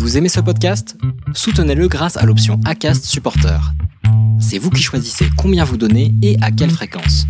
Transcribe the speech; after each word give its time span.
Vous 0.00 0.16
aimez 0.16 0.30
ce 0.30 0.40
podcast? 0.40 0.96
Soutenez-le 1.34 1.86
grâce 1.86 2.16
à 2.16 2.24
l'option 2.24 2.58
ACAST 2.64 3.04
Supporter. 3.04 3.60
C'est 4.40 4.56
vous 4.56 4.70
qui 4.70 4.82
choisissez 4.82 5.26
combien 5.36 5.62
vous 5.62 5.76
donnez 5.76 6.14
et 6.22 6.38
à 6.40 6.50
quelle 6.50 6.70
fréquence. 6.70 7.26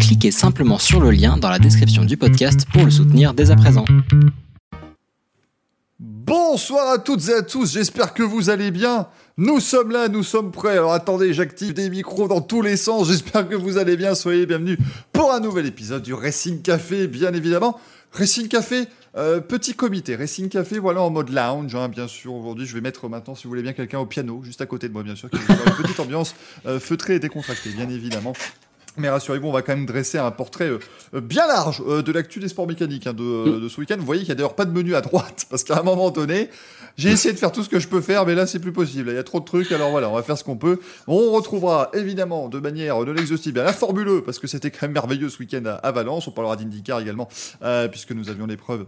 Cliquez 0.00 0.32
simplement 0.32 0.78
sur 0.78 0.98
le 1.00 1.12
lien 1.12 1.36
dans 1.36 1.48
la 1.48 1.60
description 1.60 2.04
du 2.04 2.16
podcast 2.16 2.66
pour 2.72 2.84
le 2.84 2.90
soutenir 2.90 3.32
dès 3.32 3.52
à 3.52 3.56
présent. 3.56 3.84
Bonsoir 6.00 6.90
à 6.90 6.98
toutes 6.98 7.28
et 7.28 7.34
à 7.34 7.42
tous, 7.42 7.74
j'espère 7.74 8.12
que 8.12 8.24
vous 8.24 8.50
allez 8.50 8.72
bien. 8.72 9.06
Nous 9.36 9.60
sommes 9.60 9.92
là, 9.92 10.08
nous 10.08 10.24
sommes 10.24 10.50
prêts. 10.50 10.72
Alors 10.72 10.92
attendez, 10.92 11.32
j'active 11.32 11.74
des 11.74 11.88
micros 11.88 12.26
dans 12.26 12.40
tous 12.40 12.60
les 12.60 12.76
sens. 12.76 13.06
J'espère 13.08 13.48
que 13.48 13.54
vous 13.54 13.78
allez 13.78 13.96
bien. 13.96 14.16
Soyez 14.16 14.46
bienvenus 14.46 14.78
pour 15.12 15.32
un 15.32 15.38
nouvel 15.38 15.64
épisode 15.64 16.02
du 16.02 16.12
Racing 16.12 16.60
Café, 16.60 17.06
bien 17.06 17.32
évidemment. 17.32 17.78
Racing 18.12 18.48
Café, 18.48 18.86
euh, 19.16 19.40
petit 19.40 19.74
comité. 19.74 20.16
Racing 20.16 20.48
Café, 20.48 20.78
voilà 20.78 21.00
en 21.02 21.10
mode 21.10 21.30
lounge, 21.30 21.74
hein, 21.74 21.88
bien 21.88 22.08
sûr. 22.08 22.34
Aujourd'hui, 22.34 22.66
je 22.66 22.74
vais 22.74 22.80
mettre 22.80 23.08
maintenant, 23.08 23.34
si 23.34 23.44
vous 23.44 23.50
voulez 23.50 23.62
bien, 23.62 23.72
quelqu'un 23.72 24.00
au 24.00 24.06
piano, 24.06 24.42
juste 24.44 24.60
à 24.60 24.66
côté 24.66 24.88
de 24.88 24.92
moi, 24.92 25.02
bien 25.02 25.14
sûr, 25.14 25.30
qui 25.30 25.38
va 25.38 25.54
une 25.54 25.82
petite 25.82 26.00
ambiance 26.00 26.34
euh, 26.66 26.80
feutrée 26.80 27.14
et 27.14 27.18
décontractée, 27.20 27.70
bien 27.70 27.88
évidemment. 27.88 28.32
Mais 28.96 29.08
rassurez-vous, 29.08 29.46
on 29.46 29.52
va 29.52 29.62
quand 29.62 29.74
même 29.74 29.86
dresser 29.86 30.18
un 30.18 30.30
portrait 30.30 30.68
euh, 30.68 31.20
bien 31.20 31.46
large 31.46 31.82
de 31.84 32.12
l'actu 32.12 32.40
des 32.40 32.48
sports 32.48 32.66
mécaniques 32.66 33.06
hein, 33.06 33.12
de, 33.12 33.60
de, 33.60 33.68
ce 33.68 33.80
week-end. 33.80 33.96
Vous 33.98 34.04
voyez 34.04 34.22
qu'il 34.22 34.28
n'y 34.28 34.32
a 34.32 34.34
d'ailleurs 34.36 34.56
pas 34.56 34.64
de 34.64 34.72
menu 34.72 34.94
à 34.94 35.00
droite, 35.00 35.46
parce 35.50 35.64
qu'à 35.64 35.78
un 35.78 35.82
moment 35.82 36.10
donné, 36.10 36.50
j'ai 36.96 37.10
essayé 37.10 37.32
de 37.32 37.38
faire 37.38 37.52
tout 37.52 37.62
ce 37.62 37.68
que 37.68 37.78
je 37.78 37.88
peux 37.88 38.00
faire, 38.00 38.26
mais 38.26 38.34
là, 38.34 38.46
c'est 38.46 38.58
plus 38.58 38.72
possible. 38.72 39.10
Il 39.10 39.14
y 39.14 39.18
a 39.18 39.22
trop 39.22 39.40
de 39.40 39.44
trucs, 39.44 39.70
alors 39.72 39.90
voilà, 39.90 40.10
on 40.10 40.14
va 40.14 40.22
faire 40.22 40.36
ce 40.36 40.44
qu'on 40.44 40.56
peut. 40.56 40.80
On 41.06 41.30
retrouvera 41.30 41.90
évidemment 41.94 42.48
de 42.48 42.58
manière 42.58 42.98
non 43.04 43.14
exhaustive 43.14 43.54
la 43.54 43.72
Formule 43.72 44.08
E, 44.08 44.20
parce 44.22 44.38
que 44.38 44.46
c'était 44.46 44.70
quand 44.70 44.82
même 44.82 44.92
merveilleux 44.92 45.28
ce 45.28 45.38
week-end 45.38 45.62
à, 45.82 45.92
Valence. 45.92 46.26
On 46.28 46.32
parlera 46.32 46.56
d'IndyCar 46.56 47.00
également, 47.00 47.28
puisque 47.90 48.12
nous 48.12 48.28
avions 48.28 48.46
l'épreuve 48.46 48.86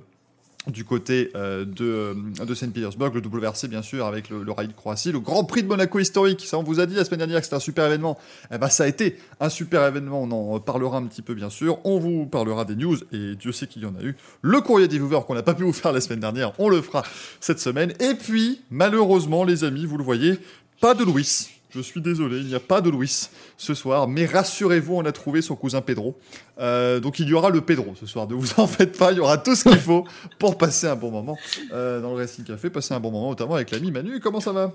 du 0.68 0.84
côté 0.84 1.30
euh, 1.34 1.64
de, 1.64 1.84
euh, 1.84 2.44
de 2.44 2.54
Saint-Petersburg, 2.54 3.12
le 3.14 3.20
WRC 3.20 3.66
bien 3.68 3.82
sûr, 3.82 4.06
avec 4.06 4.30
le, 4.30 4.44
le 4.44 4.52
de 4.52 4.72
Croatie, 4.72 5.10
le 5.10 5.18
Grand 5.18 5.44
Prix 5.44 5.62
de 5.62 5.68
Monaco 5.68 5.98
historique, 5.98 6.44
ça 6.46 6.58
on 6.58 6.62
vous 6.62 6.78
a 6.78 6.86
dit 6.86 6.94
la 6.94 7.04
semaine 7.04 7.18
dernière 7.18 7.40
que 7.40 7.44
c'était 7.44 7.56
un 7.56 7.60
super 7.60 7.86
événement, 7.86 8.16
eh 8.52 8.58
ben, 8.58 8.68
ça 8.68 8.84
a 8.84 8.86
été 8.86 9.18
un 9.40 9.48
super 9.48 9.84
événement, 9.86 10.22
on 10.22 10.30
en 10.30 10.60
parlera 10.60 10.98
un 10.98 11.06
petit 11.06 11.22
peu 11.22 11.34
bien 11.34 11.50
sûr, 11.50 11.78
on 11.84 11.98
vous 11.98 12.26
parlera 12.26 12.64
des 12.64 12.76
news, 12.76 12.96
et 13.12 13.34
Dieu 13.34 13.50
sait 13.50 13.66
qu'il 13.66 13.82
y 13.82 13.86
en 13.86 13.96
a 13.96 14.02
eu, 14.02 14.16
le 14.40 14.60
courrier 14.60 14.86
des 14.86 14.98
viewers 14.98 15.22
qu'on 15.26 15.34
n'a 15.34 15.42
pas 15.42 15.54
pu 15.54 15.64
vous 15.64 15.72
faire 15.72 15.92
la 15.92 16.00
semaine 16.00 16.20
dernière, 16.20 16.52
on 16.58 16.68
le 16.68 16.80
fera 16.80 17.02
cette 17.40 17.58
semaine, 17.58 17.92
et 17.98 18.14
puis 18.14 18.60
malheureusement 18.70 19.44
les 19.44 19.64
amis, 19.64 19.84
vous 19.84 19.98
le 19.98 20.04
voyez, 20.04 20.38
pas 20.80 20.94
de 20.94 21.02
Louis, 21.04 21.48
je 21.74 21.80
suis 21.80 22.00
désolé, 22.00 22.38
il 22.38 22.46
n'y 22.46 22.54
a 22.54 22.60
pas 22.60 22.80
de 22.80 22.90
Louis 22.90 23.28
ce 23.56 23.74
soir, 23.74 24.08
mais 24.08 24.26
rassurez-vous, 24.26 24.94
on 24.96 25.04
a 25.04 25.12
trouvé 25.12 25.42
son 25.42 25.56
cousin 25.56 25.80
Pedro. 25.80 26.18
Euh, 26.58 27.00
donc 27.00 27.18
il 27.18 27.28
y 27.28 27.34
aura 27.34 27.50
le 27.50 27.60
Pedro 27.60 27.94
ce 27.98 28.06
soir, 28.06 28.28
ne 28.28 28.34
vous 28.34 28.48
en 28.58 28.66
faites 28.66 28.96
pas, 28.98 29.12
il 29.12 29.18
y 29.18 29.20
aura 29.20 29.38
tout 29.38 29.54
ce 29.54 29.68
qu'il 29.68 29.78
faut 29.78 30.04
pour 30.38 30.58
passer 30.58 30.86
un 30.86 30.96
bon 30.96 31.10
moment 31.10 31.38
euh, 31.72 32.00
dans 32.00 32.10
le 32.10 32.16
Racing 32.16 32.44
Café, 32.44 32.70
passer 32.70 32.94
un 32.94 33.00
bon 33.00 33.10
moment 33.10 33.30
notamment 33.30 33.54
avec 33.54 33.70
l'ami 33.70 33.90
Manu. 33.90 34.20
Comment 34.20 34.40
ça 34.40 34.52
va? 34.52 34.72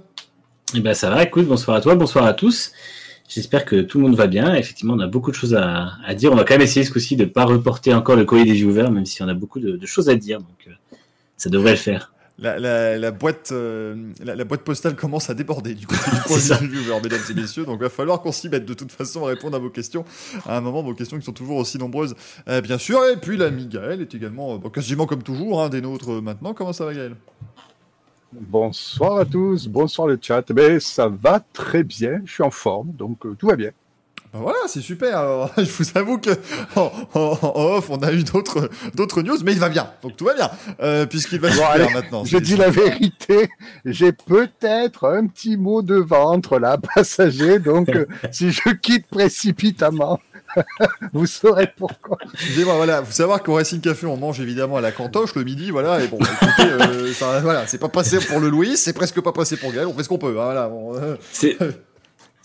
Eh 0.73 0.79
ben 0.79 0.93
ça 0.93 1.09
va, 1.09 1.23
écoute, 1.23 1.47
bonsoir 1.47 1.77
à 1.77 1.81
toi, 1.81 1.95
bonsoir 1.95 2.25
à 2.25 2.33
tous. 2.33 2.71
J'espère 3.29 3.65
que 3.65 3.81
tout 3.81 3.99
le 3.99 4.05
monde 4.05 4.15
va 4.15 4.27
bien. 4.27 4.55
Effectivement, 4.55 4.93
on 4.93 4.99
a 4.99 5.07
beaucoup 5.07 5.31
de 5.31 5.35
choses 5.35 5.53
à, 5.53 6.13
dire. 6.15 6.31
On 6.31 6.35
va 6.35 6.45
quand 6.45 6.53
même 6.53 6.61
essayer 6.61 6.85
ce 6.85 6.91
coup-ci 6.91 7.17
de 7.17 7.25
ne 7.25 7.29
pas 7.29 7.43
reporter 7.43 7.93
encore 7.93 8.15
le 8.15 8.23
courrier 8.23 8.45
des 8.45 8.53
viewers, 8.53 8.89
même 8.89 9.05
si 9.05 9.21
on 9.21 9.27
a 9.27 9.33
beaucoup 9.33 9.59
de, 9.59 9.85
choses 9.85 10.07
à 10.07 10.15
dire. 10.15 10.39
Donc, 10.39 10.67
euh, 10.67 10.71
ça 11.35 11.49
devrait 11.49 11.71
le 11.71 11.77
faire 11.77 12.13
la, 12.39 13.11
boîte, 13.11 13.51
euh, 13.51 13.95
la, 14.23 14.43
boîte 14.43 14.61
postale 14.61 14.95
commence 14.95 15.29
à 15.29 15.33
déborder 15.33 15.73
du 15.73 15.87
côté 15.87 16.11
du 16.61 16.67
viewer, 16.67 16.99
mesdames 17.01 17.19
et 17.29 17.33
messieurs. 17.33 17.65
Donc, 17.65 17.77
il 17.79 17.83
va 17.83 17.89
falloir 17.89 18.21
qu'on 18.21 18.31
s'y 18.31 18.49
mette 18.49 18.65
de 18.65 18.73
toute 18.73 18.91
façon 18.91 19.25
à 19.25 19.29
répondre 19.29 19.55
à 19.55 19.59
vos 19.59 19.69
questions. 19.69 20.05
À 20.45 20.57
un 20.57 20.61
moment, 20.61 20.83
vos 20.83 20.93
questions 20.93 21.17
qui 21.17 21.25
sont 21.25 21.33
toujours 21.33 21.57
aussi 21.57 21.77
nombreuses, 21.77 22.15
euh, 22.47 22.61
bien 22.61 22.77
sûr. 22.77 23.03
Et 23.05 23.17
puis, 23.17 23.37
l'ami 23.37 23.67
Gaël 23.67 24.01
est 24.01 24.13
également, 24.13 24.55
euh, 24.55 24.69
quasiment 24.69 25.05
comme 25.05 25.23
toujours, 25.23 25.63
hein, 25.63 25.69
des 25.69 25.81
nôtres 25.81 26.21
maintenant. 26.21 26.53
Comment 26.53 26.73
ça 26.73 26.85
va, 26.85 26.93
Gaël? 26.93 27.15
Bonsoir 28.33 29.17
à 29.17 29.25
tous, 29.25 29.67
bonsoir 29.67 30.07
le 30.07 30.19
chat. 30.21 30.51
Ben, 30.51 30.79
ça 30.79 31.07
va 31.07 31.39
très 31.53 31.83
bien, 31.83 32.21
je 32.25 32.33
suis 32.33 32.43
en 32.43 32.51
forme, 32.51 32.91
donc 32.91 33.19
tout 33.37 33.47
va 33.47 33.55
bien. 33.55 33.71
Ben 34.33 34.39
voilà, 34.39 34.59
c'est 34.67 34.81
super. 34.81 35.17
Alors, 35.17 35.51
je 35.57 35.63
vous 35.63 35.85
avoue 35.95 36.17
que 36.17 36.31
en, 36.75 36.91
off, 37.13 37.89
on 37.89 37.97
a 37.97 38.11
eu 38.11 38.23
d'autres 38.23 38.69
d'autres 38.93 39.21
news, 39.21 39.37
mais 39.43 39.53
il 39.53 39.59
va 39.59 39.69
bien. 39.69 39.89
Donc 40.03 40.17
tout 40.17 40.25
va 40.25 40.33
bien, 40.33 40.51
euh, 40.81 41.05
puisqu'il 41.05 41.39
va 41.39 41.51
super 41.51 41.91
maintenant. 41.91 42.25
Je 42.25 42.37
dis 42.37 42.57
la 42.57 42.69
vérité. 42.69 43.49
J'ai 43.85 44.11
peut-être 44.11 45.07
un 45.07 45.27
petit 45.27 45.55
mot 45.55 45.81
de 45.81 45.95
ventre 45.95 46.59
là, 46.59 46.77
passager. 46.95 47.59
Donc 47.59 47.89
euh, 47.89 48.05
si 48.31 48.51
je 48.51 48.69
quitte 48.69 49.07
précipitamment. 49.07 50.19
vous 51.13 51.27
saurez 51.27 51.71
pourquoi. 51.75 52.17
Excusez-moi, 52.33 52.75
voilà, 52.75 53.01
vous 53.01 53.11
savoir 53.11 53.43
qu'au 53.43 53.55
Racing 53.55 53.81
Café, 53.81 54.07
on 54.07 54.17
mange 54.17 54.39
évidemment 54.39 54.77
à 54.77 54.81
la 54.81 54.91
cantoche 54.91 55.35
le 55.35 55.43
midi, 55.43 55.71
voilà, 55.71 56.01
et 56.01 56.07
bon, 56.07 56.17
écoutez, 56.17 56.63
euh, 56.63 57.13
ça, 57.13 57.41
voilà, 57.41 57.67
c'est 57.67 57.77
pas 57.77 57.89
passé 57.89 58.17
pour 58.19 58.39
le 58.39 58.49
Louis, 58.49 58.77
c'est 58.77 58.93
presque 58.93 59.19
pas 59.21 59.33
passé 59.33 59.57
pour 59.57 59.71
Gaël, 59.73 59.87
on 59.87 59.93
fait 59.93 60.03
ce 60.03 60.09
qu'on 60.09 60.17
peut, 60.17 60.39
hein, 60.39 60.45
voilà. 60.45 60.69
Bon, 60.69 60.95
c'est 61.31 61.57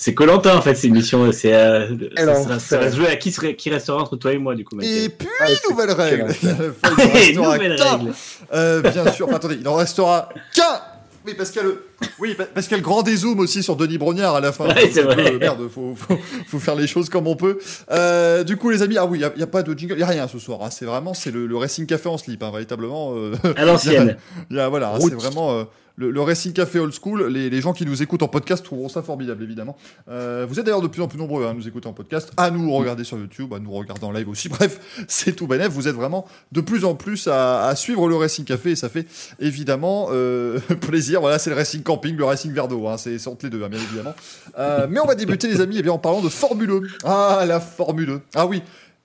c'est 0.03 0.15
Colantin 0.15 0.57
en 0.57 0.63
fait, 0.63 0.75
c'est 0.75 0.89
une 0.89 0.95
mission. 0.95 1.31
C'est 1.31 1.55
euh, 1.55 1.87
ça, 2.17 2.59
ça, 2.59 2.79
va 2.79 2.91
se 2.91 2.97
jouer 2.97 3.07
à 3.07 3.15
qui, 3.15 3.33
qui 3.57 3.71
restera 3.71 4.03
entre 4.03 4.17
toi 4.17 4.33
et 4.33 4.39
moi 4.39 4.57
du 4.57 4.65
coup. 4.65 4.77
Et 4.81 5.09
puis 5.09 5.29
ah, 5.39 5.47
nouvelle 5.71 5.93
règle. 5.93 6.27
il 6.43 7.37
nouvelle 7.37 7.81
règle. 7.81 8.13
Euh, 8.53 8.83
bien 8.83 9.13
sûr. 9.13 9.33
attendez, 9.33 9.59
il 9.61 9.69
en 9.69 9.77
restera 9.77 10.29
qu'un. 10.57 10.81
Oui, 11.25 11.35
parce 11.39 11.53
qu'il 11.53 11.63
y 11.63 11.65
a 11.65 11.69
le, 11.69 11.87
oui, 12.19 12.37
le 12.37 12.81
grand 12.81 13.03
dézoom 13.03 13.39
aussi 13.39 13.63
sur 13.63 13.77
Denis 13.77 13.97
Brognard 13.97 14.35
à 14.35 14.41
la 14.41 14.51
fin. 14.51 14.67
Ouais, 14.67 14.91
c'est 14.93 15.03
vrai. 15.03 15.39
merde, 15.39 15.69
faut, 15.73 15.95
faut, 15.95 16.19
faut, 16.49 16.59
faire 16.59 16.75
les 16.75 16.89
choses 16.89 17.09
comme 17.09 17.29
on 17.29 17.37
peut. 17.37 17.61
Euh, 17.93 18.43
du 18.43 18.57
coup, 18.57 18.71
les 18.71 18.83
amis, 18.83 18.99
ah 18.99 19.07
oui, 19.07 19.19
il 19.19 19.37
n'y 19.37 19.43
a, 19.43 19.45
a, 19.45 19.47
pas 19.47 19.63
de 19.63 19.73
jingle, 19.73 19.95
il 19.95 19.99
n'y 19.99 20.03
a 20.03 20.09
rien 20.09 20.27
ce 20.27 20.41
soir. 20.41 20.59
Hein, 20.65 20.71
c'est 20.73 20.85
vraiment, 20.85 21.15
c'est 21.15 21.31
le, 21.31 21.47
le, 21.47 21.57
Racing 21.57 21.87
Café 21.87 22.09
en 22.09 22.19
slip, 22.19 22.43
hein, 22.43 22.51
véritablement. 22.51 23.15
Euh, 23.15 23.35
à 23.55 23.65
l'ancienne. 23.65 24.17
voilà, 24.51 24.99
c'est 24.99 25.15
vraiment. 25.15 25.65
Le, 26.03 26.11
le, 26.11 26.21
Racing 26.21 26.53
Café 26.53 26.81
Old 26.81 26.93
School, 26.93 27.27
les, 27.29 27.49
les, 27.49 27.61
gens 27.61 27.73
qui 27.73 27.87
nous 27.87 28.03
écoutent 28.03 28.23
en 28.23 28.29
podcast 28.29 28.65
trouveront 28.65 28.89
ça 28.89 29.03
formidable, 29.03 29.45
évidemment. 29.45 29.77
Euh, 30.09 30.47
vous 30.49 30.59
êtes 30.59 30.67
d'ailleurs 30.67 30.83
de 30.83 30.89
plus 30.89 31.01
en 31.01 31.07
plus 31.07 31.19
nombreux 31.19 31.47
à 31.47 31.55
nous 31.55 31.69
écouter 31.69 31.87
en 31.87 31.93
podcast, 31.93 32.33
à 32.37 32.51
nous 32.51 32.73
regarder 32.73 33.05
sur 33.05 33.17
YouTube, 33.19 33.55
à 33.55 33.61
nous 33.61 33.71
regarder 33.71 34.05
en 34.05 34.11
live 34.11 34.29
aussi. 34.29 34.49
Bref, 34.51 34.81
c'est 35.07 35.35
tout 35.35 35.47
bénef. 35.47 35.69
Vous 35.69 35.87
êtes 35.87 35.95
vraiment 35.95 36.27
de 36.51 36.61
plus 36.61 36.85
en 36.85 36.97
plus 36.97 37.29
à, 37.29 37.67
à 37.67 37.77
suivre 37.77 38.09
le 38.09 38.17
Racing 38.17 38.45
Café 38.45 38.73
et 38.73 38.77
ça 38.77 38.89
fait 38.89 39.07
évidemment 39.39 40.09
euh, 40.11 40.59
plaisir. 40.81 41.21
Voilà, 41.21 41.39
c'est 41.39 41.51
le 41.51 41.57
Racing 41.57 41.83
Camping, 41.83 42.17
le 42.17 42.25
Racing 42.25 42.53
Verdo. 42.53 42.89
Hein, 42.89 42.97
c'est 42.97 43.25
entre 43.29 43.45
les 43.45 43.51
deux, 43.51 43.63
hein, 43.63 43.69
bien 43.69 43.81
évidemment. 43.81 44.15
Euh, 44.59 44.87
mais 44.91 45.01
on 45.01 45.07
va 45.07 45.15
débuter, 45.15 45.49
les 45.49 45.61
amis, 45.61 45.77
et 45.77 45.81
eh 45.81 45.83
bien, 45.83 45.93
en 45.93 45.99
parlant 45.99 46.21
de 46.21 46.29
Formule 46.29 46.71
1. 46.73 46.81
Ah, 47.05 47.45
la 47.47 47.61
Formule 47.61 48.11
1. 48.11 48.23
Ah 48.35 48.47
oui, 48.47 48.63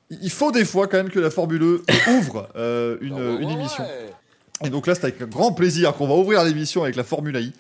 il 0.10 0.32
faut 0.32 0.52
des 0.52 0.66
fois 0.66 0.88
quand 0.88 0.98
même 0.98 1.10
que 1.10 1.20
la 1.20 1.30
Formule 1.30 1.82
1 2.08 2.18
ouvre 2.18 2.50
euh, 2.56 2.98
une, 3.02 3.14
oh, 3.14 3.38
une 3.40 3.50
émission. 3.50 3.84
Et 4.66 4.70
donc 4.70 4.88
là, 4.88 4.96
c'est 4.96 5.04
avec 5.04 5.22
grand 5.30 5.54
plaisir 5.54 5.94
qu'on 5.94 6.08
va 6.08 6.16
ouvrir 6.16 6.44
l'émission 6.44 6.82
avec 6.82 6.96
la 6.96 7.04
Formule 7.04 7.38
I. 7.38 7.54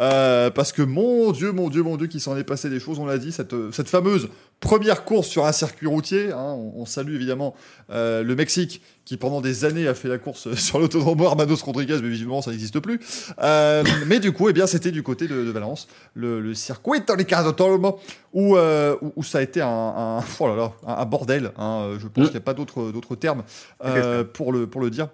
Euh, 0.00 0.50
parce 0.50 0.72
que 0.72 0.82
mon 0.82 1.30
Dieu, 1.30 1.52
mon 1.52 1.68
Dieu, 1.68 1.82
mon 1.82 1.96
Dieu, 1.96 2.08
qui 2.08 2.18
s'en 2.18 2.36
est 2.36 2.44
passé 2.44 2.68
des 2.68 2.80
choses, 2.80 2.98
on 2.98 3.06
l'a 3.06 3.18
dit, 3.18 3.30
cette, 3.30 3.54
cette 3.72 3.88
fameuse 3.88 4.28
première 4.58 5.04
course 5.04 5.28
sur 5.28 5.46
un 5.46 5.52
circuit 5.52 5.86
routier. 5.86 6.32
Hein, 6.32 6.56
on, 6.74 6.84
salue 6.86 7.14
évidemment 7.14 7.54
euh, 7.90 8.24
le 8.24 8.34
Mexique, 8.34 8.82
qui 9.04 9.16
pendant 9.16 9.40
des 9.40 9.64
années 9.64 9.86
a 9.86 9.94
fait 9.94 10.08
la 10.08 10.18
course 10.18 10.52
sur 10.54 10.80
l'autodrome 10.80 11.20
Armados 11.22 11.62
Rodriguez, 11.62 11.98
mais 12.02 12.08
visiblement 12.08 12.42
ça 12.42 12.50
n'existe 12.50 12.80
plus. 12.80 13.00
Euh, 13.42 13.84
mais 14.08 14.18
du 14.18 14.32
coup, 14.32 14.48
eh 14.48 14.52
bien, 14.52 14.66
c'était 14.66 14.90
du 14.90 15.04
côté 15.04 15.28
de, 15.28 15.44
de 15.44 15.50
Valence, 15.50 15.86
le, 16.14 16.40
le 16.40 16.54
circuit 16.54 17.00
Autodrome, 17.00 17.92
où, 18.32 18.56
où, 18.56 19.12
où 19.16 19.22
ça 19.22 19.38
a 19.38 19.42
été 19.42 19.60
un, 19.60 19.68
un, 19.68 20.24
oh 20.40 20.48
là 20.48 20.56
là, 20.56 20.72
un, 20.84 20.94
un 20.94 21.04
bordel. 21.04 21.52
Hein, 21.56 21.96
je 22.00 22.08
pense 22.08 22.24
mmh. 22.24 22.26
qu'il 22.26 22.32
n'y 22.32 22.38
a 22.38 22.40
pas 22.40 22.54
d'autres 22.54 23.14
termes 23.14 23.44
euh, 23.84 24.24
pour, 24.24 24.52
le, 24.52 24.66
pour 24.66 24.80
le 24.80 24.90
dire. 24.90 25.08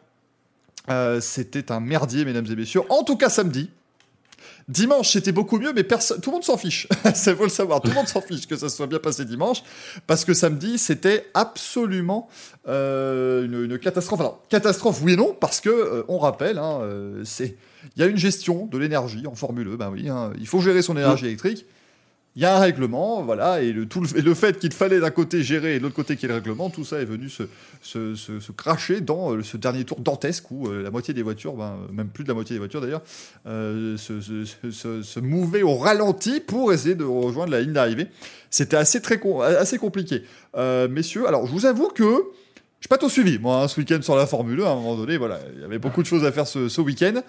Euh, 0.90 1.20
c'était 1.20 1.72
un 1.72 1.80
merdier, 1.80 2.24
mesdames 2.24 2.46
et 2.50 2.56
messieurs. 2.56 2.82
En 2.88 3.02
tout 3.02 3.16
cas, 3.16 3.28
samedi. 3.28 3.70
Dimanche, 4.68 5.12
c'était 5.12 5.30
beaucoup 5.30 5.58
mieux, 5.58 5.72
mais 5.72 5.84
tout 5.84 5.96
le 6.26 6.32
monde 6.32 6.44
s'en 6.44 6.56
fiche. 6.56 6.88
Ça 7.14 7.36
faut 7.36 7.44
le 7.44 7.48
savoir. 7.48 7.80
Tout 7.80 7.88
le 7.88 7.94
monde 7.94 8.08
s'en 8.08 8.20
fiche 8.20 8.48
que 8.48 8.56
ça 8.56 8.68
soit 8.68 8.88
bien 8.88 8.98
passé 8.98 9.24
dimanche, 9.24 9.62
parce 10.08 10.24
que 10.24 10.34
samedi, 10.34 10.76
c'était 10.76 11.30
absolument 11.34 12.28
euh, 12.66 13.44
une, 13.44 13.70
une, 13.70 13.78
catastrophe. 13.78 14.18
Alors, 14.18 14.42
catastrophe, 14.48 15.00
oui 15.02 15.12
et 15.12 15.16
non, 15.16 15.36
parce 15.38 15.60
que 15.60 15.68
euh, 15.68 16.02
on 16.08 16.18
rappelle, 16.18 16.58
hein, 16.58 16.80
c'est 17.24 17.56
il 17.94 18.00
y 18.00 18.04
a 18.04 18.08
une 18.08 18.16
gestion 18.16 18.66
de 18.66 18.76
l'énergie 18.78 19.24
en 19.28 19.36
Formule 19.36 19.68
E. 19.68 19.76
Ben 19.76 19.90
oui, 19.90 20.08
hein, 20.08 20.32
il 20.38 20.48
faut 20.48 20.60
gérer 20.60 20.82
son 20.82 20.96
énergie 20.96 21.26
électrique 21.26 21.64
il 22.36 22.42
y 22.42 22.44
a 22.44 22.54
un 22.54 22.60
règlement, 22.60 23.22
voilà, 23.22 23.62
et 23.62 23.72
le, 23.72 23.86
tout 23.86 24.04
et 24.14 24.20
le 24.20 24.34
fait 24.34 24.58
qu'il 24.58 24.72
fallait 24.72 25.00
d'un 25.00 25.10
côté 25.10 25.42
gérer 25.42 25.74
et 25.74 25.78
de 25.78 25.82
l'autre 25.84 25.94
côté 25.94 26.16
qu'il 26.16 26.24
y 26.24 26.26
ait 26.26 26.34
le 26.34 26.34
règlement, 26.34 26.68
tout 26.68 26.84
ça 26.84 27.00
est 27.00 27.06
venu 27.06 27.30
se, 27.30 27.44
se, 27.80 28.14
se, 28.14 28.52
cracher 28.52 29.00
dans 29.00 29.32
euh, 29.32 29.42
ce 29.42 29.56
dernier 29.56 29.84
tour 29.84 30.00
dantesque 30.00 30.50
où 30.50 30.68
euh, 30.68 30.82
la 30.82 30.90
moitié 30.90 31.14
des 31.14 31.22
voitures, 31.22 31.54
ben, 31.54 31.78
même 31.90 32.08
plus 32.08 32.24
de 32.24 32.28
la 32.28 32.34
moitié 32.34 32.54
des 32.54 32.58
voitures 32.58 32.82
d'ailleurs, 32.82 33.00
euh, 33.46 33.96
se, 33.96 34.20
se, 34.20 35.20
mouvaient 35.20 35.62
au 35.62 35.76
ralenti 35.76 36.40
pour 36.40 36.74
essayer 36.74 36.94
de 36.94 37.04
rejoindre 37.04 37.52
la 37.52 37.62
ligne 37.62 37.72
d'arrivée. 37.72 38.08
C'était 38.50 38.76
assez, 38.76 39.00
assez 39.58 39.78
compliqué. 39.78 40.22
Euh, 40.56 40.88
messieurs, 40.88 41.26
alors 41.26 41.46
je 41.46 41.52
vous 41.52 41.64
avoue 41.64 41.88
que 41.88 42.22
je 42.80 42.88
pas 42.88 42.98
tout 42.98 43.08
suivi, 43.08 43.38
moi, 43.38 43.62
hein, 43.62 43.68
ce 43.68 43.80
week-end 43.80 44.02
sur 44.02 44.14
la 44.14 44.26
Formule 44.26 44.60
1, 44.60 44.64
à 44.64 44.70
un 44.70 44.74
moment 44.74 44.96
donné, 44.96 45.16
voilà, 45.16 45.40
il 45.54 45.62
y 45.62 45.64
avait 45.64 45.78
beaucoup 45.78 46.02
de 46.02 46.06
choses 46.06 46.24
à 46.24 46.32
faire 46.32 46.46
ce, 46.46 46.68
ce 46.68 46.80
week-end. 46.82 47.22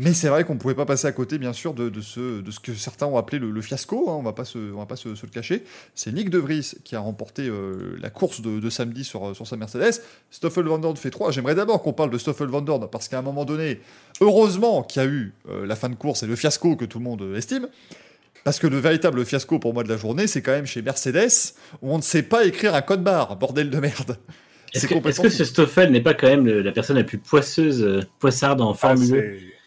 Mais 0.00 0.14
c'est 0.14 0.28
vrai 0.28 0.44
qu'on 0.44 0.54
ne 0.54 0.60
pouvait 0.60 0.76
pas 0.76 0.86
passer 0.86 1.08
à 1.08 1.12
côté, 1.12 1.38
bien 1.38 1.52
sûr, 1.52 1.74
de, 1.74 1.88
de, 1.88 2.00
ce, 2.00 2.40
de 2.40 2.50
ce 2.52 2.60
que 2.60 2.72
certains 2.72 3.06
ont 3.06 3.16
appelé 3.16 3.40
le, 3.40 3.50
le 3.50 3.60
fiasco. 3.60 4.08
Hein, 4.08 4.14
on 4.14 4.20
ne 4.20 4.24
va 4.24 4.32
pas, 4.32 4.44
se, 4.44 4.72
on 4.72 4.78
va 4.78 4.86
pas 4.86 4.94
se, 4.94 5.16
se 5.16 5.26
le 5.26 5.32
cacher. 5.32 5.64
C'est 5.96 6.12
Nick 6.12 6.30
De 6.30 6.38
Vries 6.38 6.74
qui 6.84 6.94
a 6.94 7.00
remporté 7.00 7.48
euh, 7.48 7.96
la 8.00 8.08
course 8.08 8.40
de, 8.40 8.60
de, 8.60 8.70
samedi 8.70 9.02
sur, 9.02 9.34
sur 9.34 9.46
sa 9.48 9.56
Mercedes. 9.56 10.00
Stoffel 10.30 10.66
Van 10.66 10.78
Dorn 10.78 10.96
fait 10.96 11.10
3. 11.10 11.32
J'aimerais 11.32 11.56
d'abord 11.56 11.82
qu'on 11.82 11.92
parle 11.92 12.10
de 12.10 12.18
Stoffel 12.18 12.46
Van 12.46 12.60
Dorn 12.60 12.88
parce 12.88 13.08
qu'à 13.08 13.18
un 13.18 13.22
moment 13.22 13.44
donné, 13.44 13.80
heureusement 14.20 14.84
qu'il 14.84 15.02
y 15.02 15.04
a 15.04 15.08
eu 15.08 15.32
euh, 15.48 15.66
la 15.66 15.74
fin 15.74 15.88
de 15.88 15.96
course 15.96 16.22
et 16.22 16.28
le 16.28 16.36
fiasco 16.36 16.76
que 16.76 16.84
tout 16.84 16.98
le 16.98 17.04
monde 17.04 17.34
estime. 17.36 17.66
Parce 18.44 18.60
que 18.60 18.68
le 18.68 18.78
véritable 18.78 19.24
fiasco 19.24 19.58
pour 19.58 19.74
moi 19.74 19.82
de 19.82 19.88
la 19.88 19.96
journée, 19.96 20.28
c'est 20.28 20.42
quand 20.42 20.52
même 20.52 20.66
chez 20.66 20.80
Mercedes 20.80 21.54
où 21.82 21.92
on 21.92 21.96
ne 21.96 22.02
sait 22.02 22.22
pas 22.22 22.46
écrire 22.46 22.76
un 22.76 22.82
code 22.82 23.02
barre. 23.02 23.36
Bordel 23.36 23.68
de 23.68 23.80
merde. 23.80 24.16
Est-ce 24.74 24.86
que, 24.86 24.94
est 24.94 25.22
que, 25.22 25.28
ce 25.28 25.44
Stoffel 25.44 25.90
n'est 25.90 26.02
pas 26.02 26.14
quand 26.14 26.28
même 26.28 26.46
le, 26.46 26.62
la 26.62 26.70
personne 26.72 26.96
la 26.96 27.04
plus 27.04 27.18
poisseuse, 27.18 27.82
euh, 27.82 28.00
poissarde 28.20 28.60
en 28.60 28.74
Formule 28.74 29.18
1 29.18 29.22
ah, 29.22 29.57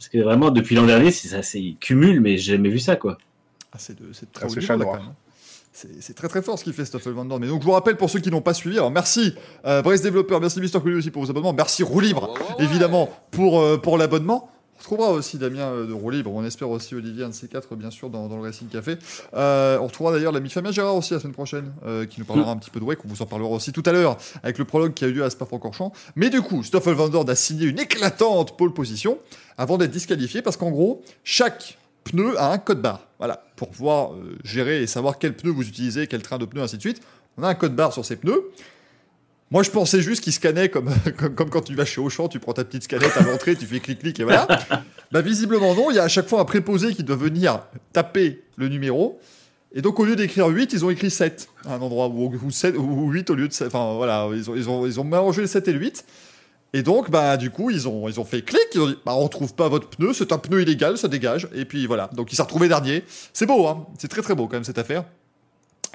parce 0.00 0.08
que 0.08 0.16
vraiment, 0.16 0.50
depuis 0.50 0.76
l'an 0.76 0.86
dernier, 0.86 1.10
c'est 1.10 1.28
ça, 1.28 1.42
c'est 1.42 1.74
cumule, 1.78 2.22
mais 2.22 2.38
j'ai 2.38 2.52
jamais 2.52 2.70
vu 2.70 2.78
ça, 2.78 2.96
quoi. 2.96 3.18
Ah, 3.70 3.76
c'est 3.78 3.94
très 4.32 4.46
ah, 4.46 4.98
C'est 5.74 6.14
très 6.14 6.28
très 6.28 6.40
fort 6.40 6.58
ce 6.58 6.64
qu'il 6.64 6.72
fait 6.72 6.86
Stoffel 6.86 7.12
Van 7.12 7.26
Dorn. 7.26 7.38
Mais 7.38 7.48
donc 7.48 7.60
je 7.60 7.66
vous 7.66 7.72
rappelle 7.72 7.98
pour 7.98 8.08
ceux 8.08 8.18
qui 8.18 8.30
n'ont 8.30 8.40
pas 8.40 8.54
suivi, 8.54 8.78
alors 8.78 8.90
merci 8.90 9.34
euh, 9.66 9.82
Brace 9.82 10.00
Développeur, 10.00 10.40
merci 10.40 10.58
Mister 10.58 10.80
Coulu 10.80 10.96
aussi 10.96 11.10
pour 11.10 11.22
vos 11.22 11.30
abonnements, 11.30 11.52
merci 11.52 11.82
Roue 11.82 12.00
Libre 12.00 12.32
évidemment 12.58 13.10
pour, 13.30 13.60
euh, 13.60 13.76
pour 13.76 13.98
l'abonnement. 13.98 14.50
On 14.80 14.82
retrouvera 14.82 15.10
aussi 15.12 15.36
Damien 15.36 15.66
euh, 15.66 15.86
de 15.86 15.92
Roue 15.92 16.08
Libre, 16.08 16.32
on 16.32 16.42
espère 16.42 16.70
aussi 16.70 16.94
Olivier, 16.94 17.24
un 17.24 17.28
de 17.28 17.34
ces 17.34 17.48
quatre 17.48 17.76
bien 17.76 17.90
sûr 17.90 18.08
dans, 18.08 18.28
dans 18.28 18.36
le 18.36 18.42
Racing 18.42 18.66
Café. 18.66 18.96
Euh, 19.34 19.78
on 19.78 19.86
retrouvera 19.86 20.14
d'ailleurs 20.14 20.32
l'ami 20.32 20.48
Fabien 20.48 20.72
Gérard 20.72 20.96
aussi 20.96 21.12
la 21.12 21.20
semaine 21.20 21.34
prochaine, 21.34 21.70
euh, 21.84 22.06
qui 22.06 22.18
nous 22.18 22.24
parlera 22.24 22.54
mm. 22.54 22.56
un 22.56 22.58
petit 22.58 22.70
peu 22.70 22.80
de 22.80 22.86
WEC, 22.86 23.00
on 23.04 23.08
vous 23.08 23.20
en 23.20 23.26
parlera 23.26 23.50
aussi 23.50 23.72
tout 23.72 23.82
à 23.84 23.92
l'heure 23.92 24.16
avec 24.42 24.56
le 24.56 24.64
prologue 24.64 24.94
qui 24.94 25.04
a 25.04 25.08
eu 25.08 25.12
lieu 25.12 25.22
à 25.22 25.28
Spa-Francorchamps. 25.28 25.92
Mais 26.16 26.30
du 26.30 26.40
coup, 26.40 26.62
Stoffel 26.62 26.94
Van 26.94 27.10
Dorn 27.10 27.28
a 27.28 27.34
signé 27.34 27.66
une 27.66 27.78
éclatante 27.78 28.56
pole 28.56 28.72
position 28.72 29.18
avant 29.60 29.76
d'être 29.76 29.90
disqualifié 29.90 30.40
parce 30.40 30.56
qu'en 30.56 30.70
gros, 30.70 31.02
chaque 31.22 31.76
pneu 32.04 32.40
a 32.40 32.50
un 32.50 32.56
code 32.56 32.80
barre. 32.80 33.06
Voilà, 33.18 33.44
pour 33.56 33.68
pouvoir 33.68 34.14
euh, 34.14 34.38
gérer 34.42 34.82
et 34.82 34.86
savoir 34.86 35.18
quel 35.18 35.36
pneu 35.36 35.50
vous 35.50 35.68
utilisez, 35.68 36.06
quel 36.06 36.22
train 36.22 36.38
de 36.38 36.46
pneus, 36.46 36.62
ainsi 36.62 36.76
de 36.76 36.80
suite. 36.80 37.02
On 37.36 37.42
a 37.42 37.48
un 37.48 37.54
code 37.54 37.76
barre 37.76 37.92
sur 37.92 38.02
ces 38.02 38.16
pneus. 38.16 38.42
Moi, 39.50 39.62
je 39.62 39.70
pensais 39.70 40.00
juste 40.00 40.24
qu'il 40.24 40.32
scannait 40.32 40.68
comme, 40.70 40.90
comme, 41.36 41.50
quand 41.50 41.60
tu 41.60 41.74
vas 41.74 41.84
chez 41.84 42.00
Auchan, 42.00 42.28
tu 42.28 42.40
prends 42.40 42.54
ta 42.54 42.64
petite 42.64 42.84
scannette 42.84 43.14
à 43.18 43.22
l'entrée, 43.22 43.54
tu 43.54 43.66
fais 43.66 43.80
clic-clic 43.80 44.18
et 44.18 44.24
voilà. 44.24 44.48
bah, 45.12 45.20
visiblement, 45.20 45.74
non. 45.74 45.90
Il 45.90 45.96
y 45.96 45.98
a 45.98 46.04
à 46.04 46.08
chaque 46.08 46.26
fois 46.26 46.40
un 46.40 46.46
préposé 46.46 46.94
qui 46.94 47.04
doit 47.04 47.16
venir 47.16 47.60
taper 47.92 48.42
le 48.56 48.68
numéro. 48.68 49.20
Et 49.74 49.82
donc, 49.82 50.00
au 50.00 50.06
lieu 50.06 50.16
d'écrire 50.16 50.46
8, 50.46 50.72
ils 50.72 50.86
ont 50.86 50.90
écrit 50.90 51.10
7 51.10 51.50
à 51.66 51.74
un 51.74 51.80
endroit, 51.82 52.08
ou, 52.08 52.32
ou, 52.42 52.50
7, 52.50 52.78
ou 52.78 53.10
8 53.10 53.28
au 53.28 53.34
lieu 53.34 53.46
de 53.46 53.52
7. 53.52 53.66
Enfin, 53.66 53.92
voilà, 53.94 54.26
ils 54.32 54.50
ont, 54.50 54.56
ils 54.56 54.70
ont, 54.70 54.86
ils 54.86 54.98
ont 54.98 55.04
mélangé 55.04 55.42
le 55.42 55.48
7 55.48 55.68
et 55.68 55.72
le 55.74 55.80
8. 55.80 56.04
Et 56.72 56.82
donc, 56.82 57.10
bah, 57.10 57.36
du 57.36 57.50
coup, 57.50 57.70
ils 57.70 57.88
ont, 57.88 58.08
ils 58.08 58.20
ont 58.20 58.24
fait 58.24 58.42
clic, 58.42 58.60
ils 58.74 58.80
ont 58.80 58.86
dit, 58.86 58.98
bah, 59.04 59.14
on 59.16 59.28
trouve 59.28 59.54
pas 59.54 59.68
votre 59.68 59.88
pneu, 59.88 60.12
c'est 60.12 60.32
un 60.32 60.38
pneu 60.38 60.62
illégal, 60.62 60.96
ça 60.98 61.08
dégage. 61.08 61.48
Et 61.54 61.64
puis 61.64 61.86
voilà. 61.86 62.08
Donc, 62.14 62.32
il 62.32 62.36
s'est 62.36 62.42
retrouvé 62.42 62.68
dernier. 62.68 63.04
C'est 63.32 63.46
beau, 63.46 63.66
hein. 63.66 63.86
C'est 63.98 64.08
très 64.08 64.22
très 64.22 64.34
beau 64.34 64.46
quand 64.46 64.56
même 64.56 64.64
cette 64.64 64.78
affaire. 64.78 65.04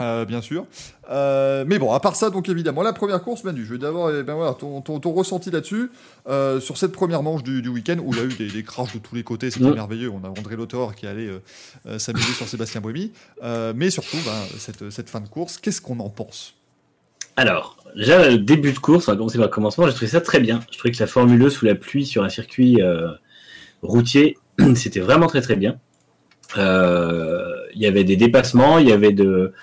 Euh, 0.02 0.26
bien 0.26 0.42
sûr. 0.42 0.66
Euh, 1.10 1.64
mais 1.66 1.80
bon, 1.80 1.94
à 1.94 2.00
part 2.02 2.16
ça, 2.18 2.30
donc 2.30 2.50
évidemment, 2.50 2.82
la 2.82 2.92
première 2.92 3.22
course, 3.22 3.46
Manu, 3.46 3.66
je 3.66 3.74
vais 3.74 3.80
d'abord 3.80 4.12
eh 4.12 4.24
ben, 4.24 4.34
voilà, 4.34 4.54
ton, 4.54 4.82
ton, 4.82 5.00
ton 5.00 5.14
ressenti 5.14 5.52
là-dessus, 5.52 5.90
euh, 6.28 6.60
sur 6.60 6.78
cette 6.78 6.92
première 6.92 7.24
manche 7.24 7.44
du, 7.44 7.62
du 7.62 7.70
week-end, 7.70 7.98
où 8.04 8.14
il 8.14 8.20
y 8.20 8.22
a 8.22 8.26
eu 8.26 8.34
des, 8.34 8.48
des 8.48 8.64
crashs 8.64 8.94
de 8.94 9.00
tous 9.00 9.16
les 9.16 9.24
côtés, 9.24 9.52
c'était 9.52 9.66
mmh. 9.66 9.76
merveilleux. 9.76 10.10
On 10.10 10.24
a 10.26 10.30
André 10.30 10.58
Lautor 10.58 10.96
qui 10.96 11.08
allait 11.08 11.30
s'amuser 11.98 12.34
sur 12.34 12.48
Sébastien 12.48 12.82
Bremy. 12.82 13.14
mais 13.76 13.90
surtout, 13.90 14.18
ben, 14.26 14.58
cette, 14.58 14.90
cette 14.90 15.10
fin 15.10 15.22
de 15.22 15.30
course, 15.30 15.58
qu'est-ce 15.58 15.80
qu'on 15.80 16.00
en 16.00 16.10
pense? 16.10 16.55
Alors, 17.36 17.78
déjà, 17.96 18.30
le 18.30 18.38
début 18.38 18.72
de 18.72 18.80
course, 18.80 19.08
on 19.08 19.12
va 19.12 19.18
commencer 19.18 19.38
par 19.38 19.48
le 19.48 19.52
commencement, 19.52 19.86
j'ai 19.88 19.94
trouvé 19.94 20.08
ça 20.08 20.22
très 20.22 20.40
bien. 20.40 20.62
Je 20.72 20.78
trouvais 20.78 20.94
que 20.94 21.00
la 21.00 21.08
Formule 21.08 21.52
sous 21.52 21.66
la 21.66 21.76
pluie 21.76 22.06
sur 22.06 22.24
un 22.24 22.30
circuit 22.30 22.82
routier, 23.82 24.38
c'était 24.76 25.00
vraiment 25.00 25.28
très 25.28 25.42
très 25.42 25.56
bien. 25.56 25.78
Il 26.56 27.82
y 27.82 27.86
avait 27.86 28.04
des 28.04 28.16
dépassements, 28.16 28.80
il 28.80 28.88
y 28.88 28.92
avait 28.92 29.12
de 29.12 29.54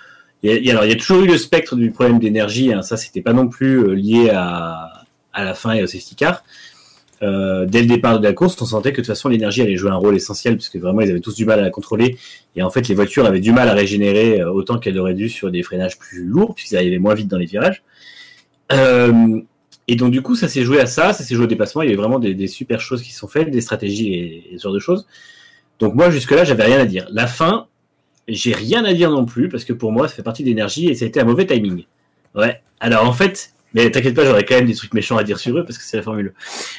alors, 0.44 0.84
il 0.84 0.90
y 0.90 0.92
a 0.92 0.96
toujours 0.96 1.22
eu 1.22 1.28
le 1.28 1.38
spectre 1.38 1.76
du 1.76 1.92
problème 1.92 2.18
d'énergie. 2.18 2.72
Hein, 2.72 2.82
ça, 2.82 2.96
c'était 2.96 3.20
pas 3.20 3.32
non 3.32 3.48
plus 3.48 3.78
euh, 3.78 3.94
lié 3.94 4.30
à, 4.30 5.04
à 5.32 5.44
la 5.44 5.54
fin 5.54 5.72
et 5.72 5.82
au 5.82 5.86
safety 5.86 6.16
car. 6.16 6.42
Euh, 7.22 7.66
dès 7.66 7.80
le 7.80 7.86
départ 7.86 8.18
de 8.18 8.24
la 8.24 8.32
course, 8.32 8.60
on 8.60 8.64
sentait 8.64 8.90
que 8.90 8.96
de 8.96 9.02
toute 9.02 9.06
façon 9.06 9.28
l'énergie 9.28 9.62
allait 9.62 9.76
jouer 9.76 9.90
un 9.90 9.96
rôle 9.96 10.16
essentiel 10.16 10.56
puisque 10.56 10.76
vraiment 10.76 11.02
ils 11.02 11.10
avaient 11.10 11.20
tous 11.20 11.36
du 11.36 11.44
mal 11.44 11.60
à 11.60 11.62
la 11.62 11.70
contrôler 11.70 12.16
et 12.56 12.62
en 12.62 12.70
fait 12.70 12.88
les 12.88 12.94
voitures 12.94 13.26
avaient 13.26 13.40
du 13.40 13.52
mal 13.52 13.68
à 13.68 13.74
régénérer 13.74 14.40
euh, 14.40 14.50
autant 14.50 14.78
qu'elles 14.78 14.98
auraient 14.98 15.14
dû 15.14 15.28
sur 15.28 15.50
des 15.50 15.62
freinages 15.62 15.98
plus 15.98 16.24
lourds 16.24 16.54
puisqu'ils 16.54 16.76
arrivaient 16.76 16.98
moins 16.98 17.14
vite 17.14 17.28
dans 17.28 17.38
les 17.38 17.46
virages. 17.46 17.82
Euh, 18.72 19.40
et 19.86 19.96
donc 19.96 20.10
du 20.10 20.22
coup 20.22 20.34
ça 20.34 20.48
s'est 20.48 20.64
joué 20.64 20.80
à 20.80 20.86
ça, 20.86 21.12
ça 21.12 21.22
s'est 21.22 21.34
joué 21.34 21.44
au 21.44 21.48
dépassement. 21.48 21.82
Il 21.82 21.86
y 21.86 21.92
avait 21.92 22.00
vraiment 22.00 22.18
des, 22.18 22.34
des, 22.34 22.48
super 22.48 22.80
choses 22.80 23.02
qui 23.02 23.12
sont 23.12 23.28
faites, 23.28 23.50
des 23.50 23.60
stratégies 23.60 24.14
et, 24.14 24.54
ce 24.56 24.62
genre 24.62 24.72
de 24.72 24.80
choses. 24.80 25.06
Donc 25.78 25.94
moi 25.94 26.10
jusque 26.10 26.32
là 26.32 26.44
j'avais 26.44 26.64
rien 26.64 26.80
à 26.80 26.86
dire. 26.86 27.06
La 27.12 27.28
fin, 27.28 27.66
j'ai 28.28 28.52
rien 28.52 28.84
à 28.84 28.92
dire 28.92 29.10
non 29.10 29.24
plus, 29.24 29.48
parce 29.48 29.64
que 29.64 29.72
pour 29.72 29.92
moi, 29.92 30.08
ça 30.08 30.14
fait 30.14 30.22
partie 30.22 30.42
de 30.42 30.48
l'énergie 30.48 30.88
et 30.88 30.94
ça 30.94 31.04
a 31.04 31.08
été 31.08 31.20
un 31.20 31.24
mauvais 31.24 31.46
timing. 31.46 31.84
Ouais. 32.34 32.62
Alors, 32.80 33.06
en 33.06 33.12
fait, 33.12 33.51
mais 33.74 33.90
t'inquiète 33.90 34.14
pas, 34.14 34.24
j'aurais 34.24 34.44
quand 34.44 34.56
même 34.56 34.66
des 34.66 34.74
trucs 34.74 34.94
méchants 34.94 35.16
à 35.16 35.24
dire 35.24 35.38
sur 35.38 35.56
eux, 35.56 35.64
parce 35.64 35.78
que 35.78 35.84
c'est 35.84 35.96
la 35.96 36.02
Formule 36.02 36.34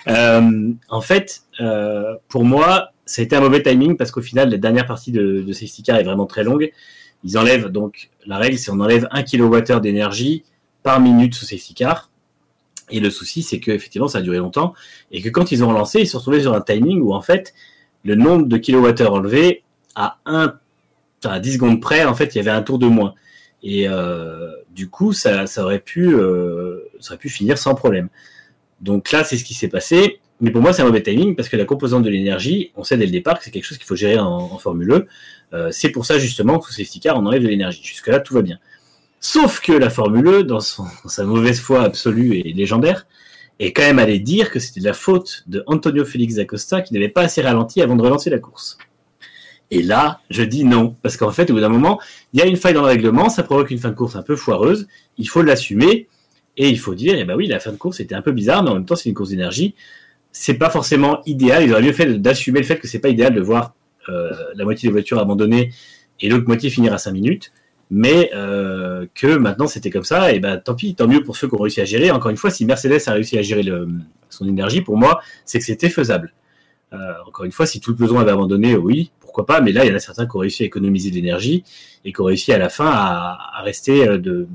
euh, 0.07 0.71
en 0.89 1.01
fait, 1.01 1.41
euh, 1.59 2.15
pour 2.27 2.45
moi, 2.45 2.89
ça 3.05 3.21
a 3.21 3.25
été 3.25 3.35
un 3.35 3.41
mauvais 3.41 3.61
timing, 3.61 3.97
parce 3.97 4.11
qu'au 4.11 4.21
final, 4.21 4.49
la 4.49 4.57
dernière 4.57 4.85
partie 4.85 5.11
de, 5.11 5.41
de 5.41 5.53
safety 5.53 5.83
car 5.83 5.97
est 5.97 6.03
vraiment 6.03 6.25
très 6.25 6.43
longue. 6.43 6.71
Ils 7.23 7.37
enlèvent, 7.37 7.69
donc, 7.69 8.09
la 8.25 8.37
règle, 8.37 8.57
c'est 8.57 8.71
on 8.71 8.79
enlève 8.79 9.07
1 9.11 9.23
kWh 9.23 9.79
d'énergie 9.79 10.43
par 10.83 10.99
minute 10.99 11.33
sous 11.35 11.45
safety 11.45 11.73
car. 11.73 12.09
Et 12.89 12.99
le 12.99 13.09
souci, 13.09 13.43
c'est 13.43 13.59
que 13.59 13.71
effectivement, 13.71 14.07
ça 14.07 14.19
a 14.19 14.21
duré 14.21 14.37
longtemps, 14.37 14.73
et 15.11 15.21
que 15.21 15.29
quand 15.29 15.51
ils 15.51 15.63
ont 15.63 15.69
relancé, 15.69 16.01
ils 16.01 16.05
se 16.05 16.13
sont 16.13 16.17
retrouvés 16.19 16.41
sur 16.41 16.53
un 16.53 16.61
timing 16.61 17.01
où, 17.01 17.13
en 17.13 17.21
fait, 17.21 17.53
le 18.03 18.15
nombre 18.15 18.45
de 18.45 18.57
kilowattheures 18.57 19.13
enlevés 19.13 19.63
a 19.95 20.17
un 20.25 20.53
à 21.25 21.39
10 21.39 21.53
secondes 21.53 21.81
près, 21.81 22.03
en 22.03 22.13
fait, 22.13 22.35
il 22.35 22.37
y 22.37 22.41
avait 22.41 22.51
un 22.51 22.61
tour 22.61 22.79
de 22.79 22.87
moins. 22.87 23.13
Et 23.63 23.87
euh, 23.87 24.51
du 24.71 24.89
coup, 24.89 25.13
ça, 25.13 25.47
ça 25.47 25.63
aurait 25.63 25.79
pu, 25.79 26.13
ça 27.03 27.13
aurait 27.13 27.19
pu 27.19 27.29
finir 27.29 27.57
sans 27.57 27.75
problème. 27.75 28.09
Donc 28.81 29.11
là, 29.11 29.23
c'est 29.23 29.37
ce 29.37 29.43
qui 29.43 29.53
s'est 29.53 29.69
passé. 29.69 30.19
Mais 30.41 30.51
pour 30.51 30.61
moi, 30.61 30.73
c'est 30.73 30.81
un 30.81 30.85
mauvais 30.85 31.01
timing 31.01 31.35
parce 31.35 31.47
que 31.47 31.55
la 31.55 31.65
composante 31.65 32.03
de 32.03 32.09
l'énergie, 32.09 32.71
on 32.75 32.83
sait 32.83 32.97
dès 32.97 33.05
le 33.05 33.11
départ 33.11 33.37
que 33.37 33.45
c'est 33.45 33.51
quelque 33.51 33.63
chose 33.65 33.77
qu'il 33.77 33.87
faut 33.87 33.95
gérer 33.95 34.19
en, 34.19 34.57
Formule 34.57 34.91
E. 34.91 35.07
Euh, 35.53 35.69
c'est 35.71 35.89
pour 35.89 36.05
ça 36.05 36.19
justement 36.19 36.59
que 36.59 36.65
sous 36.67 36.73
safety 36.73 36.99
car, 36.99 37.17
on 37.17 37.25
enlève 37.25 37.43
de 37.43 37.47
l'énergie. 37.47 37.81
Jusque-là, 37.83 38.19
tout 38.19 38.33
va 38.33 38.41
bien. 38.41 38.59
Sauf 39.19 39.61
que 39.61 39.71
la 39.71 39.89
Formule 39.89 40.27
E, 40.27 40.43
dans, 40.43 40.57
dans, 40.57 41.09
sa 41.09 41.23
mauvaise 41.23 41.59
foi 41.61 41.83
absolue 41.83 42.35
et 42.35 42.51
légendaire, 42.51 43.07
est 43.59 43.71
quand 43.71 43.83
même 43.83 43.99
allé 43.99 44.19
dire 44.19 44.51
que 44.51 44.59
c'était 44.59 44.81
la 44.81 44.93
faute 44.93 45.43
de 45.47 45.63
Antonio 45.67 46.03
Félix 46.03 46.37
Acosta 46.39 46.81
qui 46.81 46.93
n'avait 46.93 47.09
pas 47.09 47.21
assez 47.21 47.41
ralenti 47.41 47.81
avant 47.81 47.95
de 47.95 48.01
relancer 48.01 48.29
la 48.29 48.39
course. 48.39 48.77
Et 49.71 49.81
là, 49.81 50.19
je 50.29 50.43
dis 50.43 50.65
non, 50.65 50.95
parce 51.01 51.17
qu'en 51.17 51.31
fait, 51.31 51.49
au 51.49 51.53
bout 51.53 51.59
d'un 51.61 51.69
moment, 51.69 51.99
il 52.33 52.39
y 52.39 52.43
a 52.43 52.45
une 52.45 52.57
faille 52.57 52.73
dans 52.73 52.81
le 52.81 52.87
règlement, 52.87 53.29
ça 53.29 53.43
provoque 53.43 53.71
une 53.71 53.79
fin 53.79 53.89
de 53.89 53.95
course 53.95 54.15
un 54.15 54.21
peu 54.21 54.35
foireuse, 54.35 54.87
il 55.17 55.29
faut 55.29 55.41
l'assumer, 55.41 56.07
et 56.57 56.69
il 56.69 56.79
faut 56.79 56.93
dire, 56.93 57.15
eh 57.17 57.23
ben 57.23 57.35
oui, 57.35 57.47
la 57.47 57.59
fin 57.59 57.71
de 57.71 57.77
course 57.77 57.99
était 57.99 58.15
un 58.15 58.21
peu 58.21 58.31
bizarre, 58.31 58.63
mais 58.63 58.69
en 58.69 58.75
même 58.75 58.85
temps, 58.85 58.95
c'est 58.95 59.09
une 59.09 59.15
course 59.15 59.29
d'énergie. 59.29 59.75
C'est 60.31 60.55
pas 60.55 60.69
forcément 60.69 61.21
idéal. 61.25 61.63
Ils 61.63 61.71
auraient 61.71 61.81
mieux 61.81 61.93
fait 61.93 62.21
d'assumer 62.21 62.59
le 62.59 62.65
fait 62.65 62.77
que 62.77 62.87
c'est 62.87 62.99
pas 62.99 63.09
idéal 63.09 63.33
de 63.33 63.41
voir 63.41 63.73
euh, 64.09 64.31
la 64.55 64.63
moitié 64.63 64.87
des 64.87 64.93
voitures 64.93 65.19
abandonnées 65.19 65.71
et 66.21 66.29
l'autre 66.29 66.45
moitié 66.45 66.69
finir 66.69 66.93
à 66.93 66.97
5 66.97 67.11
minutes, 67.11 67.51
mais 67.89 68.29
euh, 68.33 69.07
que 69.15 69.35
maintenant 69.35 69.67
c'était 69.67 69.89
comme 69.89 70.03
ça, 70.03 70.31
et 70.31 70.39
ben 70.39 70.57
tant 70.57 70.75
pis, 70.75 70.95
tant 70.95 71.07
mieux 71.07 71.23
pour 71.23 71.37
ceux 71.37 71.47
qui 71.47 71.55
ont 71.55 71.61
réussi 71.61 71.81
à 71.81 71.85
gérer. 71.85 72.11
Encore 72.11 72.29
une 72.29 72.37
fois, 72.37 72.51
si 72.51 72.65
Mercedes 72.65 73.01
a 73.07 73.13
réussi 73.13 73.37
à 73.37 73.41
gérer 73.41 73.63
son 74.29 74.47
énergie, 74.47 74.81
pour 74.81 74.97
moi, 74.97 75.21
c'est 75.45 75.59
que 75.59 75.65
c'était 75.65 75.89
faisable. 75.89 76.33
Euh, 76.93 76.97
encore 77.27 77.45
une 77.45 77.51
fois, 77.51 77.65
si 77.65 77.79
tout 77.79 77.91
le 77.91 77.97
peloton 77.97 78.19
avait 78.19 78.31
abandonné, 78.31 78.75
oui, 78.75 79.11
pourquoi 79.19 79.45
pas, 79.45 79.61
mais 79.61 79.71
là, 79.71 79.83
il 79.83 79.89
y 79.89 79.91
en 79.91 79.95
a 79.95 79.99
certains 79.99 80.27
qui 80.27 80.35
ont 80.35 80.39
réussi 80.39 80.63
à 80.63 80.65
économiser 80.67 81.09
de 81.09 81.15
l'énergie 81.15 81.63
et 82.05 82.13
qui 82.13 82.21
ont 82.21 82.25
réussi 82.25 82.53
à 82.53 82.59
la 82.59 82.69
fin 82.69 82.87
à, 82.87 83.37
à 83.57 83.61
rester 83.63 84.05
de, 84.19 84.47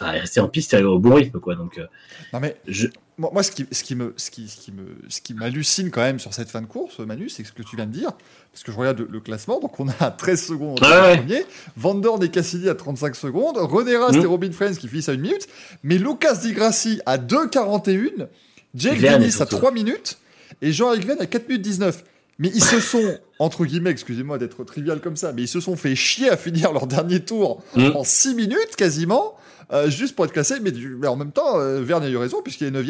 enfin, 0.00 0.12
rester 0.12 0.40
en 0.40 0.48
piste 0.48 0.74
au 0.74 0.98
bon 0.98 1.14
rythme, 1.14 1.40
quoi. 1.40 1.54
Donc, 1.54 1.78
euh, 1.78 1.86
non 2.32 2.40
mais 2.40 2.56
je, 2.66 2.88
moi, 3.16 3.44
ce 3.44 3.52
qui, 3.52 3.64
ce 3.70 3.84
qui 3.84 3.94
me, 3.94 4.12
ce 4.16 4.30
qui, 4.30 4.48
ce 4.48 4.56
qui 4.56 4.72
me, 4.72 4.96
ce 5.08 5.20
qui 5.20 5.34
m'hallucine 5.34 5.90
quand 5.90 6.00
même 6.00 6.18
sur 6.18 6.34
cette 6.34 6.50
fin 6.50 6.60
de 6.60 6.66
course, 6.66 6.98
Manu, 6.98 7.28
c'est 7.28 7.44
ce 7.44 7.52
que 7.52 7.62
tu 7.62 7.76
viens 7.76 7.86
de 7.86 7.92
dire, 7.92 8.10
parce 8.52 8.64
que 8.64 8.72
je 8.72 8.76
regarde 8.76 9.06
le, 9.08 9.20
classement, 9.20 9.60
donc 9.60 9.78
on 9.78 9.88
a 10.00 10.10
13 10.10 10.44
secondes 10.44 10.80
ouais, 10.80 10.88
ouais. 10.88 11.16
premier, 11.18 11.46
Van 11.76 11.94
Dorn 11.94 12.22
et 12.24 12.28
Cassidy 12.28 12.68
à 12.68 12.74
35 12.74 13.14
secondes, 13.14 13.56
René 13.56 13.96
Rast 13.96 14.18
mmh. 14.18 14.22
et 14.22 14.26
Robin 14.26 14.50
Friends 14.50 14.74
qui 14.74 14.88
finissent 14.88 15.08
à 15.08 15.12
une 15.12 15.20
minute, 15.20 15.46
mais 15.84 15.96
Lucas 15.96 16.34
Di 16.36 16.52
Grassi 16.52 17.00
à 17.06 17.18
2,41, 17.18 18.26
Jake 18.74 19.00
Dennis 19.00 19.36
à 19.38 19.46
3 19.46 19.70
minutes, 19.70 20.18
et 20.60 20.72
Jean-Eric 20.72 21.06
Venn 21.06 21.20
à 21.20 21.26
4 21.26 21.48
minutes 21.48 21.62
19. 21.62 22.04
Mais 22.40 22.50
ils 22.52 22.64
se 22.64 22.80
sont, 22.80 23.16
entre 23.38 23.64
guillemets, 23.64 23.90
excusez-moi 23.90 24.38
d'être 24.38 24.64
trivial 24.64 25.00
comme 25.00 25.14
ça, 25.14 25.32
mais 25.32 25.42
ils 25.42 25.48
se 25.48 25.60
sont 25.60 25.76
fait 25.76 25.94
chier 25.94 26.30
à 26.30 26.36
finir 26.36 26.72
leur 26.72 26.88
dernier 26.88 27.20
tour 27.20 27.62
mmh. 27.76 27.90
en 27.94 28.02
6 28.02 28.34
minutes 28.34 28.74
quasiment, 28.76 29.36
euh, 29.72 29.90
juste 29.90 30.14
pour 30.14 30.24
être 30.24 30.32
classé. 30.32 30.60
Mais, 30.60 30.72
du, 30.72 30.96
mais 30.96 31.06
en 31.06 31.16
même 31.16 31.32
temps, 31.32 31.58
euh, 31.58 31.80
Verne 31.82 32.04
a 32.04 32.08
eu 32.08 32.16
raison, 32.16 32.42
puisqu'il 32.42 32.66
est 32.66 32.70
9 32.70 32.86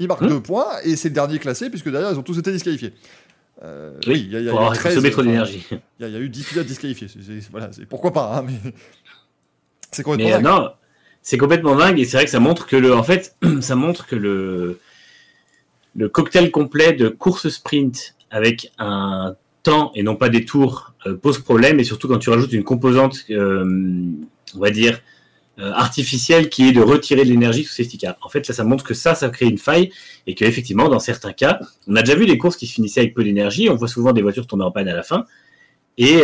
il 0.00 0.08
marque 0.08 0.26
2 0.26 0.34
mmh. 0.34 0.42
points, 0.42 0.66
et 0.84 0.96
c'est 0.96 1.08
le 1.08 1.14
dernier 1.14 1.38
classé, 1.38 1.70
puisque 1.70 1.88
derrière, 1.88 2.10
ils 2.10 2.18
ont 2.18 2.22
tous 2.22 2.38
été 2.38 2.50
disqualifiés. 2.50 2.92
Euh, 3.62 3.92
oui, 4.08 4.24
il 4.26 4.32
y 4.32 4.36
a, 4.36 4.40
y 4.40 4.48
a, 4.48 4.52
y 4.52 4.56
a 4.56 4.70
13, 4.70 5.00
d'énergie. 5.02 5.64
Il 6.00 6.08
y, 6.08 6.16
a 6.16 6.18
eu 6.18 6.28
10 6.28 6.44
pilotes 6.44 6.66
disqualifiés. 6.66 7.06
Voilà, 7.52 7.70
pourquoi 7.88 8.12
pas, 8.12 8.38
hein, 8.38 8.44
mais 8.46 8.72
c'est 9.92 10.02
complètement 10.02 10.36
mais, 10.36 10.42
dingue. 10.42 10.62
Non, 10.62 10.70
c'est 11.22 11.38
complètement 11.38 11.76
dingue, 11.76 12.00
et 12.00 12.04
c'est 12.04 12.16
vrai 12.16 12.24
que 12.24 12.30
ça 12.30 12.40
montre 12.40 12.66
que 12.66 12.76
le, 12.76 12.94
en 12.94 13.04
fait, 13.04 13.36
ça 13.60 13.76
montre 13.76 14.06
que 14.06 14.16
le, 14.16 14.80
le 15.94 16.08
cocktail 16.08 16.50
complet 16.50 16.92
de 16.92 17.08
course 17.08 17.48
sprint 17.48 18.16
avec 18.30 18.72
un 18.78 19.36
temps 19.62 19.92
et 19.94 20.02
non 20.02 20.16
pas 20.16 20.28
des 20.28 20.44
tours 20.44 20.92
euh, 21.06 21.16
pose 21.16 21.38
problème 21.38 21.80
et 21.80 21.84
surtout 21.84 22.08
quand 22.08 22.18
tu 22.18 22.30
rajoutes 22.30 22.52
une 22.52 22.64
composante, 22.64 23.24
euh, 23.30 23.64
on 24.54 24.58
va 24.58 24.70
dire, 24.70 25.00
euh, 25.58 25.72
artificielle 25.72 26.48
qui 26.48 26.68
est 26.68 26.72
de 26.72 26.80
retirer 26.80 27.24
de 27.24 27.28
l'énergie 27.28 27.64
sous 27.64 27.74
safety 27.74 27.98
car. 27.98 28.16
En 28.22 28.28
fait, 28.28 28.44
ça 28.50 28.64
montre 28.64 28.84
que 28.84 28.94
ça, 28.94 29.14
ça 29.14 29.28
crée 29.28 29.46
une 29.46 29.58
faille 29.58 29.90
et 30.26 30.34
qu'effectivement, 30.34 30.88
dans 30.88 30.98
certains 30.98 31.32
cas, 31.32 31.60
on 31.86 31.96
a 31.96 32.02
déjà 32.02 32.16
vu 32.16 32.26
des 32.26 32.38
courses 32.38 32.56
qui 32.56 32.66
se 32.66 32.74
finissaient 32.74 33.00
avec 33.00 33.14
peu 33.14 33.24
d'énergie, 33.24 33.68
on 33.68 33.76
voit 33.76 33.88
souvent 33.88 34.12
des 34.12 34.22
voitures 34.22 34.46
tomber 34.46 34.64
en 34.64 34.70
panne 34.70 34.88
à 34.88 34.94
la 34.94 35.02
fin 35.02 35.24
et, 35.96 36.22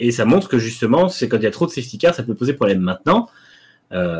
et 0.00 0.10
ça 0.10 0.24
montre 0.26 0.48
que 0.48 0.58
justement, 0.58 1.08
c'est 1.08 1.28
quand 1.28 1.38
il 1.38 1.44
y 1.44 1.46
a 1.46 1.50
trop 1.50 1.64
de 1.64 1.70
safety 1.70 1.96
car, 1.96 2.14
ça 2.14 2.22
peut 2.22 2.34
poser 2.34 2.52
problème 2.52 2.80
maintenant. 2.80 3.28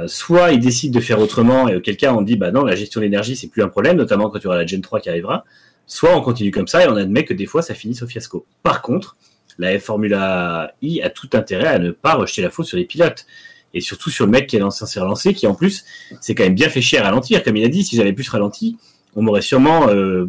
soit 0.06 0.52
ils 0.52 0.60
décident 0.60 0.98
de 0.98 1.04
faire 1.04 1.20
autrement 1.20 1.68
et 1.68 1.76
auquel 1.76 1.98
cas 1.98 2.14
on 2.14 2.22
dit 2.22 2.36
bah 2.36 2.50
non 2.50 2.64
la 2.64 2.74
gestion 2.74 3.00
de 3.00 3.04
l'énergie 3.04 3.36
c'est 3.36 3.48
plus 3.48 3.62
un 3.62 3.68
problème 3.68 3.98
notamment 3.98 4.30
quand 4.30 4.38
tu 4.38 4.46
auras 4.46 4.56
la 4.56 4.66
Gen 4.66 4.80
3 4.80 5.00
qui 5.00 5.10
arrivera 5.10 5.44
soit 5.88 6.16
on 6.16 6.20
continue 6.20 6.52
comme 6.52 6.68
ça 6.68 6.84
et 6.84 6.88
on 6.88 6.96
admet 6.96 7.24
que 7.24 7.34
des 7.34 7.46
fois 7.46 7.62
ça 7.62 7.74
finit 7.74 8.00
au 8.02 8.06
fiasco. 8.06 8.46
Par 8.62 8.82
contre, 8.82 9.16
la 9.58 9.76
Formula 9.80 10.72
I 10.82 11.02
a 11.02 11.10
tout 11.10 11.30
intérêt 11.32 11.66
à 11.66 11.78
ne 11.80 11.90
pas 11.90 12.14
rejeter 12.14 12.42
la 12.42 12.50
faute 12.50 12.66
sur 12.66 12.76
les 12.76 12.84
pilotes. 12.84 13.26
Et 13.74 13.80
surtout 13.80 14.10
sur 14.10 14.24
le 14.24 14.32
mec 14.32 14.46
qui 14.46 14.56
est 14.56 14.70
censé 14.70 14.98
relancer, 14.98 15.34
qui 15.34 15.46
en 15.46 15.54
plus 15.54 15.84
c'est 16.20 16.34
quand 16.34 16.44
même 16.44 16.54
bien 16.54 16.68
fait 16.68 16.80
chier 16.80 16.98
à 16.98 17.04
ralentir. 17.04 17.42
Comme 17.42 17.56
il 17.56 17.64
a 17.64 17.68
dit, 17.68 17.84
si 17.84 17.96
j'avais 17.96 18.12
plus 18.12 18.28
ralenti, 18.28 18.76
on 19.14 19.22
m'aurait 19.22 19.42
sûrement 19.42 19.88
euh, 19.88 20.26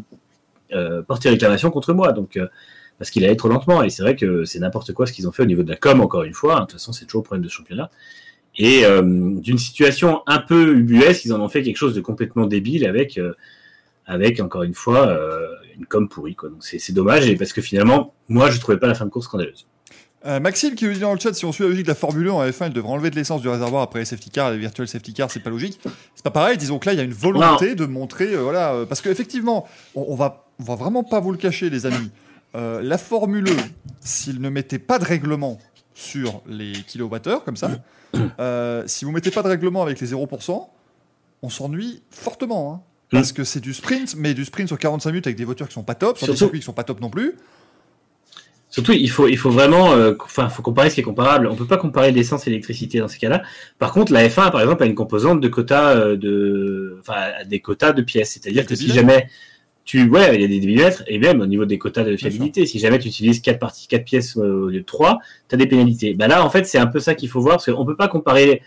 euh, 0.73 1.01
porté 1.01 1.29
réclamation 1.29 1.71
contre 1.71 1.93
moi. 1.93 2.11
Donc, 2.11 2.37
euh, 2.37 2.47
parce 2.97 3.11
qu'il 3.11 3.23
allait 3.23 3.37
trop 3.37 3.47
lentement. 3.47 3.81
Et 3.83 3.89
c'est 3.89 4.03
vrai 4.03 4.15
que 4.15 4.43
c'est 4.45 4.59
n'importe 4.59 4.93
quoi 4.93 5.05
ce 5.05 5.13
qu'ils 5.13 5.27
ont 5.27 5.31
fait 5.31 5.43
au 5.43 5.47
niveau 5.47 5.63
de 5.63 5.69
la 5.69 5.77
com, 5.77 6.01
encore 6.01 6.23
une 6.23 6.33
fois. 6.33 6.55
De 6.55 6.59
toute 6.61 6.73
façon, 6.73 6.91
c'est 6.91 7.05
toujours 7.05 7.21
le 7.21 7.25
problème 7.25 7.45
de 7.45 7.49
championnat. 7.49 7.89
Et 8.57 8.83
d'une 9.01 9.57
situation 9.57 10.21
un 10.27 10.39
peu 10.39 10.75
ubuesque, 10.75 11.23
ils 11.23 11.31
en 11.31 11.39
ont 11.39 11.47
fait 11.47 11.63
quelque 11.63 11.77
chose 11.77 11.95
de 11.95 12.01
complètement 12.01 12.45
débile 12.45 12.85
avec 12.85 13.17
avec 14.09 14.39
encore 14.39 14.63
une 14.63 14.73
fois 14.73 15.07
euh, 15.07 15.53
une 15.77 15.85
com 15.85 16.09
pourrie. 16.09 16.35
Quoi. 16.35 16.49
Donc 16.49 16.63
c'est 16.63 16.91
dommage 16.91 17.29
et 17.29 17.35
parce 17.35 17.53
que 17.53 17.61
finalement, 17.61 18.15
moi, 18.27 18.49
je 18.49 18.59
trouvais 18.59 18.79
pas 18.79 18.87
la 18.87 18.95
fin 18.95 19.05
de 19.05 19.11
course 19.11 19.27
scandaleuse. 19.27 19.67
Euh, 20.25 20.39
Maxime 20.39 20.75
qui 20.75 20.85
nous 20.85 20.93
dit 20.93 20.99
dans 20.99 21.13
le 21.13 21.19
chat 21.19 21.33
si 21.33 21.45
on 21.45 21.51
suit 21.51 21.63
la 21.63 21.69
logique 21.69 21.85
de 21.85 21.91
la 21.91 21.95
Formule 21.95 22.27
1 22.27 22.31
en 22.31 22.45
F1, 22.45 22.67
il 22.67 22.73
devrait 22.73 22.91
enlever 22.91 23.09
de 23.09 23.15
l'essence 23.15 23.41
du 23.41 23.47
réservoir 23.47 23.83
après 23.83 23.99
les 23.99 24.05
safety 24.05 24.29
cars, 24.29 24.51
les 24.51 24.57
virtual 24.57 24.87
safety 24.87 25.13
cars, 25.13 25.31
c'est 25.31 25.39
pas 25.39 25.49
logique. 25.49 25.79
C'est 26.13 26.23
pas 26.23 26.31
pareil, 26.31 26.57
disons 26.57 26.77
que 26.77 26.87
là 26.87 26.93
il 26.93 26.97
y 26.97 26.99
a 26.99 27.03
une 27.05 27.13
volonté 27.13 27.75
de 27.75 27.85
montrer, 27.85 28.33
euh, 28.33 28.41
voilà, 28.41 28.85
parce 28.87 29.01
qu'effectivement, 29.01 29.65
on, 29.95 30.05
on, 30.09 30.15
va, 30.15 30.45
on 30.59 30.63
va 30.63 30.75
vraiment 30.75 31.03
pas 31.03 31.21
vous 31.21 31.31
le 31.31 31.37
cacher, 31.37 31.69
les 31.69 31.85
amis. 31.85 32.11
la 32.53 32.97
Formule 32.97 33.49
1, 33.49 33.53
s'il 34.01 34.41
ne 34.41 34.49
mettait 34.49 34.79
pas 34.79 34.99
de 34.99 35.05
règlement 35.05 35.57
sur 35.93 36.41
les 36.47 36.73
kilowattheures 36.73 37.43
comme 37.45 37.57
ça, 37.57 37.71
si 38.87 39.05
vous 39.05 39.11
mettez 39.11 39.31
pas 39.31 39.43
de 39.43 39.47
règlement 39.47 39.81
avec 39.81 40.01
les 40.01 40.11
0%, 40.11 40.67
on 41.41 41.49
s'ennuie 41.49 42.01
fortement. 42.11 42.73
Hein. 42.73 42.81
Parce 43.11 43.31
que 43.31 43.43
c'est 43.43 43.59
du 43.59 43.73
sprint, 43.73 44.15
mais 44.17 44.33
du 44.33 44.45
sprint 44.45 44.67
sur 44.67 44.77
45 44.77 45.09
minutes 45.09 45.27
avec 45.27 45.37
des 45.37 45.45
voitures 45.45 45.67
qui 45.67 45.73
sont 45.73 45.83
pas 45.83 45.95
top, 45.95 46.17
sur 46.17 46.27
des 46.27 46.35
circuits 46.35 46.59
qui 46.59 46.65
sont 46.65 46.73
pas 46.73 46.83
top 46.83 47.01
non 47.01 47.09
plus. 47.09 47.35
Surtout, 48.69 48.91
il 48.91 49.09
faut, 49.09 49.27
il 49.27 49.37
faut 49.37 49.49
vraiment, 49.49 49.93
euh, 49.93 50.13
enfin, 50.23 50.47
faut 50.47 50.61
comparer 50.61 50.91
ce 50.91 50.95
qui 50.95 51.01
est 51.01 51.03
comparable. 51.03 51.47
On 51.47 51.55
peut 51.55 51.65
pas 51.65 51.77
comparer 51.77 52.11
l'essence 52.11 52.45
et 52.45 52.51
l'électricité 52.51 52.99
dans 52.99 53.07
ces 53.07 53.17
cas-là. 53.17 53.41
Par 53.79 53.91
contre, 53.91 54.13
la 54.13 54.27
F1, 54.27 54.51
par 54.51 54.61
exemple, 54.61 54.83
a 54.83 54.85
une 54.85 54.95
composante 54.95 55.41
de 55.41 55.47
quotas 55.47 55.95
euh, 55.95 56.15
de, 56.15 56.97
enfin, 57.01 57.31
des 57.47 57.61
quotas 57.61 57.93
de 57.93 58.03
pièces. 58.03 58.39
C'est-à-dire 58.39 58.67
que 58.67 58.75
si 58.75 58.89
jamais 58.89 59.27
tu, 59.85 60.07
ouais, 60.07 60.35
il 60.35 60.41
y 60.41 60.45
a 60.45 60.47
des 60.47 60.59
millimètres, 60.59 61.03
et 61.07 61.17
même 61.17 61.41
au 61.41 61.47
niveau 61.47 61.65
des 61.65 61.79
quotas 61.79 62.03
de 62.03 62.15
fiabilité, 62.15 62.67
si 62.67 62.77
jamais 62.77 62.99
tu 62.99 63.07
utilises 63.07 63.41
quatre 63.41 63.57
parties, 63.57 63.87
quatre 63.87 64.05
pièces 64.05 64.37
euh, 64.37 64.65
au 64.65 64.67
lieu 64.67 64.81
de 64.81 64.85
trois, 64.85 65.17
tu 65.47 65.55
as 65.55 65.57
des 65.57 65.65
pénalités. 65.65 66.13
Bah 66.13 66.27
là, 66.27 66.45
en 66.45 66.51
fait, 66.51 66.67
c'est 66.67 66.77
un 66.77 66.85
peu 66.85 66.99
ça 66.99 67.15
qu'il 67.15 67.27
faut 67.27 67.41
voir, 67.41 67.55
parce 67.55 67.71
qu'on 67.71 67.85
peut 67.85 67.95
pas 67.95 68.07
comparer 68.07 68.61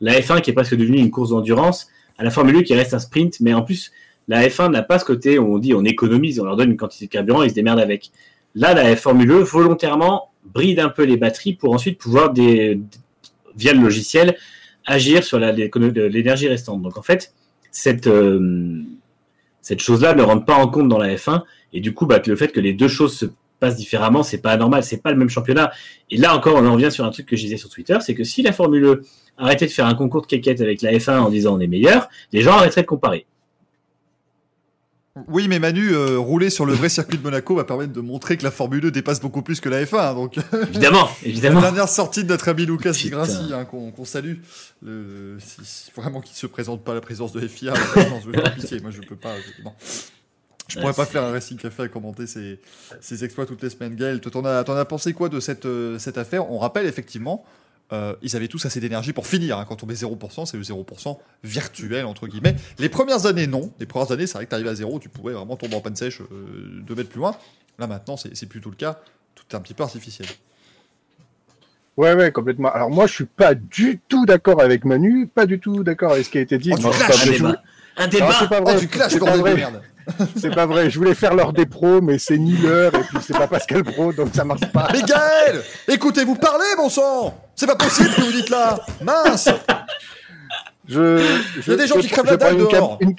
la 0.00 0.18
F1 0.18 0.40
qui 0.40 0.50
est 0.50 0.54
presque 0.54 0.74
devenue 0.74 0.98
une 0.98 1.12
course 1.12 1.30
d'endurance 1.30 1.86
à 2.18 2.24
la 2.24 2.30
Formule 2.30 2.56
1 2.56 2.62
qui 2.64 2.74
reste 2.74 2.92
un 2.92 2.98
sprint, 2.98 3.38
mais 3.38 3.54
en 3.54 3.62
plus, 3.62 3.92
la 4.26 4.48
F1 4.48 4.72
n'a 4.72 4.82
pas 4.82 4.98
ce 4.98 5.04
côté 5.04 5.38
où 5.38 5.54
on 5.54 5.58
dit 5.58 5.74
on 5.74 5.84
économise, 5.84 6.40
on 6.40 6.44
leur 6.44 6.56
donne 6.56 6.72
une 6.72 6.76
quantité 6.76 7.06
de 7.06 7.10
carburant, 7.10 7.44
ils 7.44 7.50
se 7.50 7.54
démerdent 7.54 7.78
avec. 7.78 8.10
Là, 8.54 8.74
la 8.74 8.94
Formule 8.96 9.32
1 9.32 9.38
volontairement 9.40 10.30
bride 10.44 10.78
un 10.78 10.88
peu 10.88 11.04
les 11.04 11.16
batteries 11.16 11.54
pour 11.54 11.74
ensuite 11.74 11.98
pouvoir, 11.98 12.32
des, 12.32 12.80
via 13.56 13.72
le 13.72 13.80
logiciel, 13.80 14.36
agir 14.86 15.24
sur 15.24 15.38
l'énergie 15.38 16.48
restante. 16.48 16.82
Donc 16.82 16.96
en 16.98 17.02
fait, 17.02 17.34
cette, 17.70 18.06
euh, 18.06 18.82
cette 19.60 19.80
chose-là 19.80 20.14
ne 20.14 20.22
rentre 20.22 20.44
pas 20.44 20.54
en 20.54 20.68
compte 20.68 20.88
dans 20.88 20.98
la 20.98 21.14
F1, 21.14 21.42
et 21.72 21.80
du 21.80 21.94
coup, 21.94 22.06
bah, 22.06 22.20
le 22.24 22.36
fait 22.36 22.48
que 22.48 22.60
les 22.60 22.72
deux 22.72 22.88
choses 22.88 23.16
se 23.16 23.26
passent 23.58 23.76
différemment, 23.76 24.22
c'est 24.22 24.38
pas 24.38 24.52
anormal, 24.52 24.84
c'est 24.84 25.02
pas 25.02 25.10
le 25.10 25.16
même 25.16 25.30
championnat. 25.30 25.72
Et 26.10 26.16
là 26.16 26.36
encore, 26.36 26.56
on 26.56 26.66
en 26.66 26.74
revient 26.74 26.92
sur 26.92 27.04
un 27.04 27.10
truc 27.10 27.26
que 27.26 27.36
je 27.36 27.42
disais 27.42 27.56
sur 27.56 27.68
Twitter, 27.68 27.96
c'est 28.00 28.14
que 28.14 28.24
si 28.24 28.42
la 28.42 28.52
Formule 28.52 29.00
1 29.38 29.44
arrêtait 29.44 29.66
de 29.66 29.72
faire 29.72 29.86
un 29.86 29.94
concours 29.94 30.22
de 30.22 30.26
quéquette 30.26 30.60
avec 30.60 30.82
la 30.82 30.92
F1 30.92 31.18
en 31.18 31.30
disant 31.30 31.56
on 31.56 31.60
est 31.60 31.66
meilleur, 31.66 32.08
les 32.32 32.42
gens 32.42 32.52
arrêteraient 32.52 32.82
de 32.82 32.86
comparer. 32.86 33.26
Oui, 35.28 35.46
mais 35.46 35.60
Manu, 35.60 35.92
euh, 35.92 36.18
rouler 36.18 36.50
sur 36.50 36.66
le 36.66 36.72
vrai 36.72 36.88
circuit 36.88 37.18
de 37.18 37.22
Monaco 37.22 37.54
va 37.54 37.62
permettre 37.62 37.92
de 37.92 38.00
montrer 38.00 38.36
que 38.36 38.42
la 38.42 38.50
Formule 38.50 38.80
2 38.80 38.90
dépasse 38.90 39.20
beaucoup 39.20 39.42
plus 39.42 39.60
que 39.60 39.68
la 39.68 39.84
F1. 39.84 40.16
Donc, 40.16 40.38
évidemment, 40.68 41.08
évidemment. 41.22 41.60
La 41.60 41.68
dernière 41.68 41.88
sortie 41.88 42.24
de 42.24 42.28
notre 42.28 42.48
ami 42.48 42.66
Lucas 42.66 42.96
Grassi, 43.06 43.52
hein, 43.52 43.64
qu'on 43.64 44.04
salue, 44.04 44.38
le, 44.82 45.36
si, 45.38 45.92
vraiment 45.94 46.20
qu'il 46.20 46.34
se 46.34 46.48
présente 46.48 46.82
pas 46.82 46.92
à 46.92 46.94
la 46.96 47.00
présence 47.00 47.32
de 47.32 47.46
FIA, 47.46 47.74
moi 48.82 48.90
je 48.90 49.00
peux 49.02 49.14
pas. 49.14 49.36
Je 50.66 50.80
pourrais 50.80 50.94
pas 50.94 51.06
faire 51.06 51.22
un 51.22 51.30
Racing 51.30 51.58
Café 51.58 51.84
à 51.84 51.88
commenter 51.88 52.26
ses, 52.26 53.24
exploits 53.24 53.46
toutes 53.46 53.62
les 53.62 53.70
semaines. 53.70 53.94
Gaël, 53.94 54.20
t'en 54.20 54.44
as, 54.44 54.68
as 54.68 54.84
pensé 54.84 55.12
quoi 55.12 55.28
de 55.28 55.38
cette, 55.38 55.66
euh, 55.66 55.98
cette 55.98 56.18
affaire? 56.18 56.50
On 56.50 56.58
rappelle 56.58 56.86
effectivement 56.86 57.44
euh, 57.92 58.14
ils 58.22 58.34
avaient 58.34 58.48
tous 58.48 58.64
assez 58.64 58.80
d'énergie 58.80 59.12
pour 59.12 59.26
finir. 59.26 59.58
Hein. 59.58 59.66
Quand 59.68 59.82
on 59.82 59.86
met 59.86 59.94
0%, 59.94 60.46
c'est 60.46 60.56
le 60.56 60.62
0% 60.62 61.18
virtuel, 61.42 62.06
entre 62.06 62.26
guillemets. 62.26 62.56
Les 62.78 62.88
premières 62.88 63.26
années, 63.26 63.46
non. 63.46 63.72
Les 63.78 63.86
premières 63.86 64.10
années, 64.12 64.26
c'est 64.26 64.34
vrai 64.34 64.44
que 64.46 64.50
tu 64.50 64.54
arrives 64.54 64.68
à 64.68 64.74
zéro, 64.74 64.98
tu 64.98 65.08
pouvais 65.08 65.34
vraiment 65.34 65.56
tomber 65.56 65.76
en 65.76 65.80
panne 65.80 65.96
sèche 65.96 66.20
euh, 66.20 66.82
deux 66.86 66.94
mètres 66.94 67.10
plus 67.10 67.20
loin. 67.20 67.36
Là, 67.78 67.86
maintenant, 67.86 68.16
c'est 68.16 68.46
plutôt 68.46 68.70
le 68.70 68.76
cas. 68.76 69.00
Tout 69.34 69.44
est 69.50 69.54
un 69.54 69.60
petit 69.60 69.74
peu 69.74 69.82
artificiel. 69.82 70.28
Ouais, 71.96 72.14
ouais, 72.14 72.32
complètement. 72.32 72.72
Alors, 72.72 72.90
moi, 72.90 73.06
je 73.06 73.12
suis 73.12 73.24
pas 73.24 73.54
du 73.54 74.00
tout 74.08 74.26
d'accord 74.26 74.60
avec 74.60 74.84
Manu, 74.84 75.26
pas 75.26 75.46
du 75.46 75.60
tout 75.60 75.84
d'accord 75.84 76.12
avec 76.12 76.24
ce 76.24 76.30
qui 76.30 76.38
a 76.38 76.40
été 76.40 76.58
dit. 76.58 76.72
Oh, 76.72 76.86
un 76.86 77.30
débat. 77.30 77.62
Un 77.96 78.08
débat. 78.08 78.34
c'est 78.38 78.48
pas 78.48 78.60
vrai. 78.60 78.74
Oh, 78.76 78.80
tu 78.80 78.88
clashes, 78.88 79.14
merde. 79.20 79.82
c'est 80.36 80.54
pas 80.54 80.66
vrai. 80.66 80.90
Je 80.90 80.98
voulais 80.98 81.14
faire 81.14 81.34
l'heure 81.34 81.52
des 81.52 81.66
pros, 81.66 82.00
mais 82.00 82.18
c'est 82.18 82.38
ni 82.38 82.56
l'heure, 82.56 82.94
et 82.94 83.00
puis 83.00 83.18
c'est 83.26 83.36
pas 83.36 83.46
Pascal 83.46 83.84
Pro, 83.84 84.12
donc 84.12 84.28
ça 84.34 84.44
marche 84.44 84.66
pas. 84.72 84.88
Mais 84.92 85.02
Gaël 85.02 85.62
Écoutez-vous 85.88 86.34
parler, 86.34 86.66
bon 86.76 86.88
sang? 86.88 87.34
C'est 87.54 87.66
pas 87.66 87.76
possible 87.76 88.10
que 88.14 88.20
vous 88.20 88.32
dites 88.32 88.50
là 88.50 88.78
Mince 89.00 89.48
je, 90.88 91.22
Il 91.66 91.70
y 91.70 91.72
a 91.72 91.76
des 91.76 91.86
gens 91.86 91.98
qui 91.98 92.08
crèvent 92.08 92.26
la 92.26 92.36
dalle 92.36 92.58
dehors. 92.58 92.98
Une, 93.00 93.14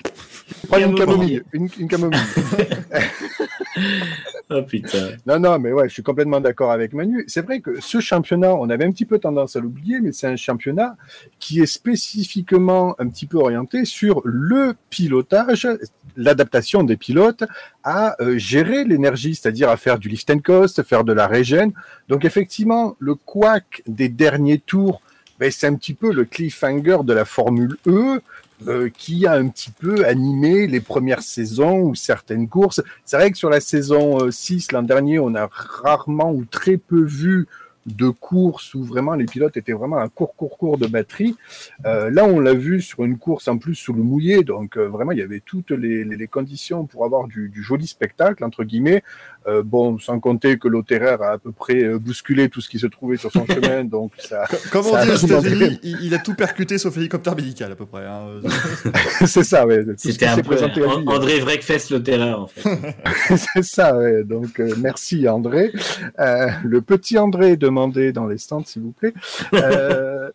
Prends 0.67 0.77
une 0.77 0.95
camomille. 0.95 1.41
Une, 1.53 1.69
une 1.79 1.87
camomille. 1.87 2.19
putain. 4.67 5.09
Non, 5.25 5.39
non, 5.39 5.59
mais 5.59 5.71
ouais, 5.71 5.87
je 5.89 5.93
suis 5.93 6.03
complètement 6.03 6.39
d'accord 6.39 6.71
avec 6.71 6.93
Manu. 6.93 7.23
C'est 7.27 7.41
vrai 7.41 7.59
que 7.59 7.81
ce 7.81 7.99
championnat, 7.99 8.53
on 8.55 8.69
avait 8.69 8.85
un 8.85 8.91
petit 8.91 9.05
peu 9.05 9.19
tendance 9.19 9.55
à 9.55 9.59
l'oublier, 9.59 9.99
mais 9.99 10.11
c'est 10.11 10.27
un 10.27 10.35
championnat 10.35 10.95
qui 11.39 11.61
est 11.61 11.65
spécifiquement 11.65 12.95
un 12.99 13.07
petit 13.09 13.25
peu 13.25 13.37
orienté 13.37 13.85
sur 13.85 14.21
le 14.23 14.75
pilotage, 14.89 15.67
l'adaptation 16.15 16.83
des 16.83 16.97
pilotes 16.97 17.43
à 17.83 18.15
euh, 18.21 18.37
gérer 18.37 18.83
l'énergie, 18.83 19.35
c'est-à-dire 19.35 19.69
à 19.69 19.77
faire 19.77 19.99
du 19.99 20.09
lift 20.09 20.29
and 20.29 20.39
coast, 20.39 20.83
faire 20.83 21.03
de 21.03 21.13
la 21.13 21.27
régène. 21.27 21.73
Donc 22.07 22.25
effectivement, 22.25 22.95
le 22.99 23.15
quack 23.15 23.81
des 23.87 24.09
derniers 24.09 24.59
tours, 24.59 25.01
ben, 25.39 25.51
c'est 25.51 25.67
un 25.67 25.75
petit 25.75 25.93
peu 25.93 26.13
le 26.13 26.23
cliffhanger 26.23 26.99
de 27.03 27.13
la 27.13 27.25
Formule 27.25 27.77
E. 27.87 28.21
Euh, 28.67 28.89
qui 28.89 29.27
a 29.27 29.33
un 29.33 29.47
petit 29.47 29.69
peu 29.69 30.05
animé 30.05 30.65
les 30.65 30.79
premières 30.79 31.21
saisons 31.21 31.81
ou 31.81 31.95
certaines 31.95 32.47
courses. 32.47 32.81
C'est 33.03 33.17
vrai 33.17 33.31
que 33.31 33.37
sur 33.37 33.49
la 33.49 33.59
saison 33.59 34.31
6 34.31 34.67
euh, 34.73 34.77
l'an 34.77 34.81
dernier, 34.81 35.19
on 35.19 35.35
a 35.35 35.47
rarement 35.51 36.31
ou 36.31 36.45
très 36.45 36.77
peu 36.77 37.03
vu 37.03 37.47
de 37.85 38.09
course 38.09 38.73
où 38.73 38.83
vraiment 38.83 39.13
les 39.13 39.25
pilotes 39.25 39.57
étaient 39.57 39.73
vraiment 39.73 39.97
un 39.97 40.09
court, 40.09 40.35
court, 40.35 40.57
court 40.57 40.77
de 40.77 40.87
batterie. 40.87 41.35
Euh, 41.85 42.09
là, 42.09 42.25
on 42.25 42.39
l'a 42.39 42.53
vu 42.53 42.81
sur 42.81 43.03
une 43.03 43.17
course 43.17 43.47
en 43.47 43.57
plus 43.57 43.75
sous 43.75 43.93
le 43.93 44.01
mouillé, 44.01 44.43
donc 44.43 44.77
euh, 44.77 44.87
vraiment 44.87 45.11
il 45.11 45.19
y 45.19 45.21
avait 45.21 45.41
toutes 45.45 45.71
les, 45.71 46.03
les, 46.03 46.27
conditions 46.27 46.85
pour 46.85 47.05
avoir 47.05 47.27
du, 47.27 47.49
du, 47.49 47.61
joli 47.61 47.85
spectacle 47.85 48.43
entre 48.43 48.63
guillemets. 48.63 49.03
Euh, 49.47 49.61
bon, 49.63 49.99
sans 49.99 50.19
compter 50.19 50.57
que 50.57 50.67
l'Otterer 50.67 51.17
a 51.21 51.31
à 51.33 51.37
peu 51.37 51.51
près 51.51 51.83
euh, 51.83 51.99
bousculé 51.99 52.49
tout 52.49 52.61
ce 52.61 52.69
qui 52.69 52.79
se 52.79 52.87
trouvait 52.87 53.17
sur 53.17 53.31
son 53.31 53.45
chemin, 53.47 53.83
donc 53.83 54.11
ça. 54.17 54.45
Comme 54.71 54.87
on 54.87 55.03
dit 55.03 55.11
aux 55.11 55.15
États-Unis, 55.15 55.79
il, 55.83 56.13
a 56.15 56.17
tout 56.17 56.33
percuté 56.33 56.77
sauf 56.77 56.97
hélicoptère 56.97 57.35
médical 57.35 57.71
à 57.71 57.75
peu 57.75 57.85
près. 57.85 58.05
Hein. 58.05 58.41
c'est 59.25 59.43
ça, 59.43 59.67
ouais. 59.67 59.83
C'était 59.97 60.25
un 60.25 60.37
peu 60.37 60.57
André 61.07 61.39
Vreckfest 61.39 61.91
l'Otterer 61.91 62.33
en 62.33 62.47
fait. 62.47 62.95
c'est 63.37 63.63
ça, 63.63 63.95
ouais. 63.97 64.23
Donc 64.23 64.59
merci 64.79 65.27
André. 65.29 65.71
le 66.17 66.79
petit 66.79 67.17
André 67.17 67.57
de 67.57 67.69
dans 68.11 68.27
les 68.27 68.37
stands, 68.37 68.63
s'il 68.65 68.81
vous 68.81 68.91
plaît. 68.91 69.13
Euh, 69.53 70.31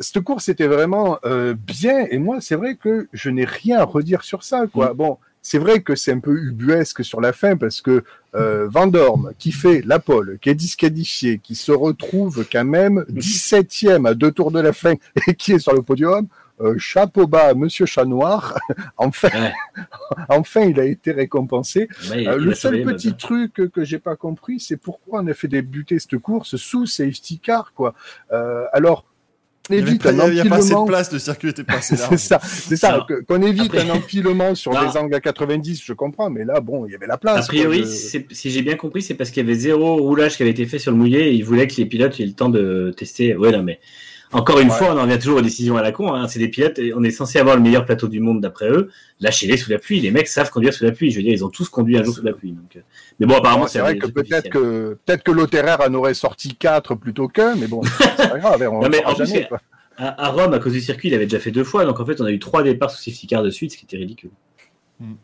cette 0.00 0.20
course 0.20 0.48
était 0.48 0.66
vraiment 0.66 1.18
euh, 1.24 1.54
bien. 1.54 2.06
Et 2.10 2.18
moi, 2.18 2.40
c'est 2.40 2.56
vrai 2.56 2.76
que 2.76 3.08
je 3.12 3.30
n'ai 3.30 3.44
rien 3.44 3.78
à 3.78 3.84
redire 3.84 4.22
sur 4.22 4.42
ça. 4.42 4.66
Quoi. 4.66 4.92
Mm. 4.92 4.96
Bon, 4.96 5.18
c'est 5.44 5.58
vrai 5.58 5.82
que 5.82 5.94
c'est 5.94 6.10
un 6.10 6.20
peu 6.20 6.36
ubuesque 6.38 7.04
sur 7.04 7.20
la 7.20 7.34
fin 7.34 7.56
parce 7.58 7.82
que 7.82 8.02
euh, 8.34 8.66
Van 8.66 8.90
qui 9.38 9.52
fait 9.52 9.82
la 9.84 9.98
pole, 9.98 10.38
qui 10.40 10.48
est 10.48 10.54
disqualifié, 10.54 11.38
qui 11.38 11.54
se 11.54 11.70
retrouve 11.70 12.46
quand 12.50 12.64
même 12.64 13.04
17e 13.12 14.08
à 14.08 14.14
deux 14.14 14.32
tours 14.32 14.50
de 14.50 14.60
la 14.60 14.72
fin 14.72 14.94
et 15.28 15.34
qui 15.34 15.52
est 15.52 15.58
sur 15.58 15.74
le 15.74 15.82
podium. 15.82 16.26
euh, 16.60 16.78
chapeau 16.78 17.26
bas 17.26 17.48
à 17.48 17.54
Monsieur 17.54 17.84
Chat 17.84 18.06
Noir. 18.06 18.58
enfin, 18.96 19.28
Ouais. 19.28 19.52
enfin, 20.30 20.62
il 20.62 20.80
a 20.80 20.84
été 20.84 21.12
récompensé. 21.12 21.88
Ouais, 22.10 22.26
Euh, 22.26 22.38
le 22.38 22.54
seul 22.54 22.82
petit 22.82 23.14
truc 23.14 23.52
que, 23.52 23.84
j'ai 23.84 23.98
pas 23.98 24.16
compris, 24.16 24.60
c'est 24.60 24.78
pourquoi 24.78 25.20
on 25.20 25.26
a 25.26 25.34
fait 25.34 25.48
débuter 25.48 25.98
cette 25.98 26.16
course 26.18 26.56
sous 26.56 26.86
safety 26.86 27.38
car, 27.38 27.74
quoi. 27.74 27.94
Euh, 28.32 28.64
alors, 28.72 29.04
évite 29.70 30.04
un 30.06 30.30
il 30.30 30.40
a 30.40 30.44
pas 30.44 30.56
assez 30.56 30.74
de 30.74 30.86
place, 30.86 31.12
le 31.12 31.18
circuit 31.18 31.48
était 31.48 31.64
pas 31.64 31.74
assez 31.78 31.96
large. 31.98 32.10
C'est 32.16 32.18
ça, 32.18 32.40
c'est 32.42 33.24
Qu'on 33.26 33.42
évite 33.42 33.74
après- 33.74 33.88
un 33.90 33.94
empilement 33.94 34.54
sur 34.54 34.72
Non. 34.72 34.90
des 34.90 34.96
angles 34.98 35.14
à 35.14 35.20
90, 35.20 35.82
je 35.84 35.92
comprends, 35.94 36.28
mais 36.30 36.44
là, 36.44 36.60
bon, 36.60 36.86
il 36.86 36.92
y 36.92 36.94
avait 36.94 37.06
la 37.06 37.16
place. 37.16 37.44
A 37.44 37.48
priori, 37.48 37.80
quoi. 37.82 37.90
Je- 37.90 37.94
c'est- 37.94 38.26
si 38.32 38.50
j'ai 38.50 38.62
bien 38.62 38.76
compris, 38.76 39.00
c'est 39.02 39.14
parce 39.14 39.30
qu'il 39.30 39.42
y 39.42 39.46
avait 39.46 39.58
zéro 39.58 39.96
roulage 39.96 40.36
qui 40.36 40.42
avait 40.42 40.50
été 40.50 40.66
fait 40.66 40.78
sur 40.78 40.92
le 40.92 40.98
mouillé 40.98 41.28
et 41.28 41.32
ils 41.32 41.44
voulaient 41.44 41.66
que 41.66 41.76
les 41.76 41.86
pilotes 41.86 42.18
aient 42.20 42.26
le 42.26 42.32
temps 42.32 42.50
de 42.50 42.92
tester. 42.96 43.34
Ouais, 43.36 43.50
non, 43.52 43.62
mais 43.62 43.78
encore 44.34 44.60
une 44.60 44.68
Ouais. 44.68 44.74
fois, 44.76 44.94
on 44.94 44.98
en 44.98 45.02
revient 45.02 45.18
toujours 45.18 45.38
aux 45.38 45.42
décisions 45.42 45.76
à 45.76 45.82
la 45.82 45.92
con. 45.92 46.12
hein. 46.12 46.28
C'est 46.28 46.38
des 46.38 46.48
pilotes 46.48 46.78
et 46.78 46.92
on 46.94 47.02
est 47.02 47.10
censé 47.10 47.38
avoir 47.38 47.56
le 47.56 47.62
meilleur 47.62 47.84
plateau 47.86 48.08
du 48.08 48.20
monde 48.20 48.40
d'après 48.40 48.68
eux. 48.68 48.90
Lâchez-les 49.20 49.56
sous 49.56 49.70
la 49.70 49.78
pluie. 49.78 50.00
Les 50.00 50.10
mecs 50.10 50.28
savent 50.28 50.50
conduire 50.50 50.74
sous 50.74 50.84
la 50.84 50.92
pluie. 50.92 51.10
Je 51.10 51.16
veux 51.16 51.22
dire, 51.22 51.32
ils 51.32 51.44
ont 51.44 51.48
tous 51.48 51.68
conduit 51.68 51.96
un 51.96 52.02
jour 52.04 52.14
sous 52.14 52.22
la 52.24 52.32
pluie. 52.32 52.52
Donc, 52.52 52.76
euh, 52.76 52.80
Mais 53.20 53.26
bon, 53.26 53.36
apparemment, 53.36 53.66
c'est 53.66 53.78
vrai 53.78 53.92
un 53.92 53.98
que 53.98 54.06
peut-être 54.06 54.48
que 54.50 54.98
peut-être 55.04 55.22
que 55.22 55.30
Lotterer 55.32 55.76
en 55.86 55.94
aurait 55.94 56.14
sorti 56.14 56.54
4 56.56 56.94
plutôt 56.96 57.28
qu'un, 57.28 57.54
mais 57.56 57.66
bon, 57.66 57.80
c'est 58.18 58.28
pas 58.28 58.38
grave, 58.38 58.68
on 58.70 58.80
Non, 58.80 58.88
mais 58.90 59.04
en 59.04 59.14
plus, 59.14 59.26
jamais. 59.26 59.48
À, 59.96 60.26
à 60.26 60.28
Rome, 60.30 60.52
à 60.52 60.58
cause 60.58 60.72
du 60.72 60.80
circuit, 60.80 61.08
il 61.08 61.14
avait 61.14 61.26
déjà 61.26 61.38
fait 61.38 61.52
deux 61.52 61.62
fois. 61.64 61.84
Donc 61.84 62.00
en 62.00 62.04
fait, 62.06 62.20
on 62.20 62.24
a 62.24 62.30
eu 62.32 62.38
trois 62.40 62.62
départs 62.62 62.90
sous 62.90 63.02
safety 63.02 63.26
car 63.28 63.42
de 63.42 63.50
suite, 63.50 63.72
ce 63.72 63.76
qui 63.76 63.84
était 63.84 63.96
ridicule. 63.96 64.30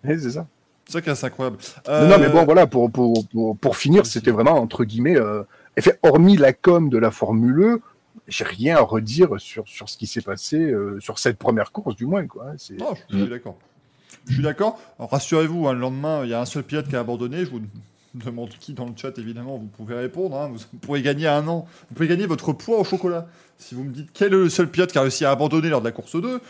Eh, 0.08 0.18
c'est 0.18 0.30
ça. 0.30 0.46
C'est 0.86 0.92
ça 0.94 1.00
qui 1.02 1.10
est 1.10 1.24
incroyable. 1.24 1.56
Non, 1.86 1.92
Euh, 1.92 2.06
Non, 2.08 2.18
mais 2.18 2.28
bon, 2.28 2.44
voilà, 2.44 2.66
pour, 2.66 2.90
pour, 2.90 3.26
pour, 3.28 3.56
pour 3.56 3.76
finir, 3.76 4.06
c'était 4.06 4.30
vraiment, 4.32 4.54
entre 4.60 4.84
guillemets, 4.84 5.16
euh, 5.16 5.42
hormis 6.02 6.36
la 6.36 6.52
com 6.52 6.88
de 6.88 6.98
la 6.98 7.10
Formule 7.10 7.60
E, 7.62 7.80
j'ai 8.28 8.44
rien 8.44 8.76
à 8.76 8.80
redire 8.80 9.28
sur, 9.38 9.66
sur 9.68 9.88
ce 9.88 9.96
qui 9.96 10.06
s'est 10.06 10.20
passé, 10.22 10.58
euh, 10.58 10.98
sur 11.00 11.18
cette 11.18 11.38
première 11.38 11.72
course, 11.72 11.96
du 11.96 12.06
moins, 12.06 12.26
quoi. 12.26 12.46
hein, 12.50 12.54
C'est- 12.58 12.74
Non, 12.78 12.94
je 13.10 13.16
suis 13.16 13.24
Mm. 13.26 13.28
d'accord. 13.30 13.58
Je 14.28 14.34
suis 14.34 14.42
d'accord. 14.42 14.78
Alors, 14.98 15.10
Rassurez-vous, 15.10 15.66
hein, 15.68 15.72
le 15.72 15.78
lendemain, 15.80 16.24
il 16.24 16.30
y 16.30 16.34
a 16.34 16.40
un 16.40 16.44
seul 16.44 16.62
pilote 16.62 16.88
qui 16.88 16.96
a 16.96 17.00
abandonné. 17.00 17.44
Je 17.44 17.50
vous 17.50 17.60
demande 18.14 18.50
qui 18.60 18.72
dans 18.74 18.86
le 18.86 18.92
chat, 18.96 19.16
évidemment, 19.18 19.56
vous 19.56 19.66
pouvez 19.68 19.94
répondre. 19.94 20.36
hein. 20.36 20.50
Vous 20.52 20.78
pouvez 20.80 21.02
gagner 21.02 21.26
un 21.28 21.46
an. 21.48 21.66
Vous 21.88 21.94
pouvez 21.94 22.08
gagner 22.08 22.26
votre 22.26 22.52
poids 22.52 22.78
au 22.78 22.84
chocolat. 22.84 23.26
Si 23.58 23.74
vous 23.74 23.84
me 23.84 23.90
dites 23.92 24.10
quel 24.12 24.28
est 24.28 24.36
le 24.36 24.48
seul 24.48 24.68
pilote 24.70 24.90
qui 24.92 24.98
a 24.98 25.02
réussi 25.02 25.24
à 25.24 25.30
abandonner 25.30 25.68
lors 25.68 25.80
de 25.80 25.86
la 25.86 25.92
course 25.92 26.20
2, 26.20 26.40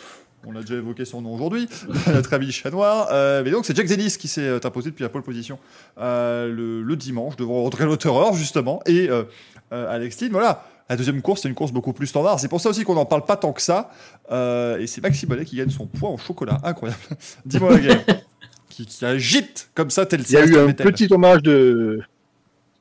on 0.46 0.56
a 0.56 0.60
déjà 0.62 0.76
évoqué 0.76 1.04
son 1.04 1.20
nom 1.20 1.34
aujourd'hui, 1.34 1.68
notre 2.06 2.32
ami 2.32 2.50
chat 2.50 2.70
noir. 2.70 3.08
Euh, 3.12 3.42
mais 3.44 3.50
donc, 3.50 3.66
c'est 3.66 3.76
Jack 3.76 3.86
Dennis 3.88 4.16
qui 4.18 4.26
s'est 4.28 4.40
euh, 4.40 4.58
imposé 4.64 4.90
depuis 4.90 5.02
la 5.02 5.08
pole 5.10 5.22
position 5.22 5.58
euh, 5.98 6.48
le, 6.50 6.82
le 6.82 6.96
dimanche 6.96 7.36
devant 7.36 7.62
Audrey 7.64 7.84
Lotterer, 7.84 8.32
justement, 8.34 8.80
et 8.86 9.10
euh, 9.10 9.24
euh, 9.72 9.92
Alex 9.94 10.20
Lynn. 10.22 10.32
Voilà. 10.32 10.64
La 10.90 10.96
deuxième 10.96 11.22
course, 11.22 11.42
c'est 11.42 11.48
une 11.48 11.54
course 11.54 11.70
beaucoup 11.70 11.92
plus 11.92 12.08
standard. 12.08 12.40
C'est 12.40 12.48
pour 12.48 12.60
ça 12.60 12.68
aussi 12.68 12.82
qu'on 12.82 12.96
n'en 12.96 13.06
parle 13.06 13.24
pas 13.24 13.36
tant 13.36 13.52
que 13.52 13.62
ça. 13.62 13.92
Euh, 14.32 14.76
et 14.80 14.88
c'est 14.88 15.00
Maxime 15.00 15.28
Ballet 15.28 15.44
qui 15.44 15.54
gagne 15.54 15.70
son 15.70 15.86
poids 15.86 16.10
en 16.10 16.16
chocolat. 16.16 16.58
Incroyable. 16.64 17.00
Dis-moi 17.46 17.78
la 17.78 17.94
qui, 18.68 18.86
qui 18.86 19.04
agite 19.04 19.70
comme 19.72 19.88
ça, 19.88 20.04
tel 20.04 20.22
Il 20.22 20.32
y 20.32 20.36
a 20.36 20.44
eu 20.44 20.58
un 20.58 20.72
petit 20.72 21.06
hommage 21.08 21.42
de. 21.42 22.00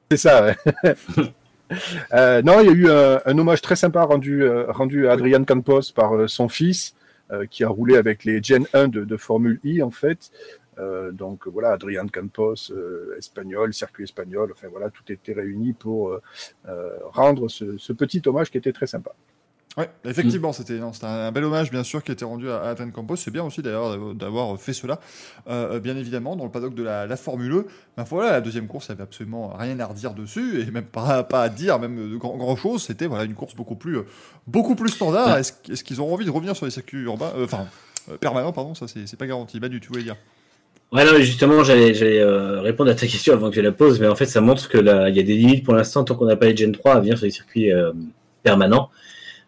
C'est 0.10 0.18
ça, 0.18 0.44
ouais. 0.44 0.58
Euh, 2.14 2.42
non, 2.42 2.62
il 2.62 2.66
y 2.66 2.70
a 2.70 2.72
eu 2.72 2.90
un, 2.90 3.22
un 3.28 3.38
hommage 3.38 3.62
très 3.62 3.76
sympa 3.76 4.02
rendu, 4.02 4.42
euh, 4.42 4.72
rendu 4.72 5.08
à 5.08 5.12
Adrian 5.12 5.44
Campos 5.44 5.94
par 5.94 6.28
son 6.28 6.50
fils, 6.50 6.96
qui 7.52 7.64
a 7.64 7.70
roulé 7.70 7.96
avec 7.96 8.26
les 8.26 8.42
Gen 8.42 8.66
1 8.74 8.88
de, 8.88 9.06
de 9.06 9.18
Formule 9.18 9.60
I, 9.64 9.84
en 9.84 9.92
fait. 9.92 10.32
Euh, 10.80 11.12
donc 11.12 11.48
voilà, 11.48 11.72
Adrian 11.72 12.08
Campos, 12.08 12.72
euh, 12.72 13.16
espagnol, 13.18 13.74
circuit 13.74 14.06
espagnol, 14.06 14.52
enfin 14.54 14.68
voilà, 14.72 14.90
tout 14.90 15.04
était 15.12 15.34
réuni 15.34 15.74
pour 15.74 16.12
euh, 16.12 16.98
rendre 17.12 17.50
ce, 17.50 17.78
ce 17.78 17.94
petit 17.94 18.22
hommage 18.26 18.50
qui 18.50 18.58
était 18.58 18.72
très 18.74 18.88
sympa. 18.88 19.12
Ouais, 19.78 19.90
effectivement, 20.04 20.52
c'était 20.52 20.80
non, 20.80 20.92
c'était 20.94 21.06
un 21.06 21.32
bel 21.32 21.44
hommage, 21.44 21.70
bien 21.70 21.84
sûr, 21.84 22.04
qui 22.04 22.12
était 22.12 22.26
rendu 22.26 22.50
à, 22.50 22.58
à 22.62 22.70
Adrian 22.70 22.90
Campos. 22.92 23.16
C'est 23.18 23.32
bien 23.32 23.44
aussi 23.44 23.62
d'ailleurs 23.62 24.14
d'avoir- 24.16 24.60
fait 24.60 24.74
cela, 24.74 25.00
euh, 25.48 25.80
bien 25.80 25.96
évidemment, 25.96 26.36
dans 26.36 26.44
le 26.44 26.52
paddock 26.52 26.74
de 26.74 26.84
la, 26.84 27.06
la 27.06 27.16
Formule 27.16 27.54
E. 27.54 27.68
Ben 27.96 28.04
voilà, 28.04 28.32
la 28.32 28.42
deuxième 28.42 28.68
course, 28.68 28.88
il 28.88 28.92
n'y 28.92 28.96
avait 28.96 29.04
absolument 29.04 29.54
rien 29.56 29.80
à 29.80 29.86
redire 29.86 30.16
dessus, 30.16 30.62
et 30.62 30.72
même 30.72 30.86
pas, 30.86 31.24
pas 31.24 31.44
à 31.44 31.50
dire, 31.50 31.80
même 31.80 32.12
de 32.12 32.18
grand, 32.18 32.36
grand 32.36 32.56
chose. 32.56 32.84
C'était 32.84 33.06
voilà, 33.06 33.24
une 33.26 33.36
course 33.36 33.56
beaucoup 33.56 33.76
plus, 33.76 34.00
beaucoup 34.48 34.76
plus 34.76 34.90
standard. 34.90 35.38
Est-ce 35.38 35.84
qu'ils 35.84 36.02
auront 36.02 36.14
envie 36.16 36.26
de 36.26 36.32
revenir 36.32 36.56
sur 36.56 36.66
les 36.66 36.72
circuits 36.72 37.04
urbains, 37.04 37.32
enfin, 37.42 37.68
euh, 38.10 38.18
permanents, 38.18 38.52
pardon, 38.52 38.74
ça 38.76 38.88
c'est 38.88 39.06
c'est 39.08 39.18
pas 39.18 39.28
garanti. 39.28 39.60
Manu, 39.60 39.80
tu 39.80 39.90
voulais 39.90 40.04
dire? 40.04 40.18
Ouais, 40.92 41.06
non, 41.06 41.12
mais 41.14 41.22
justement, 41.24 41.64
j'allais 41.64 41.94
j'allais, 41.94 42.20
euh, 42.20 42.62
répondre 42.62 42.90
à 42.90 42.96
ta 42.96 43.06
question 43.06 43.34
avant 43.34 43.50
que 43.50 43.56
tu 43.56 43.62
la 43.62 43.72
poses, 43.72 44.00
mais 44.00 44.08
en 44.08 44.16
fait, 44.16 44.26
ça 44.26 44.42
montre 44.42 44.68
que 44.70 44.78
là, 44.80 45.10
il 45.10 45.16
y 45.16 45.20
a 45.20 45.24
des 45.24 45.36
limites 45.36 45.64
pour 45.64 45.76
l'instant 45.76 46.04
tant 46.04 46.16
qu'on 46.16 46.26
n'a 46.26 46.36
pas 46.36 46.48
les 46.48 46.58
Gen 46.58 46.72
3 46.72 46.94
à 46.96 47.00
venir 47.00 47.16
sur 47.18 47.26
les 47.26 47.32
circuits 47.32 47.72
euh, 47.72 47.92
permanents. 48.42 48.90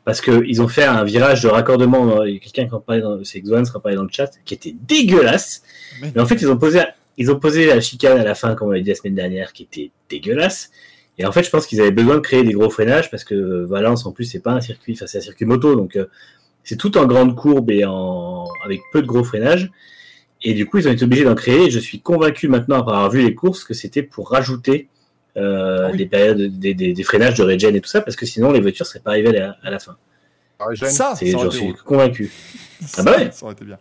Parce 0.05 0.21
qu'ils 0.21 0.61
ont 0.61 0.67
fait 0.67 0.83
un 0.83 1.03
virage 1.03 1.41
de 1.43 1.47
raccordement, 1.47 2.21
euh, 2.21 2.27
il 2.29 2.33
y 2.35 2.37
a 2.37 2.39
quelqu'un 2.39 2.67
qui 2.67 2.73
en 2.73 2.79
parlait 2.79 3.01
dans, 3.01 3.23
c'est 3.23 3.39
Xoan 3.41 3.63
qui 3.63 3.75
en 3.75 3.79
parlait 3.79 3.95
dans 3.97 4.03
le 4.03 4.09
chat, 4.11 4.29
qui 4.45 4.53
était 4.53 4.75
dégueulasse. 4.87 5.63
Mais- 6.01 6.11
Mais 6.15 6.21
en 6.21 6.25
fait, 6.27 6.35
ils 6.35 6.49
ont 6.49 6.57
posé, 6.57 6.79
ils 7.17 7.31
ont 7.31 7.39
posé 7.39 7.65
la 7.65 7.81
chicane 7.81 8.19
à 8.19 8.23
la 8.23 8.35
fin, 8.35 8.53
comme 8.55 8.67
on 8.69 8.71
l'a 8.71 8.79
dit 8.81 8.89
la 8.89 8.95
semaine 8.95 9.15
dernière, 9.15 9.51
qui 9.53 9.63
était 9.63 9.91
dégueulasse. 10.09 10.69
Et 11.17 11.25
en 11.25 11.31
fait, 11.31 11.43
je 11.43 11.49
pense 11.49 11.65
qu'ils 11.67 11.81
avaient 11.81 11.91
besoin 11.91 12.15
de 12.15 12.19
créer 12.21 12.43
des 12.43 12.53
gros 12.53 12.69
freinages 12.69 13.09
parce 13.11 13.23
que 13.23 13.33
euh, 13.35 13.65
Valence, 13.67 14.05
en 14.05 14.11
plus, 14.11 14.25
c'est 14.25 14.39
pas 14.41 14.51
un 14.53 14.61
circuit, 14.61 14.93
enfin, 14.93 15.05
c'est 15.07 15.17
un 15.19 15.21
circuit 15.21 15.45
moto, 15.45 15.75
donc 15.75 15.95
euh, 15.95 16.05
c'est 16.63 16.77
tout 16.77 16.97
en 16.99 17.05
grande 17.05 17.35
courbe 17.35 17.69
et 17.71 17.83
en, 17.85 18.45
avec 18.65 18.81
peu 18.93 19.01
de 19.01 19.07
gros 19.07 19.23
freinages. 19.23 19.71
Et 20.43 20.53
du 20.53 20.65
coup, 20.65 20.77
ils 20.79 20.87
ont 20.87 20.91
été 20.91 21.03
obligés 21.03 21.23
d'en 21.23 21.35
créer. 21.35 21.65
Et 21.67 21.69
je 21.71 21.79
suis 21.79 21.99
convaincu 22.01 22.47
maintenant, 22.47 22.79
après 22.79 22.93
avoir 22.93 23.09
vu 23.11 23.21
les 23.21 23.35
courses, 23.35 23.63
que 23.63 23.73
c'était 23.73 24.03
pour 24.03 24.29
rajouter 24.31 24.87
euh, 25.37 25.87
Ah 25.87 25.89
oui. 25.91 25.97
des 25.97 26.05
périodes, 26.07 26.59
des, 26.59 26.73
des, 26.73 26.93
des 26.93 27.03
freinages 27.03 27.35
de 27.35 27.43
regen 27.43 27.75
et 27.75 27.81
tout 27.81 27.89
ça, 27.89 28.01
parce 28.01 28.15
que 28.15 28.25
sinon 28.25 28.51
les 28.51 28.59
voitures 28.59 28.85
seraient 28.85 28.99
pas 28.99 29.11
arrivées 29.11 29.29
à 29.29 29.39
la, 29.39 29.57
à 29.63 29.69
la 29.71 29.79
fin. 29.79 29.95
Ça, 30.75 30.89
ça 30.91 31.11
aurait 31.13 31.31
J'en 31.31 31.45
été 31.45 31.57
suis 31.57 31.73
convaincu. 31.73 32.31
Ah 32.97 33.03
bah 33.03 33.15
ouais. 33.17 33.29
Ça 33.31 33.45
aurait 33.45 33.53
été 33.53 33.63
bien. 33.65 33.77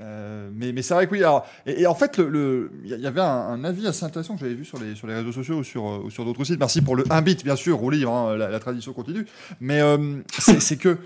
Euh, 0.00 0.48
mais 0.54 0.72
mais 0.72 0.80
c'est 0.82 0.94
vrai 0.94 1.06
que 1.06 1.12
oui. 1.12 1.18
Alors, 1.18 1.46
et, 1.66 1.82
et 1.82 1.86
en 1.86 1.94
fait, 1.94 2.16
il 2.18 2.24
le, 2.24 2.70
il 2.84 2.90
y 2.94 3.00
y 3.00 3.06
avait 3.06 3.20
un, 3.20 3.24
un 3.24 3.64
avis 3.64 3.86
assez 3.86 4.04
intéressant 4.04 4.34
que 4.34 4.40
j'avais 4.40 4.54
vu 4.54 4.64
sur 4.64 4.78
les, 4.78 4.94
sur 4.94 5.06
les 5.06 5.14
réseaux 5.14 5.32
sociaux 5.32 5.56
ou 5.56 5.64
sur, 5.64 5.86
euh, 5.86 6.02
ou 6.04 6.10
sur 6.10 6.24
d'autres 6.24 6.44
sites. 6.44 6.58
Merci 6.58 6.80
pour 6.80 6.96
le 6.96 7.04
1 7.10 7.20
bit, 7.22 7.44
bien 7.44 7.56
sûr, 7.56 7.82
au 7.82 7.90
livre, 7.90 8.12
hein, 8.12 8.36
la, 8.36 8.48
la 8.48 8.58
tradition 8.60 8.92
continue. 8.92 9.26
Mais 9.60 9.80
euh, 9.80 9.98
c'est 10.38 10.60
c'est 10.60 10.76
que, 10.76 10.96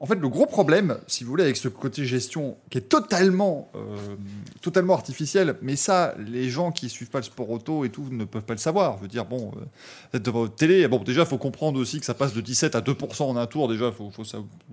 en 0.00 0.06
fait, 0.06 0.14
le 0.14 0.28
gros 0.28 0.46
problème, 0.46 0.98
si 1.08 1.24
vous 1.24 1.30
voulez, 1.30 1.42
avec 1.42 1.56
ce 1.56 1.66
côté 1.66 2.04
gestion 2.04 2.56
qui 2.70 2.78
est 2.78 2.82
totalement, 2.88 3.68
euh, 3.74 3.96
totalement 4.62 4.94
artificiel, 4.94 5.56
mais 5.60 5.74
ça, 5.74 6.14
les 6.24 6.48
gens 6.50 6.70
qui 6.70 6.88
suivent 6.88 7.10
pas 7.10 7.18
le 7.18 7.24
sport 7.24 7.50
auto 7.50 7.84
et 7.84 7.90
tout 7.90 8.06
ne 8.10 8.24
peuvent 8.24 8.44
pas 8.44 8.54
le 8.54 8.58
savoir. 8.60 8.96
Je 8.98 9.02
veux 9.02 9.08
dire, 9.08 9.24
bon, 9.24 9.50
euh, 9.56 9.64
vous 10.12 10.18
devant 10.20 10.40
votre 10.42 10.54
télé, 10.54 10.86
bon, 10.86 10.98
déjà, 11.02 11.22
il 11.22 11.26
faut 11.26 11.36
comprendre 11.36 11.80
aussi 11.80 11.98
que 11.98 12.06
ça 12.06 12.14
passe 12.14 12.32
de 12.32 12.40
17 12.40 12.76
à 12.76 12.80
2% 12.80 13.22
en 13.24 13.36
un 13.36 13.46
tour. 13.46 13.66
Déjà, 13.68 13.86
il 13.86 13.92
faut, 13.92 14.12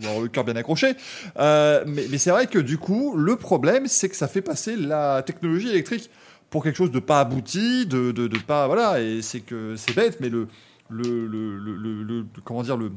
avoir 0.04 0.22
le 0.22 0.28
cœur 0.28 0.44
bien 0.44 0.56
accroché. 0.56 0.94
Euh, 1.40 1.84
mais 1.88 2.18
c'est 2.20 2.30
vrai 2.32 2.46
que 2.46 2.60
du 2.60 2.78
coup, 2.78 3.16
le 3.18 3.36
problème, 3.36 3.88
c'est 3.88 4.10
que 4.10 4.16
ça 4.16 4.28
fait 4.28 4.42
passer 4.44 4.76
la 4.76 5.24
technologie 5.24 5.70
électrique 5.70 6.12
pour 6.52 6.64
quelque 6.64 6.76
chose 6.78 6.92
de 6.92 7.00
pas 7.00 7.22
abouti, 7.22 7.88
de, 7.88 8.12
de, 8.12 8.28
pas 8.38 8.68
voilà. 8.68 9.02
Et 9.02 9.24
c'est 9.24 9.40
que 9.40 9.76
c'est 9.76 9.96
bête, 9.96 10.20
mais 10.20 10.30
le, 10.30 10.48
le- 10.90 11.26
le- 11.28 12.26
comment 12.44 12.62
dire 12.62 12.78
le 12.78 12.92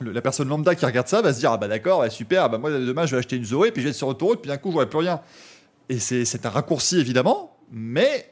le- 0.00 0.12
la 0.12 0.20
personne 0.22 0.48
lambda 0.48 0.74
qui 0.74 0.84
regarde 0.86 1.06
ça 1.08 1.22
va 1.22 1.32
se 1.32 1.38
dire 1.40 1.52
ah 1.52 1.56
bah 1.56 1.68
d'accord 1.68 2.00
ouais, 2.00 2.10
super 2.10 2.50
bah 2.50 2.58
moi 2.58 2.70
demain 2.70 3.06
je 3.06 3.12
vais 3.14 3.18
acheter 3.20 3.36
une 3.36 3.44
Zoé 3.44 3.70
puis 3.70 3.80
je 3.82 3.86
vais 3.86 3.90
être 3.90 3.96
sur 3.96 4.08
autoroute 4.08 4.40
puis 4.42 4.48
d'un 4.48 4.56
coup 4.56 4.68
je 4.70 4.74
vois 4.74 4.86
plus 4.90 4.98
rien 4.98 5.20
et 5.88 5.98
c'est 5.98 6.46
un 6.46 6.50
raccourci 6.50 6.98
évidemment 6.98 7.56
mais 7.72 8.26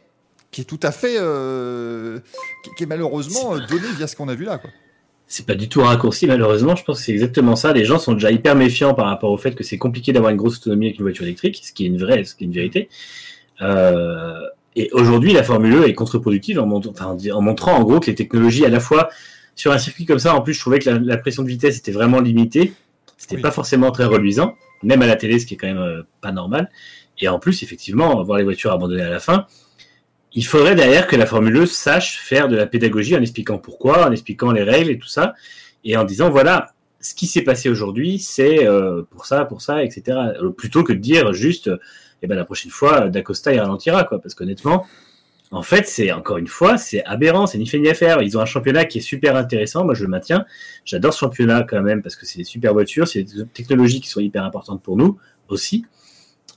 qui 0.51 0.61
est 0.63 0.65
tout 0.65 0.81
à 0.83 0.93
fait 0.93 1.17
euh, 1.19 2.19
qui, 2.65 2.71
qui 2.77 2.83
est 2.85 2.87
malheureusement 2.87 3.55
euh, 3.55 3.61
donné 3.69 3.87
via 3.97 4.07
ce 4.07 4.17
qu'on 4.17 4.29
a 4.29 4.35
vu 4.35 4.45
là 4.45 4.59
quoi. 4.59 4.71
C'est 5.29 5.47
pas 5.47 5.55
du 5.55 5.67
tout 5.71 5.81
un 5.81 5.87
raccourci, 5.87 6.27
malheureusement. 6.27 6.77
Je 6.77 6.85
pense 6.85 6.99
que 6.99 7.05
c'est 7.07 7.13
exactement 7.13 7.57
ça. 7.57 7.73
Les 7.73 7.87
gens 7.87 7.99
sont 7.99 8.13
déjà 8.13 8.31
hyper 8.31 8.55
méfiants 8.55 8.93
par 8.93 9.07
rapport 9.07 9.31
au 9.31 9.39
fait 9.39 9.55
que 9.55 9.65
c'est 9.65 9.79
compliqué 9.79 10.13
d'avoir 10.13 10.31
une 10.31 10.37
grosse 10.37 10.59
autonomie 10.59 10.89
avec 10.89 10.99
une 10.99 11.05
voiture 11.05 11.25
électrique, 11.25 11.59
ce 11.65 11.73
qui 11.73 11.85
est 11.85 11.87
une 11.87 11.97
vraie, 11.97 12.23
ce 12.25 12.35
qui 12.35 12.45
est 12.45 12.49
une 12.49 12.53
vérité. 12.53 12.91
Euh, 13.63 14.35
et 14.77 14.91
aujourd'hui, 14.93 15.33
la 15.33 15.43
Formule 15.43 15.75
E 15.75 15.89
est 15.89 15.95
contre-productive 15.95 16.59
en, 16.61 16.67
montrant- 16.67 16.91
enfin, 16.91 17.07
en 17.07 17.15
di- 17.15 17.33
en 17.33 17.41
montrant 17.41 17.73
en 17.77 17.83
gros 17.83 17.99
que 18.01 18.07
les 18.07 18.15
technologies, 18.15 18.67
à 18.67 18.69
la 18.69 18.81
fois 18.81 19.09
sur 19.55 19.73
un 19.73 19.79
circuit 19.79 20.05
comme 20.07 20.19
ça, 20.19 20.35
en 20.35 20.41
plus, 20.41 20.55
je 20.55 20.61
trouvais 20.61 20.79
que 20.79 20.89
la, 20.91 20.99
la 20.99 21.17
pression 21.17 21.43
de 21.43 21.49
vitesse 21.49 21.79
était 21.79 21.93
vraiment 21.93 22.21
limitée. 22.21 22.73
C'était 23.17 23.37
Oui. 23.37 23.43
pas 23.43 23.51
forcément 23.53 23.91
très 23.93 24.05
reluisant, 24.05 24.57
même 24.83 25.03
à 25.03 25.07
la 25.07 25.17
télé, 25.17 25.39
ce 25.39 25.47
qui 25.47 25.55
est 25.55 25.57
quand 25.57 25.69
même 25.69 25.79
euh, 25.79 26.03
pas 26.21 26.33
normal. 26.33 26.71
Et 27.19 27.29
en 27.29 27.39
plus, 27.39 27.63
effectivement, 27.63 28.23
voir 28.25 28.39
les 28.39 28.45
voitures 28.45 28.73
abandonnées 28.73 29.03
à 29.03 29.11
la 29.11 29.21
fin, 29.21 29.47
il 30.35 30.45
faudrait 30.47 30.75
derrière 30.75 31.07
que 31.07 31.15
la 31.15 31.27
Formule 31.27 31.57
E 31.59 31.67
sache 31.67 32.19
faire 32.19 32.49
de 32.49 32.57
la 32.57 32.67
pédagogie 32.67 33.15
en 33.15 33.21
expliquant 33.21 33.59
pourquoi, 33.59 34.09
en 34.09 34.13
expliquant 34.13 34.51
les 34.51 34.63
règles 34.63 34.91
et 34.91 34.99
tout 34.99 35.07
ça, 35.09 35.35
et 35.85 35.97
en 35.97 36.05
disant 36.05 36.31
voilà, 36.31 36.73
ce 37.01 37.15
qui 37.15 37.27
s'est 37.27 37.43
passé 37.43 37.69
aujourd'hui, 37.69 38.19
c'est 38.19 38.67
euh, 38.67 39.03
pour 39.11 39.27
ça, 39.27 39.45
pour 39.45 39.61
ça, 39.61 39.85
etc. 39.85 40.19
Euh, 40.43 40.51
Plutôt 40.51 40.83
que 40.85 40.93
de 40.93 40.99
dire 40.99 41.33
juste, 41.33 41.71
eh 42.23 42.27
ben 42.27 42.35
la 42.35 42.45
prochaine 42.45 42.71
fois, 42.71 43.09
Dacosta 43.09 43.53
il 43.53 43.61
ralentira, 43.61 44.05
quoi. 44.05 44.21
Parce 44.21 44.35
qu'honnêtement, 44.35 44.87
en 45.53 45.63
fait, 45.63 45.87
c'est 45.87 46.11
encore 46.13 46.39
une 46.39 46.49
fois, 46.49 46.79
c'est 46.79 47.05
aberrant, 47.05 47.47
c'est 47.47 47.59
ni 47.59 47.67
fait 47.67 47.79
ni 47.79 47.95
faire. 47.95 48.23
Ils 48.23 48.39
ont 48.39 48.41
un 48.41 48.47
championnat 48.47 48.87
qui 48.87 48.99
est 48.99 49.03
super 49.03 49.37
intéressant, 49.37 49.85
moi 49.85 49.93
je 49.93 50.03
le 50.03 50.09
maintiens. 50.09 50.47
J'adore 50.87 51.13
ce 51.13 51.19
championnat 51.19 51.63
quand 51.63 51.83
même 51.83 52.03
parce 52.03 52.17
que 52.17 52.25
c'est 52.25 52.39
des 52.39 52.45
super 52.45 52.73
voitures, 52.73 53.07
c'est 53.07 53.23
des 53.23 53.47
technologies 53.53 54.01
qui 54.01 54.09
sont 54.09 54.21
hyper 54.21 54.45
importantes 54.45 54.83
pour 54.83 54.97
nous 54.97 55.19
aussi. 55.49 55.85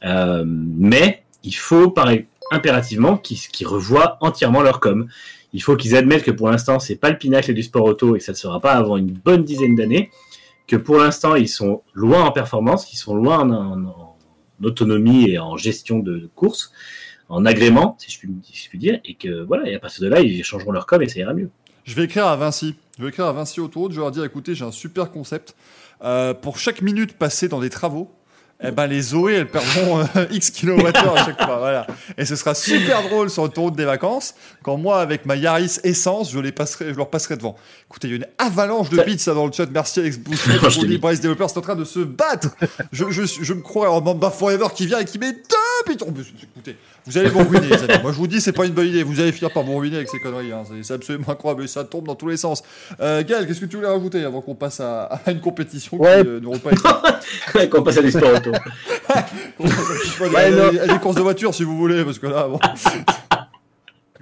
Euh, 0.05 0.45
mais 0.47 1.23
il 1.43 1.55
faut, 1.55 1.91
pareil, 1.91 2.27
impérativement 2.51 3.17
qu'ils 3.17 3.67
revoient 3.67 4.17
entièrement 4.21 4.61
leur 4.61 4.79
com. 4.79 5.07
Il 5.51 5.61
faut 5.61 5.75
qu'ils 5.75 5.95
admettent 5.95 6.23
que 6.23 6.31
pour 6.31 6.49
l'instant, 6.49 6.79
c'est 6.79 6.95
pas 6.95 7.09
le 7.09 7.17
pinacle 7.17 7.53
du 7.53 7.63
sport 7.63 7.83
auto 7.83 8.15
et 8.15 8.21
ça 8.21 8.31
ne 8.31 8.37
sera 8.37 8.61
pas 8.61 8.73
avant 8.73 8.95
une 8.95 9.11
bonne 9.11 9.43
dizaine 9.43 9.75
d'années. 9.75 10.09
que 10.67 10.77
pour 10.77 10.97
l'instant, 10.97 11.35
ils 11.35 11.49
sont 11.49 11.83
loin 11.93 12.23
en 12.23 12.31
performance, 12.31 12.85
qu'ils 12.85 12.97
sont 12.97 13.13
loin 13.15 13.47
en, 13.51 14.15
autonomie 14.63 15.29
et 15.29 15.37
en 15.37 15.57
gestion 15.57 15.99
de 15.99 16.29
course, 16.33 16.71
en 17.29 17.45
agrément, 17.45 17.95
si 17.99 18.11
je 18.11 18.19
puis, 18.19 18.29
si 18.43 18.65
je 18.65 18.69
puis 18.69 18.79
dire, 18.79 18.99
et 19.03 19.15
que 19.15 19.43
voilà, 19.43 19.69
et 19.69 19.75
à 19.75 19.79
partir 19.79 20.03
de 20.03 20.09
là, 20.09 20.21
ils 20.21 20.43
changeront 20.43 20.71
leur 20.71 20.85
com 20.85 21.01
et 21.01 21.09
ça 21.09 21.19
ira 21.19 21.33
mieux. 21.33 21.49
Je 21.83 21.95
vais 21.95 22.05
écrire 22.05 22.27
à 22.27 22.35
Vinci. 22.35 22.75
Je 22.97 23.03
vais 23.03 23.09
écrire 23.09 23.25
à 23.25 23.33
Vinci 23.33 23.59
Autoroute. 23.59 23.91
Je 23.91 23.97
vais 23.97 24.01
leur 24.01 24.11
dire 24.11 24.23
écoutez, 24.23 24.55
j'ai 24.55 24.65
un 24.65 24.71
super 24.71 25.11
concept. 25.11 25.55
Euh, 26.03 26.33
pour 26.33 26.57
chaque 26.57 26.81
minute 26.81 27.13
passée 27.13 27.47
dans 27.47 27.59
des 27.59 27.69
travaux, 27.69 28.11
eh 28.63 28.71
ben 28.71 28.87
les 28.87 29.01
Zoé, 29.01 29.33
elles 29.33 29.49
perdront 29.49 29.99
euh, 29.99 30.25
X 30.31 30.49
kilowattheures 30.49 31.17
à 31.17 31.25
chaque 31.25 31.43
fois. 31.43 31.57
Voilà. 31.57 31.85
Et 32.17 32.25
ce 32.25 32.35
sera 32.37 32.55
super 32.55 33.03
drôle 33.03 33.29
sur 33.29 33.43
l'autoroute 33.43 33.75
des 33.75 33.83
vacances 33.83 34.33
quand 34.63 34.77
moi, 34.77 35.01
avec 35.01 35.25
ma 35.25 35.35
Yaris 35.35 35.77
essence, 35.83 36.31
je, 36.31 36.39
les 36.39 36.53
passerai, 36.53 36.93
je 36.93 36.97
leur 36.97 37.09
passerai 37.09 37.35
devant. 37.35 37.55
Écoutez, 37.89 38.07
il 38.07 38.11
y 38.11 38.13
a 38.13 38.17
une 38.17 38.27
avalanche 38.37 38.89
de 38.89 39.01
bits 39.03 39.19
ça 39.19 39.33
dans 39.33 39.45
le 39.45 39.51
chat. 39.51 39.65
Merci 39.71 39.99
Alex 39.99 40.17
Boost. 40.17 40.47
Bryce 40.99 41.19
Developer, 41.19 41.47
c'est 41.49 41.57
en 41.57 41.61
train 41.61 41.75
de 41.75 41.83
se 41.83 41.99
battre. 41.99 42.47
Je, 42.93 43.09
je, 43.11 43.25
je 43.25 43.53
me 43.53 43.61
crois 43.61 43.91
en 43.91 44.01
Mamba 44.01 44.31
Forever 44.31 44.67
qui 44.73 44.87
vient 44.87 44.99
et 44.99 45.05
qui 45.05 45.19
met 45.19 45.33
deux 45.33 45.91
pitons. 45.91 46.13
Écoutez, 46.41 46.77
vous 47.07 47.17
allez 47.17 47.29
vous 47.29 47.43
ruiner, 47.43 47.67
les 47.67 47.83
amis. 47.83 48.01
Moi, 48.01 48.11
je 48.11 48.17
vous 48.17 48.27
dis, 48.27 48.41
c'est 48.41 48.51
pas 48.51 48.65
une 48.65 48.73
bonne 48.73 48.87
idée. 48.87 49.03
Vous 49.03 49.19
allez 49.19 49.31
finir 49.31 49.51
par 49.51 49.63
vous 49.63 49.77
ruiner 49.77 49.97
avec 49.97 50.09
ces 50.09 50.19
conneries. 50.19 50.51
Hein. 50.51 50.63
C'est 50.81 50.93
absolument 50.93 51.29
incroyable. 51.29 51.67
Ça 51.67 51.83
tombe 51.83 52.07
dans 52.07 52.15
tous 52.15 52.27
les 52.27 52.37
sens. 52.37 52.63
Euh, 52.99 53.23
Gaël, 53.23 53.45
qu'est-ce 53.45 53.61
que 53.61 53.65
tu 53.65 53.75
voulais 53.75 53.89
rajouter 53.89 54.23
avant 54.23 54.41
qu'on 54.41 54.55
passe 54.55 54.79
à, 54.79 55.03
à, 55.03 55.31
une 55.31 55.39
compétition 55.39 55.97
ouais. 55.97 56.23
qui 56.23 56.27
euh, 56.27 56.39
pas 56.63 56.71
ouais, 57.55 57.69
qu'on 57.69 57.83
passe 57.83 57.97
à 57.97 58.01
des 58.01 58.11
sports 58.11 58.33
auto. 58.35 58.51
à 60.35 60.87
des 60.87 60.99
courses 60.99 61.15
de 61.15 61.21
voiture, 61.21 61.53
si 61.53 61.63
vous 61.63 61.77
voulez, 61.77 62.03
parce 62.03 62.17
que 62.17 62.27
là, 62.27 62.47
bon. 62.47 62.59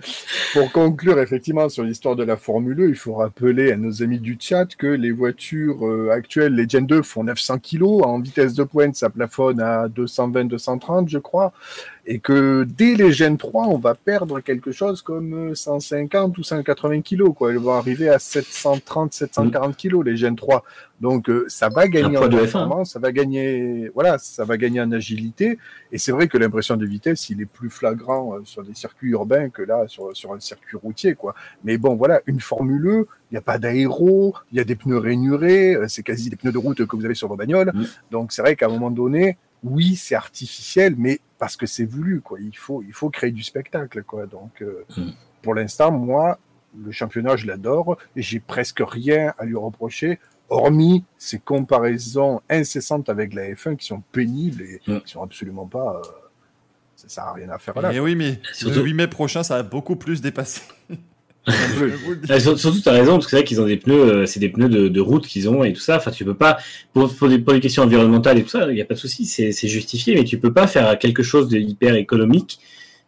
Pour 0.54 0.72
conclure 0.72 1.20
effectivement 1.20 1.70
sur 1.70 1.84
l'histoire 1.84 2.16
de 2.16 2.24
la 2.24 2.38
Formule 2.38 2.82
1, 2.82 2.88
il 2.88 2.96
faut 2.96 3.14
rappeler 3.16 3.72
à 3.72 3.78
nos 3.78 4.04
amis 4.04 4.20
du 4.20 4.38
chat 4.40 4.66
que 4.76 4.88
les 4.88 5.12
voitures 5.12 5.86
euh, 5.88 6.12
actuelles, 6.12 6.56
les 6.56 6.68
Gen 6.68 6.86
2, 6.86 7.02
font 7.02 7.24
900 7.24 7.60
kg. 7.60 7.84
En 8.04 8.20
vitesse 8.20 8.54
de 8.54 8.64
pointe, 8.64 8.96
ça 8.96 9.10
plafonne 9.10 9.60
à 9.60 9.88
220-230, 9.88 11.10
je 11.10 11.18
crois. 11.18 11.54
Et 12.06 12.20
que 12.20 12.66
dès 12.68 12.96
les 12.96 13.12
Gen 13.12 13.38
3, 13.38 13.68
on 13.68 13.78
va 13.78 13.96
perdre 13.96 14.42
quelque 14.42 14.72
chose 14.72 15.02
comme 15.02 15.56
150 15.56 16.38
ou 16.38 16.44
180 16.44 17.02
kg. 17.02 17.34
Quoi. 17.34 17.52
Elles 17.52 17.58
vont 17.58 17.74
arriver 17.74 18.10
à 18.10 18.18
730-740 18.18 19.76
kg, 19.76 20.06
les 20.06 20.18
Gen 20.18 20.36
3. 20.36 20.64
Donc 21.04 21.30
euh, 21.30 21.44
ça 21.50 21.68
va 21.68 21.90
gagner 21.90 22.18
en 22.18 22.30
performance, 22.30 22.92
ça 22.92 23.00
va 23.00 23.12
gagner, 23.12 23.92
voilà, 23.94 24.18
ça 24.18 24.46
va 24.46 24.56
gagner 24.56 24.80
en 24.80 24.90
agilité. 24.94 25.60
Et 25.92 25.98
c'est 25.98 26.14
vrai 26.14 26.30
que 26.30 26.38
l'impression 26.38 26.78
de 26.78 26.86
vitesse, 26.86 27.30
il 27.30 27.42
est 27.42 27.46
plus 27.46 27.70
flagrant 27.70 28.36
euh, 28.36 28.40
sur 28.46 28.64
des 28.64 28.74
circuits 28.74 29.10
urbains 29.10 29.50
que 29.50 29.64
là 29.64 29.84
sur, 29.88 30.16
sur 30.16 30.32
un 30.32 30.40
circuit 30.40 30.78
routier, 30.78 31.14
quoi. 31.14 31.36
Mais 31.66 31.78
bon, 31.78 31.96
voilà, 31.96 32.22
une 32.26 32.40
Formule 32.40 32.88
1, 32.88 32.92
il 32.92 33.06
n'y 33.34 33.38
a 33.38 33.42
pas 33.42 33.58
d'aéro, 33.58 34.34
il 34.54 34.58
y 34.58 34.62
a 34.62 34.64
des 34.64 34.78
pneus 34.78 34.98
rainurés, 34.98 35.78
c'est 35.90 36.04
quasi 36.04 36.30
des 36.30 36.38
pneus 36.38 36.54
de 36.54 36.58
route 36.58 36.86
que 36.86 36.96
vous 36.96 37.04
avez 37.04 37.16
sur 37.16 37.28
vos 37.28 37.36
bagnoles. 37.36 37.74
Mmh. 37.74 37.84
Donc 38.10 38.32
c'est 38.32 38.42
vrai 38.42 38.56
qu'à 38.56 38.68
un 38.68 38.70
moment 38.70 38.90
donné, 38.90 39.38
oui, 39.62 39.98
c'est 39.98 40.16
artificiel, 40.16 40.96
mais 40.98 41.20
parce 41.38 41.58
que 41.58 41.66
c'est 41.66 41.84
voulu, 41.84 42.22
quoi. 42.22 42.40
Il 42.40 42.58
faut, 42.58 42.82
il 42.82 42.94
faut 42.94 43.10
créer 43.10 43.32
du 43.32 43.44
spectacle, 43.44 44.04
quoi. 44.04 44.26
Donc, 44.26 44.62
euh, 44.62 44.86
mmh. 44.96 45.10
pour 45.42 45.54
l'instant, 45.54 45.92
moi, 45.92 46.40
le 46.82 46.92
championnat, 46.92 47.36
je 47.36 47.46
l'adore, 47.46 47.98
et 48.16 48.22
j'ai 48.22 48.40
presque 48.40 48.82
rien 48.86 49.34
à 49.38 49.46
lui 49.46 49.56
reprocher, 49.56 50.20
hormis 50.50 51.04
ces 51.18 51.40
comparaisons 51.40 52.42
incessantes 52.50 53.10
avec 53.10 53.34
la 53.34 53.52
F1 53.52 53.78
qui 53.78 53.88
sont 53.88 54.04
pénibles 54.12 54.62
et 54.62 54.82
mmh. 54.88 55.00
qui 55.02 55.12
sont 55.12 55.24
absolument 55.24 55.66
pas. 55.66 56.02
Euh, 56.04 56.08
ça 56.96 57.10
sert 57.10 57.24
à 57.24 57.34
rien 57.34 57.50
à 57.50 57.58
faire 57.58 57.80
là. 57.82 57.92
Mais 57.92 58.00
oui, 58.00 58.16
mais 58.16 58.40
Surtout... 58.54 58.80
le 58.80 58.86
8 58.86 58.94
mai 58.94 59.08
prochain, 59.08 59.44
ça 59.44 59.58
va 59.58 59.64
beaucoup 59.64 59.96
plus 59.96 60.22
dépasser. 60.22 60.62
surtout, 62.40 62.80
tu 62.82 62.90
as 62.90 62.94
raison, 62.94 63.14
parce 63.14 63.26
que 63.26 63.32
c'est 63.32 63.36
vrai 63.38 63.44
qu'ils 63.44 63.60
ont 63.60 63.66
des 63.66 63.78
pneus, 63.78 64.26
c'est 64.26 64.40
des 64.40 64.50
pneus 64.50 64.70
de, 64.70 64.88
de 64.88 65.02
route 65.02 65.28
qu'ils 65.28 65.50
ont 65.50 65.64
et 65.64 65.74
tout 65.74 65.82
ça. 65.82 65.98
Enfin, 65.98 66.12
tu 66.12 66.24
peux 66.24 66.36
pas, 66.36 66.58
pour, 66.94 67.14
pour, 67.14 67.28
des, 67.28 67.40
pour 67.40 67.54
des 67.54 67.60
questions 67.60 67.84
environnementales 67.84 68.38
et 68.38 68.44
tout 68.44 68.50
ça, 68.50 68.68
il 68.70 68.76
n'y 68.76 68.82
a 68.82 68.86
pas 68.86 68.94
de 68.94 69.00
souci, 69.00 69.26
c'est 69.26 69.68
justifié, 69.68 70.16
mais 70.16 70.24
tu 70.24 70.40
peux 70.40 70.54
pas 70.54 70.68
faire 70.68 70.98
quelque 70.98 71.24
chose 71.24 71.50
de 71.50 71.58
hyper 71.58 71.96
économique 71.96 72.60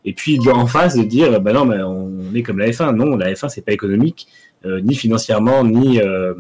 et 0.06 0.14
puis 0.14 0.40
en 0.48 0.68
face 0.68 0.96
de 0.96 1.04
dire, 1.04 1.42
bah 1.42 1.52
non, 1.52 1.66
mais 1.66 1.82
on 1.82 2.34
est 2.36 2.44
comme 2.44 2.60
la 2.60 2.70
F1. 2.70 2.96
Non, 2.96 3.18
la 3.18 3.34
F1, 3.34 3.50
c'est 3.50 3.66
pas 3.66 3.72
économique, 3.72 4.28
euh, 4.64 4.80
ni 4.82 4.96
financièrement, 4.96 5.64
ni 5.64 6.00
euh, 6.00 6.36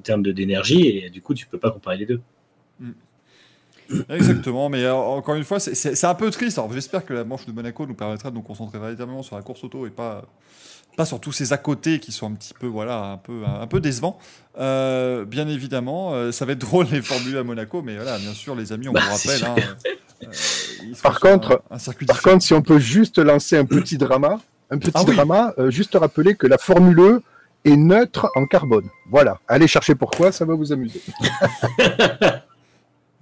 en 0.00 0.02
termes 0.02 0.22
d'énergie, 0.22 0.88
et 0.88 1.10
du 1.10 1.20
coup, 1.20 1.34
tu 1.34 1.46
peux 1.46 1.58
pas 1.58 1.70
comparer 1.70 1.98
les 1.98 2.06
deux. 2.06 2.20
Mm. 2.80 2.90
Exactement, 4.08 4.68
mais 4.68 4.84
euh, 4.84 4.94
encore 4.94 5.34
une 5.34 5.44
fois, 5.44 5.60
c'est 5.60 6.04
un 6.04 6.14
peu 6.14 6.30
triste. 6.30 6.58
Alors, 6.58 6.72
j'espère 6.72 7.04
que 7.04 7.12
la 7.12 7.24
manche 7.24 7.44
de 7.44 7.52
Monaco 7.52 7.86
nous 7.86 7.94
permettra 7.94 8.30
de 8.30 8.36
nous 8.36 8.42
concentrer 8.42 8.78
véritablement 8.78 9.22
sur 9.22 9.36
la 9.36 9.42
course 9.42 9.62
auto 9.64 9.86
et 9.86 9.90
pas 9.90 10.24
pas 10.96 11.04
sur 11.04 11.20
tous 11.20 11.32
ces 11.32 11.52
à 11.52 11.56
côté 11.56 12.00
qui 12.00 12.12
sont 12.12 12.26
un 12.26 12.34
petit 12.34 12.52
peu 12.52 12.66
voilà 12.66 13.12
un 13.12 13.16
peu 13.16 13.42
un, 13.44 13.66
peu 13.66 13.80
décevants. 13.80 14.18
Euh, 14.58 15.24
bien 15.24 15.48
évidemment, 15.48 16.14
euh, 16.14 16.32
ça 16.32 16.44
va 16.44 16.52
être 16.52 16.58
drôle 16.58 16.86
les 16.90 17.02
formules 17.02 17.36
à 17.36 17.44
Monaco, 17.44 17.82
mais 17.82 17.96
voilà, 17.96 18.18
bien 18.18 18.32
sûr, 18.32 18.54
les 18.54 18.72
amis, 18.72 18.88
on 18.88 18.92
bah, 18.92 19.00
vous 19.04 19.16
rappelle. 19.16 19.44
Hein, 19.44 19.54
euh, 20.24 20.26
par 21.02 21.20
contre, 21.20 21.62
un, 21.70 21.76
un 21.76 21.78
circuit 21.78 22.06
par 22.06 22.22
contre, 22.22 22.42
si 22.42 22.54
on 22.54 22.62
peut 22.62 22.78
juste 22.78 23.18
lancer 23.18 23.56
un 23.56 23.64
petit 23.64 23.98
drama, 23.98 24.40
un 24.70 24.78
petit 24.78 24.90
ah, 24.94 25.04
drama, 25.04 25.54
oui. 25.58 25.70
juste 25.70 25.94
rappeler 25.94 26.34
que 26.34 26.46
la 26.46 26.58
Formule 26.58 27.00
1 27.00 27.20
est 27.64 27.76
neutre 27.76 28.30
en 28.34 28.46
carbone. 28.46 28.88
Voilà, 29.10 29.38
allez 29.48 29.66
chercher 29.66 29.94
pourquoi, 29.94 30.32
ça 30.32 30.44
va 30.44 30.54
vous 30.54 30.72
amuser. 30.72 31.00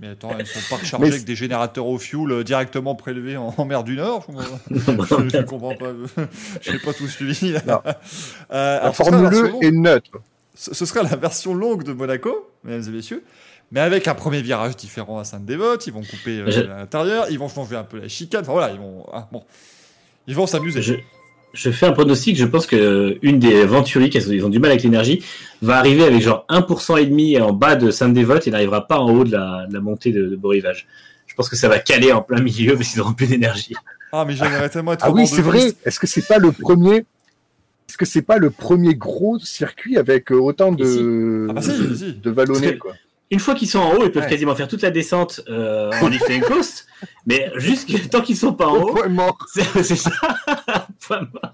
Mais 0.01 0.11
attends, 0.11 0.31
ils 0.33 0.39
ne 0.39 0.45
sont 0.45 0.61
pas 0.71 0.81
rechargés 0.81 1.09
avec 1.09 1.25
des 1.25 1.35
générateurs 1.35 1.87
au 1.87 1.99
fuel 1.99 2.31
euh, 2.31 2.45
directement 2.45 2.95
prélevés 2.95 3.37
en, 3.37 3.53
en, 3.57 3.65
mer 3.65 3.83
du 3.83 3.97
Nord 3.97 4.27
Je 4.71 4.77
ne 5.37 5.43
comprends 5.43 5.75
pas. 5.75 5.91
Je 6.61 6.71
n'ai 6.71 6.79
pas 6.79 6.93
tout 6.93 7.09
suivi. 7.09 7.53
Là. 7.53 7.83
Euh, 8.53 8.81
la 8.81 8.93
Formule 8.93 9.29
2 9.29 9.53
est 9.61 9.73
neutre. 9.73 10.13
Ce, 10.55 10.73
ce 10.73 10.87
sera 10.87 11.03
la 11.03 11.17
version 11.17 11.53
longue 11.53 11.83
de 11.83 11.93
Monaco, 11.93 12.49
mesdames 12.63 12.89
et 12.89 12.97
messieurs. 12.97 13.25
Mais 13.71 13.81
avec 13.81 14.09
un 14.09 14.15
premier 14.15 14.41
virage 14.41 14.77
différent 14.77 15.19
à 15.19 15.25
Sainte-Dévote, 15.25 15.87
ils 15.87 15.93
vont 15.93 16.03
couper 16.03 16.39
euh, 16.39 16.75
à 16.75 16.79
l'intérieur, 16.79 17.27
ils 17.31 17.39
vont 17.39 17.49
changer 17.49 17.77
un 17.77 17.85
peu 17.85 17.99
la 17.99 18.09
chicane. 18.09 18.43
Enfin 18.43 18.53
voilà, 18.53 18.73
ils 18.73 18.79
vont, 18.79 19.05
ah, 19.13 19.29
bon, 19.31 19.45
ils 20.27 20.35
vont 20.35 20.47
s'amuser. 20.47 21.05
Je, 21.53 21.71
fais 21.71 21.87
un 21.87 21.93
pronostic, 21.93 22.37
je 22.37 22.45
pense 22.45 22.67
que 22.67 23.19
une 23.23 23.39
des 23.39 23.65
Venturi, 23.65 24.11
qui 24.11 24.19
ils 24.19 24.45
ont 24.45 24.49
du 24.49 24.59
mal 24.59 24.71
avec 24.71 24.83
l'énergie, 24.83 25.25
va 25.63 25.79
arriver 25.79 26.05
avec 26.05 26.21
genre 26.21 26.45
1% 26.49 27.01
et 27.01 27.07
demi 27.07 27.41
en 27.41 27.53
bas 27.53 27.77
de 27.77 27.91
Sainte-Dévote 27.91 28.47
et 28.47 28.51
n'arrivera 28.51 28.87
pas 28.87 28.99
en 28.99 29.11
haut 29.11 29.25
de 29.25 29.33
la, 29.33 29.67
de 29.69 29.75
la 29.75 29.81
montée 29.81 30.13
de, 30.13 30.27
de, 30.27 30.37
Beau 30.37 30.49
Rivage. 30.49 30.87
Je 31.27 31.35
pense 31.35 31.49
que 31.49 31.57
ça 31.57 31.69
va 31.69 31.79
caler 31.79 32.13
en 32.13 32.23
plein 32.23 32.41
milieu 32.41 32.75
parce 32.75 32.89
qu'ils 32.89 32.99
n'auront 32.99 33.15
plus 33.15 33.27
d'énergie. 33.27 33.75
Ah 34.13 34.25
mais 34.27 34.35
j'aimerais 34.35 34.69
tellement 34.69 34.93
être 34.93 35.05
Ah 35.05 35.11
oui, 35.11 35.27
c'est 35.27 35.43
vrai. 35.43 35.73
Est-ce 35.85 36.01
que 36.01 36.07
c'est 36.07 36.27
pas 36.27 36.39
le 36.39 36.53
premier 36.53 37.05
est-ce 37.89 37.97
que 37.97 38.05
c'est 38.05 38.23
pas 38.23 38.37
le 38.37 38.51
premier 38.51 38.95
gros 38.95 39.39
circuit 39.39 39.97
avec 39.97 40.31
autant 40.31 40.73
de, 40.73 41.47
ah 41.49 41.55
bah 41.55 41.63
si, 41.63 41.97
si. 41.97 42.13
de 42.13 42.31
vallonnés 42.31 42.77
quoi? 42.77 42.93
Une 43.31 43.41
fois 43.41 43.55
qu'ils 43.55 43.69
sont 43.69 43.79
en 43.79 43.95
haut, 43.95 44.05
ils 44.05 44.11
peuvent 44.11 44.23
ouais. 44.23 44.29
quasiment 44.29 44.55
faire 44.55 44.69
toute 44.69 44.83
la 44.83 44.91
descente 44.91 45.43
euh, 45.49 45.91
en 46.01 46.09
lift 46.09 46.31
and 46.31 46.41
coast, 46.41 46.87
mais 47.27 47.51
juste 47.57 48.11
tant 48.11 48.23
qu'ils 48.23 48.37
sont 48.37 48.55
pas 48.55 48.67
en 48.67 48.77
haut, 48.77 48.99
c'est 49.55 49.97
ça. 49.97 50.11
Point 51.07 51.29
mort. 51.33 51.53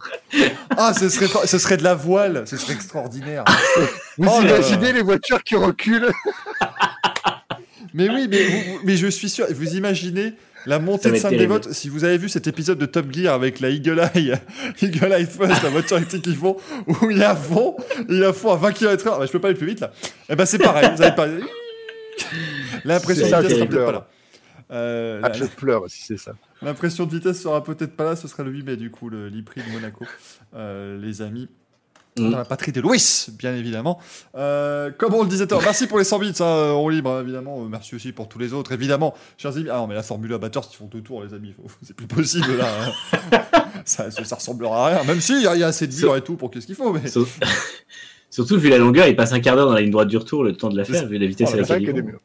Ah, 0.77 0.93
ce 0.95 1.09
serait, 1.09 1.27
ce 1.47 1.59
serait 1.59 1.77
de 1.77 1.85
la 1.85 1.95
voile, 1.95 2.45
ce 2.47 2.57
serait 2.57 2.75
extraordinaire. 2.75 3.45
Vous 4.19 4.31
oh 4.33 4.43
imaginez 4.43 4.93
les 4.93 5.03
voitures 5.03 5.43
qui 5.43 5.57
reculent 5.57 6.11
Mais 7.95 8.09
oui, 8.09 8.27
mais, 8.29 8.45
vous, 8.45 8.81
mais 8.83 8.97
je 8.97 9.07
suis 9.07 9.29
sûr, 9.29 9.47
vous 9.55 9.77
imaginez 9.77 10.35
la 10.67 10.81
montée 10.81 11.11
de 11.11 11.17
Sainte-Dévote, 11.17 11.73
si 11.73 11.89
vous 11.89 12.03
avez 12.05 12.19
vu 12.19 12.29
cet 12.29 12.49
épisode 12.49 12.79
de 12.79 12.87
Top 12.87 13.07
Gear 13.13 13.35
avec 13.35 13.61
la 13.61 13.71
Eagle 13.71 14.03
Eye, 14.15 14.35
Eagle 14.83 15.13
Eye 15.13 15.27
First, 15.27 15.63
la 15.63 15.71
voiture 15.71 15.99
électrique 15.99 16.23
qu'ils 16.23 16.37
font, 16.37 16.57
où 16.89 17.11
il 17.11 17.21
est 17.21 17.25
à 17.25 17.37
fond, 17.37 17.77
il 18.09 18.25
à 18.25 18.33
fond 18.33 18.53
à 18.53 18.57
20 18.57 18.73
km/h, 18.73 19.19
bah, 19.19 19.27
je 19.27 19.31
peux 19.31 19.41
pas 19.41 19.49
aller 19.49 19.57
plus 19.57 19.67
vite 19.67 19.81
là. 19.81 19.93
Et 20.05 20.09
eh 20.31 20.37
ben 20.37 20.45
c'est 20.45 20.59
pareil, 20.59 20.91
vous 20.97 21.03
allez 21.03 21.15
pas. 21.15 21.29
L'impression 22.85 23.29
de 23.29 23.43
vitesse 23.43 23.59
sera 23.59 23.69
peut-être 23.69 23.85
pas 23.87 23.93
là. 23.93 24.09
Euh, 24.71 25.21
ah, 25.23 25.33
je 25.33 25.45
pleure 25.45 25.85
si 25.89 26.05
c'est 26.05 26.17
ça. 26.17 26.33
L'impression 26.63 27.05
de 27.07 27.15
vitesse 27.15 27.43
sera 27.43 27.63
peut-être 27.63 27.97
pas 27.97 28.05
là, 28.05 28.17
ce 28.17 28.29
sera 28.29 28.43
le 28.43 28.51
8 28.51 28.63
mai 28.63 28.77
du 28.77 28.91
coup, 28.91 29.09
le 29.09 29.29
l'IPRI 29.29 29.63
de 29.63 29.73
Monaco, 29.73 30.07
euh, 30.55 30.99
les 30.99 31.23
amis. 31.23 31.49
Mmh. 32.17 32.31
Dans 32.31 32.39
la 32.39 32.45
patrie 32.45 32.71
de 32.71 32.81
Louis, 32.81 33.27
bien 33.33 33.57
évidemment. 33.57 33.99
Euh, 34.37 34.93
comme 34.97 35.15
on 35.15 35.25
le 35.25 35.29
disait, 35.29 35.47
merci 35.51 35.89
pour 35.89 35.99
les 35.99 36.05
100 36.05 36.19
bits, 36.21 36.33
hein, 36.39 36.73
on 36.77 36.89
libre, 36.89 37.11
hein, 37.11 37.23
évidemment. 37.23 37.65
Merci 37.65 37.97
aussi 37.97 38.13
pour 38.13 38.29
tous 38.29 38.39
les 38.39 38.53
autres, 38.53 38.71
évidemment. 38.71 39.15
Chers 39.37 39.57
amis, 39.57 39.67
ah 39.69 39.79
non, 39.79 39.89
mais 39.89 39.97
la 39.97 40.05
Formule 40.05 40.33
Abatteur, 40.33 40.65
ils 40.73 40.77
font 40.77 40.87
deux 40.87 41.01
tours, 41.01 41.25
les 41.25 41.35
amis. 41.35 41.57
C'est 41.83 41.97
plus 41.97 42.07
possible, 42.07 42.57
là. 42.57 42.69
Hein. 43.33 43.41
ça, 43.85 44.13
ça, 44.13 44.37
ressemblera 44.37 44.87
à 44.87 44.91
rien. 44.91 45.05
Même 45.05 45.21
s'il 45.21 45.39
si, 45.39 45.43
y, 45.43 45.59
y, 45.59 45.65
a 45.65 45.67
assez 45.67 45.89
de 45.89 45.95
murs 45.97 46.15
et 46.15 46.23
tout 46.23 46.37
pour 46.37 46.53
qu'est-ce 46.53 46.67
qu'il 46.67 46.77
faut. 46.77 46.93
Mais... 46.93 47.03
Surtout, 48.35 48.59
vu 48.59 48.69
la 48.69 48.79
longueur, 48.79 49.07
il 49.07 49.15
passe 49.15 49.33
un 49.33 49.39
quart 49.39 49.55
d'heure 49.55 49.69
dans 49.69 49.75
la 49.75 49.81
ligne 49.81 49.93
droite 49.93 50.09
du 50.09 50.17
retour, 50.17 50.43
le 50.43 50.55
temps 50.57 50.69
de 50.69 50.77
la 50.77 50.85
faire, 50.85 51.07
vu 51.07 51.19
la 51.19 51.27
vitesse 51.27 51.51
oh, 51.53 51.55
à 51.55 51.59
laquelle 51.59 51.83
ils 51.83 52.03
vont. 52.03 52.19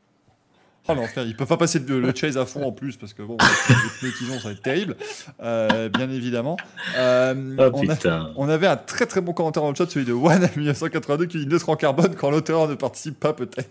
Oh 0.87 0.93
non, 0.95 1.03
ils 1.17 1.35
peuvent 1.35 1.47
pas 1.47 1.57
passer 1.57 1.77
le, 1.87 1.99
le 1.99 2.11
chase 2.15 2.35
à 2.35 2.47
fond 2.47 2.63
en 2.63 2.71
plus 2.71 2.97
parce 2.97 3.13
que 3.13 3.21
bon, 3.21 3.37
les 3.69 3.75
pneus 3.99 4.17
qu'ils 4.17 4.31
ont, 4.31 4.39
ça 4.39 4.47
va 4.47 4.53
être 4.53 4.63
terrible, 4.63 4.95
euh, 5.43 5.87
bien 5.89 6.09
évidemment. 6.09 6.57
Euh, 6.97 7.35
oh, 7.59 7.69
on, 7.75 7.89
a, 7.91 8.31
on, 8.37 8.49
avait 8.49 8.65
un 8.65 8.75
très 8.75 9.05
très 9.05 9.21
bon 9.21 9.33
commentaire 9.33 9.61
dans 9.61 9.69
le 9.69 9.75
chat, 9.75 9.87
celui 9.87 10.07
de 10.07 10.13
One 10.13 10.49
1982 10.57 11.27
qui 11.27 11.37
dit 11.37 11.45
neutre 11.45 11.69
en 11.69 11.75
carbone 11.75 12.15
quand 12.15 12.31
l'auteur 12.31 12.67
ne 12.67 12.73
participe 12.73 13.19
pas 13.19 13.33
peut-être. 13.33 13.67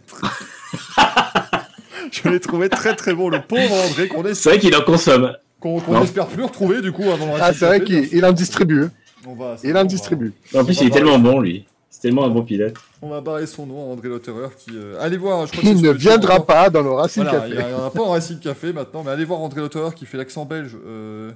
Je 2.12 2.28
l'ai 2.28 2.38
trouvé 2.38 2.68
très 2.68 2.94
très 2.94 3.14
bon, 3.14 3.30
le 3.30 3.42
pauvre 3.42 3.74
André 3.84 4.06
qu'on 4.06 4.24
est. 4.24 4.34
C'est 4.34 4.50
vrai 4.50 4.58
qu'il 4.60 4.76
en 4.76 4.82
consomme. 4.82 5.32
Qu'on 5.58 5.80
qu 5.80 5.92
espère 6.04 6.28
plus 6.28 6.44
retrouver 6.44 6.82
du 6.82 6.92
coup 6.92 7.10
avant 7.10 7.34
Ah, 7.40 7.52
c'est 7.52 7.66
vrai 7.66 7.82
qu'il 7.82 8.24
en 8.24 8.30
distribue. 8.30 8.84
On 9.26 9.34
va, 9.34 9.56
il 9.64 9.76
en 9.76 9.84
distribue. 9.84 10.32
En 10.54 10.64
plus, 10.64 10.80
il 10.82 10.86
est 10.86 10.90
tellement 10.90 11.18
bon 11.18 11.40
lui. 11.40 11.66
C'est 11.90 12.00
tellement 12.02 12.24
un 12.24 12.28
bon 12.30 12.42
pilote. 12.42 12.74
On 13.02 13.08
va 13.08 13.20
barrer 13.20 13.46
son 13.46 13.66
nom, 13.66 13.90
André 13.92 14.08
Lotterer, 14.08 14.48
qui. 14.58 14.70
euh, 14.74 14.98
allez 15.00 15.16
voir, 15.16 15.46
je 15.46 15.52
crois 15.52 15.62
que 15.64 15.76
sur 15.78 15.82
ne 15.86 15.92
viendra 15.92 16.44
pas 16.44 16.68
dans 16.70 16.82
le 16.82 16.90
Racing 16.92 17.22
Voilà, 17.24 17.40
Café. 17.40 17.54
il 17.54 17.66
n'y 17.66 17.72
en 17.74 17.84
a 17.86 17.90
pas 17.90 18.02
en 18.02 18.10
Racing 18.10 18.38
Café 18.38 18.72
maintenant, 18.72 19.02
mais 19.04 19.10
allez 19.10 19.24
voir 19.24 19.40
André 19.40 19.60
Lotterer 19.60 19.94
qui 19.94 20.04
fait 20.06 20.18
l'accent 20.18 20.44
belge. 20.44 20.76
euh, 20.86 21.30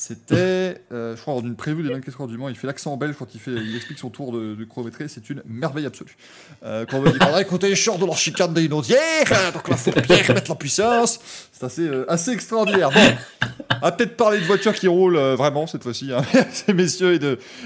C'était, 0.00 0.80
euh, 0.92 1.14
je 1.14 1.20
crois, 1.20 1.34
lors 1.34 1.42
d'une 1.42 1.56
prévue 1.56 1.82
des 1.82 1.90
24 1.90 2.22
heures 2.22 2.26
du 2.26 2.38
Mans, 2.38 2.48
il 2.48 2.56
fait 2.56 2.66
l'accent 2.66 2.96
belge 2.96 3.16
quand 3.18 3.34
il, 3.34 3.38
fait, 3.38 3.50
il 3.50 3.76
explique 3.76 3.98
son 3.98 4.08
tour 4.08 4.32
de, 4.32 4.54
de 4.54 4.64
chronométré, 4.64 5.08
c'est 5.08 5.28
une 5.28 5.42
merveille 5.44 5.84
absolue. 5.84 6.16
Euh, 6.64 6.86
quand 6.90 7.02
dit, 7.02 7.18
Ah, 7.20 7.38
écoutez, 7.42 7.74
je 7.74 7.82
sors 7.82 7.98
de 7.98 8.06
leur 8.06 8.16
chicane 8.16 8.54
des 8.54 8.64
Inaudières, 8.64 8.98
donc 9.52 9.68
là, 9.68 9.76
faut 9.76 9.90
bien 9.90 10.16
remettre 10.26 10.50
la 10.50 10.54
puissance. 10.54 11.20
C'est 11.52 11.66
assez, 11.66 11.86
euh, 11.86 12.10
assez 12.10 12.30
extraordinaire. 12.30 12.88
Bon, 12.88 13.46
on 13.82 13.84
va 13.84 13.92
peut-être 13.92 14.16
parler 14.16 14.40
de 14.40 14.44
voitures 14.46 14.72
qui 14.72 14.88
roulent 14.88 15.18
euh, 15.18 15.36
vraiment 15.36 15.66
cette 15.66 15.82
fois-ci, 15.82 16.10
hein, 16.14 16.22
ces 16.50 16.72
messieurs. 16.72 17.20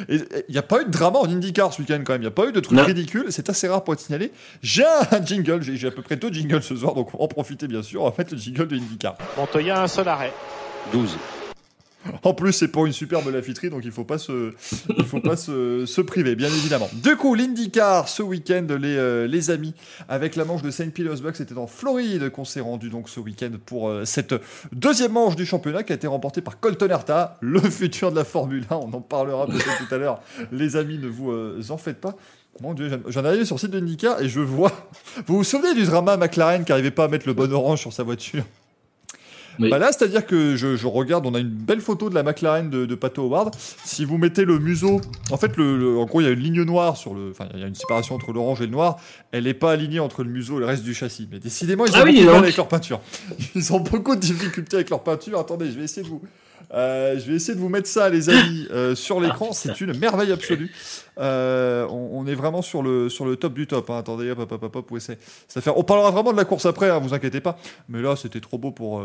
Il 0.09 0.25
n'y 0.49 0.59
a 0.59 0.63
pas 0.63 0.83
eu 0.83 0.87
de 0.87 0.91
drama 0.91 1.21
en 1.21 1.27
IndyCar 1.27 1.73
ce 1.73 1.83
week-end 1.83 2.03
quand 2.05 2.15
même. 2.15 2.23
Il 2.23 2.25
n'y 2.25 2.33
a 2.33 2.33
pas 2.33 2.49
eu 2.49 2.53
de 2.53 2.59
trucs 2.59 2.81
ridicules. 2.81 3.27
C'est 3.31 3.49
assez 3.49 3.69
rare 3.69 3.85
pour 3.85 3.95
être 3.95 4.01
signalé. 4.01 4.33
J'ai 4.61 4.85
un 4.85 5.25
jingle. 5.25 5.63
J'ai 5.63 5.77
j'ai 5.77 5.87
à 5.87 5.93
peu 5.93 6.03
près 6.03 6.17
deux 6.17 6.33
jingles 6.33 6.65
ce 6.65 6.75
soir, 6.75 6.95
donc 6.95 7.15
on 7.15 7.19
va 7.19 7.25
en 7.25 7.29
profiter 7.29 7.69
bien 7.69 7.85
sûr. 7.85 8.03
On 8.03 8.11
va 8.11 8.15
mettre 8.19 8.35
le 8.35 8.41
jingle 8.41 8.67
de 8.67 8.75
IndyCar. 8.75 9.15
Montoya, 9.37 9.85
un 9.85 9.87
seul 9.87 10.09
arrêt. 10.09 10.33
12. 10.93 11.17
En 12.23 12.35
plus, 12.35 12.53
c'est 12.53 12.69
pour 12.69 12.87
une 12.87 12.93
superbe 12.93 13.29
lafiterie, 13.33 13.71
donc 13.71 13.83
il 13.85 13.91
faut 13.91 14.05
pas 14.05 14.19
se, 14.19 14.53
il 14.97 15.05
faut 15.05 15.21
pas 15.21 15.37
se, 15.37 15.87
se 15.87 16.01
priver, 16.01 16.35
bien 16.35 16.49
évidemment. 16.49 16.89
Du 16.93 17.17
coup, 17.17 17.35
l'IndyCar 17.35 18.09
ce 18.09 18.23
week-end, 18.23 18.67
les, 18.81 18.97
euh, 18.97 19.27
les 19.27 19.51
amis, 19.51 19.75
avec 20.09 20.37
la 20.37 20.45
manche 20.45 20.63
de 20.63 20.71
St. 20.71 20.93
Petersburg, 20.93 21.35
c'était 21.35 21.57
en 21.57 21.67
Floride 21.67 22.31
qu'on 22.31 22.45
s'est 22.45 22.61
rendu 22.61 22.91
donc 22.91 23.09
ce 23.09 23.21
week-end 23.21 23.51
pour 23.65 23.89
euh, 23.89 24.05
cette 24.05 24.35
deuxième 24.73 25.13
manche 25.13 25.37
du 25.37 25.47
championnat 25.47 25.83
qui 25.83 25.93
a 25.93 25.97
été 25.97 26.07
remportée 26.07 26.41
par 26.41 26.61
Colton 26.61 26.89
Herta, 26.89 27.37
le 27.41 27.61
futur 27.61 28.11
de 28.11 28.17
la 28.17 28.25
Formule 28.25 28.65
1. 28.71 28.77
On 28.77 28.93
en 28.93 29.01
parlera 29.01 29.47
peut-être 29.47 29.87
tout 29.87 29.95
à 29.95 29.99
l'heure. 29.99 30.21
Les 30.53 30.77
amis, 30.77 30.99
ne 30.99 31.09
vous 31.09 31.31
euh, 31.31 31.61
en 31.71 31.77
faites 31.77 32.01
pas. 32.01 32.17
Mon 32.61 32.73
Dieu, 32.73 32.89
j'en 33.09 33.25
arrive 33.25 33.45
sur 33.45 33.57
le 33.57 33.61
site 33.61 33.71
de 33.71 33.79
l'IndyCar 33.79 34.21
et 34.23 34.29
je 34.29 34.41
vois. 34.41 34.71
Vous 35.27 35.39
vous 35.39 35.45
souvenez 35.45 35.75
du 35.75 35.85
drama 35.85 36.17
McLaren 36.17 36.65
qui 36.65 36.71
n'arrivait 36.71 36.93
pas 36.93 37.05
à 37.05 37.09
mettre 37.09 37.27
le 37.27 37.35
bon 37.35 37.53
orange 37.53 37.81
sur 37.81 37.93
sa 37.93 38.05
voiture? 38.05 38.45
Oui. 39.59 39.71
bah 39.71 39.79
là, 39.79 39.93
c'est-à-dire 39.93 40.27
que 40.27 40.57
je, 40.57 40.77
je 40.77 40.87
regarde, 40.87 41.27
on 41.27 41.35
a 41.35 41.39
une 41.39 41.49
belle 41.49 41.81
photo 41.81 42.11
de 42.11 42.15
la 42.15 42.23
McLaren 42.23 42.71
de, 42.71 42.87
de 42.87 42.95
Pato 42.95 43.23
Howard. 43.23 43.55
Si 43.85 44.05
vous 44.05 44.19
mettez 44.19 44.45
le 44.45 44.59
museau, 44.59 45.01
en 45.31 45.37
fait, 45.37 45.57
le, 45.57 45.77
le- 45.79 45.97
en 45.99 46.05
gros, 46.07 46.21
il 46.21 46.25
y 46.25 46.27
a 46.27 46.31
une 46.33 46.41
ligne 46.41 46.63
noire 46.63 46.97
sur 46.97 47.15
le, 47.15 47.31
enfin, 47.31 47.49
il 47.55 47.61
y 47.61 47.63
a 47.65 47.67
une 47.67 47.75
séparation 47.75 48.15
entre 48.15 48.33
l'orange 48.33 48.61
et 48.61 48.67
le 48.67 48.73
noir. 48.73 48.97
Elle 49.33 49.45
n'est 49.45 49.55
pas 49.55 49.73
alignée 49.73 50.01
entre 50.01 50.25
le 50.25 50.31
museau 50.31 50.57
et 50.57 50.61
le 50.61 50.67
reste 50.67 50.83
du 50.83 50.95
châssis. 50.95 51.29
Mais 51.31 51.39
décidément, 51.39 51.87
ils 51.87 51.93
ont 51.93 51.97
Ah 51.99 52.05
oui, 52.05 52.13
beaucoup 52.13 52.21
de 52.21 52.27
mal 52.27 52.35
donc. 52.37 52.45
avec 52.45 52.57
leur 52.57 52.69
peinture. 52.69 53.01
Ils 53.55 53.73
ont 53.73 53.81
beaucoup 53.81 54.15
de 54.17 54.21
difficultés 54.21 54.77
avec 54.77 54.91
leur 54.91 55.03
peinture. 55.03 55.39
Attendez, 55.39 55.67
je 55.71 55.79
vais 55.79 55.85
essayer 55.85 56.03
de 56.03 56.09
vous, 56.09 56.21
euh, 56.73 57.19
je 57.19 57.31
vais 57.31 57.37
essayer 57.37 57.55
de 57.55 57.61
vous 57.61 57.69
mettre 57.69 57.87
ça, 57.89 58.09
les 58.09 58.29
amis, 58.31 58.67
euh, 58.73 58.95
sur 58.95 59.21
l'écran. 59.21 59.53
C'est 59.53 59.81
une 59.81 59.97
merveille 59.99 60.33
absolue. 60.33 60.73
Euh, 61.19 61.87
on, 61.91 62.11
on 62.13 62.27
est 62.27 62.35
vraiment 62.35 62.63
sur 62.63 62.83
le, 62.83 63.09
sur 63.09 63.25
le 63.25 63.37
top 63.37 63.55
du 63.55 63.67
top. 63.67 63.89
hein. 63.91 63.99
Attendez, 63.99 64.31
hop, 64.31 64.51
hop, 64.51 64.63
hop, 64.63 64.77
hop, 64.91 64.99
ça 64.99 65.61
fait... 65.61 65.71
On 65.77 65.85
parlera 65.85 66.11
vraiment 66.11 66.33
de 66.33 66.37
la 66.37 66.45
course 66.45 66.67
après, 66.67 66.91
hein, 66.91 66.99
vous 66.99 67.15
inquiétez 67.15 67.41
pas. 67.41 67.57
Mais 67.89 68.03
là, 68.03 68.17
c'était 68.17 68.41
trop 68.41 68.59
beau 68.59 68.71
pour. 68.73 69.05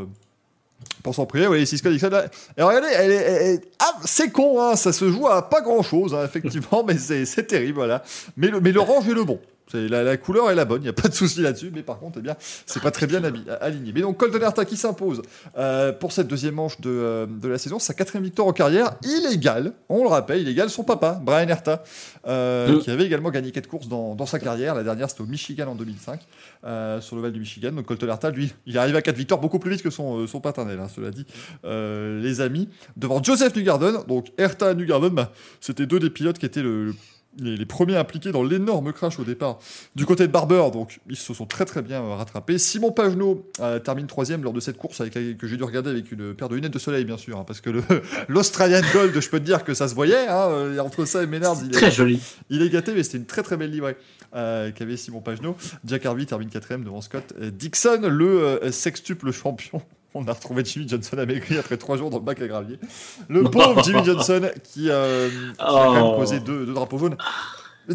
Pour 1.04 1.15
s'en 1.15 1.26
prier, 1.26 1.48
oui, 1.48 1.65
Cisco 1.65 1.89
Dixon. 1.89 2.10
là. 2.10 2.26
Et 2.58 2.63
regardez, 2.63 3.60
c'est 4.06 4.32
con, 4.32 4.62
hein, 4.62 4.76
ça 4.76 4.92
se 4.92 5.10
joue 5.10 5.28
à 5.28 5.50
pas 5.50 5.62
grand 5.62 5.82
chose, 5.82 6.15
effectivement, 6.24 6.84
mais 6.88 6.98
c'est 6.98 7.48
terrible, 7.48 7.76
voilà. 7.76 8.04
Mais 8.36 8.72
l'orange 8.72 9.08
est 9.08 9.13
le 9.13 9.24
bon. 9.24 9.39
La, 9.73 10.03
la 10.03 10.17
couleur 10.17 10.49
est 10.49 10.55
la 10.55 10.65
bonne, 10.65 10.82
il 10.82 10.86
n'y 10.86 10.89
a 10.89 10.93
pas 10.93 11.08
de 11.08 11.13
souci 11.13 11.41
là-dessus, 11.41 11.71
mais 11.73 11.84
par 11.84 11.99
contre, 11.99 12.17
eh 12.19 12.21
bien, 12.21 12.36
c'est 12.65 12.82
pas 12.82 12.91
très 12.91 13.05
bien 13.08 13.21
aligné. 13.62 13.91
Mais 13.93 14.01
donc, 14.01 14.17
Colton 14.17 14.39
Herta 14.41 14.65
qui 14.65 14.77
s'impose 14.77 15.21
euh, 15.58 15.91
pour 15.93 16.12
cette 16.12 16.27
deuxième 16.27 16.55
manche 16.55 16.79
de, 16.82 16.89
euh, 16.89 17.25
de 17.27 17.47
la 17.47 17.58
saison, 17.58 17.77
sa 17.79 17.93
quatrième 17.93 18.23
victoire 18.23 18.47
en 18.47 18.53
carrière, 18.53 18.95
illégale, 19.03 19.73
on 19.89 20.03
le 20.03 20.10
rappelle, 20.10 20.41
illégale, 20.41 20.69
son 20.69 20.84
papa, 20.84 21.19
Brian 21.23 21.47
Herta, 21.47 21.84
euh, 22.27 22.75
Mm. 22.77 22.79
qui 22.79 22.91
avait 22.91 23.05
également 23.05 23.29
gagné 23.29 23.51
quatre 23.51 23.67
courses 23.67 23.88
dans, 23.88 24.15
dans 24.15 24.25
sa 24.25 24.39
carrière. 24.39 24.73
La 24.75 24.84
dernière, 24.84 25.10
c'était 25.10 25.21
au 25.21 25.25
Michigan 25.27 25.67
en 25.67 25.75
2005, 25.75 26.19
euh, 26.65 26.99
sur 27.01 27.15
le 27.15 27.21
Val 27.21 27.32
du 27.32 27.39
Michigan. 27.39 27.71
Donc, 27.71 27.86
Colton 27.86 28.08
Herta, 28.08 28.32
lui, 28.32 28.53
il 28.65 28.75
est 28.75 28.79
arrivé 28.79 28.97
à 28.97 29.01
quatre 29.01 29.17
victoires 29.17 29.39
beaucoup 29.39 29.60
plus 29.60 29.71
vite 29.71 29.84
que 29.84 29.89
son, 29.89 30.25
son 30.27 30.41
paternel, 30.41 30.79
hein, 30.79 30.88
cela 30.93 31.12
dit, 31.12 31.25
les 31.63 32.41
amis, 32.41 32.69
devant 32.97 33.21
Joseph 33.21 33.55
Newgarden. 33.55 34.03
Donc, 34.08 34.27
Herta 34.38 34.71
et 34.71 34.75
Newgarden, 34.75 35.10
bah, 35.13 35.32
c'était 35.62 35.86
deux 35.86 35.99
des 35.99 36.10
pilotes 36.10 36.38
qui 36.39 36.45
étaient 36.45 36.62
le- 36.63 36.86
le 36.86 36.95
les, 37.41 37.58
les 37.58 37.65
premiers 37.65 37.95
impliqués 37.97 38.32
dans 38.32 38.43
l'énorme 38.43 38.91
crash 38.93 39.19
au 39.19 39.23
départ 39.23 39.60
du 39.95 40.06
côté 40.06 40.28
de 40.28 40.32
Barber, 40.32 40.69
donc 40.71 40.99
ils 41.10 41.15
se 41.15 41.34
sont 41.34 41.45
très 41.45 41.65
très 41.65 41.82
bien 41.82 42.02
euh, 42.04 42.15
rattrapés. 42.15 42.58
Simon 42.58 42.91
Pagenaud 42.91 43.45
euh, 43.60 43.80
termine 43.80 44.08
troisième 44.08 44.43
lors 44.43 44.54
de 44.54 44.60
cette 44.60 44.78
course 44.78 45.02
avec 45.02 45.13
que 45.38 45.47
j'ai 45.47 45.58
dû 45.58 45.63
regarder 45.63 45.89
avec 45.89 46.12
une 46.12 46.34
paire 46.34 46.49
de 46.49 46.56
lunettes 46.56 46.73
de 46.73 46.80
soleil 46.80 47.06
bien 47.06 47.17
sûr, 47.17 47.38
hein, 47.38 47.43
parce 47.45 47.62
que 47.62 47.69
l'Australian 48.28 48.82
Gold, 48.93 49.19
je 49.19 49.30
peux 49.30 49.39
te 49.39 49.45
dire 49.45 49.63
que 49.63 49.73
ça 49.73 49.88
se 49.88 49.95
voyait, 49.95 50.28
hein, 50.28 50.47
euh, 50.49 50.80
entre 50.80 51.06
ça 51.06 51.23
et 51.23 51.28
Ménard, 51.28 51.58
il, 51.63 51.71
Très 51.71 51.88
est- 51.88 51.91
joli. 51.91 52.19
il 52.49 52.62
est 52.62 52.69
gâté, 52.69 52.93
mais 52.93 53.04
c'était 53.04 53.17
une 53.17 53.25
très 53.25 53.43
très 53.43 53.58
belle 53.58 53.71
livrée 53.71 53.97
euh, 54.36 54.71
qu'avait 54.71 54.97
Simon 54.97 55.21
Pagenaud. 55.21 55.56
Jack 55.86 56.06
Harvey 56.06 56.25
termine 56.25 56.49
quatrième 56.49 56.84
devant 56.84 57.02
Scott 57.02 57.34
Dixon, 57.39 58.02
le 58.10 58.43
euh, 58.43 58.71
sextuple 58.71 59.32
champion. 59.32 59.82
On 60.15 60.28
a 60.28 60.34
retrouvé 60.34 60.63
Jimmy 60.65 60.88
Johnson 60.88 61.17
à 61.19 61.26
maigri 61.26 61.58
après 61.58 61.78
trois 61.78 61.95
jours 61.98 62.10
dans 62.10 62.17
le 62.17 62.24
bac 62.24 62.41
à 62.41 62.48
gravier. 62.48 62.80
Le 63.28 63.43
pauvre 63.43 63.84
Jimmy 63.84 64.04
Johnson 64.04 64.41
qui, 64.63 64.89
euh, 64.89 65.30
qui 65.30 65.62
a 65.62 65.65
quand 65.65 65.93
même 65.93 66.04
Oh. 66.04 66.15
causé 66.17 66.39
deux, 66.39 66.65
deux 66.65 66.74
drapeaux 66.74 66.98
jaunes. 66.98 67.15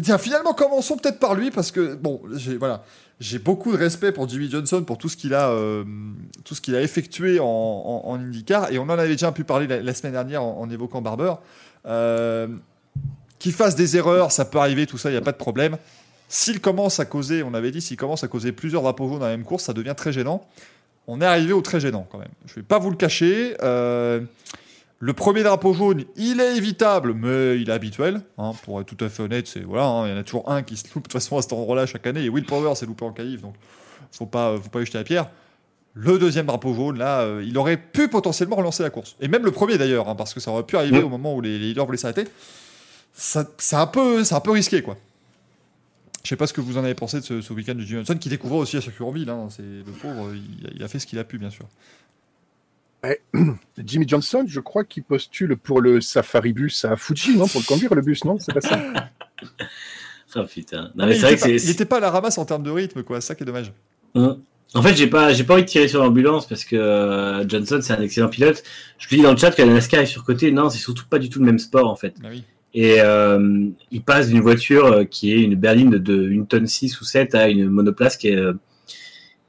Tiens, 0.01 0.17
finalement, 0.17 0.53
commençons 0.53 0.97
peut-être 0.97 1.19
par 1.19 1.35
lui 1.35 1.51
parce 1.51 1.71
que 1.71 1.95
bon, 1.95 2.21
j'ai 2.33 2.57
voilà, 2.57 2.83
j'ai 3.19 3.39
beaucoup 3.39 3.71
de 3.71 3.77
respect 3.77 4.11
pour 4.11 4.27
Jimmy 4.27 4.49
Johnson 4.49 4.83
pour 4.83 4.97
tout 4.97 5.07
ce 5.09 5.15
qu'il 5.17 5.33
a, 5.33 5.49
euh, 5.49 5.83
tout 6.43 6.55
ce 6.55 6.61
qu'il 6.61 6.75
a 6.75 6.81
effectué 6.81 7.39
en, 7.39 7.45
en, 7.45 8.01
en 8.05 8.15
IndyCar 8.15 8.71
et 8.71 8.79
on 8.79 8.83
en 8.83 8.89
avait 8.89 9.07
déjà 9.07 9.31
pu 9.31 9.43
parler 9.43 9.67
la, 9.67 9.81
la 9.81 9.93
semaine 9.93 10.13
dernière 10.13 10.43
en, 10.43 10.59
en 10.59 10.69
évoquant 10.69 11.01
Barber. 11.01 11.33
Euh, 11.85 12.47
qu'il 13.39 13.53
fasse 13.53 13.75
des 13.75 13.95
erreurs, 13.97 14.31
ça 14.31 14.43
peut 14.45 14.57
arriver, 14.57 14.85
tout 14.85 14.97
ça, 14.97 15.09
il 15.09 15.13
n'y 15.13 15.17
a 15.17 15.21
pas 15.21 15.31
de 15.33 15.37
problème. 15.37 15.77
S'il 16.27 16.59
commence 16.59 16.99
à 16.99 17.05
causer, 17.05 17.43
on 17.43 17.53
avait 17.53 17.71
dit, 17.71 17.81
s'il 17.81 17.97
commence 17.97 18.23
à 18.23 18.27
causer 18.27 18.51
plusieurs 18.51 18.81
drapeaux 18.81 19.07
jaunes 19.07 19.19
dans 19.19 19.25
la 19.25 19.37
même 19.37 19.45
course, 19.45 19.65
ça 19.65 19.73
devient 19.73 19.93
très 19.95 20.11
gênant. 20.11 20.45
On 21.07 21.21
est 21.21 21.25
arrivé 21.25 21.53
au 21.53 21.61
très 21.61 21.79
gênant 21.79 22.07
quand 22.11 22.17
même. 22.17 22.27
Je 22.45 22.51
ne 22.53 22.55
vais 22.57 22.61
pas 22.63 22.79
vous 22.79 22.89
le 22.89 22.95
cacher. 22.97 23.55
Euh, 23.61 24.21
le 24.99 25.13
premier 25.13 25.43
drapeau 25.43 25.73
jaune, 25.73 26.05
il 26.15 26.39
est 26.39 26.57
évitable, 26.57 27.13
mais 27.13 27.59
il 27.59 27.69
est 27.69 27.73
habituel. 27.73 28.21
hein, 28.37 28.53
pour 28.63 28.79
être 28.81 28.87
tout 28.95 29.03
à 29.05 29.09
fait 29.09 29.21
honnête, 29.23 29.47
c'est 29.47 29.59
voilà, 29.61 29.85
hein, 29.85 30.07
il 30.07 30.11
y 30.11 30.13
en 30.13 30.17
a 30.19 30.23
toujours 30.23 30.49
un 30.49 30.63
qui 30.63 30.77
se 30.77 30.85
loupe 30.87 30.95
de 30.95 31.01
toute 31.03 31.13
façon 31.13 31.37
à 31.37 31.41
cet 31.41 31.53
endroit-là 31.53 31.85
chaque 31.85 32.07
année. 32.07 32.23
Et 32.23 32.29
Will 32.29 32.45
Power 32.45 32.73
s'est 32.75 32.85
loupé 32.85 33.05
en 33.05 33.11
qualif, 33.11 33.41
donc 33.41 33.55
faut 34.11 34.25
pas, 34.25 34.55
faut 34.61 34.69
pas 34.69 34.79
lui 34.79 34.85
jeter 34.85 34.97
la 34.97 35.03
pierre. 35.03 35.29
Le 35.93 36.17
deuxième 36.17 36.45
drapeau 36.47 36.73
jaune, 36.73 36.97
là, 36.97 37.21
euh, 37.21 37.43
il 37.45 37.57
aurait 37.57 37.77
pu 37.77 38.07
potentiellement 38.09 38.55
relancer 38.55 38.83
la 38.83 38.89
course. 38.89 39.15
Et 39.21 39.27
même 39.27 39.45
le 39.45 39.51
premier 39.51 39.77
d'ailleurs, 39.77 40.09
hein, 40.09 40.15
parce 40.15 40.33
que 40.33 40.39
ça 40.39 40.51
aurait 40.51 40.63
pu 40.63 40.75
arriver 40.75 41.01
Mm. 41.01 41.05
au 41.05 41.09
moment 41.09 41.35
où 41.35 41.41
les, 41.41 41.57
les 41.59 41.67
leaders 41.67 41.85
voulaient 41.85 41.97
s'arrêter. 41.97 42.25
Ça- 43.13 43.45
C'est 43.57 43.75
un 43.77 43.87
peu, 43.87 44.23
c'est 44.23 44.35
un 44.35 44.39
peu 44.41 44.51
risqué, 44.51 44.81
quoi. 44.81 44.97
Je 46.25 46.29
sais 46.29 46.35
pas 46.35 46.47
ce 46.47 46.53
que 46.53 46.59
vous 46.59 46.77
en 46.77 46.83
avez 46.83 46.95
pensé 46.95 47.19
de 47.21 47.23
ce, 47.23 47.39
ce 47.41 47.53
week-end 47.53 47.75
de 47.75 47.79
Jimmy 47.81 47.99
Johnson, 48.03 48.17
qui 48.19 48.27
découvre 48.29 48.55
aussi 48.57 48.75
à 48.75 48.81
circuit 48.81 49.03
en 49.05 49.11
ville. 49.11 49.29
Hein, 49.29 49.47
c'est 49.49 49.61
le 49.61 49.83
pauvre, 50.01 50.31
il, 50.33 50.67
a- 50.67 50.71
il 50.75 50.83
a 50.83 50.87
fait 50.89 50.99
ce 50.99 51.05
qu'il 51.07 51.19
a 51.19 51.23
pu, 51.23 51.37
bien 51.37 51.49
sûr. 51.51 51.65
Jimmy 53.85 54.07
Johnson, 54.07 54.43
je 54.47 54.59
crois 54.59 54.83
qu'il 54.83 55.03
postule 55.03 55.55
pour 55.57 55.79
le 55.79 56.01
Safari 56.01 56.53
Bus 56.53 56.85
à 56.85 56.95
Fuji, 56.95 57.37
non 57.37 57.47
Pour 57.47 57.61
le 57.61 57.65
conduire, 57.67 57.93
le 57.93 58.01
bus, 58.01 58.23
non 58.25 58.37
C'est 58.39 58.53
pas 58.53 58.61
ça? 58.61 58.81
Oh 60.37 60.43
putain. 60.43 60.91
Mais 60.95 61.03
Non, 61.03 61.07
mais 61.07 61.15
il 61.15 61.15
c'est 61.15 61.21
vrai 61.21 61.33
était 61.33 61.35
que 61.35 61.41
pas- 61.53 61.59
c'est. 61.59 61.65
il 61.67 61.69
était 61.69 61.85
pas 61.85 61.97
à 61.97 61.99
la 62.01 62.11
ramasse 62.11 62.37
en 62.37 62.43
termes 62.45 62.63
de 62.63 62.69
rythme, 62.69 63.03
quoi. 63.03 63.21
C'est 63.21 63.27
ça 63.27 63.35
qui 63.35 63.43
est 63.43 63.45
dommage. 63.45 63.71
Hum. 64.15 64.41
En 64.73 64.81
fait, 64.81 64.93
j'ai 64.95 65.07
pas, 65.07 65.31
j'ai 65.31 65.45
pas 65.45 65.53
envie 65.53 65.63
de 65.63 65.67
tirer 65.69 65.87
sur 65.87 66.03
l'ambulance 66.03 66.45
parce 66.45 66.65
que 66.65 66.75
euh, 66.75 67.47
Johnson, 67.47 67.79
c'est 67.81 67.93
un 67.93 68.01
excellent 68.01 68.27
pilote. 68.27 68.61
Je 68.97 69.07
te 69.07 69.15
dis 69.15 69.21
dans 69.21 69.31
le 69.31 69.37
chat 69.37 69.51
que 69.51 69.61
la 69.61 69.71
NASCAR 69.71 70.01
est 70.01 70.05
surcotée. 70.07 70.51
Non, 70.51 70.69
c'est 70.69 70.79
surtout 70.79 71.05
pas 71.09 71.19
du 71.19 71.29
tout 71.29 71.39
le 71.39 71.45
même 71.45 71.59
sport, 71.59 71.89
en 71.89 71.95
fait. 71.95 72.15
Ah 72.21 72.27
oui. 72.31 72.43
Et 72.77 72.97
euh, 72.99 73.69
il 73.89 74.01
passe 74.01 74.27
d'une 74.27 74.41
voiture 74.41 74.85
euh, 74.85 75.03
qui 75.05 75.31
est 75.31 75.41
une 75.41 75.55
berline 75.55 75.91
de, 75.91 75.97
de 75.97 76.27
une 76.27 76.45
tonne 76.45 76.67
6 76.67 76.99
ou 76.99 77.05
7 77.05 77.33
à 77.33 77.47
une 77.47 77.69
monoplace 77.69 78.17
qui 78.17 78.27
est, 78.27 78.35
euh, 78.35 78.51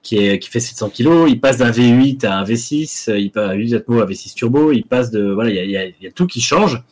qui 0.01 0.19
est, 0.19 0.39
qui 0.39 0.49
fait 0.49 0.61
700 0.61 0.91
kilos. 0.91 1.29
Il 1.29 1.41
passe 1.41 1.59
d'un 1.59 1.73
V8 1.73 2.25
à 2.25 2.39
un 2.39 2.45
V6. 2.45 3.11
euh, 3.11 3.19
Il 3.19 3.33
passe 3.33 3.51
à 3.51 3.55
8 3.55 3.75
Atmo 3.75 4.01
à 4.01 4.07
V6 4.07 4.35
turbo. 4.35 4.71
Il 4.71 4.85
passe 4.85 5.11
de, 5.11 5.29
voilà, 5.33 5.51
il 5.51 5.71
y 5.71 6.07
a, 6.07 6.11
tout 6.13 6.29
qui 6.29 6.41
change. 6.41 6.83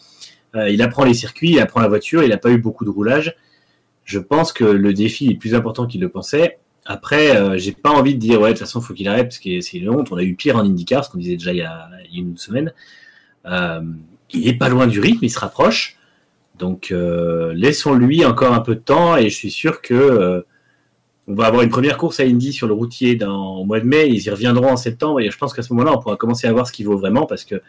Il 0.57 0.83
apprend 0.83 1.05
les 1.05 1.15
circuits, 1.15 1.51
il 1.51 1.61
apprend 1.61 1.81
la 1.81 1.89
voiture. 1.89 2.25
Il 2.25 2.31
n'a 2.31 2.37
pas 2.37 2.51
eu 2.51 2.59
beaucoup 2.59 2.85
de 2.85 2.91
roulage. 2.91 3.37
Je 4.05 4.19
pense 4.19 4.53
que 4.53 4.65
le 4.65 4.93
défi 4.93 5.29
est 5.31 5.35
plus 5.35 5.55
important 5.55 5.87
qu'il 5.87 6.01
le 6.01 6.09
pensait. 6.09 6.59
Après, 6.85 7.59
j'ai 7.59 7.73
pas 7.73 7.91
envie 7.91 8.15
de 8.15 8.21
dire 8.21 8.41
ouais 8.41 8.51
de 8.51 8.53
toute 8.55 8.61
façon 8.61 8.81
faut 8.81 8.95
qu'il 8.95 9.09
arrête 9.09 9.25
parce 9.25 9.39
que 9.39 9.61
c'est 9.61 9.79
une 9.79 9.89
honte. 9.91 10.13
On 10.13 10.17
a 10.17 10.23
eu 10.23 10.37
pire 10.37 10.57
en 10.57 10.61
IndyCar, 10.61 11.05
ce 11.05 11.11
qu'on 11.11 11.19
disait 11.19 11.37
déjà 11.37 11.53
il 11.53 11.59
y 11.59 11.63
a, 11.63 11.91
il 12.09 12.17
y 12.17 12.19
a 12.19 12.23
une 12.23 12.37
semaine. 12.37 12.73
Il 14.33 14.47
est 14.49 14.55
pas 14.57 14.69
loin 14.69 14.87
du 14.87 15.01
rythme, 15.01 15.25
il 15.25 15.31
se 15.31 15.41
rapproche. 15.41 15.97
Donc 16.59 16.91
euh, 16.91 17.53
laissons-lui 17.55 18.25
encore 18.25 18.53
un 18.53 18.61
peu 18.61 18.77
de 18.77 18.81
temps 18.81 19.17
et 19.17 19.29
je 19.29 19.35
suis 19.35 19.51
sûr 19.51 19.83
que 19.83 19.95
euh, 19.95 20.41
on 21.27 21.35
va 21.35 21.47
avoir 21.47 21.63
une 21.63 21.71
première 21.71 21.97
course 21.97 22.21
à 22.21 22.25
Indy 22.25 22.53
sur 22.53 22.69
le 22.69 22.75
routier 22.75 23.17
dans, 23.17 23.57
au 23.57 23.65
mois 23.65 23.81
de 23.81 23.87
mai. 23.87 24.09
Ils 24.09 24.25
y 24.25 24.31
reviendront 24.31 24.71
en 24.71 24.77
septembre 24.77 25.21
et 25.21 25.31
je 25.31 25.37
pense 25.39 25.53
qu'à 25.53 25.63
ce 25.63 25.73
moment-là 25.73 25.97
on 25.97 26.01
pourra 26.01 26.17
commencer 26.17 26.47
à 26.47 26.53
voir 26.53 26.67
ce 26.67 26.73
qu'il 26.73 26.87
vaut 26.87 26.97
vraiment 26.97 27.27
parce 27.27 27.45
que 27.45 27.61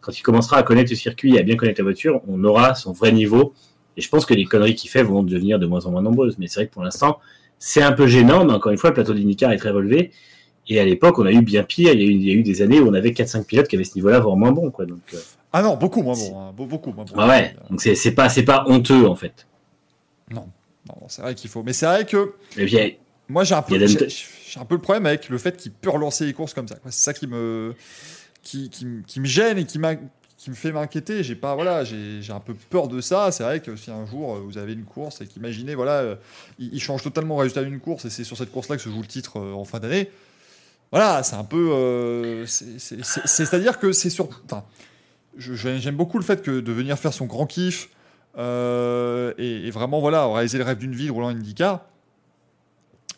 quand 0.00 0.18
il 0.18 0.22
commencera 0.22 0.58
à 0.58 0.62
connaître 0.62 0.90
le 0.90 0.96
circuit 0.96 1.36
et 1.36 1.38
à 1.40 1.42
bien 1.42 1.56
connaître 1.56 1.80
la 1.80 1.84
voiture, 1.84 2.20
on 2.28 2.44
aura 2.44 2.74
son 2.74 2.92
vrai 2.92 3.10
niveau. 3.10 3.54
Et 3.96 4.02
je 4.02 4.08
pense 4.08 4.26
que 4.26 4.34
les 4.34 4.44
conneries 4.44 4.74
qu'il 4.74 4.90
fait 4.90 5.02
vont 5.02 5.22
devenir 5.22 5.58
de 5.58 5.66
moins 5.66 5.86
en 5.86 5.92
moins 5.92 6.02
nombreuses. 6.02 6.36
Mais 6.38 6.46
c'est 6.46 6.60
vrai 6.60 6.66
que 6.66 6.72
pour 6.72 6.82
l'instant, 6.82 7.20
c'est 7.58 7.82
un 7.82 7.92
peu 7.92 8.06
gênant, 8.06 8.44
mais 8.44 8.52
encore 8.52 8.70
une 8.70 8.76
fois, 8.76 8.90
le 8.90 8.94
plateau 8.94 9.14
d'IndyCar 9.14 9.52
est 9.52 9.56
très 9.56 9.70
relevé. 9.70 10.10
Et 10.68 10.78
à 10.78 10.84
l'époque, 10.84 11.18
on 11.18 11.26
a 11.26 11.32
eu 11.32 11.40
bien 11.40 11.62
pire. 11.62 11.92
Il 11.94 12.00
y 12.00 12.04
a 12.04 12.06
eu, 12.06 12.12
il 12.12 12.28
y 12.28 12.30
a 12.30 12.34
eu 12.34 12.42
des 12.42 12.60
années 12.60 12.80
où 12.80 12.88
on 12.88 12.94
avait 12.94 13.10
4-5 13.10 13.46
pilotes 13.46 13.68
qui 13.68 13.76
avaient 13.76 13.84
ce 13.84 13.94
niveau-là, 13.94 14.20
moins 14.20 14.52
bon. 14.52 14.70
Quoi. 14.70 14.84
Donc, 14.86 15.00
euh, 15.14 15.18
Ah 15.56 15.62
non, 15.62 15.76
beaucoup 15.76 16.02
moins 16.02 16.14
bon. 16.14 16.38
hein, 16.40 16.52
be- 16.56 16.66
beaucoup 16.66 16.92
moins 16.92 17.04
bon. 17.04 17.14
bah 17.16 17.28
ouais, 17.28 17.54
donc 17.70 17.80
c'est 17.80 18.10
pas, 18.10 18.28
pas 18.42 18.64
honteux 18.66 19.06
en 19.06 19.14
fait. 19.14 19.46
non, 20.88 20.96
c'est 21.08 21.22
vrai 21.22 21.34
qu'il 21.34 21.48
faut. 21.48 21.62
Mais 21.62 21.72
c'est 21.72 21.86
vrai 21.86 22.04
que 22.04 22.34
Et 22.56 22.64
puis, 22.66 22.98
moi 23.28 23.44
j'ai 23.44 23.54
un 23.54 23.62
peu, 23.62 23.74
j'ai, 24.48 24.60
un 24.60 24.64
peu 24.64 24.74
le 24.74 24.80
problème 24.80 25.06
avec 25.06 25.28
le 25.28 25.38
fait 25.38 25.56
qu'il 25.56 25.72
peut 25.72 25.90
relancer 25.90 26.26
les 26.26 26.32
courses 26.32 26.54
comme 26.54 26.66
ça. 26.68 26.74
C'est 26.86 26.92
ça 27.04 27.12
qui 27.14 27.26
me, 27.26 27.74
qui, 28.42 28.68
qui, 28.68 28.84
me- 28.84 29.02
qui 29.02 29.20
me 29.20 29.26
gêne 29.26 29.58
et 29.58 29.64
qui 29.64 29.78
m'a 29.78 29.94
qui 30.36 30.50
me 30.50 30.54
fait 30.56 30.72
m'inquiéter. 30.72 31.22
J'ai 31.22 31.36
pas, 31.36 31.54
voilà, 31.54 31.84
j'ai 31.84 32.20
un 32.32 32.40
peu 32.40 32.52
peur 32.54 32.88
de 32.88 33.00
ça. 33.00 33.30
C'est 33.32 33.44
vrai 33.44 33.60
que 33.60 33.76
si 33.76 33.90
un 33.90 34.04
jour 34.06 34.34
euh, 34.34 34.40
vous 34.40 34.58
avez 34.58 34.72
une 34.74 34.84
course 34.84 35.20
et 35.22 35.26
qu'imaginez, 35.26 35.74
voilà, 35.74 36.00
euh, 36.00 36.16
il, 36.58 36.74
il 36.74 36.80
change 36.80 37.02
totalement 37.02 37.36
le 37.36 37.42
résultat 37.42 37.62
d'une 37.62 37.80
course 37.80 38.04
et 38.04 38.10
c'est 38.10 38.24
sur 38.24 38.36
cette 38.36 38.50
course-là 38.50 38.76
que 38.76 38.82
se 38.82 38.90
joue 38.90 39.00
le 39.00 39.06
titre 39.06 39.38
euh, 39.38 39.52
en 39.54 39.64
fin 39.64 39.78
d'année. 39.78 40.10
Voilà, 40.90 41.22
c'est 41.22 41.36
un 41.36 41.44
peu, 41.44 41.70
euh, 41.72 42.44
c'est- 42.46 42.78
c'est- 42.78 43.02
c'est- 43.04 43.26
c'est-à-dire 43.26 43.78
que 43.78 43.92
c'est 43.92 44.10
sur, 44.10 44.28
j'aime 45.38 45.96
beaucoup 45.96 46.18
le 46.18 46.24
fait 46.24 46.42
que 46.42 46.60
de 46.60 46.72
venir 46.72 46.98
faire 46.98 47.12
son 47.12 47.26
grand 47.26 47.46
kiff 47.46 47.88
euh, 48.38 49.32
et, 49.38 49.66
et 49.66 49.70
vraiment, 49.70 50.00
voilà, 50.00 50.26
réaliser 50.26 50.58
le 50.58 50.64
rêve 50.64 50.78
d'une 50.78 50.94
vie 50.94 51.10
roulant 51.10 51.28
IndyCar. 51.28 51.80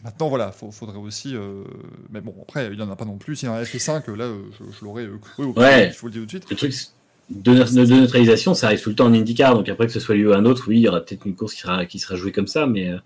Maintenant, 0.05 0.29
voilà, 0.29 0.53
il 0.63 0.73
faudrait 0.73 0.99
aussi. 0.99 1.35
euh, 1.35 1.65
mais 2.11 2.21
bon, 2.21 2.35
après, 2.43 2.67
il 2.71 2.77
n'y 2.77 2.83
en 2.83 2.91
a 2.91 2.97
pas 2.97 3.07
non 3.07 3.17
plus. 3.17 3.35
S'il 3.37 3.49
en 3.49 3.55
avait 3.55 3.65
fait 3.65 3.79
5, 3.79 4.07
là, 4.09 4.29
je, 4.53 4.65
je 4.79 4.85
l'aurais 4.85 5.05
euh, 5.05 5.17
cru 5.19 5.45
au 5.47 5.53
Ouais. 5.59 5.89
il 5.89 5.93
faut 5.93 6.07
le 6.07 6.13
dire 6.13 6.21
tout 6.23 6.27
de 6.27 6.31
suite. 6.31 6.51
le 6.51 6.57
truc 6.57 6.73
de, 7.31 7.55
de, 7.55 7.85
de 7.85 7.95
neutralisation, 8.01 8.55
ça 8.55 8.67
arrive 8.67 8.81
tout 8.83 8.91
le 8.91 8.95
temps 8.95 9.07
en 9.07 9.15
IndyCar. 9.15 9.55
Donc 9.55 9.69
après 9.69 9.87
que 9.87 9.93
ce 9.93 9.99
soit 10.01 10.15
lui 10.15 10.27
ou 10.27 10.33
un 10.33 10.45
autre, 10.45 10.65
oui, 10.69 10.77
il 10.77 10.83
y 10.83 10.89
aura 10.89 11.01
peut-être 11.01 11.27
une 11.27 11.35
course 11.35 11.55
qui 11.55 11.61
sera, 11.63 11.87
qui 11.87 11.99
sera 11.99 12.15
jouée 12.15 12.31
comme 12.31 12.47
ça, 12.47 12.67
mais 12.67 12.91
euh, 12.91 12.99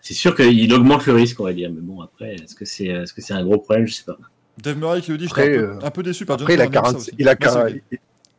c'est 0.00 0.14
sûr 0.14 0.34
qu'il 0.36 0.72
augmente 0.72 1.04
le 1.06 1.12
risque, 1.14 1.38
on 1.40 1.44
va 1.44 1.52
dire. 1.52 1.70
Mais 1.74 1.80
bon, 1.80 2.00
après, 2.00 2.36
est-ce 2.36 2.54
que 2.54 2.64
c'est 2.64 2.86
est 2.86 3.02
-ce 3.04 3.12
c'est 3.20 3.34
un 3.34 3.44
gros 3.44 3.58
problème? 3.58 3.86
Je 3.86 3.94
sais 3.94 4.04
pas. 4.04 4.16
Dave 4.62 4.78
Murray 4.78 5.02
qui 5.02 5.10
le 5.10 5.18
dit, 5.18 5.26
Après, 5.26 5.44
j'étais 5.46 5.58
un, 5.58 5.62
peu- 5.62 5.72
euh, 5.84 5.86
un 5.86 5.90
peu 5.90 6.02
déçu 6.02 6.24
par 6.26 6.40
Après, 6.40 6.54
il 6.54 6.60
a, 6.60 6.64
Johnson, 6.64 6.80
on 6.80 6.84
aime 6.84 6.84
ça 6.84 6.92
40, 6.92 6.96
aussi. 6.96 7.10
il, 7.18 7.28
a, 7.28 7.36
Merci, 7.38 7.54
40 7.54 7.66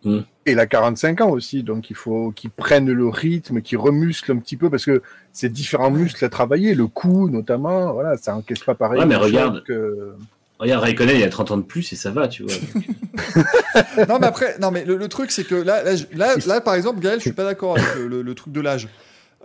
Mm. 0.06 0.20
il 0.46 0.60
a 0.60 0.66
45 0.66 1.22
ans 1.22 1.30
aussi, 1.30 1.62
donc 1.64 1.90
il 1.90 1.96
faut 1.96 2.32
qu'il 2.32 2.50
prenne 2.52 2.90
le 2.90 3.08
rythme, 3.10 3.62
qu'il 3.62 3.78
remuscle 3.78 4.32
un 4.32 4.38
petit 4.38 4.56
peu, 4.58 4.70
parce 4.70 4.86
que 4.86 5.02
c'est 5.34 5.50
différents 5.50 5.92
muscles 5.92 6.24
à 6.24 6.30
travailler, 6.30 6.74
le 6.74 6.88
cou 6.88 7.30
notamment, 7.30 7.92
voilà, 7.94 8.16
ça 8.18 8.36
encaisse 8.36 8.60
pas 8.60 8.76
pareil. 8.76 9.00
Ouais, 9.00 9.06
mais 9.06 9.16
regarde. 9.18 9.64
Que... 9.66 10.14
Regarde, 10.58 10.84
Raikkonen, 10.84 11.16
il 11.18 11.24
a 11.24 11.30
30 11.30 11.52
ans 11.52 11.58
de 11.58 11.62
plus 11.64 11.92
et 11.94 11.96
ça 11.96 12.12
va, 12.12 12.28
tu 12.28 12.44
vois. 12.44 12.54
non 14.08 14.20
mais 14.20 14.28
après, 14.28 14.58
non 14.60 14.72
mais 14.72 14.86
le, 14.86 14.98
le 14.98 15.08
truc 15.08 15.32
c'est 15.32 15.44
que 15.46 15.56
là, 15.56 15.84
là, 15.84 15.96
je- 15.96 16.06
là, 16.16 16.36
là, 16.46 16.62
par 16.62 16.76
exemple, 16.76 17.00
Gaël, 17.00 17.20
je 17.20 17.24
suis 17.24 17.32
pas 17.32 17.44
d'accord 17.46 17.78
avec 17.78 17.96
le, 17.96 18.08
le- 18.08 18.22
le 18.22 18.36
truc 18.36 18.54
de 18.54 18.62
l'âge. 18.62 18.88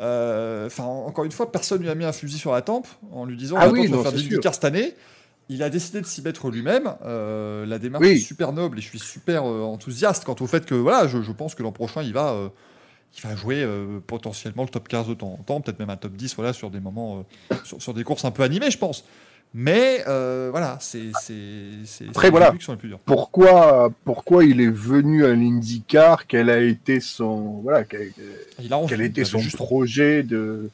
Euh, 0.01 0.67
Enfin, 0.67 0.85
encore 0.85 1.25
une 1.25 1.31
fois, 1.33 1.53
personne 1.53 1.81
lui 1.83 1.89
a 1.89 1.95
mis 1.95 2.05
un 2.05 2.13
fusil 2.13 2.39
sur 2.39 2.53
la 2.53 2.63
tempe 2.63 2.87
en 3.13 3.25
lui 3.27 3.37
disant 3.37 3.57
Ah 3.59 3.69
oui, 3.69 3.89
non, 3.89 4.03
faire. 4.03 4.13
IndyCar 4.13 4.55
cette 4.55 4.65
année. 4.65 4.95
Il 5.51 5.63
a 5.63 5.69
décidé 5.69 6.01
de 6.01 6.07
s'y 6.07 6.23
mettre 6.23 6.51
lui-même. 6.51 6.95
Euh, 7.05 7.67
la 7.67 7.79
démarche 7.79 8.03
Oui. 8.05 8.13
est 8.13 8.19
super 8.19 8.53
noble 8.53 8.79
et 8.79 8.81
je 8.81 8.89
suis 8.89 8.99
super 8.99 9.45
euh, 9.45 9.61
enthousiaste 9.63 10.25
quant 10.25 10.37
au 10.41 10.47
fait 10.47 10.65
que 10.65 10.75
voilà, 10.75 11.07
je, 11.07 11.21
je 11.21 11.33
pense 11.33 11.55
que 11.55 11.63
l'an 11.63 11.73
prochain 11.73 12.03
il 12.03 12.15
va, 12.15 12.33
euh, 12.33 12.49
il 13.17 13.21
va 13.29 13.37
jouer 13.37 13.67
potentiellement 14.07 14.63
le 14.63 14.71
top 14.71 14.89
15 14.89 15.09
de 15.09 15.15
temps 15.15 15.37
en 15.39 15.43
temps, 15.43 15.61
peut-être 15.61 15.79
même 15.79 15.91
un 15.91 15.97
top 15.97 16.13
10, 16.13 16.35
voilà, 16.37 16.53
sur 16.53 16.71
des 16.71 16.81
moments, 16.81 17.25
sur, 17.63 17.81
sur 17.81 17.95
des 17.95 18.05
courses 18.05 18.25
un 18.25 18.31
peu 18.31 18.43
animées, 18.43 18.71
je 18.71 18.79
pense. 18.79 19.05
Mais 19.53 20.03
voilà, 20.07 20.79
c'est 20.81 21.13
Après, 22.09 22.31
voilà. 22.31 22.47
débuts 22.47 22.59
qui 22.59 22.65
sont 22.65 22.73
les 22.73 22.79
plus 22.79 22.89
durs. 22.89 22.99
Pourquoi, 23.05 23.93
pourquoi 24.05 24.45
il 24.45 24.61
est 24.61 24.67
venu 24.71 25.25
à 25.27 25.33
l'IndyCar? 25.35 26.27
Quel 26.27 26.51
a 26.51 26.59
été 26.59 26.99
son, 27.01 27.61
voilà, 27.63 27.85
quel, 27.85 28.11
Il 28.61 28.73
a 28.73 28.79
envie, 28.79 28.89
quel 28.89 29.01
avait 29.03 29.25
son 29.25 29.39
juste 29.39 29.57
projet 29.57 30.23
de, 30.25 30.71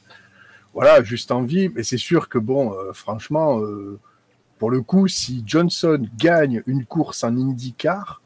voilà, 0.73 1.03
juste 1.03 1.29
envie? 1.31 1.69
Mais 1.69 1.83
c'est 1.83 1.97
sûr 1.99 2.27
que 2.27 2.39
bon, 2.39 2.73
franchement, 2.93 3.59
pour 4.61 4.69
le 4.69 4.81
coup, 4.81 5.07
si 5.07 5.43
Johnson 5.43 5.99
gagne 6.19 6.61
une 6.67 6.85
course 6.85 7.23
en 7.23 7.35
IndyCar, 7.35 8.21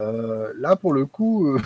euh, 0.00 0.50
là 0.58 0.76
pour 0.76 0.94
le 0.94 1.04
coup, 1.04 1.46
euh, 1.46 1.58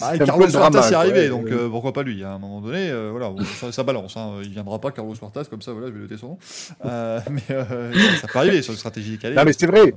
Ah, 0.00 0.14
et 0.14 0.20
Carlos 0.20 0.46
Huertas 0.48 0.90
est 0.90 0.94
arrivé, 0.94 1.28
donc 1.28 1.46
euh, 1.48 1.68
pourquoi 1.68 1.92
pas 1.92 2.04
lui 2.04 2.22
À 2.22 2.34
un 2.34 2.38
moment 2.38 2.60
donné, 2.60 2.90
euh, 2.90 3.08
voilà, 3.10 3.32
ça, 3.56 3.72
ça 3.72 3.82
balance. 3.82 4.16
Hein, 4.16 4.34
il 4.44 4.50
viendra 4.50 4.78
pas 4.80 4.92
Carlos 4.92 5.14
Huertas 5.20 5.46
comme 5.50 5.62
ça, 5.62 5.72
voilà, 5.72 5.88
je 5.88 5.94
vais 5.94 6.00
noter 6.02 6.16
son 6.16 6.28
nom. 6.28 6.38
Euh, 6.84 7.18
mais 7.30 7.42
euh, 7.50 7.92
ça, 7.92 8.20
ça 8.20 8.28
peut 8.28 8.38
arriver 8.38 8.62
sur 8.62 8.72
une 8.72 8.78
stratégie 8.78 9.10
décalée. 9.10 9.34
Non, 9.34 9.42
mais 9.44 9.52
c'est 9.52 9.66
vrai. 9.66 9.94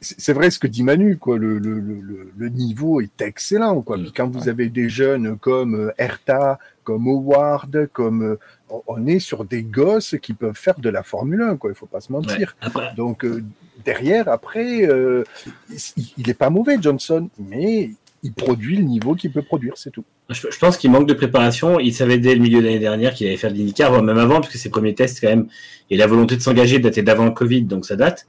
C'est 0.00 0.32
vrai 0.34 0.50
ce 0.50 0.58
que 0.58 0.66
dit 0.66 0.82
Manu, 0.82 1.16
quoi. 1.16 1.38
Le, 1.38 1.58
le, 1.58 1.78
le, 1.80 2.00
le- 2.02 2.30
le 2.36 2.48
niveau 2.50 3.00
est 3.00 3.22
excellent, 3.22 3.80
quoi. 3.80 3.96
Puis 3.96 4.12
quand 4.12 4.28
vous 4.28 4.48
avez 4.50 4.68
des 4.68 4.88
jeunes 4.90 5.38
comme 5.38 5.74
euh, 5.74 5.92
Herta, 5.96 6.58
comme 6.84 7.06
Howard, 7.08 7.88
comme 7.94 8.22
euh, 8.22 8.38
on- 8.70 9.06
est 9.06 9.18
sur 9.20 9.44
des 9.44 9.62
gosses 9.62 10.16
qui 10.20 10.32
peuvent 10.32 10.56
faire 10.56 10.78
de 10.78 10.88
la 10.88 11.02
Formule 11.02 11.42
1, 11.42 11.56
quoi. 11.56 11.70
Il 11.70 11.76
faut 11.76 11.86
pas 11.86 12.00
se 12.00 12.12
Ouais. 12.12 12.18
mentir. 12.20 12.56
Après, 12.60 12.92
Donc 12.96 13.24
euh, 13.24 13.44
derrière, 13.84 14.28
après, 14.28 14.86
euh, 14.88 15.22
il, 15.70 16.04
il 16.18 16.28
est 16.30 16.34
pas 16.34 16.50
mauvais 16.50 16.76
Johnson, 16.80 17.28
mais 17.38 17.90
il 18.22 18.32
produit 18.32 18.76
le 18.76 18.82
niveau 18.82 19.14
qu'il 19.14 19.30
peut 19.30 19.42
produire, 19.42 19.74
c'est 19.76 19.90
tout. 19.90 20.04
je, 20.30 20.48
je 20.50 20.58
pense 20.58 20.76
qu'il 20.76 20.90
manque 20.90 21.06
de 21.06 21.14
préparation. 21.14 21.78
Il 21.78 21.94
savait 21.94 22.18
dès 22.18 22.34
le 22.34 22.40
milieu 22.40 22.58
de 22.60 22.64
l'année 22.66 22.80
dernière 22.80 23.14
qu'il 23.14 23.28
allait 23.28 23.36
faire 23.36 23.52
de 23.52 23.56
l'IndyCar, 23.56 23.90
voire 23.90 24.02
même 24.02 24.18
avant, 24.18 24.40
parce 24.40 24.48
que 24.52 24.58
ses 24.58 24.70
premiers 24.70 24.94
tests, 24.94 25.20
quand 25.20 25.28
même, 25.28 25.46
et 25.90 25.96
la 25.96 26.06
volonté 26.08 26.34
de 26.36 26.40
s'engager 26.42 26.80
datait 26.80 27.02
d'avant 27.02 27.26
le 27.26 27.30
Covid, 27.30 27.62
donc 27.62 27.86
ça 27.86 27.94
date. 27.94 28.26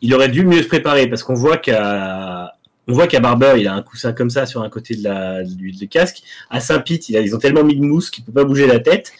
Il 0.00 0.14
aurait 0.14 0.30
dû 0.30 0.46
mieux 0.46 0.62
se 0.62 0.68
préparer, 0.68 1.06
parce 1.08 1.22
qu'on 1.22 1.34
voit 1.34 1.58
qu'à 1.58 2.54
on 2.88 2.92
voit 2.94 3.06
qu'à 3.06 3.20
Barber, 3.20 3.54
il 3.58 3.68
a 3.68 3.74
un 3.74 3.82
coussin 3.82 4.12
comme 4.14 4.30
ça 4.30 4.46
sur 4.46 4.62
un 4.62 4.70
côté 4.70 4.96
de 4.96 5.04
la 5.04 5.44
du, 5.44 5.70
du 5.70 5.86
casque. 5.86 6.22
À 6.48 6.56
a- 6.58 6.82
ils 7.20 7.36
ont 7.36 7.38
tellement 7.38 7.62
mis 7.62 7.76
de 7.76 7.82
mousse 7.84 8.10
qu'il 8.10 8.24
peut 8.24 8.32
pas 8.32 8.44
bouger 8.44 8.66
la 8.66 8.80
tête, 8.80 9.12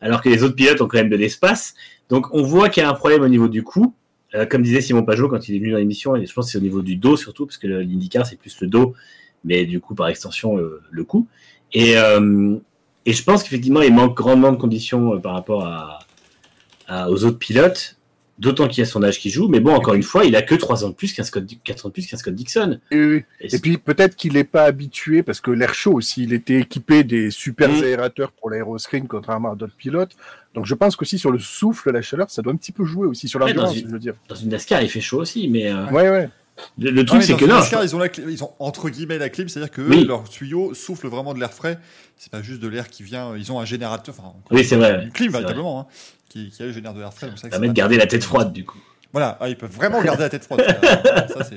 alors 0.00 0.22
que 0.22 0.28
les 0.28 0.42
autres 0.42 0.54
pilotes 0.54 0.80
ont 0.80 0.88
quand 0.88 0.98
même 0.98 1.10
de 1.10 1.16
l'espace. 1.16 1.74
Donc 2.08 2.26
on 2.32 2.42
voit 2.42 2.68
qu'il 2.68 2.82
y 2.82 2.86
a 2.86 2.90
un 2.90 2.94
problème 2.94 3.22
au 3.22 3.28
niveau 3.28 3.48
du 3.48 3.62
cou. 3.62 3.94
Euh, 4.34 4.44
comme 4.44 4.62
disait 4.62 4.82
Simon 4.82 5.04
Pajot 5.04 5.28
quand 5.28 5.48
il 5.48 5.56
est 5.56 5.58
venu 5.58 5.70
dans 5.70 5.78
l'émission, 5.78 6.14
et 6.14 6.26
je 6.26 6.32
pense 6.32 6.46
que 6.46 6.52
c'est 6.52 6.58
au 6.58 6.62
niveau 6.62 6.82
du 6.82 6.96
dos 6.96 7.16
surtout, 7.16 7.46
parce 7.46 7.56
que 7.56 7.66
l'IndyCar 7.66 8.26
c'est 8.26 8.38
plus 8.38 8.60
le 8.60 8.66
dos, 8.66 8.94
mais 9.44 9.64
du 9.64 9.80
coup 9.80 9.94
par 9.94 10.08
extension 10.08 10.58
euh, 10.58 10.82
le 10.90 11.04
cou. 11.04 11.26
Et, 11.72 11.96
euh, 11.96 12.56
et 13.06 13.12
je 13.14 13.22
pense 13.22 13.42
qu'effectivement 13.42 13.80
il 13.80 13.94
manque 13.94 14.14
grandement 14.14 14.52
de 14.52 14.58
conditions 14.58 15.18
par 15.20 15.32
rapport 15.34 16.00
aux 16.90 17.24
autres 17.24 17.38
pilotes, 17.38 17.97
d'autant 18.38 18.68
qu'il 18.68 18.78
y 18.78 18.82
a 18.82 18.86
son 18.86 19.02
âge 19.02 19.18
qui 19.18 19.30
joue. 19.30 19.48
Mais 19.48 19.60
bon, 19.60 19.74
encore 19.74 19.94
une 19.94 20.02
fois, 20.02 20.24
il 20.24 20.36
a 20.36 20.42
que 20.42 20.54
3 20.54 20.84
ans 20.84 20.88
de 20.90 20.94
plus 20.94 21.12
qu'un 21.12 21.24
Scott, 21.24 21.44
4 21.64 21.86
ans 21.86 21.88
de 21.88 21.92
plus 21.92 22.06
qu'un 22.06 22.16
Scott 22.16 22.34
Dixon. 22.34 22.78
Et, 22.90 22.96
oui. 22.98 23.24
Et 23.40 23.54
Et 23.54 23.58
puis 23.58 23.78
peut-être 23.78 24.14
qu'il 24.16 24.34
n'est 24.34 24.44
pas 24.44 24.64
habitué, 24.64 25.22
parce 25.22 25.40
que 25.40 25.50
l'air 25.50 25.74
chaud 25.74 25.92
aussi, 25.94 26.22
il 26.22 26.32
était 26.32 26.60
équipé 26.60 27.04
des 27.04 27.30
super 27.30 27.68
Mm. 27.70 27.82
aérateurs 27.84 28.32
pour 28.32 28.50
l'aéroscreen, 28.50 29.06
contrairement 29.08 29.52
à 29.52 29.54
d'autres 29.56 29.76
pilotes. 29.76 30.16
Donc 30.54 30.66
je 30.66 30.74
pense 30.74 30.96
qu'aussi 30.96 31.18
sur 31.18 31.30
le 31.30 31.38
souffle, 31.38 31.90
la 31.92 32.02
chaleur, 32.02 32.30
ça 32.30 32.42
doit 32.42 32.52
un 32.52 32.56
petit 32.56 32.72
peu 32.72 32.84
jouer 32.84 33.06
aussi 33.06 33.28
sur 33.28 33.38
l'endurance, 33.38 33.70
dans 33.70 33.74
une- 33.80 33.86
je 33.88 33.92
veux 33.92 33.98
dire. 33.98 34.14
dans 34.28 34.34
une 34.34 34.48
NASCAR, 34.50 34.82
il 34.82 34.88
fait 34.88 35.00
chaud 35.00 35.18
aussi, 35.20 35.48
mais 35.48 35.70
euh, 35.70 35.86
Ouais, 35.90 36.08
ouais. 36.08 36.28
le, 36.78 36.90
le 36.90 37.04
truc 37.04 37.22
c'est 37.22 37.32
dans 37.32 37.38
que. 37.38 37.44
NASCAR, 37.44 37.84
ils 37.84 37.94
ont, 37.94 37.98
la 37.98 38.08
clim- 38.08 38.28
ils 38.30 38.42
ont 38.42 38.50
entre 38.58 38.88
guillemets 38.88 39.18
la 39.18 39.28
clim, 39.28 39.48
c'est-à-dire 39.48 39.70
que 39.70 39.82
eux, 39.82 39.88
Oui. 39.90 40.04
leur 40.04 40.28
tuyau 40.28 40.74
souffle 40.74 41.06
vraiment 41.08 41.34
de 41.34 41.38
l'air 41.40 41.52
frais. 41.52 41.78
C'est 42.16 42.32
pas 42.32 42.42
juste 42.42 42.60
de 42.60 42.66
l'air 42.66 42.88
qui 42.88 43.02
vient. 43.04 43.36
Ils 43.36 43.52
ont 43.52 43.60
un 43.60 43.64
générateur, 43.64 44.14
enfin, 44.18 44.32
Oui, 44.50 44.64
c'est 44.64 44.74
vrai. 44.76 45.04
une 45.04 45.12
clim 45.12 45.30
véritablement, 45.30 45.80
hein, 45.80 45.86
qui, 46.28 46.50
qui 46.50 46.72
génère 46.72 46.94
de 46.94 47.00
l'air 47.00 47.12
ça, 47.12 47.48
permet 47.48 47.68
de 47.68 47.72
garder 47.72 47.96
la 47.96 48.06
tête 48.06 48.24
froide 48.24 48.52
du 48.52 48.64
coup. 48.64 48.78
Voilà, 49.12 49.38
ah, 49.40 49.48
ils 49.48 49.56
peuvent 49.56 49.72
vraiment 49.72 50.02
garder 50.02 50.22
la 50.22 50.28
tête 50.28 50.44
froide. 50.44 50.60
ça, 51.28 51.44
c'est. 51.44 51.56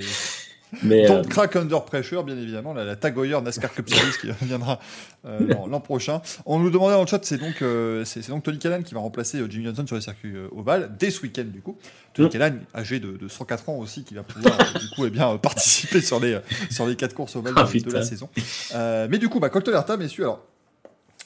Mais 0.83 1.03
euh, 1.03 1.07
Don't 1.21 1.27
crack 1.27 1.57
under 1.57 1.83
pressure, 1.83 2.23
bien 2.23 2.37
évidemment, 2.37 2.73
la, 2.73 2.85
la 2.85 2.95
Tag 2.95 3.17
Heuer 3.17 3.41
NASCAR 3.41 3.73
Cup 3.73 3.89
Series 3.89 4.13
qui 4.21 4.29
viendra 4.45 4.79
euh, 5.25 5.53
l'an- 5.69 5.81
prochain. 5.81 6.21
On 6.45 6.59
nous 6.59 6.69
demandait 6.69 6.93
dans 6.93 7.01
le 7.01 7.07
chat, 7.07 7.19
c'est 7.23 7.37
donc, 7.37 7.61
euh, 7.61 8.05
c'est 8.05 8.25
donc 8.29 8.43
Tony 8.43 8.57
Callan 8.57 8.81
qui 8.81 8.93
va 8.93 9.01
remplacer 9.01 9.39
euh, 9.39 9.47
Jimmy 9.49 9.65
Johnson 9.65 9.85
sur 9.85 9.97
les 9.97 10.01
circuits 10.01 10.33
euh, 10.33 10.47
ovales 10.55 10.95
dès 10.97 11.11
ce 11.11 11.21
week-end, 11.23 11.43
du 11.43 11.59
coup. 11.61 11.77
Tony 12.13 12.29
Mm. 12.29 12.31
Callan, 12.31 12.55
âgé 12.73 13.01
de, 13.01 13.17
de 13.17 13.27
104 13.27 13.67
ans 13.67 13.75
aussi, 13.79 14.05
qui 14.05 14.13
va 14.13 14.23
pouvoir, 14.23 14.57
euh, 14.57 14.79
du 14.79 14.89
coup, 14.95 15.05
eh 15.05 15.09
bien, 15.09 15.31
euh, 15.33 15.37
participer 15.37 15.99
sur 15.99 16.21
les, 16.21 16.35
euh, 16.35 16.39
sur 16.69 16.87
les 16.87 16.95
quatre 16.95 17.13
courses 17.15 17.35
ovales 17.35 17.53
Ah, 17.57 17.65
de, 17.65 17.91
la 17.91 18.03
saison. 18.03 18.29
Euh, 18.73 19.07
mais 19.11 19.17
du 19.17 19.27
coup, 19.27 19.41
bah, 19.41 19.49
Colton 19.49 19.73
Herta, 19.73 19.97
messieurs, 19.97 20.23
alors. 20.23 20.45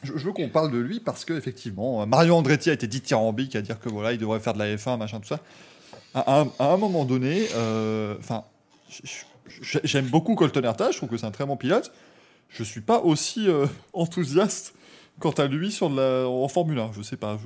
Je, 0.04 0.12
veux 0.12 0.34
qu'on 0.34 0.50
parle 0.50 0.72
de 0.72 0.78
lui 0.78 1.00
parce 1.00 1.26
que 1.26 1.34
effectivement, 1.34 2.02
euh, 2.02 2.06
Mario 2.06 2.36
Andretti 2.36 2.70
a 2.70 2.74
été 2.74 2.88
dithyrambique 2.88 3.56
à 3.56 3.62
dire 3.62 3.80
que 3.80 3.90
voilà, 3.90 4.14
il 4.14 4.20
devrait 4.20 4.40
faire 4.40 4.54
de 4.54 4.60
la 4.60 4.76
F1, 4.76 4.98
machin, 4.98 5.20
tout 5.20 5.28
ça. 5.28 5.40
À, 6.14 6.46
un- 6.60 6.78
moment 6.78 7.04
donné, 7.04 7.48
euh, 7.56 8.16
enfin, 8.20 8.46
j'aime 9.84 10.06
beaucoup 10.06 10.36
Colton 10.36 10.64
Herta, 10.64 10.92
je 10.92 10.98
trouve 10.98 11.10
que 11.10 11.18
c'est 11.18 11.26
un 11.26 11.32
très 11.32 11.46
bon 11.46 11.58
pilote. 11.58 11.92
Je 12.50 12.64
suis 12.64 12.82
pas 12.82 13.00
aussi 13.00 13.50
euh, 13.50 13.66
enthousiaste 13.94 14.76
quant 15.20 15.32
à 15.32 15.48
lui 15.48 15.72
sur 15.72 15.90
la, 15.90 16.28
en 16.28 16.48
Formule 16.48 16.80
1. 16.80 16.92
Je 16.96 17.02
sais 17.02 17.18
pas, 17.18 17.38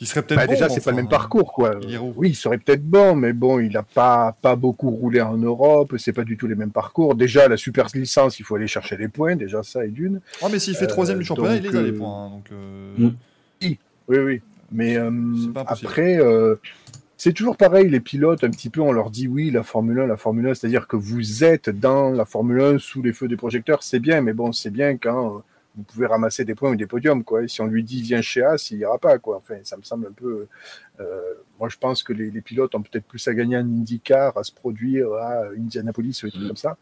il 0.00 0.06
serait 0.06 0.22
peut-être 0.22 0.38
Bah, 0.38 0.46
bon, 0.46 0.52
déjà, 0.52 0.68
mais 0.68 0.74
c'est 0.74 0.80
pas 0.84 0.90
le 0.90 0.96
enfin, 0.96 1.02
même 1.02 1.08
parcours, 1.10 1.52
quoi. 1.52 1.76
il 1.82 1.94
est. 1.94 1.98
Oui, 1.98 2.30
il 2.30 2.34
serait 2.34 2.58
peut-être 2.58 2.84
bon, 2.84 3.14
mais 3.14 3.32
bon, 3.32 3.58
il 3.60 3.72
n'a 3.72 3.82
pas, 3.82 4.36
pas 4.42 4.54
beaucoup 4.56 4.90
roulé 4.90 5.20
en 5.20 5.36
Europe, 5.36 5.94
c'est 5.98 6.12
pas 6.12 6.24
du 6.24 6.36
tout 6.36 6.46
les 6.46 6.54
mêmes 6.54 6.70
parcours. 6.70 7.14
Déjà, 7.14 7.48
la 7.48 7.56
super 7.56 7.86
licence, 7.94 8.38
il 8.38 8.44
faut 8.44 8.56
aller 8.56 8.66
chercher 8.68 8.96
les 8.96 9.08
points, 9.08 9.36
déjà 9.36 9.62
ça 9.62 9.84
et 9.84 9.88
d'une. 9.88 10.20
Ah, 10.42 10.46
mais 10.50 10.58
s'il 10.58 10.74
fait 10.76 10.84
Euh, 10.84 10.88
troisième 10.88 11.18
du 11.18 11.24
championnat, 11.24 11.56
il 11.56 11.62
les 11.62 11.76
a 11.76 11.82
les 11.82 11.90
euh, 11.92 11.98
points. 11.98 12.26
hein, 12.26 12.30
donc, 12.30 12.46
euh, 12.52 12.94
Mm. 12.98 13.10
Oui, 14.08 14.18
oui. 14.18 14.42
Mais 14.70 14.96
euh, 14.96 15.10
pas 15.54 15.60
impossible. 15.62 15.88
après, 15.88 16.18
euh, 16.20 16.56
c'est 17.16 17.32
toujours 17.32 17.56
pareil, 17.56 17.88
les 17.88 18.00
pilotes, 18.00 18.44
un 18.44 18.50
petit 18.50 18.68
peu, 18.70 18.80
on 18.80 18.92
leur 18.92 19.10
dit 19.10 19.26
oui, 19.26 19.50
la 19.50 19.62
Formule 19.62 20.00
1, 20.00 20.06
la 20.06 20.16
Formule 20.16 20.46
1, 20.48 20.54
c'est-à-dire 20.54 20.86
que 20.86 20.96
vous 20.96 21.42
êtes 21.44 21.70
dans 21.70 22.10
la 22.10 22.24
Formule 22.24 22.60
1 22.60 22.78
sous 22.78 23.02
les 23.02 23.12
feux 23.12 23.26
des 23.28 23.36
projecteurs, 23.36 23.82
c'est 23.82 23.98
bien, 24.00 24.20
mais 24.20 24.32
bon, 24.32 24.52
c'est 24.52 24.70
bien 24.70 24.96
quand 24.96 25.36
euh, 25.36 25.38
vous 25.76 25.82
pouvez 25.82 26.06
ramasser 26.06 26.44
des 26.44 26.54
points 26.54 26.70
ou 26.70 26.76
des 26.76 26.86
podiums, 26.86 27.22
quoi. 27.22 27.42
Et 27.42 27.48
si 27.48 27.60
on 27.60 27.66
lui 27.66 27.84
dit 27.84 28.00
viens 28.02 28.22
chez 28.22 28.42
As, 28.42 28.70
il 28.70 28.78
ira 28.78 28.98
pas, 28.98 29.18
quoi. 29.18 29.36
Enfin, 29.36 29.56
ça 29.62 29.76
me 29.76 29.82
semble 29.82 30.06
un 30.06 30.12
peu. 30.12 30.46
euh, 31.00 31.20
moi, 31.60 31.68
je 31.68 31.76
pense 31.76 32.02
que 32.02 32.12
les, 32.12 32.30
pilotes 32.40 32.74
ont 32.74 32.82
peut-être 32.82 33.04
plus 33.04 33.26
à 33.28 33.34
gagner 33.34 33.56
en 33.56 33.60
IndyCar, 33.60 34.36
à 34.36 34.42
se 34.42 34.52
produire 34.52 35.12
à 35.14 35.44
Indianapolis 35.58 36.22
ou 36.22 36.26
des 36.26 36.32
trucs 36.32 36.44
Mm. 36.44 36.48
comme 36.48 36.56
ça, 36.56 36.76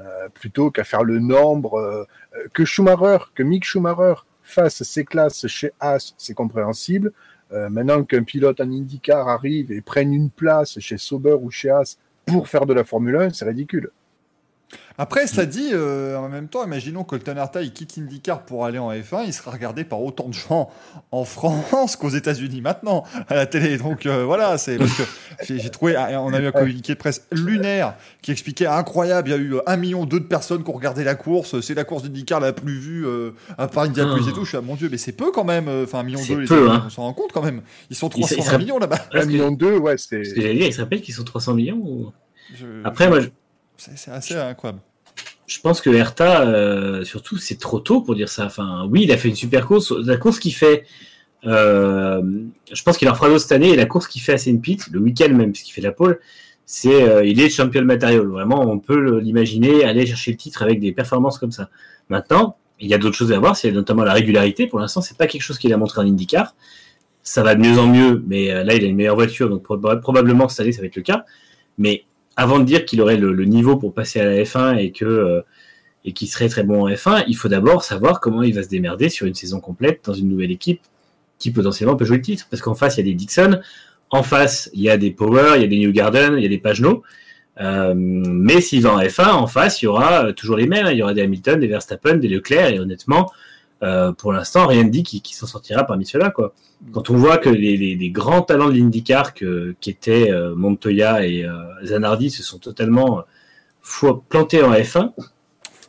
euh, 0.00 0.28
plutôt 0.32 0.70
qu'à 0.70 0.84
faire 0.84 1.04
le 1.04 1.18
nombre 1.18 1.74
euh, 1.78 2.04
que 2.52 2.64
Schumacher, 2.64 3.18
que 3.34 3.42
Mick 3.42 3.64
Schumacher 3.64 4.14
fasse 4.42 4.82
ses 4.82 5.04
classes 5.04 5.46
chez 5.46 5.72
As, 5.80 6.14
c'est 6.16 6.34
compréhensible. 6.34 7.12
Maintenant 7.52 8.04
qu'un 8.04 8.22
pilote 8.22 8.60
en 8.60 8.70
IndyCar 8.70 9.26
arrive 9.28 9.72
et 9.72 9.80
prenne 9.80 10.14
une 10.14 10.30
place 10.30 10.78
chez 10.78 10.96
Sauber 10.98 11.36
ou 11.40 11.50
chez 11.50 11.68
As 11.70 11.98
pour 12.24 12.46
faire 12.46 12.64
de 12.64 12.72
la 12.72 12.84
Formule 12.84 13.16
1, 13.16 13.30
c'est 13.30 13.44
ridicule. 13.44 13.90
Après, 15.02 15.26
cela 15.26 15.46
dit, 15.46 15.70
euh, 15.72 16.18
en 16.18 16.28
même 16.28 16.48
temps, 16.48 16.62
imaginons 16.62 17.04
que 17.04 17.16
Colton 17.16 17.34
il 17.62 17.72
quitte 17.72 17.96
IndyCar 17.96 18.42
pour 18.42 18.66
aller 18.66 18.78
en 18.78 18.92
F1, 18.92 19.24
il 19.24 19.32
sera 19.32 19.50
regardé 19.50 19.82
par 19.82 20.02
autant 20.02 20.28
de 20.28 20.34
gens 20.34 20.68
en 21.10 21.24
France 21.24 21.96
qu'aux 21.96 22.10
États-Unis 22.10 22.60
maintenant 22.60 23.04
à 23.28 23.34
la 23.34 23.46
télé. 23.46 23.78
Donc 23.78 24.04
euh, 24.04 24.26
voilà, 24.26 24.58
c'est 24.58 24.76
parce 24.76 24.92
que 24.92 25.02
j'ai 25.56 25.70
trouvé, 25.70 25.96
ah, 25.96 26.20
on 26.20 26.34
a 26.34 26.38
eu 26.38 26.48
un 26.48 26.52
communiqué 26.52 26.92
de 26.92 26.98
presse 26.98 27.26
lunaire 27.32 27.94
qui 28.20 28.30
expliquait 28.30 28.66
incroyable. 28.66 29.30
Il 29.30 29.32
y 29.32 29.34
a 29.34 29.38
eu 29.38 29.54
un 29.66 29.78
million 29.78 30.04
deux 30.04 30.20
de 30.20 30.26
personnes 30.26 30.62
qui 30.62 30.68
ont 30.68 30.74
regardé 30.74 31.02
la 31.02 31.14
course. 31.14 31.58
C'est 31.62 31.72
la 31.72 31.84
course 31.84 32.02
d'IndyCar 32.02 32.38
la 32.38 32.52
plus 32.52 32.78
vue 32.78 33.06
euh, 33.06 33.30
à 33.56 33.68
part 33.68 33.84
Indianapolis 33.84 34.28
et 34.28 34.32
tout. 34.34 34.44
Je 34.44 34.50
suis 34.50 34.58
à 34.58 34.60
mon 34.60 34.74
dieu, 34.74 34.90
mais 34.90 34.98
c'est 34.98 35.12
peu 35.12 35.32
quand 35.32 35.44
même. 35.44 35.66
Enfin, 35.82 36.00
un 36.00 36.02
million 36.02 36.20
deux, 36.28 36.44
peu, 36.44 36.64
les 36.66 36.70
hein. 36.70 36.82
on 36.84 36.90
s'en 36.90 37.02
rend 37.04 37.14
compte 37.14 37.32
quand 37.32 37.42
même. 37.42 37.62
Ils 37.88 37.96
sont 37.96 38.10
300 38.10 38.34
il 38.36 38.44
sera- 38.44 38.58
millions 38.58 38.78
là-bas. 38.78 38.98
Un 39.14 39.24
million 39.24 39.50
deux, 39.50 39.78
ouais, 39.78 39.96
c'est. 39.96 40.24
Ce 40.24 40.34
que 40.34 40.42
j'allais 40.42 40.56
dire, 40.56 40.66
il 40.66 40.74
se 40.74 40.82
rappelle 40.82 41.00
qu'ils 41.00 41.14
sont 41.14 41.24
300 41.24 41.54
millions 41.54 41.78
ou... 41.82 42.12
Je- 42.54 42.66
Après, 42.84 43.08
moi, 43.08 43.20
je, 43.20 43.28
c'est 43.78 43.96
c'est 43.96 44.10
assez 44.10 44.34
incroyable. 44.34 44.80
Je 45.50 45.60
pense 45.60 45.80
que 45.80 45.90
Hertha, 45.90 46.42
euh, 46.42 47.02
surtout, 47.04 47.36
c'est 47.36 47.58
trop 47.58 47.80
tôt 47.80 48.02
pour 48.02 48.14
dire 48.14 48.28
ça. 48.28 48.46
Enfin, 48.46 48.86
oui, 48.88 49.02
il 49.02 49.10
a 49.10 49.16
fait 49.16 49.28
une 49.28 49.34
super 49.34 49.66
course. 49.66 49.90
La 49.90 50.16
course 50.16 50.38
qu'il 50.38 50.54
fait, 50.54 50.84
euh, 51.44 52.22
je 52.72 52.82
pense 52.84 52.96
qu'il 52.96 53.08
en 53.08 53.16
fera 53.16 53.26
d'autres 53.26 53.40
cette 53.40 53.52
année. 53.52 53.70
Et 53.70 53.76
la 53.76 53.86
course 53.86 54.06
qu'il 54.06 54.22
fait 54.22 54.34
à 54.34 54.38
Saint 54.38 54.56
Pete, 54.58 54.86
le 54.92 55.00
week-end 55.00 55.34
même, 55.34 55.50
puisqu'il 55.50 55.72
fait 55.72 55.80
la 55.80 55.90
pole, 55.90 56.20
c'est, 56.66 57.02
euh, 57.02 57.24
il 57.24 57.40
est 57.40 57.50
champion 57.50 57.82
matériel. 57.82 58.20
Vraiment, 58.20 58.60
on 58.60 58.78
peut 58.78 59.18
l'imaginer 59.18 59.82
aller 59.82 60.06
chercher 60.06 60.30
le 60.30 60.36
titre 60.36 60.62
avec 60.62 60.78
des 60.78 60.92
performances 60.92 61.38
comme 61.38 61.50
ça. 61.50 61.68
Maintenant, 62.10 62.56
il 62.78 62.88
y 62.88 62.94
a 62.94 62.98
d'autres 62.98 63.16
choses 63.16 63.32
à 63.32 63.38
voir, 63.40 63.56
c'est 63.56 63.72
notamment 63.72 64.04
la 64.04 64.12
régularité. 64.12 64.68
Pour 64.68 64.78
l'instant, 64.78 65.00
c'est 65.00 65.18
pas 65.18 65.26
quelque 65.26 65.42
chose 65.42 65.58
qu'il 65.58 65.72
a 65.72 65.76
montré 65.76 66.00
en 66.00 66.06
IndyCar. 66.06 66.54
Ça 67.24 67.42
va 67.42 67.56
de 67.56 67.60
mieux 67.60 67.76
en 67.76 67.88
mieux, 67.88 68.22
mais 68.24 68.52
euh, 68.52 68.62
là, 68.62 68.74
il 68.76 68.84
a 68.84 68.86
une 68.86 68.94
meilleure 68.94 69.16
voiture, 69.16 69.50
donc 69.50 69.64
proba- 69.64 70.00
probablement 70.00 70.48
cette 70.48 70.60
année, 70.60 70.72
ça 70.72 70.80
va 70.80 70.86
être 70.86 70.96
le 70.96 71.02
cas. 71.02 71.24
Mais 71.76 72.04
avant 72.40 72.58
de 72.58 72.64
dire 72.64 72.86
qu'il 72.86 73.02
aurait 73.02 73.18
le, 73.18 73.44
niveau 73.44 73.76
pour 73.76 73.92
passer 73.92 74.18
à 74.18 74.24
la 74.24 74.42
F1 74.42 74.78
et 74.78 74.92
que 74.92 75.04
euh, 75.04 75.42
et 76.06 76.12
qu'il 76.12 76.26
serait 76.26 76.48
très 76.48 76.62
bon 76.62 76.86
en 76.86 76.88
F1, 76.88 77.24
il 77.28 77.36
faut 77.36 77.48
d'abord 77.48 77.84
savoir 77.84 78.20
comment 78.20 78.42
il 78.42 78.54
va 78.54 78.62
se 78.62 78.70
démerder 78.70 79.10
sur 79.10 79.26
une 79.26 79.34
saison 79.34 79.60
complète 79.60 80.00
dans 80.06 80.14
une 80.14 80.30
nouvelle 80.30 80.50
équipe 80.50 80.80
qui 81.38 81.50
potentiellement 81.50 81.96
peut 81.96 82.06
jouer 82.06 82.16
le 82.16 82.22
titre. 82.22 82.46
Parce 82.50 82.62
qu'en 82.62 82.74
face, 82.74 82.96
il 82.96 83.00
y 83.00 83.02
a 83.02 83.04
des 83.04 83.14
Dixon, 83.14 83.60
en 84.08 84.22
face, 84.22 84.70
il 84.72 84.80
y 84.80 84.88
a 84.88 84.96
des 84.96 85.10
Power, 85.10 85.52
il 85.56 85.60
y 85.60 85.64
a 85.64 85.68
des 85.68 85.78
New 85.78 85.92
Garden, 85.92 86.36
il 86.38 86.42
y 86.42 86.46
a 86.46 86.48
des 86.48 86.56
Pagenaud. 86.56 87.02
Euh, 87.60 87.92
mais 87.94 88.62
s'il 88.62 88.80
va 88.80 88.94
en 88.94 89.00
F1, 89.00 89.32
en 89.32 89.46
face, 89.46 89.82
il 89.82 89.84
y 89.84 89.88
aura 89.88 90.24
euh, 90.24 90.32
toujours 90.32 90.56
les 90.56 90.66
mêmes. 90.66 90.86
hein. 90.86 90.92
Il 90.92 90.96
y 90.98 91.02
aura 91.02 91.12
des 91.12 91.20
Hamilton, 91.20 91.60
des 91.60 91.66
Verstappen, 91.66 92.14
des 92.14 92.28
Leclerc. 92.28 92.70
Et 92.70 92.80
honnêtement, 92.80 93.30
euh, 93.82 94.12
pour 94.12 94.32
l'instant, 94.32 94.66
rien 94.66 94.84
ne 94.84 94.90
dit 94.90 95.02
qui, 95.02 95.20
qui 95.22 95.34
s'en 95.34 95.46
sortira 95.46 95.84
parmi 95.84 96.04
ceux-là. 96.06 96.30
Quoi. 96.30 96.54
Quand 96.92 97.10
on 97.10 97.16
voit 97.16 97.38
que 97.38 97.48
les, 97.48 97.76
les- 97.76 97.96
les 97.96 98.10
grands 98.10 98.42
talents 98.42 98.68
de 98.68 98.74
l'IndyCar, 98.74 99.34
que- 99.34 99.74
qui 99.80 99.90
étaient 99.90 100.30
euh, 100.30 100.54
Montoya 100.54 101.26
et 101.26 101.44
euh, 101.44 101.52
Zanardi, 101.84 102.30
se 102.30 102.42
sont 102.42 102.58
totalement 102.58 103.20
euh, 103.20 104.12
plantés 104.28 104.62
en 104.62 104.72
F1. 104.72 105.12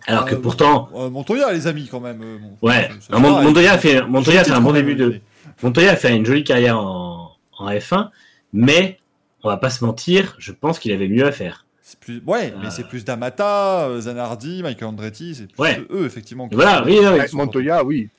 Alors 0.08 0.26
que 0.26 0.36
Euh, 0.36 0.40
pourtant, 0.40 0.90
Montoya, 1.12 1.52
les 1.54 1.68
amis, 1.68 1.88
quand 1.90 2.00
même. 2.00 2.22
Ouais. 2.62 2.90
Non, 3.12 3.20
Mon- 3.20 3.42
Montoya 3.44 3.78
fait, 3.78 4.02
Montoya 4.02 4.44
fait 4.44 4.52
un 4.52 4.62
bon 4.62 4.74
début 4.74 4.96
de, 4.96 5.20
Montoya 5.64 5.92
a 5.92 5.96
fait 5.96 6.16
une 6.16 6.26
jolie 6.26 6.44
carrière 6.44 6.80
en, 6.80 7.32
en 7.58 7.70
F1, 7.70 8.10
mais 8.52 8.98
on 9.44 9.50
va 9.50 9.58
pas 9.58 9.70
se 9.70 9.84
mentir, 9.86 10.36
je 10.40 10.52
pense 10.52 10.80
qu'il 10.80 10.92
avait 10.92 11.08
mieux 11.08 11.26
à 11.26 11.32
faire. 11.32 11.61
Plus, 12.02 12.22
ouais, 12.26 12.54
mais 12.60 12.68
Euh. 12.68 12.70
c'est 12.72 12.88
plus 12.88 13.06
D'Amata, 13.06 13.88
euh, 13.88 14.02
Zanardi, 14.02 14.64
Michael 14.64 14.88
Andretti, 14.90 15.36
c'est 15.36 15.48
plus 15.52 15.62
Ouais. 15.62 15.82
eux, 15.92 16.06
effectivement. 16.06 16.50
Voilà, 16.52 16.84
oui, 16.86 16.98
oui. 17.00 17.20
Montoya, 17.34 17.84
oui. 17.86 18.10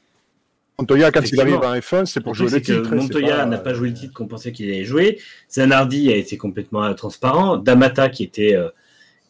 Montoya, 0.78 1.10
quand 1.10 1.20
il 1.30 1.40
arrive 1.40 1.56
en 1.56 1.74
F1, 1.74 2.06
c'est 2.06 2.20
pour 2.20 2.34
jouer 2.34 2.48
le 2.50 2.60
titre. 2.62 2.94
Montoya 2.94 3.44
n'a 3.46 3.58
pas 3.58 3.74
joué 3.74 3.88
le 3.88 3.94
titre 3.94 4.14
qu'on 4.14 4.26
pensait 4.26 4.52
qu'il 4.52 4.68
allait 4.68 4.84
jouer. 4.84 5.18
Zanardi 5.50 6.10
a 6.12 6.16
été 6.16 6.36
complètement 6.38 6.92
transparent. 6.94 7.56
D'Amata, 7.58 8.08
qui 8.08 8.22
était, 8.24 8.54
euh, 8.54 8.68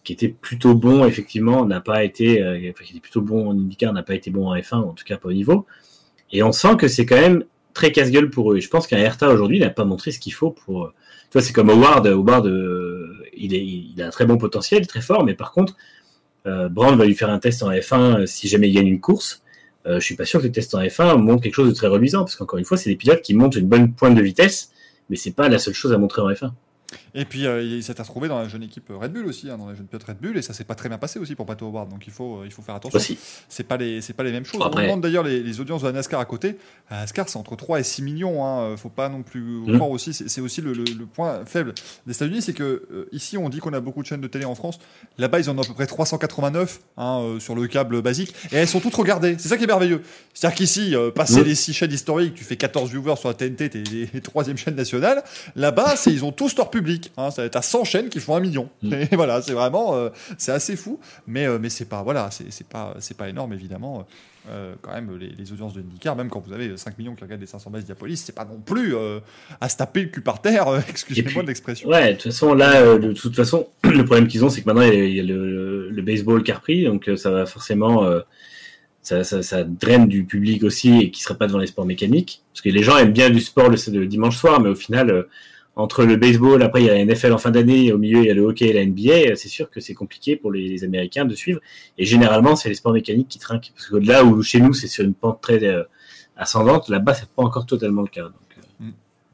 qui 0.05 0.13
était 0.13 0.29
plutôt 0.29 0.75
bon, 0.75 1.05
effectivement, 1.07 1.65
n'a 1.65 1.81
pas 1.81 2.05
été, 2.05 2.43
euh, 2.43 2.59
enfin, 2.71 2.85
qui 2.85 2.93
était 2.93 3.01
plutôt 3.01 3.23
bon 3.23 3.49
en 3.49 3.53
IndyCar, 3.53 3.93
n'a 3.93 4.03
pas 4.03 4.15
été 4.15 4.31
bon 4.31 4.49
en 4.49 4.55
F1, 4.57 4.77
en 4.77 4.93
tout 4.93 5.05
cas 5.05 5.17
pas 5.17 5.29
au 5.29 5.33
niveau. 5.33 5.67
Et 6.31 6.43
on 6.43 6.53
sent 6.53 6.77
que 6.79 6.89
c'est 6.89 7.07
quand 7.07 7.21
même 7.21 7.45
très 7.75 7.91
casse-gueule 7.91 8.31
pour 8.31 8.53
eux. 8.53 8.59
Et 8.59 8.61
je 8.61 8.69
pense 8.69 8.87
qu'un 8.87 8.99
Hertha 8.99 9.31
aujourd'hui 9.31 9.59
n'a 9.61 9.71
pas 9.71 9.85
montré 9.85 10.11
ce 10.13 10.19
qu'il 10.21 10.33
faut 10.35 10.51
pour. 10.51 10.85
euh, 10.85 10.93
Tu 11.31 11.39
vois, 11.39 11.43
c'est 11.43 11.53
comme 11.55 11.71
Howard. 11.71 12.07
Howard, 12.07 12.47
euh, 12.47 13.02
il, 13.45 14.03
a 14.03 14.07
un 14.07 14.11
très 14.11 14.27
bon 14.27 14.39
potentiel, 14.39 14.87
très 14.87 15.01
fort, 15.01 15.25
mais 15.25 15.35
par 15.35 15.53
contre, 15.53 15.77
euh, 16.47 16.69
Brand 16.69 16.97
va 16.97 17.05
lui 17.05 17.15
faire 17.15 17.31
un 17.31 17.39
test 17.39 17.63
en 17.63 17.71
F1 17.71 18.21
euh, 18.21 18.27
si 18.27 18.49
jamais 18.49 18.69
il 18.69 18.75
gagne 18.75 18.87
une 18.87 19.01
course. 19.01 19.43
Euh, 19.87 20.01
je 20.01 20.05
suis 20.05 20.17
pas 20.17 20.25
sûr 20.25 20.41
que 20.41 20.47
les 20.47 20.53
tests 20.53 20.75
en 20.75 20.81
F1 20.81 21.17
montrent 21.19 21.43
quelque 21.43 21.55
chose 21.55 21.69
de 21.69 21.75
très 21.75 21.89
reluisant, 21.89 22.21
parce 22.21 22.37
qu'encore 22.37 22.59
une 22.59 22.65
fois, 22.65 22.77
c'est 22.77 22.91
des 22.91 22.97
pilotes 22.97 23.23
qui 23.23 23.35
montent 23.35 23.57
une 23.57 23.69
bonne 23.69 23.93
pointe 23.93 24.15
de 24.15 24.23
vitesse, 24.23 24.73
mais 25.11 25.17
c'est 25.17 25.33
pas 25.33 25.49
la 25.49 25.59
seule 25.59 25.75
chose 25.75 25.93
à 25.93 25.99
montrer 25.99 26.23
en 26.23 26.31
F1. 26.31 26.53
Et 27.15 27.25
puis, 27.25 27.47
euh, 27.47 27.63
il 27.63 27.83
s'est 27.83 27.93
retrouvé 27.97 28.29
dans 28.29 28.39
la 28.39 28.49
jeune 28.49 28.63
équipe 28.63 28.91
Red 28.91 29.13
Bull 29.13 29.27
aussi, 29.27 29.51
hein, 29.51 29.59
dans 29.59 29.69
la 29.69 29.75
jeune 29.75 29.87
pilote 29.87 30.05
Red 30.05 30.19
Bull, 30.19 30.37
et 30.37 30.43
ça 30.43 30.53
s'est 30.53 30.65
pas 30.65 30.75
très 30.75 30.89
bien 30.89 30.99
passé 30.99 31.19
aussi 31.19 31.35
pour 31.35 31.47
Pato 31.47 31.67
Howard, 31.67 31.89
donc 31.89 32.07
il 32.07 32.13
faut, 32.13 32.39
euh, 32.41 32.47
il 32.47 32.53
faut 32.53 32.63
faire 32.63 32.75
attention. 32.75 32.99
C'est 33.49 33.65
pas 33.65 33.77
les, 33.77 34.01
c'est 34.01 34.13
pas 34.13 34.23
les 34.23 34.33
mêmes 34.33 34.45
choses. 34.45 34.61
Après- 34.67 34.83
On 34.83 34.87
demande 34.87 35.01
d'ailleurs 35.03 35.25
les, 35.25 35.43
les 35.43 35.61
audiences 35.61 35.83
de 35.83 35.87
la 35.87 35.93
NASCAR 35.93 36.21
à 36.21 36.25
côté. 36.25 36.57
La 36.91 37.01
NASCAR, 37.01 37.29
c'est 37.29 37.37
entre 37.39 37.57
3 37.57 37.81
et 37.81 37.83
6 37.85 38.03
millions. 38.03 38.45
Hein. 38.47 38.77
Faut 38.77 38.89
pas 38.89 39.09
non 39.09 39.23
plus 39.23 39.41
Mm. 39.43 39.75
croire 39.77 39.91
aussi. 39.91 40.13
C'est 40.15 40.41
aussi 40.41 40.61
le, 40.61 40.73
le- 40.73 40.85
le 40.85 41.07
point 41.07 41.45
faible 41.47 41.75
des 42.07 42.13
États-Unis, 42.15 42.43
c'est 42.43 42.53
que 42.53 42.63
euh, 42.93 43.09
ici, 43.13 43.37
on 43.39 43.49
dit 43.49 43.59
qu'on 43.59 43.73
a 43.73 43.81
beaucoup 43.81 44.03
de 44.03 44.07
chaînes 44.07 44.21
de 44.21 44.27
télé 44.29 44.45
en 44.45 44.55
France. 44.55 44.79
Là-bas, 45.19 45.39
ils 45.41 45.49
en 45.51 45.57
ont 45.59 45.63
à 45.63 45.65
peu 45.67 45.75
près 45.75 45.87
389 45.87 46.81
hein, 46.97 47.21
euh, 47.23 47.41
sur 47.41 47.55
le 47.55 47.67
câble 47.67 48.03
basique, 48.03 48.35
et 48.53 48.57
elles 48.57 48.69
sont 48.69 48.81
toutes 48.81 48.95
regardées. 48.95 49.37
C'est 49.39 49.49
ça 49.49 49.57
qui 49.57 49.65
est 49.65 49.67
merveilleux. 49.69 50.03
C'est-à-dire 50.35 50.57
qu'ici, 50.57 50.95
euh, 50.97 51.11
passer 51.11 51.41
Mm. 51.41 51.45
les 51.45 51.55
6 51.55 51.73
chaînes 51.75 51.93
historiques, 51.93 52.35
tu 52.35 52.45
fais 52.45 52.57
14 52.57 52.91
viewers 52.91 53.17
sur 53.17 53.29
la 53.29 53.35
TNT, 53.35 53.69
t'es 53.71 53.83
les 54.13 54.21
troisième 54.21 54.57
chaîne 54.57 54.75
nationale. 54.75 55.23
Là-bas, 55.57 55.97
c'est 55.97 56.13
ils 56.13 56.25
ont 56.25 56.33
tous 56.33 56.57
leur 56.57 56.71
public. 56.71 56.82
Hein. 57.17 57.31
Ça 57.31 57.43
va 57.43 57.47
être 57.47 57.57
à 57.57 57.63
100 57.63 57.85
chaînes 57.85 58.09
qui 58.09 58.21
font 58.21 58.37
un 58.37 58.41
million. 58.41 58.69
Mm. 58.83 58.93
Et 59.13 59.17
voilà, 59.17 59.43
c'est 59.43 59.53
vraiment, 59.53 59.95
euh, 59.95 60.11
c'est 60.39 60.53
assez 60.53 60.77
fou. 60.77 61.01
Mais 61.27 61.47
euh, 61.47 61.59
mais 61.61 61.69
c'est 61.69 61.85
pas 61.85 62.03
voilà, 62.03 62.31
c'est 62.31 62.67
pas 62.67 62.95
c'est 63.01 63.17
pas 63.17 63.29
énorme 63.29 63.53
évidemment. 63.53 64.07
Euh, 64.51 64.75
quand 64.83 64.93
même, 64.93 65.17
les, 65.21 65.29
les 65.29 65.53
audiences 65.53 65.73
de 65.73 65.81
IndyCar, 65.81 66.17
même 66.17 66.29
quand 66.29 66.41
vous 66.45 66.53
avez 66.53 66.77
5 66.77 66.99
millions 66.99 67.15
qui 67.15 67.23
regardent 67.23 67.43
les 67.43 67.47
500 67.47 67.71
bases 67.71 67.85
Diapolis, 67.85 68.17
c'est 68.17 68.35
pas 68.35 68.45
non 68.45 68.59
plus 68.59 68.97
euh, 68.97 69.21
à 69.61 69.69
se 69.69 69.77
taper 69.77 70.03
le 70.03 70.09
cul 70.09 70.21
par 70.21 70.43
terre, 70.43 70.67
excusez-moi 70.89 71.45
de 71.45 71.49
l'expression. 71.49 71.89
Ouais, 71.89 72.09
de 72.09 72.13
toute 72.15 72.33
façon, 72.33 72.53
là, 72.53 72.99
de 72.99 73.13
toute 73.13 73.37
façon, 73.37 73.69
le 73.85 74.05
problème 74.05 74.27
qu'ils 74.27 74.45
ont, 74.45 74.51
c'est 74.51 74.63
que 74.63 74.67
maintenant, 74.67 74.83
il 74.83 74.95
y 74.95 75.01
a, 75.01 75.05
il 75.05 75.15
y 75.15 75.21
a 75.21 75.23
le, 75.23 75.91
le 75.91 76.03
baseball 76.03 76.43
qui 76.43 76.51
a 76.51 76.57
repris, 76.57 76.85
donc 76.85 77.09
ça 77.15 77.31
va 77.31 77.47
forcément, 77.47 78.05
ça, 79.01 79.23
ça, 79.23 79.45
ça 79.45 79.63
draine 79.63 80.09
du 80.09 80.25
public 80.25 80.65
aussi 80.65 80.99
et 80.99 81.11
qui 81.13 81.23
sera 81.23 81.37
pas 81.37 81.47
devant 81.47 81.61
les 81.61 81.69
sports 81.69 81.87
mécaniques. 81.87 82.43
Parce 82.53 82.63
que 82.63 82.69
les 82.69 82.83
gens 82.83 82.99
aiment 82.99 83.13
bien 83.13 83.31
du 83.31 83.41
sport 83.41 83.69
le, 83.69 83.77
le 83.93 84.07
dimanche 84.09 84.37
soir, 84.37 84.61
mais 84.61 84.71
au 84.71 84.75
final, 84.75 85.27
entre 85.75 86.05
le 86.05 86.17
baseball, 86.17 86.63
après 86.63 86.83
il 86.83 86.87
y 86.87 86.91
a 86.91 86.95
la 86.95 87.05
NFL 87.05 87.33
en 87.33 87.39
fin 87.39 87.51
d'année, 87.51 87.87
et 87.87 87.93
au 87.93 87.99
milieu 87.99 88.19
il 88.21 88.27
y 88.27 88.31
a 88.31 88.35
le 88.35 88.43
hockey 88.43 88.67
et 88.67 88.73
la 88.75 88.85
NBA, 88.85 89.37
c'est 89.37 89.49
sûr 89.49 89.71
que 89.71 89.81
c'est 89.81 89.95
compliqué 89.95 90.37
pour 90.37 90.53
les, 90.53 90.69
les 90.69 90.85
Américains 90.85 91.25
de 91.25 91.35
suivre. 91.35 91.61
Et 91.97 92.05
généralement, 92.05 92.57
c'est 92.57 92.69
les 92.69 92.75
sports 92.75 92.93
mécaniques 92.93 93.29
qui 93.29 93.39
trinquent. 93.39 93.73
Parce 93.75 93.89
que 93.89 93.97
là 93.97 94.23
où 94.25 94.43
chez 94.43 94.61
nous, 94.61 94.75
c'est 94.75 94.89
sur 94.89 95.05
une 95.05 95.15
pente 95.15 95.41
très 95.41 95.65
euh, 95.65 95.83
ascendante, 96.37 96.89
là-bas, 96.89 97.15
c'est 97.15 97.29
pas 97.29 97.43
encore 97.43 97.65
totalement 97.67 98.03
le 98.03 98.09
cas. 98.09 98.25
Donc, 98.25 98.35
euh, 98.83 98.91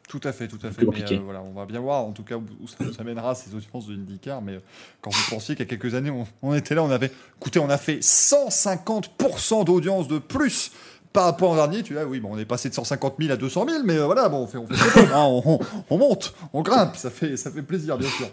Tout 0.09 0.21
à 0.23 0.33
fait, 0.33 0.47
tout 0.49 0.59
à 0.63 0.71
fait. 0.71 0.81
Mais, 0.83 0.87
compliqué. 0.87 1.17
euh, 1.17 1.21
voilà, 1.25 1.43
on 1.43 1.53
va 1.53 1.67
bien 1.67 1.81
voir 1.81 2.05
en 2.05 2.13
tout 2.13 2.23
cas 2.23 2.37
où, 2.37 2.45
où 2.63 2.69
ça 2.69 2.77
nous 2.81 2.99
amènera 3.01 3.35
ces 3.35 3.55
audiences 3.55 3.87
de 3.89 3.95
IndyCar. 3.95 4.41
Mais 4.41 4.53
euh, 4.55 4.61
quand 5.01 5.11
vous 5.11 5.31
pensiez 5.31 5.57
qu'il 5.57 5.65
y 5.65 5.69
a 5.69 5.71
quelques 5.77 5.95
années, 5.95 6.11
on, 6.11 6.27
on 6.43 6.55
était 6.55 6.75
là, 6.75 6.83
on 6.85 6.91
avait, 6.91 7.11
écoutez, 7.41 7.59
on 7.59 7.69
a 7.69 7.79
fait 7.79 7.99
150% 7.99 9.65
d'audience 9.65 10.09
de 10.09 10.19
plus 10.19 10.71
par 11.19 11.25
rapport 11.25 11.51
au 11.51 11.57
dernier. 11.57 11.83
Tu 11.83 11.95
vois, 11.95 12.05
oui, 12.05 12.21
bon, 12.21 12.29
on 12.33 12.39
est 12.39 12.45
passé 12.45 12.69
de 12.69 12.75
150 12.75 13.17
000 13.19 13.33
à 13.33 13.37
200 13.37 13.67
000, 13.69 13.83
mais 13.85 13.97
euh, 13.99 14.05
voilà, 14.05 14.29
bon, 14.29 14.39
on 14.45 14.47
fait, 14.47 14.59
on, 14.59 14.67
hein, 14.71 15.25
on, 15.25 15.43
on- 15.45 15.59
on 15.91 15.99
monte, 15.99 16.33
on 16.53 16.63
grimpe, 16.63 16.95
ça 16.95 17.11
fait, 17.11 17.37
ça 17.37 17.51
fait 17.51 17.63
plaisir, 17.63 17.99
bien 17.99 18.09
sûr. 18.09 18.29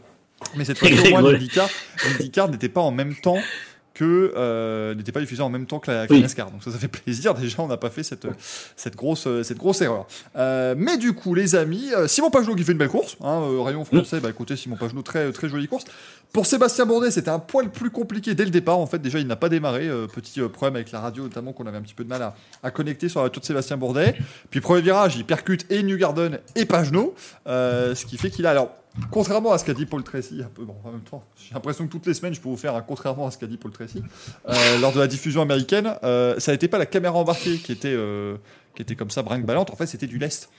Mais 0.55 0.65
cette 0.65 0.77
fois-ci, 0.77 0.93
au 1.07 1.09
moins, 1.09 1.21
n'était 2.51 2.69
pas 2.69 2.81
en 2.81 2.91
même 2.91 3.15
temps 3.15 3.37
que 3.95 4.33
euh, 4.35 4.93
n'était 4.93 5.11
pas 5.11 5.21
diffusé 5.21 5.41
en 5.41 5.49
même 5.49 5.65
temps 5.65 5.79
que 5.79 5.89
la, 5.89 6.05
que 6.05 6.13
Oui. 6.13 6.21
NASCAR. 6.21 6.51
Donc 6.51 6.61
ça, 6.63 6.69
ça 6.69 6.77
fait 6.77 6.87
plaisir. 6.87 7.33
Déjà, 7.33 7.63
on 7.63 7.67
n'a 7.67 7.77
pas 7.77 7.89
fait 7.89 8.03
cette, 8.03 8.27
cette, 8.75 8.95
grosse, 8.95 9.25
euh, 9.25 9.41
cette 9.41 9.57
grosse 9.57 9.81
erreur. 9.81 10.05
Euh, 10.35 10.75
mais 10.77 10.97
du 10.97 11.13
coup, 11.13 11.33
les 11.33 11.55
amis, 11.55 11.91
euh, 11.95 12.07
Simon 12.07 12.29
Pagenaud 12.29 12.55
qui 12.55 12.63
fait 12.63 12.73
une 12.73 12.77
belle 12.77 12.89
course. 12.89 13.17
Hein, 13.23 13.41
rayon 13.63 13.83
français, 13.85 14.19
bah 14.19 14.29
écoutez, 14.29 14.55
Simon 14.55 14.75
Pagenaud, 14.75 15.01
très, 15.01 15.31
très 15.31 15.49
jolie 15.49 15.67
course. 15.67 15.85
Pour 16.33 16.45
Sébastien 16.45 16.85
Bourdet, 16.85 17.09
c'était 17.11 17.29
un 17.29 17.39
poil 17.39 17.71
plus 17.71 17.89
compliqué 17.89 18.35
dès 18.35 18.43
le 18.43 18.51
départ. 18.51 18.77
En 18.77 18.85
fait, 18.85 18.99
déjà, 18.99 19.17
il 19.19 19.27
n'a 19.27 19.37
pas 19.37 19.47
démarré. 19.49 19.87
euh, 19.87 20.05
petit 20.07 20.41
problème 20.41 20.75
avec 20.75 20.91
la 20.91 20.99
radio, 20.99 21.23
notamment, 21.23 21.53
qu'on 21.53 21.65
avait 21.65 21.77
un 21.77 21.81
petit 21.81 21.93
peu 21.93 22.03
de 22.03 22.09
mal 22.09 22.21
à, 22.21 22.35
à 22.61 22.71
connecter 22.71 23.07
sur 23.07 23.21
la 23.21 23.23
voiture 23.27 23.39
de 23.41 23.45
Sébastien 23.45 23.77
Bourdet. 23.77 24.15
Puis, 24.49 24.59
premier 24.59 24.81
virage, 24.81 25.15
il 25.15 25.23
percute 25.25 25.65
et 25.71 25.81
Newgarden 25.81 26.39
et 26.55 26.65
Pagenaud. 26.65 27.15
euh, 27.47 27.95
ce 27.95 28.05
qui 28.05 28.17
fait 28.17 28.29
qu'il 28.29 28.45
a. 28.45 28.49
Alors, 28.51 28.75
contrairement 29.11 29.51
à 29.51 29.57
ce 29.57 29.65
qu'a 29.65 29.73
dit 29.73 29.85
Paul 29.85 30.03
Tracy, 30.03 30.41
j'ai 31.37 31.53
l'impression 31.53 31.85
que 31.85 31.91
toutes 31.91 32.05
les 32.05 32.13
semaines, 32.13 32.33
je 32.33 32.41
peux 32.41 32.49
vous 32.49 32.57
faire 32.57 32.75
un 32.75 32.81
contrairement 32.81 33.27
à 33.27 33.31
ce 33.31 33.37
qu'a 33.37 33.47
dit 33.47 33.57
Paul 33.57 33.71
Tracy. 33.71 34.01
Euh, 34.47 34.77
lors 34.81 34.93
de 34.93 34.99
la 34.99 35.07
diffusion 35.07 35.41
américaine, 35.41 35.95
euh, 36.03 36.39
ça 36.39 36.51
n'était 36.51 36.67
pas 36.67 36.77
la 36.77 36.85
caméra 36.85 37.15
embarquée 37.15 37.57
qui 37.57 37.71
était, 37.71 37.93
euh, 37.93 38.37
qui 38.75 38.81
était 38.81 38.95
comme 38.95 39.11
ça, 39.11 39.21
brinque-ballante. 39.21 39.71
En 39.71 39.75
fait, 39.75 39.87
c'était 39.87 40.07
du 40.07 40.17
lest. 40.17 40.49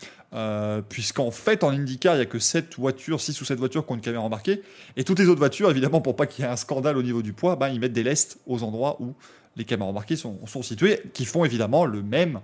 Puisqu'en 0.88 1.30
fait, 1.30 1.64
en 1.64 1.70
IndyCar, 1.70 2.14
il 2.14 2.18
n'y 2.18 2.22
a 2.22 2.26
que 2.26 2.38
7 2.38 2.76
voitures, 2.78 3.20
6 3.20 3.40
ou 3.40 3.44
7 3.44 3.58
voitures 3.58 3.86
qui 3.86 3.92
ont 3.92 3.94
une 3.96 4.02
caméra 4.02 4.22
embarquée. 4.22 4.62
Et 4.96 5.04
toutes 5.04 5.18
les 5.18 5.28
autres 5.28 5.38
voitures, 5.38 5.70
évidemment, 5.70 6.00
pour 6.00 6.16
pas 6.16 6.26
qu'il 6.26 6.44
y 6.44 6.48
ait 6.48 6.50
un 6.50 6.56
scandale 6.56 6.98
au 6.98 7.02
niveau 7.02 7.22
du 7.22 7.32
poids, 7.32 7.56
ben, 7.56 7.68
ils 7.68 7.80
mettent 7.80 7.94
des 7.94 8.02
lestes 8.02 8.38
aux 8.46 8.62
endroits 8.62 9.00
où 9.00 9.14
les 9.56 9.64
caméras 9.64 9.90
embarquées 9.90 10.16
sont, 10.16 10.38
sont 10.46 10.62
situées, 10.62 11.00
qui 11.12 11.24
font 11.24 11.44
évidemment 11.44 11.84
le 11.86 12.02
même 12.02 12.40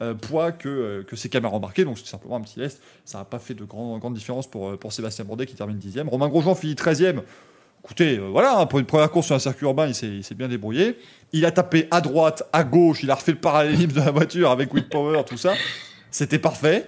euh, 0.00 0.14
poids 0.14 0.52
que, 0.52 0.68
euh, 0.68 1.02
que 1.02 1.14
ces 1.16 1.28
caméras 1.28 1.54
embarquées. 1.54 1.84
Donc 1.84 1.98
c'est 1.98 2.06
simplement 2.06 2.36
un 2.36 2.40
petit 2.40 2.58
lest. 2.58 2.82
Ça 3.04 3.18
n'a 3.18 3.24
pas 3.24 3.38
fait 3.38 3.54
de 3.54 3.64
grand, 3.64 3.98
grande 3.98 4.14
différence 4.14 4.46
pour, 4.46 4.70
euh, 4.70 4.76
pour 4.76 4.92
Sébastien 4.92 5.24
Bourdet 5.24 5.46
qui 5.46 5.54
termine 5.54 5.78
10e. 5.78 6.08
Romain 6.08 6.28
Grosjean 6.28 6.54
finit 6.54 6.74
13e. 6.74 7.20
Écoutez, 7.84 8.18
euh, 8.18 8.28
voilà, 8.30 8.58
hein, 8.58 8.66
pour 8.66 8.78
une 8.78 8.86
première 8.86 9.10
course 9.10 9.26
sur 9.26 9.36
un 9.36 9.38
circuit 9.38 9.66
urbain, 9.66 9.86
il 9.86 9.94
s'est 9.94 10.34
bien 10.34 10.48
débrouillé. 10.48 10.98
Il 11.32 11.44
a 11.44 11.50
tapé 11.50 11.86
à 11.90 12.00
droite, 12.00 12.42
à 12.52 12.64
gauche, 12.64 13.02
il 13.02 13.10
a 13.10 13.14
refait 13.14 13.32
le 13.32 13.38
parallélisme 13.38 13.92
de 13.92 14.00
la 14.00 14.10
voiture 14.10 14.50
avec 14.50 14.72
Will 14.72 14.88
Power, 14.88 15.22
tout 15.26 15.36
ça. 15.36 15.52
C'était 16.10 16.38
parfait, 16.38 16.86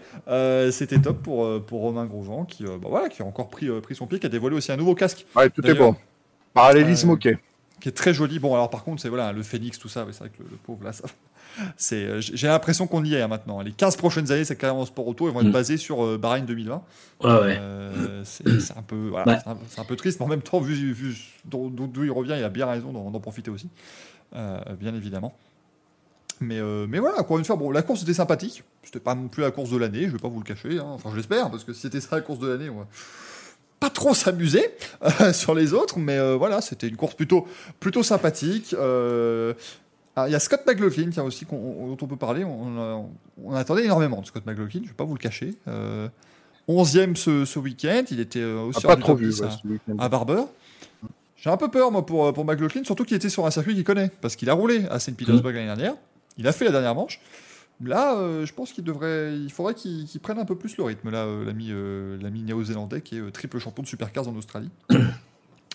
c'était 0.71 1.01
top 1.01 1.21
pour, 1.21 1.61
pour 1.65 1.81
Romain 1.81 2.07
Grosjean 2.07 2.45
qui, 2.45 2.63
bah 2.63 2.79
voilà, 2.89 3.09
qui 3.09 3.23
a 3.23 3.25
encore 3.25 3.49
pris, 3.49 3.69
pris 3.81 3.97
son 3.97 4.07
pied, 4.07 4.21
qui 4.21 4.27
a 4.27 4.29
dévoilé 4.29 4.57
aussi 4.57 4.71
un 4.71 4.77
nouveau 4.77 4.95
casque 4.95 5.27
Ouais, 5.35 5.51
tout 5.51 5.67
est 5.67 5.75
bon. 5.75 5.97
Parallélisme, 6.55 7.11
ok. 7.11 7.37
Qui 7.81 7.89
est 7.89 7.93
très 7.93 8.15
joli. 8.15 8.39
Bon, 8.39 8.55
alors 8.55 8.71
par 8.71 8.85
contre, 8.85 9.03
c'est 9.03 9.09
voilà, 9.09 9.33
le 9.33 9.43
Phoenix, 9.43 9.79
tout 9.79 9.89
ça, 9.89 10.07
c'est 10.11 10.19
vrai 10.19 10.29
que 10.31 10.43
le, 10.43 10.49
le 10.51 10.57
pauvre 10.57 10.85
là, 10.85 10.93
ça- 10.93 11.05
c'est, 11.79 12.05
euh, 12.05 12.21
j'ai 12.21 12.49
l'impression 12.49 12.87
qu'on 12.87 13.03
y 13.05 13.15
est 13.15 13.23
hein, 13.23 13.29
maintenant. 13.29 13.61
Les 13.63 13.73
15 13.73 13.97
prochaines 13.97 14.31
années, 14.31 14.45
c'est 14.45 14.57
carrément 14.57 14.85
sport 14.85 15.07
auto, 15.09 15.27
ils 15.29 15.33
vont 15.33 15.41
être 15.41 15.47
Mm. 15.49 15.53
basés 15.53 15.77
sur 15.79 16.05
euh, 16.05 16.19
Bahreïn 16.19 16.45
2020. 16.45 16.83
Ouais, 17.23 17.31
ouais. 17.31 17.57
Euh, 17.59 18.23
c'est 18.25 18.61
c'est 18.61 18.77
un 18.77 18.83
peu, 18.83 19.09
voilà, 19.09 19.33
Ouais. 19.33 19.39
c'est 19.43 19.51
un, 19.51 19.57
c'est 19.71 19.81
un 19.81 19.85
peu 19.85 19.97
triste, 19.97 20.21
mais 20.21 20.27
en 20.27 20.29
même 20.29 20.43
temps, 20.43 20.61
vu, 20.61 20.75
vu 20.93 21.17
d'où 21.47 21.71
d'où 21.71 22.05
il 22.05 22.11
revient, 22.11 22.35
il 22.37 22.45
a 22.45 22.51
bien 22.51 22.67
raison 22.67 22.93
d'en 22.93 23.11
d'en 23.11 23.21
profiter 23.21 23.51
aussi, 23.51 23.71
euh, 24.35 24.59
bien 24.79 24.95
évidemment. 24.95 25.35
Mais, 26.41 26.61
mais 26.87 26.99
voilà, 26.99 27.21
encore 27.21 27.39
une 27.39 27.47
fois, 27.47 27.57
bon, 27.57 27.71
la 27.71 27.81
course 27.81 28.03
était 28.03 28.13
sympathique. 28.13 28.63
C'était 28.83 29.01
pas 29.01 29.15
non 29.15 29.29
plus 29.29 29.43
la 29.43 29.51
course 29.51 29.71
de 29.71 29.79
l'année, 29.79 30.03
je 30.03 30.11
vais 30.11 30.19
pas 30.19 30.29
vous 30.29 30.39
le 30.41 30.45
cacher. 30.45 30.79
hein. 30.79 30.85
Enfin, 30.89 31.09
je 31.11 31.17
l'espère, 31.17 31.51
parce 31.51 31.65
que 31.65 31.73
si 31.73 31.81
c'était 31.81 32.01
ça 32.03 32.17
la 32.17 32.21
course 32.23 32.39
de 32.41 32.49
l'année, 32.49 32.69
va 32.69 32.87
pas 33.81 33.91
trop 33.91 34.15
s'amuser 34.15 34.71
euh, 35.03 35.33
sur 35.33 35.55
les 35.55 35.73
autres. 35.73 35.99
Mais 35.99 36.19
euh, 36.19 36.37
voilà, 36.37 36.61
c'était 36.61 36.89
une 36.89 36.97
course 36.97 37.15
plutôt, 37.15 37.47
plutôt 37.81 38.03
sympathique. 38.03 38.75
Euh, 38.79 39.55
ah, 40.17 40.29
Il 40.29 40.33
y 40.33 40.35
a 40.35 40.41
Scott 40.41 40.63
McLaughlin, 40.67 41.11
tiens, 41.11 41.25
aussi, 41.25 41.45
dont 41.45 41.97
on 42.01 42.07
peut 42.07 42.17
parler. 42.17 42.43
On, 42.43 43.55
attendait 43.55 43.85
énormément 43.85 44.23
de 44.23 44.27
Scott 44.27 44.45
McLaughlin, 44.47 44.81
je 44.83 44.89
vais 44.89 44.95
pas 44.95 45.05
vous 45.05 45.15
le 45.15 45.19
cacher. 45.19 45.55
Euh, 45.69 46.09
11e 46.69 47.15
ce, 47.15 47.45
ce 47.45 47.59
week-end, 47.59 48.03
il 48.11 48.19
était 48.19 48.41
euh, 48.41 48.57
Ah, 48.59 48.65
aussi 48.65 48.87
pas 48.87 48.97
trop 48.97 49.13
top 49.13 49.21
vu 49.21 49.29
10, 49.29 49.41
ouais, 49.43 49.49
ce 49.51 49.69
week-end. 49.69 49.97
à 49.99 50.09
Barber. 50.09 50.43
J'ai 51.37 51.51
un 51.51 51.59
peu 51.59 51.71
peur, 51.71 51.93
moi, 51.93 52.05
pour, 52.05 52.33
pour 52.33 52.45
McLaughlin, 52.47 52.83
surtout 52.83 53.05
qu'il 53.05 53.17
était 53.17 53.29
sur 53.29 53.45
un 53.45 53.51
circuit 53.51 53.75
qu'il 53.75 53.85
connaît, 53.85 54.11
parce 54.23 54.37
qu'il 54.37 54.49
a 54.49 54.55
roulé 54.55 54.87
à 54.91 54.99
St. 54.99 55.15
Petersburg 55.15 55.53
l'année 55.53 55.67
dernière. 55.67 55.95
Il 56.39 56.49
a 56.49 56.53
fait 56.53 56.65
la 56.65 56.73
dernière 56.73 56.95
manche. 56.95 57.21
Là, 57.85 58.17
euh, 58.17 58.47
je 58.47 58.55
pense 58.55 58.73
qu'il 58.73 58.85
devrait, 58.85 59.37
il 59.37 59.53
faudrait 59.53 59.75
qu'il 59.75 60.07
qu'il 60.07 60.21
prenne 60.21 60.39
un 60.39 60.47
peu 60.47 60.57
plus 60.57 60.77
le 60.79 60.85
rythme, 60.85 61.11
là, 61.11 61.25
euh, 61.25 61.45
l'ami 61.45 61.69
euh, 61.71 62.17
l'ami 62.23 62.43
néo-zélandais 62.43 63.03
qui 63.03 63.19
est 63.19 63.31
triple 63.33 63.59
champion 63.59 63.83
de 63.83 63.89
supercars 63.89 64.27
en 64.29 64.35
Australie. 64.37 64.71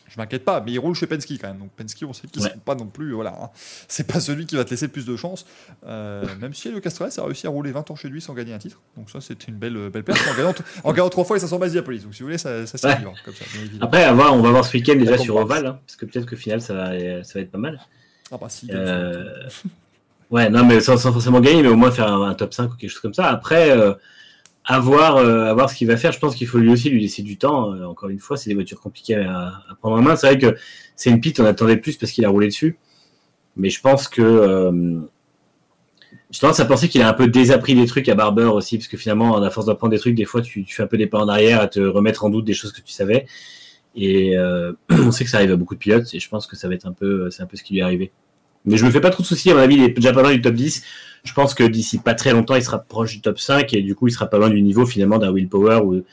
Je 0.10 0.20
m'inquiète 0.20 0.44
pas, 0.44 0.60
mais 0.60 0.74
il 0.74 0.80
roule 0.80 0.94
chez 0.94 1.08
Penske 1.08 1.32
quand 1.40 1.48
même. 1.48 1.60
Donc 1.60 1.70
Penske, 1.72 2.04
on 2.06 2.12
sait 2.12 2.28
qu'ils 2.28 2.42
Ouais. 2.44 2.50
sont 2.50 2.58
pas 2.60 2.76
non 2.76 2.88
plus. 2.88 3.14
Voilà, 3.14 3.34
hein. 3.44 3.50
c'est 3.88 4.06
pas 4.06 4.20
celui 4.20 4.46
qui 4.46 4.58
va 4.58 4.66
te 4.66 4.72
laisser 4.72 4.88
le 4.88 4.92
plus 4.92 5.06
de 5.06 5.16
chance. 5.16 5.46
Même 5.88 6.54
si 6.54 6.70
le 6.70 6.82
Castrol 6.82 7.10
a 7.16 7.24
réussi 7.24 7.48
à 7.48 7.50
rouler 7.50 7.72
20 7.72 7.92
ans 7.92 7.96
chez 7.96 8.10
lui 8.10 8.20
sans 8.20 8.34
gagner 8.34 8.54
un 8.54 8.58
titre. 8.58 8.82
Donc 8.98 9.10
ça, 9.10 9.22
c'était 9.22 9.46
une 9.46 9.56
belle, 9.58 9.90
belle 9.90 10.04
perte. 10.04 10.20
En 10.30 10.36
gagnant, 10.36 10.54
en 10.84 10.92
gagnant 10.92 11.08
trois 11.10 11.24
fois, 11.24 11.38
et 11.38 11.40
ça 11.40 11.48
s'en 11.48 11.60
base 11.60 11.80
police. 11.82 12.04
Donc 12.04 12.14
si 12.14 12.24
vous 12.24 12.28
voulez, 12.28 12.38
ça, 12.38 12.68
ça 12.68 12.90
Ouais. 12.90 12.98
comme 13.24 13.34
ça. 13.34 13.46
Après, 13.80 14.04
à 14.04 14.12
voir, 14.12 14.36
on 14.36 14.42
va 14.42 14.50
voir 14.50 14.66
ce 14.66 14.76
week-end 14.76 14.96
déjà 14.98 15.18
sur. 15.18 15.38
Oval, 15.38 15.66
hein, 15.66 15.80
parce 15.88 15.96
que 15.96 16.06
peut-être 16.06 16.26
que 16.26 16.36
final 16.36 16.62
ça 16.62 16.74
va, 16.74 16.90
ça 17.24 17.34
va 17.36 17.40
être 17.42 17.52
pas 17.52 17.58
mal. 17.58 17.80
Ah 18.32 18.38
bah 18.38 18.50
si. 18.50 18.68
Euh, 18.72 19.48
Ouais, 20.32 20.50
non, 20.50 20.66
mais 20.66 20.80
sans, 20.80 20.98
forcément 20.98 21.42
gagner, 21.42 21.62
mais 21.62 21.70
au 21.70 21.76
moins 21.76 21.92
faire 21.92 22.12
un, 22.12 22.34
top 22.34 22.54
5 22.54 22.74
ou 22.74 22.76
quelque 22.78 22.90
chose 22.90 23.02
comme 23.02 23.14
ça. 23.14 23.30
Après, 23.30 23.72
euh, 23.72 23.94
euh, 24.70 25.68
ce 25.68 25.76
qu'il 25.76 25.88
va 25.88 25.98
faire. 25.98 26.12
Je 26.12 26.20
pense 26.20 26.36
qu'il 26.36 26.48
faut 26.48 26.58
lui 26.58 26.70
aussi 26.70 26.90
lui 26.90 27.02
laisser 27.02 27.24
du 27.24 27.38
temps. 27.38 27.74
Euh, 27.74 27.86
encore 27.86 28.10
une 28.10 28.20
fois, 28.20 28.38
c'est 28.38 28.50
des 28.50 28.56
voitures 28.56 28.80
compliquées 28.80 29.16
à, 29.16 29.64
prendre 29.80 29.98
en 29.98 30.02
main. 30.02 30.16
C'est 30.16 30.28
vrai 30.28 30.38
que 30.38 30.56
c'est 30.96 31.10
une 31.10 31.20
piste, 31.20 31.40
on 31.40 31.46
attendait 31.46 31.78
plus 31.78 31.98
parce 31.98 32.12
qu'il 32.12 32.26
a 32.26 32.30
roulé 32.30 32.48
dessus. 32.48 32.78
Mais 33.56 33.70
je 33.70 33.82
pense 33.82 34.08
que. 34.08 34.22
Euh, 34.22 35.00
j'ai 36.30 36.40
tendance 36.40 36.62
à 36.62 36.66
penser 36.66 36.88
qu'il 36.88 37.02
a 37.02 37.10
un 37.10 37.14
peu 37.14 37.28
désappris 37.28 37.76
des 37.76 37.86
trucs 37.86 38.08
à 38.08 38.16
Barber 38.16 38.46
aussi, 38.46 38.78
parce 38.78 38.88
que 38.88 38.96
finalement, 38.96 39.42
à 39.42 39.50
force 39.50 39.66
d'apprendre 39.66 39.92
des 39.92 40.00
trucs, 40.00 40.16
des 40.16 40.24
fois, 40.24 40.42
tu, 40.42 40.64
tu 40.64 40.74
fais 40.74 40.84
un 40.84 40.88
peu 40.88 40.98
des 40.98 41.08
pas 41.08 41.20
en 41.20 41.28
arrière 41.28 41.60
à 41.60 41.68
te 41.68 41.82
remettre 41.82 42.24
en 42.24 42.30
doute 42.30 42.46
des 42.46 42.54
choses 42.54 42.72
que 42.72 42.80
tu 42.82 42.94
savais. 42.94 43.26
Et 43.96 44.38
on 44.90 45.12
sait 45.12 45.26
que 45.26 45.30
ça 45.30 45.38
arrive 45.38 45.52
à 45.52 45.56
beaucoup 45.58 45.76
de 45.76 45.80
pilotes, 45.80 46.14
et 46.14 46.20
je 46.20 46.30
pense 46.30 46.48
que 46.48 46.56
ça 46.56 46.70
va 46.70 46.76
être 46.76 46.86
un 46.86 46.94
peu, 46.94 47.30
c'est 47.32 47.44
un 47.44 47.48
peu 47.48 47.58
ce 47.58 47.64
qui 47.64 47.74
lui 47.74 47.82
est 47.82 47.84
arrivé. 47.84 48.12
Mais 48.66 48.78
je 48.78 48.86
me 48.86 48.92
fais 48.92 49.02
pas 49.02 49.10
trop 49.10 49.24
de 49.24 49.28
soucis, 49.28 49.52
à 49.52 49.56
mon 49.56 49.60
avis, 49.60 49.76
il 49.76 49.84
est 49.84 49.90
déjà 49.90 50.14
pas 50.14 50.22
loin 50.22 50.32
du 50.32 50.42
top 50.42 50.54
10. 50.54 50.84
Je 51.24 51.34
pense 51.34 51.54
que 51.54 51.64
d'ici 51.64 52.00
pas 52.00 52.14
très 52.14 52.32
longtemps, 52.32 52.56
il 52.56 52.64
sera 52.64 52.80
proche 52.80 53.14
du 53.14 53.22
top 53.22 53.40
5 53.40 53.74
et 53.74 53.82
du 53.82 53.96
coup, 53.96 54.08
il 54.08 54.12
sera 54.12 54.28
pas 54.28 54.38
loin 54.38 54.50
du 54.50 54.62
niveau 54.62 54.86
finalement 54.86 55.18
d'un 55.18 55.32
Willpower 55.32 55.82
ou 55.84 56.04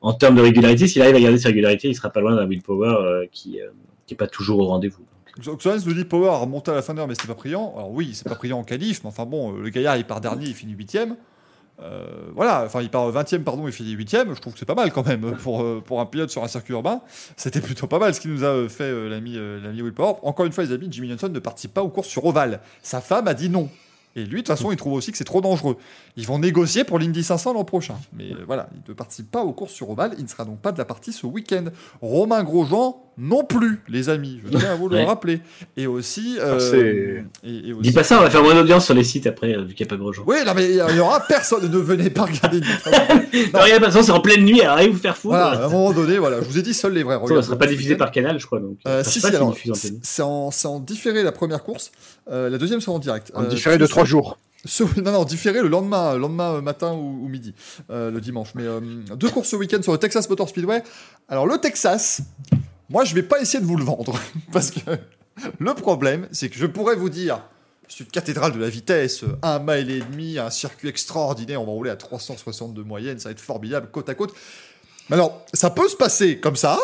en 0.00 0.12
termes 0.12 0.34
de 0.36 0.42
régularité, 0.42 0.86
s'il 0.86 1.00
arrive 1.00 1.16
à 1.16 1.20
garder 1.20 1.38
sa 1.38 1.48
régularité, 1.48 1.88
il 1.88 1.94
sera 1.94 2.10
pas 2.10 2.20
loin 2.20 2.36
d'un 2.36 2.46
Willpower 2.46 2.96
euh, 3.00 3.26
qui, 3.32 3.60
euh, 3.60 3.70
qui 4.06 4.14
est 4.14 4.16
pas 4.16 4.26
toujours 4.26 4.58
au 4.58 4.66
rendez-vous. 4.66 5.02
Xoxones 5.40 5.80
nous 5.86 5.94
dit 5.94 6.04
Power 6.04 6.28
a 6.28 6.36
remonté 6.36 6.70
à 6.70 6.74
la 6.74 6.82
fin 6.82 6.94
d'heure, 6.94 7.08
mais 7.08 7.14
c'était 7.14 7.28
pas 7.28 7.34
brillant. 7.34 7.72
Alors 7.74 7.90
oui, 7.90 8.10
c'est 8.12 8.28
pas 8.28 8.34
brillant 8.34 8.58
en 8.58 8.64
qualif, 8.64 9.02
mais 9.02 9.08
enfin 9.08 9.24
bon, 9.24 9.54
euh, 9.54 9.62
le 9.62 9.70
gaillard 9.70 9.96
il 9.96 10.04
part 10.04 10.20
dernier, 10.20 10.46
il 10.46 10.54
finit 10.54 10.74
8 10.74 10.98
euh, 11.82 12.30
voilà, 12.34 12.62
enfin 12.64 12.82
il 12.82 12.88
part 12.88 13.10
20 13.10 13.34
e 13.34 13.38
pardon, 13.38 13.66
il 13.66 13.72
finit 13.72 13.92
8 13.92 14.10
Je 14.34 14.40
trouve 14.40 14.52
que 14.52 14.58
c'est 14.58 14.64
pas 14.64 14.76
mal 14.76 14.92
quand 14.92 15.06
même 15.06 15.36
pour, 15.42 15.62
euh, 15.62 15.82
pour 15.84 16.00
un 16.00 16.06
pilote 16.06 16.30
sur 16.30 16.44
un 16.44 16.48
circuit 16.48 16.72
urbain. 16.72 17.00
C'était 17.36 17.60
plutôt 17.60 17.86
pas 17.86 17.98
mal 17.98 18.14
ce 18.14 18.20
qu'il 18.20 18.32
nous 18.32 18.44
a 18.44 18.48
euh, 18.48 18.68
fait 18.68 18.90
l'ami 19.08 19.36
l'ami 19.62 19.82
Will 19.82 19.92
Power. 19.92 20.14
Encore 20.22 20.46
une 20.46 20.52
fois, 20.52 20.64
les 20.64 20.72
amis, 20.72 20.88
Jimmy 20.90 21.08
Johnson 21.08 21.28
ne 21.28 21.38
participe 21.38 21.74
pas 21.74 21.82
aux 21.82 21.88
courses 21.88 22.08
sur 22.08 22.24
Oval. 22.24 22.60
Sa 22.82 23.00
femme 23.00 23.28
a 23.28 23.34
dit 23.34 23.48
non. 23.48 23.68
Et 24.16 24.24
lui, 24.24 24.42
de 24.42 24.46
toute 24.46 24.48
façon, 24.48 24.70
il 24.70 24.76
trouve 24.76 24.92
aussi 24.92 25.10
que 25.10 25.18
c'est 25.18 25.24
trop 25.24 25.40
dangereux. 25.40 25.76
Ils 26.16 26.26
vont 26.26 26.38
négocier 26.38 26.84
pour 26.84 27.00
l'Indy 27.00 27.24
500 27.24 27.54
l'an 27.54 27.64
prochain. 27.64 27.96
Mais 28.12 28.30
voilà, 28.46 28.68
il 28.72 28.88
ne 28.88 28.94
participe 28.94 29.28
pas 29.28 29.42
aux 29.42 29.52
courses 29.52 29.72
sur 29.72 29.90
Oval. 29.90 30.14
Il 30.18 30.22
ne 30.22 30.28
sera 30.28 30.44
donc 30.44 30.60
pas 30.60 30.70
de 30.70 30.78
la 30.78 30.84
partie 30.84 31.12
ce 31.12 31.26
week-end. 31.26 31.64
Romain 32.00 32.44
Grosjean 32.44 33.03
non 33.18 33.44
plus, 33.44 33.80
les 33.88 34.08
amis. 34.08 34.40
Je 34.44 34.56
tiens 34.58 34.72
à 34.72 34.74
vous 34.74 34.88
le 34.88 34.96
Ouais. 34.98 35.04
rappeler. 35.04 35.40
Et 35.76 35.86
aussi. 35.86 36.36
euh, 36.40 36.58
c'est- 36.58 37.24
et, 37.48 37.68
et 37.68 37.72
aussi 37.72 37.82
Dis 37.88 37.92
pas 37.92 38.02
ça, 38.04 38.18
on 38.18 38.22
va 38.22 38.30
faire 38.30 38.42
moins 38.42 38.54
d'audience 38.54 38.84
sur 38.86 38.94
les 38.94 39.04
sites 39.04 39.26
après, 39.26 39.54
euh, 39.54 39.62
vu 39.62 39.74
qu'il 39.74 39.84
n'y 39.86 39.88
a 39.88 39.94
pas 39.94 39.96
gros 39.96 40.12
gens. 40.12 40.24
oui, 40.26 40.36
non, 40.46 40.52
mais 40.54 40.68
il 40.70 40.76
y 40.96 41.00
aura 41.00 41.20
personne. 41.20 41.70
Ne 41.70 41.78
venez 41.78 42.10
pas 42.10 42.22
regarder 42.24 42.60
Non, 42.60 42.66
regarde, 42.66 43.54
de 43.54 43.74
toute 43.76 43.84
façon, 43.84 44.02
c'est 44.02 44.12
en 44.12 44.20
pleine 44.20 44.44
nuit, 44.44 44.60
alors 44.62 44.76
allez 44.78 44.88
vous 44.88 44.98
faire 44.98 45.16
foutre. 45.16 45.34
Voilà, 45.36 45.62
à 45.62 45.66
un 45.66 45.68
moment 45.68 45.92
donné, 45.92 46.18
voilà, 46.18 46.40
je 46.40 46.46
vous 46.46 46.58
ai 46.58 46.62
dit, 46.62 46.74
seuls 46.74 46.92
les 46.92 47.02
vrais 47.02 47.18
De 47.20 47.40
ça 47.40 47.42
sera 47.42 47.56
pas 47.58 47.66
diffusé 47.66 47.96
par 47.96 48.10
canal, 48.10 48.38
je 48.38 48.46
crois. 48.46 48.60
Donc, 48.60 48.78
Euh, 48.86 49.00
Enfin, 49.00 49.10
si, 49.10 49.20
si, 49.20 49.26
télé. 49.30 49.38
c'est 50.02 50.22
en, 50.22 50.80
différé 50.80 51.22
la 51.22 51.32
première 51.32 51.62
course, 51.62 51.90
euh, 52.30 52.48
la 52.50 52.58
deuxième 52.58 52.80
sera 52.80 52.92
en 52.96 52.98
direct. 52.98 53.30
En 53.34 53.42
Euh, 53.44 53.46
différé 53.46 53.78
de 53.78 53.86
trois 53.86 54.04
jours. 54.04 54.38
ce- 54.64 54.82
non, 55.00 55.12
non, 55.12 55.24
différé 55.24 55.60
le 55.62 55.68
lendemain, 55.68 56.14
le 56.14 56.20
lendemain 56.20 56.54
euh, 56.54 56.60
matin 56.62 56.92
ou, 56.92 57.24
ou 57.24 57.28
midi, 57.28 57.54
euh, 57.90 58.10
le 58.10 58.20
dimanche. 58.20 58.48
Mais 58.54 58.62
euh, 58.64 58.80
deux 59.16 59.28
courses 59.28 59.48
ce 59.48 59.56
week-end 59.56 59.82
sur 59.82 59.92
le 59.92 59.98
Texas 59.98 60.28
Motor 60.30 60.48
Speedway. 60.48 60.82
Alors, 61.28 61.46
le 61.46 61.58
Texas, 61.58 62.22
moi, 62.90 63.04
je 63.04 63.14
vais 63.14 63.22
pas 63.22 63.40
essayer 63.40 63.60
de 63.60 63.66
vous 63.66 63.76
le 63.76 63.84
vendre, 63.84 64.18
parce 64.52 64.70
que 64.70 64.80
le 65.58 65.74
problème, 65.74 66.28
c'est 66.32 66.48
que 66.48 66.56
je 66.56 66.66
pourrais 66.66 66.96
vous 66.96 67.10
dire, 67.10 67.42
c'est 67.88 68.00
une 68.00 68.10
cathédrale 68.10 68.52
de 68.52 68.58
la 68.58 68.68
vitesse, 68.68 69.24
un 69.42 69.58
mile 69.58 69.90
et 69.90 70.00
demi, 70.00 70.38
un 70.38 70.50
circuit 70.50 70.88
extraordinaire, 70.88 71.60
on 71.60 71.66
va 71.66 71.72
rouler 71.72 71.90
à 71.90 71.96
362 71.96 72.82
moyenne, 72.82 73.18
ça 73.18 73.28
va 73.28 73.32
être 73.32 73.40
formidable, 73.40 73.88
côte 73.90 74.08
à 74.08 74.14
côte. 74.14 74.34
Mais 75.10 75.14
alors, 75.14 75.44
ça 75.52 75.70
peut 75.70 75.88
se 75.88 75.96
passer 75.96 76.38
comme 76.38 76.56
ça, 76.56 76.78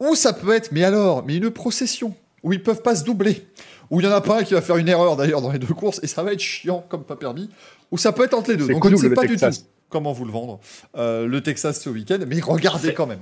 ou 0.00 0.14
ça 0.14 0.32
peut 0.32 0.52
être, 0.52 0.72
mais 0.72 0.84
alors, 0.84 1.24
mais 1.24 1.36
une 1.36 1.50
procession, 1.50 2.14
où 2.42 2.52
ils 2.52 2.62
peuvent 2.62 2.82
pas 2.82 2.94
se 2.96 3.04
doubler, 3.04 3.46
où 3.90 4.00
il 4.00 4.04
y 4.04 4.08
en 4.08 4.12
a 4.12 4.20
pas 4.20 4.40
un 4.40 4.42
qui 4.44 4.54
va 4.54 4.62
faire 4.62 4.76
une 4.76 4.88
erreur 4.88 5.16
d'ailleurs 5.16 5.40
dans 5.40 5.52
les 5.52 5.58
deux 5.58 5.74
courses, 5.74 6.00
et 6.02 6.06
ça 6.06 6.22
va 6.22 6.32
être 6.32 6.40
chiant 6.40 6.84
comme 6.88 7.04
pas 7.04 7.16
permis, 7.16 7.50
ou 7.90 7.98
ça 7.98 8.12
peut 8.12 8.24
être 8.24 8.34
entre 8.34 8.50
les 8.50 8.56
deux. 8.56 8.68
Donc 8.68 8.86
je 8.86 8.92
ne 8.92 8.96
sais 8.96 9.10
pas 9.10 9.22
du 9.22 9.36
Texas. 9.36 9.60
tout 9.60 9.64
comment 9.88 10.12
vous 10.12 10.24
le 10.24 10.32
vendre, 10.32 10.58
euh, 10.96 11.26
le 11.26 11.40
Texas 11.40 11.80
ce 11.80 11.88
week-end, 11.88 12.18
mais 12.26 12.40
regardez 12.40 12.94
quand 12.94 13.06
même. 13.06 13.20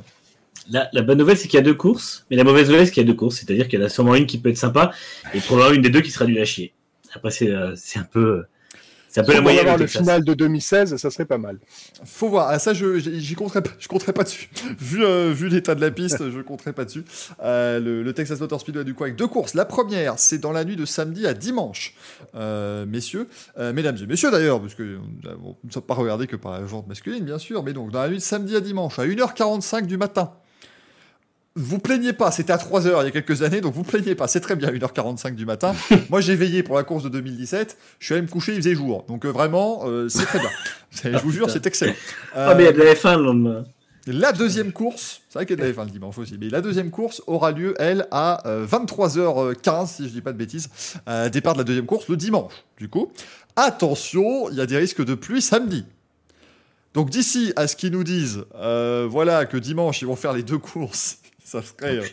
La, 0.70 0.88
la 0.92 1.03
bonne 1.03 1.18
nouvelle, 1.18 1.36
c'est 1.36 1.48
qu'il 1.48 1.59
y 1.59 1.61
a 1.61 1.64
deux 1.64 1.74
courses, 1.74 2.24
mais 2.30 2.36
la 2.36 2.44
mauvaise 2.44 2.68
nouvelle, 2.68 2.86
c'est 2.86 2.92
qu'il 2.92 3.03
y 3.03 3.07
a 3.07 3.09
deux 3.09 3.16
courses, 3.16 3.36
c'est-à-dire 3.36 3.68
qu'il 3.68 3.80
y 3.80 3.82
en 3.82 3.86
a 3.86 3.88
sûrement 3.88 4.14
une 4.14 4.26
qui 4.26 4.38
peut 4.38 4.48
être 4.48 4.57
sympa, 4.57 4.92
et 5.34 5.40
probablement 5.40 5.74
une 5.74 5.82
des 5.82 5.90
deux 5.90 6.00
qui 6.00 6.11
sera 6.11 6.24
du 6.24 6.38
à 6.38 6.44
chier. 6.44 6.72
Après, 7.14 7.30
c'est 7.30 7.50
euh, 7.50 7.74
un 7.96 8.05
peu, 8.05 8.44
c'est 9.12 9.20
un 9.20 9.24
peu 9.24 9.32
la 9.32 9.38
Pour 9.38 9.42
moyenne. 9.42 9.61
avoir 9.61 9.76
le 9.76 9.86
final 9.86 10.24
de 10.24 10.32
2016, 10.32 10.96
ça 10.96 11.11
serait 11.11 11.26
pas 11.26 11.36
mal. 11.36 11.59
Faut 12.07 12.30
voir. 12.30 12.48
Ah, 12.48 12.59
ça, 12.59 12.72
je 12.72 12.98
j'y 12.98 13.34
compterai 13.34 13.61
pas. 13.61 13.68
Je 13.78 13.86
compterai 13.86 14.14
pas 14.14 14.22
dessus. 14.22 14.48
vu 14.80 15.05
euh, 15.05 15.32
vu 15.34 15.48
l'état 15.48 15.74
de 15.74 15.82
la 15.82 15.90
piste, 15.90 16.30
je 16.30 16.40
compterai 16.40 16.72
pas 16.72 16.86
dessus. 16.86 17.05
Euh, 17.42 17.78
le, 17.78 18.03
le 18.03 18.12
Texas 18.14 18.40
Motor 18.40 18.59
Speedway 18.62 18.84
du 18.84 18.94
coup 18.94 19.03
avec 19.03 19.16
deux 19.16 19.26
courses. 19.26 19.53
La 19.53 19.66
première, 19.66 20.18
c'est 20.18 20.38
dans 20.38 20.53
la 20.53 20.64
nuit 20.64 20.76
de 20.76 20.86
samedi 20.86 21.26
à 21.26 21.34
dimanche, 21.34 21.94
euh, 22.34 22.86
messieurs, 22.86 23.28
euh, 23.59 23.74
mesdames 23.74 23.98
et 24.03 24.07
messieurs 24.07 24.30
d'ailleurs, 24.30 24.62
parce 24.62 24.74
que 24.74 24.96
on 25.44 25.57
ne 25.62 25.70
sommes 25.70 25.82
pas 25.82 25.92
regardé 25.94 26.26
que 26.26 26.36
par 26.36 26.59
la 26.59 26.66
jante 26.66 26.86
masculine, 26.86 27.24
bien 27.24 27.38
sûr, 27.38 27.62
mais 27.62 27.74
donc 27.74 27.90
dans 27.90 28.00
la 28.00 28.09
nuit 28.09 28.16
de 28.16 28.22
samedi 28.22 28.57
à 28.57 28.61
dimanche 28.61 28.98
à 28.98 29.05
1h45 29.05 29.84
du 29.84 29.98
matin. 29.98 30.32
Vous 31.55 31.78
plaignez 31.78 32.14
pas, 32.14 32.30
c'était 32.30 32.53
à 32.53 32.57
3h 32.57 33.03
il 33.03 33.05
y 33.05 33.09
a 33.09 33.11
quelques 33.11 33.42
années, 33.42 33.61
donc 33.61 33.74
vous 33.74 33.82
plaignez 33.82 34.14
pas, 34.14 34.26
c'est 34.26 34.40
très 34.40 34.57
bien, 34.57 34.70
1h45 34.70 35.34
du 35.34 35.44
matin. 35.44 35.74
Moi 36.11 36.22
j'ai 36.22 36.34
veillé 36.34 36.62
pour 36.62 36.76
la 36.76 36.82
course 36.82 37.05
de 37.05 37.11
2017, 37.11 37.76
je 37.98 38.05
suis 38.05 38.14
allé 38.14 38.22
me 38.22 38.28
coucher, 38.28 38.53
il 38.53 38.62
faisait 38.62 38.74
jour. 38.74 39.05
Donc 39.07 39.26
euh, 39.26 39.28
vraiment, 39.28 39.82
euh, 39.84 40.09
c'est 40.09 40.24
très 40.24 40.38
bien. 40.38 40.50
je 41.05 41.18
vous 41.18 41.30
jure, 41.30 41.50
c'est 41.50 41.66
excellent. 41.66 41.94
Ah, 42.34 42.55
mais 42.55 42.62
il 42.62 42.66
y 42.66 42.68
a 42.68 42.72
de 42.72 42.82
la 42.82 42.94
F1 42.94 43.18
le 43.18 43.24
lendemain. 43.24 43.64
La 44.07 44.32
deuxième 44.32 44.72
course, 44.72 45.20
c'est 45.28 45.38
vrai 45.38 45.46
qu'il 45.46 45.57
y 45.57 45.62
a 45.62 45.64
de 45.64 45.68
la 45.70 45.76
F1 45.76 45.84
le 45.84 45.92
dimanche 45.92 46.18
aussi, 46.18 46.36
mais 46.40 46.48
la 46.48 46.61
deuxième 46.61 46.90
course 46.90 47.22
aura 47.28 47.53
lieu, 47.53 47.74
elle, 47.78 48.09
à 48.11 48.48
euh, 48.48 48.66
23h15, 48.66 49.86
si 49.86 50.09
je 50.09 50.12
dis 50.12 50.20
pas 50.20 50.32
de 50.32 50.38
bêtises, 50.38 50.70
euh, 51.09 51.28
départ 51.28 51.53
de 51.53 51.59
la 51.59 51.64
deuxième 51.64 51.86
course 51.86 52.09
le 52.09 52.16
dimanche, 52.16 52.53
du 52.78 52.88
coup. 52.88 53.12
Attention, 53.55 54.48
il 54.50 54.57
y 54.57 54.61
a 54.61 54.66
des 54.66 54.76
risques 54.76 55.05
de 55.05 55.14
pluie 55.14 55.40
samedi. 55.40 55.84
Donc 56.94 57.11
d'ici 57.11 57.53
à 57.55 57.68
ce 57.68 57.76
qu'ils 57.76 57.92
nous 57.92 58.03
disent, 58.03 58.44
euh, 58.57 59.07
voilà, 59.09 59.46
que 59.46 59.57
dimanche, 59.57 60.03
ils 60.03 60.07
vont 60.07 60.16
faire 60.16 60.32
les 60.32 60.42
deux 60.42 60.59
courses, 60.59 61.18
ça 61.45 61.62
serait 61.62 61.99
Oh, 61.99 62.03
euh, 62.03 62.07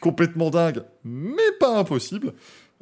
complètement 0.00 0.50
dingue, 0.50 0.82
mais 1.04 1.52
pas 1.58 1.78
impossible. 1.78 2.32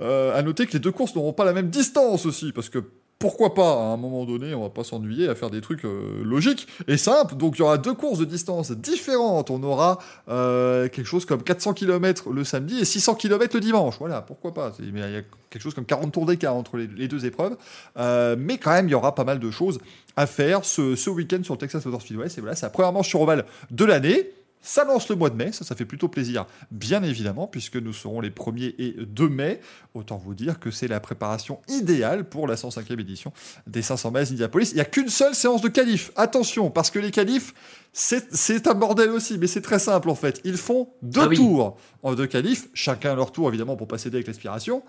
Euh, 0.00 0.36
à 0.36 0.42
noter 0.42 0.66
que 0.66 0.72
les 0.72 0.78
deux 0.78 0.92
courses 0.92 1.14
n'auront 1.14 1.32
pas 1.32 1.44
la 1.44 1.52
même 1.52 1.68
distance 1.68 2.26
aussi, 2.26 2.52
parce 2.52 2.68
que 2.68 2.82
pourquoi 3.22 3.54
pas, 3.54 3.70
à 3.74 3.84
un 3.84 3.96
moment 3.96 4.24
donné, 4.24 4.52
on 4.52 4.62
va 4.62 4.68
pas 4.68 4.82
s'ennuyer 4.82 5.28
à 5.28 5.36
faire 5.36 5.48
des 5.48 5.60
trucs 5.60 5.84
euh, 5.84 6.24
logiques 6.24 6.66
et 6.88 6.96
simples. 6.96 7.36
Donc 7.36 7.54
il 7.56 7.60
y 7.60 7.62
aura 7.62 7.78
deux 7.78 7.94
courses 7.94 8.18
de 8.18 8.24
distance 8.24 8.72
différentes. 8.72 9.48
On 9.48 9.62
aura 9.62 9.98
euh, 10.28 10.88
quelque 10.88 11.06
chose 11.06 11.24
comme 11.24 11.44
400 11.44 11.74
km 11.74 12.32
le 12.32 12.42
samedi 12.42 12.80
et 12.80 12.84
600 12.84 13.14
km 13.14 13.54
le 13.54 13.60
dimanche. 13.60 13.94
Voilà, 14.00 14.22
pourquoi 14.22 14.52
pas. 14.52 14.72
Il 14.80 14.98
y 14.98 15.00
a 15.00 15.22
quelque 15.50 15.62
chose 15.62 15.72
comme 15.72 15.84
40 15.84 16.10
tours 16.10 16.26
d'écart 16.26 16.56
entre 16.56 16.76
les, 16.76 16.88
les 16.88 17.06
deux 17.06 17.24
épreuves. 17.24 17.56
Euh, 17.96 18.34
mais 18.36 18.58
quand 18.58 18.72
même, 18.72 18.88
il 18.88 18.90
y 18.90 18.96
aura 18.96 19.14
pas 19.14 19.22
mal 19.22 19.38
de 19.38 19.50
choses 19.52 19.78
à 20.16 20.26
faire 20.26 20.64
ce, 20.64 20.96
ce 20.96 21.08
week-end 21.08 21.44
sur 21.44 21.54
le 21.54 21.58
Texas 21.58 21.86
Motor 21.86 22.02
Speedway. 22.02 22.28
C'est 22.28 22.40
voilà, 22.40 22.56
c'est 22.56 22.66
la 22.66 22.70
première 22.70 22.92
manche 22.92 23.08
sur 23.08 23.20
Oval 23.20 23.44
de 23.70 23.84
l'année. 23.84 24.32
Ça 24.64 24.84
lance 24.84 25.08
le 25.08 25.16
mois 25.16 25.28
de 25.28 25.34
mai, 25.34 25.50
ça, 25.50 25.64
ça 25.64 25.74
fait 25.74 25.84
plutôt 25.84 26.06
plaisir, 26.06 26.46
bien 26.70 27.02
évidemment, 27.02 27.48
puisque 27.48 27.76
nous 27.76 27.92
serons 27.92 28.20
les 28.20 28.30
1er 28.30 28.74
et 28.78 28.94
2 29.04 29.28
mai. 29.28 29.60
Autant 29.94 30.16
vous 30.16 30.34
dire 30.34 30.60
que 30.60 30.70
c'est 30.70 30.86
la 30.86 31.00
préparation 31.00 31.60
idéale 31.68 32.28
pour 32.28 32.46
la 32.46 32.54
105e 32.54 33.00
édition 33.00 33.32
des 33.66 33.82
500 33.82 34.12
miles 34.12 34.20
Indianapolis. 34.22 34.70
Il 34.70 34.76
n'y 34.76 34.80
a 34.80 34.84
qu'une 34.84 35.08
seule 35.08 35.34
séance 35.34 35.62
de 35.62 35.68
qualif. 35.68 36.12
Attention, 36.14 36.70
parce 36.70 36.90
que 36.90 37.00
les 37.00 37.10
qualifs, 37.10 37.54
c'est 37.92 38.66
un 38.68 38.74
bordel 38.74 39.10
aussi, 39.10 39.36
mais 39.36 39.48
c'est 39.48 39.60
très 39.62 39.80
simple 39.80 40.08
en 40.08 40.14
fait. 40.14 40.40
Ils 40.44 40.56
font 40.56 40.88
deux 41.02 41.20
Ah 41.22 41.28
oui. 41.28 41.36
tours 41.36 41.76
en 42.04 42.14
deux 42.14 42.26
qualifs, 42.28 42.68
chacun 42.72 43.14
leur 43.16 43.32
tour 43.32 43.48
évidemment 43.48 43.74
pour 43.76 43.88
pas 43.88 43.98
céder 43.98 44.18
avec 44.18 44.28
l'aspiration. 44.28 44.82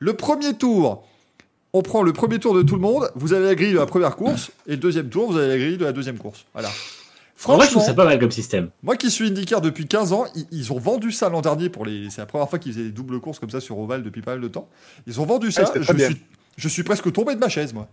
Le 0.00 0.12
premier 0.14 0.52
tour, 0.54 1.06
on 1.72 1.80
prend 1.82 2.02
le 2.02 2.12
premier 2.12 2.38
tour 2.38 2.54
de 2.54 2.62
tout 2.62 2.74
le 2.74 2.80
monde, 2.82 3.10
vous 3.16 3.32
avez 3.32 3.46
la 3.46 3.54
grille 3.54 3.72
de 3.72 3.78
la 3.78 3.86
première 3.86 4.16
course, 4.16 4.50
et 4.66 4.72
le 4.72 4.76
deuxième 4.76 5.08
tour, 5.08 5.32
vous 5.32 5.38
avez 5.38 5.48
la 5.48 5.56
grille 5.58 5.78
de 5.78 5.84
la 5.84 5.92
deuxième 5.92 6.18
course. 6.18 6.44
Voilà. 6.52 6.68
En 7.46 7.56
vrai, 7.56 7.66
je 7.66 7.70
trouve 7.72 7.82
Franchement, 7.82 7.86
ça 7.86 7.94
pas 7.94 8.04
mal 8.04 8.18
comme 8.20 8.30
système. 8.30 8.70
moi 8.82 8.96
qui 8.96 9.10
suis 9.10 9.26
IndyCar 9.28 9.60
depuis 9.60 9.86
15 9.86 10.12
ans, 10.12 10.24
ils, 10.36 10.46
ils 10.52 10.72
ont 10.72 10.78
vendu 10.78 11.10
ça 11.12 11.28
l'an 11.28 11.40
dernier 11.42 11.68
pour 11.68 11.84
les. 11.84 12.08
C'est 12.10 12.20
la 12.20 12.26
première 12.26 12.48
fois 12.48 12.58
qu'ils 12.58 12.72
faisaient 12.72 12.84
des 12.84 12.92
doubles 12.92 13.20
courses 13.20 13.38
comme 13.38 13.50
ça 13.50 13.60
sur 13.60 13.78
Oval 13.78 14.02
depuis 14.02 14.22
pas 14.22 14.32
mal 14.32 14.40
de 14.40 14.48
temps. 14.48 14.68
Ils 15.06 15.20
ont 15.20 15.26
vendu 15.26 15.50
ça. 15.52 15.66
c'était 15.66 15.82
je, 15.82 16.04
suis, 16.04 16.16
je 16.56 16.68
suis 16.68 16.82
presque 16.84 17.12
tombé 17.12 17.34
de 17.34 17.40
ma 17.40 17.48
chaise, 17.48 17.74
moi. 17.74 17.88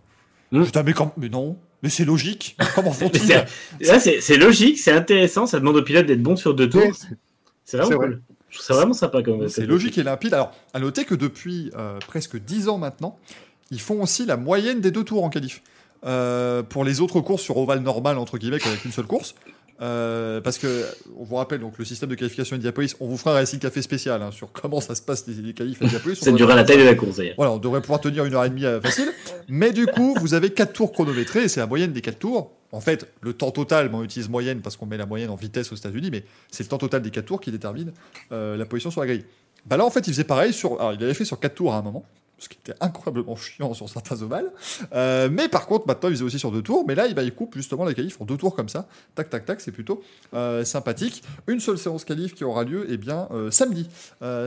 Hmm. 0.52 0.64
Putain, 0.64 0.82
mais, 0.84 0.92
quand- 0.92 1.12
mais 1.16 1.28
non, 1.28 1.56
mais 1.82 1.88
c'est 1.88 2.04
logique. 2.04 2.56
Comment 2.74 2.92
font-ils 2.92 3.20
c'est- 3.20 3.46
Là, 3.80 3.98
c'est 3.98 4.20
c'est 4.20 4.36
logique, 4.36 4.78
c'est 4.78 4.92
intéressant, 4.92 5.46
ça 5.46 5.58
demande 5.58 5.76
au 5.76 5.82
pilote 5.82 6.06
d'être 6.06 6.22
bon 6.22 6.36
sur 6.36 6.54
deux 6.54 6.68
tours. 6.70 6.82
C'est 7.64 7.76
vraiment 7.78 7.90
c'est 7.90 7.96
vrai. 7.96 8.06
cool. 8.06 8.22
Je 8.50 8.58
trouve 8.58 8.66
ça 8.66 8.74
vraiment 8.74 8.92
sympa 8.94 9.22
comme. 9.22 9.48
C'est 9.48 9.62
comme- 9.62 9.70
logique 9.70 9.98
et 9.98 10.02
limpide. 10.02 10.34
Alors, 10.34 10.52
à 10.72 10.78
noter 10.78 11.04
que 11.04 11.14
depuis 11.14 11.70
euh, 11.76 11.98
presque 12.06 12.38
10 12.38 12.68
ans 12.68 12.78
maintenant, 12.78 13.18
ils 13.70 13.80
font 13.80 14.02
aussi 14.02 14.24
la 14.26 14.36
moyenne 14.36 14.80
des 14.80 14.90
deux 14.90 15.04
tours 15.04 15.24
en 15.24 15.30
qualif. 15.30 15.62
Euh, 16.04 16.62
pour 16.62 16.84
les 16.84 17.00
autres 17.00 17.20
courses 17.20 17.42
sur 17.42 17.56
Oval 17.56 17.80
normal, 17.80 18.18
entre 18.18 18.38
guillemets, 18.38 18.58
avec 18.66 18.84
une 18.84 18.92
seule 18.92 19.06
course. 19.06 19.34
Euh, 19.80 20.40
parce 20.40 20.58
que, 20.58 20.84
on 21.18 21.24
vous 21.24 21.34
rappelle, 21.36 21.58
donc 21.60 21.76
le 21.76 21.84
système 21.84 22.08
de 22.08 22.14
qualification 22.14 22.54
Indianapolis, 22.54 22.94
on 23.00 23.08
vous 23.08 23.16
fera 23.16 23.32
un 23.32 23.34
Racing 23.34 23.58
Café 23.58 23.82
spécial 23.82 24.22
hein, 24.22 24.30
sur 24.30 24.52
comment 24.52 24.80
ça 24.80 24.94
se 24.94 25.02
passe 25.02 25.26
les, 25.26 25.34
les 25.34 25.54
qualifs 25.54 25.82
Indianapolis. 25.82 26.16
Ça 26.20 26.30
va- 26.30 26.36
durera 26.36 26.54
la 26.54 26.62
taille 26.62 26.78
de 26.78 26.84
la 26.84 26.94
course 26.94 27.16
d'ailleurs. 27.16 27.34
Voilà, 27.36 27.52
on 27.52 27.58
devrait 27.58 27.80
pouvoir 27.80 28.00
tenir 28.00 28.24
une 28.24 28.34
heure 28.34 28.44
et 28.44 28.50
demie 28.50 28.64
euh, 28.64 28.80
facile. 28.80 29.08
Mais 29.48 29.72
du 29.72 29.86
coup, 29.86 30.14
vous 30.20 30.34
avez 30.34 30.50
4 30.50 30.72
tours 30.72 30.92
chronométrés, 30.92 31.44
et 31.44 31.48
c'est 31.48 31.58
la 31.58 31.66
moyenne 31.66 31.92
des 31.92 32.00
4 32.00 32.18
tours. 32.18 32.52
En 32.70 32.80
fait, 32.80 33.08
le 33.22 33.32
temps 33.32 33.50
total, 33.50 33.88
bon, 33.88 33.98
on 33.98 34.02
utilise 34.04 34.28
moyenne 34.28 34.60
parce 34.60 34.76
qu'on 34.76 34.86
met 34.86 34.96
la 34.96 35.06
moyenne 35.06 35.30
en 35.30 35.36
vitesse 35.36 35.72
aux 35.72 35.76
États-Unis, 35.76 36.10
mais 36.12 36.24
c'est 36.50 36.62
le 36.62 36.68
temps 36.68 36.78
total 36.78 37.02
des 37.02 37.10
4 37.10 37.24
tours 37.24 37.40
qui 37.40 37.50
détermine 37.50 37.92
euh, 38.30 38.56
la 38.56 38.64
position 38.66 38.90
sur 38.92 39.00
la 39.00 39.08
grille. 39.08 39.24
Bah 39.66 39.76
là, 39.76 39.84
en 39.84 39.90
fait, 39.90 40.06
il 40.06 40.12
faisait 40.12 40.24
pareil 40.24 40.52
sur. 40.52 40.80
Alors, 40.80 40.92
il 40.92 41.02
avait 41.02 41.14
fait 41.14 41.24
sur 41.24 41.40
4 41.40 41.54
tours 41.56 41.74
à 41.74 41.78
un 41.78 41.82
moment, 41.82 42.04
ce 42.42 42.48
qui 42.48 42.58
était 42.58 42.74
incroyablement 42.80 43.36
chiant 43.36 43.72
sur 43.74 43.88
certains 43.88 44.20
ovales. 44.22 44.50
Euh, 44.92 45.28
mais 45.30 45.48
par 45.48 45.66
contre, 45.66 45.86
maintenant, 45.86 46.08
il 46.08 46.16
faisait 46.16 46.24
aussi 46.24 46.38
sur 46.38 46.50
2 46.50 46.62
tours. 46.62 46.84
Mais 46.86 46.94
là, 46.94 47.06
il, 47.06 47.14
bah, 47.14 47.22
il 47.22 47.32
coupe 47.32 47.54
justement 47.54 47.84
la 47.84 47.94
qualif 47.94 48.20
en 48.20 48.24
2 48.24 48.36
tours 48.36 48.56
comme 48.56 48.68
ça. 48.68 48.86
Tac, 49.14 49.30
tac, 49.30 49.44
tac, 49.44 49.60
c'est 49.60 49.72
plutôt 49.72 50.02
euh, 50.34 50.64
sympathique. 50.64 51.22
Une 51.46 51.60
seule 51.60 51.78
séance 51.78 52.04
qualif 52.04 52.34
qui 52.34 52.44
aura 52.44 52.64
lieu, 52.64 52.86
eh 52.88 52.96
bien, 52.96 53.28
euh, 53.30 53.50
samedi. 53.50 53.88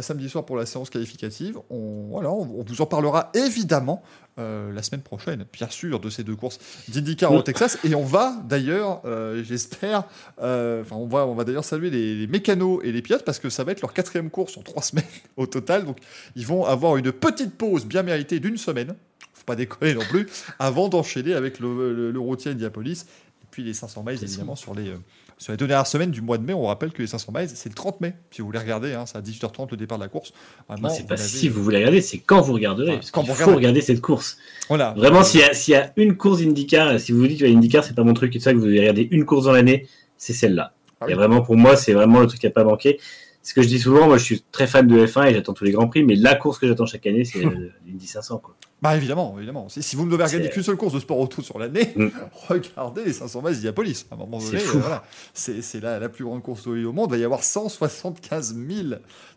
Samedi 0.02 0.30
soir 0.30 0.46
pour 0.46 0.58
la 0.58 0.66
séance 0.66 0.90
qualificative. 0.90 1.58
On, 1.70 2.08
voilà, 2.10 2.32
on 2.32 2.64
vous 2.64 2.82
en 2.82 2.86
parlera 2.86 3.32
évidemment 3.34 4.04
euh, 4.38 4.74
la 4.74 4.84
semaine 4.84 5.02
prochaine, 5.02 5.46
bien 5.54 5.70
sûr, 5.70 6.00
de 6.00 6.10
ces 6.10 6.24
deux 6.24 6.36
courses 6.36 6.60
d'IndyCar 6.90 7.32
au. 7.32 7.42
Texas. 7.42 7.78
Et 7.86 7.96
on 7.96 8.04
va 8.04 8.36
d'ailleurs, 8.44 9.02
euh, 9.06 9.44
j'espère, 9.44 10.04
euh, 10.42 10.82
enfin, 10.82 10.98
on 10.98 11.08
va, 11.08 11.26
on 11.26 11.36
va 11.36 11.46
d'ailleurs 11.46 11.64
saluer 11.64 11.90
les, 11.90 12.16
les 12.16 12.28
mécanos 12.28 12.82
et 12.84 12.92
les 12.92 13.02
pilotes 13.02 13.24
parce 13.24 13.40
que 13.40 13.50
ça 13.50 13.64
va 13.64 13.72
être 13.72 13.82
leur 13.82 13.94
quatrième 13.94 14.30
course 14.30 14.58
en 14.58 14.62
trois 14.62 14.82
semaines 14.84 15.06
au 15.38 15.48
total. 15.48 15.86
Donc, 15.86 16.00
ils 16.36 16.46
vont 16.46 16.66
avoir 16.66 16.98
une 16.98 17.12
petite 17.14 17.56
pause 17.56 17.86
bien 17.86 18.04
méritée 18.04 18.42
d'une 18.42 18.58
semaine. 18.58 18.96
Faut 19.34 19.46
pas 19.46 19.56
déconner 19.56 19.94
non 19.94 20.06
plus, 20.10 20.28
avant 20.60 20.90
d'enchaîner 20.90 21.34
avec 21.34 21.60
le, 21.60 21.94
le, 21.94 22.12
le 22.12 22.20
routier 22.20 22.52
Indianapolis 22.52 23.06
et 23.42 23.48
puis 23.52 23.64
les 23.64 23.74
500 23.74 24.04
miles 24.04 24.22
évidemment 24.22 24.58
sur 24.58 24.76
les, 24.76 24.92
sur 25.38 25.52
les 25.54 25.58
deux 25.58 25.68
dernières 25.68 25.88
semaines 25.88 26.12
du 26.12 26.22
mois 26.22 26.38
de 26.38 26.44
mai. 26.46 26.54
On 26.54 26.66
rappelle 26.68 26.92
que 26.92 27.02
les 27.02 27.08
500 27.08 27.32
miles, 27.36 27.50
c'est 27.50 27.70
le 27.70 27.76
30 27.76 28.00
mai. 28.02 28.14
Si 28.32 28.42
vous 28.42 28.48
voulez 28.48 28.60
regarder, 28.60 28.94
hein, 28.94 29.06
c'est 29.06 29.18
à 29.18 29.22
18h30 29.22 29.68
le 29.72 29.78
départ 29.78 29.98
de 29.98 30.04
la 30.04 30.10
course. 30.10 30.32
Vraiment, 30.70 30.88
Non, 30.88 30.94
c'est 30.94 31.06
pas 31.08 31.16
avez- 31.16 31.24
si 31.24 31.50
vous 31.50 31.64
voulez 31.64 31.78
regarder, 31.78 32.02
c'est 32.02 32.20
quand 32.20 32.42
vous 32.42 32.54
regarderez. 32.54 32.94
Parce 32.96 33.12
quand 33.12 33.22
vous 33.22 33.28
faut 33.28 33.34
regardez. 33.34 33.56
regarder 33.56 33.82
cette 33.82 34.02
course. 34.02 34.38
Voilà. 34.70 34.94
Vraiment, 34.98 35.24
s'il 35.24 35.42
y, 35.42 35.72
y 35.72 35.76
a 35.76 35.92
une 35.98 36.16
course 36.16 36.42
IndyCar, 36.42 37.00
si 37.00 37.12
vous 37.12 37.20
vous 37.20 37.28
dites 37.28 37.40
que 37.42 37.46
IndyCar 37.46 37.84
c'est 37.84 37.96
pas 37.96 38.04
mon 38.04 38.14
truc 38.14 38.36
et 38.36 38.40
tout 38.40 38.44
ça, 38.44 38.54
que 38.54 38.58
vous 38.58 38.66
regardez 38.66 39.08
une 39.12 39.26
course 39.26 39.46
dans 39.46 39.52
l'année, 39.52 39.88
c'est 40.18 40.34
celle-là. 40.34 40.74
Ah 41.02 41.10
Et 41.10 41.14
vraiment, 41.14 41.42
pour 41.42 41.58
moi, 41.58 41.76
c'est 41.76 41.94
vraiment 41.94 42.22
le 42.22 42.28
truc 42.28 42.44
à 42.46 42.50
pas 42.50 42.64
manquer. 42.64 43.00
Ce 43.44 43.54
que 43.54 43.62
je 43.62 43.68
dis 43.68 43.78
souvent, 43.80 44.08
moi 44.08 44.18
je 44.18 44.24
suis 44.24 44.44
très 44.52 44.66
fan 44.66 44.88
de 44.88 45.06
F1 45.06 45.28
et 45.30 45.34
j'attends 45.36 45.54
tous 45.54 45.66
les 45.66 45.72
grands 45.72 45.88
prix, 45.88 46.04
mais 46.04 46.16
la 46.16 46.34
course 46.34 46.58
que 46.58 46.68
j'attends 46.68 46.88
chaque 46.88 47.06
année, 47.06 47.26
c'est 47.26 47.46
euh, 47.46 47.70
l'Indy 47.86 48.08
500. 48.08 48.40
Quoi. 48.40 48.56
Bah 48.86 48.96
évidemment, 48.96 49.34
évidemment. 49.38 49.68
Si, 49.68 49.82
si 49.82 49.96
vous 49.96 50.06
ne 50.06 50.12
devez 50.12 50.24
regarder 50.24 50.50
qu'une 50.50 50.62
seule 50.64 50.76
course 50.76 50.94
de 50.94 51.00
sport 51.00 51.18
auto 51.20 51.42
sur 51.42 51.58
l'année, 51.58 51.92
Mm. 51.96 52.10
regardez 52.50 53.06
les 53.06 53.14
500 53.14 53.42
miles 53.42 53.54
d'Indianapolis. 53.54 54.06
À 54.12 54.16
un 54.16 54.18
moment 54.18 54.40
C'est 54.40 54.52
donné, 54.58 54.64
euh, 54.64 54.80
voilà. 54.80 55.04
c'est 55.34 55.62
c'est 55.62 55.80
la, 55.80 55.98
la 56.00 56.10
plus 56.10 56.24
grande 56.26 56.42
course 56.44 56.68
auto 56.68 56.78
au 56.90 56.92
monde. 56.92 57.08
Il 57.10 57.14
va 57.14 57.18
y 57.18 57.24
avoir 57.24 57.44
175 57.44 58.56
000 58.56 58.88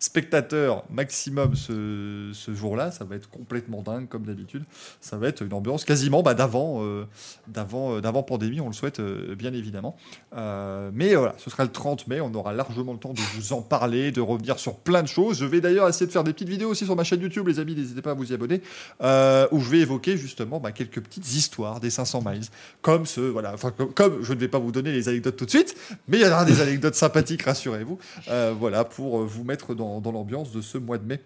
spectateurs 0.00 0.84
maximum 0.90 1.54
ce, 1.54 2.30
ce 2.32 2.52
jour-là. 2.54 2.90
Ça 2.90 3.04
va 3.04 3.16
être 3.16 3.30
complètement 3.30 3.82
dingue 3.82 4.08
comme 4.08 4.24
d'habitude. 4.24 4.64
Ça 5.00 5.16
va 5.16 5.28
être 5.28 5.42
une 5.42 5.52
ambiance 5.54 5.84
quasiment 5.84 6.22
bah, 6.22 6.34
d'avant, 6.34 6.82
euh, 6.82 7.06
d'avant, 7.46 7.96
euh, 7.96 8.00
d'avant 8.00 8.22
pandémie. 8.22 8.60
On 8.60 8.66
le 8.68 8.72
souhaite 8.74 9.00
bien 9.00 9.52
évidemment. 9.52 9.96
Mais 10.34 11.14
voilà, 11.14 11.34
ce 11.38 11.48
sera 11.50 11.64
le 11.64 11.70
30 11.70 12.06
mai. 12.08 12.20
On 12.20 12.34
aura 12.34 12.52
largement 12.52 12.92
le 12.92 12.98
temps 12.98 13.12
de 13.12 13.20
vous 13.36 13.52
en 13.52 13.62
parler, 13.62 14.10
de 14.12 14.20
revenir 14.20 14.58
sur 14.58 14.76
plein 14.76 15.02
de 15.02 15.08
choses. 15.08 15.38
Je 15.38 15.44
vais 15.46 15.60
d'ailleurs 15.60 15.88
essayer 15.88 16.06
de 16.06 16.12
faire 16.12 16.24
des 16.24 16.32
petites 16.32 16.48
vidéos 16.48 16.70
aussi 16.70 16.84
sur 16.84 16.96
ma 16.96 17.04
chaîne 17.04 17.20
YouTube, 17.20 17.46
les 17.48 17.60
amis. 17.60 17.74
N'hésitez 17.74 18.02
pas 18.02 18.10
à 18.10 18.14
vous 18.14 18.30
y 18.30 18.34
abonner 18.34 18.60
euh, 19.02 19.37
où 19.50 19.60
je 19.60 19.70
vais 19.70 19.78
évoquer 19.78 20.16
justement 20.16 20.60
bah, 20.60 20.72
quelques 20.72 21.00
petites 21.00 21.34
histoires 21.34 21.80
des 21.80 21.90
500 21.90 22.22
miles, 22.24 22.44
comme 22.82 23.06
ce 23.06 23.20
voilà, 23.20 23.54
comme, 23.94 24.22
je 24.22 24.32
ne 24.32 24.38
vais 24.38 24.48
pas 24.48 24.58
vous 24.58 24.72
donner 24.72 24.92
les 24.92 25.08
anecdotes 25.08 25.36
tout 25.36 25.44
de 25.44 25.50
suite, 25.50 25.76
mais 26.08 26.18
il 26.18 26.22
y 26.22 26.26
en 26.26 26.30
aura 26.32 26.44
des 26.44 26.60
anecdotes 26.60 26.94
sympathiques, 26.94 27.42
rassurez-vous, 27.42 27.98
euh, 28.28 28.54
voilà 28.58 28.84
pour 28.84 29.20
euh, 29.20 29.24
vous 29.24 29.44
mettre 29.44 29.74
dans, 29.74 30.00
l'ambiance 30.00 30.52
de 30.52 30.60
ce 30.60 30.78
mois 30.78 30.98
de 30.98 31.04
mai. 31.04 31.20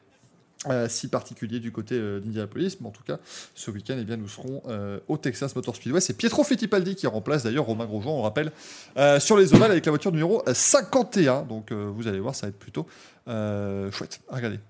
euh, 0.69 0.89
si 0.89 1.09
particulier 1.09 1.61
du 1.61 1.73
côté 1.73 1.97
euh, 1.97 2.21
d'Indianapolis, 2.21 2.77
mais 2.81 2.87
en 2.87 2.93
tout 2.93 3.03
cas, 3.03 3.19
ce 3.55 3.71
week-end, 3.71 3.97
eh 3.99 4.05
bien, 4.05 4.17
nous 4.17 4.29
serons 4.29 4.63
euh, 4.69 5.01
au 5.09 5.17
Texas 5.17 5.55
Motor 5.57 5.75
Speedway. 5.75 6.01
C'est 6.01 6.17
Pietro 6.17 6.45
Fittipaldi 6.45 6.95
qui 6.95 7.07
remplace 7.07 7.43
d'ailleurs 7.43 7.67
Romain 7.67 7.87
Grosjean, 7.87 8.13
on 8.13 8.17
le 8.19 8.23
rappelle, 8.23 8.53
euh, 8.97 9.19
sur 9.19 9.37
les 9.37 9.55
ovales 9.55 9.73
avec 9.73 9.85
la 9.87 9.91
voiture 9.91 10.13
numéro 10.13 10.43
51. 10.53 11.43
Donc, 11.43 11.73
euh, 11.73 11.91
vous 11.93 12.07
allez 12.07 12.21
voir, 12.21 12.35
ça 12.35 12.47
va 12.47 12.51
être 12.51 12.59
plutôt 12.59 12.87
euh, 13.29 13.91
chouette. 13.91 14.21
Regardez. 14.29 14.61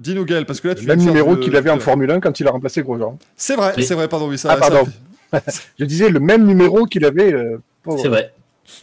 Dis-nous, 0.00 0.24
Gaël, 0.24 0.46
parce 0.46 0.60
que 0.60 0.68
là, 0.68 0.74
tu 0.74 0.86
Le 0.86 0.96
même 0.96 1.04
numéro 1.04 1.36
qu'il 1.36 1.54
avait 1.56 1.70
en 1.70 1.78
Formule 1.78 2.10
1 2.10 2.20
quand 2.20 2.40
il 2.40 2.46
a 2.48 2.50
remplacé 2.50 2.82
Grosjean. 2.82 3.18
C'est 3.36 3.54
vrai, 3.54 3.72
Oui. 3.76 3.84
c'est 3.84 3.94
vrai, 3.94 4.08
pardon, 4.08 4.28
oui, 4.28 4.38
ça, 4.38 4.48
Ah, 4.52 4.56
pardon. 4.56 4.88
Je 5.78 5.84
disais 5.84 6.08
le 6.08 6.20
même 6.20 6.46
numéro 6.46 6.86
qu'il 6.86 7.04
avait. 7.04 7.32
euh. 7.32 7.58
C'est 7.98 8.08
vrai. 8.08 8.32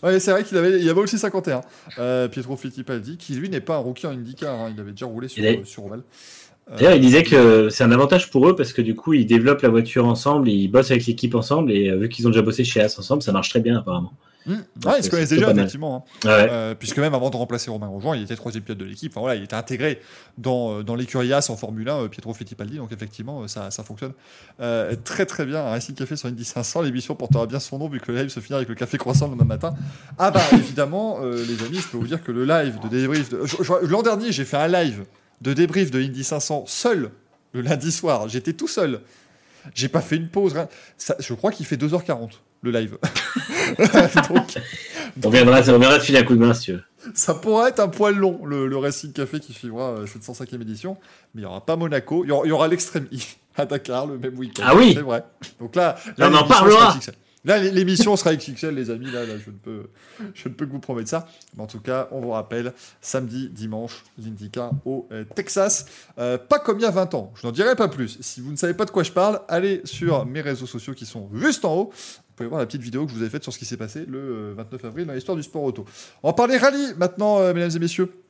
Ouais, 0.04 0.20
c'est 0.20 0.32
vrai 0.32 0.44
qu'il 0.44 0.58
avait, 0.58 0.78
il 0.80 0.84
y 0.86 0.90
avait 0.90 1.00
aussi 1.02 1.18
51. 1.18 1.62
Euh, 1.98 2.28
Pietro 2.28 2.56
Fittipaldi, 2.56 3.18
qui 3.18 3.34
lui 3.34 3.50
n'est 3.50 3.62
pas 3.62 3.76
un 3.76 3.80
rookie 3.80 4.06
en 4.06 4.12
IndyCar, 4.12 4.54
hein, 4.54 4.72
il 4.74 4.80
avait 4.80 4.92
déjà 4.92 5.06
roulé 5.06 5.28
sur, 5.28 5.40
Il 5.44 5.46
est- 5.48 5.66
sur 5.66 5.86
Oval. 5.86 6.02
Euh, 6.70 6.76
D'ailleurs, 6.78 6.96
il 6.96 7.02
disait 7.02 7.24
que 7.24 7.70
c'est 7.70 7.84
un 7.86 7.92
avantage 7.92 8.30
pour 8.30 8.48
eux 8.50 8.56
parce 8.56 8.74
que 8.74 8.82
du 8.82 8.96
coup, 8.96 9.14
ils 9.14 9.26
développent 9.26 9.62
la 9.62 9.70
voiture 9.70 10.06
ensemble, 10.06 10.50
ils 10.50 10.68
bossent 10.68 10.92
avec 10.92 11.06
l'équipe 11.06 11.34
ensemble 11.36 11.72
et 11.72 11.90
euh, 11.90 11.96
vu 11.98 12.10
qu'ils 12.10 12.28
ont 12.28 12.30
déjà 12.30 12.42
bossé 12.42 12.66
chez 12.66 12.82
As 12.82 13.00
ensemble, 13.00 13.22
ça 13.24 13.32
marche 13.32 13.50
très 13.50 13.62
bien 13.62 13.78
apparemment. 13.78 14.12
Donc, 14.48 14.94
ouais, 14.94 15.00
ils 15.00 15.04
se 15.04 15.10
connaissent 15.10 15.30
c'est 15.30 15.36
déjà, 15.36 15.52
effectivement. 15.52 16.06
hein. 16.24 16.28
Ouais. 16.28 16.48
Euh, 16.52 16.74
puisque 16.76 16.98
même 17.00 17.14
avant 17.14 17.30
de 17.30 17.36
remplacer 17.36 17.70
Romain 17.70 17.88
Grosjean, 17.88 18.14
il 18.14 18.24
était 18.24 18.36
troisième 18.36 18.64
pilote 18.64 18.78
de 18.80 18.86
l'équipe. 18.86 19.12
Enfin, 19.12 19.20
voilà, 19.20 19.36
il 19.36 19.44
était 19.44 19.56
intégré 19.56 20.00
dans, 20.38 20.80
euh, 20.80 20.84
dans 20.84 20.96
l'écurie 20.96 21.34
As 21.34 21.50
en 21.50 21.58
Formule 21.58 21.88
1, 21.90 21.98
euh, 22.04 22.08
Pietro 22.08 22.34
Fittipaldi. 22.34 22.78
Donc 22.78 22.92
effectivement, 22.92 23.48
ça, 23.48 23.72
ça 23.72 23.84
fonctionne 23.84 24.14
euh, 24.62 24.96
très 25.04 25.26
très 25.26 25.46
bien. 25.46 25.60
Un 25.66 25.70
Racing 25.72 25.96
Café 25.96 26.16
sur 26.16 26.30
Indy 26.30 26.46
500, 26.46 26.82
l'émission 26.84 27.14
portera 27.16 27.46
bien 27.46 27.60
son 27.60 27.78
nom 27.80 27.90
vu 27.90 28.00
que 28.00 28.12
le 28.12 28.20
live 28.20 28.30
se 28.30 28.40
finira 28.40 28.58
avec 28.58 28.70
le 28.70 28.76
café 28.76 28.98
croissant 28.98 29.28
le 29.30 29.36
même 29.36 29.48
matin. 29.48 29.74
Ah 30.18 30.32
bah 30.32 30.42
évidemment, 30.54 31.20
euh, 31.22 31.44
les 31.46 31.64
amis, 31.66 31.78
je 31.80 31.88
peux 31.88 31.98
vous 31.98 32.08
dire 32.08 32.24
que 32.24 32.32
le 32.32 32.46
live 32.46 32.80
de 32.82 32.88
débrief... 32.88 33.30
de- 33.30 33.44
L'an 33.88 34.02
dernier, 34.02 34.32
j'ai 34.32 34.46
fait 34.46 34.58
un 34.58 34.68
live 34.68 35.06
de 35.42 35.54
débrief 35.54 35.92
de 35.92 36.02
Indy 36.02 36.24
500 36.24 36.64
seul 36.68 37.12
le 37.54 37.62
lundi 37.62 37.92
soir. 37.92 38.28
J'étais 38.30 38.54
tout 38.54 38.68
seul. 38.68 39.02
J'ai 39.76 39.90
pas 39.90 40.02
fait 40.02 40.16
une 40.16 40.30
pause. 40.30 40.54
rien. 40.54 40.68
Ça, 40.98 41.16
je 41.20 41.34
crois 41.34 41.52
qu'il 41.52 41.66
fait 41.66 41.76
2h40 41.76 42.30
le 42.62 42.72
live. 42.72 42.98
Donc, 44.30 45.26
On 45.26 45.30
viendra, 45.30 45.60
on 45.60 45.80
viendra 45.80 46.00
te 46.00 46.04
filer 46.04 46.20
un 46.20 46.24
coup 46.24 46.36
de 46.36 46.40
main 46.40 46.54
si 46.54 46.62
tu 46.66 46.74
veux. 46.74 46.84
ça 47.14 47.34
pourrait 47.34 47.70
être 47.70 47.80
un 47.80 47.88
poil 47.88 48.16
long, 48.16 48.46
le, 48.46 48.68
le 48.68 48.78
Racing 48.78 49.12
Café 49.14 49.40
qui 49.40 49.54
suivra 49.54 49.92
euh, 49.92 50.06
cette 50.06 50.24
105e 50.24 50.62
édition. 50.62 50.98
Mais 51.34 51.42
il 51.42 51.46
n'y 51.46 51.50
aura 51.50 51.66
pas 51.66 51.76
Monaco. 51.76 52.24
Il 52.24 52.30
y 52.30 52.32
aura, 52.32 52.46
il 52.46 52.50
y 52.50 52.52
aura 52.52 52.68
l'Extreme 52.68 53.08
E 53.14 53.18
à 53.58 53.66
Dakar 53.66 54.06
le 54.08 54.18
même 54.18 54.38
week-end. 54.38 54.64
Ah 54.66 54.76
oui 54.76 54.94
C'est 54.96 55.02
vrai. 55.02 55.24
Donc 55.60 55.76
là, 55.76 55.96
Là, 56.18 56.30
on 56.30 56.34
en 56.34 56.42
l'émission 56.42 56.48
parlera. 56.48 57.00
Là, 57.46 57.60
l'émission 57.60 58.16
sera 58.18 58.36
XXL, 58.36 58.76
les 58.76 58.90
amis. 58.90 59.10
Là, 59.10 59.26
là, 59.26 59.36
je 59.38 59.50
ne 59.50 59.56
peux, 59.56 59.90
je 60.34 60.50
ne 60.50 60.54
peux 60.54 60.66
que 60.66 60.72
vous 60.72 60.80
promettre 60.80 61.10
ça. 61.10 61.28
Mais 61.56 61.64
en 61.64 61.68
tout 61.68 61.80
cas, 61.80 62.10
on 62.12 62.20
vous 62.20 62.32
rappelle, 62.32 62.74
samedi, 63.00 63.48
dimanche, 63.48 64.04
l'Indica 64.18 64.72
au 64.84 65.08
euh, 65.14 65.24
Texas. 65.34 65.86
Euh, 66.20 66.38
pas 66.38 66.60
comme 66.60 66.80
il 66.80 66.82
y 66.82 66.86
a 66.86 66.92
20 66.92 67.14
ans. 67.14 67.32
Je 67.40 67.48
n'en 67.48 67.54
dirai 67.54 67.78
pas 67.78 67.88
plus. 67.88 68.18
Si 68.20 68.42
vous 68.42 68.52
ne 68.52 68.58
savez 68.58 68.74
pas 68.74 68.84
de 68.84 68.92
quoi 68.92 69.04
je 69.04 69.14
parle, 69.14 69.40
allez 69.48 69.80
sur 69.86 70.26
mes 70.26 70.42
réseaux 70.42 70.66
sociaux 70.66 70.94
qui 70.94 71.06
sont 71.06 71.30
juste 71.36 71.64
en 71.64 71.76
haut. 71.76 71.94
Vous 72.38 72.44
pouvez 72.44 72.50
voir 72.50 72.60
la 72.60 72.68
petite 72.68 72.84
vidéo 72.84 73.06
que 73.08 73.12
je 73.12 73.18
vous 73.18 73.24
ai 73.24 73.30
faite 73.30 73.42
sur 73.42 73.52
ce 73.52 73.58
qui 73.58 73.66
s'est 73.66 73.78
passé 73.78 74.06
le 74.08 74.54
29 74.54 74.86
avril 74.86 75.08
dans 75.08 75.14
l'histoire 75.14 75.36
du 75.36 75.42
sport 75.42 75.64
auto. 75.64 75.86
On 76.22 76.30
va 76.30 76.34
parler 76.34 76.58
rallye 76.58 76.94
maintenant, 76.96 77.40
mesdames 77.52 77.72
et 77.76 77.80
messieurs. 77.80 78.12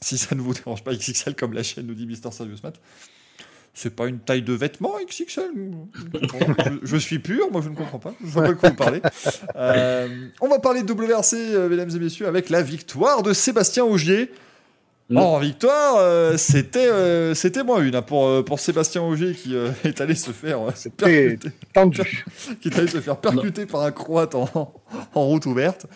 Si 0.00 0.18
ça 0.18 0.34
ne 0.34 0.42
vous 0.42 0.52
dérange 0.52 0.84
pas, 0.84 0.92
XXL, 0.92 1.34
comme 1.34 1.54
la 1.54 1.62
chaîne 1.62 1.86
nous 1.86 1.94
dit 1.94 2.04
Mister 2.04 2.30
Serious 2.30 2.58
Matt 2.62 2.78
c'est 3.74 3.90
pas 3.90 4.06
une 4.06 4.20
taille 4.20 4.42
de 4.42 4.52
vêtement 4.52 4.94
XXL. 5.04 5.50
je, 6.82 6.96
suis 6.96 7.18
pur, 7.18 7.50
moi 7.50 7.60
je 7.60 7.68
ne 7.68 7.74
comprends 7.74 7.98
pas. 7.98 8.14
Je 8.24 8.30
vois 8.30 8.44
pas 8.44 8.48
de 8.50 8.54
quoi 8.54 8.68
vous 8.70 8.76
parlez. 8.76 9.02
Euh, 9.56 10.28
on 10.40 10.48
va 10.48 10.60
parler 10.60 10.82
de 10.82 10.92
WRC, 10.92 11.34
euh, 11.34 11.68
mesdames 11.68 11.90
et 11.90 11.98
messieurs, 11.98 12.26
avec 12.26 12.50
la 12.50 12.62
victoire 12.62 13.22
de 13.22 13.32
Sébastien 13.32 13.84
Augier. 13.84 14.30
En 15.16 15.38
victoire, 15.38 15.96
euh, 15.98 16.36
c'était 16.36 17.34
c'était 17.34 17.62
moins 17.62 17.82
une 17.82 17.94
hein, 17.94 18.02
pour, 18.02 18.44
pour 18.44 18.60
Sébastien 18.60 19.02
Augier 19.02 19.34
qui 19.34 19.54
est 19.56 20.00
allé 20.00 20.14
se 20.14 20.30
faire 20.30 20.60
percuter, 20.96 21.50
tendu. 21.72 22.24
qui 22.60 22.68
est 22.68 22.78
allé 22.78 22.88
se 22.88 23.00
faire 23.00 23.16
percuter 23.18 23.66
par 23.66 23.82
un 23.82 23.92
croate 23.92 24.34
en, 24.34 24.72
en 25.14 25.26
route 25.26 25.46
ouverte. 25.46 25.86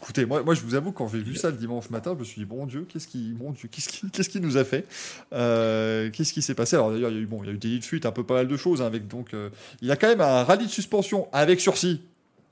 Écoutez, 0.00 0.26
moi, 0.26 0.42
moi, 0.42 0.54
je 0.54 0.62
vous 0.62 0.74
avoue, 0.74 0.92
quand 0.92 1.08
j'ai 1.08 1.18
vu 1.18 1.34
ça 1.34 1.50
le 1.50 1.56
dimanche 1.56 1.90
matin, 1.90 2.12
je 2.14 2.20
me 2.20 2.24
suis 2.24 2.40
dit, 2.40 2.44
bon 2.44 2.66
Dieu, 2.66 2.86
qu'est-ce 2.88 3.08
qui, 3.08 3.32
bon 3.32 3.50
Dieu, 3.50 3.68
qu'est-ce 3.70 3.88
qui, 3.88 4.08
qu'est-ce 4.10 4.28
qui 4.28 4.40
nous 4.40 4.56
a 4.56 4.64
fait? 4.64 4.86
Euh, 5.32 6.08
Qu'est-ce 6.10 6.32
qui 6.32 6.40
s'est 6.40 6.54
passé? 6.54 6.76
Alors 6.76 6.92
d'ailleurs, 6.92 7.10
il 7.10 7.16
y 7.16 7.18
a 7.18 7.22
eu, 7.22 7.26
bon, 7.26 7.42
il 7.42 7.46
y 7.48 7.50
a 7.50 7.52
eu 7.52 7.58
des 7.58 7.68
lits 7.68 7.80
de 7.80 7.84
fuite, 7.84 8.06
un 8.06 8.12
peu 8.12 8.22
pas 8.22 8.34
mal 8.34 8.48
de 8.48 8.56
choses, 8.56 8.80
hein, 8.80 8.86
avec 8.86 9.08
donc, 9.08 9.34
euh, 9.34 9.50
il 9.82 9.88
y 9.88 9.90
a 9.90 9.96
quand 9.96 10.08
même 10.08 10.20
un 10.20 10.44
rallye 10.44 10.66
de 10.66 10.70
suspension 10.70 11.26
avec 11.32 11.60
sursis. 11.60 12.00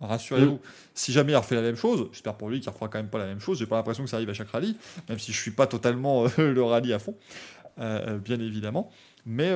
Rassurez-vous, 0.01 0.61
si 0.95 1.13
jamais 1.13 1.33
il 1.33 1.37
refait 1.37 1.55
la 1.55 1.63
même 1.63 1.77
chose, 1.77 2.09
j'espère 2.13 2.35
pour 2.35 2.51
lui 2.51 2.61
qu'il 2.61 2.71
refera 2.71 2.89
quand 2.89 2.99
même 2.99 3.09
pas 3.09 3.19
la 3.19 3.27
même 3.27 3.41
chose. 3.41 3.59
J'ai 3.59 3.67
pas 3.67 3.77
l'impression 3.77 4.05
que 4.05 4.11
ça 4.11 4.17
arrive 4.17 4.29
à 4.29 4.35
chaque 4.35 4.51
rallye, 4.51 4.77
même 5.09 5.19
si 5.19 5.33
je 5.33 5.41
suis 5.41 5.51
pas 5.51 5.67
totalement 5.67 6.27
euh, 6.39 6.53
le 6.53 6.63
rallye 6.63 6.93
à 6.93 6.99
fond, 6.99 7.15
bien 7.79 8.41
évidemment. 8.41 8.91
Mais 9.25 9.53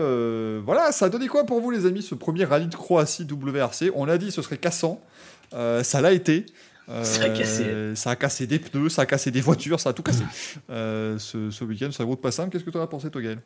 voilà, 0.64 0.92
ça 0.92 1.06
a 1.06 1.08
donné 1.08 1.28
quoi 1.28 1.44
pour 1.44 1.60
vous, 1.60 1.70
les 1.70 1.86
amis, 1.86 2.02
ce 2.02 2.14
premier 2.14 2.44
rallye 2.44 2.66
de 2.66 2.76
Croatie 2.76 3.26
WRC 3.30 3.92
On 3.94 4.08
a 4.08 4.18
dit 4.18 4.30
ce 4.30 4.42
serait 4.42 4.58
cassant, 4.58 5.00
ça 5.52 6.00
l'a 6.00 6.12
été. 6.12 6.46
ça, 7.02 7.24
a 7.24 7.28
cassé. 7.30 7.94
ça 7.94 8.10
a 8.10 8.16
cassé 8.16 8.46
des 8.46 8.58
pneus, 8.58 8.88
ça 8.88 9.02
a 9.02 9.06
cassé 9.06 9.30
des 9.30 9.40
voitures, 9.40 9.78
ça 9.78 9.90
a 9.90 9.92
tout 9.92 10.02
cassé. 10.02 10.24
Euh, 10.70 11.18
ce, 11.18 11.50
ce 11.50 11.64
week-end, 11.64 11.92
ça 11.92 12.04
vaut 12.04 12.16
pas 12.16 12.32
simple. 12.32 12.50
Qu'est-ce 12.50 12.64
que 12.64 12.70
tu 12.70 12.78
en 12.78 12.82
as 12.82 12.88
pensé, 12.88 13.10
toi, 13.10 13.22
Gaël? 13.22 13.40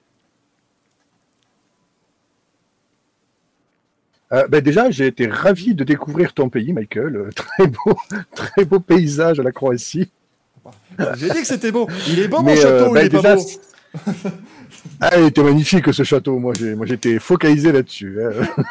Euh, 4.35 4.49
ben 4.49 4.61
déjà, 4.61 4.91
j'ai 4.91 5.07
été 5.07 5.27
ravi 5.27 5.75
de 5.75 5.85
découvrir 5.85 6.33
ton 6.33 6.49
pays, 6.49 6.73
Michael. 6.73 7.17
Euh, 7.17 7.31
très 7.35 7.67
beau, 7.67 7.97
très 8.35 8.65
beau 8.65 8.81
paysage 8.81 9.41
à 9.41 9.43
la 9.43 9.53
Croatie. 9.53 10.11
J'ai 11.17 11.29
dit 11.31 11.41
que 11.41 11.47
c'était 11.47 11.73
beau. 11.73 11.89
Il 12.09 12.21
est 12.21 12.29
beau, 12.29 12.43
mon 12.43 12.55
château, 12.55 12.93
ben, 12.93 13.01
il 13.01 13.17
est 13.17 13.23
pas 13.23 13.37
beau. 13.37 13.43
ah, 15.01 15.19
il 15.19 15.27
était 15.27 15.43
magnifique, 15.43 15.93
ce 15.93 16.03
château. 16.03 16.39
Moi, 16.39 16.53
j'étais 16.85 17.19
focalisé 17.19 17.73
là-dessus. 17.73 18.19
Hein. 18.23 18.47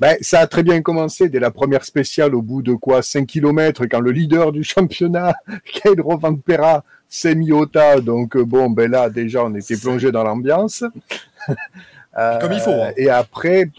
Ben, 0.00 0.16
ça 0.20 0.40
a 0.40 0.48
très 0.48 0.64
bien 0.64 0.82
commencé 0.82 1.28
dès 1.28 1.38
la 1.38 1.52
première 1.52 1.84
spéciale 1.84 2.34
au 2.34 2.42
bout 2.42 2.60
de 2.60 2.72
quoi 2.72 3.02
5 3.02 3.24
km 3.24 3.86
quand 3.86 4.00
le 4.00 4.10
leader 4.10 4.50
du 4.50 4.64
championnat, 4.64 5.36
Kyle 5.64 6.00
Rovanpera, 6.00 6.82
s'est 7.08 7.36
mis 7.36 7.52
au 7.52 7.64
tas. 7.64 8.00
Donc 8.00 8.34
euh, 8.36 8.44
bon, 8.44 8.68
ben 8.70 8.90
là 8.90 9.08
déjà 9.08 9.44
on 9.44 9.54
était 9.54 9.76
plongé 9.76 10.10
dans 10.10 10.24
l'ambiance. 10.24 10.82
Comme 11.46 12.52
il 12.52 12.60
faut. 12.60 12.70
Hein. 12.70 12.88
Euh, 12.88 12.92
et 12.96 13.10
après, 13.10 13.70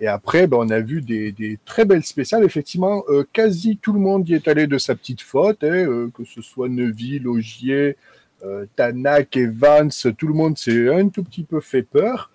et 0.00 0.06
après 0.06 0.46
ben, 0.46 0.56
on 0.58 0.70
a 0.70 0.80
vu 0.80 1.02
des, 1.02 1.32
des 1.32 1.58
très 1.64 1.84
belles 1.84 2.04
spéciales. 2.04 2.44
Effectivement, 2.44 3.04
euh, 3.08 3.24
quasi 3.32 3.76
tout 3.76 3.92
le 3.92 4.00
monde 4.00 4.28
y 4.28 4.34
est 4.34 4.48
allé 4.48 4.66
de 4.66 4.78
sa 4.78 4.94
petite 4.94 5.20
faute, 5.20 5.62
hein, 5.62 6.10
que 6.14 6.24
ce 6.24 6.42
soit 6.42 6.68
Neuville, 6.68 7.28
Augier, 7.28 7.96
euh, 8.42 8.64
Tanak, 8.74 9.36
Evans, 9.36 9.90
tout 10.16 10.26
le 10.26 10.32
monde 10.32 10.56
s'est 10.56 10.88
un 10.88 11.08
tout 11.08 11.22
petit 11.22 11.42
peu 11.42 11.60
fait 11.60 11.82
peur. 11.82 12.30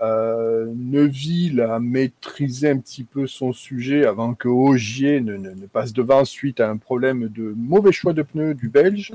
Euh, 0.00 0.66
Neville 0.74 1.60
a 1.60 1.78
maîtrisé 1.78 2.70
un 2.70 2.78
petit 2.78 3.04
peu 3.04 3.26
son 3.26 3.52
sujet 3.52 4.06
avant 4.06 4.32
que 4.32 4.48
Ogier 4.48 5.20
ne, 5.20 5.36
ne, 5.36 5.66
passe 5.66 5.92
devant 5.92 6.24
suite 6.24 6.60
à 6.60 6.70
un 6.70 6.78
problème 6.78 7.28
de 7.28 7.52
mauvais 7.54 7.92
choix 7.92 8.14
de 8.14 8.22
pneus 8.22 8.54
du 8.54 8.70
Belge. 8.70 9.12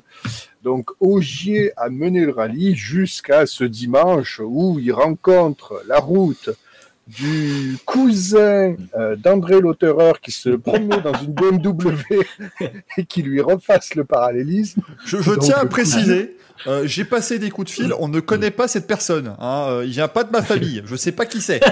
Donc 0.62 0.92
Ogier 1.00 1.72
a 1.76 1.90
mené 1.90 2.26
le 2.26 2.32
rallye 2.32 2.76
jusqu'à 2.76 3.48
ce 3.48 3.64
dimanche 3.64 4.40
où 4.44 4.78
il 4.80 4.92
rencontre 4.92 5.82
la 5.88 5.98
route 5.98 6.52
du 7.08 7.78
cousin 7.86 8.76
euh, 8.96 9.16
d'André 9.16 9.62
Lautereur 9.62 10.20
qui 10.20 10.32
se 10.32 10.50
promenait 10.50 11.02
dans 11.02 11.14
une 11.14 11.32
BMW 11.32 12.24
et 12.98 13.06
qui 13.06 13.22
lui 13.22 13.40
refasse 13.42 13.96
le 13.96 14.04
parallélisme. 14.04 14.82
Je, 15.06 15.18
tiens 15.40 15.58
à 15.58 15.66
préciser, 15.66 16.36
euh, 16.68 16.86
j'ai 16.86 17.06
passé 17.06 17.40
des 17.40 17.50
coups 17.50 17.68
de 17.68 17.74
fil, 17.74 17.94
on 18.00 18.10
ne 18.10 18.20
connaît 18.20 18.52
pas 18.52 18.68
cette 18.68 18.88
personne. 18.88 19.36
Hein, 19.40 19.68
euh, 19.70 19.86
il 19.86 19.92
vient 19.92 20.10
pas 20.10 20.24
de 20.24 20.32
ma 20.32 20.42
famille, 20.42 20.84
je 20.86 20.96
sais 20.96 21.14
pas 21.14 21.26
qui 21.26 21.42
c'est. 21.42 21.62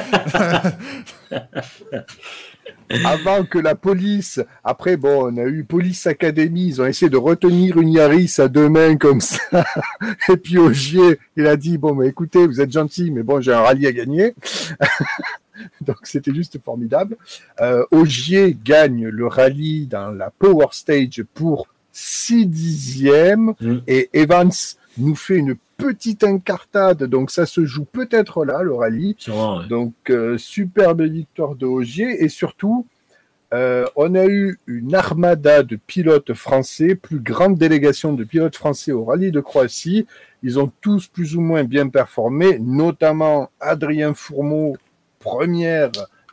avant 3.04 3.44
que 3.46 3.58
la 3.58 3.76
police, 3.76 4.40
après 4.64 4.98
bon, 4.98 5.32
on 5.32 5.38
a 5.38 5.46
eu 5.46 5.64
Police 5.64 6.08
Academy, 6.08 6.68
ils 6.68 6.82
ont 6.82 6.86
essayé 6.86 7.10
de 7.10 7.18
retenir 7.18 7.78
une 7.78 7.90
Yaris 7.90 8.36
à 8.38 8.48
deux 8.48 8.70
mains 8.70 8.96
comme 8.98 9.22
ça. 9.22 9.40
Et 10.30 10.38
puis 10.38 10.58
Ogier, 10.58 11.20
il 11.36 11.48
a 11.48 11.58
dit 11.58 11.78
bon, 11.78 11.96
mais 11.96 12.08
écoutez, 12.08 12.46
vous 12.46 12.62
êtes 12.62 12.72
gentil, 12.72 13.12
mais 13.12 13.24
bon, 13.24 13.42
j'ai 13.42 13.54
un 13.54 13.62
rallye 13.62 13.88
à 13.88 13.92
gagner. 13.92 14.36
Donc 15.82 15.98
c'était 16.04 16.34
juste 16.34 16.60
formidable. 16.62 17.18
Euh, 17.62 17.86
Ogier 17.92 18.58
gagne 18.64 19.08
le 19.08 19.28
rallye 19.28 19.88
dans 19.88 20.12
la 20.12 20.30
Power 20.30 20.68
Stage 20.72 21.24
pour 21.34 21.68
6 21.92 22.46
dixièmes 22.48 23.54
mm. 23.62 23.78
et 23.88 24.10
Evans 24.14 24.52
nous 24.98 25.16
fait 25.16 25.38
une 25.38 25.56
petite 25.78 26.24
incartade, 26.24 27.04
donc 27.04 27.32
ça 27.32 27.46
se 27.46 27.66
joue 27.66 27.86
peut-être 27.86 28.46
là, 28.46 28.64
le 28.64 28.74
rallye. 28.74 29.16
Donc, 29.70 29.94
euh, 30.10 30.38
superbe 30.38 31.02
victoire 31.02 31.56
de 31.56 31.66
Ogier, 31.66 32.24
et 32.24 32.30
surtout, 32.30 32.86
euh, 33.54 33.86
on 33.96 34.16
a 34.16 34.26
eu 34.26 34.60
une 34.68 34.96
armada 34.96 35.64
de 35.64 35.76
pilotes 35.76 36.34
français, 36.34 36.96
plus 36.96 37.20
grande 37.20 37.58
délégation 37.58 38.14
de 38.14 38.24
pilotes 38.24 38.56
français 38.56 38.92
au 38.92 39.06
rallye 39.06 39.32
de 39.32 39.40
Croatie. 39.40 40.08
Ils 40.44 40.60
ont 40.60 40.72
tous 40.82 41.08
plus 41.08 41.36
ou 41.36 41.42
moins 41.42 41.64
bien 41.64 41.88
performé, 41.90 42.58
notamment 42.60 43.50
Adrien 43.60 44.14
Fourmeau, 44.14 44.78
première 45.20 45.92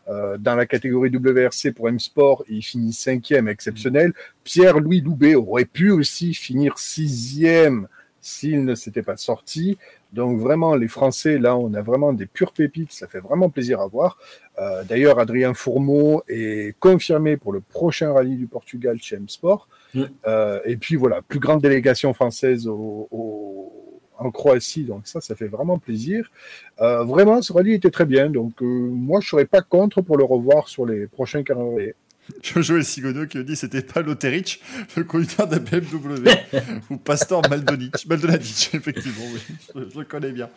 euh, 0.09 0.37
dans 0.37 0.57
la 0.57 0.67
catégorie 0.67 1.11
WRC 1.11 1.73
pour 1.75 1.89
M-Sport, 1.89 2.45
il 2.49 2.63
finit 2.63 2.93
cinquième, 2.93 3.47
exceptionnel. 3.47 4.13
Pierre-Louis 4.43 5.01
Loubet 5.01 5.37
aurait 5.37 5.65
pu 5.65 5.91
aussi 5.91 6.35
finir 6.35 6.79
sixième 6.79 7.87
s'il 8.23 8.65
ne 8.65 8.75
s'était 8.75 9.03
pas 9.03 9.19
sorti. 9.19 9.77
Donc 10.13 10.39
vraiment, 10.39 10.77
les 10.77 10.89
Français, 10.89 11.39
là, 11.39 11.57
on 11.57 11.75
a 11.75 11.83
vraiment 11.83 12.13
des 12.13 12.27
pures 12.27 12.53
pépites, 12.53 12.93
ça 12.93 13.09
fait 13.09 13.19
vraiment 13.19 13.51
plaisir 13.51 13.81
à 13.81 13.87
voir. 13.89 14.17
Euh, 14.59 14.85
D'ailleurs, 14.85 15.19
Adrien 15.19 15.53
Fourmeau 15.53 16.23
est 16.29 16.79
confirmé 16.79 17.37
pour 17.37 17.53
le 17.53 17.61
prochain 17.61 18.13
rallye 18.13 18.37
du 18.37 18.47
Portugal 18.47 18.97
chez 19.03 19.17
M-Sport. 19.17 19.69
Euh, 20.27 20.61
et 20.65 20.77
puis 20.77 20.97
voilà, 20.97 21.21
plus 21.21 21.41
grande 21.41 21.61
délégation 21.61 22.15
française 22.15 22.67
au, 22.69 23.09
au, 23.11 24.01
en 24.19 24.31
Croatie, 24.31 24.85
donc 24.85 25.07
ça, 25.07 25.21
ça 25.21 25.35
fait 25.35 25.49
vraiment 25.49 25.79
plaisir. 25.79 26.31
Euh, 26.81 27.03
vraiment, 27.03 27.43
ce 27.43 27.53
rallye 27.53 27.75
était 27.75 27.91
très 27.91 28.07
bien, 28.07 28.31
donc 28.31 28.61
moi, 28.61 29.21
je 29.21 29.29
serais 29.29 29.47
pas 29.47 29.63
contre 29.63 30.01
pour 30.01 30.17
le 30.17 30.25
revoir 30.25 30.69
sur 30.69 30.87
les 30.87 31.09
prochains 31.09 31.43
calendriers. 31.43 31.97
Joël 32.57 32.85
Sigono 32.85 33.27
qui 33.27 33.43
dit 33.45 33.57
c'était 33.57 33.83
pas 33.83 34.03
Loterich, 34.03 34.61
le 34.97 35.05
conducteur 35.05 35.49
de 35.49 35.57
la 35.57 35.61
BMW, 35.61 36.29
ou 36.91 36.97
Pastor 36.97 37.43
Maldonich, 37.49 38.07
Maldonadic, 38.07 38.71
effectivement, 38.75 39.25
oui, 39.33 39.41
je, 39.75 39.99
le 39.99 40.05
connais 40.05 40.33
bien. 40.33 40.49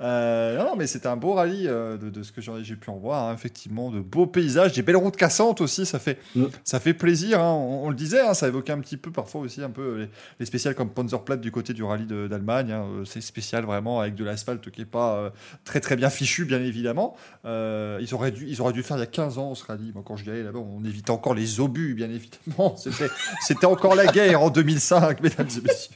Euh, 0.00 0.58
non, 0.58 0.76
mais 0.76 0.86
c'était 0.86 1.08
un 1.08 1.16
beau 1.16 1.34
rallye 1.34 1.66
euh, 1.68 1.96
de, 1.96 2.10
de, 2.10 2.22
ce 2.22 2.32
que 2.32 2.40
j'ai 2.40 2.76
pu 2.76 2.90
en 2.90 2.96
voir, 2.96 3.28
hein, 3.28 3.34
effectivement, 3.34 3.90
de 3.90 4.00
beaux 4.00 4.26
paysages, 4.26 4.72
des 4.72 4.82
belles 4.82 4.96
routes 4.96 5.16
cassantes 5.16 5.60
aussi, 5.60 5.86
ça 5.86 5.98
fait, 5.98 6.18
mm. 6.34 6.44
ça 6.64 6.80
fait 6.80 6.94
plaisir, 6.94 7.40
hein, 7.40 7.52
on, 7.52 7.88
le 7.88 7.96
disait, 7.96 8.20
hein, 8.20 8.34
ça 8.34 8.48
évoquait 8.48 8.72
un 8.72 8.80
petit 8.80 8.96
peu 8.96 9.10
parfois 9.10 9.40
aussi 9.40 9.62
un 9.62 9.70
peu 9.70 9.98
les, 9.98 10.08
les 10.40 10.46
spéciales 10.46 10.74
comme 10.74 10.90
Panzerplatte 10.90 11.40
du 11.40 11.50
côté 11.50 11.72
du 11.72 11.82
rallye 11.82 12.06
d'Allemagne, 12.06 12.72
euh, 12.72 13.04
c'est 13.04 13.20
spécial 13.20 13.64
vraiment 13.64 14.00
avec 14.00 14.14
de 14.14 14.24
l'asphalte 14.24 14.70
qui 14.70 14.82
est 14.82 14.86
pas 14.86 15.16
euh, 15.16 15.30
très 15.64 15.80
très 15.80 15.96
bien 15.96 16.10
fichu, 16.10 16.44
bien 16.44 16.60
évidemment. 16.60 17.16
Ils, 17.44 18.08
auraient 18.12 18.30
dû, 18.30 18.46
ils 18.48 18.60
auraient 18.60 18.72
dû 18.72 18.82
faire 18.82 18.96
il 18.96 19.00
y 19.00 19.04
a 19.04 19.06
15 19.06 19.38
ans 19.38 19.54
ce 19.54 19.64
rallye, 19.64 19.92
moi 19.94 20.02
quand 20.04 20.16
je 20.16 20.24
y 20.24 20.30
allais 20.30 20.42
là-bas, 20.42 20.58
on 20.58 20.84
évitait 20.84 21.10
encore 21.10 21.23
les 21.32 21.60
obus, 21.60 21.94
bien 21.94 22.10
évidemment. 22.10 22.76
C'était 23.40 23.66
encore 23.66 23.94
la 23.94 24.06
guerre 24.06 24.42
en 24.42 24.50
2005, 24.50 25.22
mesdames 25.22 25.48
et 25.56 25.60
messieurs. 25.62 25.94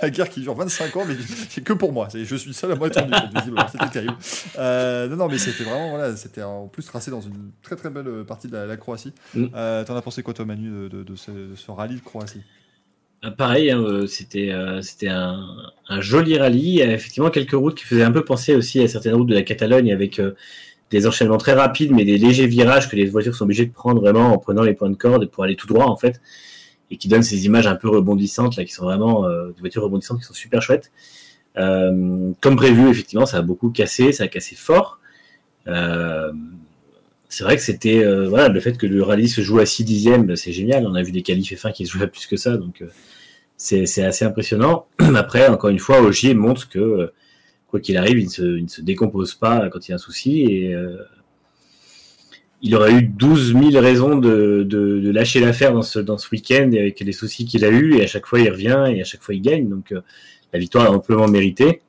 La 0.00 0.10
guerre 0.10 0.28
qui 0.28 0.40
dure 0.40 0.54
25 0.54 0.96
ans, 0.96 1.04
mais 1.06 1.14
c'est 1.48 1.62
que 1.62 1.72
pour 1.72 1.92
moi. 1.92 2.08
Je 2.12 2.36
suis 2.36 2.54
seul 2.54 2.72
à 2.72 2.74
moi 2.74 2.88
C'était 2.92 3.88
terrible. 3.92 4.16
Euh, 4.58 5.08
non, 5.08 5.16
non, 5.16 5.28
mais 5.28 5.38
c'était 5.38 5.64
vraiment, 5.64 5.90
voilà, 5.90 6.16
c'était 6.16 6.42
en 6.42 6.66
plus 6.66 6.84
tracé 6.84 7.10
dans 7.10 7.20
une 7.20 7.50
très 7.62 7.76
très 7.76 7.90
belle 7.90 8.24
partie 8.26 8.48
de 8.48 8.56
la, 8.56 8.76
Croatie. 8.76 9.12
Mm. 9.34 9.46
Euh, 9.54 9.84
T'en 9.84 9.96
as 9.96 10.02
pensé 10.02 10.22
quoi, 10.22 10.34
toi, 10.34 10.44
Manu, 10.44 10.88
de, 10.88 11.02
de, 11.02 11.16
ce, 11.16 11.30
rallye 11.70 11.96
de 11.96 12.00
Croatie? 12.00 12.42
Euh, 13.24 13.30
Pareil, 13.30 13.70
hein, 13.70 13.80
euh, 13.80 14.06
c'était 14.06 14.52
c'était 14.82 15.08
un, 15.08 15.46
un, 15.88 16.00
joli 16.00 16.38
rallye. 16.38 16.80
Effectivement, 16.80 17.30
quelques 17.30 17.52
routes 17.52 17.76
qui 17.76 17.84
faisaient 17.84 18.02
un 18.02 18.12
peu 18.12 18.24
penser 18.24 18.54
aussi 18.54 18.80
à 18.80 18.88
certaines 18.88 19.14
routes 19.14 19.28
de 19.28 19.34
la 19.34 19.42
Catalogne 19.42 19.92
avec 19.92 20.20
des 20.92 21.06
enchaînements 21.06 21.38
très 21.38 21.54
rapides, 21.54 21.90
mais 21.90 22.04
des 22.04 22.18
légers 22.18 22.46
virages 22.46 22.88
que 22.88 22.96
les 22.96 23.06
voitures 23.06 23.34
sont 23.34 23.44
obligées 23.44 23.66
de 23.66 23.72
prendre 23.72 24.00
vraiment 24.00 24.32
en 24.32 24.38
prenant 24.38 24.62
les 24.62 24.74
points 24.74 24.90
de 24.90 24.94
corde 24.94 25.26
pour 25.26 25.42
aller 25.42 25.56
tout 25.56 25.66
droit 25.66 25.86
en 25.86 25.96
fait, 25.96 26.20
et 26.90 26.96
qui 26.98 27.08
donnent 27.08 27.22
ces 27.22 27.46
images 27.46 27.66
un 27.66 27.74
peu 27.74 27.88
rebondissantes 27.88 28.56
là, 28.56 28.64
qui 28.64 28.72
sont 28.72 28.84
vraiment 28.84 29.26
euh, 29.26 29.48
des 29.48 29.60
voitures 29.60 29.82
rebondissantes 29.82 30.20
qui 30.20 30.26
sont 30.26 30.34
super 30.34 30.62
chouettes. 30.62 30.92
Euh, 31.56 32.30
comme 32.40 32.56
prévu, 32.56 32.88
effectivement, 32.88 33.26
ça 33.26 33.38
a 33.38 33.42
beaucoup 33.42 33.70
cassé, 33.70 34.12
ça 34.12 34.24
a 34.24 34.28
cassé 34.28 34.54
fort. 34.54 35.00
Euh, 35.66 36.30
c'est 37.28 37.44
vrai 37.44 37.56
que 37.56 37.62
c'était 37.62 38.04
voilà 38.26 38.48
le 38.48 38.60
fait 38.60 38.76
que 38.76 38.86
le 38.86 39.02
rallye 39.02 39.28
se 39.28 39.40
joue 39.40 39.58
à 39.58 39.64
6 39.64 39.84
dixièmes, 39.84 40.36
c'est 40.36 40.52
génial. 40.52 40.86
On 40.86 40.94
a 40.94 41.02
vu 41.02 41.12
des 41.12 41.22
qualifs 41.22 41.50
F1 41.50 41.72
qui 41.72 41.86
se 41.86 41.92
jouent 41.92 42.02
à 42.02 42.06
plus 42.06 42.26
que 42.26 42.36
ça, 42.36 42.58
donc 42.58 42.84
c'est 43.56 44.04
assez 44.04 44.26
impressionnant. 44.26 44.84
Après, 45.16 45.48
encore 45.48 45.70
une 45.70 45.78
fois, 45.78 46.02
Ogier 46.02 46.34
montre 46.34 46.68
que 46.68 47.10
quoi 47.72 47.80
qu'il 47.80 47.96
arrive, 47.96 48.18
il 48.18 48.62
ne, 48.62 48.68
se, 48.68 48.82
décompose 48.82 49.34
pas 49.34 49.70
quand 49.70 49.88
il 49.88 49.90
y 49.90 49.92
a 49.92 49.94
un 49.94 49.98
souci. 49.98 50.42
Et 50.42 50.74
euh, 50.74 50.98
il 52.60 52.76
aurait 52.76 52.92
eu 52.92 53.02
12 53.02 53.54
000 53.70 53.82
raisons 53.82 54.16
de, 54.18 55.10
lâcher 55.10 55.40
l'affaire 55.40 55.72
dans 55.72 55.80
ce, 55.80 55.98
dans 55.98 56.18
ce 56.18 56.28
week-end 56.30 56.70
avec 56.78 57.00
les 57.00 57.12
soucis 57.12 57.46
qu'il 57.46 57.64
a 57.64 57.70
eu. 57.70 57.96
Et 57.96 58.02
à 58.02 58.06
chaque 58.06 58.26
fois, 58.26 58.40
il 58.40 58.50
revient 58.50 58.84
et 58.94 59.00
à 59.00 59.04
chaque 59.04 59.22
fois, 59.22 59.34
il 59.34 59.40
gagne. 59.40 59.70
Donc, 59.70 59.90
euh, 59.90 60.02
la 60.52 60.58
victoire 60.58 60.84
est 60.84 60.90
amplement 60.90 61.26
méritée. 61.28 61.80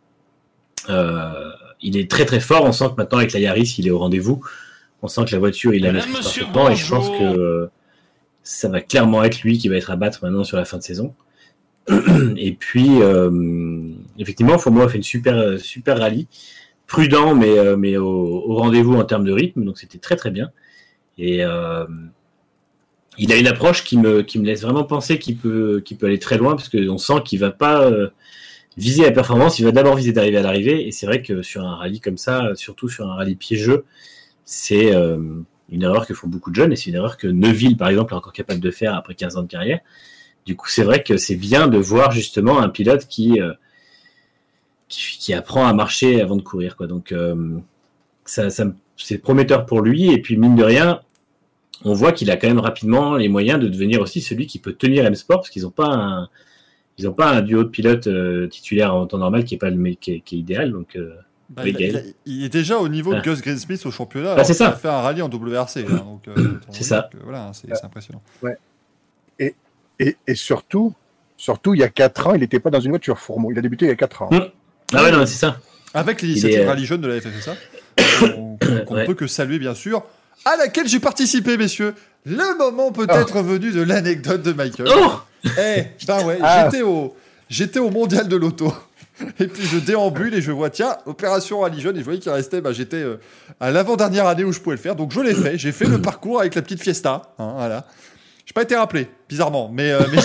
Euh, 0.90 1.52
il 1.82 1.98
est 1.98 2.10
très 2.10 2.24
très 2.24 2.40
fort. 2.40 2.64
On 2.64 2.72
sent 2.72 2.86
que 2.86 2.96
maintenant, 2.96 3.18
avec 3.18 3.34
la 3.34 3.42
Yaris, 3.42 3.76
il 3.78 3.86
est 3.86 3.92
au 3.92 4.00
rendez-vous. 4.00 4.42
On 5.02 5.10
sent 5.10 5.26
que 5.26 5.34
la 5.34 5.40
voiture, 5.40 5.74
il 5.74 5.86
a 5.86 5.92
maîtrise 5.92 6.14
parfaitement. 6.14 6.70
Et 6.70 6.78
je 6.78 6.90
pense 6.90 7.10
que 7.10 7.70
ça 8.42 8.70
va 8.70 8.80
clairement 8.80 9.22
être 9.26 9.42
lui 9.42 9.58
qui 9.58 9.68
va 9.68 9.76
être 9.76 9.92
à 9.92 9.98
battre 9.98 10.20
maintenant 10.24 10.46
sur 10.46 10.56
la 10.56 10.64
fin 10.64 10.78
de 10.78 10.84
saison. 10.84 11.14
Et 12.38 12.54
puis, 12.54 13.02
euh, 13.02 13.30
effectivement, 14.18 14.58
Fomo 14.58 14.82
a 14.82 14.90
fait 14.90 14.98
une 14.98 15.04
super, 15.04 15.60
super 15.60 16.00
rallye, 16.00 16.28
prudent, 16.88 17.36
mais, 17.36 17.58
euh, 17.60 17.76
mais 17.76 17.98
au, 17.98 18.56
rendez-vous 18.56 18.96
en 18.96 19.04
termes 19.04 19.26
de 19.26 19.32
rythme, 19.32 19.66
donc 19.66 19.78
c'était 19.78 19.98
très 19.98 20.16
très 20.16 20.32
bien. 20.32 20.52
Et 21.18 21.44
euh, 21.44 21.86
il 23.18 23.32
a 23.32 23.38
une 23.38 23.48
approche 23.48 23.84
qui 23.84 23.98
me, 23.98 24.22
qui 24.22 24.40
me 24.40 24.46
laisse 24.46 24.62
vraiment 24.62 24.84
penser 24.84 25.20
qu'il 25.20 25.38
peut, 25.38 25.84
peut 26.00 26.06
aller 26.06 26.20
très 26.20 26.38
loin, 26.38 26.56
parce 26.56 26.70
qu'on 26.70 26.98
sent 26.98 27.22
qu'il 27.26 27.40
va 27.40 27.52
pas 27.52 27.92
viser 28.78 29.04
la 29.04 29.12
performance, 29.12 29.60
il 29.60 29.66
va 29.66 29.72
d'abord 29.72 29.96
viser 29.96 30.14
d'arriver 30.14 30.38
à 30.38 30.42
l'arrivée. 30.42 30.88
Et 30.88 30.92
c'est 30.92 31.06
vrai 31.06 31.22
que 31.22 31.42
sur 31.42 31.64
un 31.64 31.76
rallye 31.76 32.00
comme 32.00 32.18
ça, 32.18 32.56
surtout 32.56 32.90
sur 32.90 33.10
un 33.10 33.16
rallye 33.16 33.36
piégeux, 33.36 33.86
c'est 34.46 34.92
une 34.94 35.82
erreur 35.84 36.08
que 36.08 36.14
font 36.14 36.28
beaucoup 36.28 36.50
de 36.50 36.56
jeunes, 36.56 36.72
et 36.72 36.76
c'est 36.76 36.90
une 36.90 36.96
erreur 36.96 37.18
que 37.18 37.28
Neuville, 37.28 37.78
par 37.78 37.90
exemple, 37.90 38.14
est 38.14 38.18
encore 38.18 38.34
capable 38.34 38.62
de 38.62 38.72
faire 38.72 38.96
après 38.96 39.16
15 39.16 39.38
ans 39.38 39.44
de 39.44 39.48
carrière. 39.48 39.82
Du 40.46 40.56
coup, 40.56 40.68
c'est 40.70 40.84
vrai 40.84 41.04
que 41.04 41.18
c'est 41.18 41.36
bien 41.36 41.68
de 41.68 41.78
voir 41.78 42.12
justement 42.12 42.60
un 42.60 42.70
pilote 42.70 43.08
qui, 43.08 43.39
euh, 43.39 43.54
qui, 44.89 45.34
apprend 45.34 45.66
à 45.66 45.74
marcher 45.74 46.22
avant 46.22 46.36
de 46.36 46.41
courir. 46.41 46.76
Quoi. 46.76 46.88
Donc, 46.88 47.12
euh, 47.12 47.58
ça, 48.26 48.50
c'est 48.98 49.18
prometteur 49.20 49.66
pour 49.66 49.82
lui. 49.82 50.12
Et 50.12 50.22
puis, 50.22 50.38
mine 50.38 50.56
de 50.56 50.64
rien, 50.64 51.02
on 51.86 51.94
voit 51.94 52.12
qu'il 52.12 52.30
a 52.30 52.38
quand 52.38 52.48
même 52.48 52.60
rapidement 52.60 53.16
les 53.16 53.30
moyens 53.30 53.60
de 53.60 53.68
devenir 53.68 54.02
aussi 54.02 54.22
celui 54.22 54.48
qui 54.48 54.60
peut 54.60 54.74
tenir 54.74 55.06
M-Sport 55.06 55.39
parce 55.39 55.50
qu'ils 55.50 55.64
n'ont 55.64 55.72
pas 55.72 55.88
un, 55.88 56.30
ils 56.98 57.10
pas 57.12 57.32
un 57.32 57.41
duo 57.41 57.64
de 57.64 57.70
pilotes 57.70 58.08
euh, 58.08 58.48
titulaire 58.48 58.94
en 58.94 59.08
temps 59.08 59.18
normal 59.18 59.46
qui 59.46 59.56
est 59.56 59.58
pas 59.58 59.70
le 59.70 59.94
qui 59.94 60.12
est, 60.12 60.32
idéal. 60.34 60.72
Donc, 60.72 60.98
bah, 61.50 61.64
il, 61.66 62.44
est 62.44 62.50
déjà 62.50 62.80
au 62.80 62.89
niveau 62.89 63.14
de 63.14 63.22
Gus 63.22 63.41
Greensmith 63.41 63.86
au 63.86 63.91
championnat. 63.91 64.36
Bah, 64.36 64.44
c'est 64.44 64.54
ça. 64.54 64.66
Il 64.66 64.74
a 64.74 64.76
fait 64.76 64.89
un 64.89 65.02
rallye 65.02 65.22
en 65.22 65.30
WRC. 65.30 65.86
Hein, 65.89 66.20
c'est 66.70 66.84
ça. 66.84 67.10
voilà, 67.24 67.52
c'est 67.54 67.72
impressionnant. 67.84 68.22
Ouais. 68.41 68.58
Et, 70.28 70.36
surtout, 70.36 70.93
surtout, 71.38 71.74
il 71.74 71.80
y 71.80 71.84
a 71.84 71.89
4 71.89 72.28
ans, 72.28 72.34
il 72.34 72.41
n'était 72.41 72.60
pas 72.60 72.70
dans 72.70 72.80
une 72.80 72.91
voiture 72.91 73.20
Fourmeau. 73.20 73.51
Il 73.51 73.58
a 73.58 73.62
débuté 73.62 73.86
il 73.86 73.89
y 73.89 73.91
a 73.91 73.95
4 73.95 74.22
ans. 74.24 74.30
Mmh. 74.32 74.39
Ah 74.93 75.04
ouais, 75.04 75.12
non, 75.12 75.26
c'est 75.26 75.38
ça. 75.38 75.58
Avec 75.93 76.22
l'initiative 76.22 76.60
est... 76.60 76.66
Rallye 76.66 76.86
Jeune 76.86 77.01
de 77.01 77.08
la 77.08 77.22
FFSA, 77.22 77.56
on 78.36 78.58
ne 78.62 78.95
ouais. 78.95 79.06
peut 79.06 79.14
que 79.14 79.28
saluer, 79.28 79.60
bien 79.60 79.76
sûr, 79.76 80.04
à 80.45 80.58
laquelle 80.58 80.88
j'ai 80.88 80.99
participé, 80.99 81.58
messieurs. 81.58 81.93
Le 82.26 82.58
moment 82.58 82.91
peut-être 82.91 83.38
oh. 83.38 83.43
venu 83.43 83.72
de 83.72 83.82
l'anecdote 83.82 84.41
de 84.41 84.54
Michael. 84.54 84.88
Oh 84.95 85.12
Eh, 85.45 85.84
ben 86.08 86.26
ouais, 86.26 86.39
ah. 86.41 86.66
j'étais 86.66 86.84
au, 86.84 87.16
j'étais 87.49 87.80
au 87.80 87.89
mondial 87.89 88.28
de 88.28 88.36
l'auto. 88.36 88.74
Et 89.39 89.47
puis 89.47 89.64
je 89.64 89.78
déambule 89.78 90.34
et 90.34 90.41
je 90.41 90.51
vois, 90.51 90.72
tiens, 90.72 90.97
opération 91.06 91.60
Rallye 91.60 91.82
Jeune. 91.82 91.95
Et 91.95 91.99
je 91.99 92.04
voyais 92.04 92.20
qu'il 92.20 92.32
restait, 92.32 92.62
bah, 92.62 92.74
j'étais 92.74 92.97
euh, 92.97 93.20
à 93.60 93.70
l'avant-dernière 93.70 94.26
année 94.26 94.43
où 94.43 94.51
je 94.51 94.60
pouvais 94.60 94.76
le 94.76 94.82
faire. 94.82 94.95
Donc 94.95 95.12
je 95.12 95.20
l'ai 95.22 95.36
fait. 95.36 95.58
J'ai 95.58 95.72
fait 95.72 95.86
le 95.86 96.01
parcours 96.01 96.39
avec 96.39 96.56
la 96.56 96.64
petite 96.64 96.82
Fiesta. 96.82 97.34
Hein, 97.38 97.54
voilà. 97.58 97.86
J'ai 98.46 98.54
pas 98.54 98.64
été 98.64 98.76
rappelé, 98.76 99.08
bizarrement, 99.30 99.70
mais, 99.72 99.91
euh, 99.91 100.02
mais. 100.12 100.20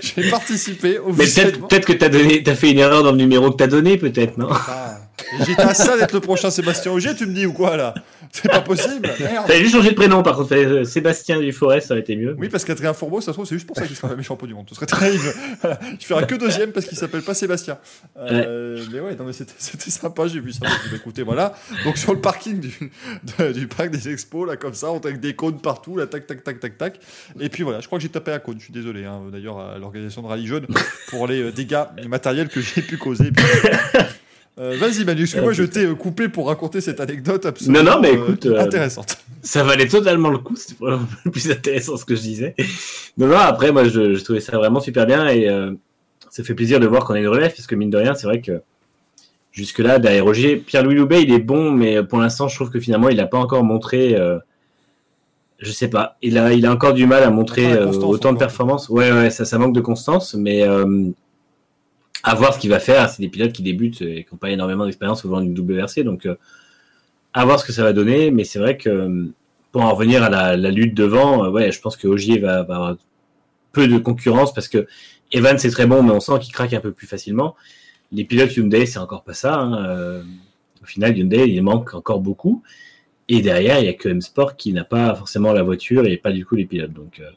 J'ai 0.00 0.30
participé 0.30 0.98
au 0.98 1.12
Mais 1.12 1.26
peut-être 1.26 1.68
peut 1.68 1.78
que 1.80 1.92
t'as 1.92 2.08
donné, 2.08 2.42
as 2.46 2.54
fait 2.54 2.70
une 2.70 2.78
erreur 2.78 3.02
dans 3.02 3.12
le 3.12 3.18
numéro 3.18 3.50
que 3.50 3.56
t'as 3.56 3.66
donné, 3.66 3.98
peut-être, 3.98 4.38
non? 4.38 4.48
Ah, 4.50 4.98
J'étais 5.46 5.62
à 5.62 5.74
ça 5.74 5.96
d'être 5.96 6.12
le 6.12 6.20
prochain 6.20 6.50
Sébastien 6.50 6.92
Auger, 6.92 7.14
tu 7.14 7.26
me 7.26 7.32
dis 7.32 7.46
ou 7.46 7.52
quoi 7.52 7.76
là? 7.76 7.94
C'est 8.32 8.50
pas 8.50 8.60
possible. 8.60 9.08
T'avais 9.46 9.60
juste 9.60 9.76
changé 9.76 9.90
de 9.90 9.94
prénom, 9.94 10.22
par 10.22 10.36
contre. 10.36 10.54
Euh, 10.56 10.84
Sébastien 10.84 11.40
Duforest, 11.40 11.88
ça 11.88 11.94
aurait 11.94 12.00
été 12.00 12.16
mieux. 12.16 12.34
Oui, 12.38 12.48
parce 12.48 12.64
qu'Adrien 12.64 12.92
Fourbeau, 12.92 13.20
ça 13.20 13.26
se 13.26 13.32
trouve, 13.32 13.46
c'est 13.46 13.54
juste 13.54 13.66
pour 13.66 13.76
ça 13.76 13.86
qu'il 13.86 13.94
sera 13.94 14.08
jamais 14.08 14.24
champion 14.24 14.46
du 14.48 14.54
monde. 14.54 14.66
Ce 14.68 14.74
serait 14.74 14.86
terrible. 14.86 15.32
Je 16.00 16.04
ferai 16.06 16.26
que 16.26 16.34
deuxième 16.34 16.72
parce 16.72 16.86
qu'il 16.86 16.98
s'appelle 16.98 17.22
pas 17.22 17.34
Sébastien. 17.34 17.78
Euh, 18.18 18.82
Mais 18.92 18.98
ouais, 19.00 19.14
non, 19.14 19.24
mais 19.24 19.32
c'était 19.32 19.90
sympa, 19.90 20.26
j'ai 20.26 20.40
vu 20.40 20.52
ça. 20.52 20.66
écoutez, 20.94 21.22
voilà. 21.22 21.54
Donc 21.84 21.96
sur 21.96 22.12
le 22.12 22.20
parking 22.20 22.58
du, 22.60 22.90
du 23.54 23.66
parc 23.68 23.90
des 23.90 24.08
expos, 24.08 24.48
là, 24.48 24.56
comme 24.56 24.74
ça, 24.74 24.90
on 24.90 24.98
avec 25.04 25.20
des 25.20 25.34
cônes 25.34 25.60
partout, 25.60 25.96
là, 25.96 26.06
tac, 26.06 26.26
tac, 26.26 26.42
tac, 26.42 26.60
tac, 26.60 26.78
tac. 26.78 27.00
Et 27.40 27.48
puis 27.48 27.62
voilà, 27.62 27.80
je 27.80 27.86
crois 27.86 27.98
que 27.98 28.02
j'ai 28.02 28.08
tapé 28.08 28.32
un 28.32 28.38
cône. 28.38 28.56
Je 28.58 28.64
suis 28.64 28.72
désolé, 28.72 29.04
hein, 29.04 29.22
d'ailleurs, 29.30 29.58
à 29.58 29.78
l'organisation 29.78 30.22
de 30.22 30.26
Rallye 30.26 30.46
Jeune 30.46 30.66
pour 31.08 31.26
les 31.26 31.42
euh, 31.42 31.52
dégâts 31.52 31.84
matériels 32.08 32.48
que 32.48 32.60
j'ai 32.60 32.82
pu 32.82 32.96
causer. 32.96 33.30
Euh, 34.58 34.76
vas-y 34.78 35.04
Manu, 35.04 35.22
parce 35.22 35.34
que 35.34 35.40
moi 35.40 35.52
je 35.52 35.64
t'ai 35.64 35.84
euh, 35.84 35.94
coupé 35.94 36.28
pour 36.28 36.46
raconter 36.46 36.80
cette 36.80 37.00
anecdote 37.00 37.44
absolument 37.44 37.82
non, 37.82 37.90
non, 37.92 38.00
mais 38.00 38.12
écoute, 38.12 38.46
intéressante. 38.46 39.18
ça 39.42 39.64
valait 39.64 39.88
totalement 39.88 40.30
le 40.30 40.38
coup, 40.38 40.54
c'était 40.54 40.76
vraiment 40.78 41.06
le 41.24 41.30
plus 41.32 41.50
intéressant 41.50 41.96
ce 41.96 42.04
que 42.04 42.14
je 42.14 42.20
disais. 42.20 42.54
Non, 43.18 43.26
non, 43.26 43.36
après 43.36 43.72
moi 43.72 43.84
je, 43.84 44.14
je 44.14 44.24
trouvais 44.24 44.40
ça 44.40 44.56
vraiment 44.56 44.80
super 44.80 45.06
bien 45.06 45.28
et 45.28 45.48
ça 46.30 46.44
fait 46.44 46.54
plaisir 46.54 46.78
de 46.78 46.86
voir 46.86 47.04
qu'on 47.04 47.14
a 47.14 47.18
une 47.18 47.28
relève, 47.28 47.52
parce 47.52 47.66
que 47.66 47.74
mine 47.74 47.90
de 47.90 47.96
rien, 47.96 48.14
c'est 48.14 48.26
vrai 48.26 48.40
que 48.40 48.62
jusque-là, 49.50 49.98
derrière 49.98 50.24
Roger, 50.24 50.56
Pierre-Louis 50.56 50.96
Loubet, 50.96 51.22
il 51.22 51.32
est 51.32 51.38
bon, 51.38 51.70
mais 51.72 52.02
pour 52.02 52.18
l'instant, 52.18 52.48
je 52.48 52.54
trouve 52.54 52.70
que 52.70 52.80
finalement, 52.80 53.08
il 53.08 53.16
n'a 53.16 53.26
pas 53.26 53.38
encore 53.38 53.64
montré 53.64 54.16
je 55.64 55.72
sais 55.72 55.88
pas. 55.88 56.16
Il 56.22 56.38
a, 56.38 56.52
il 56.52 56.66
a 56.66 56.72
encore 56.72 56.94
du 56.94 57.06
mal 57.06 57.22
à 57.22 57.30
montrer 57.30 57.72
euh, 57.72 57.90
autant 57.90 58.32
de 58.32 58.38
performance. 58.38 58.88
Ouais, 58.88 59.10
ouais, 59.12 59.30
ça, 59.30 59.44
ça 59.44 59.58
manque 59.58 59.74
de 59.74 59.80
constance, 59.80 60.34
mais 60.34 60.62
euh, 60.62 61.10
à 62.24 62.34
voir 62.34 62.54
ce 62.54 62.58
qu'il 62.58 62.70
va 62.70 62.80
faire. 62.80 63.08
C'est 63.08 63.22
des 63.22 63.28
pilotes 63.28 63.52
qui 63.52 63.62
débutent 63.62 64.02
et 64.02 64.24
qui 64.24 64.34
n'ont 64.34 64.38
pas 64.38 64.50
énormément 64.50 64.84
d'expérience 64.84 65.24
au 65.24 65.28
volant 65.28 65.42
d'une 65.42 65.56
WRC, 65.56 66.02
donc 66.02 66.26
euh, 66.26 66.34
à 67.32 67.44
voir 67.44 67.60
ce 67.60 67.64
que 67.64 67.72
ça 67.72 67.84
va 67.84 67.92
donner. 67.92 68.30
Mais 68.32 68.44
c'est 68.44 68.58
vrai 68.58 68.76
que 68.76 69.30
pour 69.70 69.82
en 69.82 69.94
revenir 69.94 70.22
à 70.22 70.30
la, 70.56 70.70
lutte 70.70 70.94
devant, 70.94 71.48
ouais, 71.50 71.70
je 71.70 71.80
pense 71.80 71.96
que 71.96 72.08
Ogier 72.08 72.38
va, 72.38 72.60
avoir 72.60 72.96
peu 73.72 73.88
de 73.88 73.98
concurrence 73.98 74.54
parce 74.54 74.68
que 74.68 74.86
Evan 75.32 75.58
c'est 75.58 75.70
très 75.70 75.86
bon, 75.86 76.02
mais 76.02 76.12
on 76.12 76.20
sent 76.20 76.38
qu'il 76.40 76.52
craque 76.52 76.72
un 76.72 76.80
peu 76.80 76.92
plus 76.92 77.06
facilement. 77.06 77.54
Les 78.12 78.24
pilotes 78.24 78.56
Hyundai, 78.56 78.86
c'est 78.86 79.00
encore 79.00 79.24
pas 79.24 79.34
ça. 79.34 79.58
Hein. 79.58 80.22
Au 80.82 80.86
final, 80.86 81.16
Hyundai, 81.16 81.48
il 81.48 81.62
manque 81.62 81.94
encore 81.94 82.20
beaucoup. 82.20 82.62
Et 83.28 83.40
derrière, 83.40 83.80
il 83.80 83.86
y 83.86 83.88
a 83.88 83.94
que 83.94 84.08
M-Sport 84.08 84.56
qui 84.56 84.72
n'a 84.72 84.84
pas 84.84 85.14
forcément 85.14 85.52
la 85.52 85.62
voiture 85.62 86.06
et 86.06 86.16
pas 86.18 86.30
du 86.30 86.44
coup 86.44 86.56
les 86.56 86.66
pilotes. 86.66 86.92
Donc 86.92 87.20
euh, 87.20 87.30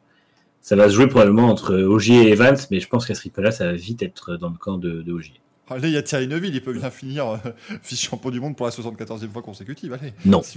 ça 0.68 0.76
va 0.76 0.89
se 0.89 0.95
jouer 0.95 1.07
probablement 1.07 1.47
entre 1.47 1.76
Ogier 1.76 2.28
et 2.28 2.32
Evans, 2.34 2.57
mais 2.72 2.82
je 2.82 2.89
pense 2.89 3.05
qu'à 3.05 3.15
ce 3.15 3.22
rythme-là, 3.22 3.51
ça 3.51 3.68
va 3.68 3.72
vite 3.72 4.03
être 4.03 4.36
dans 4.36 4.49
le 4.49 4.57
camp 4.57 4.78
de, 4.78 5.01
de 5.01 5.13
Ogier. 5.13 5.39
Allez, 5.70 5.88
il 5.88 5.93
y 5.93 5.97
a 5.97 6.03
Thierry 6.03 6.28
Neuville, 6.28 6.53
il 6.53 6.61
peut 6.61 6.74
bien 6.74 6.91
finir 6.91 7.26
euh, 7.26 7.38
vice-champion 7.89 8.32
du 8.32 8.41
monde 8.41 8.57
pour 8.57 8.65
la 8.65 8.74
74e 8.74 9.32
fois 9.32 9.41
consécutive. 9.41 9.93
Allez, 9.93 10.11
non. 10.26 10.41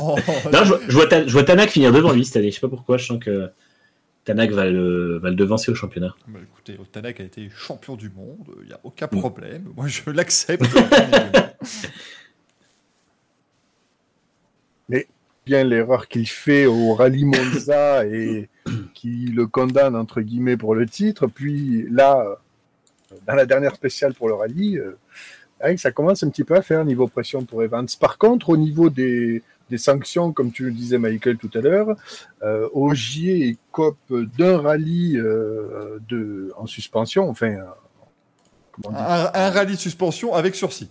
Oh, 0.00 0.14
non 0.52 0.62
je, 0.62 0.92
vois, 0.92 1.08
je, 1.26 1.32
vois 1.32 1.42
Tanak 1.42 1.68
finir 1.68 1.90
devant 1.90 2.12
lui 2.12 2.24
cette 2.24 2.36
année. 2.36 2.52
Je 2.52 2.54
sais 2.54 2.60
pas 2.60 2.68
pourquoi, 2.68 2.96
je 2.96 3.06
sens 3.06 3.18
que 3.18 3.50
Tanak 4.24 4.52
va 4.52 4.66
le, 4.66 5.18
va 5.18 5.30
le 5.30 5.34
devancer 5.34 5.72
au 5.72 5.74
championnat. 5.74 6.14
Bah, 6.28 6.38
écoutez, 6.40 6.78
Tanak 6.92 7.18
a 7.18 7.24
été 7.24 7.50
champion 7.50 7.96
du 7.96 8.10
monde, 8.10 8.54
il 8.62 8.68
n'y 8.68 8.72
a 8.72 8.78
aucun 8.84 9.08
problème. 9.08 9.64
Moi, 9.76 9.88
je 9.88 10.08
l'accepte. 10.10 10.64
Mais 14.88 15.08
bien 15.44 15.64
l'erreur 15.64 16.06
qu'il 16.06 16.28
fait 16.28 16.66
au 16.66 16.94
rallye 16.94 17.24
Monza 17.24 18.06
et 18.06 18.48
qui 18.94 19.26
le 19.26 19.46
condamne 19.46 19.96
entre 19.96 20.20
guillemets 20.20 20.56
pour 20.56 20.74
le 20.74 20.86
titre. 20.86 21.26
Puis 21.26 21.86
là, 21.90 22.38
dans 23.26 23.34
la 23.34 23.46
dernière 23.46 23.74
spéciale 23.74 24.14
pour 24.14 24.28
le 24.28 24.34
rallye, 24.34 24.78
euh, 24.78 25.76
ça 25.76 25.90
commence 25.92 26.22
un 26.22 26.30
petit 26.30 26.44
peu 26.44 26.56
à 26.56 26.62
faire 26.62 26.84
niveau 26.84 27.08
pression 27.08 27.44
pour 27.44 27.62
Evans. 27.62 27.86
Par 28.00 28.18
contre, 28.18 28.50
au 28.50 28.56
niveau 28.56 28.90
des, 28.90 29.42
des 29.70 29.78
sanctions, 29.78 30.32
comme 30.32 30.52
tu 30.52 30.64
le 30.64 30.72
disais 30.72 30.98
Michael 30.98 31.38
tout 31.38 31.50
à 31.54 31.60
l'heure, 31.60 31.96
euh, 32.42 32.68
Ogier 32.72 33.56
cope 33.72 34.12
d'un 34.38 34.58
rallye 34.58 35.16
euh, 35.16 35.98
de, 36.08 36.52
en 36.56 36.66
suspension, 36.66 37.28
enfin. 37.28 37.56
Un, 38.92 39.30
un, 39.34 39.50
rallye 39.50 39.74
de 39.76 39.80
suspension 39.80 40.34
avec 40.34 40.56
sursis. 40.56 40.90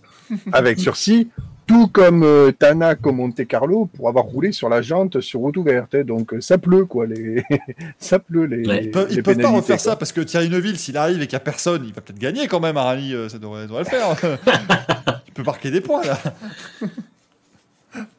avec 0.52 0.80
sursis, 0.80 1.28
tout 1.66 1.88
comme 1.88 2.22
euh, 2.22 2.52
Tanak 2.52 3.06
au 3.06 3.12
Monte 3.12 3.46
Carlo 3.46 3.86
pour 3.96 4.08
avoir 4.08 4.24
roulé 4.24 4.52
sur 4.52 4.68
la 4.68 4.82
jante 4.82 5.20
sur 5.20 5.40
route 5.40 5.56
ouverte. 5.56 5.94
Hein. 5.94 6.02
Donc 6.04 6.34
euh, 6.34 6.40
ça 6.40 6.58
pleut 6.58 6.84
quoi, 6.84 7.06
les... 7.06 7.42
ça 7.98 8.18
pleut 8.18 8.44
les. 8.44 8.62
Ils 8.84 8.90
peuvent, 8.90 9.08
ils 9.10 9.22
peuvent 9.22 9.38
pas 9.38 9.48
refaire 9.50 9.80
ça 9.80 9.96
parce 9.96 10.12
que 10.12 10.20
Thierry 10.20 10.48
Neuville, 10.50 10.78
s'il 10.78 10.96
arrive 10.96 11.16
et 11.22 11.26
qu'il 11.26 11.36
n'y 11.36 11.36
a 11.36 11.40
personne, 11.40 11.84
il 11.86 11.92
va 11.92 12.00
peut-être 12.00 12.18
gagner 12.18 12.46
quand 12.48 12.60
même 12.60 12.76
un 12.76 12.82
rallye. 12.82 13.14
Euh, 13.14 13.28
ça 13.28 13.38
devrait, 13.38 13.66
devrait 13.66 13.84
le 13.84 13.88
faire. 13.88 14.08
il 15.28 15.32
peut 15.32 15.42
marquer 15.42 15.70
des 15.70 15.80
points 15.80 16.04
là. 16.04 16.18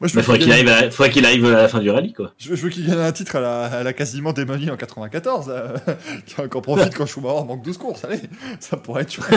Moi, 0.00 0.08
je 0.08 0.14
Bah, 0.16 0.22
faudrait 0.22 0.38
qu'il 0.38 0.50
arrive, 0.52 0.68
à- 0.68 0.90
faudrait 0.90 1.10
qu'il 1.10 1.26
arrive 1.26 1.44
à 1.44 1.50
la 1.50 1.68
fin 1.68 1.80
du 1.80 1.90
rallye, 1.90 2.14
quoi. 2.14 2.32
je 2.38 2.48
veux- 2.48 2.56
je 2.56 2.62
veux 2.62 2.70
qu'il 2.70 2.86
gagne 2.86 2.98
un 2.98 3.12
titre 3.12 3.36
à 3.36 3.40
la, 3.40 3.64
à 3.66 3.82
la 3.82 3.92
quasiment 3.92 4.32
démonie 4.32 4.70
en 4.70 4.76
94. 4.78 5.48
euh, 5.50 5.76
Qu'on 6.48 6.62
profite 6.62 6.94
quand 6.94 7.04
Schumacher 7.04 7.44
manque 7.44 7.62
12 7.62 7.76
courses. 7.76 8.02
Allez, 8.06 8.20
ça 8.58 8.78
pourrait 8.78 9.02
être 9.02 9.12
chouette. 9.12 9.28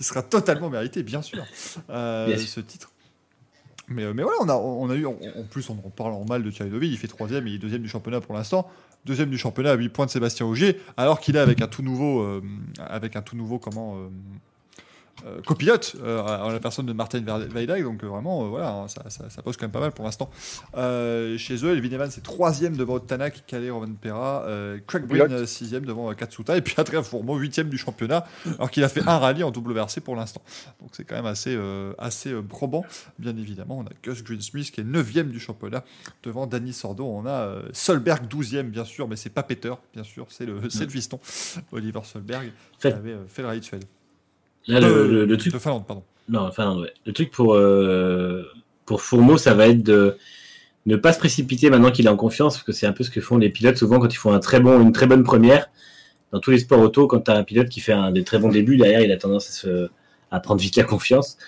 Il 0.00 0.04
sera 0.04 0.22
totalement 0.22 0.68
mérité, 0.70 1.04
bien 1.04 1.22
sûr, 1.22 1.44
euh, 1.88 2.26
Bien 2.26 2.36
sûr. 2.36 2.48
ce 2.48 2.60
titre. 2.60 2.90
Mais, 3.88 4.04
euh, 4.04 4.12
mais 4.14 4.22
voilà, 4.22 4.38
on 4.40 4.90
a, 4.90 4.94
eu, 4.94 5.06
en, 5.06 5.14
plus, 5.50 5.68
on 5.70 5.76
parle 5.76 6.12
en 6.12 6.24
mal 6.24 6.42
de 6.42 6.50
Thierry 6.50 6.70
Neuville, 6.70 6.92
il 6.92 6.98
fait 6.98 7.08
troisième 7.08 7.46
il 7.46 7.54
est 7.54 7.58
deuxième 7.58 7.82
du 7.82 7.88
championnat 7.88 8.20
pour 8.20 8.34
l'instant. 8.34 8.68
Deuxième 9.04 9.30
du 9.30 9.38
championnat 9.38 9.70
à 9.70 9.74
8 9.74 9.88
points 9.88 10.06
de 10.06 10.10
Sébastien 10.10 10.44
Ogier, 10.44 10.80
alors 10.96 11.20
qu'il 11.20 11.36
est 11.36 11.40
avec 11.40 11.62
un 11.62 11.68
tout 11.68 11.82
nouveau, 11.82 12.20
euh, 12.20 12.42
comment, 13.62 13.96
euh, 13.96 14.08
euh, 15.26 15.40
copilote, 15.42 15.96
euh, 16.02 16.52
la 16.52 16.60
personne 16.60 16.86
de 16.86 16.92
Martin 16.92 17.20
Weidag, 17.20 17.82
donc 17.82 18.02
euh, 18.02 18.06
vraiment, 18.06 18.44
euh, 18.44 18.48
voilà, 18.48 18.70
hein, 18.70 18.88
ça, 18.88 19.02
ça, 19.08 19.28
ça 19.30 19.42
pose 19.42 19.56
quand 19.56 19.64
même 19.64 19.72
pas 19.72 19.80
mal 19.80 19.92
pour 19.92 20.04
l'instant. 20.04 20.30
Chez 20.74 21.64
eux, 21.64 21.72
Elvin 21.72 21.90
Evans 21.90 22.08
est 22.08 22.22
troisième 22.22 22.76
devant 22.76 22.98
Tanak, 23.00 23.44
Calais, 23.46 23.70
Rovanpera, 23.70 24.44
euh, 24.46 24.78
Craig 24.86 25.04
Breen 25.04 25.46
sixième 25.46 25.84
devant 25.84 26.12
Katsuta, 26.14 26.56
et 26.56 26.62
puis 26.62 26.74
Adrien 26.76 27.02
Fourmeau 27.02 27.36
huitième 27.36 27.68
du 27.68 27.78
championnat, 27.78 28.26
alors 28.56 28.70
qu'il 28.70 28.84
a 28.84 28.88
fait 28.88 29.06
un 29.06 29.18
rallye 29.18 29.42
en 29.42 29.50
double 29.50 29.72
versé 29.72 30.00
pour 30.00 30.16
l'instant. 30.16 30.42
Donc 30.80 30.90
c'est 30.92 31.04
quand 31.04 31.16
même 31.16 31.26
assez, 31.26 31.58
assez 31.98 32.32
probant, 32.48 32.84
bien 33.18 33.36
évidemment. 33.36 33.78
On 33.78 33.84
a 33.84 33.90
Gus 34.02 34.22
Greensmith 34.22 34.70
qui 34.70 34.80
est 34.80 34.84
neuvième 34.84 35.28
du 35.30 35.40
championnat 35.40 35.84
devant 36.22 36.46
Danny 36.46 36.72
Sordo. 36.72 37.04
On 37.04 37.26
a 37.26 37.56
Solberg 37.72 38.26
douzième, 38.28 38.70
bien 38.70 38.84
sûr, 38.84 39.08
mais 39.08 39.16
c'est 39.16 39.30
pas 39.30 39.42
Peter, 39.42 39.74
bien 39.94 40.04
sûr, 40.04 40.26
c'est 40.30 40.46
le, 40.46 40.60
le 40.62 40.88
fiston, 40.88 41.18
Oliver 41.72 42.00
Solberg, 42.04 42.52
qui 42.80 42.88
avait 42.88 43.16
fait 43.28 43.42
le 43.42 43.48
rallye 43.48 43.60
de 43.60 43.64
Suède. 43.64 43.84
Là, 44.68 44.80
le, 44.80 45.08
le- 45.08 45.24
le 45.24 45.36
truc 45.36 45.52
De 45.52 45.58
Finlande, 45.58 45.86
pardon. 45.86 46.02
Non, 46.28 46.50
ouais. 46.80 46.92
Le 47.06 47.12
truc 47.12 47.30
pour, 47.30 47.54
euh, 47.54 48.44
pour 48.84 49.00
Fourmeau, 49.02 49.38
ça 49.38 49.54
va 49.54 49.66
être 49.68 49.82
de 49.82 50.16
ne 50.86 50.96
pas 50.96 51.12
se 51.12 51.18
précipiter 51.18 51.70
maintenant 51.70 51.90
qu'il 51.90 52.06
est 52.06 52.10
en 52.10 52.16
confiance, 52.16 52.54
parce 52.56 52.64
que 52.64 52.72
c'est 52.72 52.86
un 52.86 52.92
peu 52.92 53.02
ce 53.02 53.10
que 53.10 53.20
font 53.20 53.38
les 53.38 53.48
pilotes 53.50 53.76
souvent 53.78 53.98
quand 53.98 54.12
ils 54.12 54.16
font 54.18 54.32
un 54.32 54.38
très 54.40 54.60
bon, 54.60 54.80
une 54.80 54.92
très 54.92 55.06
bonne 55.06 55.24
première. 55.24 55.68
Dans 56.32 56.40
tous 56.40 56.50
les 56.50 56.58
sports 56.58 56.80
auto, 56.80 57.06
quand 57.06 57.20
tu 57.20 57.30
as 57.30 57.36
un 57.36 57.44
pilote 57.44 57.68
qui 57.70 57.80
fait 57.80 57.92
un 57.92 58.12
des 58.12 58.22
très 58.24 58.38
bons 58.38 58.50
débuts, 58.50 58.76
derrière, 58.76 59.00
il 59.00 59.10
a 59.10 59.16
tendance 59.16 59.48
à, 59.48 59.52
se, 59.52 59.88
à 60.30 60.40
prendre 60.40 60.60
vite 60.60 60.76
la 60.76 60.84
confiance. 60.84 61.38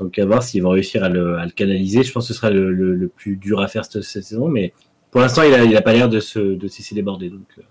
Donc, 0.00 0.18
à 0.18 0.26
voir 0.26 0.42
s'ils 0.42 0.60
vont 0.64 0.70
réussir 0.70 1.04
à 1.04 1.08
le, 1.08 1.36
à 1.38 1.44
le 1.44 1.52
canaliser. 1.52 2.02
Je 2.02 2.10
pense 2.12 2.26
que 2.26 2.34
ce 2.34 2.38
sera 2.38 2.50
le, 2.50 2.72
le- 2.72 3.06
plus 3.08 3.36
dur 3.36 3.60
à 3.60 3.68
faire 3.68 3.84
cette, 3.84 4.02
cette 4.02 4.24
saison, 4.24 4.48
mais 4.48 4.72
pour 5.12 5.20
l'instant, 5.20 5.42
il 5.44 5.54
a, 5.54 5.62
il 5.62 5.76
a 5.76 5.82
pas 5.82 5.92
l'air 5.92 6.08
de 6.08 6.18
se, 6.18 6.40
de 6.40 6.66
se 6.66 6.78
laisser 6.78 6.96
déborder. 6.96 7.30
Donc, 7.30 7.46
euh, 7.58 7.62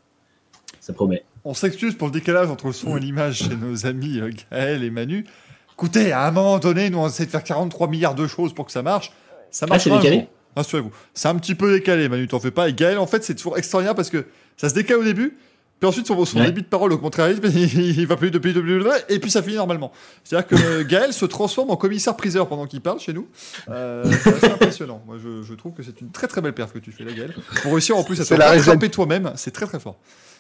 ça 0.80 0.94
promet. 0.94 1.26
On 1.46 1.54
s'excuse 1.54 1.96
pour 1.96 2.08
le 2.08 2.14
décalage 2.14 2.50
entre 2.50 2.68
le 2.68 2.74
son 2.74 2.96
et 2.96 3.00
l'image 3.00 3.40
chez 3.40 3.56
nos 3.56 3.86
amis 3.86 4.20
euh, 4.20 4.32
Gaël 4.52 4.84
et 4.84 4.90
Manu. 4.90 5.26
Écoutez, 5.74 6.12
à 6.14 6.26
un 6.26 6.32
moment 6.32 6.58
donné, 6.60 6.90
nous 6.90 7.00
on 7.00 7.08
essaie 7.08 7.26
de 7.26 7.32
faire 7.32 7.44
43 7.44 7.88
milliards 7.90 8.16
de 8.16 8.28
choses 8.28 8.54
pour 8.54 8.66
que 8.66 8.72
ça 8.72 8.82
marche. 8.82 9.12
Ça 9.52 9.66
marche 9.68 9.84
c'est 9.84 9.90
pas 9.90 9.98
un 9.98 10.00
décalé. 10.00 10.28
Rassurez-vous. 10.56 10.92
C'est 11.14 11.28
un 11.28 11.36
petit 11.36 11.56
peu 11.56 11.74
décalé, 11.74 12.08
Manu, 12.08 12.28
t'en 12.28 12.40
fais 12.40 12.52
pas. 12.52 12.70
Et 12.70 12.74
Gaël, 12.74 12.98
en 12.98 13.08
fait, 13.08 13.24
c'est 13.24 13.36
toujours 13.36 13.58
extraordinaire 13.58 13.96
parce 13.96 14.10
que 14.10 14.26
ça 14.56 14.70
se 14.70 14.74
décale 14.76 14.98
au 15.00 15.04
début, 15.04 15.36
puis 15.80 15.90
ensuite 15.90 16.08
son, 16.08 16.24
son 16.26 16.40
Ouais. 16.40 16.46
débit 16.46 16.62
de 16.62 16.68
parole 16.68 16.94
augmente 16.94 17.14
très 17.14 17.34
vite, 17.34 17.44
il, 17.44 18.06
va 18.08 18.16
plus 18.16 18.32
depuis, 18.32 18.54
depuis, 18.54 18.80
et 19.10 19.20
puis 19.20 19.32
ça 19.32 19.42
finit 19.44 19.56
normalement. 19.58 19.92
C'est-à-dire 20.24 20.48
que 20.48 20.56
euh, 20.56 20.84
Gaël 20.86 21.12
se 21.12 21.26
transforme 21.26 21.72
en 21.72 21.76
commissaire-priseur 21.76 22.48
pendant 22.48 22.68
qu'il 22.68 22.82
parle 22.82 23.00
chez 23.00 23.12
nous. 23.14 23.28
Euh, 23.70 24.06
c'est 24.24 24.34
assez 24.36 24.46
impressionnant. 24.52 25.02
Moi, 25.08 25.18
je, 25.22 25.44
je 25.44 25.54
trouve 25.56 25.74
que 25.74 25.84
c'est 25.84 26.00
une 26.00 26.12
très 26.12 26.28
très 26.28 26.40
belle 26.40 26.54
perf 26.54 26.72
que 26.72 26.80
tu 26.80 26.92
fais 26.92 27.04
là, 27.04 27.12
Gaël. 27.12 27.34
Pour 27.64 27.74
réussir 27.74 27.98
en 27.98 28.04
plus 28.04 28.22
à 28.22 28.24
te 28.24 28.30
C'est 28.30 28.38
la 28.38 28.52
rattraper 28.52 28.90
toi-même, 28.90 29.34
c'est 29.36 29.52
très 29.52 29.66
très 29.66 29.80
fort. 29.80 29.98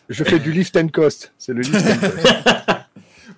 Je 0.09 0.23
fais 0.23 0.39
du 0.39 0.51
lift 0.51 0.75
and 0.77 0.89
cost. 0.89 1.33
C'est 1.37 1.53
le 1.53 1.61
lift 1.61 1.75
and 1.75 1.99
cost. 1.99 2.27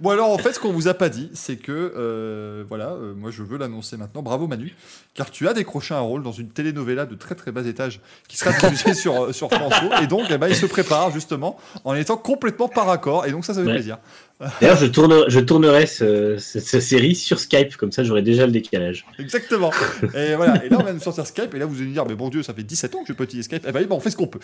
Bon 0.01 0.09
alors 0.09 0.29
en 0.29 0.37
fait 0.37 0.51
ce 0.51 0.59
qu'on 0.59 0.73
vous 0.73 0.89
a 0.89 0.93
pas 0.93 1.07
dit 1.07 1.29
c'est 1.33 1.55
que 1.55 1.71
euh, 1.95 2.65
voilà 2.67 2.89
euh, 2.89 3.13
moi 3.15 3.31
je 3.31 3.43
veux 3.43 3.57
l'annoncer 3.57 3.95
maintenant 3.95 4.21
bravo 4.21 4.45
Manu 4.45 4.75
car 5.13 5.31
tu 5.31 5.47
as 5.47 5.53
décroché 5.53 5.93
un 5.93 6.01
rôle 6.01 6.21
dans 6.21 6.33
une 6.33 6.49
telenovela 6.49 7.05
de 7.05 7.15
très 7.15 7.33
très 7.33 7.53
bas 7.53 7.61
étage 7.65 8.01
qui 8.27 8.35
sera 8.35 8.51
diffusée 8.51 8.93
sur 9.01 9.25
euh, 9.25 9.31
sur 9.31 9.49
France 9.49 9.73
et 10.01 10.07
donc 10.07 10.25
eh 10.29 10.37
ben, 10.37 10.49
il 10.49 10.55
se 10.55 10.65
prépare 10.65 11.11
justement 11.11 11.55
en 11.85 11.95
étant 11.95 12.17
complètement 12.17 12.67
par 12.67 12.89
accord 12.89 13.25
et 13.25 13.31
donc 13.31 13.45
ça 13.45 13.53
ça 13.53 13.61
fait 13.61 13.67
Ouais. 13.67 13.73
plaisir. 13.75 13.97
D'ailleurs, 14.59 14.75
je, 14.77 14.85
tourne, 14.87 15.25
je 15.29 15.39
tournerai 15.39 15.85
ce- 15.85 16.37
ce- 16.37 16.59
cette 16.59 16.81
série 16.81 17.15
sur 17.15 17.39
Skype, 17.39 17.77
comme 17.77 17.93
ça 17.93 18.03
j'aurai 18.03 18.21
déjà 18.21 18.45
le 18.45 18.51
décalage. 18.51 19.05
Exactement. 19.17 19.71
Et 20.13 20.35
voilà 20.35 20.63
et 20.65 20.67
là 20.67 20.77
on 20.79 20.83
va 20.83 20.91
nous 20.91 20.99
sortir 20.99 21.25
Skype 21.25 21.53
et 21.55 21.59
là 21.59 21.65
vous 21.65 21.75
allez 21.77 21.85
nous 21.85 21.93
dire 21.93 22.05
mais 22.05 22.15
bon 22.15 22.27
Dieu 22.27 22.43
ça 22.43 22.53
fait 22.53 22.63
17 22.63 22.95
ans 22.95 22.99
que 22.99 23.07
je 23.07 23.13
peux 23.13 23.23
utiliser 23.23 23.45
Skype. 23.45 23.65
Eh 23.67 23.71
ben, 23.71 23.87
on 23.89 23.99
fait 24.01 24.09
ce 24.09 24.17
qu'on 24.17 24.27
peut. 24.27 24.39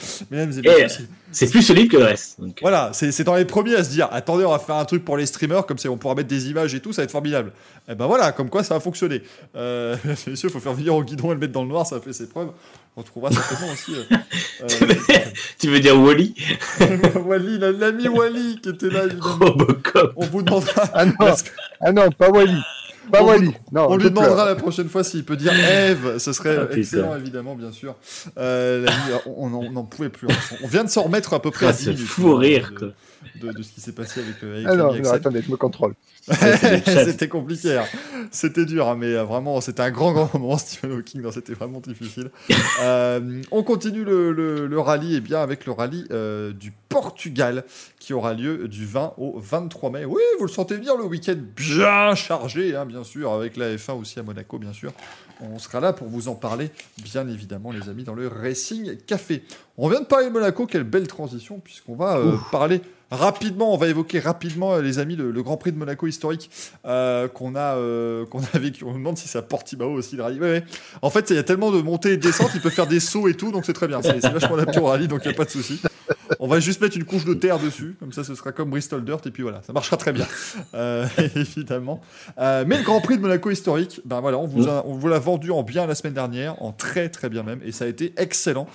C'est- 1.34 1.50
plus 1.52 1.62
solide 1.62 1.92
que 1.92 1.98
le 1.98 2.06
reste. 2.06 2.40
donc. 2.40 2.58
Voilà, 2.62 2.92
c'est 2.94 3.24
dans 3.26 3.36
les 3.36 3.44
premiers 3.46 3.76
à 3.76 3.84
se 3.84 3.90
dire 3.90 4.08
attendez, 4.12 4.46
on 4.46 4.52
va 4.52 4.60
faire 4.60 4.76
un 4.76 4.86
truc 4.86 5.04
pour 5.04 5.18
les 5.18 5.26
streamers, 5.26 5.66
comme 5.66 5.78
ça 5.78 5.90
on 5.90 5.98
pourra 5.98 6.16
mettre 6.16 6.30
des 6.30 6.50
images 6.50 6.74
et 6.74 6.80
tout, 6.80 6.94
ça 6.94 7.02
va 7.02 7.04
être 7.04 7.12
formidable. 7.12 7.52
Et 7.90 7.96
ben 7.96 8.06
voilà, 8.08 8.32
comme 8.32 8.50
quoi 8.50 8.64
ça 8.64 8.74
va 8.76 8.80
fonctionner. 8.80 9.22
Euh, 9.58 9.98
messieurs, 10.06 10.48
il 10.48 10.50
faut 10.52 10.60
faire 10.62 10.74
venir 10.74 10.96
au 10.96 11.04
guidon 11.04 11.32
et 11.32 11.34
le 11.34 11.40
mettre 11.40 11.54
dans 11.54 11.64
le 11.64 11.70
noir, 11.70 11.86
ça 11.86 11.98
a 11.98 12.00
fait 12.00 12.14
ses 12.14 12.28
preuves. 12.30 12.52
On 12.98 13.04
trouvera 13.04 13.32
certainement 13.32 13.72
aussi. 13.72 13.94
Euh, 13.96 14.66
tu 15.60 15.70
veux 15.70 15.80
dire 15.80 15.98
Wally 16.00 16.36
euh, 16.82 16.98
Wally, 17.26 17.58
la- 17.58 17.72
l'ami 17.72 18.08
Wally 18.10 18.60
qui 18.62 18.70
était 18.70 18.90
là, 18.90 19.06
évidemment. 19.06 19.38
Robocop 19.40 20.14
On 20.18 20.26
vous 20.26 20.42
demandera. 20.42 20.84
Ah 20.94 21.06
non, 21.06 21.14
ah 21.80 21.92
non, 21.94 22.12
pas 22.12 22.30
Wally. 22.30 22.58
Pas 23.12 23.24
On 23.24 23.28
Wally. 23.28 23.52
Non, 23.72 23.88
On 23.90 23.96
lui 23.96 24.10
demandera 24.10 24.34
pleure. 24.34 24.46
la 24.46 24.56
prochaine 24.56 24.90
fois 24.90 25.04
s'il 25.06 25.24
peut 25.24 25.38
dire 25.38 25.54
Eve, 25.54 26.18
ce 26.18 26.34
serait 26.34 26.58
Ah, 26.70 26.76
excellent 26.78 27.16
évidemment 27.16 27.56
bien 27.56 27.72
sûr. 27.72 27.96
Euh, 28.38 28.86
on 29.26 29.50
n'en 29.50 29.84
pouvait 29.86 30.10
plus. 30.10 30.28
On 30.62 30.68
vient 30.68 30.84
de 30.84 30.90
s'en 30.90 31.04
remettre 31.04 31.34
à 31.34 31.42
peu 31.42 31.50
près 31.50 31.68
à 31.68 31.70
Ah, 31.70 31.74
10 31.74 31.84
ce 31.86 31.90
minutes, 31.92 32.06
fou 32.06 32.34
euh, 32.34 32.36
rire, 32.36 32.72
de, 32.74 32.78
quoi. 32.78 32.88
De- 33.40 33.52
de 33.52 33.64
ce 33.64 33.72
qui 33.72 33.82
s'est 33.82 33.92
passé 33.94 34.20
avec, 34.22 34.36
euh, 34.44 34.56
avec 34.56 34.68
Ah 34.68 34.76
non, 34.76 34.94
non, 34.94 35.12
attendez, 35.12 35.42
je 35.42 35.52
me 35.52 35.58
contrôle. 35.58 35.94
c'était 36.32 37.28
compliqué. 37.28 37.78
hein. 37.78 37.86
C'était 38.30 38.66
dur, 38.66 38.88
hein, 38.88 38.96
mais 38.98 39.08
euh, 39.14 39.24
vraiment, 39.24 39.60
c'était 39.62 39.82
un 39.82 39.92
grand, 39.92 40.12
grand 40.14 40.32
moment, 40.40 40.58
Stephen 40.58 40.92
Hawking. 40.98 41.24
C'était 41.32 41.54
vraiment 41.54 41.80
difficile. 41.80 42.30
Euh, 42.84 43.42
on 43.52 43.64
continue 43.64 44.04
le, 44.04 44.32
le- 44.32 44.66
le 44.66 44.80
rallye 44.80 45.16
et 45.16 45.22
bien 45.22 45.42
avec 45.42 45.66
le 45.66 45.72
rallye 45.72 46.06
euh, 46.12 46.52
du 46.52 46.74
Portugal 46.90 47.64
qui 48.02 48.16
aura 48.16 48.34
lieu 48.34 48.68
du 48.68 48.88
20 48.88 49.14
au 49.18 49.40
23 49.40 49.92
mai. 49.92 50.06
Oui, 50.06 50.22
vous 50.40 50.48
le 50.48 50.52
sentez 50.52 50.76
venir, 50.76 50.98
le 50.98 51.04
week-end 51.04 51.36
bien 51.56 52.16
chargé, 52.16 52.76
hein, 52.76 52.84
bien 52.88 53.04
sûr, 53.04 53.32
avec 53.32 53.58
la 53.58 53.76
F1 53.76 53.94
aussi 53.94 54.20
à 54.20 54.24
Monaco, 54.24 54.58
bien 54.58 54.74
sûr. 54.74 54.92
On 55.40 55.60
sera 55.60 55.80
là 55.80 55.94
pour 55.94 56.08
vous 56.08 56.28
en 56.28 56.34
parler, 56.34 56.72
bien 57.04 57.28
évidemment, 57.28 57.72
les 57.72 57.90
amis, 57.90 58.04
dans 58.04 58.16
le 58.16 58.28
Racing 58.28 58.98
Café. 59.06 59.44
On 59.78 59.88
vient 59.88 60.02
de 60.02 60.08
parler 60.08 60.26
de 60.26 60.32
Monaco, 60.32 60.66
quelle 60.66 60.84
belle 60.84 61.06
transition, 61.06 61.60
puisqu'on 61.60 61.96
va 61.96 62.18
euh, 62.18 62.38
parler 62.52 62.82
rapidement, 63.12 63.74
on 63.74 63.78
va 63.78 63.88
évoquer 63.88 64.20
rapidement, 64.20 64.74
euh, 64.74 64.82
les 64.82 64.98
amis, 64.98 65.16
le, 65.16 65.32
le 65.32 65.44
Grand 65.44 65.58
Prix 65.58 65.72
de 65.72 65.78
Monaco 65.78 66.08
historique 66.08 66.50
euh, 66.86 67.28
qu'on 67.28 67.56
a, 67.56 67.76
euh, 67.76 68.26
qu'on 68.26 68.40
a 68.40 68.58
vécu. 68.58 68.84
On 68.84 68.94
me 68.94 68.98
demande 68.98 69.18
si 69.18 69.28
ça 69.28 69.42
Portimao 69.42 69.92
aussi 69.92 70.16
le 70.16 70.24
rallye. 70.24 70.40
Ouais, 70.40 70.52
ouais. 70.52 70.64
En 71.02 71.10
fait, 71.10 71.30
il 71.30 71.36
y 71.36 71.40
a 71.40 71.44
tellement 71.44 71.72
de 71.72 71.82
montées 71.82 72.14
et 72.14 72.18
de 72.18 72.22
descentes, 72.22 72.52
il 72.56 72.62
peut 72.62 72.70
faire 72.70 72.88
des 72.88 73.00
sauts 73.00 73.28
et 73.28 73.36
tout, 73.36 73.52
donc 73.52 73.66
c'est 73.66 73.74
très 73.74 73.88
bien. 73.88 74.02
C'est 74.02 74.22
c'est 74.22 74.30
vachement 74.30 74.56
adapté 74.56 74.80
au 74.80 74.86
rallye, 74.86 75.08
donc 75.08 75.22
il 75.24 75.28
n'y 75.28 75.34
a 75.34 75.38
pas 75.38 75.46
de 75.46 75.52
souci. 75.52 75.82
On 76.40 76.48
va 76.48 76.60
juste 76.60 76.82
mettre 76.82 76.98
une 76.98 77.04
couche 77.04 77.26
de 77.26 77.34
terre 77.34 77.60
dessus, 77.60 77.91
comme 78.00 78.12
ça 78.14 78.24
ce 78.24 78.36
sera 78.36 78.52
comme 78.52 78.70
Bristol 78.70 79.04
Dirt, 79.04 79.26
et 79.28 79.32
puis 79.32 79.44
voilà, 79.44 79.62
ça 79.62 79.74
marchera 79.74 79.98
très 79.98 80.14
bien, 80.14 80.26
euh, 80.74 81.06
évidemment. 81.36 82.02
Euh, 82.40 82.64
mais 82.68 82.78
le 82.78 82.84
Grand 82.84 83.02
Prix 83.02 83.18
de 83.18 83.22
Monaco 83.22 83.50
historique, 83.52 84.02
ben 84.06 84.20
voilà, 84.22 84.38
on 84.38 84.48
vous, 84.48 84.68
a- 84.68 84.86
on 84.86 84.94
vous 84.96 85.08
l'a 85.08 85.20
vendu 85.20 85.52
en 85.52 85.64
bien 85.64 85.86
la 85.86 85.96
semaine 85.96 86.14
dernière, 86.14 86.62
en 86.62 86.72
très 86.72 87.10
très 87.10 87.30
bien 87.30 87.44
même, 87.44 87.60
et 87.66 87.72
ça 87.72 87.86
a 87.86 87.88
été 87.88 88.14
excellent. 88.18 88.68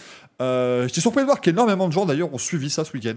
Euh, 0.42 0.86
J'étais 0.86 1.00
surpris 1.00 1.22
de 1.22 1.26
voir 1.26 1.40
qu'énormément 1.40 1.88
de 1.88 1.92
gens 1.92 2.04
d'ailleurs 2.04 2.32
ont 2.34 2.38
suivi 2.38 2.68
ça 2.68 2.84
ce 2.84 2.92
week-end. 2.92 3.14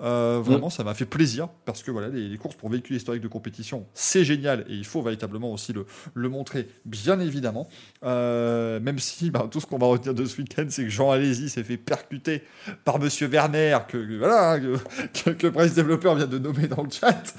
Euh, 0.00 0.40
vraiment, 0.42 0.70
ça 0.70 0.84
m'a 0.84 0.94
fait 0.94 1.04
plaisir 1.04 1.48
parce 1.66 1.82
que 1.82 1.90
voilà, 1.90 2.08
les, 2.08 2.28
les 2.28 2.38
courses 2.38 2.56
pour 2.56 2.70
véhicules 2.70 2.96
historiques 2.96 3.22
de 3.22 3.28
compétition, 3.28 3.84
c'est 3.92 4.24
génial 4.24 4.64
et 4.68 4.72
il 4.74 4.86
faut 4.86 5.02
véritablement 5.02 5.52
aussi 5.52 5.72
le, 5.74 5.84
le 6.14 6.28
montrer, 6.30 6.68
bien 6.86 7.20
évidemment. 7.20 7.68
Euh, 8.04 8.80
même 8.80 8.98
si 8.98 9.30
bah, 9.30 9.46
tout 9.50 9.60
ce 9.60 9.66
qu'on 9.66 9.78
va 9.78 9.86
retenir 9.86 10.14
de 10.14 10.24
ce 10.24 10.38
week-end, 10.40 10.64
c'est 10.70 10.84
que 10.84 10.90
Jean 10.90 11.10
Alési 11.10 11.50
s'est 11.50 11.62
fait 11.64 11.76
percuter 11.76 12.42
par 12.84 12.98
Monsieur 12.98 13.26
Werner, 13.28 13.78
que, 13.88 13.98
que- 13.98 14.18
voilà, 14.18 14.52
hein, 14.52 14.60
que, 14.60 14.76
que, 15.24 15.30
que 15.30 15.46
Price 15.48 15.74
Developer 15.74 16.14
vient 16.16 16.26
de 16.26 16.38
nommer 16.38 16.68
dans 16.68 16.82
le 16.82 16.90
chat. 16.90 17.34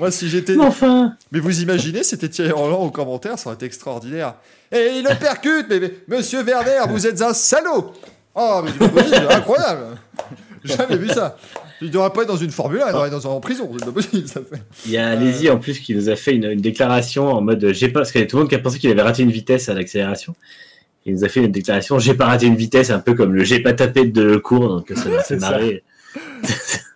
Moi, 0.00 0.10
si 0.10 0.28
j'étais, 0.28 0.56
enfin 0.58 1.16
mais 1.30 1.40
vous 1.40 1.60
imaginez, 1.62 2.02
c'était 2.02 2.28
Thierry 2.28 2.50
Roland 2.52 2.80
au 2.82 2.90
commentaire, 2.90 3.38
ça 3.38 3.48
aurait 3.48 3.56
été 3.56 3.66
extraordinaire. 3.66 4.34
Et 4.72 4.98
il 4.98 5.04
le 5.04 5.18
percute, 5.18 5.66
mais, 5.68 5.80
mais, 5.80 6.16
monsieur 6.16 6.42
Werner, 6.42 6.80
vous 6.88 7.06
êtes 7.06 7.20
un 7.20 7.34
salaud 7.34 7.92
Oh, 8.34 8.62
mais 8.64 8.70
c'est 8.70 8.78
pas 8.78 9.02
possible, 9.02 9.26
incroyable 9.30 9.82
Jamais 10.64 10.96
vu 10.96 11.08
ça. 11.08 11.36
Il 11.80 11.88
ne 11.88 11.92
devrait 11.92 12.10
pas 12.10 12.22
être 12.22 12.28
dans 12.28 12.36
une 12.36 12.50
Formule 12.50 12.80
1, 12.80 12.86
il 12.86 12.92
devrait 12.92 13.08
être 13.08 13.22
dans, 13.22 13.34
en 13.34 13.40
prison, 13.40 13.68
c'est 13.76 13.84
pas 13.84 13.92
possible. 13.92 14.28
Ça 14.28 14.40
fait. 14.40 14.62
Il 14.86 14.92
y 14.92 14.96
a 14.96 15.08
Alési 15.08 15.50
en 15.50 15.58
plus 15.58 15.80
qui 15.80 15.94
nous 15.94 16.08
a 16.08 16.16
fait 16.16 16.34
une, 16.34 16.44
une 16.44 16.60
déclaration 16.60 17.28
en 17.28 17.40
mode 17.40 17.72
j'ai 17.72 17.88
pas 17.88 18.00
parce 18.00 18.12
qu'il 18.12 18.20
y 18.20 18.24
a 18.24 18.26
tout 18.26 18.36
le 18.36 18.42
monde 18.42 18.48
qui 18.48 18.54
a 18.54 18.60
pensé 18.60 18.78
qu'il 18.78 18.90
avait 18.90 19.02
raté 19.02 19.22
une 19.22 19.32
vitesse 19.32 19.68
à 19.68 19.74
l'accélération. 19.74 20.34
Il 21.04 21.14
nous 21.14 21.24
a 21.24 21.28
fait 21.28 21.40
une 21.40 21.50
déclaration 21.50 21.98
j'ai 21.98 22.14
pas 22.14 22.26
raté 22.26 22.46
une 22.46 22.54
vitesse 22.54 22.90
un 22.90 23.00
peu 23.00 23.14
comme 23.14 23.34
le 23.34 23.42
j'ai 23.42 23.58
pas 23.58 23.72
tapé 23.72 24.04
de 24.04 24.36
cours 24.36 24.68
donc 24.68 24.92
ça 24.94 25.08
m'a 25.08 25.22
fait 25.24 25.36
marrer. 25.36 25.82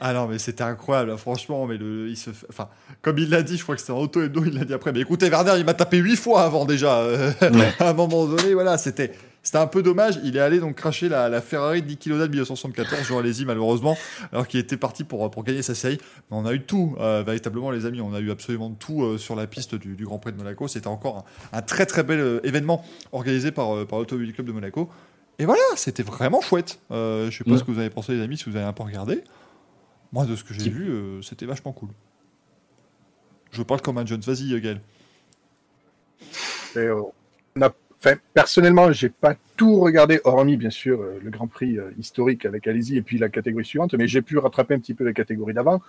Ah 0.00 0.12
non, 0.14 0.26
mais 0.28 0.38
c'était 0.38 0.64
incroyable, 0.64 1.10
hein, 1.10 1.16
franchement. 1.16 1.66
Mais 1.66 1.76
le, 1.76 2.08
il 2.08 2.16
se, 2.16 2.30
enfin, 2.48 2.68
comme 3.02 3.18
il 3.18 3.28
l'a 3.30 3.42
dit, 3.42 3.56
je 3.58 3.62
crois 3.62 3.74
que 3.74 3.80
c'était 3.82 3.92
en 3.92 3.98
auto 3.98 4.22
hebdo, 4.22 4.42
il 4.46 4.54
l'a 4.58 4.64
dit 4.64 4.72
après. 4.74 4.92
Mais 4.92 5.00
écoutez, 5.00 5.28
Werner, 5.28 5.54
il 5.58 5.64
m'a 5.64 5.74
tapé 5.74 5.98
huit 5.98 6.16
fois 6.16 6.42
avant 6.42 6.64
déjà. 6.64 6.98
euh, 7.00 7.30
Ouais. 7.42 7.72
à 7.78 7.90
un 7.90 7.92
moment 7.92 8.24
donné, 8.26 8.54
voilà, 8.54 8.78
c'était, 8.78 9.12
C'était 9.42 9.58
un 9.58 9.66
peu 9.66 9.82
dommage. 9.82 10.18
Il 10.24 10.36
est 10.36 10.40
allé 10.40 10.58
donc 10.58 10.74
cracher 10.76 11.08
la, 11.08 11.28
la 11.28 11.40
Ferrari 11.42 11.82
de 11.82 11.86
Niki 11.88 12.08
Lauda 12.08 12.24
de 12.26 12.30
1974, 12.30 13.06
Jean 13.06 13.18
Alesi 13.18 13.44
malheureusement, 13.44 13.96
alors 14.32 14.46
qu'il 14.48 14.58
était 14.60 14.76
parti 14.78 15.04
pour, 15.04 15.30
pour 15.30 15.44
gagner 15.44 15.62
sa 15.62 15.74
série. 15.74 15.98
Mais 16.30 16.36
on 16.36 16.46
a 16.46 16.52
eu 16.54 16.62
tout, 16.62 16.94
euh, 17.00 17.22
véritablement 17.24 17.70
les 17.70 17.84
amis. 17.86 18.00
On 18.00 18.14
a 18.14 18.20
eu 18.20 18.30
absolument 18.30 18.70
tout 18.70 19.02
euh, 19.02 19.18
sur 19.18 19.36
la 19.36 19.46
piste 19.46 19.74
du, 19.74 19.96
du 19.96 20.04
Grand 20.04 20.18
Prix 20.18 20.32
de 20.32 20.38
Monaco. 20.38 20.66
C'était 20.68 20.86
encore 20.88 21.26
un, 21.52 21.58
un 21.58 21.62
très 21.62 21.84
très 21.86 22.02
bel 22.04 22.20
euh, 22.20 22.40
événement 22.44 22.84
organisé 23.12 23.50
par, 23.50 23.86
par 23.86 23.98
l'Automobile 23.98 24.32
Club 24.32 24.46
de 24.46 24.52
Monaco. 24.52 24.88
Et 25.38 25.46
voilà, 25.46 25.62
c'était 25.76 26.02
vraiment 26.02 26.42
chouette. 26.42 26.78
Je 26.90 27.30
sais 27.30 27.44
pas 27.44 27.52
Ouais. 27.52 27.58
ce 27.58 27.64
que 27.64 27.70
vous 27.70 27.78
avez 27.78 27.88
pensé 27.88 28.12
les 28.14 28.22
amis, 28.22 28.36
si 28.36 28.44
vous 28.50 28.56
avez 28.56 28.66
un 28.66 28.74
peu 28.74 28.82
regardé. 28.82 29.22
Moi, 30.12 30.26
de 30.26 30.34
ce 30.36 30.42
que 30.44 30.52
j'ai 30.54 30.60
Qui- 30.62 30.70
vu, 30.70 30.88
euh, 30.90 31.22
c'était 31.22 31.46
vachement 31.46 31.72
cool. 31.72 31.90
Je 33.52 33.62
parle 33.62 33.80
comme 33.80 33.98
un 33.98 34.06
Jones. 34.06 34.20
Vas-y, 34.20 34.52
euh, 34.54 34.60
Gaël. 34.60 34.80
Euh, 36.76 37.02
on 37.56 37.62
a- 37.62 37.72
enfin, 37.98 38.16
personnellement, 38.34 38.92
j'ai 38.92 39.08
pas 39.08 39.34
tout 39.56 39.80
regardé, 39.80 40.20
hormis 40.24 40.56
bien 40.56 40.70
sûr 40.70 41.00
euh, 41.00 41.18
le 41.22 41.30
Grand 41.30 41.46
Prix 41.48 41.78
euh, 41.78 41.90
historique 41.98 42.46
avec 42.46 42.66
Alési 42.66 42.96
et 42.96 43.02
puis 43.02 43.18
la 43.18 43.28
catégorie 43.28 43.64
suivante, 43.64 43.94
mais 43.94 44.06
j'ai 44.06 44.22
pu 44.22 44.38
rattraper 44.38 44.74
un 44.74 44.78
petit 44.78 44.94
peu 44.94 45.04
la 45.04 45.12
catégorie 45.12 45.54
d'avant. 45.54 45.82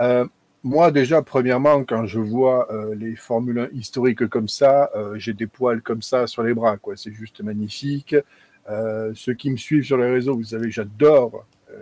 Euh, 0.00 0.26
moi, 0.64 0.90
déjà, 0.90 1.22
premièrement, 1.22 1.82
quand 1.84 2.06
je 2.06 2.20
vois 2.20 2.72
euh, 2.72 2.94
les 2.94 3.16
Formule 3.16 3.58
1 3.58 3.68
historiques 3.76 4.26
comme 4.28 4.48
ça, 4.48 4.90
euh, 4.94 5.18
j'ai 5.18 5.32
des 5.34 5.46
poils 5.46 5.82
comme 5.82 6.02
ça 6.02 6.26
sur 6.26 6.42
les 6.44 6.54
bras, 6.54 6.76
quoi. 6.78 6.96
C'est 6.96 7.12
juste 7.12 7.40
magnifique. 7.42 8.14
Euh, 8.70 9.12
ceux 9.14 9.34
qui 9.34 9.50
me 9.50 9.56
suivent 9.56 9.84
sur 9.84 9.96
les 9.98 10.08
réseaux, 10.08 10.36
vous 10.36 10.44
savez, 10.44 10.70
j'adore 10.70 11.34
euh, 11.34 11.40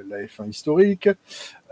la 0.08 0.22
F1 0.24 0.48
historique. 0.48 1.08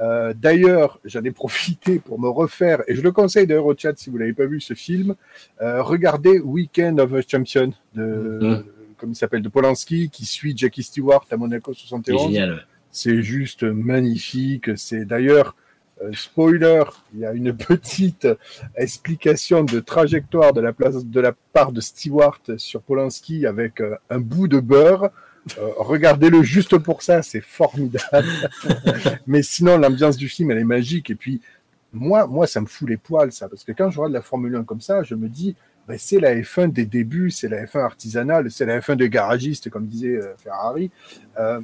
Euh, 0.01 0.33
D'ailleurs, 0.37 1.01
j'en 1.05 1.23
ai 1.25 1.31
profité 1.31 1.99
pour 1.99 2.21
me 2.21 2.29
refaire, 2.29 2.83
et 2.89 2.95
je 2.95 3.01
le 3.03 3.13
conseille 3.13 3.47
d'ailleurs 3.47 3.67
au 3.67 3.75
chat 3.77 3.97
si 3.97 4.11
vous 4.11 4.19
l'avez 4.19 4.33
pas 4.33 4.47
vu 4.47 4.61
ce 4.61 4.75
film, 4.75 5.15
euh, 5.61 5.83
regardez 5.83 6.39
Weekend 6.39 7.01
of 7.01 7.13
a 7.15 7.21
Champion 7.27 7.73
de, 7.95 8.05
Mhm. 8.43 8.65
comme 8.97 9.11
il 9.13 9.17
s'appelle, 9.17 9.43
de 9.43 9.49
Polanski, 9.49 10.11
qui 10.11 10.25
suit 10.27 10.55
Jackie 10.57 10.83
Stewart 10.83 11.25
à 11.31 11.37
Monaco 11.37 11.73
C'est 11.75 11.81
71. 11.81 12.23
génial. 12.33 12.51
ouais. 12.53 12.59
C'est 12.91 13.23
juste 13.23 13.63
magnifique. 13.65 14.77
C'est 14.77 15.05
d'ailleurs, 15.05 15.55
euh, 16.03 16.11
spoiler, 16.15 16.83
il 17.13 17.21
y 17.21 17.27
a 17.27 17.33
une 17.33 17.53
petite 17.57 18.27
explication 18.77 19.65
de 19.65 19.81
trajectoire 19.81 20.53
de 20.53 20.61
la, 20.61 20.73
place, 20.73 21.05
de 21.05 21.21
la 21.21 21.33
part 21.53 21.73
de 21.73 21.81
Stewart 21.81 22.41
sur 22.57 22.81
Polanski 22.83 23.47
avec 23.47 23.81
euh, 23.81 23.97
un 24.11 24.19
bout 24.21 24.49
de 24.49 24.61
beurre. 24.61 25.11
Euh, 25.59 25.71
Regardez-le 25.77 26.43
juste 26.43 26.79
pour 26.79 27.03
ça, 27.03 27.23
c'est 27.23 27.41
formidable. 27.41 28.27
Mais 29.27 29.43
sinon, 29.43 29.79
l'ambiance 29.79 30.17
du 30.17 30.29
film, 30.29 30.51
elle 30.51 30.59
est 30.59 30.65
magique. 30.65 31.11
Et 31.11 31.15
puis, 31.15 31.41
moi, 31.93 32.27
moi, 32.27 32.47
ça 32.47 32.61
me 32.61 32.67
fout 32.67 32.89
les 32.89 32.97
poils, 32.97 33.33
ça. 33.33 33.49
Parce 33.49 33.65
que 33.65 33.73
quand 33.73 33.91
je 33.91 33.99
regarde 33.99 34.13
la 34.13 34.23
Formule 34.23 34.57
1 34.57 34.65
comme 34.65 34.81
ça, 34.81 35.03
je 35.03 35.15
me 35.15 35.29
dis, 35.29 35.57
ben, 35.87 35.97
c'est 35.99 36.21
la 36.21 36.35
F1 36.35 36.71
des 36.71 36.85
débuts, 36.85 37.31
c'est 37.31 37.49
la 37.49 37.65
F1 37.65 37.81
artisanale, 37.81 38.51
c'est 38.51 38.67
la 38.67 38.81
F1 38.81 38.97
des 38.97 39.09
garagistes, 39.09 39.71
comme 39.71 39.87
disait 39.87 40.17
euh, 40.17 40.35
Ferrari. 40.37 40.91
Euh, 41.39 41.61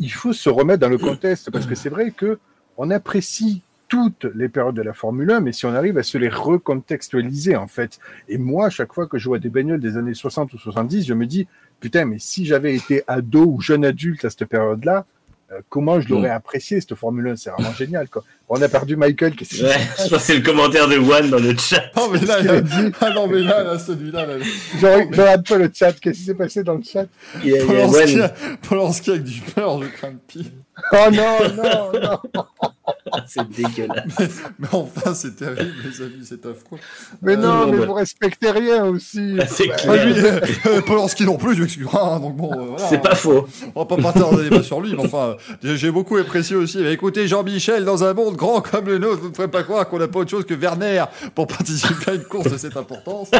il 0.00 0.12
faut 0.12 0.32
se 0.32 0.50
remettre 0.50 0.80
dans 0.80 0.88
le 0.88 0.98
contexte 0.98 1.50
parce 1.50 1.64
que 1.64 1.74
c'est 1.74 1.88
vrai 1.88 2.10
que 2.10 2.38
on 2.76 2.90
apprécie 2.90 3.62
toutes 3.88 4.26
les 4.34 4.48
périodes 4.48 4.74
de 4.74 4.82
la 4.82 4.92
Formule 4.92 5.30
1, 5.30 5.40
mais 5.40 5.52
si 5.52 5.64
on 5.64 5.74
arrive 5.74 5.96
à 5.96 6.02
se 6.02 6.18
les 6.18 6.28
recontextualiser 6.28 7.56
en 7.56 7.68
fait. 7.68 7.98
Et 8.28 8.36
moi, 8.36 8.68
chaque 8.68 8.92
fois 8.92 9.06
que 9.06 9.16
je 9.16 9.28
vois 9.28 9.38
des 9.38 9.48
bagnoles 9.48 9.80
des 9.80 9.96
années 9.96 10.14
60 10.14 10.52
ou 10.52 10.58
70, 10.58 11.06
je 11.06 11.14
me 11.14 11.26
dis 11.26 11.46
putain, 11.80 12.04
mais 12.04 12.16
si 12.18 12.46
j'avais 12.46 12.74
été 12.74 13.02
ado 13.06 13.44
ou 13.46 13.60
jeune 13.60 13.84
adulte 13.84 14.24
à 14.24 14.30
cette 14.30 14.44
période-là, 14.46 15.04
euh, 15.52 15.60
comment 15.68 16.00
je 16.00 16.08
l'aurais 16.08 16.30
apprécié 16.30 16.80
cette 16.80 16.96
Formule 16.96 17.28
1 17.28 17.36
C'est 17.36 17.50
vraiment 17.50 17.72
génial 17.72 18.08
quoi. 18.08 18.24
On 18.48 18.60
a 18.62 18.68
perdu 18.68 18.96
Michael. 18.96 19.34
Qu'est-ce 19.36 19.50
qui 19.56 19.62
Ouais, 19.62 19.70
je 19.96 20.02
pense 20.02 20.10
que 20.10 20.18
c'est 20.18 20.34
le 20.36 20.42
commentaire 20.42 20.88
de 20.88 20.96
One 20.98 21.30
dans 21.30 21.38
le 21.38 21.56
chat. 21.56 21.84
Non, 21.96 22.08
mais 22.10 22.18
là, 22.20 22.40
il 22.40 22.46
y 22.46 22.48
a- 22.48 22.90
ah 23.00 23.10
non, 23.10 23.26
mais 23.28 23.40
là, 23.40 23.62
là 23.62 23.78
celui-là, 23.78 24.26
là. 24.26 24.38
Je 24.40 24.86
re- 24.86 25.06
je 25.12 25.20
regarde 25.20 25.46
pas 25.46 25.56
le 25.58 25.70
chat. 25.72 25.92
Qu'est-ce 26.00 26.18
qui 26.18 26.24
s'est 26.24 26.34
passé 26.34 26.62
dans 26.64 26.74
le 26.74 26.82
chat? 26.82 27.06
A, 27.34 27.38
a 27.38 27.64
Polanski, 27.66 28.20
One. 28.20 28.30
Polanski 28.68 29.10
avec 29.10 29.22
du 29.24 29.40
beurre, 29.54 29.82
je 29.84 29.88
crains 29.88 30.10
le 30.10 30.18
pire. 30.26 30.44
Oh 30.92 30.96
non, 31.12 31.38
non, 31.56 31.92
non. 32.02 32.44
C'est 33.26 33.48
dégueulasse. 33.48 34.40
Mais 34.58 34.68
enfin, 34.72 35.14
c'est 35.14 35.34
terrible, 35.36 35.72
les 35.84 36.02
amis, 36.02 36.22
c'est 36.24 36.44
affreux. 36.46 36.78
Mais 37.22 37.32
Euh, 37.32 37.36
non, 37.36 37.66
mais 37.66 37.78
bah. 37.78 37.86
vous 37.86 37.92
respectez 37.94 38.50
rien 38.50 38.84
aussi. 38.84 39.38
C'est. 39.48 39.70
Ah, 39.88 39.96
lui, 40.04 40.12
clair. 40.14 40.42
euh, 40.66 40.80
Polanski 40.82 41.24
non 41.24 41.36
plus, 41.36 41.54
tu 41.56 41.62
m'excuseras. 41.62 42.14
hein, 42.16 42.20
donc 42.20 42.36
bon, 42.36 42.52
euh, 42.52 42.64
voilà, 42.70 42.86
C'est 42.88 43.00
pas 43.00 43.14
faux. 43.14 43.48
On 43.74 43.80
va 43.80 43.86
pas 43.86 43.96
partir 44.00 44.30
dans 44.30 44.38
un 44.38 44.42
débat 44.42 44.62
sur 44.62 44.80
lui, 44.80 44.94
mais 44.94 45.04
enfin, 45.04 45.36
euh, 45.64 45.76
j'ai 45.76 45.90
beaucoup 45.90 46.16
apprécié 46.18 46.56
aussi. 46.56 46.78
Mais 46.78 46.92
écoutez, 46.92 47.26
Jean-Michel, 47.26 47.84
dans 47.84 48.04
un 48.04 48.12
monde 48.12 48.36
grand 48.36 48.60
comme 48.60 48.86
le 48.86 48.98
nôtre, 48.98 49.22
vous 49.22 49.30
ne 49.30 49.34
ferez 49.34 49.48
pas 49.48 49.62
croire 49.62 49.88
qu'on 49.88 49.98
n'a 49.98 50.08
pas 50.08 50.20
autre 50.20 50.30
chose 50.30 50.44
que 50.44 50.54
Werner 50.54 51.04
pour 51.34 51.46
participer 51.48 52.10
à 52.10 52.14
une 52.14 52.24
course 52.24 52.50
de 52.50 52.58
cette 52.58 52.76
importance. 52.76 53.30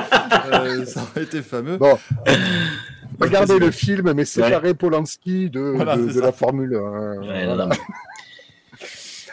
Euh, 0.52 0.84
ça 0.86 1.00
aurait 1.02 1.24
été 1.24 1.42
fameux. 1.42 1.76
Bon, 1.76 1.98
regardez 3.20 3.58
le 3.58 3.70
film, 3.70 4.12
mais 4.12 4.24
c'est 4.24 4.42
Ouais. 4.42 4.74
Polanski 4.74 5.50
de, 5.50 5.60
Voilà, 5.60 5.96
de, 5.96 6.02
c'est 6.08 6.14
de 6.14 6.20
ça. 6.20 6.26
la 6.26 6.32
Formule 6.32 6.74
1. 6.74 6.78
hein, 6.78 7.16
Ouais, 7.20 7.46
voilà. 7.46 7.56
non, 7.56 7.66
non, 7.68 7.76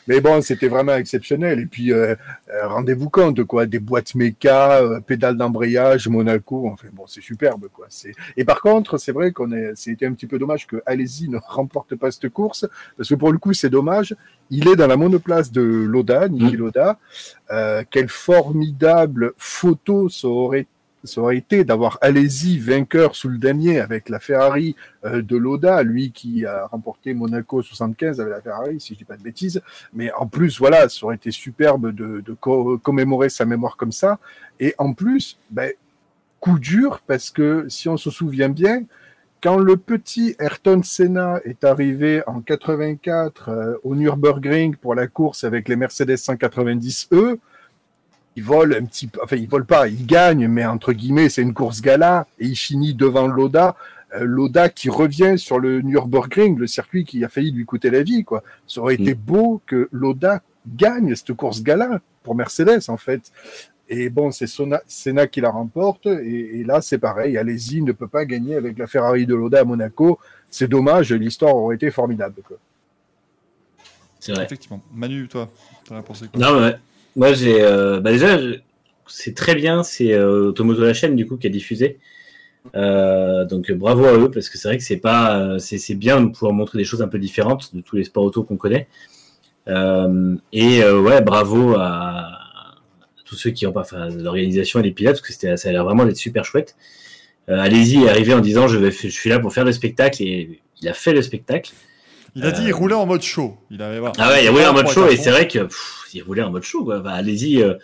Mais 0.05 0.19
bon, 0.19 0.41
c'était 0.41 0.67
vraiment 0.67 0.95
exceptionnel. 0.95 1.59
Et 1.61 1.65
puis, 1.65 1.93
euh, 1.93 2.13
euh, 2.49 2.67
rendez-vous 2.67 3.09
compte, 3.09 3.41
quoi, 3.45 3.65
des 3.65 3.79
boîtes 3.79 4.15
méca, 4.15 4.81
euh, 4.81 4.99
pédales 4.99 5.37
d'embrayage, 5.37 6.09
Monaco. 6.09 6.67
Enfin, 6.67 6.89
bon, 6.91 7.07
c'est 7.07 7.21
superbe, 7.21 7.67
quoi. 7.71 7.85
C'est... 7.87 8.11
Et 8.35 8.43
par 8.43 8.59
contre, 8.59 8.97
c'est 8.97 9.13
vrai 9.13 9.31
qu'on 9.31 9.53
est, 9.53 9.71
c'était 9.75 10.05
un 10.05 10.11
petit 10.11 10.27
peu 10.27 10.37
dommage 10.37 10.67
que 10.67 10.81
Alési 10.85 11.29
ne 11.29 11.37
remporte 11.41 11.95
pas 11.95 12.11
cette 12.11 12.27
course, 12.27 12.67
parce 12.97 13.07
que 13.07 13.15
pour 13.15 13.31
le 13.31 13.37
coup, 13.37 13.53
c'est 13.53 13.69
dommage. 13.69 14.13
Il 14.49 14.67
est 14.67 14.75
dans 14.75 14.87
la 14.87 14.97
monoplace 14.97 15.53
de 15.53 15.61
Loda, 15.61 16.27
Niki 16.27 16.55
Mm. 16.57 16.59
Loda. 16.59 16.99
Euh, 17.51 17.83
quelle 17.89 18.09
formidable 18.09 19.31
photo 19.37 20.09
ça 20.09 20.27
aurait 20.27 20.67
ça 21.03 21.21
aurait 21.21 21.37
été 21.37 21.63
d'avoir 21.63 21.97
Alési 22.01 22.59
vainqueur 22.59 23.15
sous 23.15 23.29
le 23.29 23.37
damier 23.37 23.79
avec 23.79 24.09
la 24.09 24.19
Ferrari 24.19 24.75
euh, 25.05 25.21
de 25.21 25.35
Loda, 25.37 25.83
lui 25.83 26.11
qui 26.11 26.45
a 26.45 26.65
remporté 26.67 27.13
Monaco 27.13 27.61
75 27.61 28.19
avec 28.21 28.33
la 28.33 28.41
Ferrari, 28.41 28.79
si 28.79 28.93
je 28.93 28.99
dis 28.99 29.05
pas 29.05 29.17
de 29.17 29.23
bêtises. 29.23 29.61
Mais 29.93 30.11
en 30.13 30.27
plus, 30.27 30.59
voilà, 30.59 30.87
ça 30.89 31.05
aurait 31.05 31.15
été 31.15 31.31
superbe 31.31 31.91
de, 31.91 32.21
de 32.21 32.33
co- 32.33 32.77
commémorer 32.77 33.29
sa 33.29 33.45
mémoire 33.45 33.75
comme 33.77 33.91
ça. 33.91 34.19
Et 34.59 34.75
en 34.77 34.93
plus, 34.93 35.37
ben, 35.49 35.71
coup 36.39 36.59
dur, 36.59 37.01
parce 37.07 37.29
que 37.31 37.65
si 37.69 37.87
on 37.89 37.97
se 37.97 38.09
souvient 38.09 38.49
bien, 38.49 38.83
quand 39.41 39.57
le 39.57 39.75
petit 39.75 40.35
Ayrton 40.39 40.83
Senna 40.83 41.41
est 41.43 41.65
arrivé 41.65 42.21
en 42.27 42.39
84 42.39 43.49
euh, 43.49 43.75
au 43.83 43.95
Nürburgring 43.95 44.75
pour 44.77 44.95
la 44.95 45.07
course 45.07 45.43
avec 45.43 45.67
les 45.67 45.75
Mercedes 45.75 46.15
190E, 46.15 47.37
il 48.35 48.43
vole 48.43 48.75
un 48.75 48.85
petit 48.85 49.07
peu, 49.07 49.19
enfin 49.23 49.35
il 49.35 49.47
vole 49.47 49.65
pas, 49.65 49.87
il 49.87 50.05
gagne, 50.05 50.47
mais 50.47 50.65
entre 50.65 50.93
guillemets 50.93 51.29
c'est 51.29 51.41
une 51.41 51.53
course 51.53 51.81
gala 51.81 52.27
et 52.39 52.45
il 52.45 52.55
finit 52.55 52.93
devant 52.93 53.27
Loda. 53.27 53.75
Euh, 54.15 54.23
Loda 54.23 54.69
qui 54.69 54.89
revient 54.89 55.37
sur 55.37 55.59
le 55.59 55.81
Nürburgring, 55.81 56.57
le 56.57 56.67
circuit 56.67 57.03
qui 57.03 57.23
a 57.23 57.29
failli 57.29 57.51
lui 57.51 57.65
coûter 57.65 57.89
la 57.89 58.03
vie, 58.03 58.23
quoi. 58.23 58.43
Ça 58.67 58.81
aurait 58.81 58.95
été 58.95 59.13
beau 59.13 59.61
que 59.65 59.89
Loda 59.91 60.41
gagne 60.67 61.15
cette 61.15 61.33
course 61.33 61.63
gala 61.63 61.99
pour 62.23 62.35
Mercedes, 62.35 62.89
en 62.89 62.97
fait. 62.97 63.31
Et 63.89 64.09
bon, 64.09 64.31
c'est 64.31 64.47
Senna 64.47 65.27
qui 65.27 65.41
la 65.41 65.49
remporte, 65.49 66.05
et, 66.05 66.59
et 66.59 66.63
là 66.63 66.81
c'est 66.81 66.99
pareil, 66.99 67.37
allez-y, 67.37 67.81
ne 67.81 67.91
peut 67.91 68.07
pas 68.07 68.25
gagner 68.25 68.55
avec 68.55 68.77
la 68.77 68.87
Ferrari 68.87 69.25
de 69.25 69.35
Loda 69.35 69.59
à 69.59 69.63
Monaco. 69.63 70.19
C'est 70.49 70.67
dommage, 70.67 71.11
l'histoire 71.11 71.55
aurait 71.55 71.75
été 71.75 71.91
formidable. 71.91 72.41
Quoi. 72.47 72.57
C'est 74.19 74.31
vrai. 74.31 74.45
Effectivement. 74.45 74.81
Manu, 74.93 75.27
toi, 75.27 75.49
t'en 75.83 75.97
as 75.97 76.01
pensé 76.01 76.27
quoi? 76.27 76.39
Non, 76.39 76.61
ouais. 76.61 76.75
Moi, 77.15 77.33
j'ai. 77.33 77.61
euh, 77.61 77.99
bah 77.99 78.11
déjà, 78.11 78.39
c'est 79.07 79.35
très 79.35 79.55
bien. 79.55 79.83
C'est 79.83 80.13
euh, 80.13 80.49
Automoto 80.49 80.81
la 80.81 80.93
chaîne, 80.93 81.15
du 81.15 81.27
coup, 81.27 81.37
qui 81.37 81.47
a 81.47 81.49
diffusé. 81.49 81.99
Euh, 82.75 83.45
donc, 83.45 83.71
bravo 83.71 84.05
à 84.05 84.13
eux, 84.17 84.31
parce 84.31 84.49
que 84.49 84.57
c'est 84.57 84.67
vrai 84.67 84.77
que 84.77 84.83
c'est 84.83 84.97
pas. 84.97 85.39
euh, 85.39 85.59
C'est 85.59 85.95
bien 85.95 86.21
de 86.21 86.29
pouvoir 86.31 86.53
montrer 86.53 86.77
des 86.77 86.85
choses 86.85 87.01
un 87.01 87.07
peu 87.07 87.19
différentes 87.19 87.75
de 87.75 87.81
tous 87.81 87.95
les 87.95 88.03
sports 88.03 88.23
auto 88.23 88.43
qu'on 88.43 88.57
connaît. 88.57 88.87
Et 89.67 90.83
ouais, 90.83 91.21
bravo 91.21 91.75
à, 91.77 92.39
tous 93.25 93.35
ceux 93.35 93.51
qui 93.51 93.65
ont 93.67 93.71
pas. 93.73 93.81
Enfin, 93.81 94.09
l'organisation 94.09 94.79
et 94.79 94.83
les 94.83 94.91
pilotes, 94.91 95.21
parce 95.21 95.35
que 95.35 95.55
ça 95.57 95.69
a 95.69 95.71
l'air 95.71 95.83
vraiment 95.83 96.05
d'être 96.05 96.17
super 96.17 96.45
chouette. 96.45 96.75
Allez-y, 97.47 98.07
arrivé 98.07 98.33
en 98.33 98.39
disant 98.39 98.67
je, 98.67 98.77
vais, 98.77 98.91
je 98.91 99.07
suis 99.09 99.29
là 99.29 99.39
pour 99.39 99.53
faire 99.53 99.65
le 99.65 99.73
spectacle, 99.73 100.23
et 100.23 100.61
il 100.81 100.87
a 100.87 100.93
fait 100.93 101.13
le 101.13 101.21
spectacle. 101.21 101.71
Il 102.35 102.43
a 102.43 102.51
dit 102.51 102.63
Euh, 102.63 102.67
il 102.67 102.73
roulait 102.73 102.95
en 102.95 103.05
mode 103.05 103.21
show. 103.21 103.57
Il 103.69 103.81
avait, 103.81 103.99
voilà. 103.99 104.13
Ah 104.17 104.29
ouais, 104.29 104.45
il 104.45 104.49
roulait 104.49 104.65
en 104.65 104.73
mode 104.73 104.87
être 104.87 105.11
et 105.11 105.17
c'est 105.17 105.31
vrai 105.31 105.47
que 105.47 105.59
pff, 105.59 106.05
il 106.13 106.23
roulait 106.23 106.41
en 106.41 106.51
mode 106.51 106.63
show. 106.63 106.83
Quoi. 106.83 106.99
Enfin, 106.99 107.11
allez-y, 107.11 107.61
euh, 107.61 107.75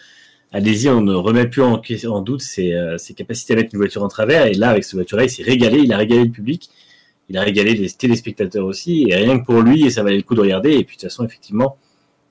allez-y, 0.52 0.90
on 0.90 1.02
ne 1.02 1.14
remet 1.14 1.48
plus 1.48 1.62
en, 1.62 2.22
doute 2.22 2.42
ses, 2.42 2.74
euh, 2.74 2.98
ses 2.98 3.14
capacités 3.14 3.54
à 3.54 3.58
mettre 3.58 3.70
une 3.74 3.80
voiture 3.80 4.04
en 4.04 4.08
travers. 4.08 4.48
Et 4.48 4.54
là, 4.54 4.70
avec 4.70 4.84
cette 4.84 4.96
voiture-là, 4.96 5.26
il 5.26 5.30
s'est 5.30 5.44
régalé. 5.44 5.80
Il 5.80 5.94
a 5.94 5.98
régalé 5.98 6.24
le 6.24 6.32
public, 6.32 6.70
il 7.30 7.38
a 7.38 7.42
régalé 7.42 7.76
les 7.76 7.90
téléspectateurs 7.90 8.66
aussi. 8.66 9.06
Et 9.10 9.16
rien 9.16 9.40
que 9.40 9.46
pour 9.46 9.62
lui, 9.62 9.86
et 9.86 9.90
ça 9.90 10.04
valait 10.04 10.18
le 10.18 10.24
coup 10.24 10.36
de 10.36 10.42
regarder. 10.42 10.72
Et 10.72 10.84
puis 10.84 10.98
de 10.98 11.02
toute 11.02 11.10
façon, 11.10 11.26
effectivement, 11.26 11.78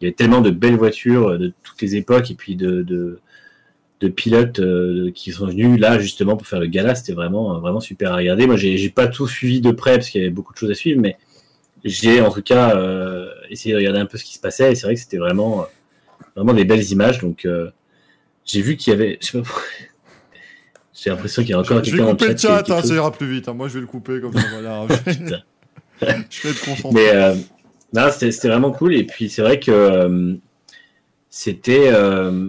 il 0.01 0.05
y 0.05 0.07
avait 0.09 0.15
tellement 0.15 0.41
de 0.41 0.51
belles 0.51 0.77
voitures 0.77 1.31
euh, 1.31 1.39
de 1.39 1.53
toutes 1.63 1.83
les 1.83 1.97
époques 1.97 2.31
et 2.31 2.35
puis 2.35 2.57
de, 2.57 2.83
de, 2.83 3.21
de 4.01 4.09
pilotes 4.09 4.61
euh, 4.61 5.11
qui 5.13 5.33
sont 5.33 5.47
venus 5.47 5.79
là 5.79 5.99
justement 5.99 6.37
pour 6.37 6.47
faire 6.47 6.61
le 6.61 6.67
gala. 6.67 6.95
C'était 6.95 7.15
vraiment, 7.15 7.57
euh, 7.57 7.59
vraiment 7.59 7.81
super 7.81 8.13
à 8.13 8.17
regarder. 8.17 8.47
Moi, 8.47 8.57
j'ai 8.57 8.91
pas 8.91 9.09
tout 9.09 9.27
suivi 9.27 9.61
de 9.61 9.71
près 9.71 9.95
parce 9.95 10.11
qu'il 10.11 10.21
y 10.21 10.25
avait 10.25 10.33
beaucoup 10.33 10.53
de 10.53 10.59
choses 10.59 10.71
à 10.71 10.75
suivre, 10.75 11.01
mais 11.01 11.17
j'ai 11.85 12.21
en 12.21 12.31
tout 12.31 12.43
cas 12.43 12.77
euh, 12.77 13.31
essayé 13.51 13.73
de 13.73 13.79
regarder 13.79 14.01
un 14.01 14.07
peu 14.07 14.19
ce 14.19 14.25
qui 14.25 14.35
se 14.35 14.41
passait 14.41 14.73
et 14.73 14.75
c'est 14.75 14.87
vrai 14.87 14.95
que 14.95 15.01
c'était 15.01 15.19
vraiment, 15.19 15.63
euh, 15.63 15.65
vraiment 16.37 16.55
des 16.55 16.65
belles 16.65 16.85
images. 16.91 17.21
Donc 17.21 17.45
euh, 17.45 17.71
j'ai 18.45 18.63
vu 18.63 18.77
qu'il 18.77 18.93
y 18.93 18.97
avait, 18.97 19.19
je 19.23 19.39
J'ai 20.95 21.11
l'impression 21.11 21.43
qu'il 21.43 21.51
y 21.51 21.55
a 21.55 21.59
encore 21.61 21.85
Je 21.85 21.91
vais 21.91 21.99
quelqu'un 21.99 22.05
dans 22.05 22.11
le 22.13 22.17
couper 22.17 22.37
chat. 22.37 22.49
le 22.51 22.57
chat, 22.57 22.63
qui 22.63 22.73
hein, 22.73 22.83
ça 22.83 22.95
ira 22.95 23.13
plus 23.13 23.31
vite. 23.31 23.49
hein. 23.49 23.55
Moi, 23.55 23.69
je 23.69 23.75
vais 23.75 23.81
le 23.81 23.87
couper 23.87 24.21
comme 24.21 24.33
ça. 24.33 24.41
Voilà. 24.53 24.87
Putain. 25.05 25.43
je 26.31 26.43
vais 26.43 26.51
être 26.51 26.65
concentré. 26.65 26.93
Mais 26.95 27.11
euh, 27.15 27.35
non, 27.93 28.09
c'était 28.11 28.49
vraiment 28.49 28.73
cool. 28.73 28.95
Et 28.95 29.05
puis 29.05 29.29
c'est 29.29 29.43
vrai 29.43 29.61
que 29.61 29.71
euh, 29.71 30.35
c'était 31.31 31.91
euh, 31.93 32.49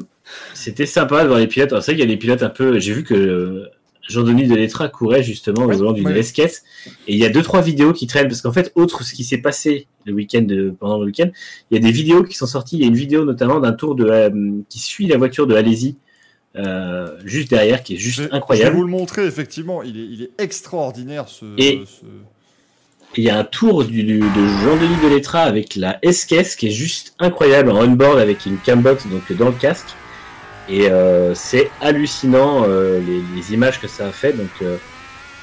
c'était 0.54 0.86
sympa 0.86 1.24
de 1.24 1.28
voir 1.28 1.40
les 1.40 1.48
pilotes. 1.48 1.70
C'est 1.70 1.78
vrai 1.78 1.94
qu'il 1.94 2.00
y 2.00 2.04
a 2.04 2.06
des 2.08 2.18
pilotes 2.18 2.44
un 2.44 2.50
peu. 2.50 2.80
J'ai 2.80 2.94
vu 2.94 3.04
que 3.04 3.70
Jean-Denis 4.08 4.48
Delettra 4.48 4.88
courait 4.90 5.22
justement 5.24 5.66
Oui, 5.66 5.76
au 5.76 5.78
volant 5.78 5.92
d'une 5.94 6.08
oui. 6.08 6.18
S-Caisse. 6.18 6.64
Et 7.08 7.14
il 7.14 7.20
y 7.20 7.26
a 7.26 7.30
deux 7.30 7.44
trois 7.44 7.62
vidéos 7.62 7.94
qui 7.94 8.08
traînent 8.08 8.28
parce 8.28 8.42
qu'en 8.42 8.52
fait, 8.54 8.72
autre 8.76 9.04
ce 9.04 9.14
qui 9.14 9.24
s'est 9.24 9.38
passé 9.38 9.88
le 10.06 10.14
week-end 10.14 10.42
de- 10.42 10.74
pendant 10.80 10.98
le 11.00 11.06
week-end, 11.06 11.30
il 11.70 11.76
y 11.76 11.78
a 11.78 11.82
des 11.82 11.92
vidéos 11.92 12.24
qui 12.24 12.36
sont 12.36 12.48
sorties. 12.48 12.78
Il 12.78 12.82
y 12.82 12.86
a 12.86 12.88
une 12.88 12.96
vidéo 12.96 13.24
notamment 13.26 13.60
d'un 13.60 13.74
tour 13.74 13.94
de 13.96 14.06
la- 14.06 14.32
qui 14.70 14.80
suit 14.80 15.06
la 15.08 15.18
voiture 15.18 15.46
de 15.46 15.56
Alési. 15.56 15.98
Euh, 16.56 17.08
juste 17.26 17.52
derrière, 17.52 17.84
qui 17.84 17.94
est 17.94 17.98
Je 17.98 18.04
juste 18.04 18.20
vais- 18.20 18.26
Je 18.26 18.30
vais 18.32 18.36
incroyable. 18.38 18.76
vous 18.76 18.84
le 18.84 18.90
montrer, 18.90 19.26
effectivement. 19.28 19.84
Il 19.84 19.98
est, 20.00 20.06
il 20.06 20.24
est 20.24 20.32
extraordinaire, 20.40 21.30
ce. 21.30 21.46
Et- 21.60 21.84
ce- 21.86 22.06
Il 23.18 23.24
y 23.24 23.30
a 23.32 23.38
un 23.40 23.44
tour 23.44 23.86
du, 23.86 24.04
du- 24.04 24.20
de 24.20 24.48
Jean-Denis 24.64 24.96
Delettra 25.04 25.42
avec 25.42 25.76
la 25.76 25.98
S-Caisse 26.04 26.56
qui 26.56 26.68
est 26.68 26.72
juste 26.72 27.16
incroyable 27.18 27.72
en 27.72 27.82
on-board 27.84 28.20
avec 28.20 28.46
une 28.46 28.58
cambox 28.58 29.08
donc 29.08 29.32
dans 29.36 29.48
le 29.48 29.56
casque. 29.56 29.88
Et 30.70 30.90
euh, 30.90 31.34
c'est 31.36 31.72
hallucinant 31.82 32.64
euh, 32.68 33.00
les, 33.00 33.24
les 33.36 33.54
images 33.54 33.80
que 33.82 33.88
ça 33.88 34.06
a 34.08 34.12
fait. 34.12 34.34
Donc 34.34 34.50
euh, 34.62 34.78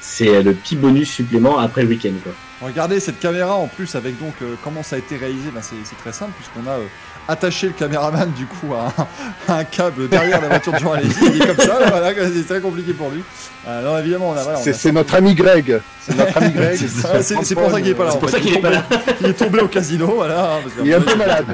c'est 0.01 0.41
le 0.41 0.53
petit 0.53 0.75
bonus 0.75 1.11
supplément 1.11 1.59
après 1.59 1.81
le 1.83 1.89
week-end. 1.89 2.13
Quoi. 2.23 2.31
Regardez 2.61 2.99
cette 2.99 3.19
caméra 3.19 3.55
en 3.55 3.67
plus 3.67 3.93
avec 3.95 4.17
donc 4.19 4.33
euh, 4.41 4.55
comment 4.63 4.83
ça 4.83 4.95
a 4.95 4.99
été 4.99 5.17
réalisé. 5.17 5.49
Ben, 5.53 5.61
c'est 5.61 5.75
c'est 5.83 5.97
très 5.97 6.13
simple 6.13 6.31
puisqu'on 6.37 6.67
a 6.69 6.75
euh, 6.75 6.83
attaché 7.27 7.67
le 7.67 7.73
caméraman 7.73 8.31
du 8.31 8.45
coup 8.45 8.73
à 8.73 8.93
un, 8.97 9.53
à 9.53 9.57
un 9.57 9.63
câble 9.65 10.07
derrière 10.07 10.41
la 10.41 10.47
voiture 10.47 10.71
de 10.73 10.79
Jean. 10.79 10.93
Il 10.95 11.41
est 11.41 11.45
comme 11.45 11.57
ça, 11.57 11.77
voilà, 11.89 12.13
c'est 12.33 12.47
très 12.47 12.61
compliqué 12.61 12.93
pour 12.93 13.09
lui. 13.11 13.21
Alors 13.67 13.99
évidemment, 13.99 14.29
on 14.29 14.37
a. 14.37 14.43
Voilà, 14.43 14.59
on 14.59 14.63
C'est 14.63 14.69
a- 14.69 14.73
c'est 14.73 14.91
notre 14.93 15.13
ami 15.15 15.35
Greg. 15.35 15.81
C'est 16.01 16.15
notre 16.15 16.37
ami 16.37 16.51
Greg. 16.53 16.77
C'est 16.77 16.87
c'est 17.21 17.43
c'est 17.43 17.55
pour 17.55 17.69
ça 17.69 17.81
qu'il 17.81 17.89
est 17.91 17.95
pas 17.95 18.05
là. 18.05 18.11
C'est 18.11 18.19
pour 18.19 18.29
fait. 18.29 18.37
ça 18.37 18.41
qu'il 18.41 18.55
est 18.55 18.61
pas 18.61 18.69
là. 18.69 18.85
Il 19.21 19.27
est 19.27 19.33
tombé 19.33 19.59
au 19.59 19.67
casino, 19.67 20.07
voilà. 20.15 20.53
hein, 20.55 20.59
parce 20.63 20.75
Il 20.83 20.89
est 20.89 20.93
un 20.95 21.01
peu 21.01 21.11
c'est 21.11 21.17
malade. 21.17 21.45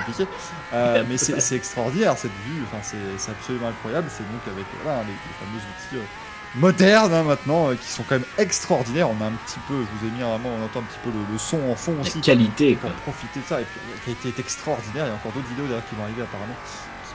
Euh, 0.73 1.03
mais 1.09 1.17
c'est 1.17 1.55
extraordinaire 1.55 2.17
cette 2.17 2.31
vue. 2.47 2.63
Enfin, 2.65 2.77
c'est 2.81 3.31
absolument 3.31 3.67
incroyable. 3.69 4.07
C'est 4.09 4.23
donc 4.23 4.41
avec 4.51 4.65
voilà, 4.83 5.01
les, 5.03 5.13
les 5.13 5.35
fameux 5.39 5.57
outils 5.59 5.95
euh, 5.97 6.59
modernes 6.59 7.13
hein, 7.13 7.23
maintenant 7.23 7.69
euh, 7.69 7.75
qui 7.75 7.87
sont 7.87 8.03
quand 8.07 8.15
même 8.15 8.25
extraordinaires. 8.37 9.09
On 9.09 9.23
a 9.23 9.27
un 9.27 9.33
petit 9.45 9.59
peu, 9.67 9.73
je 9.75 9.99
vous 9.99 10.07
ai 10.07 10.11
mis 10.11 10.19
vraiment, 10.21 10.49
on 10.59 10.65
entend 10.65 10.79
un 10.79 10.83
petit 10.83 10.99
peu 11.03 11.09
le, 11.09 11.19
le 11.31 11.37
son 11.37 11.59
en 11.71 11.75
fond 11.75 11.93
aussi 12.01 12.17
La 12.17 12.23
qualité. 12.23 12.75
pour 12.75 12.89
Quoi. 12.91 12.99
profiter 13.13 13.39
de 13.39 13.45
ça. 13.45 13.61
Et 13.61 13.65
puis 13.65 13.79
la 13.93 13.99
qualité 14.05 14.27
est 14.29 14.39
extraordinaire. 14.39 15.05
Il 15.05 15.09
y 15.09 15.11
a 15.11 15.15
encore 15.15 15.31
d'autres 15.31 15.47
vidéos 15.49 15.65
d'ailleurs 15.67 15.87
qui 15.89 15.95
vont 15.95 16.03
arriver 16.03 16.21
apparemment. 16.23 16.55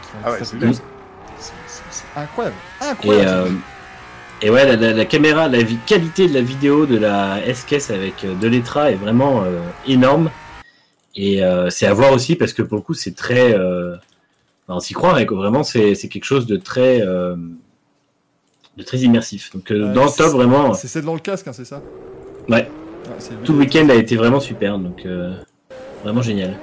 qui 0.03 0.09
vont 0.13 0.19
Ah 0.25 0.29
être 0.31 0.41
ouais, 0.41 0.45
fabuleuses. 0.45 0.83
C'est- 1.39 2.05
incroyable, 2.17 2.57
Et, 2.81 2.85
incroyable. 2.85 3.31
euh, 3.31 3.51
et 4.43 4.51
ouais, 4.51 4.67
la, 4.67 4.75
la- 4.77 4.93
la 4.93 5.05
caméra, 5.05 5.47
la 5.49 5.59
qualité 5.87 6.27
de 6.29 6.35
la 6.35 6.41
vidéo 6.43 6.85
de 6.87 6.99
la 6.99 7.45
S-Caisse 7.47 7.91
avec 7.91 8.25
euh, 8.25 8.35
Delettra 8.35 8.91
est 8.91 8.97
vraiment 8.97 9.43
euh, 9.45 9.61
énorme. 9.87 10.31
Et 11.21 11.43
euh, 11.43 11.69
c'est 11.69 11.87
à 11.87 11.93
voir 11.93 12.13
aussi 12.13 12.37
parce 12.37 12.53
que 12.53 12.63
pour 12.63 12.77
le 12.77 12.83
coup, 12.83 12.95
c'est 12.95 13.15
très. 13.17 13.53
Euh, 13.53 13.97
on 14.69 14.79
s'y 14.79 14.95
croirait, 14.95 15.27
quoi. 15.27 15.37
Vraiment, 15.39 15.65
c'est 15.65 15.95
quelque 15.97 16.25
chose 16.25 16.47
de 16.47 16.57
très. 16.57 17.03
euh, 17.03 17.35
de 18.77 18.83
très 18.85 18.99
immersif. 18.99 19.51
Donc, 19.53 19.73
euh, 19.73 19.93
dans 19.93 20.05
le 20.05 20.11
top, 20.17 20.29
vraiment, 20.29 20.73
C'est 20.75 20.87
c'est 20.87 21.03
dans 21.03 21.15
le 21.15 21.19
casque, 21.21 21.49
hein, 21.49 21.53
c'est 21.53 21.65
ça? 21.65 21.83
Ouais. 22.49 22.71
tout 23.45 23.53
le 23.55 23.59
week-end 23.59 23.89
a 23.89 23.95
été 23.97 24.15
vraiment 24.15 24.39
super. 24.39 24.79
Donc, 24.79 25.05
vraiment 26.05 26.23
génial. 26.23 26.57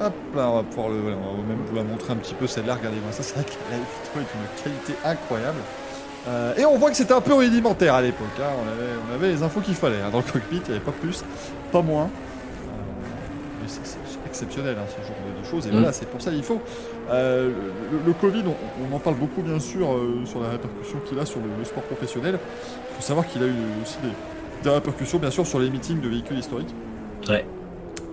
Hop 0.00 0.14
là, 0.34 0.48
on 0.48 0.56
va 0.56 0.62
pouvoir 0.62 0.88
le, 0.90 1.00
voilà, 1.00 1.16
on 1.16 1.42
va 1.42 1.48
même 1.48 1.58
vous 1.68 1.74
la 1.76 1.82
montrer 1.82 2.12
un 2.12 2.16
petit 2.16 2.32
peu 2.34 2.46
celle-là. 2.46 2.76
Regardez-moi 2.76 3.12
ça, 3.12 3.22
c'est 3.24 3.34
vrai 3.34 3.44
que 3.44 3.50
vidéo 3.50 3.82
est 4.14 4.18
d'une 4.18 4.62
qualité 4.64 4.94
incroyable. 5.04 5.58
Euh, 6.28 6.54
et 6.56 6.64
on 6.64 6.78
voit 6.78 6.90
que 6.90 6.96
c'était 6.96 7.12
un 7.14 7.20
peu 7.20 7.34
rudimentaire 7.34 7.94
à 7.94 8.00
l'époque. 8.02 8.26
hein. 8.40 8.44
On, 8.64 8.68
avait, 8.68 8.92
on 9.10 9.14
avait 9.14 9.28
les 9.34 9.42
infos 9.42 9.60
qu'il 9.60 9.74
fallait 9.74 10.00
hein. 10.00 10.10
dans 10.10 10.18
le 10.18 10.24
cockpit, 10.24 10.56
il 10.56 10.70
n'y 10.70 10.76
avait 10.76 10.84
pas 10.84 10.92
plus, 10.92 11.22
pas 11.72 11.82
moins. 11.82 12.04
Euh, 12.04 12.08
mais 13.62 13.68
exceptionnel 14.42 14.76
hein, 14.78 14.84
ce 14.88 15.06
genre 15.06 15.16
de, 15.26 15.40
de 15.40 15.44
choses. 15.46 15.66
Et 15.66 15.70
Mm. 15.70 15.72
voilà, 15.74 15.92
c'est 15.92 16.06
pour 16.08 16.20
ça 16.22 16.30
qu'il 16.30 16.42
faut. 16.42 16.60
Euh, 17.10 17.50
le, 17.92 17.98
le 18.06 18.12
Covid, 18.12 18.44
on, 18.46 18.54
on 18.92 18.96
en 18.96 18.98
parle 18.98 19.16
beaucoup 19.16 19.42
bien 19.42 19.58
sûr 19.60 19.92
euh, 19.92 20.24
sur 20.24 20.40
la 20.40 20.50
répercussion 20.50 20.98
qu'il 21.06 21.18
a 21.18 21.26
sur 21.26 21.40
le, 21.40 21.46
le 21.58 21.64
sport 21.64 21.82
professionnel. 21.84 22.38
Il 22.90 22.96
faut 22.96 23.02
savoir 23.02 23.26
qu'il 23.26 23.42
a 23.42 23.46
eu 23.46 23.54
aussi 23.82 23.98
des, 24.02 24.64
des 24.64 24.70
répercussions 24.70 25.18
bien 25.18 25.30
sûr 25.30 25.46
sur 25.46 25.58
les 25.58 25.70
meetings 25.70 26.00
de 26.00 26.08
véhicules 26.08 26.38
historiques. 26.38 26.74
Ouais. 27.28 27.44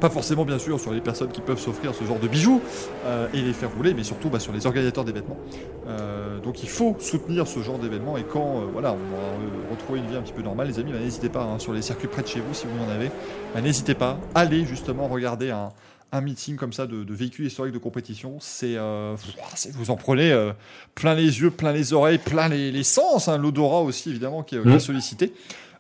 Pas 0.02 0.10
forcément 0.10 0.44
bien 0.44 0.60
sûr 0.60 0.78
sur 0.80 0.92
les 0.92 1.00
personnes 1.00 1.30
qui 1.30 1.40
peuvent 1.42 1.60
s'offrir 1.60 1.96
ce 1.96 2.04
genre 2.04 2.20
de 2.20 2.28
bijoux 2.28 2.62
euh, 3.06 3.28
et 3.34 3.42
les 3.42 3.54
faire 3.54 3.70
rouler, 3.76 3.94
mais 3.94 4.04
surtout 4.04 4.30
bah, 4.30 4.40
sur 4.40 4.52
les 4.52 4.66
organisateurs 4.66 5.06
d'événements. 5.06 5.38
Donc 6.44 6.62
il 6.62 6.70
faut 6.70 6.96
soutenir 7.00 7.48
ce 7.48 7.60
genre 7.62 7.80
d'événements 7.80 8.18
et 8.18 8.24
quand 8.24 8.62
voilà, 8.72 8.92
on 8.92 9.14
aura 9.16 9.72
retrouvé 9.72 9.98
une 10.00 10.06
vie 10.06 10.16
un 10.16 10.22
petit 10.22 10.34
peu 10.34 10.44
normale, 10.44 10.68
les 10.68 10.78
amis, 10.78 10.92
bah, 10.92 11.00
n'hésitez 11.00 11.30
pas 11.30 11.42
hein, 11.44 11.58
sur 11.58 11.74
les 11.74 11.82
circuits 11.82 12.08
près 12.08 12.22
de 12.22 12.28
chez 12.28 12.40
vous 12.40 12.54
si 12.54 12.68
vous 12.68 12.84
en 12.86 12.90
avez, 12.94 13.10
bah, 13.54 13.62
n'hésitez 13.62 13.96
pas, 13.96 14.20
allez 14.36 14.64
justement 14.66 15.08
regarder 15.08 15.50
un, 15.50 15.70
un 16.16 16.22
meeting 16.22 16.56
comme 16.56 16.74
ça 16.74 16.88
de, 16.88 17.04
de 17.04 17.14
véhicules 17.14 17.46
historiques 17.46 17.74
de 17.74 17.80
compétition. 17.80 18.38
C'est 18.40 18.76
euh, 18.78 19.16
vous 19.74 19.92
en 19.92 19.96
prenez 19.96 20.32
euh, 20.32 20.54
plein 20.96 21.14
les 21.16 21.40
yeux, 21.42 21.52
plein 21.52 21.72
les 21.72 21.94
oreilles, 21.94 22.18
plein 22.20 22.48
les, 22.50 22.72
les 22.72 22.84
sens, 22.84 23.28
hein, 23.28 23.38
l'odorat 23.38 23.82
aussi 23.82 24.10
évidemment 24.10 24.44
qui 24.44 24.56
est, 24.56 24.62
qui 24.62 24.68
est 24.68 24.72
Mhm. 24.72 24.80
sollicité. 24.80 25.34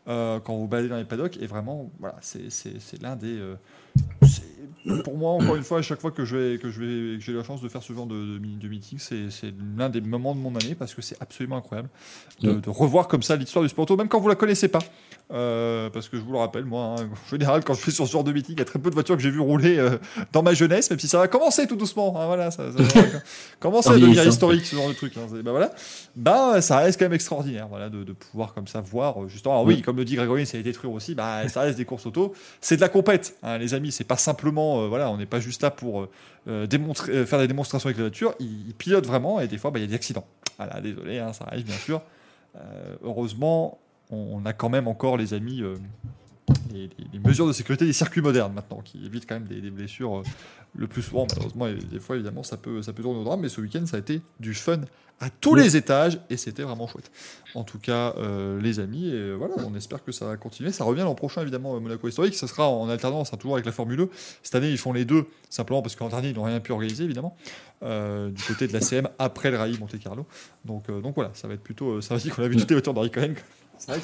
euh, 0.07 0.39
quand 0.39 0.55
vous 0.55 0.67
baladez 0.67 0.89
dans 0.89 0.97
les 0.97 1.03
paddocks 1.03 1.37
et 1.41 1.47
vraiment 1.47 1.89
voilà 1.99 2.15
c'est 2.21 3.01
l'un 3.01 3.15
des 3.15 3.39
pour 5.03 5.17
moi 5.17 5.31
encore 5.31 5.55
une 5.55 5.63
fois 5.63 5.79
à 5.79 5.81
chaque 5.81 5.99
fois 5.99 6.11
que 6.11 6.25
je 6.25 6.35
vais 6.37 6.57
que 6.59 6.69
je 6.69 6.79
vais 6.79 7.17
que 7.17 7.23
j'ai 7.23 7.33
la 7.33 7.43
chance 7.43 7.59
de 7.61 7.67
faire 7.69 7.81
ce 7.81 7.91
genre 7.91 8.05
de, 8.05 8.37
de, 8.37 8.37
de 8.37 8.67
meeting 8.67 8.99
c'est 8.99 9.51
l'un 9.77 9.89
des 9.89 10.01
moments 10.01 10.35
de 10.35 10.39
mon 10.39 10.55
année 10.55 10.75
parce 10.75 10.93
que 10.93 11.01
c'est 11.01 11.19
absolument 11.21 11.57
incroyable 11.57 11.89
de, 12.41 12.51
Mm. 12.51 12.61
de 12.61 12.69
revoir 12.69 13.07
comme 13.07 13.23
ça 13.23 13.35
l'histoire 13.35 13.63
du 13.63 13.69
sport 13.69 13.83
auto 13.83 13.97
même 13.97 14.07
quand 14.07 14.19
vous 14.19 14.27
la 14.29 14.35
connaissez 14.35 14.67
pas 14.67 14.79
Euh, 15.33 15.89
parce 15.89 16.07
que 16.07 16.17
je 16.17 16.21
vous 16.21 16.33
le 16.33 16.37
rappelle 16.37 16.65
moi 16.65 16.97
hein, 16.99 17.09
en 17.11 17.29
général 17.31 17.63
quand 17.63 17.73
je 17.73 17.79
fais 17.81 17.89
sur 17.89 18.05
ce 18.05 18.11
genre 18.11 18.23
de 18.23 18.31
meeting 18.31 18.53
il 18.57 18.59
y 18.59 18.61
a 18.61 18.65
très 18.65 18.77
peu 18.77 18.91
de 18.91 18.93
voitures 18.93 19.17
que 19.17 19.23
j'ai 19.23 19.31
vu 19.31 19.39
rouler 19.39 19.79
euh, 19.79 19.97
dans 20.31 20.43
ma 20.43 20.53
jeunesse 20.53 20.87
même 20.91 20.99
si 20.99 21.07
ça 21.07 21.17
va 21.17 21.27
commencer 21.27 21.65
tout 21.65 21.75
doucement 21.75 22.13
hein, 22.21 22.27
voilà 22.27 22.51
ça, 22.51 22.65
ça 22.71 22.83
va 23.01 23.01
commencer 23.59 23.89
En 23.89 23.93
à 23.93 23.97
devenir 23.97 24.23
historique 24.23 24.63
ce 24.67 24.75
genre 24.75 24.87
de 24.87 24.93
truc 24.93 25.17
hein, 25.17 25.21
c'est- 25.33 25.41
bah 25.41 25.49
voilà. 25.49 25.71
Bah 26.15 26.61
ça 26.61 26.77
reste 26.77 26.99
quand 26.99 27.05
même 27.05 27.13
extraordinaire 27.13 27.67
voilà 27.67 27.89
de, 27.89 28.03
de 28.03 28.13
pouvoir 28.13 28.53
comme 28.53 28.67
ça 28.67 28.81
voir 28.81 29.23
euh, 29.23 29.27
justement 29.27 29.55
alors 29.55 29.65
oui 29.65 29.77
Mm. 29.77 29.81
comme 29.81 29.97
le 29.97 30.05
dit 30.05 30.15
Grégory 30.15 30.45
ça 30.45 30.57
a 30.57 30.59
été 30.59 30.69
détruire 30.69 30.93
aussi 30.93 31.15
bah 31.15 31.47
ça 31.49 31.61
reste 31.61 31.79
des 31.79 31.85
courses 31.85 32.05
auto. 32.05 32.33
C'est 32.61 32.75
de 32.75 32.81
la 32.81 32.89
compète 32.89 33.35
les 33.59 33.73
amis 33.73 33.91
c'est 33.91 34.03
pas 34.03 34.17
simplement 34.17 34.83
euh, 34.83 34.87
voilà 34.89 35.09
on 35.09 35.17
n'est 35.17 35.25
pas 35.25 35.39
juste 35.39 35.63
là 35.63 35.71
pour 35.71 36.07
démontrer 36.67 37.25
faire 37.25 37.39
des 37.39 37.47
démonstrations 37.47 37.87
avec 37.87 37.97
la 37.97 38.03
voiture 38.03 38.35
ils, 38.39 38.67
ils 38.67 38.75
pilotent 38.75 39.07
vraiment 39.07 39.39
et 39.41 39.47
des 39.47 39.57
fois 39.57 39.71
bah, 39.71 39.79
il 39.79 39.81
y 39.81 39.85
a 39.85 39.87
des 39.87 39.95
accidents. 39.95 40.27
Voilà 40.59 40.79
désolé 40.81 41.17
ça 41.33 41.45
arrive 41.47 41.65
bien 41.65 41.77
sûr. 41.77 41.99
Heureusement 43.03 43.79
on, 44.11 44.17
on 44.41 44.45
a 44.45 44.53
quand 44.53 44.69
même 44.69 44.87
encore 44.87 45.17
les 45.17 45.33
amis 45.33 45.61
euh, 45.61 45.75
les, 46.73 46.81
les- 46.81 46.89
les 47.13 47.19
mesures 47.19 47.47
de 47.47 47.53
sécurité 47.53 47.85
des 47.85 47.93
circuits 47.93 48.21
modernes 48.21 48.53
maintenant 48.53 48.81
qui 48.83 49.03
évitent 49.05 49.27
quand 49.27 49.35
même 49.35 49.47
des, 49.47 49.61
des 49.61 49.71
blessures 49.71 50.17
euh, 50.19 50.23
le 50.77 50.87
plus 50.87 51.01
souvent. 51.01 51.25
Malheureusement 51.31 51.67
et 51.67 51.75
des 51.75 51.99
fois 51.99 52.15
évidemment 52.15 52.43
ça 52.43 52.57
peut 52.57 52.81
ça 52.81 52.93
peut 52.93 53.01
tourner 53.03 53.19
au 53.19 53.23
drame 53.23 53.41
mais 53.41 53.49
ce 53.49 53.61
week-end 53.61 53.85
ça 53.85 53.97
a 53.97 53.99
été 53.99 54.21
du 54.39 54.53
fun 54.53 54.81
à 55.21 55.29
tous 55.29 55.53
Oui. 55.53 55.63
les 55.63 55.77
étages 55.77 56.19
et 56.29 56.35
c'était 56.35 56.63
vraiment 56.63 56.87
chouette. 56.87 57.09
En 57.55 57.63
tout 57.63 57.79
cas 57.79 58.13
euh, 58.17 58.59
les 58.61 58.81
amis 58.81 59.07
et 59.07 59.33
voilà 59.33 59.55
on 59.65 59.73
espère 59.73 60.03
que 60.03 60.11
ça 60.11 60.25
va 60.25 60.35
continuer. 60.35 60.71
Ça 60.73 60.83
revient 60.83 61.01
l'an 61.03 61.15
prochain 61.15 61.41
évidemment 61.41 61.79
Monaco 61.79 62.07
historique. 62.09 62.35
Ça 62.35 62.47
sera 62.47 62.67
en 62.69 62.89
alternance 62.89 63.31
hein, 63.33 63.37
toujours 63.37 63.55
avec 63.55 63.65
la 63.65 63.71
Formule 63.71 63.95
2 63.97 64.09
cette 64.43 64.55
année 64.55 64.69
ils 64.69 64.77
font 64.77 64.91
les 64.91 65.05
deux 65.05 65.25
simplement 65.49 65.81
parce 65.81 65.95
qu'en 65.95 66.09
dernier 66.09 66.29
ils 66.29 66.35
n'ont 66.35 66.43
rien 66.43 66.59
pu 66.59 66.73
organiser 66.73 67.05
évidemment 67.05 67.37
euh, 67.83 68.29
du 68.29 68.43
côté 68.43 68.67
de 68.67 68.73
la 68.73 68.81
CM 68.81 69.07
après 69.17 69.49
le 69.51 69.57
rallye 69.57 69.79
Monte 69.79 69.97
Carlo. 69.99 70.25
Donc 70.65 70.89
euh, 70.89 70.99
donc 70.99 71.15
voilà 71.15 71.31
ça 71.33 71.47
va 71.47 71.53
être 71.53 71.63
plutôt 71.63 72.01
ça 72.01 72.13
va 72.15 72.19
dire 72.19 72.35
qu'on 72.35 72.43
a 72.43 72.47
vu 72.49 72.57
toutes 72.57 72.69
les 72.69 72.75
voitures 72.75 72.93
d'Harry 72.93 73.09
Cohen 73.11 73.33
c'est 73.77 73.91
vrai 73.97 74.01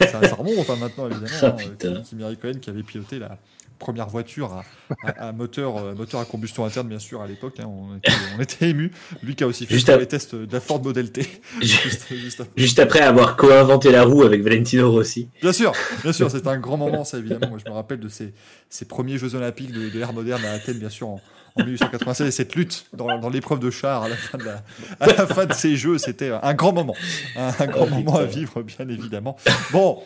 que 0.00 0.06
ça, 0.06 0.26
ça 0.28 0.34
remonte 0.34 0.68
hein, 0.70 0.76
maintenant 0.76 1.06
évidemment 1.08 1.28
Ah, 1.42 1.46
hein, 1.46 1.56
putain. 1.56 2.00
Kimi 2.02 2.24
Raikkonen 2.24 2.60
qui 2.60 2.70
avait 2.70 2.82
piloté 2.82 3.18
la 3.18 3.38
première 3.78 4.08
voiture 4.08 4.52
à, 4.52 4.64
à- 5.04 5.28
à 5.28 5.32
moteur, 5.32 5.76
euh, 5.78 5.94
moteur 5.94 6.20
à 6.20 6.24
combustion 6.24 6.64
interne, 6.64 6.86
bien 6.88 7.00
sûr, 7.00 7.20
à 7.20 7.26
l'époque. 7.26 7.58
hein, 7.58 7.66
on, 7.66 7.96
était, 7.96 8.12
on 8.36 8.40
était 8.40 8.68
ému. 8.70 8.92
Lui 9.24 9.34
qui 9.34 9.42
a 9.42 9.46
aussi 9.48 9.66
fait 9.66 9.74
Juste 9.74 9.88
à- 9.88 9.96
les 9.96 10.06
tests 10.06 10.36
de 10.36 10.52
la 10.52 10.60
Ford 10.60 10.80
Model 10.80 11.10
T. 11.10 11.22
juste, 11.60 12.06
juste 12.14 12.40
après. 12.42 12.52
Juste 12.56 12.78
après 12.78 13.00
avoir 13.00 13.36
co-inventé 13.36 13.90
la 13.90 14.04
roue 14.04 14.22
avec 14.22 14.40
Valentino 14.42 14.88
Rossi. 14.92 15.28
Bien 15.40 15.52
sûr, 15.52 15.72
bien 16.04 16.12
sûr, 16.12 16.30
c'est 16.30 16.46
un 16.46 16.58
grand 16.58 16.76
moment, 16.84 17.02
ça 17.04 17.18
évidemment. 17.18 17.48
Moi, 17.48 17.58
je 17.64 17.68
me 17.68 17.74
rappelle 17.74 17.98
de 17.98 18.08
ces, 18.08 18.32
ces 18.70 18.84
premiers 18.84 19.18
Jeux 19.18 19.34
Olympiques 19.34 19.72
de, 19.72 19.88
de 19.88 19.98
l'ère 19.98 20.12
moderne 20.12 20.44
à 20.44 20.52
Athènes, 20.52 20.78
bien 20.78 20.88
sûr, 20.90 21.08
en, 21.08 21.20
en 21.56 21.64
1896, 21.64 22.26
et 22.26 22.30
cette 22.30 22.54
lutte 22.54 22.86
dans, 22.92 23.18
dans 23.18 23.28
l'épreuve 23.28 23.58
de 23.60 23.70
char 23.70 24.02
à 24.04 24.08
la 24.08 24.16
fin 24.16 24.38
de, 24.38 24.44
la- 24.44 24.62
à 25.00 25.06
la 25.06 25.26
fin 25.26 25.46
de 25.46 25.52
ces 25.52 25.76
Jeux, 25.76 25.98
c'était 25.98 26.30
un 26.42 26.54
grand 26.54 26.72
moment, 26.72 26.94
un, 27.36 27.52
un 27.58 27.66
grand 27.66 27.86
Oh, 27.90 27.94
moment 27.94 28.16
à 28.16 28.24
vivre, 28.24 28.62
bien 28.62 28.88
évidemment. 28.88 29.36
Bon. 29.72 30.02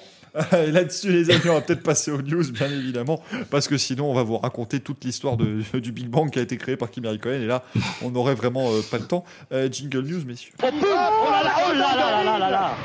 euh, 0.52 0.70
Là-dessus, 0.70 1.10
les 1.12 1.30
amis, 1.30 1.48
on 1.48 1.54
va 1.54 1.60
peut-être 1.62 1.82
passer 1.82 2.10
aux 2.10 2.20
news, 2.20 2.44
bien 2.52 2.70
évidemment, 2.70 3.22
parce 3.50 3.68
que 3.68 3.78
sinon, 3.78 4.10
on 4.10 4.14
va 4.14 4.22
vous 4.22 4.36
raconter 4.38 4.80
toute 4.80 5.02
l'histoire 5.04 5.36
de- 5.38 5.62
du 5.78 5.92
Big 5.92 6.08
Bang 6.08 6.30
qui 6.30 6.38
a 6.38 6.42
été 6.42 6.56
créé 6.58 6.76
par 6.76 6.90
Kimi 6.90 7.06
Raikkonen, 7.08 7.42
et 7.42 7.46
là, 7.46 7.62
on 8.02 8.10
n'aurait 8.10 8.34
vraiment 8.34 8.68
euh, 8.70 8.80
pas 8.90 8.98
le 8.98 9.04
temps. 9.06 9.24
Euh, 9.52 9.68
jingle 9.70 10.00
news, 10.02 10.24
messieurs. 10.26 10.52
Oh 10.62 10.66
là 10.66 11.42
là, 11.42 11.52
oh 11.68 11.72
là 11.74 12.22
là 12.24 12.38
là 12.38 12.50
là 12.50 12.76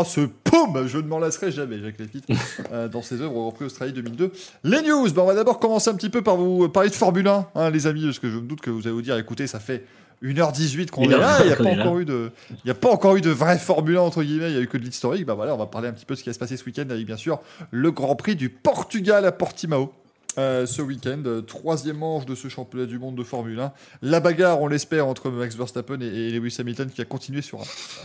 Oh, 0.00 0.04
ce 0.04 0.20
pomme 0.20 0.86
Je 0.86 0.98
ne 0.98 1.08
m'en 1.08 1.18
lasserai 1.18 1.50
jamais, 1.50 1.80
Jacques 1.80 1.98
Lafitte, 1.98 2.26
euh, 2.72 2.86
dans 2.86 3.02
ses 3.02 3.20
œuvres 3.20 3.46
repris 3.46 3.64
Australie 3.64 3.92
2002. 3.92 4.30
Les 4.62 4.82
news 4.82 5.10
bah, 5.12 5.22
On 5.22 5.26
va 5.26 5.34
d'abord 5.34 5.58
commencer 5.58 5.90
un 5.90 5.94
petit 5.94 6.08
peu 6.08 6.22
par 6.22 6.36
vous 6.36 6.68
parler 6.68 6.88
de 6.88 6.94
Formule 6.94 7.26
1, 7.26 7.46
hein, 7.56 7.70
les 7.70 7.88
amis, 7.88 8.04
parce 8.04 8.20
que 8.20 8.30
je 8.30 8.36
me 8.36 8.46
doute 8.46 8.60
que 8.60 8.70
vous 8.70 8.82
allez 8.86 8.94
vous 8.94 9.02
dire, 9.02 9.16
écoutez, 9.16 9.48
ça 9.48 9.58
fait 9.58 9.84
1h18 10.22 10.90
qu'on 10.90 11.02
est 11.02 11.08
1h18 11.08 11.18
là, 11.18 11.38
il 11.40 11.46
n'y 11.46 11.52
a, 11.52 11.56
pas 11.56 11.80
encore 11.80 11.98
eu 11.98 12.04
de- 12.04 12.30
y 12.64 12.70
a 12.70 12.74
pas 12.74 12.90
encore 12.90 13.16
eu 13.16 13.20
de 13.20 13.30
vraie 13.30 13.58
Formule 13.58 13.96
1, 13.96 14.00
entre 14.02 14.22
guillemets, 14.22 14.50
il 14.52 14.54
y 14.54 14.58
a 14.58 14.60
eu 14.60 14.68
que 14.68 14.78
de 14.78 14.84
l'historique. 14.84 15.26
Bah 15.26 15.34
voilà, 15.34 15.52
on 15.54 15.58
va 15.58 15.66
parler 15.66 15.88
un 15.88 15.92
petit 15.92 16.06
peu 16.06 16.14
de 16.14 16.18
ce 16.18 16.22
qui 16.22 16.28
va 16.28 16.34
se 16.34 16.38
passer 16.38 16.56
ce 16.56 16.64
week-end 16.64 16.86
avec 16.90 17.04
bien 17.04 17.16
sûr 17.16 17.40
le 17.72 17.90
Grand 17.90 18.14
Prix 18.14 18.36
du 18.36 18.50
Portugal 18.50 19.24
à 19.24 19.32
Portimao. 19.32 19.92
Euh, 20.38 20.66
ce 20.66 20.82
week-end, 20.82 21.20
euh, 21.26 21.40
troisième 21.40 21.96
manche 21.96 22.24
de 22.24 22.36
ce 22.36 22.46
championnat 22.46 22.86
du 22.86 23.00
monde 23.00 23.16
de 23.16 23.24
Formule 23.24 23.58
1. 23.58 23.72
La 24.02 24.20
bagarre, 24.20 24.60
on 24.60 24.68
l'espère, 24.68 25.08
entre 25.08 25.30
Max 25.30 25.56
Verstappen 25.56 26.00
et, 26.00 26.06
et 26.06 26.30
Lewis 26.30 26.54
Hamilton 26.60 26.88
qui 26.90 27.00
a 27.00 27.04
continué 27.04 27.42
sur 27.42 27.60
un, 27.60 27.64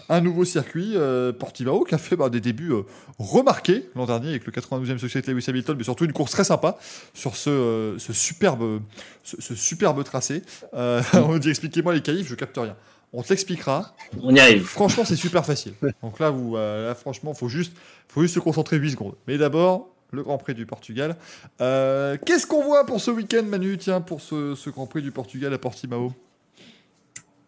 un 0.09 0.21
nouveau 0.21 0.43
circuit, 0.43 0.93
euh, 0.95 1.31
Portimao, 1.31 1.83
qui 1.83 1.93
a 1.93 1.99
fait 1.99 2.15
bah, 2.15 2.29
des 2.29 2.41
débuts 2.41 2.71
euh, 2.71 2.81
remarqués 3.19 3.87
l'an 3.95 4.07
dernier 4.07 4.29
avec 4.29 4.47
le 4.47 4.51
92e 4.51 4.97
succès 4.97 5.21
de 5.21 5.31
Lewis 5.31 5.45
Hamilton, 5.47 5.75
mais 5.77 5.83
surtout 5.83 6.05
une 6.05 6.13
course 6.13 6.31
très 6.31 6.43
sympa 6.43 6.79
sur 7.13 7.35
ce, 7.35 7.95
ce 7.99 8.13
superbe, 8.13 8.81
ce, 9.23 9.39
ce 9.39 9.53
superbe 9.53 10.03
tracé. 10.03 10.41
On 11.13 11.37
dit 11.37 11.49
expliquez-moi 11.49 11.93
les 11.93 12.01
qualifs, 12.01 12.27
je 12.27 12.35
capte 12.35 12.57
rien. 12.57 12.75
On 13.15 13.21
te 13.21 13.29
l'expliquera. 13.29 13.95
On 14.23 14.33
y 14.33 14.39
arrive. 14.39 14.63
Franchement, 14.63 15.05
c'est 15.05 15.15
super 15.15 15.45
facile. 15.45 15.73
Donc 16.01 16.19
là, 16.19 16.31
vous, 16.31 16.55
là 16.55 16.95
franchement, 16.95 17.35
faut 17.35 17.47
juste, 17.47 17.73
faut 18.07 18.23
juste 18.23 18.33
se 18.33 18.39
concentrer 18.39 18.77
8 18.77 18.91
secondes. 18.91 19.13
Mais 19.27 19.37
d'abord, 19.37 19.92
le 20.13 20.23
Grand 20.23 20.37
Prix 20.37 20.53
du 20.53 20.65
Portugal. 20.65 21.15
Euh, 21.61 22.17
Qu'est-ce 22.25 22.47
qu'on 22.47 22.63
voit 22.63 22.85
pour 22.85 23.01
ce 23.01 23.11
week-end, 23.11 23.43
Manu 23.43 23.77
Tiens, 23.77 24.01
pour 24.01 24.21
ce, 24.21 24.69
Grand 24.69 24.85
Prix 24.85 25.01
du 25.01 25.11
Portugal 25.11 25.53
à 25.53 25.57
Portimao? 25.57 26.13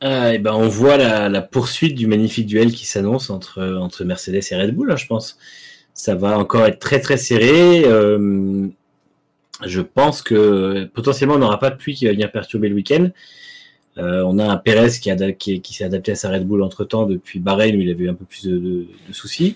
Ah, 0.01 0.33
et 0.33 0.39
ben, 0.39 0.53
on 0.53 0.67
voit 0.67 0.97
la, 0.97 1.29
la 1.29 1.41
poursuite 1.41 1.95
du 1.95 2.07
magnifique 2.07 2.45
duel 2.45 2.71
qui 2.71 2.85
s'annonce 2.85 3.29
entre, 3.29 3.77
entre 3.79 4.03
Mercedes 4.03 4.41
et 4.51 4.55
Red 4.55 4.75
Bull, 4.75 4.91
hein, 4.91 4.97
je 4.97 5.07
pense. 5.07 5.37
Ça 5.93 6.15
va 6.15 6.37
encore 6.37 6.65
être 6.65 6.79
très 6.79 6.99
très 6.99 7.17
serré. 7.17 7.85
Euh, 7.85 8.67
je 9.65 9.81
pense 9.81 10.21
que 10.21 10.89
potentiellement 10.93 11.35
on 11.35 11.39
n'aura 11.39 11.59
pas 11.59 11.69
de 11.69 11.77
pluie 11.77 11.95
qui 11.95 12.05
va 12.05 12.11
venir 12.11 12.31
perturber 12.31 12.67
le 12.67 12.75
week-end. 12.75 13.09
Euh, 13.97 14.23
on 14.25 14.37
a 14.37 14.45
un 14.45 14.57
Perez 14.57 14.89
qui, 14.99 15.61
qui, 15.61 15.73
s'est 15.73 15.85
adapté 15.85 16.11
à 16.11 16.15
sa 16.15 16.29
Red 16.29 16.45
Bull 16.45 16.61
entre 16.61 16.83
temps 16.83 17.05
depuis 17.05 17.39
Bahreïn 17.39 17.77
où 17.77 17.79
il 17.79 17.89
avait 17.89 18.03
eu 18.03 18.09
un 18.09 18.13
peu 18.13 18.25
plus 18.25 18.45
de 18.45 18.85
soucis. 19.13 19.55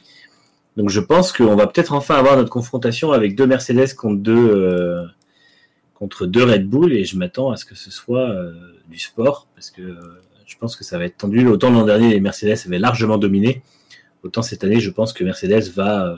Donc 0.79 0.89
je 0.89 1.01
pense 1.01 1.33
qu'on 1.33 1.57
va 1.57 1.67
peut-être 1.67 1.91
enfin 1.91 2.15
avoir 2.15 2.37
notre 2.37 2.49
confrontation 2.49 3.11
avec 3.11 3.35
deux 3.35 3.45
Mercedes 3.45 3.93
contre 3.97 4.21
deux, 4.21 4.49
euh, 4.49 5.03
contre 5.93 6.25
deux 6.25 6.45
Red 6.45 6.69
Bull 6.69 6.93
et 6.93 7.03
je 7.03 7.17
m'attends 7.17 7.51
à 7.51 7.57
ce 7.57 7.65
que 7.65 7.75
ce 7.75 7.91
soit 7.91 8.29
euh, 8.29 8.53
du 8.87 8.97
sport 8.97 9.49
parce 9.55 9.71
que 9.71 9.81
euh, 9.81 10.21
je 10.45 10.55
pense 10.55 10.77
que 10.77 10.85
ça 10.85 10.97
va 10.97 11.03
être 11.03 11.17
tendu. 11.17 11.45
Autant 11.49 11.69
l'an 11.69 11.83
dernier 11.83 12.11
les 12.11 12.21
Mercedes 12.21 12.55
avaient 12.65 12.79
largement 12.79 13.17
dominé, 13.17 13.61
autant 14.23 14.41
cette 14.41 14.63
année 14.63 14.79
je 14.79 14.89
pense 14.89 15.11
que 15.11 15.25
Mercedes 15.25 15.69
va 15.75 16.15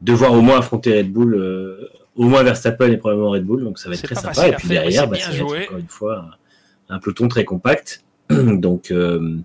devoir 0.00 0.32
au 0.32 0.40
moins 0.40 0.58
affronter 0.58 0.98
Red 0.98 1.12
Bull, 1.12 1.88
au 2.16 2.24
moins 2.24 2.42
Verstappen 2.42 2.90
et 2.90 2.96
probablement 2.96 3.30
Red 3.30 3.44
Bull, 3.44 3.62
donc 3.62 3.78
ça 3.78 3.88
va 3.88 3.94
être 3.94 4.02
très 4.02 4.16
sympa. 4.16 4.48
Et 4.48 4.52
puis 4.54 4.70
derrière, 4.70 5.06
bah, 5.06 5.18
ça 5.20 5.30
va 5.30 5.36
être 5.36 5.44
encore 5.44 5.78
une 5.78 5.86
fois 5.86 6.26
un, 6.88 6.96
un 6.96 6.98
peloton 6.98 7.28
très 7.28 7.44
compact. 7.44 8.02
donc 8.30 8.90
euh, 8.90 9.36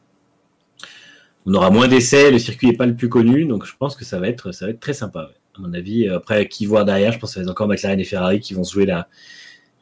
on 1.45 1.53
aura 1.53 1.69
moins 1.69 1.87
d'essais, 1.87 2.31
le 2.31 2.39
circuit 2.39 2.67
n'est 2.67 2.77
pas 2.77 2.85
le 2.85 2.95
plus 2.95 3.09
connu, 3.09 3.45
donc 3.45 3.65
je 3.65 3.73
pense 3.77 3.95
que 3.95 4.05
ça 4.05 4.19
va 4.19 4.27
être, 4.27 4.51
très 4.79 4.93
sympa. 4.93 5.31
À 5.57 5.61
mon 5.61 5.73
avis, 5.73 6.07
après, 6.07 6.47
qui 6.47 6.65
voir 6.65 6.85
derrière, 6.85 7.11
je 7.11 7.19
pense 7.19 7.31
que 7.31 7.33
ça 7.35 7.39
va 7.41 7.43
être 7.43 7.51
encore 7.51 7.67
McLaren 7.67 7.99
et 7.99 8.03
Ferrari 8.03 8.39
qui 8.39 8.53
vont 8.53 8.63
jouer 8.63 8.85
la, 8.85 9.07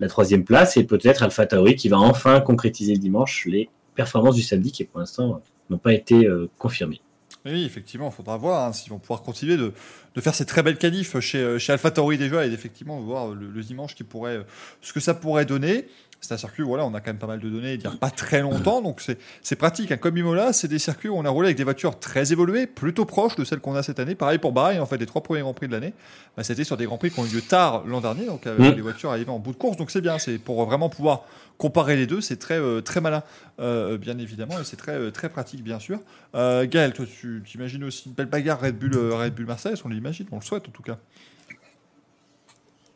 troisième 0.07 0.43
place, 0.43 0.77
et 0.77 0.83
peut-être 0.83 1.21
Alpha 1.21 1.45
Tauri 1.45 1.75
qui 1.75 1.87
va 1.87 1.99
enfin 1.99 2.41
concrétiser 2.41 2.93
le 2.93 2.99
dimanche 2.99 3.45
les 3.45 3.69
performances 3.95 4.35
du 4.35 4.41
samedi 4.41 4.71
qui, 4.71 4.83
pour 4.83 4.99
l'instant, 4.99 5.41
n'ont 5.69 5.77
pas 5.77 5.93
été 5.93 6.25
euh, 6.25 6.49
confirmées. 6.57 7.01
Oui, 7.45 7.65
effectivement, 7.65 8.09
il 8.09 8.13
faudra 8.13 8.37
voir 8.37 8.67
hein, 8.67 8.73
s'ils 8.73 8.91
vont 8.91 8.99
pouvoir 8.99 9.23
continuer 9.23 9.57
de, 9.57 9.73
faire 10.19 10.35
ces 10.35 10.45
très 10.45 10.61
belles 10.61 10.77
qualifs 10.77 11.19
chez, 11.19 11.39
euh, 11.39 11.57
chez 11.57 11.73
AlphaTauri 11.73 12.17
déjà 12.17 12.45
et 12.45 12.51
effectivement 12.51 12.99
voir 12.99 13.29
le, 13.29 13.63
dimanche 13.63 13.95
euh, 14.15 14.43
ce 14.81 14.93
que 14.93 14.99
ça 14.99 15.13
pourrait 15.15 15.45
donner. 15.45 15.87
C'est 16.23 16.35
un 16.35 16.37
circuit, 16.37 16.61
voilà, 16.63 16.85
on 16.85 16.93
a 16.93 16.99
quand 17.01 17.07
même 17.09 17.17
pas 17.17 17.25
mal 17.25 17.39
de 17.39 17.49
données 17.49 17.73
il 17.73 17.79
n'y 17.79 17.87
a 17.87 17.91
pas 17.91 18.11
très 18.11 18.41
longtemps, 18.41 18.83
donc 18.83 19.01
c'est 19.41 19.55
pratique. 19.55 19.91
hein. 19.91 19.97
Comme 19.97 20.15
Imola, 20.17 20.53
c'est 20.53 20.67
des 20.67 20.77
circuits 20.77 21.09
où 21.09 21.15
on 21.17 21.25
a 21.25 21.29
roulé 21.29 21.47
avec 21.47 21.57
des 21.57 21.63
voitures 21.63 21.97
très 21.99 22.31
évoluées, 22.31 22.67
plutôt 22.67 23.05
proches 23.05 23.35
de 23.35 23.43
celles 23.43 23.59
qu'on 23.59 23.73
a 23.73 23.81
cette 23.81 23.99
année. 23.99 24.13
Pareil 24.13 24.37
pour 24.37 24.51
Bahreïn, 24.51 24.79
en 24.81 24.85
fait, 24.85 24.97
les 24.97 25.07
trois 25.07 25.23
premiers 25.23 25.41
Grands 25.41 25.55
Prix 25.55 25.67
de 25.67 25.71
l'année, 25.73 25.95
bah, 26.37 26.43
c'était 26.43 26.63
sur 26.63 26.77
des 26.77 26.85
Grands 26.85 26.99
Prix 26.99 27.09
qui 27.09 27.19
ont 27.19 27.25
eu 27.25 27.29
lieu 27.33 27.41
tard 27.41 27.83
l'an 27.87 28.01
dernier, 28.01 28.27
donc 28.27 28.45
avec 28.45 28.59
Mm. 28.73 28.75
des 28.75 28.81
voitures 28.81 29.09
arrivées 29.09 29.31
en 29.31 29.39
bout 29.39 29.51
de 29.51 29.57
course, 29.57 29.77
donc 29.77 29.89
c'est 29.89 30.01
bien, 30.01 30.19
c'est 30.19 30.37
pour 30.37 30.63
vraiment 30.63 30.89
pouvoir 30.89 31.23
comparer 31.57 31.95
les 31.95 32.05
deux, 32.05 32.21
c'est 32.21 32.37
très, 32.37 32.59
euh, 32.59 32.81
très 32.81 33.01
malin, 33.01 33.23
euh, 33.59 33.97
bien 33.97 34.19
évidemment, 34.19 34.59
et 34.59 34.63
c'est 34.63 34.77
très, 34.77 34.93
euh, 34.93 35.09
très 35.09 35.29
pratique, 35.29 35.63
bien 35.63 35.79
sûr. 35.79 35.99
Euh, 36.35 36.67
Gaël, 36.69 36.93
toi, 36.93 37.05
tu 37.07 37.41
imagines 37.55 37.83
aussi 37.83 38.09
une 38.09 38.13
belle 38.13 38.27
bagarre 38.27 38.61
Red 38.61 38.77
Bull, 38.77 38.91
euh, 38.95 39.15
Red 39.15 39.33
Bull 39.33 39.47
Mercedes, 39.47 39.77
on 39.85 39.89
l'imagine, 39.89 40.27
on 40.31 40.35
le 40.37 40.41
souhaite 40.43 40.67
en 40.67 40.71
tout 40.71 40.83
cas. 40.83 40.99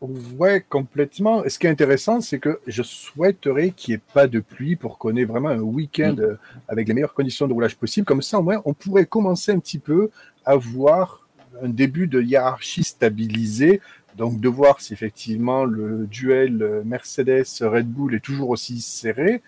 Ouais, 0.02 0.64
complètement. 0.68 1.44
Et 1.46 1.50
ce 1.50 1.58
qui 1.58 1.68
est 1.68 1.70
intéressant, 1.70 2.22
c'est 2.22 2.40
que 2.40 2.60
je 2.68 2.84
souhaiterais 2.84 3.72
qu'il 3.72 3.94
n'y 3.94 3.96
ait 3.96 4.14
pas 4.14 4.28
de 4.28 4.40
pluie 4.40 4.76
pour 4.76 4.98
qu'on 4.98 5.16
ait 5.16 5.24
vraiment 5.24 5.50
un 5.50 5.62
week-end 5.62 6.16
euh, 6.20 6.38
avec 6.68 6.88
les 6.88 6.94
meilleures 6.94 7.14
conditions 7.14 7.48
de 7.48 7.54
roulage 7.54 7.78
possible. 7.78 8.06
Comme 8.06 8.22
ça, 8.22 8.40
au 8.40 8.44
moins, 8.44 8.62
on 8.66 8.74
pourrait 8.74 9.06
commencer 9.06 9.52
un 9.52 9.60
petit 9.60 9.80
peu 9.80 10.10
à 10.46 10.56
voir 10.56 11.28
un 11.62 11.70
début 11.70 12.08
de 12.08 12.22
hiérarchie 12.22 12.84
stabilisée. 12.84 13.82
Donc, 14.18 14.40
de 14.40 14.50
voir 14.50 14.80
si 14.82 14.94
effectivement 14.94 15.66
le 15.66 16.08
duel 16.08 16.62
euh, 16.62 16.84
Mercedes-Red 16.86 17.88
Bull 17.88 18.16
est 18.16 18.24
toujours 18.24 18.50
aussi 18.50 18.80
serré, 18.82 19.42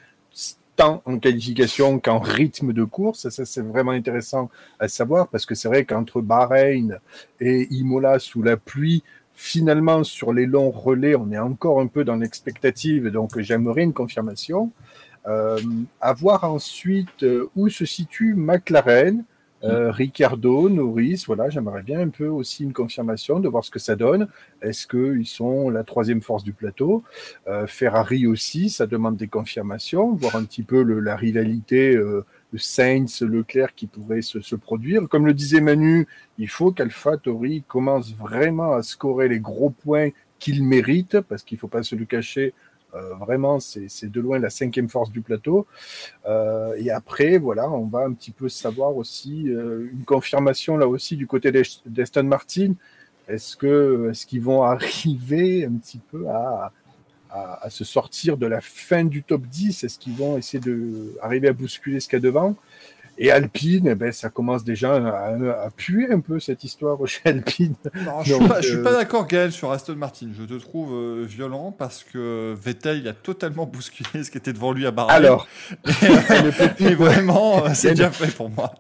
tant 0.76 1.02
en 1.06 1.20
qualification 1.20 2.00
qu'en 2.00 2.20
rythme 2.20 2.72
de 2.72 2.84
course. 2.84 3.28
Ça, 3.30 3.46
c'est 3.46 3.62
vraiment 3.62 3.92
intéressant 3.92 4.50
à 4.80 4.88
savoir 4.88 5.28
parce 5.28 5.46
que 5.46 5.56
c'est 5.56 5.68
vrai 5.68 5.84
qu'entre 5.84 6.22
Bahreïn 6.22 7.00
et 7.42 7.68
Imola 7.72 8.20
sous 8.20 8.44
la 8.44 8.58
pluie, 8.58 9.04
finalement, 9.38 10.04
sur 10.04 10.34
les 10.34 10.48
longs 10.48 10.72
relais, 10.72 11.16
on 11.16 11.32
est 11.32 11.38
encore 11.38 11.80
un 11.80 11.86
peu 11.88 12.04
dans 12.04 12.16
l'expectative, 12.16 13.10
donc 13.10 13.40
j'aimerais 13.40 13.84
une 13.84 13.94
confirmation. 13.94 14.72
Euh, 15.28 15.60
à 16.02 16.14
voir 16.14 16.44
ensuite 16.46 17.22
euh, 17.24 17.50
où 17.56 17.70
se 17.70 17.86
situe 17.86 18.34
McLaren, 18.34 19.24
euh, 19.64 19.92
Ricardo, 19.92 20.70
Norris, 20.70 21.24
voilà, 21.28 21.50
j'aimerais 21.50 21.84
bien 21.84 22.00
un 22.00 22.10
peu 22.10 22.28
aussi 22.28 22.64
une 22.64 22.74
confirmation 22.74 23.40
de 23.40 23.48
voir 23.48 23.64
ce 23.64 23.72
que 23.72 23.80
ça 23.80 23.96
donne. 23.96 24.28
Est-ce 24.62 24.88
qu'ils 24.88 25.28
sont 25.28 25.70
la 25.70 25.84
troisième 25.84 26.22
force 26.22 26.44
du 26.44 26.54
plateau? 26.54 27.04
Euh, 27.48 27.68
Ferrari 27.68 28.26
aussi, 28.26 28.70
ça 28.70 28.88
demande 28.88 29.18
des 29.18 29.28
confirmations, 29.28 30.14
voir 30.14 30.36
un 30.36 30.46
petit 30.46 30.64
peu 30.64 30.82
le- 30.82 31.00
la 31.00 31.16
rivalité 31.16 31.96
euh, 31.96 32.24
Sainz, 32.56 33.22
Leclerc 33.22 33.76
qui 33.76 33.88
pourrait 33.88 34.22
se, 34.22 34.40
se 34.40 34.56
produire. 34.56 35.08
Comme 35.10 35.26
le 35.26 35.34
disait 35.34 35.62
Manu, 35.62 36.08
il 36.38 36.48
faut 36.50 36.72
qu'Alpha 36.72 37.18
Tori 37.18 37.64
commence 37.68 38.14
vraiment 38.14 38.74
à 38.74 38.84
scorer 38.84 39.28
les 39.28 39.40
gros 39.40 39.70
points 39.70 40.10
qu'il 40.40 40.64
mérite, 40.64 41.20
parce 41.22 41.44
qu'il 41.44 41.56
ne 41.56 41.60
faut 41.60 41.68
pas 41.68 41.84
se 41.84 41.96
le 41.96 42.06
cacher, 42.06 42.54
euh, 42.94 43.14
vraiment, 43.16 43.60
c'est 43.60 44.10
de 44.10 44.22
loin 44.22 44.40
la 44.40 44.50
cinquième 44.50 44.88
force 44.90 45.12
du 45.12 45.22
plateau. 45.22 45.68
Euh, 46.26 46.76
et 46.78 46.92
après, 46.92 47.38
voilà, 47.38 47.70
on 47.70 47.86
va 47.88 48.00
un 48.06 48.14
petit 48.14 48.32
peu 48.32 48.50
savoir 48.50 48.96
aussi 48.96 49.50
euh, 49.50 49.90
une 49.92 50.06
confirmation 50.06 50.78
là 50.78 50.88
aussi 50.88 51.16
du 51.18 51.28
côté 51.28 51.52
d'Est- 51.52 51.88
d'Aston 51.88 52.24
Martin. 52.24 52.74
Est-ce 53.28 53.58
que 53.58 54.10
est-ce 54.12 54.26
qu'ils 54.26 54.42
vont 54.42 54.64
arriver 54.64 55.66
un 55.66 55.74
petit 55.74 56.00
peu 56.00 56.28
à, 56.30 56.72
à, 57.30 57.66
à 57.66 57.70
se 57.70 57.84
sortir 57.84 58.38
de 58.38 58.48
la 58.48 58.62
fin 58.62 59.04
du 59.04 59.24
top 59.24 59.42
10 59.48 59.84
Est-ce 59.84 60.00
qu'ils 60.00 60.16
vont 60.16 60.38
essayer 60.38 60.60
de 60.60 61.16
arriver 61.22 61.48
à 61.48 61.54
bousculer 61.54 62.00
ce 62.00 62.08
qu'il 62.08 62.18
y 62.18 62.22
a 62.22 62.24
devant? 62.24 62.56
Et 63.20 63.32
Alpine, 63.32 63.88
eh 63.88 63.96
ben, 63.96 64.12
ça 64.12 64.30
commence 64.30 64.64
déjà 64.64 64.96
à, 64.96 65.66
à 65.66 65.70
puer 65.72 66.08
un 66.12 66.20
peu 66.20 66.40
cette 66.40 66.64
histoire 66.64 67.00
chez 67.08 67.22
Alpine. 67.26 67.74
Non, 68.06 68.22
je 68.22 68.32
suis 68.32 68.40
Donc, 68.40 68.48
pas, 68.48 68.62
je 68.62 68.68
suis 68.68 68.78
euh, 68.78 68.84
pas 68.84 68.94
d'accord, 68.94 69.26
Gaël, 69.26 69.52
sur 69.52 69.72
Aston 69.72 69.96
Martin. 69.96 70.30
Je 70.38 70.44
te 70.44 70.54
trouve 70.54 70.94
euh, 70.94 71.26
violent 71.28 71.72
parce 71.72 72.04
que 72.04 72.56
Vettel 72.62 73.00
il 73.00 73.08
a 73.08 73.14
totalement 73.14 73.66
bousculé 73.72 74.24
ce 74.24 74.30
qui 74.30 74.38
était 74.38 74.54
devant 74.54 74.72
lui 74.72 74.86
à 74.86 74.92
Bahreïn. 74.92 75.16
Alors, 75.16 75.48
et, 76.80 76.84
et 76.84 76.94
vraiment, 76.96 77.66
euh, 77.66 77.70
c'est 77.74 77.94
bien 77.94 78.12
fait 78.12 78.34
pour 78.36 78.52
moi. 78.52 78.72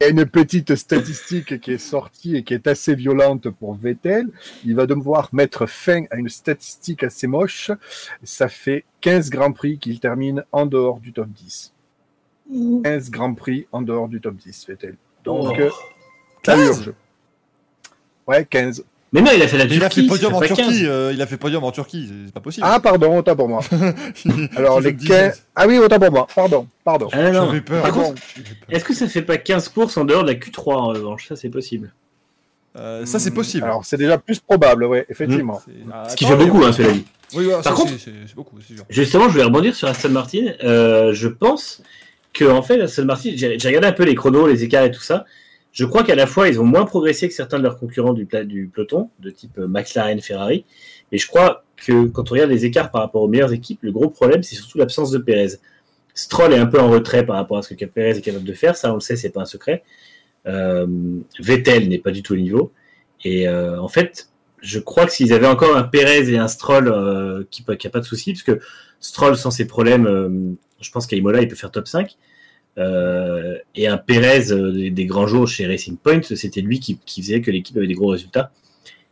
Il 0.00 0.04
y 0.04 0.06
a 0.06 0.10
une 0.10 0.26
petite 0.26 0.74
statistique 0.74 1.60
qui 1.60 1.72
est 1.72 1.78
sortie 1.78 2.36
et 2.36 2.42
qui 2.42 2.52
est 2.54 2.66
assez 2.66 2.94
violente 2.94 3.48
pour 3.50 3.74
Vettel. 3.74 4.28
Il 4.64 4.74
va 4.74 4.86
devoir 4.86 5.28
mettre 5.32 5.66
fin 5.66 6.04
à 6.10 6.16
une 6.16 6.28
statistique 6.28 7.02
assez 7.04 7.26
moche. 7.26 7.70
Ça 8.22 8.48
fait 8.48 8.84
15 9.00 9.30
Grands 9.30 9.52
Prix 9.52 9.78
qu'il 9.78 10.00
termine 10.00 10.44
en 10.52 10.66
dehors 10.66 10.98
du 11.00 11.12
top 11.12 11.28
10. 11.28 11.72
15 12.84 13.10
Grands 13.10 13.34
Prix 13.34 13.66
en 13.72 13.82
dehors 13.82 14.08
du 14.08 14.20
top 14.20 14.34
10, 14.36 14.66
Vettel. 14.68 14.96
Donc, 15.24 15.54
Oh. 15.58 15.60
euh, 15.62 15.70
ça 16.44 16.54
15? 16.56 16.66
urge. 16.66 16.92
Ouais, 18.26 18.44
15. 18.44 18.84
Mais 19.14 19.22
non, 19.22 19.30
il 19.34 19.40
a 19.42 19.48
fait 19.48 19.56
la 19.56 19.66
Turquie. 19.66 19.76
Il 19.78 19.84
a 19.84 19.90
fait 19.90 20.06
podium 20.08 20.34
en 20.34 20.40
pas 20.40 20.48
15. 20.48 20.56
Turquie. 20.58 20.86
euh, 20.86 21.12
il 21.14 21.22
a 21.22 21.26
fait 21.26 21.36
podium 21.36 21.64
en 21.64 21.70
Turquie. 21.70 22.10
C'est- 22.26 22.32
pas 22.34 22.40
possible. 22.40 22.66
Ah, 22.68 22.80
pardon, 22.80 23.16
autant 23.18 23.36
pour 23.36 23.48
moi. 23.48 23.60
Alors, 24.56 24.80
les. 24.80 24.94
15... 24.96 25.42
Ah 25.54 25.66
oui, 25.66 25.78
autant 25.78 25.98
pour 25.98 26.10
moi. 26.10 26.26
Pardon, 26.34 26.66
pardon. 26.84 27.08
Ah. 27.12 27.32
J'avais 27.32 27.60
peur. 27.60 27.82
Par 27.82 27.92
Pardon. 27.92 28.08
contre, 28.08 28.22
est-ce 28.70 28.84
que 28.84 28.92
ça 28.92 29.06
fait 29.08 29.22
pas 29.22 29.36
15 29.38 29.68
courses 29.70 29.96
en 29.96 30.04
dehors 30.04 30.22
de 30.24 30.32
la 30.32 30.34
Q3 30.34 30.72
en 30.74 30.86
revanche? 30.88 31.28
Ça, 31.28 31.36
c'est 31.36 31.48
possible. 31.48 31.92
Euh, 32.76 33.06
ça, 33.06 33.20
c'est 33.20 33.30
possible. 33.30 33.64
Alors, 33.64 33.84
c'est 33.84 33.96
déjà 33.96 34.18
plus 34.18 34.40
probable, 34.40 34.84
ouais, 34.84 35.06
effectivement. 35.08 35.62
C'est- 35.64 35.72
ah, 35.92 36.08
Ce 36.08 36.16
qui 36.16 36.24
fait 36.24 36.34
beaucoup, 36.36 36.64
hein, 36.64 36.72
cela 36.72 36.90
dit. 36.90 37.04
Oui, 37.36 37.46
ouais, 37.46 37.52
ça, 37.54 37.62
Par 37.62 37.74
contre- 37.74 37.92
c'est- 37.98 38.34
beaucoup, 38.34 38.56
c'est 38.66 38.74
sûr. 38.74 38.84
Justement, 38.90 39.24
je 39.26 39.32
voulais 39.32 39.44
rebondir 39.44 39.74
sur 39.76 39.86
Aston 39.88 40.08
Martin. 40.10 40.54
Euh, 40.64 41.12
je 41.12 41.28
pense 41.28 41.82
que 42.32 42.44
en 42.44 42.62
fait, 42.62 42.80
Aston 42.80 43.04
Martin, 43.04 43.30
j'ai 43.36 43.58
j'ai 43.60 43.68
regardé 43.68 43.86
un 43.86 43.92
peu 43.92 44.02
les 44.04 44.16
chronos, 44.16 44.48
les 44.48 44.64
écarts 44.64 44.84
et 44.84 44.90
tout 44.90 45.00
ça. 45.02 45.24
Je 45.74 45.84
crois 45.84 46.04
qu'à 46.04 46.14
la 46.14 46.28
fois, 46.28 46.48
ils 46.48 46.60
ont 46.60 46.64
moins 46.64 46.84
progressé 46.84 47.28
que 47.28 47.34
certains 47.34 47.58
de 47.58 47.64
leurs 47.64 47.76
concurrents 47.76 48.12
du, 48.12 48.28
du 48.44 48.70
peloton, 48.72 49.10
de 49.18 49.30
type 49.30 49.58
euh, 49.58 49.66
McLaren, 49.66 50.20
Ferrari. 50.20 50.64
Mais 51.10 51.18
je 51.18 51.26
crois 51.26 51.64
que 51.76 52.06
quand 52.06 52.30
on 52.30 52.34
regarde 52.34 52.50
les 52.50 52.64
écarts 52.64 52.92
par 52.92 53.02
rapport 53.02 53.22
aux 53.22 53.28
meilleures 53.28 53.52
équipes, 53.52 53.80
le 53.82 53.90
gros 53.90 54.08
problème, 54.08 54.44
c'est 54.44 54.54
surtout 54.54 54.78
l'absence 54.78 55.10
de 55.10 55.18
Pérez. 55.18 55.58
Stroll 56.14 56.52
est 56.52 56.58
un 56.58 56.66
peu 56.66 56.78
en 56.78 56.88
retrait 56.88 57.26
par 57.26 57.34
rapport 57.34 57.58
à 57.58 57.62
ce 57.62 57.74
que 57.74 57.84
Perez 57.86 58.10
est 58.10 58.20
capable 58.20 58.44
de 58.44 58.52
faire. 58.52 58.76
Ça, 58.76 58.92
on 58.92 58.94
le 58.94 59.00
sait, 59.00 59.16
c'est 59.16 59.30
pas 59.30 59.40
un 59.40 59.46
secret. 59.46 59.82
Euh, 60.46 60.86
Vettel 61.40 61.88
n'est 61.88 61.98
pas 61.98 62.12
du 62.12 62.22
tout 62.22 62.34
au 62.34 62.36
niveau. 62.36 62.70
Et 63.24 63.48
euh, 63.48 63.80
en 63.80 63.88
fait, 63.88 64.28
je 64.60 64.78
crois 64.78 65.06
que 65.06 65.12
s'ils 65.12 65.32
avaient 65.32 65.48
encore 65.48 65.76
un 65.76 65.82
Perez 65.82 66.32
et 66.32 66.38
un 66.38 66.46
Stroll 66.46 67.46
qui 67.50 67.64
n'a 67.68 67.90
pas 67.90 67.98
de 67.98 68.04
souci, 68.04 68.32
parce 68.32 68.44
que 68.44 68.60
Stroll, 69.00 69.36
sans 69.36 69.50
ses 69.50 69.66
problèmes, 69.66 70.56
je 70.80 70.90
pense 70.92 71.08
qu'à 71.08 71.16
Imola, 71.16 71.42
il 71.42 71.48
peut 71.48 71.56
faire 71.56 71.72
top 71.72 71.88
5. 71.88 72.16
Euh, 72.78 73.56
et 73.76 73.86
un 73.86 73.96
Perez 73.98 74.50
euh, 74.52 74.72
des, 74.72 74.90
des 74.90 75.06
grands 75.06 75.26
jours 75.28 75.46
chez 75.46 75.66
Racing 75.66 75.96
Point, 75.96 76.22
c'était 76.22 76.60
lui 76.60 76.80
qui, 76.80 76.98
qui 77.06 77.22
faisait 77.22 77.40
que 77.40 77.50
l'équipe 77.50 77.76
avait 77.76 77.86
des 77.86 77.94
gros 77.94 78.08
résultats. 78.08 78.50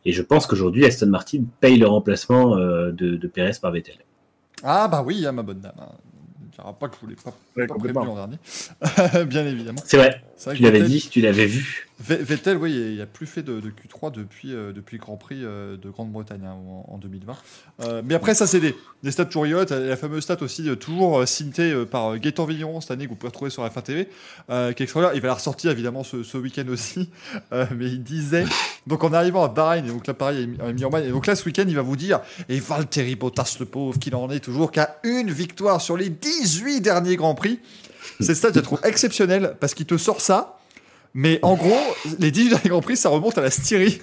Et 0.04 0.12
je 0.12 0.22
pense 0.22 0.46
qu'aujourd'hui, 0.48 0.84
Aston 0.84 1.06
Martin 1.06 1.44
paye 1.60 1.76
le 1.76 1.86
remplacement 1.86 2.56
euh, 2.56 2.90
de, 2.90 3.16
de 3.16 3.26
Perez 3.28 3.52
par 3.60 3.70
Vettel. 3.70 3.94
Ah 4.64 4.88
bah 4.88 5.02
oui, 5.06 5.24
hein, 5.26 5.32
ma 5.32 5.42
bonne 5.42 5.60
dame. 5.60 5.72
hein. 5.78 5.88
On 6.44 6.62
dira 6.62 6.72
pas 6.78 6.88
que 6.88 6.96
je 6.96 7.00
voulais 7.00 7.16
pas, 7.16 7.32
Ouais, 7.56 7.66
pas 7.66 7.74
prévenu 7.76 8.04
l'an 8.04 8.14
dernier. 8.16 9.24
Bien 9.26 9.46
évidemment. 9.46 9.80
C'est 9.84 9.96
vrai, 9.96 10.20
tu 10.54 10.62
l'avais 10.62 10.82
dit, 10.82 11.08
tu 11.10 11.20
l'avais 11.20 11.46
vu. 11.46 11.88
Ve- 12.00 12.20
Vettel, 12.22 12.56
oui, 12.56 12.94
il 12.94 13.00
a 13.00 13.06
plus 13.06 13.26
fait 13.26 13.42
de, 13.42 13.60
de 13.60 13.68
Q3 13.70 14.12
depuis, 14.12 14.54
euh, 14.54 14.72
depuis 14.72 14.96
le 14.96 15.02
Grand 15.02 15.16
Prix 15.16 15.44
euh, 15.44 15.76
de 15.76 15.88
Grande-Bretagne 15.90 16.42
hein, 16.44 16.52
en, 16.54 16.94
en 16.94 16.98
2020. 16.98 17.36
Euh, 17.82 18.02
mais 18.04 18.14
après, 18.14 18.34
ça, 18.34 18.46
c'est 18.46 18.60
des, 18.60 18.74
des 19.02 19.10
stats 19.10 19.26
toujours 19.26 19.44
rigolotes. 19.44 19.70
La 19.70 19.96
fameuse 19.96 20.22
stat 20.24 20.38
aussi, 20.42 20.64
toujours 20.78 21.26
citée 21.28 21.84
par 21.84 22.18
Gaëtan 22.18 22.44
Vigneron 22.44 22.80
cette 22.80 22.92
année, 22.92 23.04
que 23.04 23.10
vous 23.10 23.16
pouvez 23.16 23.28
retrouver 23.28 23.50
sur 23.50 23.64
F1 23.64 23.82
TV, 23.82 24.06
qui 24.06 24.52
est 24.52 24.80
extraordinaire. 24.80 25.14
Il 25.14 25.20
va 25.20 25.28
la 25.28 25.34
ressortir 25.34 25.70
évidemment 25.70 26.02
ce, 26.02 26.22
ce 26.22 26.36
week-end 26.38 26.66
aussi. 26.68 27.10
Mais 27.52 27.86
il 27.86 28.02
disait, 28.02 28.44
donc 28.86 29.04
en 29.04 29.12
arrivant 29.12 29.44
à 29.44 29.48
Bahreïn, 29.48 29.86
donc 29.86 30.06
là, 30.06 30.14
pareil, 30.14 30.48
en 30.60 30.90
main. 30.90 31.02
Et 31.02 31.10
donc 31.10 31.26
là, 31.26 31.36
ce 31.36 31.44
week-end, 31.44 31.64
il 31.68 31.76
va 31.76 31.82
vous 31.82 31.96
dire, 31.96 32.20
et 32.48 32.58
Valtteri 32.58 33.14
Bottas, 33.16 33.56
le 33.60 33.66
pauvre, 33.66 33.98
qu'il 33.98 34.14
en 34.16 34.30
est 34.30 34.40
toujours 34.40 34.72
qu'à 34.72 34.98
une 35.04 35.30
victoire 35.30 35.80
sur 35.80 35.96
les 35.96 36.08
18 36.10 36.80
derniers 36.80 37.16
Grands 37.16 37.34
Prix. 37.34 37.60
Cette 38.20 38.36
stat, 38.36 38.48
je 38.50 38.56
la 38.56 38.62
trouve 38.62 38.80
exceptionnelle 38.84 39.56
parce 39.60 39.74
qu'il 39.74 39.86
te 39.86 39.96
sort 39.96 40.20
ça. 40.20 40.58
Mais 41.14 41.38
en 41.42 41.56
gros, 41.56 41.80
les 42.18 42.30
18 42.30 42.48
derniers 42.48 42.68
Grands 42.70 42.80
Prix, 42.80 42.96
ça 42.96 43.08
remonte 43.08 43.36
à 43.38 43.42
la 43.42 43.50
Styrie. 43.50 44.00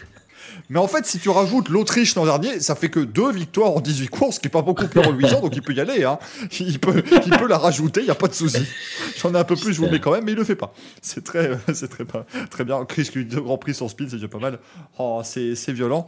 Mais 0.70 0.80
en 0.80 0.88
fait, 0.88 1.06
si 1.06 1.18
tu 1.20 1.30
rajoutes 1.30 1.70
l'Autriche 1.70 2.14
l'an 2.16 2.26
dernier, 2.26 2.60
ça 2.60 2.76
fait 2.76 2.90
que 2.90 3.00
deux 3.00 3.32
victoires 3.32 3.72
en 3.72 3.80
18 3.80 4.08
courses, 4.10 4.36
ce 4.36 4.40
qui 4.40 4.48
est 4.48 4.52
pas 4.52 4.62
beaucoup 4.62 4.88
plus 4.88 5.00
reluisant, 5.00 5.42
donc 5.42 5.56
il 5.56 5.64
peut 5.64 5.74
y 5.74 5.82
aller. 5.82 6.04
Hein. 6.04 6.20
Il, 6.60 6.80
peut, 6.80 7.04
il 7.26 7.38
peut 7.38 7.48
la 7.48 7.58
rajouter, 7.58 8.02
il 8.02 8.06
n'y 8.06 8.12
a 8.12 8.16
pas 8.16 8.28
de 8.28 8.34
souci. 8.34 8.64
J'en 9.18 9.34
ai 9.34 9.38
un 9.38 9.44
peu 9.44 9.56
plus, 9.56 9.74
je 9.74 9.80
vous 9.80 9.86
le 9.86 9.92
mets 9.92 10.00
quand 10.00 10.12
même, 10.12 10.26
mais 10.26 10.34
il 10.34 10.38
le 10.38 10.44
fait 10.44 10.56
pas. 10.56 10.74
C'est 11.02 11.24
très, 11.24 11.58
c'est 11.74 11.88
très, 11.88 12.06
très 12.50 12.64
bien. 12.66 12.86
Chris 12.86 13.10
Grands 13.16 13.58
Prix 13.58 13.74
sans 13.74 13.88
speed, 13.88 14.10
c'est 14.10 14.18
déjà 14.18 14.28
pas 14.28 14.40
mal. 14.40 14.60
Oh, 15.00 15.22
c'est 15.24 15.72
violent. 15.72 16.08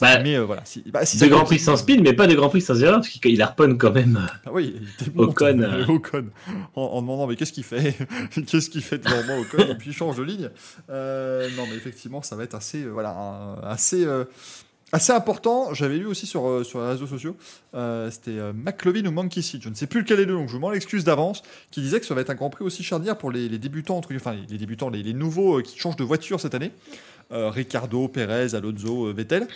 Bah, 0.00 0.20
Mais 0.22 0.36
euh, 0.36 0.44
voilà. 0.44 0.64
Si, 0.64 0.82
bah, 0.86 1.04
si 1.04 1.16
de 1.16 1.22
ça 1.22 1.28
Grand 1.28 1.44
Prix 1.44 1.58
sans 1.58 1.76
speed, 1.76 2.02
mais 2.02 2.12
pas 2.12 2.26
de 2.26 2.34
Grand 2.34 2.48
Prix 2.48 2.60
sans 2.60 2.80
erreur, 2.82 2.96
parce 3.00 3.08
qu'il 3.08 3.42
harponne 3.42 3.76
quand 3.78 3.92
même. 3.92 4.28
Ah 4.46 4.50
oui, 4.52 4.76
il 5.00 5.06
démonte, 5.06 5.30
Ocon, 5.30 5.58
euh, 5.60 5.82
euh. 5.82 5.86
Ocon. 5.92 6.26
En, 6.76 6.82
en 6.82 7.00
demandant 7.02 7.26
mais 7.26 7.34
qu'est-ce 7.36 7.52
qu'il 7.52 7.64
fait 7.64 7.96
Qu'est-ce 8.46 8.70
qu'il 8.70 8.82
fait 8.82 8.98
devant 8.98 9.24
moi 9.26 9.36
Ocon 9.40 9.58
Et 9.70 9.74
puis 9.74 9.90
il 9.90 9.92
change 9.96 10.16
de 10.16 10.22
ligne. 10.22 10.50
Euh, 10.90 11.48
non 11.56 11.64
mais 11.68 11.76
effectivement 11.76 12.22
ça 12.22 12.36
va 12.36 12.44
être 12.44 12.54
assez 12.54 12.84
euh, 12.84 12.90
voilà 12.90 13.10
un- 13.10 13.60
assez 13.68 14.04
euh, 14.04 14.24
assez 14.92 15.12
important. 15.12 15.74
J'avais 15.74 15.98
lu 15.98 16.06
aussi 16.06 16.26
sur 16.26 16.46
euh, 16.48 16.62
sur 16.64 16.80
les 16.80 16.88
réseaux 16.90 17.06
sociaux. 17.08 17.36
euh, 17.74 18.08
C'était 18.10 18.38
euh, 18.38 18.52
McLovin 18.54 19.04
ou 19.06 19.10
Monkey 19.10 19.42
Seed, 19.42 19.62
je 19.62 19.68
ne 19.68 19.74
sais 19.74 19.86
plus 19.88 20.00
lequel 20.02 20.20
est 20.20 20.24
le 20.26 20.34
donc 20.34 20.48
je 20.48 20.56
m'en 20.58 20.72
excuse 20.72 21.02
d'avance, 21.04 21.42
qui 21.72 21.80
disait 21.80 21.98
que 22.00 22.06
ça 22.06 22.14
va 22.14 22.20
être 22.20 22.30
un 22.30 22.34
Grand 22.36 22.50
Prix 22.50 22.64
aussi 22.64 22.82
charnière 22.84 23.18
pour 23.18 23.30
les, 23.32 23.48
les 23.48 23.58
débutants 23.58 23.96
entre 23.96 24.14
enfin 24.14 24.36
les, 24.48 24.58
débutants 24.58 24.90
les, 24.90 25.02
les 25.02 25.12
nouveaux 25.12 25.58
euh, 25.58 25.62
qui 25.62 25.76
changent 25.78 25.96
de 25.96 26.04
voiture 26.04 26.38
cette 26.40 26.54
année. 26.54 26.70
Euh, 27.32 27.50
Ricardo, 27.50 28.08
Perez, 28.08 28.54
Alonso, 28.54 29.08
euh, 29.08 29.12
Vettel. 29.12 29.46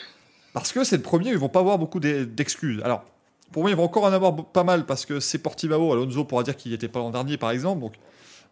Parce 0.52 0.72
que 0.72 0.84
c'est 0.84 0.96
le 0.96 1.02
premier, 1.02 1.30
ils 1.30 1.38
vont 1.38 1.48
pas 1.48 1.60
avoir 1.60 1.78
beaucoup 1.78 2.00
d'e- 2.00 2.24
d'excuses. 2.24 2.80
Alors, 2.84 3.04
pour 3.52 3.62
moi, 3.62 3.70
ils 3.70 3.76
vont 3.76 3.84
encore 3.84 4.04
en 4.04 4.12
avoir 4.12 4.34
pas 4.46 4.64
mal 4.64 4.86
parce 4.86 5.06
que 5.06 5.20
c'est 5.20 5.38
Portimao. 5.38 5.92
Alonso 5.92 6.24
pourra 6.24 6.42
dire 6.42 6.56
qu'il 6.56 6.72
n'était 6.72 6.88
pas 6.88 6.98
l'an 7.00 7.10
dernier, 7.10 7.36
par 7.36 7.50
exemple. 7.50 7.80
Donc, 7.80 7.94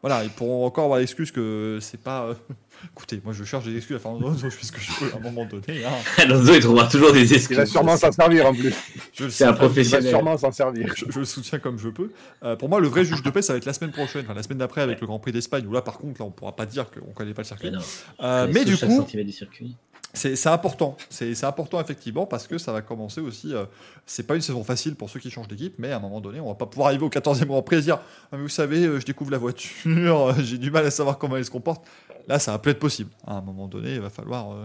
voilà, 0.02 0.24
ils 0.24 0.31
pourront 0.31 0.64
encore 0.64 0.85
avoir 0.85 0.98
l'excuse 0.98 1.31
que 1.31 1.78
c'est 1.82 2.01
pas. 2.01 2.22
euh, 2.24 2.35
Écoutez, 2.97 3.20
moi, 3.22 3.35
je 3.35 3.44
cherche 3.44 3.66
des 3.66 3.77
excuses 3.77 3.97
à 3.97 3.98
Fernando 3.98 4.28
Alonso, 4.28 4.48
je 4.48 4.56
fais 4.56 4.64
ce 4.64 4.72
que 4.72 4.81
je 4.81 4.90
peux 4.98 5.12
à 5.12 5.16
un 5.18 5.20
moment 5.20 5.44
donné. 5.44 5.85
hein. 5.85 5.90
Alonso, 6.22 6.55
il 6.55 6.60
trouvera 6.60 6.86
toujours 6.89 7.12
des 7.12 7.35
excuses. 7.35 7.51
Il 7.51 7.56
va 7.56 7.66
sûrement 7.66 7.97
s'en 7.98 8.10
servir 8.10 8.47
en 8.47 8.55
plus. 8.55 8.72
C'est 9.12 9.24
un 9.24 9.28
sais, 9.31 9.44
Il 9.44 9.47
va 9.47 9.52
professionnel. 9.55 10.09
sûrement 10.09 10.39
s'en 10.39 10.52
servir. 10.52 10.90
je, 10.97 11.05
je 11.10 11.18
le 11.18 11.24
soutiens 11.27 11.59
comme 11.59 11.78
je 11.78 11.90
peux. 11.90 12.10
Euh, 12.43 12.56
pour 12.56 12.70
moi, 12.70 12.81
le 12.81 12.89
vrai 12.89 13.05
juge 13.05 13.22
de 13.22 13.28
paix, 13.28 13.43
ça 13.43 13.52
va 13.52 13.59
être 13.59 13.66
la 13.66 13.74
semaine 13.74 13.90
prochaine, 13.93 14.22
enfin 14.24 14.32
la 14.32 14.43
semaine 14.43 14.56
d'après 14.59 14.81
avec 14.81 15.02
le 15.02 15.06
Grand 15.06 15.18
Prix 15.18 15.32
d'Espagne, 15.32 15.66
où 15.66 15.72
là, 15.72 15.82
par 15.82 15.98
contre, 15.98 16.18
là, 16.22 16.27
on 16.27 16.31
pourra 16.31 16.56
pas 16.56 16.64
dire 16.64 16.86
qu'on 16.90 17.12
connaît 17.12 17.35
pas 17.35 17.43
le 17.43 17.47
circuit. 17.48 17.70
Mais 17.70 17.77
non, 17.77 17.82
Euh, 18.22 18.47
mais 18.51 18.64
du 18.64 18.78
coup, 18.78 19.05
du 19.06 19.32
circuit. 19.32 19.77
C'est 20.12 20.46
important, 20.48 20.96
c'est 21.08 21.44
important 21.44 21.80
effectivement 21.80 22.26
parce 22.26 22.48
que 22.48 22.58
ça 22.58 22.72
va 22.72 22.82
commencer 22.82 23.20
aussi. 23.20 23.54
euh, 23.54 23.64
c'est 24.06 24.26
pas 24.26 24.34
une 24.34 24.40
saison 24.40 24.64
facile 24.64 24.96
pour 24.96 25.08
ceux 25.08 25.20
qui 25.20 25.30
changent 25.30 25.46
d'équipe, 25.46 25.74
mais 25.78 25.92
à 25.92 25.96
un 25.96 26.00
moment 26.00 26.20
donné, 26.20 26.40
on 26.40 26.48
va 26.48 26.54
pas 26.56 26.66
pouvoir 26.66 26.88
arriver 26.88 27.04
au 27.04 27.08
14e 27.10 27.44
Grand 27.46 27.62
Prix 27.62 27.76
et 27.76 27.78
se 27.80 27.84
dire 27.84 27.98
ah, 28.32 28.36
mais 28.36 28.38
Vous 28.42 28.48
savez, 28.48 28.84
euh, 28.86 28.98
je 28.98 29.06
découvre 29.06 29.30
la 29.30 29.38
voiture, 29.38 29.70
euh, 29.86 30.32
j'ai 30.40 30.58
du 30.58 30.70
mal 30.72 30.84
à 30.84 30.90
savoir 30.90 31.16
comment 31.18 31.36
elle 31.36 31.44
se 31.44 31.50
comporte. 31.50 31.84
Là, 32.26 32.38
ça 32.40 32.50
va 32.52 32.58
plus 32.58 32.72
être 32.72 32.80
possible. 32.80 33.10
À 33.26 33.34
un 33.34 33.40
moment 33.40 33.68
donné, 33.68 33.94
il 33.94 34.00
va 34.00 34.10
falloir, 34.10 34.50
euh, 34.52 34.64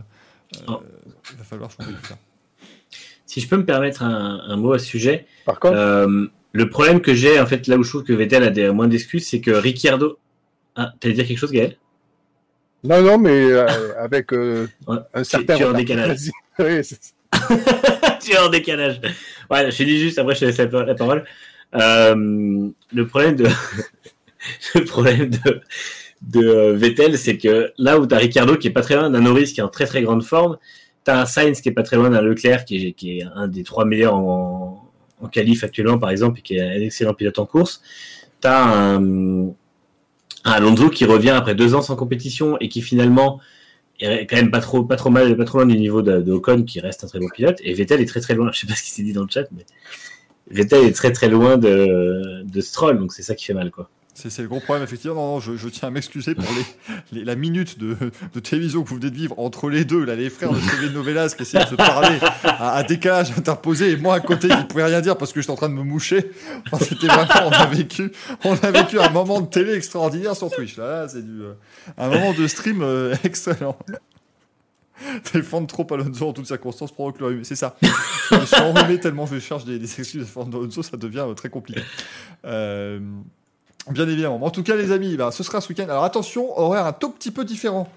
euh, 0.55 0.61
Oh. 0.67 0.81
il 1.31 1.37
va 1.37 1.43
falloir 1.43 1.69
changer 1.71 1.91
tout 1.91 2.07
ça. 2.07 2.17
Si 3.27 3.39
je 3.41 3.47
peux 3.47 3.57
me 3.57 3.65
permettre 3.65 4.03
un, 4.03 4.39
un 4.47 4.55
mot 4.55 4.73
à 4.73 4.79
ce 4.79 4.85
sujet, 4.85 5.25
Par 5.45 5.59
contre, 5.59 5.75
euh, 5.77 6.27
le 6.53 6.69
problème 6.69 7.01
que 7.01 7.13
j'ai, 7.13 7.39
en 7.39 7.45
fait, 7.45 7.67
là 7.67 7.77
où 7.77 7.83
je 7.83 7.89
trouve 7.89 8.03
que 8.03 8.13
Vettel 8.13 8.43
a 8.43 8.49
des, 8.49 8.69
moins 8.71 8.87
d'excuses, 8.87 9.27
c'est 9.27 9.41
que 9.41 9.51
Ricciardo. 9.51 10.17
Ah, 10.75 10.93
t'allais 10.99 11.13
dire 11.15 11.27
quelque 11.27 11.37
chose, 11.39 11.51
Gaël? 11.51 11.77
Non, 12.85 13.01
non, 13.01 13.17
mais 13.17 13.51
euh, 13.51 13.67
avec 13.99 14.31
euh, 14.33 14.67
Ouais, 14.87 14.97
un 15.13 15.23
certain 15.23 15.55
tu 15.55 15.63
es 15.63 15.65
en 15.65 15.73
décalage. 15.73 16.17
Oui, 16.57 16.81
tu 18.21 18.31
es 18.31 18.37
en 18.37 18.49
décalage. 18.49 19.01
Ouais, 19.49 19.69
je 19.69 19.77
te 19.77 19.83
dis 19.83 19.99
juste, 19.99 20.17
après 20.19 20.35
je 20.35 20.39
te 20.41 20.45
laisse 20.45 20.57
la, 20.57 20.85
la 20.85 20.95
parole. 20.95 21.25
Euh, 21.75 22.69
le 22.93 23.07
problème 23.07 23.35
de, 23.35 23.47
le 24.75 24.85
problème 24.85 25.29
de, 25.29 25.61
de 26.21 26.71
Vettel, 26.71 27.17
c'est 27.17 27.37
que 27.37 27.73
là 27.77 27.99
où 27.99 28.07
tu 28.07 28.15
as 28.15 28.19
Ricardo 28.19 28.55
qui 28.55 28.67
est 28.67 28.71
pas 28.71 28.81
très 28.81 28.95
loin 28.95 29.09
d'un 29.09 29.19
Norris 29.19 29.51
qui 29.53 29.59
est 29.59 29.63
en 29.63 29.67
très 29.67 29.85
très 29.85 30.01
grande 30.01 30.23
forme, 30.23 30.57
tu 31.03 31.11
as 31.11 31.19
un 31.19 31.25
Sainz 31.25 31.59
qui 31.59 31.69
est 31.69 31.73
pas 31.73 31.83
très 31.83 31.97
loin 31.97 32.09
d'un 32.09 32.21
Leclerc 32.21 32.63
qui 32.63 32.87
est, 32.87 32.91
qui 32.93 33.19
est 33.19 33.23
un 33.35 33.49
des 33.49 33.63
trois 33.63 33.83
meilleurs 33.83 34.15
en, 34.15 34.89
en 35.21 35.27
qualif 35.27 35.63
actuellement 35.63 35.97
par 35.97 36.09
exemple 36.09 36.39
et 36.39 36.41
qui 36.41 36.55
est 36.55 36.61
un 36.61 36.81
excellent 36.81 37.13
pilote 37.13 37.39
en 37.39 37.45
course. 37.45 37.81
Tu 38.41 38.47
as 38.47 38.63
un, 38.63 39.53
un 40.45 40.51
Alonso 40.51 40.89
qui 40.89 41.05
revient 41.05 41.31
après 41.31 41.55
deux 41.55 41.75
ans 41.75 41.81
sans 41.81 41.95
compétition 41.95 42.57
et 42.59 42.69
qui 42.69 42.81
finalement 42.81 43.41
est 43.99 44.27
quand 44.27 44.35
même 44.35 44.51
pas 44.51 44.59
trop, 44.59 44.83
pas 44.83 44.95
trop 44.95 45.09
mal, 45.09 45.35
loin 45.35 45.65
du 45.65 45.77
niveau 45.77 46.01
de, 46.01 46.37
qui 46.65 46.79
reste 46.79 47.03
un 47.03 47.07
très 47.07 47.19
bon 47.19 47.29
pilote. 47.29 47.59
Et 47.63 47.73
Vettel 47.73 48.01
est 48.01 48.05
très 48.05 48.21
très 48.21 48.35
loin. 48.35 48.51
Je 48.53 48.59
sais 48.59 48.67
pas 48.67 48.75
ce 48.75 48.83
qui 48.83 48.91
s'est 48.91 49.03
dit 49.03 49.13
dans 49.13 49.23
le 49.23 49.29
chat, 49.29 49.47
mais 49.51 49.65
Vettel 50.51 50.85
est 50.85 50.93
très 50.93 51.11
très 51.11 51.27
loin 51.27 51.57
de, 51.57 52.43
de 52.43 52.61
Stroll, 52.61 52.99
donc 52.99 53.11
c'est 53.11 53.23
ça 53.23 53.35
qui 53.35 53.45
fait 53.45 53.53
mal, 53.53 53.71
quoi. 53.71 53.89
C'est 54.15 54.41
le 54.41 54.47
gros 54.47 54.61
problème, 54.61 54.83
effectivement. 54.83 55.15
Non, 55.15 55.33
non, 55.33 55.39
je, 55.39 55.67
tiens 55.67 55.89
à 55.89 55.91
m'excuser 55.91 56.35
pour 56.35 56.45
la 57.11 57.35
minute 57.35 57.77
de, 57.77 57.95
télévision 58.39 58.81
que 58.83 58.89
vous 58.89 58.95
venez 58.95 59.09
de 59.09 59.15
vivre 59.15 59.37
entre 59.37 59.69
les 59.69 59.83
deux, 59.83 60.05
là, 60.05 60.15
les 60.15 60.29
frères 60.29 60.53
de 60.53 60.59
TV 60.59 60.89
Novelas 60.89 61.33
qui 61.35 61.43
essayaient 61.43 61.65
de 61.65 61.69
se 61.69 61.75
parler 61.75 62.17
à, 62.43 62.75
à 62.75 62.83
décalage 62.83 63.31
interposé, 63.37 63.91
et 63.91 63.97
moi 63.97 64.15
à 64.15 64.19
côté 64.21 64.47
qui 64.47 64.55
ne 64.55 64.63
pouvais 64.63 64.85
rien 64.85 65.01
dire 65.01 65.17
parce 65.17 65.33
que 65.33 65.41
j'étais 65.41 65.51
en 65.51 65.57
train 65.57 65.69
de 65.69 65.73
me 65.73 65.83
moucher. 65.83 66.31
C'était 66.79 67.07
vraiment, 67.07 67.47
on 67.47 67.51
a 67.51 67.65
vécu, 67.65 68.11
on 68.45 68.55
a 68.55 68.71
vécu 68.71 68.99
un 68.99 69.09
moment 69.09 69.41
de 69.41 69.47
télé 69.47 69.73
extraordinaire 69.73 70.35
sur 70.35 70.49
Twitch. 70.49 70.77
Là, 70.77 71.07
c'est 71.09 71.17
euh, 71.17 71.53
un 71.97 72.09
moment 72.09 72.33
de 72.33 72.47
stream 72.47 72.81
euh, 72.81 73.15
excellent. 73.23 73.77
Défendre 75.33 75.67
trop 75.67 75.85
Alonso 75.93 76.29
en 76.29 76.33
toutes 76.33 76.47
circonstances 76.47 76.91
provoque 76.91 77.19
le 77.19 77.25
rhume. 77.27 77.43
C'est 77.43 77.55
ça. 77.55 77.75
Je 78.31 78.45
suis 78.45 78.61
enrhumé 78.61 78.99
tellement 78.99 79.25
je 79.25 79.39
cherche 79.39 79.65
des, 79.65 79.77
des 79.77 79.99
excuses 79.99 80.25
à 80.35 80.41
Alonso, 80.41 80.83
ça 80.83 80.97
devient 80.97 81.25
euh, 81.27 81.33
très 81.33 81.49
compliqué. 81.49 81.81
Euh, 82.45 82.99
Bien 83.89 84.07
évidemment. 84.07 84.43
En 84.43 84.49
tout 84.49 84.63
cas, 84.63 84.75
les 84.75 84.91
amis, 84.91 85.15
bah, 85.15 85.31
ce 85.31 85.43
sera 85.43 85.61
ce 85.61 85.69
week-end. 85.69 85.83
Alors 85.83 86.03
attention, 86.03 86.57
horaire 86.59 86.85
un 86.85 86.93
tout 86.93 87.09
petit 87.11 87.31
peu 87.31 87.45
différent. 87.45 87.87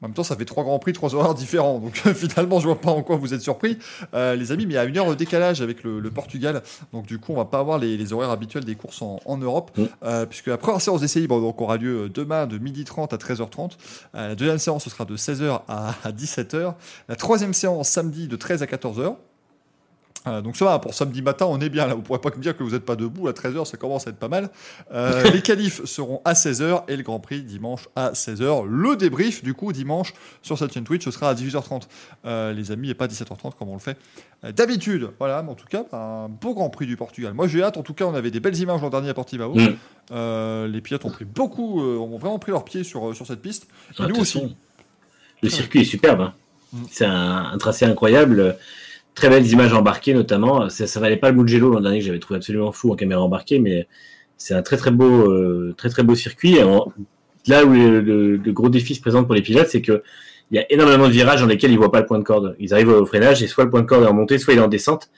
En 0.00 0.06
même 0.06 0.14
temps, 0.14 0.22
ça 0.22 0.36
fait 0.36 0.44
trois 0.44 0.62
grands 0.62 0.78
prix, 0.78 0.92
trois 0.92 1.16
horaires 1.16 1.34
différents. 1.34 1.80
Donc 1.80 1.96
finalement, 2.14 2.60
je 2.60 2.66
vois 2.66 2.80
pas 2.80 2.92
en 2.92 3.02
quoi 3.02 3.16
vous 3.16 3.34
êtes 3.34 3.40
surpris, 3.42 3.78
Euh, 4.14 4.36
les 4.36 4.52
amis. 4.52 4.64
Mais 4.64 4.74
il 4.74 4.76
y 4.76 4.78
a 4.78 4.84
une 4.84 4.96
heure 4.96 5.08
de 5.10 5.14
décalage 5.16 5.60
avec 5.60 5.82
le, 5.82 5.98
le 5.98 6.10
Portugal. 6.12 6.62
Donc 6.92 7.06
du 7.06 7.18
coup, 7.18 7.32
on 7.32 7.36
va 7.36 7.44
pas 7.46 7.58
avoir 7.58 7.78
les, 7.78 7.96
les 7.96 8.12
horaires 8.12 8.30
habituels 8.30 8.64
des 8.64 8.76
courses 8.76 9.02
en, 9.02 9.18
en 9.24 9.36
Europe, 9.38 9.72
Mm. 9.76 9.82
Euh, 10.04 10.24
puisque 10.24 10.46
la 10.46 10.56
première 10.56 10.80
séance 10.80 11.00
d'essai 11.00 11.18
libre 11.20 11.40
donc, 11.40 11.60
aura 11.60 11.76
lieu 11.78 12.08
demain 12.08 12.46
de 12.46 12.58
12h30 12.58 13.12
à 13.12 13.16
13h30. 13.18 13.72
Euh, 14.14 14.28
la 14.28 14.34
deuxième 14.36 14.58
séance, 14.58 14.84
ce 14.84 14.90
sera 14.90 15.04
de 15.04 15.16
16h 15.16 15.62
à, 15.66 15.94
à 16.04 16.12
17h. 16.12 16.74
La 17.08 17.16
troisième 17.16 17.52
séance, 17.52 17.88
samedi, 17.88 18.28
de 18.28 18.36
13 18.36 18.62
à 18.62 18.66
14h. 18.66 19.16
Euh, 20.26 20.40
donc 20.42 20.56
ça 20.56 20.64
va, 20.64 20.78
pour 20.80 20.94
samedi 20.94 21.22
matin, 21.22 21.46
on 21.48 21.60
est 21.60 21.68
bien 21.68 21.86
là. 21.86 21.94
Vous 21.94 22.02
pourrez 22.02 22.18
pas 22.20 22.30
me 22.36 22.42
dire 22.42 22.56
que 22.56 22.62
vous 22.64 22.72
n'êtes 22.72 22.84
pas 22.84 22.96
debout 22.96 23.28
à 23.28 23.32
13h, 23.32 23.64
ça 23.64 23.76
commence 23.76 24.06
à 24.08 24.10
être 24.10 24.18
pas 24.18 24.28
mal. 24.28 24.50
Euh, 24.92 25.30
les 25.32 25.40
qualifs 25.42 25.84
seront 25.84 26.20
à 26.24 26.32
16h 26.32 26.82
et 26.88 26.96
le 26.96 27.02
Grand 27.04 27.20
Prix 27.20 27.42
dimanche 27.42 27.88
à 27.94 28.10
16h. 28.12 28.66
Le 28.66 28.96
débrief, 28.96 29.44
du 29.44 29.54
coup, 29.54 29.72
dimanche 29.72 30.12
sur 30.42 30.58
cette 30.58 30.74
chaîne 30.74 30.84
Twitch, 30.84 31.04
ce 31.04 31.12
sera 31.12 31.30
à 31.30 31.34
18h30. 31.34 31.82
Euh, 32.26 32.52
les 32.52 32.72
amis, 32.72 32.90
et 32.90 32.94
pas 32.94 33.06
17h30 33.06 33.52
comme 33.58 33.68
on 33.68 33.74
le 33.74 33.78
fait 33.80 33.96
d'habitude. 34.52 35.10
Voilà, 35.18 35.42
mais 35.42 35.50
en 35.50 35.54
tout 35.56 35.66
cas, 35.66 35.84
un 35.92 36.28
beau 36.28 36.52
Grand 36.54 36.70
Prix 36.70 36.86
du 36.86 36.96
Portugal. 36.96 37.32
Moi, 37.34 37.48
j'ai 37.48 37.62
hâte. 37.62 37.76
En 37.76 37.82
tout 37.82 37.94
cas, 37.94 38.04
on 38.04 38.14
avait 38.14 38.30
des 38.30 38.40
belles 38.40 38.58
images 38.58 38.80
l'an 38.82 38.90
dernier 38.90 39.08
à 39.08 39.14
Portimao. 39.14 39.54
Mm. 39.54 40.66
Les 40.72 40.80
pilotes 40.80 41.04
ont 41.04 41.10
pris 41.10 41.24
beaucoup, 41.24 41.80
ont 41.80 42.18
vraiment 42.18 42.38
pris 42.38 42.52
leur 42.52 42.64
pied 42.64 42.84
sur, 42.84 43.14
sur 43.16 43.26
cette 43.26 43.40
piste. 43.42 43.64
Et 43.64 44.02
Ah, 44.02 44.06
nous 44.08 44.16
aussi. 44.16 44.40
façon, 44.40 44.54
Le 45.42 45.48
circuit 45.48 45.80
est 45.80 45.84
superbe. 45.84 46.20
hein. 46.20 46.34
Mm. 46.72 46.78
C'est 46.90 47.04
un, 47.06 47.46
un 47.52 47.58
tracé 47.58 47.84
incroyable. 47.84 48.56
Très 49.18 49.30
belles 49.30 49.48
images 49.48 49.72
embarquées, 49.72 50.14
notamment. 50.14 50.68
Ça, 50.68 51.00
valait 51.00 51.16
pas 51.16 51.32
le 51.32 51.36
Mugello 51.36 51.72
l'an 51.72 51.80
dernier 51.80 51.98
que 51.98 52.04
j'avais 52.04 52.20
trouvé 52.20 52.36
absolument 52.36 52.70
fou 52.70 52.92
en 52.92 52.94
caméra 52.94 53.20
embarquée, 53.20 53.58
mais 53.58 53.88
c'est 54.36 54.54
un 54.54 54.62
très 54.62 54.76
très 54.76 54.92
beau, 54.92 55.28
euh, 55.28 55.74
très 55.76 55.88
très 55.88 56.04
beau 56.04 56.14
circuit. 56.14 56.54
Et 56.54 56.62
là 57.48 57.64
où 57.64 57.72
le 57.72 58.52
gros 58.52 58.68
défi 58.68 58.94
se 58.94 59.00
présente 59.00 59.26
pour 59.26 59.34
les 59.34 59.42
pilotes, 59.42 59.66
c'est 59.66 59.82
que 59.82 60.04
il 60.52 60.56
y 60.56 60.60
a 60.60 60.72
énormément 60.72 61.08
de 61.08 61.12
virages 61.12 61.40
dans 61.40 61.48
lesquels 61.48 61.72
ils 61.72 61.78
voient 61.78 61.90
pas 61.90 61.98
le 61.98 62.06
point 62.06 62.20
de 62.20 62.22
corde. 62.22 62.54
Ils 62.60 62.72
arrivent 62.72 62.90
au 62.90 63.06
freinage 63.06 63.42
et 63.42 63.48
soit 63.48 63.64
le 63.64 63.70
point 63.70 63.80
de 63.80 63.86
corde 63.86 64.04
est 64.04 64.06
en 64.06 64.14
montée, 64.14 64.38
soit 64.38 64.54
il 64.54 64.60
est 64.60 64.62
en 64.62 64.68
descente. 64.68 65.10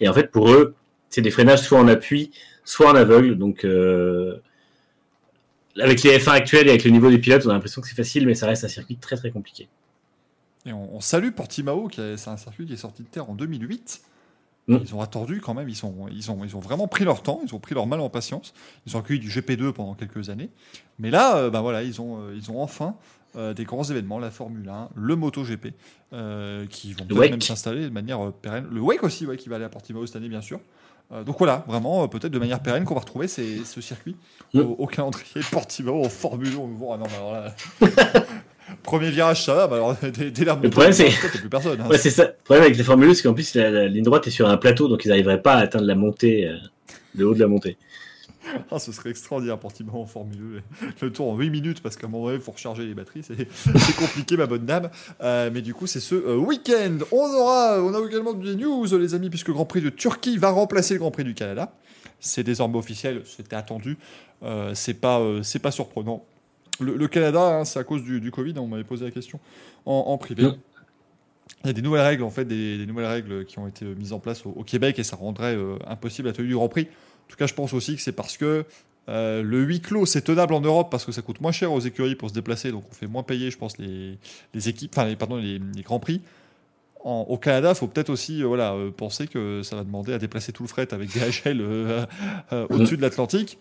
Et 0.00 0.08
en 0.08 0.12
fait, 0.12 0.30
pour 0.30 0.52
eux, 0.52 0.76
c'est 1.10 1.20
des 1.20 1.32
freinages 1.32 1.62
soit 1.62 1.80
en 1.80 1.88
appui, 1.88 2.30
soit 2.64 2.88
en 2.88 2.94
aveugle. 2.94 3.36
Donc, 3.36 3.64
euh, 3.64 4.36
avec 5.80 6.04
les 6.04 6.16
F1 6.16 6.30
actuels 6.30 6.68
et 6.68 6.70
avec 6.70 6.84
le 6.84 6.92
niveau 6.92 7.10
des 7.10 7.18
pilotes, 7.18 7.44
on 7.44 7.50
a 7.50 7.54
l'impression 7.54 7.82
que 7.82 7.88
c'est 7.88 7.96
facile, 7.96 8.24
mais 8.24 8.34
ça 8.34 8.46
reste 8.46 8.62
un 8.62 8.68
circuit 8.68 8.98
très 8.98 9.16
très 9.16 9.32
compliqué. 9.32 9.66
Et 10.66 10.72
on, 10.72 10.96
on 10.96 11.00
salue 11.00 11.30
Portimao, 11.30 11.88
qui 11.88 12.00
c'est 12.16 12.30
un 12.30 12.36
circuit 12.36 12.66
qui 12.66 12.72
est 12.74 12.76
sorti 12.76 13.02
de 13.02 13.08
terre 13.08 13.30
en 13.30 13.34
2008. 13.34 14.00
Mm. 14.66 14.78
Ils 14.84 14.94
ont 14.94 15.00
attendu 15.00 15.40
quand 15.40 15.54
même, 15.54 15.68
ils, 15.68 15.74
sont, 15.76 15.94
ils, 16.12 16.30
ont, 16.30 16.44
ils 16.44 16.54
ont 16.56 16.60
vraiment 16.60 16.88
pris 16.88 17.04
leur 17.04 17.22
temps, 17.22 17.40
ils 17.46 17.54
ont 17.54 17.58
pris 17.58 17.74
leur 17.74 17.86
mal 17.86 18.00
en 18.00 18.10
patience. 18.10 18.52
Ils 18.86 18.96
ont 18.96 19.00
accueilli 19.00 19.20
du 19.20 19.28
GP2 19.30 19.72
pendant 19.72 19.94
quelques 19.94 20.28
années. 20.28 20.50
Mais 20.98 21.10
là, 21.10 21.36
euh, 21.38 21.50
ben 21.50 21.62
voilà, 21.62 21.82
ils 21.82 22.00
ont, 22.02 22.20
euh, 22.20 22.34
ils 22.36 22.50
ont 22.50 22.60
enfin 22.62 22.94
euh, 23.36 23.54
des 23.54 23.64
grands 23.64 23.84
événements, 23.84 24.18
la 24.18 24.30
Formule 24.30 24.68
1, 24.68 24.90
le 24.94 25.16
MotoGP, 25.16 25.68
euh, 26.12 26.66
qui 26.66 26.92
vont 26.92 27.04
peut-être 27.06 27.30
même 27.30 27.40
s'installer 27.40 27.84
de 27.84 27.88
manière 27.90 28.20
euh, 28.26 28.30
pérenne. 28.30 28.66
Le 28.70 28.80
Wake 28.80 29.02
aussi, 29.04 29.24
ouais, 29.26 29.36
qui 29.38 29.48
va 29.48 29.56
aller 29.56 29.64
à 29.64 29.68
Portimao 29.70 30.04
cette 30.06 30.16
année, 30.16 30.28
bien 30.28 30.42
sûr. 30.42 30.60
Donc 31.24 31.38
voilà, 31.38 31.64
vraiment, 31.66 32.06
peut-être 32.06 32.32
de 32.32 32.38
manière 32.38 32.60
pérenne 32.60 32.84
qu'on 32.84 32.92
va 32.92 33.00
retrouver 33.00 33.28
ces- 33.28 33.64
ce 33.64 33.80
circuit 33.80 34.14
Mm. 34.52 34.58
au, 34.60 34.72
au 34.80 34.86
calendrier 34.86 35.40
de 35.40 35.46
Portimao 35.50 36.04
en 36.04 36.08
Formule 36.10 36.48
1. 36.52 36.56
Bon, 36.78 36.92
ah 36.92 36.98
non, 36.98 37.06
alors 37.06 37.32
là, 37.32 37.54
Premier 38.82 39.10
virage, 39.10 39.44
ça 39.44 39.54
va, 39.54 39.66
bah 39.66 39.76
alors, 39.76 39.96
dès, 40.02 40.30
dès 40.30 40.44
la 40.44 40.54
montée, 40.56 40.68
problème, 40.70 40.92
c'est- 40.92 41.10
plus 41.38 41.48
personne. 41.48 41.80
hein. 41.80 41.88
Ouais, 41.88 41.98
c'est 41.98 42.10
ça. 42.10 42.24
Le 42.24 42.32
problème 42.44 42.64
avec 42.64 42.76
les 42.76 42.84
Formule 42.84 43.08
1, 43.10 43.14
c'est 43.14 43.22
qu'en 43.22 43.34
plus, 43.34 43.54
la, 43.54 43.70
la 43.70 43.86
ligne 43.88 44.04
droite 44.04 44.26
est 44.26 44.30
sur 44.30 44.48
un 44.48 44.56
plateau, 44.56 44.88
donc 44.88 45.04
ils 45.04 45.08
n'arriveraient 45.08 45.42
pas 45.42 45.54
à 45.54 45.58
atteindre 45.58 45.86
la 45.86 45.94
montée, 45.94 46.46
euh, 46.48 46.56
le 47.14 47.26
haut 47.26 47.34
de 47.34 47.40
la 47.40 47.46
montée. 47.48 47.76
Ah, 48.70 48.78
ce 48.78 48.92
serait 48.92 49.10
extraordinaire 49.10 49.58
pour 49.58 49.72
en 49.92 50.06
Formule 50.06 50.62
1. 50.82 50.86
Le 51.02 51.12
tour 51.12 51.30
en 51.30 51.36
8 51.36 51.50
minutes, 51.50 51.82
parce 51.82 51.96
qu'à 51.96 52.06
un 52.06 52.10
moment 52.10 52.26
donné, 52.26 52.36
il 52.36 52.42
faut 52.42 52.52
recharger 52.52 52.86
les 52.86 52.94
batteries. 52.94 53.22
C'est 53.24 53.96
compliqué, 53.96 54.36
ma 54.36 54.46
bonne 54.46 54.64
dame. 54.64 54.90
Euh, 55.22 55.50
mais 55.52 55.60
du 55.60 55.74
coup, 55.74 55.86
c'est 55.86 56.00
ce 56.00 56.14
euh, 56.14 56.36
week-end. 56.36 56.98
On 57.12 57.26
aura, 57.34 57.82
on 57.82 57.94
a 57.94 58.06
également 58.06 58.32
des 58.32 58.56
news, 58.56 58.86
les 58.96 59.14
amis, 59.14 59.28
puisque 59.28 59.48
le 59.48 59.54
Grand 59.54 59.66
Prix 59.66 59.80
de 59.82 59.90
Turquie 59.90 60.38
va 60.38 60.50
remplacer 60.50 60.94
le 60.94 61.00
Grand 61.00 61.10
Prix 61.10 61.24
du 61.24 61.34
Canada. 61.34 61.72
C'est 62.20 62.42
désormais 62.42 62.78
officiel, 62.78 63.22
c'était 63.24 63.56
attendu. 63.56 63.98
Euh, 64.42 64.72
c'est 64.74 64.94
pas, 64.94 65.20
pas 65.62 65.70
surprenant. 65.70 66.24
Le, 66.80 66.96
le 66.96 67.08
Canada, 67.08 67.40
hein, 67.58 67.64
c'est 67.64 67.78
à 67.78 67.84
cause 67.84 68.02
du, 68.02 68.20
du 68.20 68.30
Covid, 68.30 68.52
hein, 68.56 68.60
on 68.60 68.66
m'avait 68.68 68.84
posé 68.84 69.04
la 69.04 69.10
question 69.10 69.40
en, 69.86 69.92
en 70.08 70.18
privé. 70.18 70.44
Il 71.64 71.66
y 71.66 71.70
a 71.70 71.72
des 71.72 71.82
nouvelles 71.82 72.02
règles, 72.06 72.22
en 72.22 72.30
fait, 72.30 72.44
des, 72.44 72.78
des 72.78 72.86
nouvelles 72.86 73.06
règles 73.06 73.44
qui 73.44 73.58
ont 73.58 73.66
été 73.66 73.84
mises 73.84 74.12
en 74.12 74.20
place 74.20 74.44
au, 74.46 74.50
au 74.50 74.62
Québec 74.64 74.98
et 74.98 75.02
ça 75.02 75.16
rendrait 75.16 75.56
euh, 75.56 75.76
impossible 75.86 76.28
la 76.28 76.34
tenue 76.34 76.48
du 76.48 76.54
Grand 76.54 76.68
Prix. 76.68 76.82
En 76.82 77.28
tout 77.30 77.36
cas, 77.36 77.46
je 77.46 77.54
pense 77.54 77.72
aussi 77.72 77.96
que 77.96 78.02
c'est 78.02 78.12
parce 78.12 78.36
que 78.36 78.64
euh, 79.08 79.42
le 79.42 79.62
huis 79.62 79.80
clos, 79.80 80.06
c'est 80.06 80.20
tenable 80.20 80.54
en 80.54 80.60
Europe 80.60 80.88
parce 80.90 81.04
que 81.04 81.12
ça 81.12 81.22
coûte 81.22 81.40
moins 81.40 81.50
cher 81.52 81.72
aux 81.72 81.80
écuries 81.80 82.14
pour 82.14 82.28
se 82.28 82.34
déplacer, 82.34 82.70
donc 82.70 82.84
on 82.90 82.94
fait 82.94 83.06
moins 83.06 83.22
payer, 83.22 83.50
je 83.50 83.56
pense, 83.58 83.78
les, 83.78 84.18
les 84.54 84.68
équipes, 84.68 84.92
enfin, 84.94 85.06
les, 85.08 85.16
pardon, 85.16 85.36
les, 85.36 85.58
les 85.58 85.82
grands 85.82 85.98
prix. 85.98 86.20
En- 87.02 87.24
au 87.28 87.38
Canada, 87.38 87.70
il 87.70 87.74
faut 87.76 87.86
peut-être 87.88 88.10
aussi 88.10 88.42
euh, 88.42 88.46
voilà, 88.46 88.76
penser 88.96 89.26
que 89.26 89.62
ça 89.62 89.76
va 89.76 89.84
demander 89.84 90.12
à 90.12 90.18
déplacer 90.18 90.52
tout 90.52 90.62
le 90.62 90.68
fret 90.68 90.92
avec 90.92 91.08
DHL 91.10 91.60
au-dessus 92.70 92.96
de 92.98 93.02
l'Atlantique. 93.02 93.58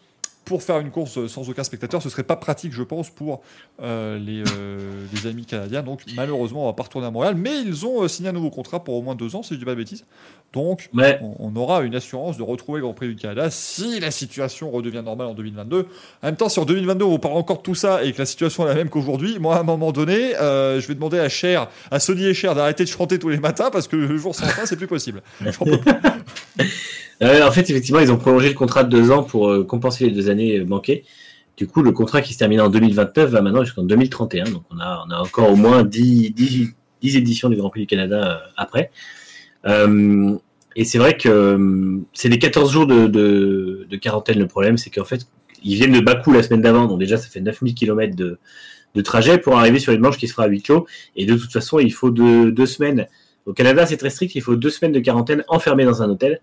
Pour 0.48 0.64
faire 0.64 0.80
une 0.80 0.92
course 0.92 1.28
sans 1.28 1.50
aucun 1.50 1.64
spectateur, 1.64 2.02
ce 2.02 2.10
serait 2.10 2.24
pas 2.24 2.38
pratique, 2.38 2.72
je 2.74 2.84
pense, 2.84 3.10
pour 3.10 3.42
euh, 3.82 4.18
les, 4.18 4.44
euh, 4.58 5.06
les 5.14 5.28
amis 5.28 5.46
canadiens. 5.46 5.84
Donc, 5.84 6.02
malheureusement, 6.16 6.64
on 6.64 6.68
va 6.68 6.74
pas 6.74 6.84
retourner 6.84 7.08
à 7.08 7.12
Montréal. 7.12 7.36
Mais 7.36 7.60
ils 7.62 7.86
ont 7.86 8.04
euh, 8.04 8.08
signé 8.08 8.30
un 8.30 8.32
nouveau 8.32 8.50
contrat 8.50 8.84
pour 8.84 8.96
au 8.96 9.02
moins 9.02 9.16
deux 9.16 9.36
ans, 9.36 9.44
si 9.44 9.54
je 9.56 9.60
dis 9.60 9.66
pas 9.66 9.72
de 9.72 9.76
bêtises. 9.78 10.06
Donc, 10.54 10.90
Ouais. 10.94 11.20
on, 11.22 11.36
on 11.40 11.56
aura 11.58 11.82
une 11.82 11.94
assurance 11.96 12.38
de 12.38 12.44
retrouver 12.44 12.80
le 12.80 12.86
Grand 12.86 12.94
Prix 12.94 13.10
du 13.10 13.16
Canada 13.18 13.50
si 13.52 14.00
la 14.00 14.10
situation 14.12 14.72
redevient 14.72 15.04
normale 15.04 15.28
en 15.28 15.34
2022. 15.34 15.80
En 15.80 16.26
même 16.26 16.36
temps, 16.38 16.48
si 16.50 16.60
en 16.60 16.66
2022 16.66 17.04
on 17.04 17.20
parle 17.20 17.36
encore 17.36 17.58
de 17.58 17.64
tout 17.64 17.76
ça 17.76 18.04
et 18.06 18.14
que 18.14 18.20
la 18.20 18.26
situation 18.26 18.64
est 18.66 18.70
la 18.70 18.76
même 18.76 18.90
qu'aujourd'hui, 18.90 19.40
moi 19.40 19.58
à 19.58 19.60
un 19.60 19.64
moment 19.64 19.92
donné, 19.92 20.32
je 20.40 20.88
vais 20.88 20.96
demander 20.96 21.20
à 21.20 21.28
Cher, 21.28 21.68
à 21.92 22.00
Sony 22.00 22.24
et 22.26 22.34
Cher 22.34 22.56
d'arrêter 22.56 22.86
de 22.86 22.90
chanter 22.90 23.20
tous 23.20 23.30
les 23.30 23.40
matins 23.40 23.70
parce 23.72 23.88
que 23.90 23.98
le 23.98 24.18
jour 24.18 24.34
sans 24.34 24.46
fin, 24.48 24.66
c'est 24.66 24.78
plus 24.78 24.88
possible. 24.88 25.22
Plus. 25.40 25.58
Euh, 27.24 27.48
en 27.48 27.52
fait, 27.52 27.70
effectivement, 27.70 28.00
ils 28.00 28.12
ont 28.12 28.18
prolongé 28.18 28.50
le 28.50 28.54
contrat 28.54 28.84
de 28.84 28.90
deux 28.90 29.12
ans 29.12 29.24
pour 29.24 29.50
euh, 29.50 29.64
compenser 29.64 30.06
les 30.06 30.12
deux 30.12 30.30
années 30.30 30.60
euh, 30.60 30.66
manquées. 30.66 31.04
Du 31.56 31.68
coup, 31.68 31.82
le 31.82 31.92
contrat 31.92 32.22
qui 32.22 32.34
se 32.34 32.40
termine 32.40 32.62
en 32.62 32.70
2029 32.70 33.32
va 33.32 33.42
maintenant 33.42 33.64
jusqu'en 33.64 33.84
2031. 33.84 34.46
Donc, 34.46 34.64
on 34.70 34.80
a, 34.80 35.06
encore 35.20 35.52
au 35.52 35.56
moins 35.56 35.84
10, 35.84 36.32
10, 36.32 36.70
10 37.02 37.18
éditions 37.18 37.50
du 37.50 37.56
Grand 37.56 37.70
Prix 37.70 37.82
du 37.82 37.88
Canada 37.88 38.44
après. 38.58 38.92
Et 39.66 40.86
c'est 40.86 41.00
vrai 41.00 41.18
que 41.18 42.00
c'est 42.14 42.30
les 42.30 42.38
14 42.38 42.72
jours 42.72 42.86
de, 42.86 43.88
quarantaine. 44.00 44.38
Le 44.38 44.46
problème, 44.46 44.78
c'est 44.78 44.92
qu'en 44.92 45.04
fait, 45.04 45.28
ils 45.64 45.74
viennent 45.74 45.94
de 45.94 46.00
Bakou 46.00 46.32
la 46.32 46.44
semaine 46.44 46.62
d'avant. 46.62 46.86
Donc, 46.86 47.00
déjà, 47.00 47.18
ça 47.18 47.28
fait 47.28 47.42
9000 47.42 47.74
km 47.74 48.16
de, 48.16 48.38
de 48.94 49.02
trajet 49.02 49.40
pour 49.40 49.58
arriver 49.58 49.80
sur 49.80 49.94
une 49.94 50.02
manche 50.02 50.18
qui 50.18 50.28
se 50.28 50.34
fera 50.34 50.46
à 50.46 50.48
huis 50.48 50.62
clos. 50.62 50.86
Et 51.16 51.26
de 51.26 51.36
toute 51.36 51.52
façon, 51.52 51.80
il 51.80 51.92
faut 51.92 52.12
deux, 52.12 52.52
deux 52.52 52.68
semaines. 52.68 53.08
Au 53.48 53.54
Canada, 53.54 53.88
c'est 53.88 53.98
très 53.98 54.12
strict. 54.12 54.36
Il 54.36 54.42
faut 54.42 54.56
deux 54.56 54.70
semaines 54.70 54.92
de 54.92 55.00
quarantaine 55.00 55.44
enfermé 55.48 55.86
dans 55.86 56.04
un 56.04 56.10
hôtel. 56.12 56.40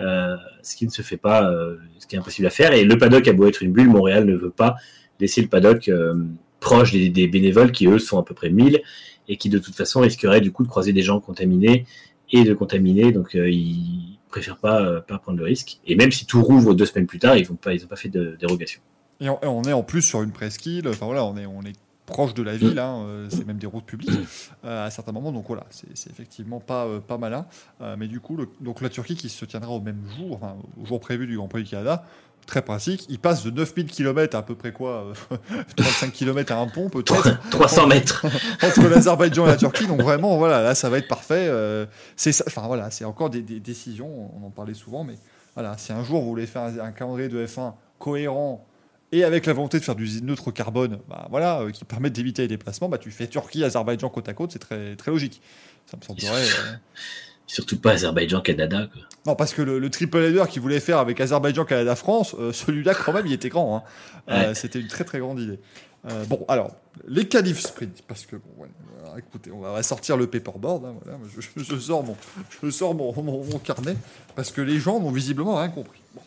Euh, 0.00 0.36
ce 0.62 0.74
qui 0.74 0.86
ne 0.86 0.90
se 0.90 1.02
fait 1.02 1.16
pas, 1.16 1.48
euh, 1.48 1.76
ce 1.98 2.06
qui 2.06 2.16
est 2.16 2.18
impossible 2.18 2.46
à 2.46 2.50
faire. 2.50 2.72
Et 2.72 2.84
le 2.84 2.98
paddock 2.98 3.28
a 3.28 3.32
beau 3.32 3.46
être 3.46 3.62
une 3.62 3.72
bulle, 3.72 3.88
Montréal 3.88 4.24
ne 4.24 4.34
veut 4.34 4.50
pas 4.50 4.76
laisser 5.20 5.40
le 5.40 5.48
paddock 5.48 5.88
euh, 5.88 6.14
proche 6.58 6.92
des, 6.92 7.28
bénévoles 7.28 7.70
qui 7.70 7.86
eux 7.86 8.00
sont 8.00 8.18
à 8.18 8.24
peu 8.24 8.34
près 8.34 8.50
1000 8.50 8.82
et 9.28 9.36
qui 9.36 9.48
de 9.48 9.58
toute 9.58 9.76
façon 9.76 10.00
risqueraient 10.00 10.40
du 10.40 10.50
coup 10.50 10.64
de 10.64 10.68
croiser 10.68 10.92
des 10.92 11.02
gens 11.02 11.20
contaminés 11.20 11.86
et 12.32 12.42
de 12.42 12.54
contaminer. 12.54 13.12
Donc 13.12 13.34
ils 13.34 14.18
préfèrent 14.28 14.58
pas, 14.58 15.00
prendre 15.22 15.38
le 15.38 15.44
risque. 15.44 15.78
Et 15.86 15.94
même 15.94 16.10
si 16.10 16.26
tout 16.26 16.42
rouvre 16.42 16.74
deux 16.74 16.86
semaines 16.86 17.06
plus 17.06 17.20
tard, 17.20 17.36
ils 17.36 17.48
n'ont 17.48 17.54
pas, 17.56 17.96
fait 17.96 18.08
de 18.08 18.36
dérogation. 18.40 18.80
Et 19.20 19.28
on, 19.28 19.62
est 19.62 19.72
en 19.72 19.84
plus 19.84 20.02
sur 20.02 20.22
une 20.22 20.32
presqu'île, 20.32 20.88
enfin 20.88 21.06
voilà, 21.06 21.24
on 21.24 21.36
est 21.36 21.46
proche 22.06 22.34
de 22.34 22.42
la 22.42 22.56
ville, 22.56 22.78
hein, 22.78 23.02
euh, 23.06 23.26
c'est 23.30 23.46
même 23.46 23.56
des 23.58 23.66
routes 23.66 23.86
publiques 23.86 24.10
euh, 24.64 24.86
à 24.86 24.90
certains 24.90 25.12
moments, 25.12 25.32
donc 25.32 25.46
voilà, 25.48 25.64
c'est 25.70 26.10
effectivement 26.10 26.60
pas, 26.60 26.84
euh, 26.84 27.00
pas 27.00 27.16
malin. 27.18 27.46
Mais 27.98 28.08
du 28.08 28.20
coup, 28.20 28.36
le- 28.36 28.48
donc 28.60 28.80
la 28.80 28.88
Turquie 28.90 29.16
qui 29.16 29.28
se 29.28 29.44
tiendra 29.44 29.70
au 29.70 29.80
même 29.80 30.02
jour, 30.16 30.36
enfin, 30.36 30.56
au 30.82 30.84
jour 30.86 31.00
prévu 31.00 31.26
du 31.26 31.36
Grand 31.36 31.48
Prix 31.48 31.62
du 31.64 31.70
Canada, 31.70 32.04
très 32.46 32.60
pratique, 32.60 33.06
il 33.08 33.18
passe 33.18 33.42
de 33.42 33.50
9000 33.50 33.86
km 33.86 34.36
à, 34.36 34.40
à 34.40 34.42
peu 34.42 34.54
près 34.54 34.70
quoi, 34.70 35.14
euh, 35.32 35.36
35 35.76 36.12
km 36.12 36.52
à 36.52 36.58
un 36.58 36.66
pont 36.68 36.90
peut-être, 36.90 37.40
300 37.50 37.86
mètres. 37.86 38.26
entre 38.62 38.86
l'Azerbaïdjan 38.88 39.46
et 39.46 39.48
la 39.52 39.56
Turquie, 39.56 39.86
donc 39.86 40.02
vraiment, 40.02 40.36
voilà, 40.36 40.60
là 40.62 40.74
ça 40.74 40.90
va 40.90 40.98
être 40.98 41.08
parfait. 41.08 41.46
euh, 41.48 41.86
c'est 42.16 42.32
enfin 42.46 42.66
voilà, 42.66 42.90
c'est 42.90 43.06
encore 43.06 43.30
des, 43.30 43.40
des 43.40 43.60
décisions, 43.60 44.30
on 44.42 44.46
en 44.46 44.50
parlait 44.50 44.74
souvent, 44.74 45.04
mais 45.04 45.14
voilà, 45.54 45.78
si 45.78 45.90
un 45.94 46.04
jour 46.04 46.20
vous 46.20 46.28
voulez 46.28 46.46
faire 46.46 46.62
un, 46.64 46.78
un 46.80 46.92
calendrier 46.92 47.28
de 47.30 47.46
F1 47.46 47.72
cohérent 47.98 48.66
et 49.16 49.24
avec 49.24 49.46
la 49.46 49.52
volonté 49.52 49.78
de 49.78 49.84
faire 49.84 49.94
du 49.94 50.22
neutre 50.22 50.50
carbone, 50.50 50.98
bah 51.08 51.26
voilà, 51.30 51.60
euh, 51.60 51.70
qui 51.70 51.84
permettent 51.84 52.12
d'éviter 52.14 52.42
les 52.42 52.48
déplacements, 52.48 52.88
bah 52.88 52.98
tu 52.98 53.10
fais 53.10 53.26
Turquie, 53.26 53.62
Azerbaïdjan 53.64 54.08
côte 54.08 54.28
à 54.28 54.34
côte, 54.34 54.52
c'est 54.52 54.58
très 54.58 54.96
très 54.96 55.10
logique. 55.10 55.40
Ça 55.86 55.96
me 55.96 56.02
semblerait. 56.02 56.42
euh, 56.42 56.76
Surtout 57.46 57.78
pas 57.78 57.92
Azerbaïdjan, 57.92 58.40
Canada. 58.40 58.88
Quoi. 58.92 59.02
Non, 59.26 59.36
parce 59.36 59.52
que 59.52 59.60
le, 59.62 59.78
le 59.78 59.90
triple 59.90 60.16
header 60.18 60.44
qu'il 60.48 60.62
voulait 60.62 60.80
faire 60.80 60.98
avec 60.98 61.20
Azerbaïdjan, 61.20 61.64
Canada, 61.66 61.94
France, 61.94 62.34
euh, 62.38 62.52
celui-là 62.52 62.94
quand 62.94 63.12
même, 63.12 63.26
il 63.26 63.32
était 63.34 63.50
grand. 63.50 63.76
hein. 63.76 63.82
Euh, 64.30 64.48
Ouais. 64.48 64.54
C'était 64.54 64.80
une 64.80 64.88
très 64.88 65.04
très 65.04 65.18
grande 65.18 65.38
idée. 65.38 65.58
Euh, 66.10 66.24
bon, 66.24 66.44
alors 66.48 66.74
les 67.08 67.26
qualifs 67.28 67.60
sprint, 67.60 68.02
parce 68.08 68.26
que 68.26 68.36
bon, 68.36 68.62
ouais, 68.62 68.68
alors, 69.02 69.18
écoutez, 69.18 69.50
on 69.50 69.60
va, 69.60 69.82
sortir 69.82 70.16
le 70.16 70.26
paperboard. 70.26 70.84
hein, 70.84 70.94
voilà, 71.04 71.18
je 71.66 71.76
sors 71.78 72.02
mon, 72.02 72.16
je 72.62 72.70
sors 72.70 72.94
mon, 72.94 73.12
mon- 73.22 73.44
mon 73.44 73.58
carnet 73.58 73.96
parce 74.34 74.50
que 74.50 74.60
les 74.60 74.78
gens 74.78 74.98
n'ont 75.00 75.10
visiblement 75.10 75.56
rien 75.56 75.68
compris. 75.68 76.00
Bon. 76.14 76.20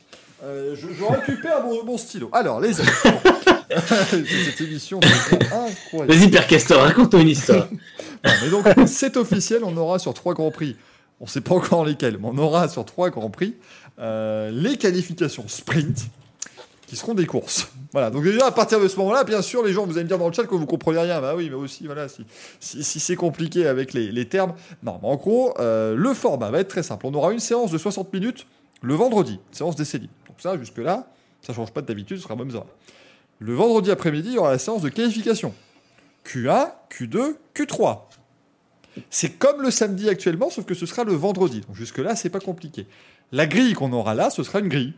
Euh, 0.44 0.76
je, 0.76 0.88
je 0.94 1.04
récupère 1.04 1.64
mon, 1.64 1.84
mon 1.84 1.98
stylo. 1.98 2.30
Alors, 2.32 2.60
les 2.60 2.80
amis, 2.80 2.90
cette 4.46 4.62
émission 4.62 5.00
c'est 5.30 5.52
incroyable. 5.52 6.14
Vas-y, 6.14 6.30
Père 6.30 6.48
Castor, 6.48 6.82
raconte-nous 6.82 7.20
une 7.20 7.30
histoire. 7.30 7.68
Non, 8.26 8.32
mais 8.42 8.50
donc, 8.50 8.88
c'est 8.88 9.16
officiel, 9.16 9.62
on 9.64 9.78
aura 9.78 10.00
sur 10.00 10.12
trois 10.14 10.34
grands 10.34 10.50
prix, 10.50 10.76
on 11.22 11.26
ne 11.26 11.30
sait 11.30 11.40
pas 11.40 11.54
encore 11.54 11.86
lesquels, 11.86 12.18
mais 12.18 12.28
on 12.28 12.38
aura 12.40 12.68
sur 12.68 12.84
trois 12.84 13.12
grands 13.12 13.30
prix 13.30 13.56
euh, 14.00 14.50
les 14.52 14.76
qualifications 14.76 15.48
sprint 15.48 16.08
qui 16.88 16.96
seront 16.96 17.14
des 17.14 17.28
courses. 17.28 17.70
Voilà, 17.92 18.10
donc 18.10 18.24
déjà 18.24 18.48
à 18.48 18.52
partir 18.52 18.80
de 18.80 18.88
ce 18.88 18.98
moment-là, 18.98 19.24
bien 19.24 19.44
sûr, 19.44 19.64
les 19.64 19.72
gens 19.72 19.86
vous 19.86 19.94
allez 19.94 20.04
me 20.04 20.08
dire 20.08 20.18
dans 20.18 20.28
le 20.28 20.34
chat 20.34 20.46
que 20.46 20.56
vous 20.56 20.66
comprenez 20.66 21.00
rien. 21.00 21.22
Bah 21.22 21.36
oui, 21.36 21.48
mais 21.50 21.56
aussi, 21.56 21.86
voilà, 21.86 22.10
si, 22.10 22.26
si, 22.60 22.84
si 22.84 23.00
c'est 23.00 23.16
compliqué 23.16 23.68
avec 23.68 23.94
les, 23.94 24.12
les 24.12 24.28
termes. 24.28 24.54
Non, 24.82 25.00
mais 25.02 25.08
en 25.08 25.16
gros, 25.16 25.54
euh, 25.60 25.96
le 25.96 26.14
format 26.16 26.50
va 26.50 26.60
être 26.60 26.70
très 26.70 26.84
simple. 26.84 27.06
On 27.06 27.14
aura 27.14 27.34
une 27.34 27.40
séance 27.40 27.72
de 27.72 27.78
60 27.78 28.12
minutes 28.14 28.48
le 28.82 28.94
vendredi, 28.94 29.40
séance 29.52 29.76
d'essai 29.76 30.00
libre. 30.00 30.14
Ça, 30.38 30.58
jusque-là, 30.58 31.08
ça 31.42 31.54
change 31.54 31.72
pas 31.72 31.82
d'habitude, 31.82 32.18
ce 32.18 32.24
sera 32.24 32.36
même 32.36 32.52
ça. 32.52 32.66
Le 33.40 33.54
vendredi 33.54 33.92
après-midi, 33.92 34.30
il 34.30 34.36
y 34.36 34.38
aura 34.38 34.52
la 34.52 34.60
séance 34.60 34.82
de 34.82 34.90
qualification. 34.90 35.54
Q1, 36.26 36.72
Q2, 36.92 37.36
Q3. 37.56 38.00
C'est 39.10 39.38
comme 39.38 39.62
le 39.62 39.72
samedi 39.72 40.10
actuellement, 40.10 40.50
sauf 40.50 40.66
que 40.66 40.74
ce 40.74 40.86
sera 40.86 41.04
le 41.04 41.14
vendredi. 41.14 41.62
Donc 41.62 41.76
jusque-là, 41.76 42.16
c'est 42.16 42.30
pas 42.30 42.40
compliqué. 42.40 42.88
La 43.32 43.46
grille 43.46 43.74
qu'on 43.74 43.92
aura 43.94 44.16
là, 44.16 44.30
ce 44.30 44.44
sera 44.44 44.60
une 44.60 44.70
grille 44.70 44.94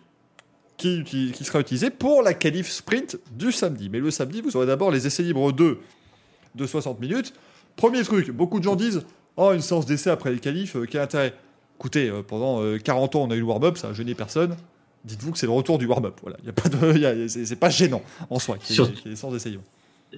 qui, 0.78 1.34
sera 1.44 1.60
utilisée 1.60 1.90
pour 1.90 2.22
la 2.22 2.34
qualif 2.34 2.70
sprint 2.70 3.18
du 3.32 3.52
samedi. 3.52 3.90
Mais 3.90 4.00
le 4.00 4.12
samedi, 4.12 4.42
vous 4.42 4.56
aurez 4.56 4.68
d'abord 4.68 4.92
les 4.92 5.06
essais 5.06 5.24
libres 5.24 5.52
2 5.52 5.80
de 6.56 6.68
60 6.68 7.00
minutes. 7.02 7.34
Premier 7.76 8.04
truc, 8.04 8.32
beaucoup 8.32 8.60
de 8.60 8.64
gens 8.64 8.76
disent 8.76 9.04
Oh, 9.36 9.52
une 9.52 9.62
séance 9.62 9.86
d'essai 9.86 10.10
après 10.10 10.32
les 10.32 10.40
qualifs, 10.40 10.76
euh, 10.76 10.86
quel 10.90 11.02
intérêt? 11.02 11.34
Écoutez, 11.78 12.10
euh, 12.10 12.24
pendant 12.24 12.62
euh, 12.62 12.78
40 12.78 13.16
ans, 13.16 13.24
on 13.24 13.32
a 13.32 13.36
eu 13.36 13.40
le 13.40 13.46
warm-up, 13.46 13.78
ça 13.78 13.90
a 13.90 13.94
gêné 13.94 14.16
personne. 14.16 14.56
Dites-vous 15.06 15.32
que 15.32 15.38
c'est 15.38 15.46
le 15.46 15.52
retour 15.52 15.78
du 15.78 15.86
warm-up. 15.86 16.16
Voilà, 16.22 16.38
y 16.46 16.50
a 16.50 16.54
pas 16.54 16.70
de, 16.70 16.98
y 16.98 17.06
a- 17.06 17.28
c'est 17.28 17.46
c'est 17.46 17.56
pas 17.56 17.70
gênant 17.70 18.02
en 18.30 18.40
soi, 18.40 18.58
sans 19.16 19.36
essayer. 19.36 19.60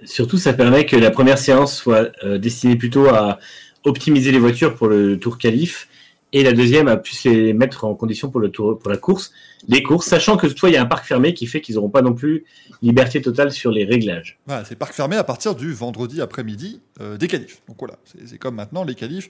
Surtout, 0.06 0.38
ça 0.38 0.54
permet 0.54 0.86
que 0.86 0.96
la 0.96 1.12
première 1.12 1.38
séance 1.38 1.76
soit 1.76 2.12
euh, 2.24 2.38
destinée 2.38 2.78
plutôt 2.78 3.08
à 3.08 3.40
optimiser 3.84 4.32
les 4.32 4.40
voitures 4.40 4.76
pour 4.76 4.88
le 4.88 5.20
tour 5.20 5.38
qualif 5.38 5.88
et 6.34 6.44
la 6.44 6.54
deuxième 6.54 6.88
à 6.88 6.96
plus 6.96 7.26
les 7.26 7.52
mettre 7.52 7.84
en 7.84 7.94
condition 7.94 8.30
pour, 8.30 8.40
le 8.40 8.50
tour, 8.50 8.80
pour 8.80 8.90
la 8.90 8.96
course, 8.96 9.34
les 9.68 9.84
courses, 9.84 10.06
sachant 10.08 10.38
que 10.38 10.48
toutefois 10.48 10.70
il 10.70 10.74
y 10.74 10.78
a 10.78 10.82
un 10.82 10.86
parc 10.86 11.06
fermé 11.06 11.34
qui 11.34 11.46
fait 11.46 11.60
qu'ils 11.60 11.76
n'auront 11.76 11.90
pas 11.90 12.02
non 12.02 12.14
plus 12.14 12.46
liberté 12.82 13.22
totale 13.22 13.52
sur 13.52 13.70
les 13.70 13.84
réglages. 13.84 14.40
Voilà, 14.48 14.64
c'est 14.64 14.76
parc 14.78 14.94
fermé 14.94 15.18
à 15.18 15.26
partir 15.26 15.56
du 15.56 15.74
vendredi 15.74 16.22
après-midi 16.22 16.80
euh, 17.02 17.18
des 17.18 17.28
qualifs. 17.28 17.62
Donc 17.68 17.76
voilà, 17.80 17.96
c'est 18.06 18.26
c'est 18.30 18.38
comme 18.38 18.56
maintenant, 18.56 18.86
les 18.86 18.96
qualifs 18.96 19.28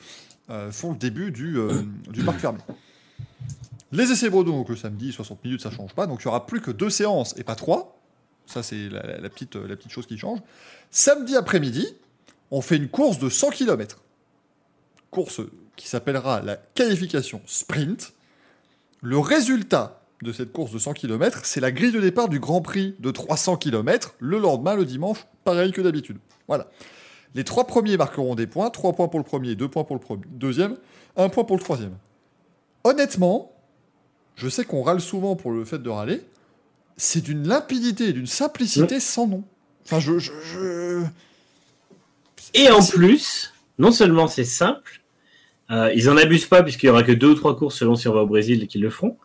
euh, 0.51 0.69
font 0.71 0.91
le 0.91 0.97
début 0.97 1.31
du, 1.31 1.57
du 2.11 2.21
parc 2.21 2.39
fermé. 2.39 2.59
Les 3.91 4.11
essais 4.11 4.29
bredons, 4.29 4.57
donc 4.57 4.69
le 4.69 4.75
samedi, 4.75 5.11
60 5.11 5.43
minutes, 5.43 5.61
ça 5.61 5.71
change 5.71 5.93
pas. 5.93 6.07
Donc 6.07 6.21
il 6.21 6.25
y 6.25 6.27
aura 6.27 6.45
plus 6.45 6.61
que 6.61 6.71
deux 6.71 6.89
séances 6.89 7.35
et 7.37 7.43
pas 7.43 7.55
trois. 7.55 7.99
Ça, 8.45 8.63
c'est 8.63 8.89
la, 8.89 9.29
petite, 9.29 9.55
euh, 9.55 9.67
la 9.67 9.75
petite 9.75 9.91
chose 9.91 10.05
qui 10.05 10.17
change. 10.17 10.39
Samedi 10.89 11.35
après-midi, 11.35 11.87
on 12.49 12.61
fait 12.61 12.77
une 12.77 12.89
course 12.89 13.19
de 13.19 13.29
100 13.29 13.51
km. 13.51 14.01
Course 15.09 15.41
qui 15.75 15.87
s'appellera 15.87 16.41
la 16.41 16.57
qualification 16.57 17.41
sprint. 17.45 18.13
Le 19.01 19.17
résultat 19.17 20.01
de 20.21 20.31
cette 20.31 20.51
course 20.51 20.71
de 20.71 20.79
100 20.79 20.93
km, 20.93 21.41
c'est 21.43 21.59
la 21.59 21.71
grille 21.71 21.91
de 21.91 21.99
départ 21.99 22.29
du 22.29 22.39
Grand 22.39 22.61
Prix 22.61 22.95
de 22.99 23.09
300 23.11 23.57
km 23.57 24.15
le 24.19 24.37
lendemain, 24.37 24.75
le 24.75 24.85
dimanche, 24.85 25.25
pareil 25.43 25.71
que 25.71 25.81
d'habitude. 25.81 26.17
Voilà. 26.47 26.67
Les 27.33 27.43
trois 27.43 27.65
premiers 27.65 27.97
marqueront 27.97 28.35
des 28.35 28.47
points, 28.47 28.69
3 28.69 28.93
points 28.93 29.07
pour 29.07 29.19
le 29.19 29.25
premier, 29.25 29.55
2 29.55 29.67
points 29.69 29.83
pour 29.83 29.95
le 29.95 30.21
deuxième, 30.27 30.77
1 31.15 31.29
point 31.29 31.45
pour 31.45 31.55
le 31.55 31.63
troisième. 31.63 31.95
Honnêtement, 32.83 33.50
je 34.35 34.49
sais 34.49 34.65
qu'on 34.65 34.81
râle 34.83 35.01
souvent 35.01 35.35
pour 35.35 35.51
le 35.51 35.63
fait 35.65 35.79
de 35.79 35.89
râler, 35.89 36.21
c'est 36.97 37.21
d'une 37.21 37.47
limpidité 37.47 38.09
et 38.09 38.13
d'une 38.13 38.27
simplicité 38.27 38.99
sans 38.99 39.27
nom. 39.27 39.43
Enfin, 39.85 39.99
je... 39.99 40.17
je, 40.19 40.31
je- 40.43 41.03
Et 42.53 42.69
en 42.69 42.83
plus, 42.85 43.53
non 43.79 43.91
seulement 43.91 44.27
c'est 44.27 44.43
simple, 44.43 45.01
euh, 45.71 45.91
ils 45.95 46.09
en 46.09 46.17
abusent 46.17 46.45
pas 46.47 46.63
puisqu'il 46.63 46.87
y 46.87 46.89
aura 46.89 47.03
que 47.03 47.11
deux 47.11 47.29
ou 47.29 47.35
trois 47.35 47.55
courses 47.55 47.77
selon 47.77 47.95
si 47.95 48.07
on 48.07 48.13
va 48.13 48.21
au 48.21 48.27
Brésil 48.27 48.67
qu'ils 48.67 48.81
le 48.81 48.89
feront. 48.89 49.17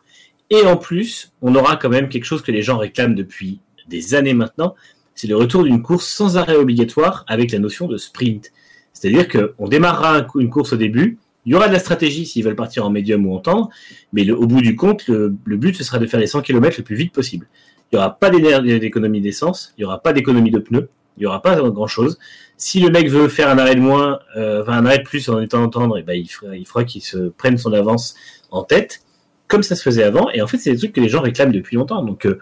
Et 0.49 0.61
en 0.65 0.77
plus, 0.77 1.33
on 1.41 1.53
aura 1.55 1.75
quand 1.75 1.89
même 1.89 2.07
quelque 2.09 2.23
chose 2.23 2.41
que 2.41 2.51
les 2.53 2.61
gens 2.61 2.77
réclament 2.77 3.15
depuis 3.15 3.59
des 3.87 4.15
années 4.15 4.33
maintenant, 4.33 4.75
c'est 5.13 5.27
le 5.27 5.35
retour 5.35 5.63
d'une 5.63 5.81
course 5.81 6.07
sans 6.07 6.37
arrêt 6.37 6.55
obligatoire 6.55 7.25
avec 7.27 7.51
la 7.51 7.59
notion 7.59 7.87
de 7.87 7.97
sprint. 7.97 8.51
C'est-à-dire 8.93 9.27
qu'on 9.27 9.67
démarrera 9.67 10.25
une 10.35 10.49
course 10.49 10.73
au 10.73 10.77
début, 10.77 11.17
il 11.47 11.51
y 11.51 11.55
aura 11.55 11.69
de 11.69 11.73
la 11.73 11.79
stratégie 11.79 12.25
s'ils 12.25 12.43
veulent 12.43 12.57
partir 12.57 12.85
en 12.85 12.89
médium 12.89 13.25
ou 13.25 13.33
en 13.33 13.39
tendre, 13.39 13.69
mais 14.11 14.29
au 14.29 14.45
bout 14.45 14.61
du 14.61 14.75
compte, 14.75 15.07
le, 15.07 15.29
but 15.45 15.73
ce 15.77 15.83
sera 15.85 15.97
de 15.97 16.05
faire 16.05 16.19
les 16.19 16.27
100 16.27 16.41
km 16.41 16.75
le 16.77 16.83
plus 16.83 16.97
vite 16.97 17.13
possible. 17.13 17.47
Il 17.89 17.95
n'y 17.95 17.99
aura 17.99 18.19
pas 18.19 18.29
d'économie 18.29 19.21
d'essence, 19.21 19.73
il 19.77 19.81
n'y 19.81 19.85
aura 19.85 20.03
pas 20.03 20.11
d'économie 20.11 20.51
de 20.51 20.59
pneus, 20.59 20.89
il 21.15 21.21
n'y 21.21 21.25
aura 21.25 21.41
pas 21.41 21.55
grand-chose. 21.55 22.19
Si 22.57 22.81
le 22.81 22.89
mec 22.89 23.09
veut 23.09 23.29
faire 23.29 23.47
un 23.49 23.57
arrêt 23.57 23.75
de 23.75 23.79
moins, 23.79 24.19
euh, 24.35 24.61
enfin 24.61 24.73
un 24.73 24.85
arrêt 24.85 24.97
de 24.97 25.03
plus 25.03 25.29
en 25.29 25.39
étant 25.39 25.63
en 25.63 25.69
tendre, 25.69 25.97
et 25.97 26.03
ben 26.03 26.21
il 26.21 26.65
fera 26.65 26.83
qu'il 26.83 27.01
se 27.01 27.29
prenne 27.29 27.57
son 27.57 27.71
avance 27.71 28.15
en 28.51 28.63
tête, 28.63 29.03
comme 29.47 29.63
ça 29.63 29.77
se 29.77 29.83
faisait 29.83 30.03
avant. 30.03 30.29
Et 30.31 30.41
en 30.41 30.47
fait, 30.47 30.57
c'est 30.57 30.71
des 30.71 30.77
trucs 30.77 30.91
que 30.91 30.99
les 30.99 31.07
gens 31.07 31.21
réclament 31.21 31.53
depuis 31.53 31.77
longtemps. 31.77 32.03
Donc, 32.03 32.25
euh, 32.25 32.39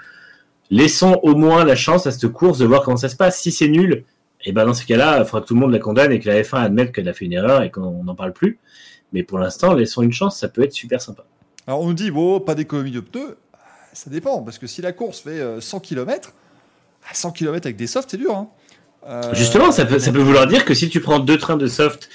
laissons 0.71 1.19
au 1.21 1.35
moins 1.35 1.63
la 1.63 1.75
chance 1.75 2.07
à 2.07 2.11
cette 2.11 2.27
course 2.29 2.57
de 2.57 2.65
voir 2.65 2.81
comment 2.81 2.97
ça 2.97 3.09
se 3.09 3.15
passe. 3.15 3.39
Si 3.39 3.51
c'est 3.51 3.67
nul, 3.67 4.03
et 4.45 4.51
ben 4.51 4.65
dans 4.65 4.73
ces 4.73 4.85
cas-là, 4.85 5.19
il 5.19 5.25
faudra 5.25 5.41
que 5.41 5.47
tout 5.47 5.53
le 5.53 5.59
monde 5.59 5.71
la 5.71 5.79
condamne 5.79 6.11
et 6.11 6.19
que 6.19 6.27
la 6.27 6.41
F1 6.41 6.57
admette 6.57 6.91
qu'elle 6.91 7.07
a 7.07 7.13
fait 7.13 7.25
une 7.25 7.33
erreur 7.33 7.61
et 7.61 7.69
qu'on 7.69 8.03
n'en 8.03 8.15
parle 8.15 8.33
plus. 8.33 8.57
Mais 9.15 9.23
pour 9.23 9.39
l'instant, 9.39 9.73
laissons 9.73 10.01
une 10.03 10.11
chance, 10.11 10.37
ça 10.37 10.49
peut 10.49 10.61
être 10.61 10.73
super 10.73 11.01
sympa. 11.01 11.23
Alors 11.65 11.79
on 11.81 11.87
nous 11.87 11.93
dit, 11.93 12.11
bon, 12.11 12.39
pas 12.41 12.53
d'économie 12.53 12.91
de 12.91 12.99
pneus. 12.99 13.37
Ça 13.93 14.09
dépend, 14.09 14.43
parce 14.43 14.57
que 14.59 14.67
si 14.67 14.81
la 14.81 14.91
course 14.91 15.21
fait 15.21 15.39
euh, 15.39 15.61
100 15.61 15.79
km, 15.79 16.33
100 17.13 17.31
km 17.31 17.65
avec 17.65 17.77
des 17.77 17.87
softs, 17.87 18.09
c'est 18.11 18.17
dur. 18.17 18.35
hein. 18.35 18.49
Euh, 19.07 19.33
Justement, 19.33 19.71
ça 19.71 19.85
peut, 19.85 19.99
ça 19.99 20.11
peut 20.11 20.19
vouloir 20.19 20.47
dire 20.47 20.65
que 20.65 20.73
si 20.73 20.89
tu 20.89 20.99
prends 20.99 21.19
deux 21.19 21.37
trains 21.37 21.55
de 21.55 21.67
soft 21.67 22.09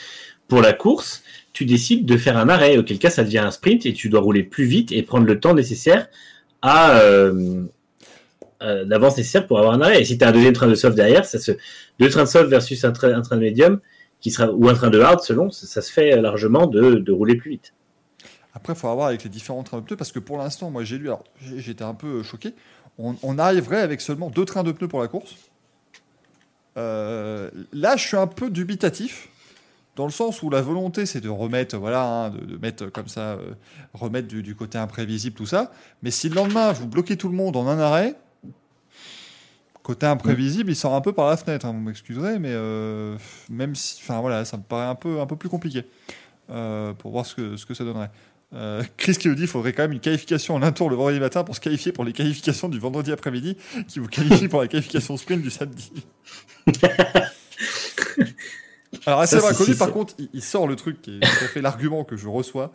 pour 0.47 0.61
la 0.61 0.75
course, 0.75 1.23
tu 1.55 1.65
décides 1.65 2.05
de 2.05 2.17
faire 2.19 2.37
un 2.37 2.49
arrêt, 2.51 2.77
auquel 2.77 2.99
cas 2.99 3.09
ça 3.11 3.25
devient 3.25 3.39
un 3.39 3.51
sprint 3.51 3.87
et 3.87 3.95
tu 3.95 4.11
dois 4.11 4.21
rouler 4.21 4.43
plus 4.43 4.65
vite 4.67 4.93
et 4.93 5.03
prendre 5.03 5.25
le 5.27 5.41
temps 5.41 5.55
nécessaire 5.55 6.09
à 6.61 6.99
euh, 6.99 7.63
euh, 8.63 8.85
l'avance 8.87 9.17
nécessaire 9.17 9.47
pour 9.47 9.59
avoir 9.59 9.73
un 9.73 9.81
arrêt. 9.81 10.03
Et 10.03 10.05
si 10.05 10.19
tu 10.19 10.25
as 10.25 10.29
un 10.29 10.33
deuxième 10.33 10.53
train 10.53 10.67
de 10.67 10.75
soft 10.75 10.95
derrière, 10.97 11.25
ça 11.25 11.39
se, 11.39 11.53
deux 11.99 12.11
trains 12.11 12.25
de 12.25 12.29
soft 12.29 12.51
versus 12.51 12.85
un, 12.85 12.89
un 12.93 13.23
train 13.23 13.37
de 13.37 13.41
médium 13.41 13.81
qui 14.21 14.31
sera 14.31 14.51
ou 14.53 14.69
un 14.69 14.75
train 14.75 14.91
de 14.91 15.01
hard 15.01 15.21
selon, 15.21 15.51
ça, 15.51 15.81
se 15.81 15.93
fait 15.93 16.21
largement 16.21 16.67
de, 16.67 17.11
rouler 17.11 17.37
plus 17.37 17.51
vite. 17.51 17.75
Après, 18.53 18.73
il 18.73 18.77
faut 18.77 18.93
voir 18.93 19.09
avec 19.09 19.25
les 19.25 19.31
différents 19.31 19.63
trains 19.63 19.79
de 19.79 19.85
pneus, 19.85 19.97
parce 19.97 20.13
que 20.13 20.19
pour 20.19 20.37
l'instant, 20.37 20.71
moi 20.71 20.85
j'ai 20.85 20.99
lu, 20.99 21.09
j'étais 21.57 21.85
un 21.85 21.95
peu 21.95 22.23
choqué, 22.23 22.55
on, 22.99 23.39
arriverait 23.39 23.81
avec 23.81 24.01
seulement 24.01 24.29
deux 24.29 24.45
trains 24.45 24.63
de 24.63 24.73
pneus 24.73 24.89
pour 24.89 25.01
la 25.01 25.09
course. 25.09 25.37
Euh, 26.77 27.51
là, 27.73 27.97
je 27.97 28.07
suis 28.07 28.17
un 28.17 28.27
peu 28.27 28.51
dubitatif, 28.51 29.29
dans 29.97 30.05
le 30.05 30.11
sens 30.11 30.43
où 30.43 30.51
la 30.51 30.61
volonté, 30.61 31.07
c'est 31.07 31.21
de 31.21 31.29
remettre, 31.29 31.79
voilà, 31.79 32.05
hein, 32.05 32.31
de, 32.31 32.57
mettre 32.59 32.87
comme 32.87 33.09
ça, 33.09 33.33
euh, 33.33 33.53
remettre 33.95 34.29
du 34.29 34.55
côté 34.55 34.77
imprévisible, 34.77 35.37
tout 35.37 35.47
ça. 35.47 35.73
Mais 36.03 36.11
si 36.11 36.29
le 36.29 36.35
lendemain, 36.35 36.73
vous 36.73 36.87
bloquez 36.87 37.17
tout 37.17 37.29
le 37.29 37.37
monde 37.37 37.57
en 37.57 37.67
un 37.69 37.79
arrêt, 37.79 38.17
côté 39.91 40.07
imprévisible, 40.07 40.71
il 40.71 40.77
sort 40.77 40.95
un 40.95 41.01
peu 41.01 41.13
par 41.13 41.29
la 41.29 41.37
fenêtre, 41.37 41.67
hein, 41.67 41.73
vous 41.73 41.81
m'excuserez, 41.81 42.39
mais 42.39 42.53
euh, 42.53 43.17
même 43.49 43.75
si, 43.75 44.01
enfin 44.03 44.21
voilà, 44.21 44.45
ça 44.45 44.57
me 44.57 44.63
paraît 44.63 44.87
un 44.87 44.95
peu, 44.95 45.19
un 45.21 45.27
peu 45.27 45.35
plus 45.35 45.49
compliqué 45.49 45.85
euh, 46.49 46.93
pour 46.93 47.11
voir 47.11 47.27
ce 47.27 47.35
que, 47.35 47.57
ce 47.57 47.67
que 47.67 47.75
ça 47.75 47.83
donnerait. 47.83 48.13
Euh, 48.55 48.85
Chris 48.97 49.17
qui 49.17 49.27
nous 49.27 49.35
dit 49.35 49.43
qu'il 49.43 49.51
faudrait 49.51 49.73
quand 49.73 49.83
même 49.83 49.91
une 49.91 49.99
qualification 49.99 50.55
en 50.55 50.63
un 50.63 50.71
tour 50.71 50.91
le 50.91 50.97
vendredi 50.97 51.19
matin 51.19 51.43
pour 51.43 51.57
se 51.57 51.61
qualifier 51.61 51.91
pour 51.91 52.05
les 52.05 52.13
qualifications 52.13 52.69
du 52.69 52.79
vendredi 52.79 53.11
après-midi 53.11 53.57
qui 53.89 53.99
vous 53.99 54.07
qualifie 54.07 54.47
pour 54.47 54.61
la 54.61 54.69
qualification 54.69 55.17
sprint 55.17 55.43
du 55.43 55.51
samedi. 55.51 55.91
Alors, 59.07 59.21
assez 59.21 59.37
inconnu, 59.37 59.75
par 59.75 59.91
contre, 59.91 60.15
il, 60.19 60.29
il 60.35 60.43
sort 60.43 60.69
le 60.69 60.77
truc 60.77 61.03
qui 61.03 61.17
est 61.17 61.21
tout 61.21 61.45
à 61.45 61.49
fait 61.49 61.63
l'argument 61.63 62.05
que 62.05 62.17
je 62.17 62.29
reçois. 62.29 62.73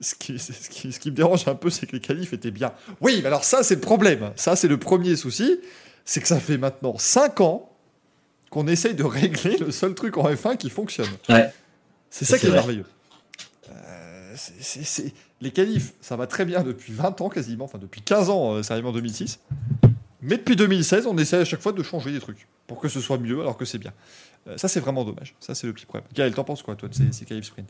Ce 0.00 0.14
qui, 0.14 0.38
ce, 0.38 0.52
qui, 0.68 0.92
ce 0.92 0.98
qui 1.00 1.10
me 1.10 1.16
dérange 1.16 1.46
un 1.46 1.54
peu, 1.54 1.70
c'est 1.70 1.86
que 1.86 1.92
les 1.92 2.00
qualifs 2.00 2.32
étaient 2.32 2.50
bien. 2.50 2.72
Oui, 3.00 3.20
mais 3.22 3.28
alors 3.28 3.44
ça, 3.44 3.62
c'est 3.62 3.76
le 3.76 3.80
problème. 3.80 4.32
Ça, 4.36 4.56
c'est 4.56 4.68
le 4.68 4.78
premier 4.78 5.16
souci. 5.16 5.60
C'est 6.06 6.20
que 6.22 6.28
ça 6.28 6.40
fait 6.40 6.56
maintenant 6.56 6.96
5 6.96 7.40
ans 7.42 7.68
qu'on 8.50 8.66
essaye 8.68 8.94
de 8.94 9.04
régler 9.04 9.58
le 9.58 9.70
seul 9.72 9.94
truc 9.94 10.16
en 10.16 10.24
F1 10.30 10.56
qui 10.56 10.70
fonctionne. 10.70 11.08
Ouais. 11.28 11.52
C'est 12.08 12.24
ça 12.24 12.34
C'est 12.34 12.40
qui 12.40 12.46
est 12.46 12.48
vrai. 12.50 12.58
merveilleux. 12.60 12.84
Euh, 13.70 14.32
c'est- 14.36 14.54
c'est- 14.62 14.84
c'est- 14.84 15.12
Les 15.42 15.50
qualifs, 15.50 15.92
ça 16.00 16.16
va 16.16 16.26
très 16.26 16.46
bien 16.46 16.62
depuis 16.62 16.94
20 16.94 17.20
ans 17.20 17.28
quasiment, 17.28 17.66
enfin 17.66 17.76
depuis 17.76 18.00
15 18.00 18.30
ans, 18.30 18.54
euh, 18.54 18.62
c'est 18.62 18.72
arrivé 18.72 18.88
en 18.88 18.92
2006. 18.92 19.38
Mais 20.22 20.38
depuis 20.38 20.56
2016, 20.56 21.06
on 21.06 21.18
essaie 21.18 21.36
à 21.36 21.44
chaque 21.44 21.60
fois 21.60 21.72
de 21.72 21.82
changer 21.82 22.10
des 22.10 22.20
trucs 22.20 22.48
pour 22.66 22.80
que 22.80 22.88
ce 22.88 23.02
soit 23.02 23.18
mieux 23.18 23.38
alors 23.40 23.58
que 23.58 23.66
c'est 23.66 23.76
bien. 23.78 23.92
Euh, 24.46 24.56
ça, 24.56 24.66
c'est 24.68 24.80
vraiment 24.80 25.04
dommage. 25.04 25.34
Ça, 25.40 25.54
c'est 25.54 25.66
le 25.66 25.74
petit 25.74 25.84
problème. 25.84 26.08
Gaël, 26.14 26.32
t'en 26.34 26.44
penses 26.44 26.62
quoi, 26.62 26.74
toi, 26.74 26.88
de 26.88 26.94
ces, 26.94 27.12
ces 27.12 27.24
qualifs 27.26 27.44
sprint? 27.44 27.68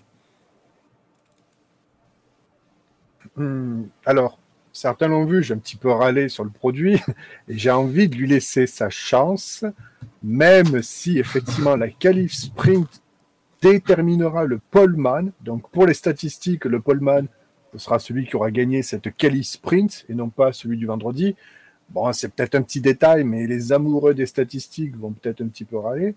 Hmm, 3.35 3.85
alors, 4.05 4.39
certains 4.77 5.09
l'ont 5.09 5.24
vu, 5.24 5.43
j'ai 5.43 5.55
un 5.55 5.59
petit 5.59 5.77
peu 5.77 5.90
râlé 5.90 6.28
sur 6.28 6.44
le 6.44 6.51
produit, 6.51 7.01
et 7.48 7.59
j'ai 7.59 7.70
envie 7.70 8.09
de 8.09 8.16
lui 8.16 8.28
laisser 8.28 8.66
sa 8.66 8.90
chance, 8.90 9.65
même 10.23 10.82
si 10.82 11.19
effectivement 11.19 11.77
la 11.77 11.89
qualif 11.89 12.35
sprint 12.35 13.03
déterminera 13.62 14.44
le 14.44 14.61
poleman. 14.70 15.32
Donc 15.40 15.70
pour 15.70 15.86
les 15.86 15.94
statistiques, 15.94 16.65
le 16.65 16.81
poleman 16.81 17.27
ce 17.73 17.78
sera 17.78 17.98
celui 17.98 18.27
qui 18.27 18.36
aura 18.36 18.51
gagné 18.51 18.82
cette 18.82 19.15
qualif 19.16 19.47
sprint 19.47 20.07
et 20.09 20.15
non 20.15 20.31
pas 20.31 20.53
celui 20.53 20.77
du 20.78 20.86
vendredi. 20.86 21.36
Bon, 21.90 22.11
c'est 22.12 22.28
peut-être 22.28 22.55
un 22.55 22.62
petit 22.62 22.81
détail, 22.81 23.24
mais 23.24 23.47
les 23.47 23.73
amoureux 23.73 24.15
des 24.15 24.27
statistiques 24.27 24.97
vont 24.97 25.12
peut-être 25.12 25.43
un 25.43 25.48
petit 25.48 25.65
peu 25.65 25.77
râler. 25.77 26.15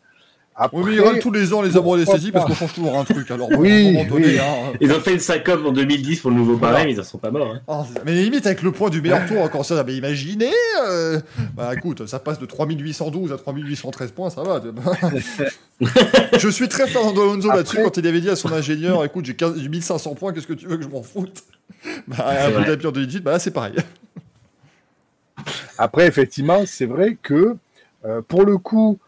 Après, 0.62 0.78
Oui, 0.78 0.84
mais 0.88 0.96
ils 0.96 1.02
râlent 1.02 1.20
tous 1.20 1.32
les 1.32 1.54
ans 1.54 1.62
les 1.62 1.78
amoureux 1.78 2.00
des 2.00 2.04
pourquoi 2.04 2.20
saisies 2.20 2.32
parce 2.34 2.46
qu'on 2.46 2.54
change 2.54 2.74
toujours 2.74 2.98
un 3.00 3.06
truc. 3.06 3.32
Alors, 3.32 3.50
Oui, 3.58 3.98
un 3.98 4.04
donné, 4.06 4.38
hein, 4.40 4.74
Ils 4.82 4.92
ont 4.92 5.00
fait 5.00 5.14
une 5.14 5.20
syncope 5.22 5.66
en 5.66 5.72
2010 5.72 6.20
pour 6.20 6.32
le 6.32 6.36
nouveau 6.36 6.56
Voilà. 6.58 6.74
barème, 6.74 6.90
ils 6.90 7.00
en 7.00 7.04
sont 7.06 7.18
pas 7.18 7.32
morts. 7.32 7.54
hein. 7.56 7.62
Ah, 7.68 7.86
mais 8.06 8.12
limite 8.22 8.46
avec 8.46 8.62
le 8.62 8.74
point 8.74 8.90
du 8.90 9.02
meilleur 9.02 9.26
tour 9.26 9.42
encore 9.42 9.64
ça, 9.64 9.82
mais 9.86 9.96
imaginez 9.96 10.52
euh, 10.90 11.22
Bah 11.56 11.72
écoute, 11.74 12.06
ça 12.08 12.20
passe 12.20 12.40
de 12.40 12.46
3812 12.46 13.32
à 13.32 13.38
3813 13.38 14.12
points, 14.12 14.30
ça 14.30 14.44
va. 14.44 14.62
je 16.38 16.50
suis 16.50 16.68
très 16.68 16.88
Fernando 16.88 17.22
Alonso 17.22 17.48
là-dessus 17.52 17.78
quand 17.82 17.96
il 17.96 18.06
avait 18.06 18.20
dit 18.20 18.30
à 18.30 18.36
son 18.36 18.52
ingénieur, 18.52 19.06
écoute, 19.06 19.24
j'ai 19.26 19.36
15 19.36 19.62
j'ai 19.62 19.70
1500 19.70 20.16
points, 20.16 20.34
qu'est-ce 20.34 20.48
que 20.48 20.54
tu 20.54 20.68
veux 20.68 20.76
que 20.76 20.84
je 20.84 20.90
m'en 20.90 21.04
foute? 21.04 21.44
Bah 22.08 22.18
à 22.20 22.32
Abu 22.48 22.56
vrai. 22.56 22.66
Dhabi 22.66 22.88
en 22.88 22.92
2018, 22.92 23.20
bah 23.22 23.32
là 23.32 23.40
c'est 23.40 23.52
pareil. 23.52 23.76
Après, 25.78 26.06
effectivement, 26.08 26.64
c'est 26.66 26.86
vrai 26.86 27.18
que 27.22 27.56
euh, 28.06 28.22
pour 28.28 28.44
le 28.46 28.58
coup, 28.58 29.00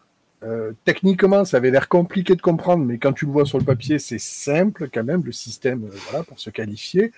euh, 0.44 0.72
techniquement, 0.84 1.44
ça 1.44 1.58
avait 1.58 1.70
l'air 1.70 1.88
compliqué 1.88 2.34
de 2.34 2.42
comprendre, 2.42 2.84
mais 2.84 2.98
quand 2.98 3.12
tu 3.12 3.26
le 3.26 3.32
vois 3.32 3.46
sur 3.46 3.58
le 3.58 3.64
papier, 3.64 3.98
c'est 3.98 4.18
simple 4.18 4.88
quand 4.92 5.04
même, 5.04 5.22
le 5.24 5.32
système 5.32 5.84
euh, 5.84 5.96
voilà, 6.10 6.24
pour 6.24 6.40
se 6.40 6.50
qualifier. 6.50 7.12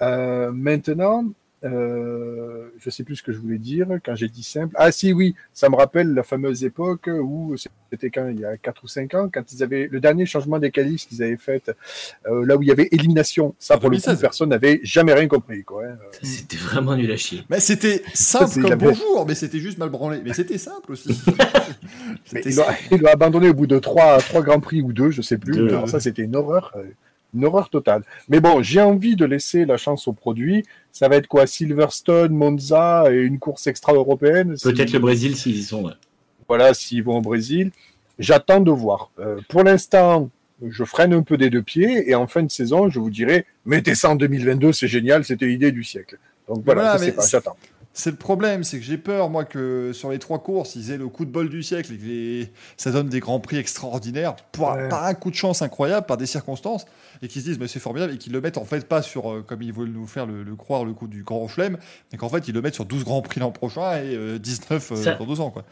Euh, 0.00 0.50
maintenant, 0.52 1.24
euh, 1.62 2.70
je 2.78 2.88
sais 2.88 3.04
plus 3.04 3.16
ce 3.16 3.22
que 3.22 3.32
je 3.32 3.38
voulais 3.38 3.58
dire 3.58 3.86
quand 4.04 4.14
j'ai 4.14 4.28
dit 4.28 4.42
simple. 4.42 4.74
Ah 4.78 4.90
si, 4.92 5.12
oui, 5.12 5.34
ça 5.52 5.68
me 5.68 5.76
rappelle 5.76 6.14
la 6.14 6.22
fameuse 6.22 6.64
époque 6.64 7.08
où 7.12 7.54
c'était 7.90 8.10
quand 8.10 8.28
il 8.28 8.40
y 8.40 8.44
a 8.44 8.56
4 8.56 8.84
ou 8.84 8.88
5 8.88 9.14
ans, 9.14 9.30
quand 9.32 9.52
ils 9.52 9.62
avaient 9.62 9.88
le 9.90 10.00
dernier 10.00 10.24
changement 10.24 10.58
des 10.58 10.70
qualifs 10.70 11.06
qu'ils 11.06 11.22
avaient 11.22 11.36
fait, 11.36 11.70
euh, 12.26 12.46
là 12.46 12.56
où 12.56 12.62
il 12.62 12.68
y 12.68 12.72
avait 12.72 12.88
élimination. 12.92 13.54
Ça, 13.58 13.76
pour 13.76 13.90
le 13.90 13.96
coup, 13.96 14.04
2016. 14.04 14.20
personne 14.20 14.48
n'avait 14.48 14.80
jamais 14.82 15.12
rien 15.12 15.28
compris. 15.28 15.62
Quoi, 15.64 15.84
hein. 15.86 15.98
C'était 16.22 16.56
vraiment 16.56 16.96
nul 16.96 17.10
à 17.12 17.16
chier. 17.16 17.44
Mais 17.50 17.60
c'était 17.60 18.02
simple 18.14 18.62
comme 18.62 18.78
bonjour, 18.78 19.26
mais 19.26 19.34
c'était 19.34 19.58
juste 19.58 19.78
mal 19.78 19.90
branlé. 19.90 20.20
Mais 20.24 20.32
c'était 20.32 20.58
simple 20.58 20.92
aussi. 20.92 21.20
Mais 22.32 22.42
il 22.44 22.54
l'a 22.56 22.64
simple. 22.64 22.78
il 22.92 23.00
l'a 23.02 23.10
abandonné 23.12 23.48
au 23.48 23.54
bout 23.54 23.66
de 23.66 23.78
trois, 23.78 24.18
trois 24.18 24.42
grands 24.42 24.60
prix 24.60 24.82
ou 24.82 24.92
deux, 24.92 25.10
je 25.10 25.22
sais 25.22 25.38
plus. 25.38 25.54
Deux, 25.54 25.68
Alors 25.68 25.84
ouais. 25.84 25.90
ça, 25.90 26.00
c'était 26.00 26.22
une 26.22 26.36
horreur, 26.36 26.72
euh, 26.76 26.84
une 27.34 27.44
horreur 27.44 27.70
totale. 27.70 28.02
Mais 28.28 28.40
bon, 28.40 28.62
j'ai 28.62 28.80
envie 28.80 29.16
de 29.16 29.24
laisser 29.24 29.64
la 29.64 29.76
chance 29.76 30.08
au 30.08 30.12
produit. 30.12 30.64
Ça 30.92 31.08
va 31.08 31.16
être 31.16 31.26
quoi? 31.28 31.46
Silverstone, 31.46 32.32
Monza 32.32 33.04
et 33.10 33.16
une 33.16 33.38
course 33.38 33.66
extra-européenne? 33.66 34.56
Si- 34.56 34.64
Peut-être 34.64 34.92
le 34.92 34.98
Brésil 34.98 35.36
s'ils 35.36 35.56
y 35.58 35.62
sont. 35.62 35.84
ouais. 35.84 35.92
Voilà, 36.48 36.74
s'ils 36.74 37.02
vont 37.04 37.18
au 37.18 37.22
Brésil. 37.22 37.70
J'attends 38.18 38.60
de 38.60 38.70
voir. 38.70 39.10
Euh, 39.20 39.40
pour 39.48 39.62
l'instant, 39.62 40.28
je 40.68 40.84
freine 40.84 41.14
un 41.14 41.22
peu 41.22 41.36
des 41.38 41.48
deux 41.48 41.62
pieds 41.62 42.10
et 42.10 42.14
en 42.14 42.26
fin 42.26 42.42
de 42.42 42.50
saison, 42.50 42.90
je 42.90 42.98
vous 42.98 43.08
dirai, 43.10 43.46
mettez 43.64 43.94
ça 43.94 44.10
en 44.10 44.16
2022, 44.16 44.72
c'est 44.72 44.88
génial, 44.88 45.24
c'était 45.24 45.46
l'idée 45.46 45.72
du 45.72 45.84
siècle. 45.84 46.18
Donc 46.48 46.62
voilà, 46.64 46.82
Voilà, 46.82 46.98
je 46.98 47.04
sais 47.04 47.12
pas, 47.12 47.26
j'attends. 47.26 47.56
C'est 47.92 48.10
le 48.12 48.16
problème, 48.16 48.62
c'est 48.62 48.78
que 48.78 48.84
j'ai 48.84 48.98
peur, 48.98 49.30
moi, 49.30 49.44
que 49.44 49.90
sur 49.92 50.10
les 50.10 50.20
trois 50.20 50.38
courses, 50.38 50.76
ils 50.76 50.92
aient 50.92 50.96
le 50.96 51.08
coup 51.08 51.24
de 51.24 51.30
bol 51.30 51.48
du 51.48 51.62
siècle 51.62 51.92
et 51.92 51.98
que 51.98 52.04
les- 52.04 52.48
ça 52.76 52.92
donne 52.92 53.08
des 53.08 53.18
grands 53.18 53.40
prix 53.40 53.56
extraordinaires 53.56 54.36
pour, 54.52 54.68
Ouais. 54.70 54.88
par 54.88 55.04
un 55.04 55.14
coup 55.14 55.30
de 55.30 55.34
chance 55.34 55.60
incroyable, 55.60 56.06
par 56.06 56.16
des 56.16 56.26
circonstances, 56.26 56.86
et 57.20 57.26
qu'ils 57.28 57.42
se 57.42 57.48
disent, 57.48 57.58
mais 57.58 57.66
c'est 57.66 57.80
formidable, 57.80 58.14
et 58.14 58.16
qu'ils 58.18 58.32
le 58.32 58.40
mettent 58.40 58.58
en 58.58 58.64
fait 58.64 58.86
pas 58.86 59.02
sur, 59.02 59.30
euh, 59.32 59.42
comme 59.46 59.60
ils 59.62 59.72
veulent 59.72 59.88
nous 59.90 60.06
faire 60.06 60.24
le, 60.24 60.44
le 60.44 60.54
croire, 60.54 60.84
le 60.84 60.92
coup 60.92 61.08
du 61.08 61.24
grand 61.24 61.48
chelem, 61.48 61.78
mais 62.12 62.16
qu'en 62.18 62.28
fait, 62.28 62.46
ils 62.46 62.54
le 62.54 62.62
mettent 62.62 62.74
sur 62.76 62.84
12 62.84 63.02
grands 63.04 63.22
prix 63.22 63.40
l'an 63.40 63.50
prochain 63.50 63.96
et 63.96 64.14
euh, 64.14 64.38
19 64.38 64.92
euh, 64.92 64.96
Ça- 64.96 65.14
dans 65.14 65.26
deux 65.26 65.40
ans, 65.40 65.50
quoi. 65.50 65.64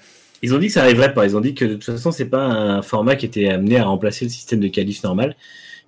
Ils 0.42 0.52
ont 0.54 0.58
dit 0.58 0.66
que 0.68 0.72
ça 0.72 0.82
arriverait 0.82 1.14
pas. 1.14 1.24
Ils 1.24 1.36
ont 1.36 1.40
dit 1.40 1.54
que 1.54 1.64
de 1.64 1.74
toute 1.74 1.84
façon, 1.84 2.12
c'est 2.12 2.24
pas 2.26 2.44
un 2.44 2.82
format 2.82 3.16
qui 3.16 3.26
était 3.26 3.48
amené 3.48 3.78
à 3.78 3.84
remplacer 3.86 4.24
le 4.24 4.30
système 4.30 4.60
de 4.60 4.68
qualif 4.68 5.02
normal. 5.02 5.34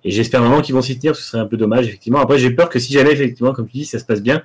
Et 0.03 0.11
j'espère 0.11 0.41
vraiment 0.41 0.61
qu'ils 0.61 0.73
vont 0.75 0.81
s'y 0.81 0.97
tenir, 0.97 1.15
ce 1.15 1.21
serait 1.21 1.39
un 1.39 1.45
peu 1.45 1.57
dommage, 1.57 1.87
effectivement. 1.87 2.19
Après, 2.19 2.37
j'ai 2.39 2.49
peur 2.51 2.67
que 2.69 2.79
si 2.79 2.91
jamais, 2.91 3.11
effectivement, 3.11 3.53
comme 3.53 3.67
tu 3.67 3.77
dis, 3.77 3.85
ça 3.85 3.99
se 3.99 4.03
passe 4.05 4.21
bien, 4.21 4.41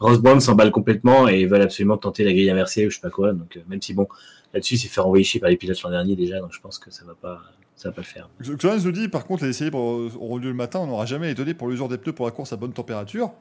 Ross 0.00 0.18
Brown 0.18 0.40
s'emballe 0.40 0.70
complètement 0.70 1.28
et 1.28 1.44
veulent 1.46 1.62
absolument 1.62 1.96
tenter 1.98 2.24
la 2.24 2.32
grille 2.32 2.50
inversée 2.50 2.86
ou 2.86 2.90
je 2.90 2.96
sais 2.96 3.00
pas 3.02 3.10
quoi. 3.10 3.32
Donc, 3.32 3.56
euh, 3.56 3.60
même 3.68 3.80
si 3.82 3.92
bon, 3.94 4.08
là-dessus, 4.54 4.76
c'est 4.78 4.88
fait 4.88 5.00
envoyer 5.00 5.24
chier 5.24 5.40
par 5.40 5.50
les 5.50 5.56
pilotes 5.56 5.80
l'an 5.82 5.90
dernier 5.90 6.16
déjà, 6.16 6.40
donc 6.40 6.52
je 6.52 6.60
pense 6.60 6.78
que 6.78 6.90
ça 6.90 7.04
va 7.04 7.14
pas, 7.14 7.40
ça 7.76 7.90
va 7.90 7.94
pas 7.94 8.00
le 8.00 8.06
faire. 8.06 8.28
Xavier 8.40 8.84
nous 8.84 8.92
dit, 8.92 9.08
par 9.08 9.26
contre, 9.26 9.44
les 9.44 9.50
essais 9.50 9.70
auront 9.74 10.36
lieu 10.38 10.48
le 10.48 10.54
matin, 10.54 10.80
on 10.80 10.86
n'aura 10.86 11.04
jamais 11.06 11.30
étonné 11.30 11.54
pour 11.54 11.68
l'usure 11.68 11.88
des 11.88 11.98
pneus 11.98 12.14
pour 12.14 12.26
la 12.26 12.32
course 12.32 12.52
à 12.52 12.56
bonne 12.56 12.72
température. 12.72 13.32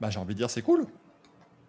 Bah, 0.00 0.10
j'ai 0.10 0.18
envie 0.18 0.34
de 0.34 0.38
dire, 0.38 0.50
c'est 0.50 0.62
cool. 0.62 0.84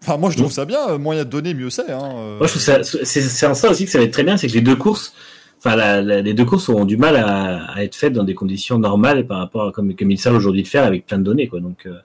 Enfin, 0.02 0.18
moi, 0.18 0.30
je 0.32 0.38
trouve 0.38 0.52
ça 0.52 0.66
bien. 0.66 0.98
Moins 0.98 1.16
il 1.16 1.20
y 1.20 1.22
a 1.22 1.26
de 1.26 1.30
données, 1.30 1.54
mieux 1.54 1.70
c'est. 1.70 1.90
Hein. 1.92 2.12
euh. 2.16 2.38
Moi, 2.40 2.48
je 2.48 2.54
trouve 2.54 2.62
ça, 2.64 2.84
c'est 2.84 3.46
en 3.46 3.54
ça 3.54 3.70
aussi 3.70 3.86
que 3.86 3.92
ça 3.92 4.00
va 4.00 4.04
être 4.04 4.12
très 4.12 4.24
bien, 4.24 4.36
c'est 4.36 4.48
que 4.48 4.54
les 4.54 4.62
deux 4.62 4.76
courses, 4.76 5.14
enfin, 5.60 5.76
la- 5.78 6.02
la- 6.02 6.22
les 6.22 6.34
deux 6.34 6.44
courses 6.44 6.68
auront 6.68 6.84
du 6.86 6.98
mal 6.98 7.16
à, 7.16 7.72
à 7.72 7.84
être 7.84 7.96
faites 7.96 8.12
dans 8.14 8.24
des 8.26 8.34
conditions 8.36 8.80
normales 8.80 9.26
par 9.28 9.38
rapport 9.38 9.68
à 9.68 9.72
comme, 9.72 9.96
comme 9.96 10.12
ils 10.12 10.18
savent 10.20 10.36
aujourd'hui 10.36 10.64
le 10.64 10.68
faire 10.68 10.84
avec 10.84 11.06
plein 11.06 11.20
de 11.20 11.24
données, 11.24 11.48
quoi. 11.48 11.60
Donc, 11.62 11.86
euh, 11.86 12.00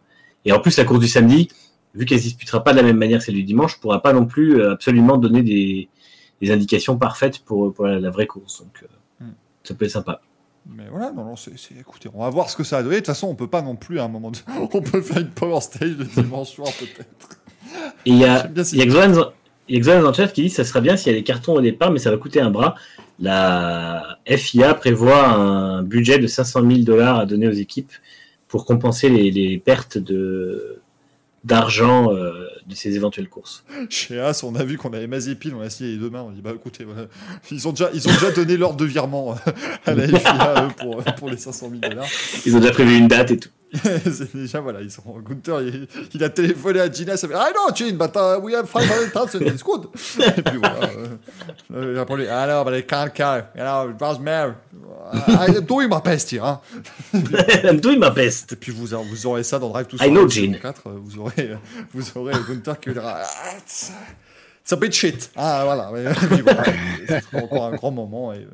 et 0.44 0.52
en 0.52 0.60
plus, 0.60 0.76
la 0.78 0.84
course 0.84 1.00
du 1.00 1.08
samedi, 1.08 1.48
vu 1.98 2.06
qu'elle 2.06 2.18
se 2.18 2.24
disputera 2.24 2.62
pas 2.64 2.72
de 2.72 2.78
la 2.78 2.82
même 2.84 2.96
manière 2.96 3.18
que 3.18 3.24
celle 3.24 3.34
du 3.34 3.44
dimanche, 3.44 3.78
pourra 3.80 4.00
pas 4.00 4.12
non 4.12 4.24
plus 4.26 4.60
euh, 4.60 4.72
absolument 4.72 5.18
donner 5.18 5.42
des, 5.42 5.88
des 6.40 6.50
indications 6.50 6.96
parfaites 6.96 7.40
pour, 7.40 7.72
pour 7.74 7.86
la, 7.86 7.98
la 8.00 8.10
vraie 8.10 8.26
course. 8.26 8.60
Donc, 8.62 8.82
euh, 8.82 8.86
Hmm. 9.20 9.32
ça 9.64 9.74
peut 9.74 9.84
être 9.84 9.90
sympa. 9.90 10.20
Mais 10.70 10.84
voilà, 10.90 11.10
non, 11.12 11.24
non, 11.24 11.36
c'est, 11.36 11.52
écoutez, 11.78 12.10
on 12.14 12.20
va 12.22 12.30
voir 12.30 12.50
ce 12.50 12.56
que 12.56 12.62
ça 12.62 12.76
va 12.76 12.82
donner. 12.82 12.96
De 12.96 13.00
toute 13.00 13.06
façon, 13.06 13.28
on 13.28 13.34
peut 13.34 13.48
pas 13.48 13.62
non 13.62 13.74
plus 13.74 13.98
à 13.98 14.04
un 14.04 14.08
moment. 14.08 14.30
De... 14.30 14.38
On 14.72 14.82
peut 14.82 15.00
faire 15.00 15.18
une 15.18 15.30
power 15.30 15.60
stage 15.60 15.96
de 15.96 16.04
dimension 16.04 16.64
peut-être. 16.64 17.40
Et 18.04 18.10
il 18.10 18.18
y 18.18 18.24
a, 18.24 18.48
il 18.72 18.78
y 18.78 18.82
a 18.82 18.86
Xoan 18.86 19.24
il 19.68 19.76
y 19.76 19.78
a 19.78 19.80
Xoan 19.82 20.02
dans 20.02 20.08
le 20.08 20.14
chat 20.14 20.28
qui 20.28 20.42
dit 20.42 20.48
que 20.48 20.54
ça 20.54 20.64
serait 20.64 20.80
bien 20.80 20.96
s'il 20.96 21.12
y 21.12 21.14
a 21.14 21.18
des 21.18 21.24
cartons 21.24 21.54
au 21.54 21.60
départ, 21.60 21.90
mais 21.90 21.98
ça 21.98 22.10
va 22.10 22.16
coûter 22.16 22.40
un 22.40 22.50
bras. 22.50 22.74
La 23.18 24.18
FIA 24.26 24.74
prévoit 24.74 25.28
un 25.28 25.82
budget 25.82 26.18
de 26.18 26.26
500 26.26 26.60
000 26.60 26.82
dollars 26.82 27.18
à 27.18 27.26
donner 27.26 27.48
aux 27.48 27.52
équipes 27.52 27.92
pour 28.46 28.64
compenser 28.64 29.08
les, 29.08 29.30
les 29.30 29.58
pertes 29.58 29.98
de 29.98 30.77
d'argent 31.48 32.12
euh, 32.12 32.46
de 32.66 32.74
ces 32.74 32.94
éventuelles 32.94 33.28
courses. 33.28 33.64
Chez 33.88 34.20
As, 34.20 34.44
on 34.44 34.54
a 34.54 34.62
vu 34.62 34.76
qu'on 34.76 34.92
avait 34.92 35.06
Mazepin, 35.06 35.50
on 35.58 35.62
a 35.62 35.70
signé 35.70 35.92
les 35.92 35.96
deux 35.96 36.10
mains. 36.10 36.22
On 36.22 36.30
dit 36.30 36.42
bah 36.42 36.52
écoutez, 36.54 36.84
voilà. 36.84 37.06
ils 37.50 37.66
ont 37.66 37.72
déjà, 37.72 37.90
ils 37.94 38.06
ont 38.06 38.12
déjà 38.12 38.30
donné 38.30 38.56
l'ordre 38.56 38.76
de 38.76 38.84
virement 38.84 39.34
à 39.86 39.94
la 39.94 40.06
FIA 40.06 40.66
eux, 40.66 40.68
pour, 40.78 41.02
pour 41.14 41.30
les 41.30 41.38
500 41.38 41.70
000 41.70 41.80
dollars. 41.80 42.06
Ils 42.44 42.54
ont 42.54 42.60
déjà 42.60 42.72
prévu 42.72 42.96
une 42.96 43.08
date 43.08 43.30
et 43.30 43.38
tout. 43.38 43.48
c'est 43.74 44.34
déjà 44.34 44.60
voilà, 44.60 44.80
ils 44.80 44.90
sont. 44.90 45.02
Gunther, 45.20 45.60
il, 45.62 45.86
il 46.14 46.24
a 46.24 46.30
téléphoné 46.30 46.80
à 46.80 46.90
Gina, 46.90 47.16
ça 47.16 47.28
fait 47.28 47.34
I 47.34 47.52
know, 47.52 47.74
Gene, 47.74 47.96
but 47.98 48.16
uh, 48.16 48.38
we 48.40 48.54
have 48.54 48.66
500,000, 48.66 49.46
it's 49.46 49.62
good. 49.62 49.88
Et 50.18 50.42
puis 50.42 50.58
voilà. 50.58 50.80
Euh, 50.84 51.06
euh, 51.74 51.92
il 51.94 51.98
a 51.98 52.06
parlé, 52.06 52.24
I 52.24 52.46
know, 52.46 52.64
but 52.64 52.78
I 52.78 52.82
can't 52.86 53.12
carry. 53.12 53.42
Know, 53.54 53.90
it 53.90 54.00
was 54.00 54.18
Doing 55.66 55.88
my 55.88 56.00
best 56.00 56.30
here. 56.30 56.42
Hein. 56.42 56.60
I'm 57.64 57.80
doing 57.80 57.98
my 57.98 58.10
best. 58.10 58.52
Et 58.52 58.56
puis 58.56 58.72
vous, 58.72 58.86
vous 58.86 59.26
aurez 59.26 59.42
ça 59.42 59.58
dans 59.58 59.70
Drive 59.70 59.86
to 59.88 59.96
I 59.96 60.08
know, 60.10 60.28
Survive 60.28 60.52
Gene. 60.52 60.60
4, 60.60 60.90
vous 60.90 61.18
aurez, 61.18 61.50
vous 61.94 62.04
aurez 62.14 62.34
Gunther 62.48 62.80
qui 62.80 62.92
dira 62.92 63.20
Ah, 63.22 63.56
it's 63.56 63.92
it's 64.62 64.72
a 64.72 64.76
bit 64.76 64.92
shit. 64.92 65.30
Ah 65.36 65.62
voilà. 65.64 65.90
Voilà, 66.42 66.64
ce 66.64 67.20
sera 67.20 67.42
encore 67.42 67.64
un 67.64 67.72
grand 67.76 67.90
moment 67.90 68.32
et 68.34 68.46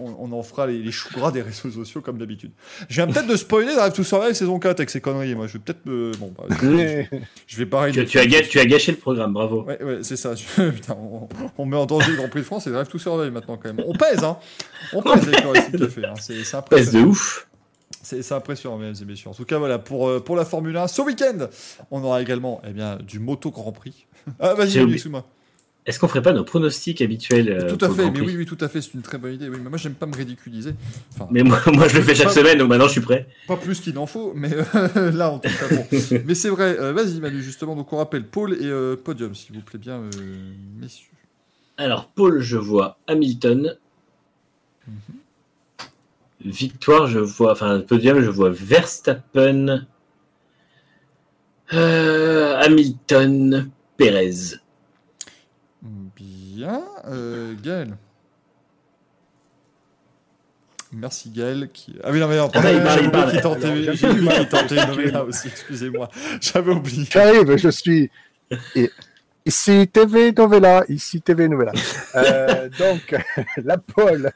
on, 0.00 0.16
on 0.18 0.32
en 0.32 0.42
fera 0.42 0.66
les, 0.66 0.78
les 0.78 0.90
choux 0.92 1.08
gras 1.14 1.30
des 1.32 1.42
réseaux 1.42 1.70
sociaux 1.70 2.00
comme 2.00 2.18
d'habitude. 2.18 2.50
Je 2.88 2.94
viens 2.96 3.06
peut-être 3.06 3.26
de 3.26 3.36
spoiler 3.36 3.74
Drive 3.74 3.92
to 3.92 4.02
Survive 4.04 4.32
saison 4.34 4.58
4 4.58 4.80
avec 4.80 4.90
ces 4.90 5.00
conneries. 5.00 5.34
Moi, 5.34 5.46
je 5.46 5.54
vais 5.54 5.58
peut-être 5.60 5.84
me. 5.86 6.12
Bon, 6.18 6.32
bah, 6.36 6.44
je, 6.62 7.04
je 7.46 7.56
vais 7.56 7.66
pareil. 7.66 7.92
Tu, 7.92 8.04
tu 8.04 8.18
as, 8.18 8.26
ga- 8.26 8.42
tu 8.42 8.58
as 8.58 8.66
gâché 8.66 8.92
le 8.92 8.98
programme, 8.98 9.32
bravo. 9.32 9.62
Ouais, 9.64 9.82
ouais, 9.82 9.98
c'est 10.02 10.16
ça. 10.16 10.34
Je- 10.36 10.70
Putain, 10.70 10.96
on, 11.00 11.28
on 11.58 11.66
met 11.66 11.76
en 11.76 11.86
danger 11.86 12.10
le 12.12 12.16
Grand 12.16 12.28
Prix 12.28 12.40
de 12.40 12.46
France 12.46 12.66
et 12.66 12.70
Drive 12.70 12.88
to 12.88 12.98
Survive 12.98 13.32
maintenant 13.32 13.56
quand 13.56 13.72
même. 13.72 13.84
On 13.86 13.92
pèse, 13.94 14.22
hein. 14.24 14.36
On 14.92 15.02
pèse 15.02 15.26
avec 15.28 15.42
le 15.42 15.48
Racing 15.50 15.78
Café. 15.78 16.04
Hein. 16.06 16.14
C'est 16.20 16.44
c'est 16.44 16.56
Pèse 16.68 16.88
impressionnant. 16.88 17.04
de 17.04 17.08
ouf. 17.10 17.48
C'est 18.02 18.22
c'est 18.22 18.34
impressionnant, 18.34 18.78
mesdames 18.78 18.94
et 19.00 19.04
messieurs. 19.04 19.30
En 19.30 19.34
tout 19.34 19.44
cas, 19.44 19.58
voilà, 19.58 19.78
pour, 19.78 20.08
euh, 20.08 20.20
pour 20.20 20.36
la 20.36 20.44
Formule 20.44 20.76
1, 20.76 20.86
ce 20.88 21.02
week-end, 21.02 21.46
on 21.90 22.02
aura 22.04 22.22
également 22.22 22.60
eh 22.68 22.72
bien, 22.72 22.96
du 22.96 23.18
Moto 23.18 23.50
Grand 23.50 23.72
Prix. 23.72 24.06
Ah, 24.40 24.54
vas-y, 24.54 24.78
excuse-moi. 24.78 25.24
Est-ce 25.86 26.00
qu'on 26.00 26.08
ferait 26.08 26.22
pas 26.22 26.32
nos 26.32 26.42
pronostics 26.42 27.00
habituels 27.00 27.48
euh, 27.48 27.76
Tout 27.76 27.84
à 27.84 27.88
fait, 27.88 28.10
mais 28.10 28.20
oui, 28.20 28.34
oui, 28.36 28.44
tout 28.44 28.58
à 28.60 28.68
fait, 28.68 28.82
c'est 28.82 28.94
une 28.94 29.02
très 29.02 29.18
bonne 29.18 29.34
idée. 29.34 29.48
Oui, 29.48 29.58
mais 29.62 29.68
moi, 29.68 29.78
j'aime 29.78 29.94
pas 29.94 30.06
me 30.06 30.16
ridiculiser. 30.16 30.74
Enfin, 31.14 31.28
Mais 31.30 31.44
moi, 31.44 31.60
moi, 31.72 31.86
je 31.86 31.96
le 31.96 32.02
fais 32.02 32.16
chaque 32.16 32.26
Pas- 32.26 32.32
semaine, 32.32 32.58
donc 32.58 32.68
maintenant 32.68 32.88
je 32.88 32.92
suis 32.92 33.00
prêt. 33.00 33.28
pas 33.46 33.56
plus 33.56 33.78
qu'il 33.80 33.94
n'en 33.94 34.06
faut, 34.06 34.32
mais 34.34 34.50
euh, 34.52 35.12
là, 35.16 35.30
en 35.30 35.38
tout 35.38 35.48
cas, 35.48 35.68
bon. 35.76 35.86
mais 36.26 36.34
c'est 36.34 36.48
vrai, 36.48 36.76
euh, 36.80 36.92
vas-y, 36.92 37.20
Manu, 37.20 37.40
justement. 37.40 37.76
Donc, 37.76 37.92
on 37.92 37.98
rappelle 37.98 38.26
pôle 38.26 38.54
et 38.54 38.96
podium, 38.96 39.32
s'il 39.36 39.54
vous 39.54 39.62
plaît 39.62 39.78
bien, 39.78 40.00
messieurs. 40.80 41.06
Alors, 41.76 42.08
Paul, 42.08 42.40
je 42.40 42.56
vois 42.56 42.98
Hamilton. 43.06 43.76
Victoire, 46.44 47.06
je 47.06 47.20
vois. 47.20 47.52
Enfin, 47.52 47.80
podium, 47.80 48.20
je 48.22 48.30
vois 48.30 48.50
Verstappen. 48.50 49.86
Hamilton, 51.70 53.70
Perez. 53.96 54.56
Bien. 56.56 56.82
Euh, 57.06 57.52
Gaël. 57.62 57.98
Merci 60.90 61.28
Gaël. 61.28 61.68
Qui... 61.70 61.94
Ah 62.02 62.08
oui, 62.10 62.18
non, 62.18 62.28
mais 62.28 62.38
non, 62.38 62.50
Ah 62.54 62.60
oublié 62.62 63.40
tentait, 63.42 63.92
j'ai 63.94 64.08
oublié 64.08 64.48
tentait 64.48 64.82
une 64.82 64.88
nommée 64.88 65.10
là 65.10 65.22
aussi, 65.22 65.48
excusez-moi. 65.48 66.08
J'avais 66.40 66.72
oublié. 66.72 67.04
J'arrive, 67.10 67.54
je 67.58 67.68
suis. 67.68 68.10
Et- 68.74 68.90
Ici 69.46 69.86
TV 69.86 70.32
Novella, 70.32 70.84
ici 70.88 71.20
TV 71.20 71.48
Novella. 71.48 71.70
Euh, 72.16 72.68
donc, 72.80 73.14
la 73.64 73.78
pole, 73.78 74.32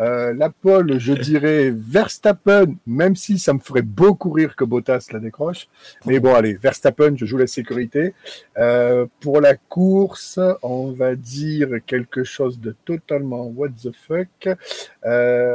euh, 0.00 0.34
la 0.34 0.50
pole, 0.50 0.98
je 0.98 1.12
dirais 1.12 1.72
Verstappen, 1.72 2.74
même 2.88 3.14
si 3.14 3.38
ça 3.38 3.52
me 3.52 3.60
ferait 3.60 3.82
beaucoup 3.82 4.32
rire 4.32 4.56
que 4.56 4.64
Bottas 4.64 5.06
la 5.12 5.20
décroche. 5.20 5.68
Mais 6.06 6.18
bon, 6.18 6.34
allez, 6.34 6.54
Verstappen, 6.54 7.14
je 7.16 7.24
joue 7.24 7.36
la 7.36 7.46
sécurité. 7.46 8.14
Euh, 8.58 9.06
pour 9.20 9.40
la 9.40 9.54
course, 9.54 10.40
on 10.60 10.90
va 10.90 11.14
dire 11.14 11.68
quelque 11.86 12.24
chose 12.24 12.58
de 12.58 12.74
totalement 12.84 13.46
what 13.46 13.68
the 13.80 13.92
fuck. 14.08 14.48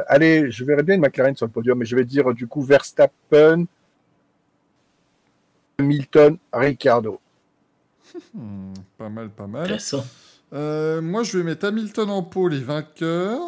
Allez, 0.08 0.50
je 0.50 0.64
verrais 0.64 0.84
bien 0.84 0.96
une 0.96 1.02
McLaren 1.02 1.36
sur 1.36 1.46
le 1.46 1.52
podium, 1.52 1.78
mais 1.78 1.86
je 1.86 1.98
vais 1.98 2.06
dire 2.06 2.34
du 2.34 2.48
coup 2.48 2.62
Verstappen, 2.62 3.66
Hamilton, 5.78 6.38
Ricardo. 6.54 7.20
Hmm, 8.34 8.74
pas 8.98 9.10
mal, 9.10 9.30
pas 9.30 9.48
mal. 9.48 9.78
Euh, 10.54 11.02
moi, 11.02 11.24
je 11.24 11.38
vais 11.38 11.44
mettre 11.44 11.66
Hamilton 11.66 12.10
en 12.10 12.24
pôle 12.24 12.54
et 12.54 12.60
vainqueur 12.60 13.40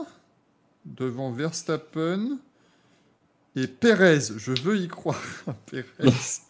devant 0.85 1.31
Verstappen. 1.31 2.37
Et 3.55 3.67
Pérez, 3.67 4.19
je 4.37 4.51
veux 4.63 4.77
y 4.77 4.87
croire. 4.87 5.21
Pérez, 5.71 5.85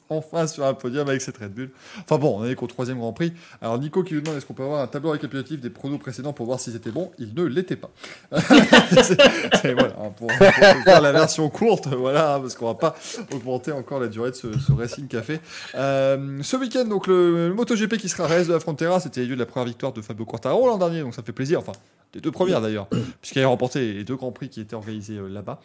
enfin 0.10 0.48
sur 0.48 0.66
un 0.66 0.74
podium 0.74 1.08
avec 1.10 1.22
cette 1.22 1.38
Red 1.38 1.54
Bull. 1.54 1.70
Enfin 2.00 2.18
bon, 2.18 2.40
on 2.40 2.46
est 2.46 2.56
qu'au 2.56 2.68
troisième 2.68 3.00
Grand 3.00 3.14
Prix. 3.14 3.34
Alors 3.62 3.78
Nico 3.80 4.04
qui 4.04 4.14
nous 4.14 4.22
demande 4.22 4.38
est-ce 4.38 4.46
qu'on 4.46 4.54
peut 4.54 4.64
avoir 4.64 4.82
un 4.82 4.88
tableau 4.88 5.12
récapitulatif 5.12 5.60
des 5.60 5.70
pronos 5.70 5.98
précédents 6.00 6.34
pour 6.34 6.46
voir 6.46 6.60
si 6.60 6.72
c'était 6.72 6.92
bon? 6.92 7.12
Il 7.18 7.34
ne 7.34 7.44
l'était 7.44 7.76
pas. 7.76 7.90
C'est- 8.32 9.74
voilà, 9.74 9.96
hein, 10.00 10.12
pour, 10.16 10.32
faire 10.32 11.02
la 11.02 11.12
version 11.12 11.50
courte, 11.50 11.88
voilà, 11.88 12.36
hein, 12.36 12.40
parce 12.40 12.56
qu'on 12.56 12.68
va 12.68 12.76
pas 12.76 12.96
augmenter 13.34 13.72
encore 13.72 14.00
la 14.00 14.08
durée 14.08 14.32
de 14.32 14.36
ce, 14.36 14.48
Racing 14.72 15.08
Café. 15.08 15.40
Euh, 15.76 16.40
ce 16.42 16.58
week-end, 16.58 16.86
donc 16.86 17.08
le, 17.08 17.54
MotoGP 17.54 17.98
qui 17.98 18.10
sera 18.10 18.28
RS 18.28 18.48
de 18.48 18.54
la 18.54 18.60
Frontera, 18.60 19.00
c'était 19.00 19.26
lieu 19.26 19.36
de 19.36 19.40
la 19.40 19.46
première 19.46 19.68
victoire 19.68 19.94
de 19.94 20.02
Fabio 20.02 20.26
Quartararo 20.26 20.68
l'an 20.68 20.78
dernier, 20.78 21.02
donc 21.02 21.16
ça 21.16 21.24
fait 21.24 21.32
plaisir. 21.32 21.60
Enfin, 21.60 21.74
des 22.14 22.22
deux 22.22 22.32
premières 22.32 22.62
d'ailleurs, 22.62 22.88
puisqu'il 23.22 23.42
a 23.42 23.48
remporté 23.48 23.94
les 23.94 24.04
deux 24.04 24.16
Grands 24.16 24.32
Prix 24.32 24.50
qui 24.50 24.62
étaient 24.62 24.76
organisés 24.76 25.18
euh, 25.18 25.28
là-bas. 25.28 25.60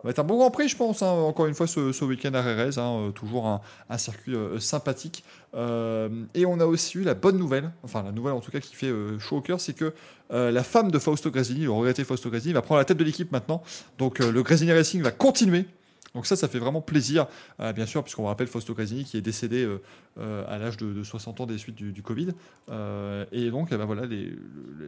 Ça 0.00 0.04
va 0.04 0.10
être 0.12 0.18
un 0.18 0.24
bon 0.24 0.38
Grand 0.38 0.50
Prix, 0.50 0.68
je 0.68 0.76
pense, 0.78 1.02
hein, 1.02 1.10
encore 1.10 1.44
une 1.44 1.52
fois, 1.52 1.66
ce, 1.66 2.04
week-end 2.06 2.32
à 2.32 2.40
Rérez. 2.40 2.78
hein, 2.78 3.00
euh, 3.00 3.10
toujours 3.10 3.60
un, 3.90 3.98
circuit 3.98 4.34
euh, 4.34 4.58
sympathique. 4.58 5.22
Euh, 5.54 6.08
et 6.32 6.46
on 6.46 6.58
a 6.58 6.64
aussi 6.64 6.96
eu 6.96 7.02
la 7.02 7.12
bonne 7.12 7.36
nouvelle, 7.36 7.70
enfin 7.82 8.02
la 8.02 8.10
nouvelle 8.10 8.32
en 8.32 8.40
tout 8.40 8.50
cas 8.50 8.60
qui 8.60 8.74
fait 8.74 8.90
chaud 9.18 9.38
au 9.38 9.40
cœur, 9.42 9.60
c'est 9.60 9.74
que 9.74 9.92
la 10.30 10.62
femme 10.62 10.90
de 10.90 10.98
Fausto 10.98 11.30
Gresini, 11.30 11.64
le 11.64 11.72
regretté 11.72 12.04
Fausto 12.04 12.30
Gresini, 12.30 12.54
va 12.54 12.62
prendre 12.62 12.78
la 12.78 12.86
tête 12.86 12.96
de 12.96 13.04
l'équipe 13.04 13.30
maintenant. 13.30 13.62
Donc 13.98 14.20
le 14.20 14.42
Gresini 14.42 14.72
Racing 14.72 15.02
va 15.02 15.10
continuer. 15.10 15.66
Donc 16.14 16.26
ça, 16.26 16.34
ça 16.34 16.48
fait 16.48 16.58
vraiment 16.58 16.80
plaisir, 16.80 17.26
euh, 17.60 17.72
bien 17.72 17.86
sûr, 17.86 18.02
puisqu'on 18.02 18.24
rappelle 18.26 18.48
Fausto 18.48 18.74
Gresini 18.74 19.04
qui 19.04 19.16
est 19.16 19.20
décédé 19.20 19.62
euh, 19.64 19.80
euh, 20.18 20.44
à 20.48 20.58
l'âge 20.58 20.76
de, 20.76 20.92
de 20.92 21.02
60 21.04 21.40
ans 21.40 21.46
des 21.46 21.56
suites 21.56 21.76
du, 21.76 21.92
du 21.92 22.02
Covid. 22.02 22.28
Et 23.32 23.50
donc, 23.50 23.68
eh 23.72 23.76
ben 23.76 23.84
voilà, 23.84 24.02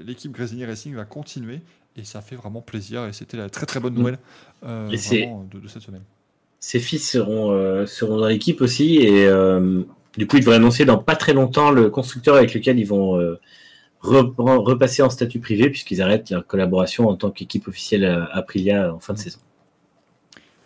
l'équipe 0.04 0.32
Gresini 0.32 0.64
Racing 0.64 0.94
va 0.94 1.04
continuer. 1.04 1.60
Et 1.96 2.04
ça 2.04 2.20
fait 2.22 2.36
vraiment 2.36 2.60
plaisir. 2.62 3.04
Et 3.06 3.12
c'était 3.12 3.36
la 3.36 3.48
très 3.50 3.66
très 3.66 3.78
bonne 3.80 3.94
nouvelle 3.94 4.18
vraiment, 4.62 5.44
de, 5.52 5.60
de 5.60 5.68
cette 5.68 5.82
semaine. 5.82 6.02
Ses 6.60 6.80
fils 6.80 7.08
seront, 7.10 7.86
seront 7.86 8.18
dans 8.18 8.28
l'équipe 8.28 8.60
aussi 8.60 8.96
et 8.98 9.28
du 10.16 10.26
coup 10.26 10.36
ils 10.36 10.40
devraient 10.40 10.56
annoncer 10.56 10.84
dans 10.84 10.98
pas 10.98 11.16
très 11.16 11.32
longtemps 11.34 11.70
le 11.70 11.90
constructeur 11.90 12.36
avec 12.36 12.54
lequel 12.54 12.78
ils 12.78 12.86
vont 12.86 13.16
re- 14.02 14.34
repasser 14.62 15.02
en 15.02 15.10
statut 15.10 15.40
privé 15.40 15.70
puisqu'ils 15.70 16.02
arrêtent 16.02 16.30
leur 16.30 16.46
collaboration 16.46 17.08
en 17.08 17.16
tant 17.16 17.30
qu'équipe 17.30 17.68
officielle 17.68 18.04
à 18.04 18.26
Aprilia 18.36 18.94
en 18.94 19.00
fin 19.00 19.12
de 19.14 19.18
saison. 19.18 19.40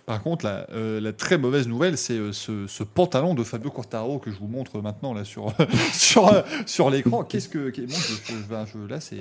Par 0.07 0.23
contre, 0.23 0.45
la, 0.45 0.69
euh, 0.73 1.01
la 1.01 1.13
très 1.13 1.37
mauvaise 1.37 1.67
nouvelle, 1.67 1.99
c'est 1.99 2.13
euh, 2.15 2.31
ce, 2.33 2.69
ce 2.69 2.85
pantalon 2.85 3.35
de 3.35 3.43
Fabio 3.43 3.71
Quartararo 3.71 4.21
que 4.21 4.31
je 4.31 4.37
vous 4.39 4.47
montre 4.47 4.81
maintenant 4.81 5.13
là 5.13 5.25
sur 5.25 5.53
sur 5.93 6.33
euh, 6.33 6.43
sur 6.65 6.91
l'écran. 6.91 7.25
Qu'est-ce 7.25 7.49
que 7.49 7.73
je, 7.77 7.83
je- 7.83 8.49
ben, 8.49 8.65
je- 8.73 8.89
là 8.89 9.01
c'est 9.01 9.17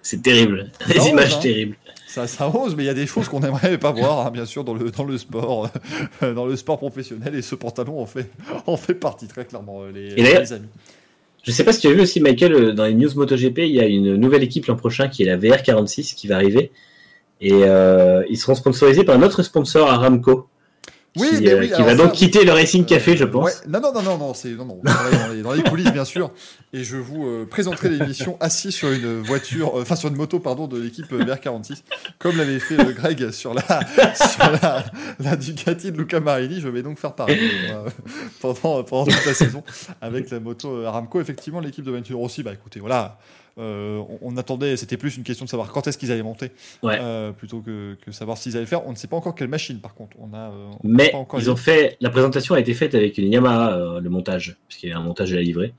C'est 0.00 0.22
terrible, 0.22 0.70
des 0.88 0.98
ose, 0.98 1.06
images 1.08 1.34
hein. 1.34 1.40
terribles. 1.42 1.76
ça 2.08 2.26
ça 2.26 2.48
ose, 2.48 2.74
mais 2.74 2.84
il 2.84 2.86
y 2.86 2.90
a 2.90 2.94
des 2.94 3.06
choses 3.06 3.28
qu'on 3.28 3.40
n'aimerait 3.40 3.76
pas 3.76 3.92
voir, 3.92 4.26
hein, 4.26 4.30
bien 4.30 4.46
sûr, 4.46 4.64
dans 4.64 4.72
le 4.72 4.90
dans 4.90 5.04
le 5.04 5.18
sport 5.18 5.68
dans 6.22 6.46
le 6.46 6.56
sport 6.56 6.78
professionnel. 6.78 7.34
Et 7.34 7.42
ce 7.42 7.54
pantalon 7.54 8.00
en 8.00 8.06
fait 8.06 8.30
en 8.66 8.78
fait 8.78 8.94
partie 8.94 9.28
très 9.28 9.44
clairement 9.44 9.84
les, 9.92 10.12
Et 10.14 10.22
les 10.22 10.52
amis. 10.54 10.68
Je 11.42 11.50
sais 11.50 11.64
pas 11.64 11.74
si 11.74 11.80
tu 11.82 11.88
as 11.88 11.92
vu 11.92 12.00
aussi 12.00 12.20
Michael 12.20 12.72
dans 12.74 12.86
les 12.86 12.94
news 12.94 13.10
MotoGP, 13.14 13.58
il 13.58 13.72
y 13.72 13.80
a 13.80 13.84
une 13.84 14.16
nouvelle 14.16 14.42
équipe 14.42 14.64
l'an 14.64 14.76
prochain 14.76 15.08
qui 15.08 15.22
est 15.22 15.26
la 15.26 15.36
VR46 15.36 16.14
qui 16.14 16.28
va 16.28 16.36
arriver 16.36 16.72
et 17.44 17.64
euh, 17.64 18.22
ils 18.30 18.36
seront 18.38 18.54
sponsorisés 18.54 19.04
par 19.04 19.18
notre 19.18 19.42
sponsor 19.42 19.90
Aramco. 19.90 20.48
Oui, 21.16 21.28
qui, 21.28 21.42
mais 21.42 21.50
euh, 21.52 21.60
oui, 21.60 21.68
qui 21.68 21.74
alors 21.74 21.86
va 21.86 21.94
donc 21.94 22.10
quitter 22.12 22.44
le 22.44 22.50
Racing 22.50 22.84
Café, 22.84 23.16
je 23.16 23.22
Euh, 23.22 23.28
pense. 23.30 23.44
ouais. 23.44 23.52
Non, 23.68 23.80
non, 23.80 23.92
non, 23.92 24.02
non, 24.02 24.18
non, 24.18 24.34
c'est 24.34 24.48
non, 24.48 24.64
non. 24.64 24.80
dans, 24.82 25.32
les, 25.32 25.42
dans 25.42 25.52
les 25.52 25.62
coulisses, 25.62 25.92
bien 25.92 26.04
sûr. 26.04 26.32
Et 26.72 26.82
je 26.82 26.96
vous 26.96 27.46
présenterai 27.48 27.88
l'émission 27.90 28.36
assis 28.40 28.72
sur 28.72 28.90
une 28.90 29.20
voiture, 29.20 29.76
enfin 29.76 29.94
sur 29.94 30.08
une 30.08 30.16
moto, 30.16 30.40
pardon, 30.40 30.66
de 30.66 30.76
l'équipe 30.76 31.12
euh, 31.12 31.24
VR46, 31.24 31.82
comme 32.18 32.36
l'avait 32.36 32.58
fait 32.58 32.80
euh, 32.80 32.90
Greg 32.92 33.30
sur 33.30 33.54
la 33.54 33.62
sur 34.16 34.50
la, 34.60 34.84
la 35.20 35.36
Ducati 35.36 35.92
de 35.92 35.98
Luca 35.98 36.18
Marini. 36.18 36.60
Je 36.60 36.66
vais 36.68 36.82
donc 36.82 36.98
faire 36.98 37.12
pareil 37.14 37.38
euh, 37.70 37.88
pendant 38.40 38.82
pendant 38.82 39.04
toute 39.04 39.24
la 39.24 39.34
saison 39.34 39.62
avec 40.00 40.30
la 40.30 40.40
moto 40.40 40.84
Aramco. 40.84 41.20
Effectivement, 41.20 41.60
l'équipe 41.60 41.84
de 41.84 41.92
Venture 41.92 42.20
aussi. 42.20 42.42
Bah, 42.42 42.52
écoutez, 42.54 42.80
voilà. 42.80 43.18
Euh, 43.58 43.98
on, 44.20 44.34
on 44.34 44.36
attendait, 44.36 44.76
c'était 44.76 44.96
plus 44.96 45.16
une 45.16 45.22
question 45.22 45.44
de 45.44 45.50
savoir 45.50 45.70
quand 45.70 45.86
est-ce 45.86 45.96
qu'ils 45.98 46.10
allaient 46.12 46.22
monter, 46.22 46.50
Ouais. 46.82 46.98
euh, 47.00 47.32
plutôt 47.32 47.60
que, 47.60 47.96
que 48.04 48.10
savoir 48.12 48.36
s'ils 48.38 48.52
allaient 48.52 48.60
le 48.62 48.66
faire. 48.68 48.86
On 48.86 48.90
ne 48.90 48.96
sait 48.96 49.06
pas 49.06 49.16
encore 49.16 49.34
quelle 49.34 49.48
machine, 49.48 49.78
par 49.80 49.94
contre. 49.94 50.16
On 50.20 50.32
a, 50.34 50.50
euh, 50.50 50.68
on 50.72 50.78
Mais 50.88 51.10
pas 51.10 51.18
encore 51.18 51.40
ils 51.40 51.50
ont 51.50 51.56
fait 51.56 51.96
la 52.00 52.10
présentation 52.10 52.54
a 52.54 52.60
été 52.60 52.74
faite 52.74 52.94
avec 52.94 53.16
une 53.18 53.30
Yamaha 53.32 54.00
le 54.00 54.10
montage 54.10 54.56
parce 54.68 54.78
qu'il 54.80 54.88
y 54.88 54.92
a 54.92 54.98
un 54.98 55.02
montage 55.02 55.32
à 55.32 55.36
la 55.36 55.42
livrée. 55.42 55.72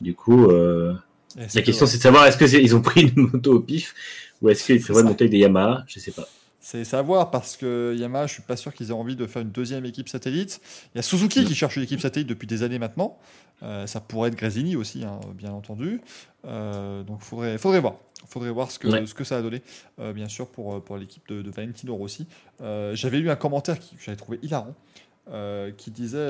Du 0.00 0.14
coup, 0.14 0.48
la 0.50 1.62
question 1.62 1.86
que- 1.86 1.90
c'est 1.92 1.98
de 1.98 2.02
savoir 2.02 2.26
est-ce 2.26 2.36
que 2.36 2.46
c'est- 2.46 2.62
ils 2.62 2.74
ont 2.76 2.82
pris 2.82 3.02
une 3.16 3.28
moto 3.32 3.54
au 3.54 3.60
pif 3.60 3.94
ou 4.40 4.48
est-ce 4.50 4.64
qu'ils 4.64 4.80
prévoient 4.80 5.02
monter 5.02 5.24
avec 5.24 5.32
des 5.32 5.38
Yamaha, 5.38 5.84
je 5.86 5.98
sais 6.00 6.10
pas. 6.12 6.28
C'est 6.64 6.84
savoir 6.84 7.32
parce 7.32 7.56
que 7.56 7.92
Yamaha, 7.98 8.28
je 8.28 8.34
suis 8.34 8.42
pas 8.42 8.54
sûr 8.56 8.72
qu'ils 8.72 8.90
aient 8.90 8.94
envie 8.94 9.16
de 9.16 9.26
faire 9.26 9.42
une 9.42 9.50
deuxième 9.50 9.84
équipe 9.84 10.08
satellite. 10.08 10.60
Il 10.94 10.98
y 10.98 11.00
a 11.00 11.02
Suzuki 11.02 11.44
qui 11.44 11.56
cherche 11.56 11.76
une 11.76 11.82
équipe 11.82 12.00
satellite 12.00 12.28
depuis 12.28 12.46
des 12.46 12.62
années 12.62 12.78
maintenant. 12.78 13.18
Euh, 13.64 13.88
ça 13.88 14.00
pourrait 14.00 14.28
être 14.28 14.36
Gresini 14.36 14.76
aussi, 14.76 15.04
hein, 15.04 15.18
bien 15.34 15.50
entendu. 15.50 16.00
Euh, 16.46 17.02
donc 17.02 17.20
faudrait, 17.20 17.58
faudrait 17.58 17.80
voir. 17.80 17.96
Faudrait 18.28 18.50
voir 18.50 18.70
ce 18.70 18.78
que, 18.78 18.86
Ouais. 18.86 19.04
ce 19.06 19.12
que 19.14 19.24
ça 19.24 19.38
a 19.38 19.42
donné, 19.42 19.60
euh, 19.98 20.12
bien 20.12 20.28
sûr, 20.28 20.46
pour, 20.46 20.82
pour 20.84 20.96
l'équipe 20.98 21.26
de, 21.28 21.42
de 21.42 21.50
Valentino 21.50 21.96
Rossi. 21.96 22.28
J'avais 22.60 23.18
lu 23.18 23.28
un 23.28 23.36
commentaire 23.36 23.80
que 23.80 23.84
j'avais 24.00 24.16
trouvé 24.16 24.38
hilarant. 24.42 24.74
qui 25.76 25.90
disait, 25.90 26.28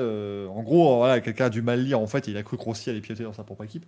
en 0.49 0.63
gros, 0.63 0.97
voilà, 0.97 1.21
quelqu'un 1.21 1.45
a 1.45 1.49
du 1.51 1.61
mal 1.61 1.83
lire 1.83 1.99
en 1.99 2.07
fait, 2.07 2.27
et 2.27 2.31
il 2.31 2.37
a 2.37 2.43
cru 2.43 2.57
que 2.57 2.63
Rossi 2.63 2.89
allait 2.89 3.01
piloter 3.01 3.23
dans 3.23 3.33
sa 3.33 3.43
propre 3.43 3.63
équipe. 3.65 3.85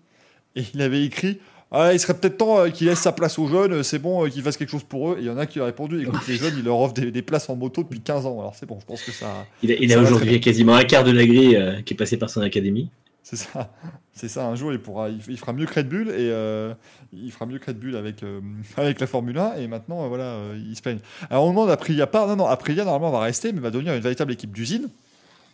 Et 0.55 0.63
il 0.75 0.81
avait 0.83 1.03
écrit 1.03 1.39
ah, 1.75 1.93
il 1.93 1.99
serait 1.99 2.13
peut-être 2.13 2.37
temps 2.37 2.59
euh, 2.59 2.69
qu'il 2.69 2.87
laisse 2.87 2.99
sa 2.99 3.11
place 3.11 3.37
aux 3.37 3.47
jeunes, 3.47 3.73
euh, 3.73 3.83
c'est 3.83 3.99
bon 3.99 4.25
euh, 4.25 4.29
qu'il 4.29 4.41
fasse 4.41 4.55
quelque 4.55 4.69
chose 4.69 4.83
pour 4.83 5.11
eux. 5.11 5.17
Et 5.17 5.23
il 5.23 5.27
y 5.27 5.29
en 5.29 5.37
a 5.37 5.45
qui 5.45 5.59
ont 5.59 5.65
répondu 5.65 6.01
écoute, 6.01 6.25
les 6.27 6.37
jeunes, 6.37 6.53
ils 6.57 6.63
leur 6.63 6.79
offrent 6.79 6.93
des, 6.93 7.11
des 7.11 7.21
places 7.21 7.49
en 7.49 7.55
moto 7.55 7.83
depuis 7.83 7.99
15 7.99 8.25
ans. 8.25 8.39
Alors 8.39 8.55
c'est 8.55 8.65
bon, 8.65 8.79
je 8.79 8.85
pense 8.85 9.03
que 9.03 9.11
ça. 9.11 9.45
Il 9.61 9.71
a, 9.71 9.75
il 9.75 9.93
a 9.93 9.99
aujourd'hui 9.99 10.39
quasiment 10.39 10.75
un 10.75 10.85
quart 10.85 11.03
de 11.03 11.11
la 11.11 11.25
grille 11.25 11.57
euh, 11.57 11.81
qui 11.81 11.93
est 11.93 11.97
passé 11.97 12.17
par 12.17 12.29
son 12.29 12.41
académie. 12.41 12.89
C'est 13.23 13.35
ça. 13.35 13.73
C'est 14.17 14.29
ça, 14.29 14.47
un 14.47 14.55
jour, 14.55 14.71
il, 14.71 14.79
pourra, 14.79 15.09
il, 15.09 15.19
il 15.27 15.37
fera 15.37 15.51
mieux 15.51 15.65
que 15.65 15.73
Red 15.73 15.89
Bull 15.89 16.07
et 16.07 16.29
euh, 16.31 16.73
il 17.11 17.29
fera 17.33 17.45
mieux 17.45 17.59
que 17.59 17.65
Red 17.65 17.77
Bull 17.77 17.97
avec, 17.97 18.23
euh, 18.23 18.39
avec 18.77 19.01
la 19.01 19.07
Formule 19.07 19.37
1. 19.37 19.55
Et 19.55 19.67
maintenant, 19.67 20.07
voilà, 20.07 20.37
il 20.55 20.73
se 20.73 20.81
plaigne. 20.81 20.99
Alors 21.29 21.43
on 21.43 21.49
demande 21.49 21.69
Aprilia 21.69 22.07
pas. 22.07 22.25
Non, 22.25 22.37
non, 22.37 22.45
Aprilia, 22.45 22.85
normalement, 22.85 23.11
va 23.11 23.25
rester, 23.25 23.51
mais 23.51 23.59
va 23.59 23.71
devenir 23.71 23.93
une 23.93 23.99
véritable 23.99 24.31
équipe 24.31 24.53
d'usine. 24.53 24.87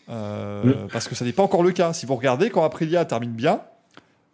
Euh, 0.09 0.51
Mm. 0.63 0.87
Parce 0.91 1.07
que 1.07 1.15
ça 1.15 1.25
n'est 1.25 1.31
pas 1.31 1.43
encore 1.43 1.63
le 1.63 1.71
cas. 1.71 1.93
Si 1.93 2.05
vous 2.05 2.15
regardez, 2.15 2.49
quand 2.49 2.63
Aprilia 2.63 3.05
termine 3.05 3.31
bien, 3.31 3.61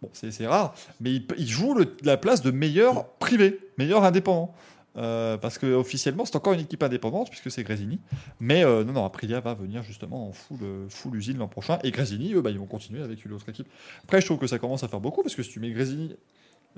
bon, 0.02 0.08
c'est 0.12 0.46
rare, 0.46 0.74
mais 1.00 1.12
il, 1.12 1.24
il 1.38 1.48
joue 1.48 1.74
le- 1.74 1.94
la 2.04 2.16
place 2.16 2.42
de 2.42 2.50
meilleur 2.50 3.06
privé, 3.18 3.58
meilleur 3.78 4.04
indépendant. 4.04 4.54
Euh, 4.96 5.36
parce 5.36 5.58
que 5.58 5.66
officiellement 5.74 6.24
c'est 6.24 6.34
encore 6.34 6.54
une 6.54 6.60
équipe 6.60 6.82
indépendante 6.82 7.28
puisque 7.28 7.52
c'est 7.52 7.62
Gresini 7.62 8.00
mais 8.40 8.64
euh, 8.64 8.82
non 8.82 8.94
non 8.94 9.04
Aprilia 9.04 9.38
va 9.38 9.54
venir 9.54 9.82
justement 9.84 10.28
en 10.28 10.32
full, 10.32 10.58
euh, 10.62 10.86
full 10.88 11.14
usine 11.14 11.36
l'an 11.38 11.46
prochain 11.46 11.78
et 11.84 11.92
Gresini 11.92 12.32
eux 12.34 12.40
bah, 12.40 12.50
ils 12.50 12.58
vont 12.58 12.66
continuer 12.66 13.02
avec 13.02 13.24
une 13.24 13.32
autre 13.32 13.48
équipe 13.48 13.68
après 14.02 14.20
je 14.20 14.26
trouve 14.26 14.38
que 14.38 14.48
ça 14.48 14.58
commence 14.58 14.82
à 14.82 14.88
faire 14.88 14.98
beaucoup 14.98 15.22
parce 15.22 15.36
que 15.36 15.42
si 15.44 15.50
tu 15.50 15.60
mets 15.60 15.70
Gresini 15.70 16.16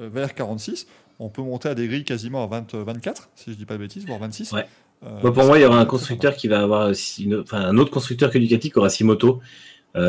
euh, 0.01 0.11
vers 0.13 0.35
46 0.35 0.87
on 1.19 1.31
peut 1.31 1.41
monter 1.41 1.71
à 1.71 1.75
des 1.75 1.87
grilles 1.89 2.05
quasiment 2.05 2.43
à 2.45 2.47
20, 2.49 2.75
euh, 2.75 2.85
24 2.85 3.31
si 3.37 3.53
je 3.53 3.57
dis 3.57 3.65
pas 3.65 3.75
de 3.75 3.79
bêtises 3.79 4.05
voire 4.05 4.19
26 4.19 4.53
Ouais. 4.53 4.67
Euh, 5.03 5.21
Bon, 5.23 5.33
pour 5.33 5.45
moi, 5.45 5.59
il 5.59 5.63
y 5.63 5.65
aura 5.65 5.79
un 5.81 5.87
constructeur 5.87 6.35
qui 6.37 6.49
va 6.49 6.61
avoir 6.61 6.93
une- 7.21 7.41
enfin, 7.41 7.61
un 7.61 7.79
autre 7.79 7.91
constructeur 7.93 8.31
que 8.31 8.37
Ducati 8.39 8.71
qui 8.71 8.79
aura 8.79 8.91
six 8.91 9.05
motos, 9.05 9.41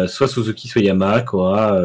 soit 0.07 0.27
Suzuki, 0.27 0.67
soit 0.67 0.81
Yamaha, 0.81 1.21
qui 1.21 1.35
aura. 1.35 1.79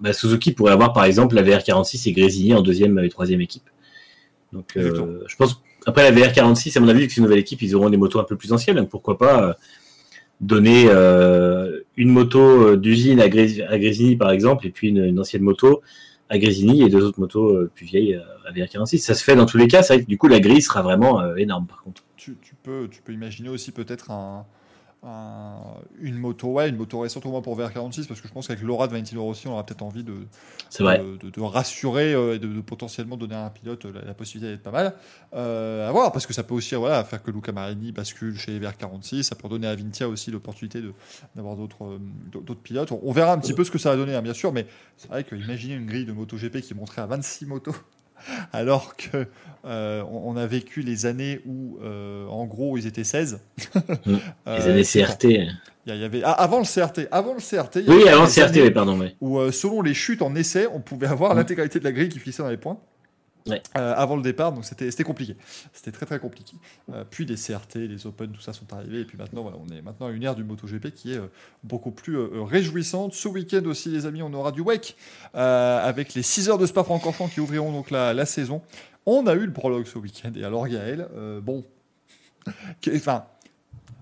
Bah, 0.00 0.12
Suzuki 0.12 0.52
pourrait 0.52 0.72
avoir 0.72 0.92
par 0.92 1.04
exemple 1.04 1.34
la 1.34 1.42
VR46 1.42 2.08
et 2.08 2.12
Grésini 2.12 2.54
en 2.54 2.62
deuxième 2.62 2.98
et 2.98 3.08
troisième 3.08 3.40
équipe. 3.40 3.68
Donc, 4.52 4.76
euh, 4.76 5.22
je 5.26 5.36
pense 5.36 5.62
après 5.86 6.10
la 6.10 6.12
VR46, 6.12 6.76
à 6.76 6.80
mon 6.80 6.88
avis, 6.88 7.08
c'est 7.08 7.16
une 7.16 7.24
nouvelle 7.24 7.38
équipe, 7.38 7.62
ils 7.62 7.74
auront 7.74 7.90
des 7.90 7.96
motos 7.96 8.18
un 8.18 8.24
peu 8.24 8.36
plus 8.36 8.52
anciennes. 8.52 8.76
Donc 8.76 8.88
pourquoi 8.90 9.16
pas 9.16 9.42
euh, 9.42 9.52
donner 10.40 10.86
euh, 10.88 11.80
une 11.96 12.10
moto 12.10 12.76
d'usine 12.76 13.20
à, 13.20 13.28
Grés- 13.28 13.62
à 13.66 13.78
Grésini 13.78 14.16
par 14.16 14.30
exemple, 14.30 14.66
et 14.66 14.70
puis 14.70 14.88
une, 14.88 15.04
une 15.04 15.18
ancienne 15.18 15.42
moto 15.42 15.82
à 16.28 16.38
Grésini 16.38 16.82
et 16.82 16.88
deux 16.90 17.04
autres 17.04 17.20
motos 17.20 17.66
plus 17.74 17.86
vieilles 17.86 18.20
à 18.46 18.52
VR46. 18.52 18.98
Ça 18.98 19.14
se 19.14 19.24
fait 19.24 19.34
dans 19.34 19.46
tous 19.46 19.56
les 19.56 19.66
cas. 19.66 19.82
C'est 19.82 19.94
vrai 19.94 20.02
que 20.04 20.08
du 20.08 20.18
coup 20.18 20.28
la 20.28 20.40
grille 20.40 20.60
sera 20.62 20.82
vraiment 20.82 21.34
énorme 21.36 21.66
par 21.66 21.82
contre. 21.82 22.02
tu, 22.16 22.36
tu 22.42 22.54
peux, 22.62 22.88
tu 22.90 23.00
peux 23.00 23.12
imaginer 23.12 23.48
aussi 23.48 23.72
peut-être 23.72 24.10
un, 24.10 24.44
un- 25.04 25.76
une 26.00 26.16
moto, 26.16 26.48
ouais, 26.48 26.68
une 26.68 26.76
moto 26.76 26.98
récente 27.00 27.24
au 27.26 27.30
moins 27.30 27.40
pour 27.40 27.56
VR46, 27.58 28.06
parce 28.08 28.20
que 28.20 28.26
je 28.28 28.32
pense 28.32 28.48
qu'avec 28.48 28.62
l'aura 28.62 28.86
de 28.88 28.92
Valentino 28.92 29.22
Rossi, 29.22 29.46
on 29.46 29.52
aura 29.52 29.64
peut-être 29.64 29.82
envie 29.82 30.02
de, 30.02 30.14
de, 30.98 31.16
de- 31.18 31.30
de 31.30 31.40
rassurer 31.40 32.14
euh, 32.14 32.34
et 32.34 32.38
de, 32.40 32.60
potentiellement 32.60 33.16
donner 33.16 33.36
à 33.36 33.44
un 33.46 33.50
pilote 33.50 33.84
euh, 33.84 33.92
la, 33.92 34.02
la 34.02 34.14
possibilité 34.14 34.50
d'être 34.52 34.62
pas 34.64 34.70
mal. 34.72 34.94
Euh, 35.34 35.88
à 35.88 35.92
voir, 35.92 36.10
parce 36.12 36.26
que 36.26 36.32
ça 36.32 36.42
peut 36.42 36.54
aussi 36.54 36.74
voilà, 36.74 37.04
faire 37.04 37.22
que 37.22 37.30
Luca 37.30 37.52
Marini 37.52 37.92
bascule 37.92 38.36
chez 38.36 38.58
les 38.58 38.66
VR46, 38.66 39.22
ça 39.22 39.36
peut 39.36 39.48
donner 39.48 39.68
à 39.68 39.74
Vintia 39.76 40.08
aussi 40.08 40.30
l'opportunité 40.32 40.82
d'avoir 41.36 41.54
d'autres 41.56 41.84
euh, 41.84 42.54
pilotes. 42.62 42.90
On, 42.92 43.00
on 43.04 43.12
verra 43.12 43.32
un 43.32 43.38
petit 43.38 43.54
peu 43.54 43.62
ce 43.64 43.70
que 43.70 43.78
ça 43.78 43.90
va 43.90 43.96
donner, 43.96 44.14
hein, 44.16 44.22
bien 44.22 44.34
sûr, 44.34 44.52
mais 44.52 44.66
c'est 44.96 45.08
vrai 45.08 45.22
que 45.22 45.36
imaginer 45.36 45.74
une 45.74 45.86
grille 45.86 46.06
de 46.06 46.12
MotoGP 46.12 46.60
qui 46.60 46.74
monterait 46.74 47.02
à 47.02 47.06
26 47.06 47.46
motos. 47.46 47.74
Alors 48.52 48.96
que 48.96 49.26
euh, 49.64 50.02
on 50.10 50.36
a 50.36 50.46
vécu 50.46 50.82
les 50.82 51.06
années 51.06 51.40
où, 51.46 51.78
euh, 51.82 52.26
en 52.28 52.46
gros, 52.46 52.78
ils 52.78 52.86
étaient 52.86 53.04
16. 53.04 53.40
Les 54.06 54.18
Euh, 54.46 54.70
années 54.70 54.84
c'est- 54.84 55.02
CRT. 55.02 55.24
Il 55.86 55.96
y 55.96 56.04
avait, 56.04 56.20
ah, 56.22 56.32
avant 56.32 56.58
le 56.58 56.64
CRT, 56.64 57.08
avant 57.10 57.32
le 57.34 57.40
CRT, 57.40 57.76
il 57.80 57.86
y 57.86 57.88
Oui, 57.90 58.02
avait 58.02 58.10
avant 58.10 58.26
des 58.26 58.30
CRT, 58.32 58.42
années 58.50 58.62
oui, 58.64 58.70
pardon. 58.70 58.98
Oui. 59.00 59.16
où 59.22 59.50
selon 59.50 59.80
les 59.80 59.94
chutes 59.94 60.20
en 60.20 60.34
essai, 60.34 60.66
on 60.72 60.80
pouvait 60.80 61.06
avoir 61.06 61.34
Mm. 61.34 61.38
l'intégralité 61.38 61.78
de 61.78 61.84
la 61.84 61.92
grille 61.92 62.10
qui 62.10 62.18
finissait 62.18 62.42
dans 62.42 62.50
les 62.50 62.58
points. 62.58 62.78
Euh, 63.50 63.94
avant 63.96 64.16
le 64.16 64.22
départ, 64.22 64.52
donc 64.52 64.64
c'était 64.64 65.04
compliqué. 65.04 65.36
C'était 65.72 65.92
très 65.92 66.06
très 66.06 66.18
compliqué. 66.18 66.56
Euh, 66.92 67.04
puis 67.08 67.24
les 67.24 67.36
CRT, 67.36 67.76
les 67.76 68.06
Open, 68.06 68.30
tout 68.32 68.40
ça 68.40 68.52
sont 68.52 68.72
arrivés, 68.72 69.00
et 69.00 69.04
puis 69.04 69.18
maintenant, 69.18 69.42
voilà, 69.42 69.58
on 69.58 69.68
est 69.74 69.82
maintenant 69.82 70.06
à 70.06 70.10
une 70.10 70.22
ère 70.22 70.34
du 70.34 70.44
MotoGP 70.44 70.90
qui 70.90 71.12
est 71.12 71.18
euh, 71.18 71.28
beaucoup 71.64 71.90
plus 71.90 72.18
réjouissante. 72.18 73.14
Ce 73.14 73.28
week-end 73.28 73.64
aussi, 73.66 73.88
les 73.90 74.06
amis, 74.06 74.22
on 74.22 74.32
aura 74.32 74.52
du 74.52 74.60
wake 74.60 74.96
avec 75.34 76.14
les 76.14 76.22
6 76.22 76.48
heures 76.48 76.58
de 76.58 76.66
Spa-Francorchamps 76.66 77.28
qui 77.28 77.40
ouvriront 77.40 77.72
donc 77.72 77.90
la, 77.90 78.14
la 78.14 78.26
saison. 78.26 78.62
On 79.06 79.26
a 79.26 79.34
eu 79.34 79.46
le 79.46 79.52
prologue 79.52 79.86
ce 79.86 79.98
week-end, 79.98 80.32
et 80.36 80.44
alors 80.44 80.66
Gaël, 80.68 81.08
bon, 81.42 81.64
enfin, 82.94 83.24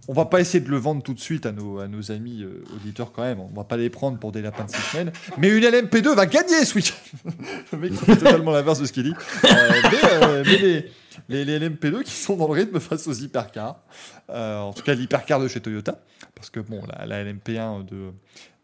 on 0.08 0.12
va 0.12 0.26
pas 0.26 0.40
essayer 0.40 0.60
de 0.60 0.70
le 0.70 0.76
vendre 0.76 1.02
tout 1.02 1.14
de 1.14 1.20
suite 1.20 1.46
à 1.46 1.52
nos, 1.52 1.80
amis 2.12 2.42
euh, 2.42 2.62
auditeurs 2.76 3.12
quand 3.12 3.22
même. 3.22 3.40
On 3.40 3.48
va 3.48 3.64
pas 3.64 3.76
les 3.76 3.90
prendre 3.90 4.18
pour 4.18 4.30
des 4.30 4.40
lapins 4.42 4.64
de 4.64 4.70
six 4.70 4.80
semaines. 4.82 5.12
Mais 5.38 5.48
une 5.48 5.64
LMP2 5.64 6.14
va 6.14 6.26
gagner 6.26 6.64
ce 6.64 6.74
week-end. 6.76 7.30
le 7.72 7.78
mec 7.78 7.92
totalement 8.06 8.52
l'inverse 8.52 8.78
de 8.80 8.86
ce 8.86 8.92
qu'il 8.92 9.02
dit. 9.04 9.14
Euh, 9.44 9.48
mais 9.90 9.98
euh, 10.04 10.44
mais 10.46 10.58
les, 10.58 10.90
les, 11.28 11.44
les 11.58 11.68
LMP2 11.68 12.04
qui 12.04 12.12
sont 12.12 12.36
dans 12.36 12.46
le 12.46 12.52
rythme 12.52 12.78
face 12.78 13.06
aux 13.08 13.12
hypercars. 13.14 13.80
En 14.28 14.72
tout 14.72 14.82
cas, 14.82 14.94
l'hypercar 14.94 15.40
de 15.40 15.48
chez 15.48 15.60
Toyota. 15.60 16.00
Parce 16.34 16.50
que 16.50 16.60
bon, 16.60 16.80
la, 16.86 17.06
la 17.06 17.24
LMP1 17.24 17.84
de, 17.86 18.12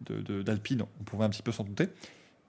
de- 0.02 0.20
de- 0.20 0.42
d'Alpine, 0.42 0.82
on 1.00 1.04
pouvait 1.04 1.24
un 1.24 1.30
petit 1.30 1.42
peu 1.42 1.50
s'en 1.52 1.64
douter. 1.64 1.88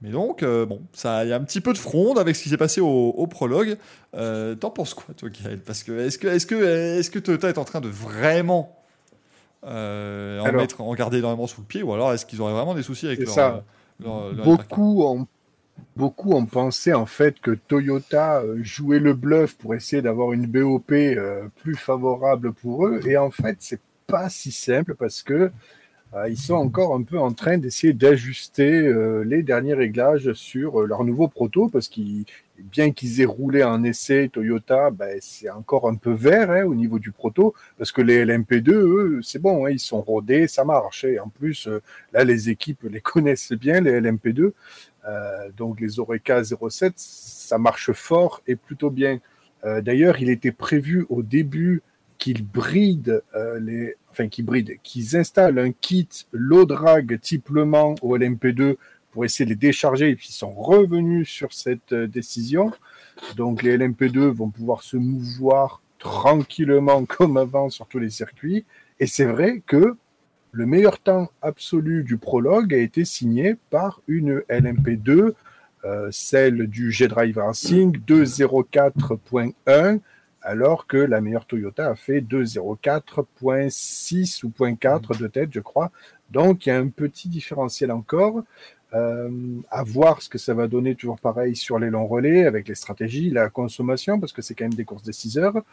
Mais 0.02 0.10
donc, 0.10 0.44
bon, 0.44 0.82
ça, 0.92 1.24
il 1.24 1.30
y 1.30 1.34
a 1.34 1.38
un 1.38 1.44
petit 1.44 1.62
peu 1.62 1.72
de 1.74 1.78
fronde 1.78 2.20
avec 2.20 2.36
ce 2.36 2.44
qui 2.44 2.50
s'est 2.50 2.58
passé 2.58 2.82
au, 2.82 3.26
prologue. 3.28 3.78
T'en 4.12 4.70
penses 4.70 4.94
quoi, 4.94 5.16
toi, 5.16 5.30
Gaël? 5.30 5.62
Parce 5.62 5.82
que 5.84 5.98
est-ce 5.98 6.18
que, 6.20 6.28
est-ce 6.28 6.46
que, 6.46 6.56
est-ce 7.00 7.10
que 7.10 7.20
Toyota 7.20 7.50
est 7.50 7.58
en 7.58 7.64
train 7.64 7.82
de 7.82 7.88
vraiment 7.88 8.83
euh, 9.66 10.40
en 10.42 10.46
Alors- 10.46 10.62
mettre, 10.62 10.82
en 10.82 10.94
garder 10.94 11.20
énormément 11.20 11.48
sous 11.48 11.62
le 11.62 11.68
pied, 11.68 11.84
ou 11.84 11.94
alors 11.94 12.14
est-ce 12.14 12.26
qu'ils 12.26 12.42
auraient 12.42 12.54
vraiment 12.54 12.76
des 12.76 12.84
soucis 12.84 13.08
avec 13.08 13.20
leur, 13.20 13.30
ça. 13.30 13.64
leur, 14.00 14.34
leur 14.34 14.46
hypercar 14.48 14.78
Beaucoup 14.78 15.04
ont, 15.04 15.28
beaucoup 15.96 16.34
ont 16.34 16.46
pensé 16.46 16.94
en 16.94 17.06
fait 17.06 17.40
que 17.40 17.52
Toyota 17.52 18.42
euh, 18.42 18.58
jouait 18.62 19.00
le 19.00 19.14
bluff 19.14 19.56
pour 19.58 19.74
essayer 19.76 20.02
d'avoir 20.02 20.34
une 20.34 20.46
BOP 20.48 20.92
euh, 20.92 21.48
plus 21.62 21.76
favorable 21.76 22.54
pour 22.54 22.88
eux. 22.88 23.00
Et 23.08 23.18
en 23.18 23.32
fait, 23.32 23.58
c'est 23.60 23.80
pas 24.08 24.30
si 24.30 24.52
simple 24.52 24.96
parce 24.96 25.24
que 25.24 25.34
euh, 25.34 25.50
ils 26.30 26.38
sont 26.38 26.54
encore 26.54 26.94
un 26.94 27.04
peu 27.04 27.18
en 27.18 27.34
train 27.34 27.58
d'essayer 27.58 27.94
d'ajuster 27.94 28.86
euh, 28.86 29.24
les 29.24 29.42
derniers 29.42 29.74
réglages 29.74 30.34
sur 30.34 30.82
euh, 30.82 30.86
leur 30.86 31.04
nouveau 31.04 31.28
proto 31.28 31.70
parce 31.70 31.88
qu'ils 31.88 32.26
bien 32.60 32.92
qu'ils 32.92 33.22
aient 33.22 33.26
roulé 33.26 33.64
en 33.64 33.84
essai 33.84 34.30
Toyota, 34.32 34.92
ben, 34.92 35.18
c'est 35.22 35.50
encore 35.50 35.88
un 35.88 35.96
peu 35.96 36.12
vert 36.12 36.52
hein, 36.52 36.64
au 36.64 36.76
niveau 36.76 37.00
du 37.00 37.12
proto 37.12 37.54
parce 37.78 37.92
que 37.92 38.02
les 38.02 38.26
LMP2, 38.26 38.72
eux, 38.72 39.20
c'est 39.24 39.40
bon, 39.40 39.66
hein, 39.66 39.72
ils 39.72 39.80
sont 39.80 40.02
rodés, 40.02 40.48
ça 40.48 40.64
marche. 40.64 41.04
Et 41.04 41.20
en 41.20 41.30
plus, 41.30 41.68
euh, 41.68 41.82
là, 42.12 42.24
les 42.24 42.50
équipes 42.50 42.84
les 42.84 43.02
connaissent 43.02 43.54
bien, 43.54 43.82
les 43.82 44.00
LMP2. 44.00 44.52
Euh, 45.06 45.52
donc 45.58 45.82
les 45.82 46.00
Oreca 46.00 46.44
07, 46.44 46.94
ça 46.96 47.58
marche 47.58 47.92
fort 47.92 48.42
et 48.48 48.56
plutôt 48.56 48.90
bien. 48.90 49.20
Euh, 49.66 49.82
D'ailleurs, 49.82 50.20
il 50.20 50.30
était 50.30 50.52
prévu 50.52 51.06
au 51.10 51.24
début 51.24 51.82
qu'ils 52.24 52.46
brident 52.48 53.22
euh, 53.36 53.60
les, 53.60 53.96
enfin 54.10 54.30
qu'ils 54.30 54.46
brident, 54.46 54.78
qu'ils 54.82 55.18
installent 55.18 55.60
un 55.60 55.74
kit 55.74 56.08
low 56.32 56.64
drag 56.64 57.20
type 57.20 57.50
Le 57.50 57.66
Mans 57.66 57.96
au 58.02 58.18
LMP2 58.18 58.78
pour 59.12 59.26
essayer 59.26 59.44
de 59.44 59.50
les 59.50 59.58
décharger 59.58 60.12
et 60.12 60.16
puis 60.16 60.30
ils 60.30 60.36
sont 60.36 60.54
revenus 60.54 61.28
sur 61.28 61.52
cette 61.52 61.92
euh, 61.92 62.08
décision. 62.08 62.72
Donc 63.36 63.62
les 63.62 63.78
LMP2 63.78 64.20
vont 64.30 64.50
pouvoir 64.50 64.84
se 64.84 64.96
mouvoir 64.96 65.82
tranquillement 66.00 67.04
comme 67.10 67.36
avant 67.36 67.70
sur 67.70 67.88
tous 67.88 68.00
les 68.00 68.10
circuits. 68.10 68.64
Et 69.02 69.06
c'est 69.06 69.26
vrai 69.26 69.62
que 69.68 69.98
le 70.54 70.66
meilleur 70.66 71.00
temps 71.00 71.30
absolu 71.42 72.06
du 72.06 72.16
prologue 72.16 72.74
a 72.74 72.78
été 72.78 73.04
signé 73.04 73.58
par 73.70 74.00
une 74.08 74.40
LMP2, 74.50 75.34
euh, 75.84 76.08
celle 76.10 76.68
du 76.68 76.90
G-Drive 76.90 77.38
Racing 77.38 77.98
204.1, 78.08 80.00
alors 80.44 80.88
que 80.88 80.98
la 80.98 81.22
meilleure 81.22 81.46
Toyota 81.46 81.90
a 81.90 81.96
fait 81.96 82.20
204.6 82.22 84.46
ou 84.46 84.50
0.4 84.50 85.20
de 85.20 85.28
tête, 85.28 85.50
je 85.52 85.62
crois. 85.62 85.92
Donc 86.32 86.66
il 86.66 86.70
y 86.70 86.72
a 86.72 86.78
un 86.78 86.90
petit 86.90 87.30
différentiel 87.30 87.92
encore. 87.92 88.44
Euh, 88.94 89.30
à 89.72 89.84
voir 89.84 90.22
ce 90.22 90.30
que 90.30 90.38
ça 90.38 90.54
va 90.54 90.68
donner, 90.68 90.94
toujours 90.94 91.20
pareil, 91.20 91.56
sur 91.56 91.80
les 91.80 91.90
longs 91.90 92.06
relais, 92.06 92.46
avec 92.46 92.68
les 92.68 92.76
stratégies, 92.76 93.32
la 93.32 93.50
consommation, 93.50 94.20
parce 94.20 94.34
que 94.34 94.44
c'est 94.44 94.54
quand 94.54 94.66
même 94.66 94.76
des 94.76 94.86
courses 94.86 95.04
de 95.04 95.12
6 95.12 95.40
heures. 95.40 95.64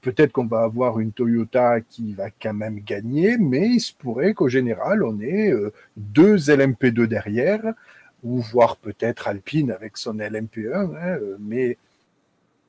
Peut-être 0.00 0.32
qu'on 0.32 0.46
va 0.46 0.62
avoir 0.62 1.00
une 1.00 1.12
Toyota 1.12 1.80
qui 1.80 2.14
va 2.14 2.30
quand 2.30 2.54
même 2.54 2.80
gagner, 2.80 3.36
mais 3.36 3.68
il 3.68 3.80
se 3.80 3.92
pourrait 3.92 4.32
qu'au 4.32 4.48
général, 4.48 5.02
on 5.02 5.20
ait 5.20 5.50
euh, 5.50 5.72
deux 5.96 6.36
LMP2 6.36 7.06
derrière, 7.06 7.74
ou 8.22 8.40
voire 8.40 8.76
peut-être 8.76 9.26
Alpine 9.26 9.72
avec 9.72 9.96
son 9.96 10.14
LMP1, 10.14 10.72
hein, 10.72 11.18
euh, 11.20 11.36
mais 11.40 11.78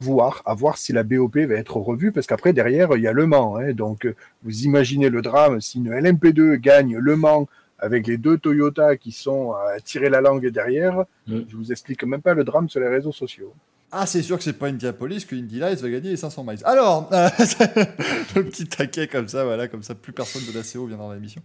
voir, 0.01 0.41
à 0.45 0.53
voir 0.55 0.77
si 0.77 0.93
la 0.93 1.03
BOP 1.03 1.37
va 1.37 1.55
être 1.55 1.77
revue, 1.77 2.11
parce 2.11 2.27
qu'après, 2.27 2.53
derrière, 2.53 2.89
il 2.97 3.03
y 3.03 3.07
a 3.07 3.13
Le 3.13 3.25
Mans. 3.27 3.57
hein, 3.57 3.71
donc, 3.73 4.05
euh, 4.05 4.15
vous 4.43 4.63
imaginez 4.63 5.09
le 5.09 5.21
drame, 5.21 5.61
si 5.61 5.77
une 5.77 5.91
LMP2 5.93 6.55
gagne 6.57 6.97
Le 6.97 7.15
Mans 7.15 7.47
avec 7.79 8.05
les 8.07 8.17
deux 8.17 8.37
Toyota 8.37 8.95
qui 8.97 9.11
sont 9.11 9.53
à 9.53 9.79
tirer 9.79 10.09
la 10.09 10.21
langue 10.21 10.47
derrière, 10.49 11.05
Mm. 11.27 11.39
je 11.49 11.55
vous 11.55 11.71
explique 11.71 12.03
même 12.03 12.21
pas 12.21 12.33
le 12.33 12.43
drame 12.43 12.67
sur 12.69 12.79
les 12.79 12.87
réseaux 12.87 13.11
sociaux. 13.11 13.53
Ah, 13.93 14.05
c'est 14.05 14.21
sûr 14.21 14.37
que 14.37 14.43
c'est 14.43 14.53
pas 14.57 14.67
Indianapolis 14.67 15.25
que 15.25 15.35
Indy 15.35 15.59
Lights 15.59 15.81
va 15.81 15.89
gagner 15.89 16.11
les 16.11 16.15
500 16.17 16.45
miles. 16.45 16.59
Alors, 16.63 17.09
euh, 17.11 17.27
le 18.35 18.43
petit 18.45 18.65
taquet 18.65 19.07
comme 19.07 19.27
ça, 19.27 19.43
voilà, 19.43 19.67
comme 19.67 19.83
ça, 19.83 19.95
plus 19.95 20.13
personne 20.13 20.41
de 20.47 20.57
l'ACO 20.57 20.85
vient 20.87 20.95
dans 20.97 21.11
l'émission. 21.11 21.41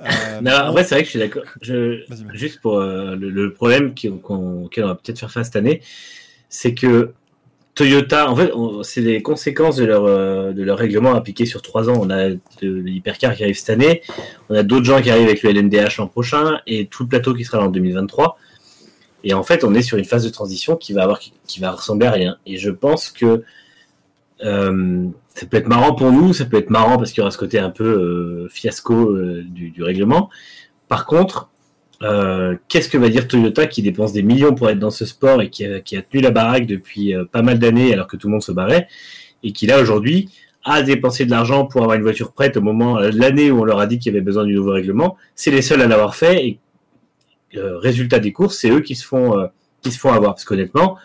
Euh, 0.00 0.40
Non, 0.42 0.52
en 0.52 0.72
vrai, 0.72 0.84
c'est 0.84 0.96
vrai 0.96 1.02
que 1.02 1.06
je 1.06 1.10
suis 1.10 1.18
d'accord. 1.18 1.44
Je... 1.62 2.02
Juste 2.34 2.60
pour 2.60 2.78
euh, 2.78 3.16
le, 3.16 3.30
le 3.30 3.52
problème 3.54 3.94
qui- 3.94 4.10
qu'on- 4.20 4.64
auquel 4.64 4.84
on 4.84 4.88
va 4.88 4.94
peut-être 4.96 5.18
faire 5.18 5.30
face 5.30 5.46
cette 5.46 5.56
année, 5.56 5.80
c'est 6.50 6.74
que 6.74 7.12
Toyota, 7.78 8.28
en 8.28 8.34
fait, 8.34 8.50
c'est 8.82 9.00
les 9.00 9.22
conséquences 9.22 9.76
de 9.76 9.84
leur, 9.84 10.04
euh, 10.04 10.52
de 10.52 10.64
leur 10.64 10.76
règlement 10.76 11.14
appliqué 11.14 11.46
sur 11.46 11.62
trois 11.62 11.88
ans. 11.88 11.96
On 12.00 12.10
a 12.10 12.30
l'hypercar 12.60 13.36
qui 13.36 13.44
arrive 13.44 13.56
cette 13.56 13.70
année, 13.70 14.02
on 14.50 14.56
a 14.56 14.64
d'autres 14.64 14.84
gens 14.84 15.00
qui 15.00 15.12
arrivent 15.12 15.28
avec 15.28 15.44
le 15.44 15.52
LMDH 15.52 15.98
l'an 15.98 16.08
prochain 16.08 16.58
et 16.66 16.86
tout 16.86 17.04
le 17.04 17.08
plateau 17.08 17.34
qui 17.34 17.44
sera 17.44 17.58
là 17.58 17.66
en 17.66 17.68
2023. 17.68 18.36
Et 19.22 19.32
en 19.32 19.44
fait, 19.44 19.62
on 19.62 19.74
est 19.74 19.82
sur 19.82 19.96
une 19.96 20.04
phase 20.04 20.24
de 20.24 20.28
transition 20.28 20.74
qui 20.74 20.92
va 20.92 21.04
avoir, 21.04 21.20
qui, 21.20 21.60
va 21.60 21.70
ressembler 21.70 22.08
à 22.08 22.10
rien. 22.10 22.36
Et 22.46 22.56
je 22.56 22.70
pense 22.70 23.10
que 23.10 23.44
euh, 24.42 25.06
ça 25.36 25.46
peut 25.46 25.56
être 25.56 25.68
marrant 25.68 25.94
pour 25.94 26.10
nous, 26.10 26.32
ça 26.32 26.46
peut 26.46 26.56
être 26.56 26.70
marrant 26.70 26.96
parce 26.96 27.12
qu'il 27.12 27.20
y 27.20 27.22
aura 27.22 27.30
ce 27.30 27.38
côté 27.38 27.60
un 27.60 27.70
peu 27.70 27.84
euh, 27.84 28.48
fiasco 28.50 29.16
du, 29.44 29.70
du 29.70 29.84
règlement. 29.84 30.30
Par 30.88 31.06
contre, 31.06 31.48
euh, 32.02 32.54
qu'est-ce 32.68 32.88
que 32.88 32.96
va 32.96 33.08
dire 33.08 33.26
Toyota 33.26 33.66
qui 33.66 33.82
dépense 33.82 34.12
des 34.12 34.22
millions 34.22 34.54
pour 34.54 34.70
être 34.70 34.78
dans 34.78 34.90
ce 34.90 35.04
sport 35.04 35.42
et 35.42 35.50
qui 35.50 35.64
a, 35.64 35.80
tenu 35.80 36.22
la 36.22 36.30
baraque 36.30 36.66
depuis 36.66 37.14
euh, 37.14 37.24
pas 37.24 37.42
mal 37.42 37.58
d'années 37.58 37.92
alors 37.92 38.06
que 38.06 38.16
tout 38.16 38.28
le 38.28 38.32
monde 38.32 38.42
se 38.42 38.52
barrait 38.52 38.86
et 39.42 39.52
qui 39.52 39.66
là 39.66 39.80
aujourd'hui 39.80 40.30
a 40.64 40.82
dépensé 40.82 41.24
de 41.24 41.30
l'argent 41.30 41.66
pour 41.66 41.82
avoir 41.82 41.96
une 41.96 42.02
voiture 42.02 42.32
prête 42.32 42.56
au 42.56 42.60
moment 42.60 42.98
euh, 42.98 43.10
l'année 43.12 43.50
où 43.50 43.60
on 43.60 43.64
leur 43.64 43.80
a 43.80 43.86
dit 43.86 43.98
qu'il 43.98 44.12
y 44.12 44.16
avait 44.16 44.24
besoin 44.24 44.44
du 44.44 44.54
nouveau 44.54 44.72
règlement? 44.72 45.16
C'est 45.34 45.50
les 45.50 45.62
seuls 45.62 45.82
à 45.82 45.88
l'avoir 45.88 46.14
fait 46.14 46.46
et 46.46 46.58
euh, 47.56 47.78
résultat 47.78 48.20
des 48.20 48.32
courses, 48.32 48.58
c'est 48.58 48.70
eux 48.70 48.80
qui 48.80 48.94
se 48.94 49.04
font 49.04 49.48
qui 49.82 49.90
se 49.90 49.98
font 49.98 50.12
avoir. 50.12 50.34
Parce 50.34 50.44
qu'honnêtement 50.44 50.98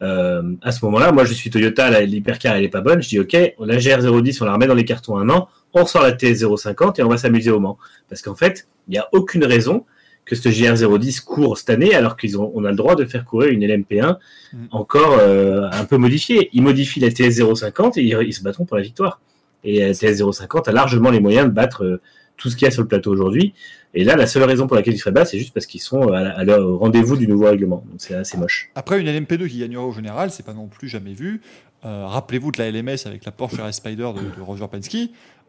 à 0.00 0.72
ce 0.72 0.84
moment-là, 0.86 1.12
moi 1.12 1.24
je 1.24 1.34
suis 1.34 1.50
Toyota, 1.50 2.00
l'hypercar 2.00 2.56
elle 2.56 2.64
est 2.64 2.68
pas 2.68 2.80
bonne, 2.80 3.02
je 3.02 3.08
dis 3.08 3.20
ok, 3.20 3.34
la 3.34 3.76
GR010 3.76 4.38
on 4.40 4.46
la 4.46 4.54
remet 4.54 4.66
dans 4.66 4.74
les 4.74 4.86
cartons 4.86 5.18
un 5.18 5.28
an, 5.28 5.48
on 5.74 5.84
sort 5.84 6.02
la 6.02 6.12
TS050 6.12 6.98
et 6.98 7.02
on 7.04 7.08
va 7.08 7.18
s'amuser 7.18 7.50
au 7.50 7.60
Mans. 7.60 7.78
Parce 8.08 8.22
qu'en 8.22 8.34
fait 8.34 8.66
il 8.88 8.92
n'y 8.92 8.98
a 8.98 9.08
aucune 9.12 9.44
raison 9.44 9.84
que 10.24 10.36
ce 10.36 10.48
GR010 10.48 11.24
court 11.24 11.58
cette 11.58 11.70
année 11.70 11.94
alors 11.94 12.16
qu'ils 12.16 12.38
ont 12.38 12.52
on 12.54 12.64
a 12.64 12.70
le 12.70 12.76
droit 12.76 12.94
de 12.94 13.04
faire 13.04 13.24
courir 13.24 13.50
une 13.50 13.62
LMP1 13.64 14.16
Mm. 14.52 14.56
encore 14.72 15.16
euh, 15.20 15.68
un 15.70 15.84
peu 15.84 15.96
modifiée. 15.96 16.50
Ils 16.52 16.62
modifient 16.62 16.98
la 17.00 17.10
TS050 17.10 17.98
et 18.00 18.02
ils, 18.02 18.16
ils 18.26 18.32
se 18.34 18.42
battront 18.42 18.64
pour 18.64 18.76
la 18.76 18.82
victoire. 18.82 19.20
Et 19.62 19.78
la 19.80 19.92
TS050 19.92 20.68
a 20.68 20.72
largement 20.72 21.10
les 21.10 21.20
moyens 21.20 21.46
de 21.46 21.52
battre 21.52 21.84
euh, 21.84 22.00
tout 22.36 22.48
ce 22.50 22.56
qu'il 22.56 22.64
y 22.64 22.68
a 22.68 22.70
sur 22.72 22.82
le 22.82 22.88
plateau 22.88 23.12
aujourd'hui. 23.12 23.54
Et 23.94 24.02
là, 24.02 24.16
la 24.16 24.26
seule 24.26 24.42
raison 24.44 24.66
pour 24.66 24.74
laquelle 24.76 24.94
ils 24.94 24.98
seraient 24.98 25.12
bas, 25.12 25.24
c'est 25.24 25.38
juste 25.38 25.52
parce 25.54 25.66
qu'ils 25.66 25.80
sont 25.82 26.08
à, 26.08 26.20
la- 26.22 26.30
à 26.38 26.42
leur 26.44 26.78
rendez-vous 26.78 27.16
du 27.16 27.28
nouveau 27.28 27.44
règlement. 27.46 27.84
Donc 27.88 27.96
c'est 27.98 28.14
assez 28.14 28.36
moche. 28.38 28.70
Après, 28.74 29.00
une 29.00 29.06
LMP2 29.06 29.46
qui 29.48 29.58
gagnera 29.60 29.84
au 29.84 29.92
général, 29.92 30.30
c'est 30.32 30.44
pas 30.44 30.54
non 30.54 30.66
plus 30.66 30.88
jamais 30.88 31.12
vu. 31.12 31.40
Euh, 31.84 32.06
Rappelez-vous 32.06 32.50
de 32.50 32.58
la 32.58 32.70
LMS 32.72 32.96
avec 33.06 33.24
la 33.24 33.30
Porsche 33.32 33.60
RS 33.60 33.72
Spider 33.74 34.10
de, 34.16 34.36
de 34.36 34.42
Roger 34.42 34.66
Penske, 34.70 34.96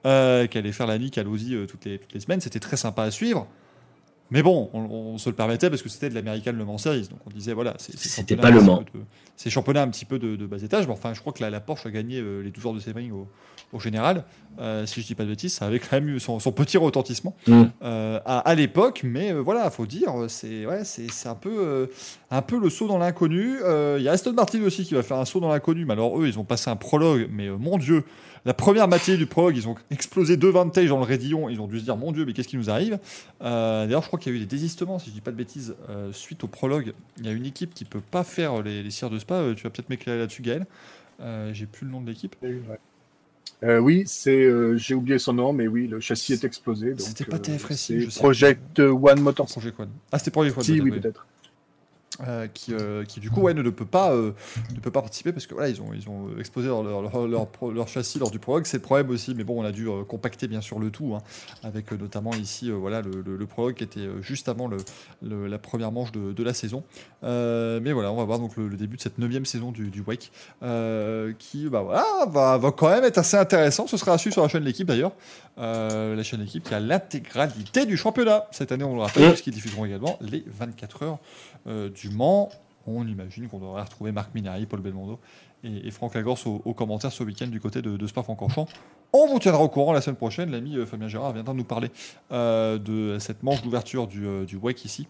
euh, 0.06 0.45
qui 0.48 0.57
allait 0.60 0.72
faire 0.72 0.88
la 0.88 0.98
nique 0.99 1.18
à 1.18 1.22
euh, 1.22 1.65
toutes, 1.65 1.85
les, 1.85 1.98
toutes 1.98 2.14
les 2.14 2.19
semaines. 2.19 2.41
C'était 2.41 2.60
très 2.60 2.77
sympa 2.77 3.03
à 3.03 3.11
suivre. 3.11 3.48
Mais 4.32 4.41
bon, 4.41 4.70
on, 4.74 4.80
on 4.80 5.18
se 5.18 5.30
le 5.30 5.36
permettait 5.36 5.70
parce 5.70 5.82
que 5.82 5.90
c'était 5.90 6.10
de 6.10 6.16
l'American 6.16 6.53
Le 6.53 6.64
Mans 6.66 6.78
Series. 6.78 7.08
Donc 7.10 7.20
on 7.26 7.30
disait, 7.30 7.53
voilà, 7.53 7.76
c'est 7.78 7.98
C'était 7.98 8.36
championnat 8.36 8.41
pas 8.41 8.52
Le 8.52 8.60
un 8.60 8.64
Mans. 8.64 8.78
petit 8.84 8.91
peu 8.91 8.99
de- 8.99 9.06
C'est 9.36 9.49
championnat 9.49 9.82
un 9.84 9.90
petit 9.90 10.06
peu 10.06 10.20
de, 10.20 10.36
de 10.36 10.45
bas 10.45 10.62
étage. 10.64 10.88
Mais 10.88 10.94
enfin, 10.94 11.14
je 11.14 11.20
crois 11.20 11.34
que 11.34 11.41
la, 11.44 11.49
la 11.49 11.60
Porsche 11.60 11.86
a 11.88 11.91
gagné 11.91 12.20
euh, 12.20 12.41
les 12.41 12.49
12 12.52 12.66
heures 12.66 12.74
de 12.74 12.80
Sebring 12.80 13.12
au, 13.12 13.28
au 13.73 13.80
général. 13.80 14.23
Euh, 14.60 14.85
si 14.85 15.02
je 15.02 15.07
dis 15.07 15.15
pas 15.15 15.23
de 15.23 15.30
bêtises, 15.30 15.53
ça 15.53 15.65
avait 15.65 15.80
quand 15.80 15.93
même 15.93 16.10
eu 16.10 16.19
son, 16.19 16.39
son 16.41 16.52
petit 16.52 16.77
retentissement 16.77 17.35
Mm. 17.48 17.64
euh, 17.84 18.19
à, 18.26 18.39
à 18.39 18.53
l'époque. 18.56 19.02
Mais 19.06 19.31
euh, 19.31 19.39
voilà, 19.39 19.69
faut 19.72 19.85
dire, 19.85 20.14
c'est 20.27 20.65
ouais, 20.65 20.84
c'est 20.84 21.27
un 21.30 21.35
peu. 21.35 21.49
euh, 21.52 21.88
un 22.31 22.41
peu 22.41 22.60
le 22.60 22.69
saut 22.69 22.88
dans 22.88 22.98
l'inconnu. 22.98 23.57
Euh, 23.64 23.95
Il 23.98 24.03
y 24.03 24.10
a 24.10 24.11
Aston 24.11 24.34
Martin 24.34 24.61
aussi 24.64 24.84
qui 24.84 24.93
va 24.93 25.03
faire 25.03 25.18
un 25.18 25.26
saut 25.26 25.39
dans 25.39 25.49
l'inconnu. 25.49 25.85
Mais 25.85 25.93
alors 25.93 26.19
eux, 26.22 26.27
ils 26.27 26.38
ont 26.38 26.43
passé 26.43 26.69
un 26.69 26.76
prologue, 26.76 27.30
mais 27.31 27.48
euh, 27.48 27.56
mon 27.57 27.77
Dieu, 27.77 28.03
la 28.43 28.53
première 28.53 28.88
matinée 28.89 29.15
du 29.18 29.26
prologue, 29.26 29.56
ils 29.56 29.68
ont 29.69 29.76
explosé 29.89 30.35
deux 30.35 30.49
Vantage 30.49 30.89
dans 30.89 30.98
le 30.98 31.03
raidillon. 31.06 31.48
Ils 31.48 31.61
ont 31.61 31.68
dû 31.68 31.80
se 31.80 31.85
dire, 31.85 31.95
mon 31.95 32.11
Dieu, 32.11 32.26
mais 32.26 32.34
qu'est-ce 32.34 32.48
qui 32.49 32.57
nous 32.57 32.69
arrive? 32.69 32.99
Euh, 33.41 33.85
D'ailleurs, 33.85 34.02
je 34.02 34.07
crois 34.07 34.19
qu'il 34.19 34.34
y 34.34 34.35
a 34.35 34.38
eu 34.38 34.41
des 34.41 34.45
désistements, 34.48 34.99
si 34.99 35.10
je 35.11 35.14
dis 35.15 35.22
pas 35.22 35.31
de 35.31 35.38
bêtises, 35.38 35.76
euh, 35.89 36.11
suite 36.11 36.43
au 36.43 36.48
prologue. 36.48 36.93
Il 37.19 37.26
y 37.26 37.30
a 37.30 37.31
une 37.31 37.45
équipe 37.45 37.73
qui 37.73 37.85
peut 37.85 38.02
pas 38.02 38.23
faire 38.26 38.61
les, 38.61 38.84
les 38.84 38.91
cires 38.91 39.10
de 39.10 39.18
spa. 39.19 39.35
Euh, 39.35 39.53
tu 39.56 39.64
vas 39.64 39.69
peut-être 39.69 39.89
m'éclairer 39.89 40.19
là-dessus, 40.19 40.41
Gaël. 40.41 40.65
Euh, 41.22 41.53
J'ai 41.53 41.68
plus 41.68 41.85
le 41.85 41.91
nom 41.93 42.02
de 42.02 42.07
l'équipe. 42.10 42.35
Euh, 43.64 43.78
oui, 43.78 44.04
c'est, 44.08 44.44
euh, 44.44 44.76
j'ai 44.76 44.96
oublié 44.96 45.20
son 45.20 45.34
nom, 45.34 45.54
mais 45.54 45.68
oui, 45.68 45.88
le 45.88 46.00
châssis 46.00 46.34
est 46.34 46.44
explosé. 46.44 46.96
C'était 46.98 47.26
pas 47.26 47.36
euh, 47.36 47.40
TF 47.40 47.64
Racing, 47.64 48.00
c'est 48.00 48.06
je 48.06 48.10
sais. 48.10 48.20
Project 48.20 48.80
One. 48.80 49.34
Ah, 50.12 50.18
c'était 50.18 50.32
Projet 50.32 50.52
Quad. 50.52 50.66
Si, 50.66 50.82
oui, 50.82 50.90
oui. 50.90 51.00
peut-être. 51.00 51.28
Euh, 52.28 52.48
qui, 52.54 52.74
euh, 52.74 53.06
qui 53.06 53.22
du 53.22 53.32
coup 53.32 53.40
ouais, 53.40 53.54
ne, 53.54 53.62
ne 53.62 53.70
peut 53.70 53.86
pas 53.86 54.12
euh, 54.12 54.34
ne 54.76 54.82
peut 54.82 54.92
pas 54.92 55.02
participer 55.02 55.32
parce 55.32 55.48
que 55.48 55.54
voilà 55.54 55.70
ils 55.70 55.82
ont 55.82 55.94
ils 55.94 56.10
ont 56.10 56.28
exposé 56.38 56.68
leur, 56.68 56.84
leur, 56.84 57.48
leur, 57.72 57.88
châssis 57.88 58.20
lors 58.20 58.30
du 58.30 58.38
prologue. 58.38 58.66
C'est 58.66 58.78
le 58.78 58.84
problème 58.84 59.10
aussi 59.12 59.34
mais 59.34 59.46
bon 59.46 59.62
on 59.62 59.64
a 59.66 59.72
dû 59.72 59.88
compacter 60.10 60.50
bien 60.50 60.60
sûr 60.60 60.78
le 60.78 60.92
tout 60.92 61.16
hein, 61.16 61.22
avec 61.64 61.90
notamment 61.94 62.32
ici 62.34 62.70
voilà 62.70 63.02
le, 63.02 63.24
le, 63.26 63.38
le 63.38 63.46
prologue 63.46 63.76
qui 63.76 63.86
était 63.86 64.08
juste 64.20 64.50
avant 64.50 64.68
le, 64.68 65.48
la 65.48 65.58
première 65.58 65.94
manche 65.94 66.12
de, 66.12 66.34
de 66.34 66.44
la 66.44 66.54
saison. 66.54 66.84
Mais 67.24 67.94
voilà 67.94 68.12
on 68.12 68.18
va 68.18 68.26
voir 68.26 68.40
donc 68.40 68.58
le, 68.58 68.70
début 68.76 68.98
de 68.98 69.02
cette 69.02 69.18
neuvième 69.18 69.46
saison 69.46 69.72
du, 69.72 69.90
du 69.90 70.02
Wake 70.02 70.32
qui 71.40 71.70
bah 71.70 71.82
voilà 71.82 72.06
va, 72.28 72.58
va 72.58 72.72
quand 72.72 72.90
même 72.90 73.06
être 73.06 73.20
assez 73.20 73.38
intéressant. 73.38 73.88
Ce 73.88 73.96
sera 73.96 74.14
à 74.14 74.18
suivre 74.18 74.34
sur 74.34 74.44
la 74.44 74.50
chaîne 74.50 74.62
de 74.62 74.68
l'équipe 74.68 74.86
d'ailleurs. 74.88 75.14
La 75.58 76.24
chaîne 76.24 76.42
l'équipe 76.42 76.66
qui 76.66 76.74
a 76.74 76.82
l'intégralité 76.82 77.86
du 77.86 77.96
championnat. 77.96 78.48
Cette 78.52 78.74
année 78.74 78.84
on 78.84 78.96
le 78.96 79.02
rappelle 79.02 79.22
Ouais. 79.22 79.30
puisqu'ils 79.30 79.54
diffuseront 79.54 79.86
également 79.86 80.18
les 80.20 80.44
24 80.48 81.04
heures 81.04 81.20
du 81.66 82.10
Mans. 82.10 82.50
On 82.88 83.06
imagine 83.08 83.48
qu'on 83.48 83.60
devrait 83.60 83.84
retrouver 83.84 84.12
Marc 84.12 84.34
Minari, 84.34 84.66
Paul 84.66 84.82
Belmondo 84.82 85.20
et, 85.64 85.92
Franck 85.92 86.16
Lagorce 86.16 86.46
aux, 86.46 86.62
aux 86.66 86.74
commentaires 86.74 87.12
ce 87.12 87.24
week-end 87.24 87.48
du 87.48 87.60
côté 87.60 87.82
de, 87.82 87.98
de 87.98 88.08
Spa-Francorchamps. 88.08 88.68
On 89.14 89.28
vous 89.28 89.40
tiendra 89.40 89.62
au 89.62 89.68
courant 89.68 89.92
la 89.92 90.00
semaine 90.00 90.16
prochaine. 90.16 90.52
L'ami 90.52 90.78
euh, 90.78 90.86
Fabien 90.86 91.10
Gérard 91.10 91.34
viendra 91.34 91.54
nous 91.54 91.66
parler 91.66 91.92
euh, 92.32 92.78
de 92.78 93.18
cette 93.20 93.44
manche 93.44 93.62
d'ouverture 93.62 94.08
du, 94.08 94.26
euh, 94.26 94.46
du 94.46 94.56
WEC 94.56 94.86
ici, 94.86 95.08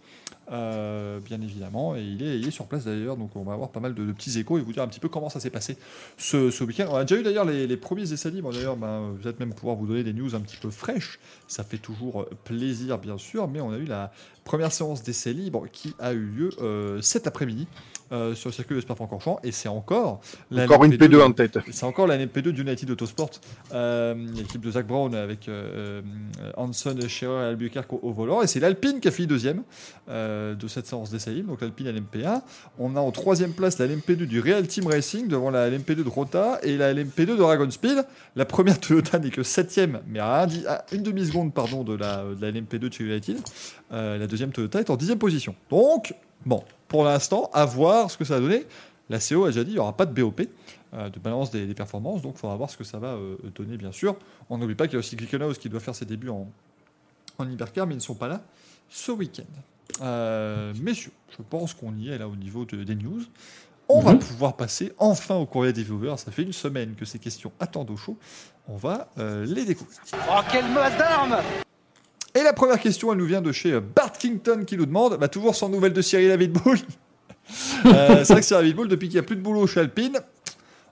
bien 0.50 1.40
évidemment. 1.42 1.96
Et 1.96 2.02
il 2.02 2.24
est, 2.24 2.52
sur 2.52 2.66
place 2.66 2.86
d'ailleurs, 2.86 3.16
donc 3.16 3.36
on 3.36 3.44
va 3.44 3.54
avoir 3.54 3.70
pas 3.70 3.80
mal 3.80 3.94
de, 3.94 4.12
petits 4.12 4.40
échos 4.40 4.58
et 4.58 4.62
vous 4.62 4.74
dire 4.74 4.82
un 4.82 4.88
petit 4.88 5.00
peu 5.00 5.08
comment 5.08 5.30
ça 5.30 5.40
s'est 5.40 5.52
passé 5.52 5.78
ce, 6.18 6.50
ce 6.50 6.64
week-end. 6.64 6.88
On 6.90 6.96
a 6.96 7.06
déjà 7.06 7.22
eu 7.22 7.24
d'ailleurs 7.24 7.46
les, 7.46 7.78
premiers 7.78 8.12
essais 8.12 8.32
libres. 8.32 8.52
D'ailleurs, 8.52 8.76
ben, 8.76 9.16
même 9.40 9.54
pouvoir 9.54 9.76
vous 9.76 9.86
donner 9.86 10.04
des 10.04 10.14
news 10.14 10.34
un 10.34 10.42
petit 10.42 10.58
peu 10.58 10.72
fraîches. 10.72 11.20
Ça 11.48 11.64
fait 11.64 11.78
toujours 11.78 12.26
plaisir, 12.44 12.98
bien 12.98 13.18
sûr, 13.20 13.48
mais 13.48 13.62
on 13.62 13.72
a 13.72 13.78
eu 13.78 13.86
la 13.86 14.12
première 14.44 14.72
séance 14.72 15.04
d'essais 15.04 15.34
libres 15.34 15.68
qui 15.72 15.94
a 16.00 16.14
eu 16.14 16.26
lieu 16.26 17.00
cet 17.02 17.28
après-midi 17.28 17.68
euh, 18.12 18.36
sur 18.36 18.50
le 18.50 18.54
circuit 18.54 18.76
de 18.76 18.82
Spa-Francorchamps 18.82 19.40
et 19.44 19.52
c'est 19.52 19.70
encore 19.70 20.22
la 20.50 20.66
Encore 20.66 20.84
une 20.84 20.94
LMP2 20.94 21.08
P2 21.08 21.24
en 21.24 21.32
tête. 21.32 21.60
c'est 21.72 21.86
encore 21.86 22.08
la 22.08 22.18
NP2 22.18 22.50
d'United 22.50 22.90
Autosport, 22.92 23.32
euh, 23.74 24.14
l'équipe 24.36 24.62
de 24.62 24.72
Zach 24.72 24.86
Brown 24.86 25.14
avec 25.16 25.48
euh, 25.48 26.02
Hanson, 26.58 26.98
Scherer 27.08 27.44
et 27.44 27.48
Albuquerque 27.48 27.94
au, 27.94 28.00
au 28.04 28.12
volant. 28.12 28.42
Et 28.42 28.48
c'est 28.48 28.60
l'Alpine 28.60 29.00
qui 29.00 29.08
a 29.08 29.12
fini 29.12 29.28
deuxième 29.28 29.64
de 30.08 30.68
cette 30.68 30.88
séance 30.88 31.10
d'essai 31.10 31.32
donc 31.42 31.62
l'Alpine 31.62 31.88
LMP1. 31.88 32.42
On 32.80 32.96
a 32.96 33.00
en 33.00 33.12
troisième 33.12 33.54
place 33.54 33.80
la 33.80 33.88
LMP2 33.88 34.26
du 34.26 34.40
Real 34.40 34.68
Team 34.68 34.88
Racing 34.88 35.28
devant 35.28 35.50
la 35.50 35.70
LMP2 35.70 36.04
de 36.04 36.10
Rota 36.10 36.60
et 36.64 36.78
la 36.78 36.94
LMP2 36.94 37.26
de 37.26 37.36
Dragon 37.36 37.70
Speed. 37.70 38.06
La 38.36 38.46
première 38.46 38.80
Toyota 38.80 39.20
n'est 39.20 39.30
que 39.30 39.44
septième, 39.44 40.02
mais 40.08 40.20
à, 40.20 40.44
un 40.44 40.48
à 40.68 40.86
une 40.92 41.04
demi-seconde 41.04 41.54
pardon, 41.54 41.84
de 41.84 41.94
la, 41.94 42.24
de 42.24 42.42
la 42.42 42.52
LMP2 42.52 42.78
de 42.78 42.94
chez 42.94 43.04
United. 43.04 43.38
Euh, 43.94 44.18
la 44.18 44.28
deuxième 44.28 44.52
Toyota 44.52 44.80
est 44.80 44.90
en 44.90 44.96
dixième 44.96 45.20
position. 45.20 45.56
Donc, 45.70 46.14
bon, 46.46 46.64
pour 46.92 47.06
l'instant, 47.06 47.50
à 47.54 47.64
voir 47.66 48.12
ce 48.12 48.18
que 48.18 48.26
ça 48.26 48.36
va 48.36 48.42
donner. 48.42 48.66
La 49.10 49.20
CO 49.20 49.46
a 49.46 49.48
déjà 49.48 49.64
dit 49.64 49.72
il 49.72 49.76
n'y 49.76 49.80
aura 49.80 49.96
pas 49.96 50.06
de 50.06 50.14
BOP 50.14 50.42
euh, 50.94 51.10
de 51.10 51.20
balance 51.20 51.50
des, 51.52 51.66
des 51.66 51.74
performances, 51.74 52.22
donc 52.22 52.34
il 52.36 52.40
faudra 52.40 52.56
voir 52.58 52.70
ce 52.70 52.76
que 52.78 52.84
ça 52.84 53.00
va 53.00 53.14
euh, 53.14 53.38
donner, 53.56 53.78
bien 53.78 53.92
sûr. 53.94 54.16
On 54.50 54.58
n'oublie 54.58 54.76
pas 54.76 54.86
qu'il 54.88 54.94
y 54.94 54.98
a 54.98 55.00
aussi 55.00 55.16
Glickenhaus 55.16 55.54
qui 55.54 55.70
doit 55.70 55.80
faire 55.80 55.96
ses 55.96 56.04
débuts 56.06 56.30
en, 56.30 56.48
en 57.38 57.50
hypercar, 57.50 57.88
mais 57.88 57.94
ils 57.94 57.98
ne 57.98 58.02
sont 58.02 58.16
pas 58.16 58.28
là 58.28 58.42
ce 58.90 59.12
week-end. 59.14 59.44
Euh, 60.02 60.74
messieurs, 60.82 61.12
je 61.38 61.42
pense 61.50 61.74
qu'on 61.74 61.96
y 61.96 62.10
est 62.10 62.18
là 62.18 62.28
au 62.28 62.36
niveau 62.36 62.66
de- 62.66 62.84
des 62.84 62.96
news. 62.96 63.22
On 63.90 64.02
va 64.02 64.14
Mhm. 64.14 64.20
pouvoir 64.20 64.56
passer 64.58 64.92
enfin 65.00 65.36
au 65.36 65.46
courrier 65.46 65.74
des 65.74 65.84
viewers. 65.84 66.18
Ça 66.18 66.32
fait 66.32 66.44
une 66.44 66.54
semaine 66.54 66.96
que 66.96 67.06
ces 67.06 67.20
questions 67.20 67.52
attendent 67.60 67.90
au 67.92 67.98
chaud. 67.98 68.18
On 68.68 68.76
va 68.78 69.10
euh, 69.18 69.46
les 69.46 69.66
découvrir. 69.66 69.98
Oh, 70.30 70.40
quelle 70.52 70.70
masse 70.72 70.98
d'armes 70.98 71.38
Et 72.36 72.44
la 72.44 72.54
première 72.54 72.80
question, 72.80 73.12
elle 73.12 73.18
nous 73.18 73.26
vient 73.26 73.42
de 73.42 73.52
chez 73.52 73.80
Bart 73.80 74.14
Kington 74.14 74.64
qui 74.66 74.78
nous 74.78 74.86
demande, 74.86 75.18
bah, 75.18 75.28
toujours 75.28 75.56
sans 75.56 75.70
nouvelles 75.70 75.94
de 75.94 76.02
Cyril 76.02 76.30
Davidbull. 76.30 76.78
euh, 77.86 78.24
c'est 78.24 78.34
vrai 78.34 78.42
que 78.42 78.48
Cyril 78.48 78.64
Davidbull, 78.64 78.88
depuis 78.88 79.08
qu'il 79.10 79.16
n'y 79.16 79.20
a 79.20 79.24
plus 79.24 79.36
de 79.36 79.42
boulot 79.42 79.68
chez 79.68 79.82
Alpine, 79.82 80.18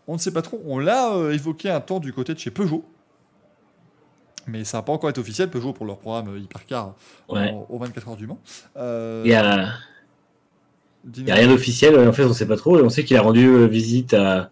on 0.08 0.14
ne 0.14 0.18
sait 0.20 0.32
pas 0.32 0.42
trop. 0.42 0.62
On 0.66 0.80
l'a 0.80 1.14
euh, 1.14 1.32
évoqué 1.32 1.70
un 1.70 1.80
temps 1.80 2.00
du 2.00 2.12
côté 2.12 2.34
de 2.34 2.40
chez 2.40 2.52
Peugeot. 2.52 2.84
Mais 4.48 4.64
ça 4.64 4.80
n'a 4.80 4.82
pas 4.82 4.92
encore 4.92 5.10
été 5.10 5.20
officiel, 5.22 5.50
Peugeot, 5.50 5.74
pour 5.74 5.86
leur 5.86 6.00
programme 6.00 6.36
Hypercar 6.38 6.96
Ouais. 7.30 7.56
aux 7.70 7.78
24 7.78 8.10
heures 8.10 8.16
du 8.18 8.26
Mans. 8.28 8.40
Euh, 8.78 9.22
Il 9.24 9.32
y 9.32 9.36
a, 9.36 9.70
dis-nous. 11.04 11.28
il 11.28 11.30
y 11.30 11.32
a 11.32 11.36
rien 11.36 11.48
d'officiel, 11.48 11.98
en 12.00 12.12
fait, 12.12 12.24
on 12.26 12.34
sait 12.34 12.48
pas 12.48 12.58
trop. 12.58 12.80
Et 12.80 12.82
on 12.82 12.90
sait 12.90 13.04
qu'il 13.06 13.16
a 13.16 13.22
rendu 13.22 13.46
euh, 13.46 13.68
visite 13.68 14.14
à, 14.16 14.50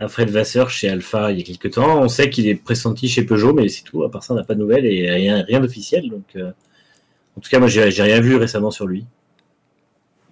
à 0.00 0.08
Fred 0.08 0.30
Vasseur 0.30 0.70
chez 0.70 0.88
Alpha 0.88 1.30
il 1.30 1.38
y 1.38 1.42
a 1.42 1.44
quelques 1.44 1.74
temps. 1.74 2.00
On 2.02 2.08
sait 2.08 2.30
qu'il 2.30 2.48
est 2.48 2.54
pressenti 2.54 3.06
chez 3.06 3.22
Peugeot, 3.22 3.52
mais 3.52 3.68
c'est 3.68 3.82
tout. 3.82 4.02
À 4.02 4.10
part 4.10 4.24
ça, 4.24 4.32
on 4.32 4.36
n'a 4.36 4.44
pas 4.44 4.54
de 4.54 4.60
nouvelles 4.60 4.86
et 4.86 5.10
rien, 5.10 5.60
d'officiel. 5.60 6.08
Donc, 6.08 6.24
euh, 6.36 6.50
en 7.36 7.40
tout 7.40 7.50
cas, 7.50 7.58
moi, 7.58 7.68
j'ai 7.68 8.02
rien 8.02 8.20
vu 8.20 8.36
récemment 8.36 8.70
sur 8.70 8.86
lui. 8.86 9.04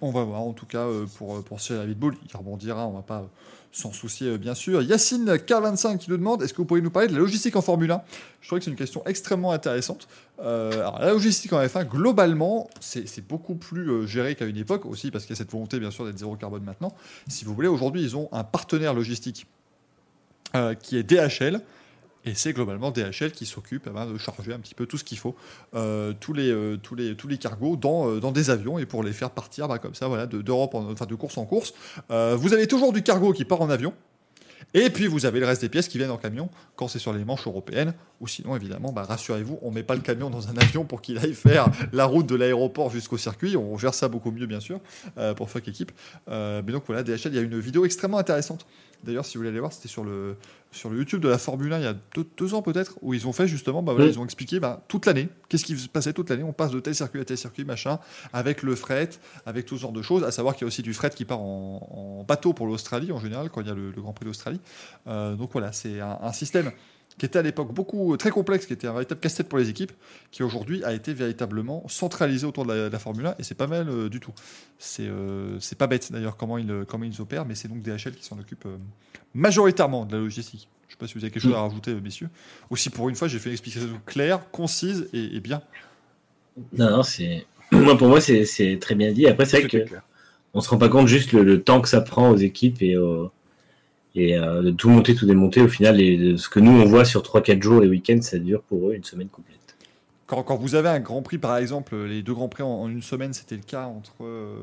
On 0.01 0.11
va 0.11 0.23
voir, 0.23 0.41
en 0.41 0.53
tout 0.53 0.65
cas, 0.65 0.85
euh, 0.85 1.05
pour, 1.17 1.37
euh, 1.37 1.41
pour 1.41 1.59
Cyril 1.59 1.81
Davidbull, 1.81 2.15
il 2.27 2.35
rebondira, 2.35 2.87
on 2.87 2.93
va 2.93 3.01
pas 3.01 3.29
s'en 3.71 3.91
soucier, 3.91 4.39
bien 4.39 4.55
sûr. 4.55 4.81
Yacine 4.81 5.35
K25 5.35 5.99
qui 5.99 6.09
nous 6.09 6.17
demande 6.17 6.41
est-ce 6.41 6.53
que 6.53 6.57
vous 6.57 6.65
pourriez 6.65 6.81
nous 6.81 6.89
parler 6.89 7.07
de 7.07 7.13
la 7.13 7.19
logistique 7.19 7.55
en 7.55 7.61
Formule 7.61 7.91
1 7.91 8.01
Je 8.41 8.47
trouvais 8.47 8.59
que 8.59 8.65
c'est 8.65 8.71
une 8.71 8.77
question 8.77 9.03
extrêmement 9.05 9.51
intéressante. 9.51 10.07
La 10.39 11.11
logistique 11.11 11.53
en 11.53 11.59
F1, 11.59 11.85
globalement, 11.85 12.67
c'est 12.79 13.27
beaucoup 13.27 13.53
plus 13.53 14.07
géré 14.07 14.33
qu'à 14.33 14.45
une 14.45 14.57
époque, 14.57 14.87
aussi 14.87 15.11
parce 15.11 15.25
qu'il 15.25 15.35
y 15.35 15.37
a 15.37 15.37
cette 15.37 15.51
volonté, 15.51 15.79
bien 15.79 15.91
sûr, 15.91 16.05
d'être 16.05 16.17
zéro 16.17 16.35
carbone 16.35 16.63
maintenant. 16.63 16.95
Si 17.27 17.45
vous 17.45 17.53
voulez, 17.53 17.67
aujourd'hui, 17.67 18.01
ils 18.01 18.17
ont 18.17 18.27
un 18.31 18.43
partenaire 18.43 18.95
logistique 18.95 19.45
euh, 20.55 20.73
qui 20.73 20.97
est 20.97 21.03
DHL. 21.03 21.61
Et 22.25 22.33
c'est 22.35 22.51
globalement 22.51 22.91
DHL 22.91 23.31
qui 23.31 23.45
s'occupe 23.45 23.87
eh 23.89 23.93
ben, 23.93 24.05
de 24.05 24.17
charger 24.17 24.53
un 24.53 24.59
petit 24.59 24.75
peu 24.75 24.85
tout 24.85 24.97
ce 24.97 25.05
qu'il 25.05 25.17
faut, 25.17 25.35
euh, 25.73 26.13
tous, 26.19 26.33
les, 26.33 26.51
euh, 26.51 26.75
tous, 26.75 26.93
les, 26.93 27.15
tous 27.15 27.29
les 27.29 27.37
cargos 27.37 27.77
dans, 27.77 28.17
dans 28.17 28.31
des 28.33 28.49
avions 28.49 28.77
et 28.77 28.85
pour 28.85 29.03
les 29.03 29.13
faire 29.13 29.31
partir 29.31 29.69
bah, 29.69 29.79
comme 29.79 29.95
ça, 29.95 30.07
voilà, 30.09 30.25
de- 30.27 30.41
d'Europe, 30.41 30.75
en- 30.75 30.91
enfin 30.91 31.05
de 31.05 31.15
course 31.15 31.37
en 31.37 31.45
course. 31.45 31.73
Vous 32.09 32.53
avez 32.53 32.67
toujours 32.67 32.91
du 32.93 33.03
cargo 33.03 33.31
qui 33.31 33.45
part 33.45 33.61
en 33.61 33.69
avion. 33.69 33.93
Et 34.75 34.89
puis 34.91 35.07
vous 35.07 35.25
avez 35.25 35.39
le 35.39 35.47
reste 35.47 35.61
des 35.61 35.69
pièces 35.69 35.87
qui 35.87 35.97
viennent 35.97 36.11
en 36.11 36.17
camion 36.17 36.49
quand 36.75 36.87
c'est 36.89 36.99
sur 36.99 37.13
les 37.13 37.23
manches 37.25 37.47
européennes. 37.47 37.93
Ou 38.19 38.27
sinon, 38.27 38.55
évidemment, 38.55 38.91
bah, 38.91 39.03
rassurez-vous, 39.03 39.57
on 39.63 39.71
met 39.71 39.81
pas 39.83 39.95
le 39.95 40.01
camion 40.01 40.29
dans 40.29 40.49
un 40.49 40.57
avion 40.57 40.83
pour 40.83 41.01
qu'il 41.01 41.17
aille 41.17 41.33
faire 41.33 41.69
la 41.93 42.05
route 42.05 42.27
de 42.27 42.35
l'aéroport 42.35 42.91
jusqu'au 42.91 43.17
circuit. 43.17 43.55
On 43.55 43.77
gère 43.77 43.93
ça 43.93 44.09
beaucoup 44.09 44.29
mieux, 44.29 44.45
bien 44.45 44.59
sûr, 44.59 44.79
pour 45.37 45.49
Fuck 45.49 45.69
Équipe. 45.69 45.93
Mais 46.27 46.61
donc 46.63 46.83
voilà, 46.85 47.01
DHL, 47.01 47.27
il 47.31 47.35
y 47.35 47.39
a 47.39 47.41
une 47.41 47.59
vidéo 47.59 47.85
extrêmement 47.85 48.17
intéressante. 48.19 48.67
D'ailleurs, 49.03 49.25
si 49.25 49.37
vous 49.37 49.41
voulez 49.41 49.49
aller 49.49 49.59
voir, 49.59 49.71
c'était 49.71 49.87
sur 49.87 50.03
le, 50.03 50.35
sur 50.71 50.89
le 50.89 50.97
YouTube 50.97 51.21
de 51.21 51.29
la 51.29 51.37
Formule 51.37 51.71
1 51.71 51.79
il 51.79 51.83
y 51.83 51.87
a 51.87 51.95
deux, 52.15 52.25
deux 52.37 52.53
ans 52.53 52.61
peut-être, 52.61 52.97
où 53.01 53.13
ils 53.13 53.27
ont 53.27 53.33
fait 53.33 53.47
justement, 53.47 53.81
bah, 53.81 53.93
voilà, 53.93 54.09
ils 54.09 54.19
ont 54.19 54.25
expliqué 54.25 54.59
bah, 54.59 54.83
toute 54.87 55.05
l'année, 55.05 55.29
qu'est-ce 55.47 55.63
qui 55.63 55.77
se 55.77 55.87
passait 55.87 56.13
toute 56.13 56.29
l'année. 56.29 56.43
On 56.43 56.53
passe 56.53 56.71
de 56.71 56.79
tel 56.79 56.93
circuit 56.93 57.21
à 57.21 57.25
tel 57.25 57.37
circuit, 57.37 57.63
machin, 57.65 57.99
avec 58.33 58.61
le 58.63 58.75
fret, 58.75 59.09
avec 59.45 59.65
tout 59.65 59.77
ce 59.77 59.81
genre 59.81 59.91
de 59.91 60.01
choses. 60.01 60.23
À 60.23 60.31
savoir 60.31 60.55
qu'il 60.55 60.63
y 60.63 60.65
a 60.65 60.67
aussi 60.67 60.81
du 60.81 60.93
fret 60.93 61.11
qui 61.11 61.25
part 61.25 61.39
en, 61.39 62.19
en 62.19 62.23
bateau 62.23 62.53
pour 62.53 62.67
l'Australie 62.67 63.11
en 63.11 63.19
général, 63.19 63.49
quand 63.49 63.61
il 63.61 63.67
y 63.67 63.71
a 63.71 63.75
le, 63.75 63.91
le 63.91 64.01
Grand 64.01 64.13
Prix 64.13 64.25
d'Australie. 64.25 64.59
Euh, 65.07 65.35
donc 65.35 65.51
voilà, 65.53 65.71
c'est 65.71 66.01
un, 66.01 66.19
un 66.21 66.33
système 66.33 66.71
qui 67.19 67.25
était 67.27 67.37
à 67.37 67.41
l'époque 67.43 67.71
beaucoup 67.73 68.17
très 68.17 68.31
complexe, 68.31 68.65
qui 68.65 68.73
était 68.73 68.87
un 68.87 68.93
véritable 68.93 69.21
casse-tête 69.21 69.47
pour 69.47 69.59
les 69.59 69.69
équipes, 69.69 69.91
qui 70.31 70.41
aujourd'hui 70.41 70.83
a 70.83 70.93
été 70.93 71.13
véritablement 71.13 71.83
centralisé 71.87 72.47
autour 72.47 72.65
de 72.65 72.73
la, 72.73 72.87
de 72.87 72.93
la 72.93 72.99
Formule 72.99 73.27
1, 73.27 73.35
et 73.37 73.43
c'est 73.43 73.53
pas 73.55 73.67
mal 73.67 73.87
euh, 73.89 74.09
du 74.09 74.19
tout. 74.19 74.33
C'est 74.79 75.07
euh, 75.07 75.59
c'est 75.59 75.77
pas 75.77 75.85
bête 75.87 76.11
d'ailleurs 76.11 76.37
comment 76.37 76.57
ils, 76.57 76.71
euh, 76.71 76.85
comment 76.85 77.05
ils 77.05 77.21
opèrent, 77.21 77.45
mais 77.45 77.53
c'est 77.53 77.67
donc 77.67 77.81
DHL 77.83 78.13
qui 78.15 78.23
s'en 78.25 78.39
occupe 78.39 78.65
euh, 78.65 78.77
majoritairement 79.35 80.05
de 80.05 80.15
la 80.15 80.21
logistique. 80.23 80.67
Je 80.87 80.93
sais 80.93 80.97
pas 80.97 81.05
si 81.05 81.13
vous 81.13 81.23
avez 81.23 81.29
quelque 81.31 81.43
chose 81.43 81.53
à 81.53 81.61
rajouter, 81.61 81.91
euh, 81.91 81.99
messieurs. 82.01 82.29
Aussi, 82.71 82.89
pour 82.89 83.09
une 83.09 83.15
fois, 83.15 83.27
j'ai 83.27 83.37
fait 83.37 83.49
une 83.49 83.53
explication 83.53 84.01
claire, 84.07 84.49
concise 84.51 85.07
et, 85.13 85.35
et 85.35 85.39
bien. 85.39 85.61
Non, 86.77 86.89
non, 86.89 87.03
c'est. 87.03 87.45
Moi, 87.71 87.95
pour 87.97 88.07
moi, 88.07 88.19
c'est 88.19 88.77
très 88.81 88.95
bien 88.95 89.11
dit. 89.11 89.27
Après, 89.27 89.45
c'est 89.45 89.59
vrai 89.59 89.69
que 89.69 89.77
clair. 89.87 90.01
on 90.55 90.61
se 90.61 90.69
rend 90.69 90.77
pas 90.79 90.89
compte 90.89 91.07
juste 91.07 91.31
le, 91.33 91.43
le 91.43 91.61
temps 91.61 91.81
que 91.81 91.87
ça 91.87 92.01
prend 92.01 92.31
aux 92.31 92.35
équipes 92.37 92.81
et, 92.81 92.97
au- 92.97 93.31
et 94.15 94.37
euh, 94.37 94.61
de 94.61 94.71
tout 94.71 94.89
monter, 94.89 95.15
tout 95.15 95.25
démonter. 95.25 95.61
Au 95.61 95.67
final, 95.67 95.97
ce 95.97 96.49
que 96.49 96.59
nous 96.59 96.71
on 96.71 96.85
voit 96.85 97.05
sur 97.05 97.21
3-4 97.21 97.61
jours 97.61 97.81
les 97.81 97.87
week-ends, 97.87 98.21
ça 98.21 98.37
dure 98.39 98.61
pour 98.63 98.89
eux 98.89 98.93
une 98.93 99.03
semaine 99.03 99.29
complète. 99.29 99.55
Quand, 100.25 100.43
quand 100.43 100.57
vous 100.57 100.75
avez 100.75 100.89
un 100.89 100.99
Grand 100.99 101.23
Prix, 101.23 101.39
par 101.39 101.57
exemple, 101.57 101.95
les 102.05 102.21
deux 102.21 102.35
Grands 102.35 102.49
Prix 102.49 102.61
en, 102.61 102.69
en 102.69 102.87
une 102.87 103.01
semaine, 103.01 103.33
c'était 103.33 103.55
le 103.55 103.63
cas 103.63 103.85
entre. 103.87 104.13
euh, 104.21 104.53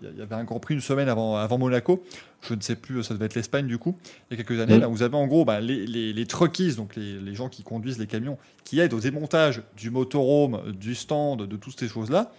Il 0.00 0.16
y 0.16 0.22
avait 0.22 0.36
un 0.36 0.44
Grand 0.44 0.60
Prix 0.60 0.74
une 0.74 0.80
semaine 0.80 1.08
avant, 1.08 1.34
avant 1.36 1.58
Monaco. 1.58 2.04
Je 2.40 2.54
ne 2.54 2.60
sais 2.60 2.76
plus, 2.76 3.02
ça 3.02 3.14
devait 3.14 3.26
être 3.26 3.34
l'Espagne 3.34 3.66
du 3.66 3.78
coup, 3.78 3.96
il 4.30 4.38
y 4.38 4.40
a 4.40 4.44
quelques 4.44 4.60
années. 4.60 4.78
Là, 4.78 4.86
vous 4.86 5.02
avez 5.02 5.16
en 5.16 5.26
gros 5.26 5.44
bah, 5.44 5.60
les, 5.60 5.86
les, 5.88 6.12
les 6.12 6.26
truckies, 6.26 6.74
donc 6.76 6.94
les, 6.94 7.18
les 7.18 7.34
gens 7.34 7.48
qui 7.48 7.64
conduisent 7.64 7.98
les 7.98 8.06
camions, 8.06 8.38
qui 8.62 8.78
aident 8.78 8.94
au 8.94 9.00
démontage 9.00 9.62
du 9.76 9.90
motorhome, 9.90 10.60
du 10.78 10.94
stand, 10.94 11.48
de 11.48 11.56
toutes 11.56 11.80
ces 11.80 11.88
choses-là. 11.88 12.30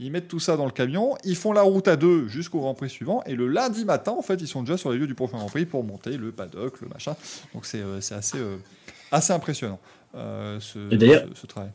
Ils 0.00 0.10
mettent 0.10 0.26
tout 0.28 0.40
ça 0.40 0.56
dans 0.56 0.64
le 0.64 0.72
camion, 0.72 1.14
ils 1.24 1.36
font 1.36 1.52
la 1.52 1.62
route 1.62 1.86
à 1.86 1.96
deux 1.96 2.26
jusqu'au 2.26 2.58
Grand 2.60 2.74
Prix 2.74 2.90
suivant, 2.90 3.22
et 3.26 3.34
le 3.36 3.46
lundi 3.46 3.84
matin, 3.84 4.12
en 4.18 4.22
fait, 4.22 4.40
ils 4.40 4.48
sont 4.48 4.62
déjà 4.62 4.76
sur 4.76 4.90
les 4.90 4.98
lieux 4.98 5.06
du 5.06 5.14
prochain 5.14 5.36
Grand 5.38 5.46
Prix 5.46 5.64
pour 5.66 5.84
monter 5.84 6.16
le 6.16 6.32
paddock, 6.32 6.80
le 6.80 6.88
machin. 6.88 7.14
Donc 7.54 7.66
c'est 7.66 7.80
euh, 7.80 7.98
assez, 7.98 8.38
euh, 8.38 8.56
assez 9.12 9.32
impressionnant, 9.32 9.78
euh, 10.16 10.58
ce, 10.60 10.78
Et 10.92 10.98
ce- 10.98 11.40
ce 11.40 11.46
travail. 11.46 11.70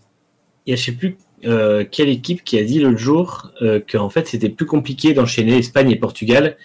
Il 0.65 0.71
y 0.71 0.73
a, 0.73 0.75
je 0.75 0.83
sais 0.83 0.91
plus 0.91 1.15
euh, 1.45 1.85
quelle 1.89 2.09
équipe 2.09 2.43
qui 2.43 2.57
a 2.57 2.63
dit 2.63 2.79
l'autre 2.79 2.97
jour 2.97 3.51
qu'en 3.89 4.09
fait 4.09 4.27
c'était 4.27 4.49
plus 4.49 4.65
compliqué 4.65 5.13
d'enchaîner 5.13 5.57
Espagne 5.57 5.89
et 5.91 5.95
Portugal 5.95 6.57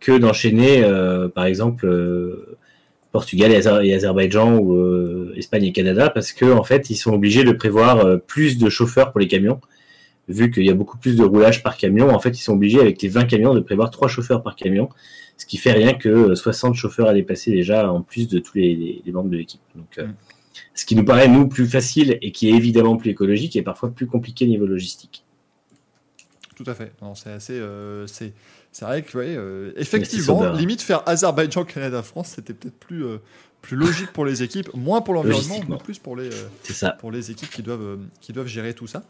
que 0.00 0.16
d'enchaîner 0.16 0.82
par 1.34 1.44
exemple 1.44 1.86
Portugal 3.12 3.52
et, 3.52 3.60
Azer- 3.60 3.84
et 3.84 3.92
Azerbaïdjan 3.94 4.56
ou 4.58 5.30
Espagne 5.36 5.64
et 5.64 5.72
Canada 5.72 6.08
parce 6.10 6.32
que 6.32 6.46
en 6.46 6.64
fait 6.64 6.88
ils 6.90 6.96
sont 6.96 7.12
obligés 7.12 7.44
de 7.44 7.52
prévoir 7.52 8.18
plus 8.26 8.56
de 8.56 8.68
chauffeurs 8.70 9.10
pour 9.12 9.20
les 9.20 9.28
camions 9.28 9.60
vu 10.28 10.50
qu'il 10.50 10.64
y 10.64 10.70
a 10.70 10.74
beaucoup 10.74 10.96
plus 10.98 11.16
de 11.16 11.24
roulage 11.24 11.62
par 11.62 11.76
camion 11.76 12.10
en 12.10 12.18
fait 12.18 12.30
ils 12.30 12.42
sont 12.42 12.54
obligés 12.54 12.80
avec 12.80 13.00
les 13.02 13.08
20 13.08 13.24
camions 13.26 13.54
de 13.54 13.60
prévoir 13.60 13.90
3 13.90 14.08
chauffeurs 14.08 14.42
par 14.42 14.56
camion 14.56 14.88
ce 15.36 15.46
qui 15.46 15.56
fait 15.58 15.72
rien 15.72 15.94
que 15.94 16.08
euh, 16.08 16.34
60 16.34 16.74
chauffeurs 16.74 17.08
à 17.08 17.14
déplacer 17.14 17.50
déjà 17.50 17.90
en 17.92 18.00
plus 18.02 18.28
de 18.28 18.38
tous 18.38 18.56
les, 18.56 18.74
les- 18.74 19.02
les 19.04 19.12
membres 19.12 19.30
de 19.30 19.36
l'équipe 19.36 19.60
donc 19.74 19.98
euh, 19.98 20.06
Mm. 20.06 20.14
ce 20.74 20.86
qui 20.86 20.94
nous 20.96 21.04
paraît 21.04 21.28
nous 21.28 21.48
plus 21.48 21.66
facile 21.66 22.18
et 22.22 22.30
qui 22.32 22.48
est 22.48 22.52
évidemment 22.54 22.96
plus 22.96 23.10
écologique 23.10 23.54
et 23.56 23.62
parfois 23.62 23.90
plus 23.90 24.06
compliqué 24.06 24.46
niveau 24.46 24.66
logistique 24.66 25.24
Tout 26.56 26.64
à 26.68 26.74
fait. 26.74 26.92
Non, 27.02 27.14
c'est 27.16 27.30
assez. 27.32 27.54
euh, 27.58 28.06
c'est, 28.06 28.32
c'est 28.70 28.84
vrai 28.84 29.02
que, 29.02 29.18
ouais, 29.18 29.34
euh, 29.36 29.72
effectivement, 29.76 30.52
limite 30.52 30.80
faire 30.82 31.02
Azerbaïdjan, 31.08 31.64
Canada, 31.64 32.02
France, 32.02 32.34
c'était 32.36 32.54
peut-être 32.54 32.78
plus, 32.78 33.04
euh, 33.04 33.18
plus 33.60 33.76
logique 33.76 34.12
pour 34.12 34.24
les 34.24 34.42
équipes, 34.44 34.68
moins 34.74 35.00
pour 35.00 35.14
l'environnement, 35.14 35.56
mais 35.68 35.76
plus 35.78 35.98
pour 35.98 36.14
les, 36.16 36.28
euh, 36.28 36.48
pour 37.00 37.10
équipes 37.32 37.50
qui 37.50 37.62
doivent, 37.62 37.82
euh, 37.82 37.96
qui 38.20 38.32
doivent 38.32 38.46
gérer 38.46 38.74
tout 38.74 38.86
ça. 38.86 39.02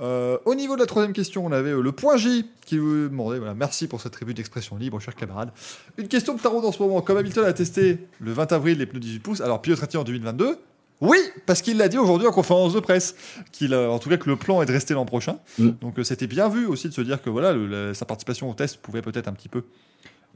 Euh, 0.00 0.38
au 0.44 0.54
niveau 0.54 0.74
de 0.76 0.80
la 0.80 0.86
troisième 0.86 1.12
question, 1.12 1.44
on 1.44 1.50
avait 1.52 1.70
euh, 1.70 1.80
le 1.82 1.90
point 1.92 2.16
J 2.16 2.46
qui 2.64 2.78
vous 2.78 3.08
demandait, 3.08 3.38
voilà, 3.38 3.54
merci 3.54 3.88
pour 3.88 4.00
cette 4.00 4.12
tribu 4.12 4.32
d'expression 4.34 4.76
libre, 4.76 5.00
chers 5.00 5.16
camarades. 5.16 5.50
Une 5.96 6.06
question 6.08 6.34
de 6.34 6.40
tarot 6.40 6.64
en 6.64 6.70
ce 6.72 6.80
moment. 6.82 7.00
Comme 7.00 7.16
Hamilton 7.16 7.44
a 7.44 7.52
testé 7.52 7.98
le 8.20 8.32
20 8.32 8.52
avril 8.52 8.78
les 8.78 8.86
pneus 8.86 9.00
18 9.00 9.18
pouces, 9.18 9.40
alors 9.40 9.60
Pilotrati 9.60 9.96
en 9.96 10.04
2022 10.04 10.56
Oui, 11.00 11.18
parce 11.46 11.62
qu'il 11.62 11.78
l'a 11.78 11.88
dit 11.88 11.98
aujourd'hui 11.98 12.28
en 12.28 12.32
conférence 12.32 12.74
de 12.74 12.80
presse, 12.80 13.16
qu'il, 13.50 13.74
euh, 13.74 13.90
en 13.90 13.98
tout 13.98 14.08
cas 14.08 14.16
que 14.18 14.28
le 14.30 14.36
plan 14.36 14.62
est 14.62 14.66
de 14.66 14.72
rester 14.72 14.94
l'an 14.94 15.04
prochain. 15.04 15.38
Mm. 15.58 15.70
Donc 15.80 15.98
euh, 15.98 16.04
c'était 16.04 16.28
bien 16.28 16.48
vu 16.48 16.66
aussi 16.66 16.88
de 16.88 16.94
se 16.94 17.00
dire 17.00 17.20
que 17.20 17.30
voilà, 17.30 17.52
le- 17.52 17.66
la- 17.66 17.94
sa 17.94 18.04
participation 18.04 18.48
au 18.48 18.54
test 18.54 18.76
pouvait 18.76 19.02
peut-être 19.02 19.26
un 19.26 19.32
petit 19.32 19.48
peu 19.48 19.64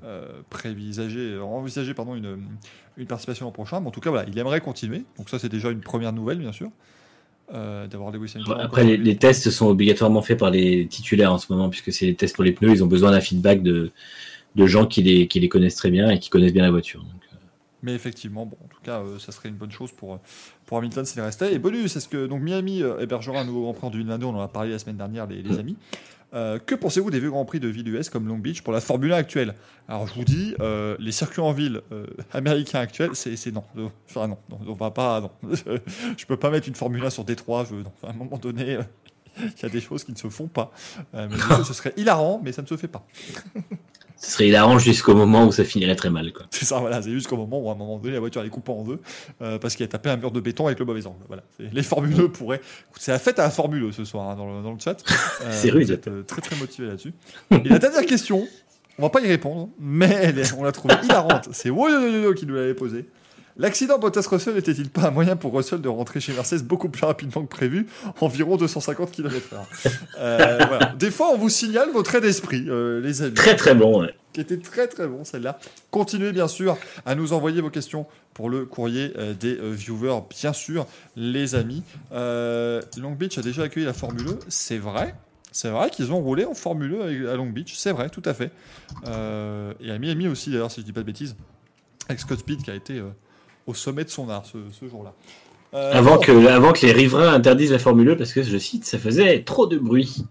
euh, 0.05 0.27
prévisager, 0.51 1.39
envisager 1.39 1.95
pardon, 1.95 2.17
une, 2.17 2.39
une 2.97 3.07
participation 3.07 3.47
l'an 3.47 3.53
prochain. 3.53 3.79
Mais 3.79 3.87
en 3.87 3.93
tout 3.93 4.01
cas, 4.01 4.11
voilà, 4.11 4.29
il 4.29 4.37
aimerait 4.37 4.61
continuer. 4.61 5.05
Donc 5.19 5.29
ça, 5.29 5.39
c'est 5.39 5.49
déjà 5.49 5.71
une 5.71 5.81
première 5.83 6.13
nouvelle, 6.13 6.39
bien 6.39 6.51
sûr, 6.51 6.71
euh, 7.53 7.87
d'avoir. 7.87 8.13
Après, 8.61 8.85
les, 8.85 8.97
les 8.97 9.17
tests 9.17 9.51
sont 9.51 9.67
obligatoirement 9.67 10.23
faits 10.23 10.39
par 10.39 10.51
les 10.51 10.87
titulaires 10.87 11.33
en 11.33 11.39
ce 11.39 11.53
moment, 11.53 11.69
puisque 11.69 11.93
c'est 11.93 12.07
les 12.07 12.15
tests 12.15 12.35
pour 12.35 12.45
les 12.45 12.53
pneus. 12.53 12.73
Ils 12.73 12.85
ont 12.85 12.89
besoin 12.89 13.11
d'un 13.11 13.21
feedback 13.21 13.63
de, 13.63 13.91
de 14.55 14.67
gens 14.67 14.87
qui 14.87 15.03
les, 15.03 15.29
qui 15.29 15.41
les 15.41 15.49
connaissent 15.49 15.77
très 15.77 15.91
bien 15.91 16.11
et 16.11 16.19
qui 16.19 16.31
connaissent 16.31 16.53
bien 16.53 16.63
la 16.63 16.71
voiture. 16.71 17.01
Donc, 17.01 17.23
euh, 17.33 17.37
Mais 17.83 17.95
effectivement, 17.95 18.47
bon, 18.47 18.57
en 18.65 18.69
tout 18.69 18.81
cas, 18.83 19.01
euh, 19.01 19.19
ça 19.19 19.33
serait 19.33 19.49
une 19.49 19.57
bonne 19.57 19.71
chose 19.71 19.93
pour, 19.93 20.15
euh, 20.15 20.19
pour 20.67 20.79
Hamilton 20.79 21.05
s'il 21.05 21.21
restait. 21.21 21.55
Et 21.55 21.59
bonus, 21.59 21.97
est-ce 21.97 22.09
que 22.09 22.27
donc 22.27 22.43
Miami 22.43 22.83
hébergera 23.01 23.41
un 23.41 23.45
nouveau 23.45 23.63
Grand 23.63 23.75
Prix 23.75 23.87
en 23.87 23.91
2022 23.91 24.27
On 24.27 24.37
en 24.37 24.41
a 24.41 24.49
parlé 24.49 24.71
la 24.71 24.79
semaine 24.79 24.97
dernière, 24.97 25.27
les, 25.27 25.43
les 25.43 25.59
amis. 25.59 25.77
Euh, 26.35 26.59
que 26.59 26.75
pensez-vous 26.75 27.11
des 27.11 27.21
vieux 27.21 27.31
Grands 27.31 27.45
Prix 27.45 27.61
de 27.61 27.69
ville 27.69 27.89
US 27.89 28.09
comme 28.09 28.27
Long 28.27 28.39
Beach 28.39 28.63
pour 28.63 28.73
la 28.73 28.81
Formule 28.81 29.13
1 29.13 29.17
actuelle 29.17 29.55
Alors 29.87 30.07
je 30.07 30.15
vous 30.15 30.25
dis, 30.25 30.55
euh, 30.61 30.97
les 30.99 31.13
circuits 31.13 31.43
en 31.43 31.53
ville 31.53 31.83
euh, 31.93 32.07
américains 32.33 32.81
actuels, 32.81 33.11
c'est 33.15 33.53
non. 33.53 33.65
Enfin 34.09 34.29
non, 34.29 34.39
non, 34.49 34.59
on 34.67 34.73
va 34.73 34.91
pas, 34.91 35.21
non. 35.21 35.31
je 36.17 36.27
peux 36.27 36.39
pas 36.39 36.51
mettre 36.51 36.69
une 36.69 36.75
Formule 36.75 37.05
1 37.05 37.11
sur 37.11 37.25
Détroit. 37.25 37.67
Je. 37.69 37.77
À 38.07 38.11
un 38.11 38.15
moment 38.15 38.39
donné, 38.39 38.79
il 39.39 39.63
y 39.63 39.67
a 39.67 39.69
des 39.69 39.81
choses 39.81 40.05
qui 40.05 40.13
ne 40.13 40.17
se 40.17 40.29
font 40.29 40.49
pas. 40.49 40.73
Mais 41.13 41.29
ce 41.67 41.75
serait 41.75 41.93
hilarant, 41.97 42.41
mais 42.43 42.53
ça 42.53 42.63
ne 42.63 42.67
se 42.67 42.77
fait 42.77 42.89
pas. 42.89 43.07
ce 44.25 44.31
serait 44.31 44.47
hilarant 44.49 44.79
jusqu'au 44.79 45.15
moment 45.17 45.45
où 45.47 45.53
ça 45.53 45.65
finirait 45.65 45.97
très 45.97 46.09
mal. 46.11 46.33
Quoi. 46.33 46.47
C'est 46.51 46.65
ça, 46.65 46.79
voilà, 46.79 47.03
c'est 47.03 47.11
jusqu'au 47.11 47.37
moment 47.37 47.61
où 47.61 47.69
à 47.69 47.73
un 47.73 47.77
moment 47.77 47.99
donné 47.99 48.15
la 48.15 48.21
voiture 48.21 48.41
elle 48.41 48.47
est 48.47 48.51
coupée 48.51 48.71
en 48.73 48.85
deux 48.85 49.01
euh, 49.43 49.59
parce 49.59 49.75
qu'il 49.75 49.85
a 49.85 49.89
tapé 49.89 50.11
un 50.11 50.17
mur 50.17 50.31
de 50.31 50.41
béton 50.41 50.67
avec 50.67 50.79
le 50.79 50.85
mauvais 50.85 51.05
angle. 51.07 51.17
Voilà, 51.27 51.43
C'est- 51.59 51.73
les 51.73 51.83
formuleux 51.83 52.29
pourraient. 52.31 52.61
Écoute, 52.91 53.01
C'est 53.01 53.11
la 53.13 53.19
fête 53.19 53.39
à 53.41 53.43
la 53.45 53.51
formule 53.51 53.93
ce 53.93 54.05
soir 54.05 54.31
hein, 54.31 54.37
dans, 54.37 54.47
le, 54.59 54.63
dans 54.63 54.73
le 54.73 54.79
chat. 54.79 54.97
Euh, 55.43 55.49
C'est 55.51 55.71
rude. 55.71 55.87
Vous 55.87 55.93
êtes 55.93 56.07
euh, 56.09 56.23
très 56.23 56.41
très 56.41 56.55
motivé 56.57 56.87
là-dessus. 56.87 57.13
Et 57.51 57.69
la 57.69 57.79
dernière 57.81 58.07
question, 58.07 58.47
on 58.99 59.03
va 59.03 59.11
pas 59.11 59.21
y 59.21 59.27
répondre, 59.27 59.71
mais 59.81 60.09
elle 60.23 60.39
est- 60.39 60.53
on 60.55 60.63
l'a 60.63 60.71
trouvée 60.73 60.95
hilarante. 61.03 61.49
C'est 61.51 61.71
Woyoyoyo 61.71 62.33
qui 62.35 62.47
nous 62.47 62.55
l'avait 62.55 62.75
posée. 62.75 63.07
L'accident 63.57 63.99
Bottas-Russell 63.99 64.55
n'était-il 64.55 64.89
pas 64.89 65.09
un 65.09 65.11
moyen 65.11 65.37
pour 65.37 65.53
Russell 65.55 65.81
de 65.81 65.89
rentrer 65.89 66.21
chez 66.21 66.33
Mercedes 66.33 66.63
beaucoup 66.65 66.89
plus 66.89 67.05
rapidement 67.05 67.43
que 67.43 67.49
prévu, 67.49 67.87
environ 68.21 68.57
250 68.57 69.11
km/h 69.13 69.91
Euh, 70.19 70.59
voilà. 70.69 70.95
Des 70.99 71.11
fois, 71.11 71.31
on 71.33 71.37
vous 71.37 71.49
signale 71.51 71.91
vos 71.91 72.03
traits 72.03 72.23
d'esprit, 72.23 72.65
euh, 72.69 73.01
les 73.01 73.23
amis 73.23 73.35
Très 73.35 73.55
très 73.57 73.75
bon. 73.75 74.01
ouais. 74.03 74.15
qui 74.33 74.41
était 74.41 74.57
très 74.57 74.89
très 74.89 75.07
bon 75.07 75.25
celle-là. 75.25 75.59
Continuez 75.91 76.33
bien 76.33 76.49
sûr 76.49 76.79
à 77.05 77.15
nous 77.15 77.33
envoyer 77.35 77.61
vos 77.61 77.69
questions 77.71 78.07
pour 78.33 78.49
le 78.49 78.65
courrier 78.65 79.13
euh, 79.19 79.35
des 79.35 79.55
viewers, 79.61 80.21
bien 80.31 80.55
sûr, 80.55 80.87
les 81.17 81.55
amis. 81.55 81.83
Long 82.11 83.13
Beach 83.19 83.37
a 83.39 83.43
déjà 83.43 83.65
accueilli 83.65 83.85
la 83.85 83.93
Formule 83.93 84.29
E, 84.29 84.39
c'est 84.49 84.79
vrai. 84.79 85.15
C'est 85.55 85.69
vrai 85.69 85.91
qu'ils 85.91 86.11
ont 86.13 86.21
roulé 86.21 86.47
en 86.47 86.55
Formule 86.55 86.95
E 86.95 87.03
avec- 87.03 87.27
à 87.29 87.37
Long 87.37 87.51
Beach, 87.51 87.75
c'est 87.77 87.93
vrai, 87.93 88.09
tout 88.09 88.23
à 88.25 88.33
fait. 88.33 88.51
Et 89.05 89.91
à 89.91 89.99
Miami 89.99 90.27
aussi, 90.29 90.51
d'ailleurs, 90.51 90.71
si 90.71 90.81
je 90.81 90.87
dis 90.87 90.93
pas 90.93 91.01
de 91.01 91.07
bêtises, 91.07 91.37
avec 92.09 92.21
Scott 92.21 92.39
Speed 92.39 92.63
qui 92.63 92.71
a 92.71 92.75
été 92.75 93.03
au 93.67 93.75
sommet 93.75 94.05
de 94.05 94.11
son 94.11 94.29
art 94.29 94.45
ce, 94.47 94.59
ce 94.79 94.89
jour-là. 94.89 95.13
Euh, 95.75 95.93
Avant, 95.95 96.17
bon. 96.17 96.21
que, 96.21 96.47
avant 96.49 96.73
que 96.73 96.85
les 96.85 96.93
riverains 96.93 97.33
interdisent 97.33 97.73
la 97.73 97.79
Formule 97.79 98.11
1 98.11 98.17
parce 98.17 98.33
que, 98.33 98.43
je 98.43 98.59
cite, 98.59 98.85
ça 98.85 98.99
faisait 98.99 99.43
trop 99.43 99.67
de 99.67 99.79
bruit. 99.79 100.25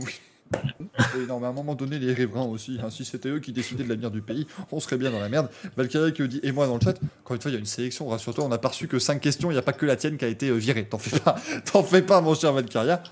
Oui, 0.00 1.26
non, 1.28 1.40
mais 1.40 1.46
à 1.46 1.50
un 1.50 1.52
moment 1.52 1.74
donné, 1.74 1.98
les 1.98 2.12
riverains 2.12 2.44
aussi. 2.44 2.78
hein, 2.80 2.88
si 2.90 3.04
c'était 3.04 3.28
eux 3.28 3.40
qui 3.40 3.52
décidaient 3.52 3.82
de 3.82 3.88
l'avenir 3.88 4.10
du 4.12 4.22
pays, 4.22 4.46
on 4.70 4.78
serait 4.78 4.96
bien 4.98 5.10
dans 5.10 5.18
la 5.18 5.28
merde. 5.28 5.48
Valkyrie 5.76 6.12
qui 6.12 6.28
dit, 6.28 6.40
et 6.44 6.52
moi 6.52 6.66
dans 6.68 6.74
le 6.74 6.80
chat, 6.80 6.94
encore 7.24 7.34
une 7.34 7.42
fois, 7.42 7.50
il 7.50 7.54
y 7.54 7.56
a 7.56 7.60
une 7.60 7.66
sélection, 7.66 8.06
rassure-toi, 8.06 8.44
on 8.44 8.48
n'a 8.48 8.58
pas 8.58 8.68
reçu 8.68 8.86
que 8.86 9.00
5 9.00 9.20
questions, 9.20 9.50
il 9.50 9.54
n'y 9.54 9.58
a 9.58 9.62
pas 9.62 9.72
que 9.72 9.84
la 9.86 9.96
tienne 9.96 10.16
qui 10.16 10.24
a 10.24 10.28
été 10.28 10.48
euh, 10.50 10.54
virée. 10.54 10.84
T'en 10.84 10.98
fais 10.98 11.18
pas, 11.18 11.34
t'en 11.72 11.82
fais 11.82 12.02
pas, 12.02 12.20
mon 12.20 12.34
cher 12.36 12.52
Valkyria. 12.52 13.02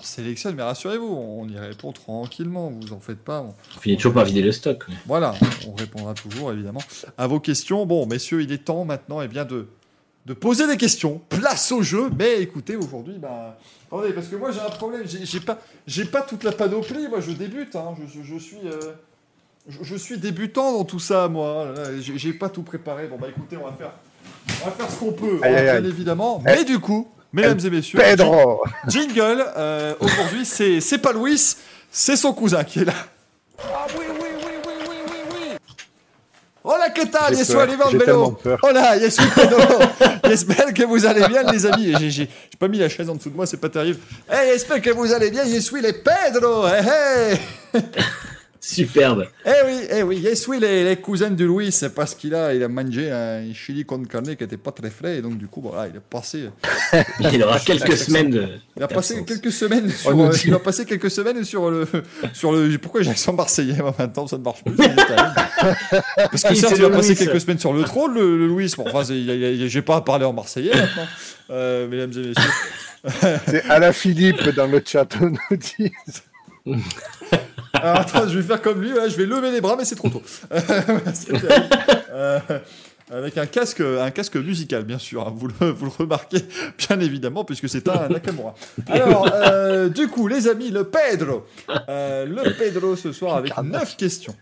On 0.00 0.02
sélectionne, 0.04 0.54
mais 0.54 0.62
rassurez-vous, 0.62 1.06
on 1.06 1.48
y 1.48 1.58
répond 1.58 1.90
tranquillement, 1.92 2.70
vous 2.70 2.92
en 2.92 3.00
faites 3.00 3.18
pas. 3.18 3.40
on- 3.40 3.54
On 3.76 3.80
finit 3.80 3.96
toujours 3.96 4.14
par 4.14 4.24
vider 4.24 4.42
le 4.42 4.52
stock. 4.52 4.84
Voilà, 5.06 5.34
on 5.66 5.74
répondra 5.74 6.14
toujours, 6.14 6.52
évidemment, 6.52 6.80
à 7.16 7.26
vos 7.26 7.40
questions. 7.40 7.84
Bon, 7.84 8.06
messieurs, 8.06 8.42
il 8.42 8.52
est 8.52 8.64
temps 8.64 8.84
maintenant 8.84 9.20
eh 9.22 9.28
bien, 9.28 9.44
de, 9.44 9.66
de 10.26 10.34
poser 10.34 10.68
des 10.68 10.76
questions. 10.76 11.20
Place 11.30 11.72
au 11.72 11.82
jeu. 11.82 12.10
Mais 12.16 12.40
écoutez, 12.40 12.76
aujourd'hui, 12.76 13.14
bah, 13.18 13.58
attendez, 13.88 14.12
parce 14.12 14.28
que 14.28 14.36
moi, 14.36 14.52
j'ai 14.52 14.60
un 14.60 14.70
problème. 14.70 15.02
J'ai 15.04 15.26
j'ai 15.26 15.40
pas, 15.40 15.58
j'ai 15.86 16.04
pas 16.04 16.22
toute 16.22 16.44
la 16.44 16.52
panoplie. 16.52 17.08
Moi, 17.08 17.20
je 17.20 17.32
débute. 17.32 17.74
hein. 17.74 17.94
Je, 18.00 18.20
je- 18.20 18.24
je 18.34 18.38
suis, 18.38 18.58
euh, 18.66 18.78
je, 19.68 19.78
je 19.82 19.96
suis 19.96 20.18
débutant 20.18 20.72
dans 20.78 20.84
tout 20.84 21.00
ça, 21.00 21.26
moi. 21.28 21.72
Là, 21.74 21.84
J'ai 22.00 22.32
pas 22.34 22.48
tout 22.50 22.62
préparé. 22.62 23.08
Bon, 23.08 23.16
bah, 23.20 23.26
écoutez, 23.30 23.56
on 23.56 23.64
va 23.66 23.72
faire, 23.72 23.92
on 24.62 24.66
va 24.66 24.70
faire 24.70 24.88
ce 24.90 24.96
qu'on 24.96 25.12
peut, 25.12 25.40
Aïe, 25.42 25.54
hein, 25.54 25.56
aïe, 25.56 25.64
bien 25.64 25.74
aïe. 25.74 25.86
évidemment. 25.88 26.40
Mais 26.44 26.64
du 26.64 26.78
coup, 26.78 27.08
mesdames 27.32 27.58
et 27.64 27.70
messieurs, 27.70 27.98
Pedro 27.98 28.62
jingle. 28.88 29.44
euh, 29.56 29.94
aujourd'hui, 30.00 30.44
c'est 30.44 30.80
c'est 30.80 30.98
pas 30.98 31.12
Louis, 31.12 31.56
c'est 31.90 32.16
son 32.16 32.32
cousin 32.32 32.64
qui 32.64 32.80
est 32.80 32.84
là. 32.84 32.94
Ah 33.58 33.86
oui, 33.98 34.04
oui, 34.08 34.16
oui, 34.20 34.52
oui, 34.66 34.72
oui, 34.88 34.96
oui, 35.06 35.16
oui. 35.32 35.56
Hola, 36.64 36.90
¿qué 36.90 37.06
tal? 37.06 37.34
Yes, 37.34 37.50
peur, 37.50 37.62
Oliver 37.62 37.84
j'ai 37.90 37.98
tellement 37.98 38.28
Bello. 38.30 38.38
peur. 38.42 38.58
Hola, 38.62 38.96
yes, 38.96 39.16
Pedro. 39.34 39.60
J'espère 40.24 40.74
que 40.74 40.84
vous 40.84 41.06
allez 41.06 41.26
bien, 41.26 41.42
les 41.50 41.64
amis. 41.66 41.94
Et 42.02 42.10
J'ai 42.10 42.28
pas 42.58 42.68
mis 42.68 42.78
la 42.78 42.88
chaise 42.88 43.08
en 43.08 43.14
dessous 43.14 43.30
de 43.30 43.36
moi, 43.36 43.46
c'est 43.46 43.56
pas 43.56 43.68
terrible. 43.70 43.98
Hey, 44.30 44.50
j'espère 44.52 44.80
que 44.82 44.90
vous 44.90 45.12
allez 45.12 45.30
bien. 45.30 45.44
Je 45.44 45.58
suis 45.60 45.80
les 45.80 45.92
Pedro. 45.94 46.66
Hey, 46.68 46.84
hey. 47.74 47.82
Superbe. 48.60 49.26
Eh 49.46 49.50
oui, 49.66 49.80
eh 49.90 50.02
oui, 50.02 50.26
je 50.28 50.34
suis 50.34 50.58
les, 50.58 50.84
les 50.84 50.96
cousins 50.96 51.30
de 51.30 51.44
Louis. 51.44 51.70
C'est 51.70 51.94
parce 51.94 52.14
qu'il 52.14 52.34
a, 52.34 52.52
il 52.54 52.62
a 52.62 52.68
mangé 52.68 53.10
un 53.10 53.52
chili 53.54 53.84
con 53.84 54.02
carne 54.02 54.34
qui 54.36 54.42
était 54.44 54.56
pas 54.56 54.72
très 54.72 54.90
frais. 54.90 55.18
Et 55.18 55.22
donc, 55.22 55.38
du 55.38 55.46
coup, 55.46 55.60
voilà, 55.60 55.88
il 55.88 55.96
a 55.96 56.00
passé, 56.00 56.50
Il 57.32 57.42
aura 57.42 57.60
quelques 57.60 57.96
semaines 57.96 58.30
de. 58.30 58.48
il 58.76 58.82
a 58.82 58.88
passé 58.88 59.24
quelques 59.24 59.52
semaines 59.52 59.88
sur, 59.90 60.16
nous 60.16 60.24
euh, 60.26 60.36
il 60.44 60.54
a 60.54 60.58
passé 60.58 60.84
quelques 60.84 61.10
semaines 61.10 61.44
sur 61.44 61.70
le, 61.70 61.86
sur 62.32 62.52
le, 62.52 62.76
pourquoi 62.78 63.02
j'ai 63.02 63.10
l'accent 63.10 63.32
marseillais, 63.32 63.76
maintenant, 63.98 64.26
ça 64.26 64.38
ne 64.38 64.42
marche 64.42 64.64
plus. 64.64 64.76
Parce 66.16 66.42
que 66.42 66.48
Oui, 66.50 66.56
certes, 66.56 66.74
il 66.76 66.84
a 66.84 66.90
passé 66.90 67.14
quelques 67.14 67.40
semaines 67.40 67.58
sur 67.58 67.72
le 67.72 67.84
trône, 67.84 68.14
le, 68.14 68.38
le 68.38 68.46
Louis. 68.46 68.72
Bon, 68.76 68.84
enfin, 68.92 69.02
j'ai 69.04 69.82
pas 69.82 69.96
à 69.96 70.00
parler 70.00 70.24
en 70.24 70.32
marseillais 70.32 70.74
maintenant, 70.74 71.06
euh, 71.50 71.88
mesdames 71.88 72.12
et 72.12 72.28
messieurs. 72.28 73.40
C'est 73.46 73.64
Alain 73.70 73.92
Philippe 73.92 74.48
dans 74.50 74.66
le 74.66 74.82
chat, 74.84 75.06
on 75.20 75.26
nous 75.26 75.56
dit. 75.56 75.92
Alors, 77.72 77.96
attends, 78.00 78.28
je 78.28 78.38
vais 78.38 78.42
faire 78.46 78.62
comme 78.62 78.80
lui, 78.80 78.90
je 79.08 79.16
vais 79.16 79.26
lever 79.26 79.50
les 79.50 79.60
bras, 79.60 79.76
mais 79.76 79.84
c'est 79.84 79.96
trop 79.96 80.08
tôt. 80.08 80.22
Terrible. 80.50 81.48
Euh, 82.12 82.38
avec 83.10 83.38
un 83.38 83.46
casque, 83.46 83.80
un 83.80 84.10
casque 84.10 84.36
musical, 84.36 84.84
bien 84.84 84.98
sûr. 84.98 85.26
hein, 85.26 85.32
vous, 85.34 85.48
le, 85.48 85.70
vous 85.70 85.86
le 85.86 85.90
remarquez, 85.96 86.40
bien 86.88 87.00
évidemment, 87.00 87.44
puisque 87.44 87.68
c'est 87.68 87.88
un 87.88 88.08
Nakamura. 88.08 88.54
Alors, 88.88 89.28
euh, 89.32 89.88
du 89.88 90.08
coup, 90.08 90.28
les 90.28 90.46
amis, 90.48 90.70
le 90.70 90.84
Pedro. 90.84 91.44
Euh, 91.88 92.26
le 92.26 92.52
Pedro 92.56 92.96
ce 92.96 93.12
soir 93.12 93.36
avec 93.36 93.56
neuf 93.62 93.96
questions. 93.96 94.34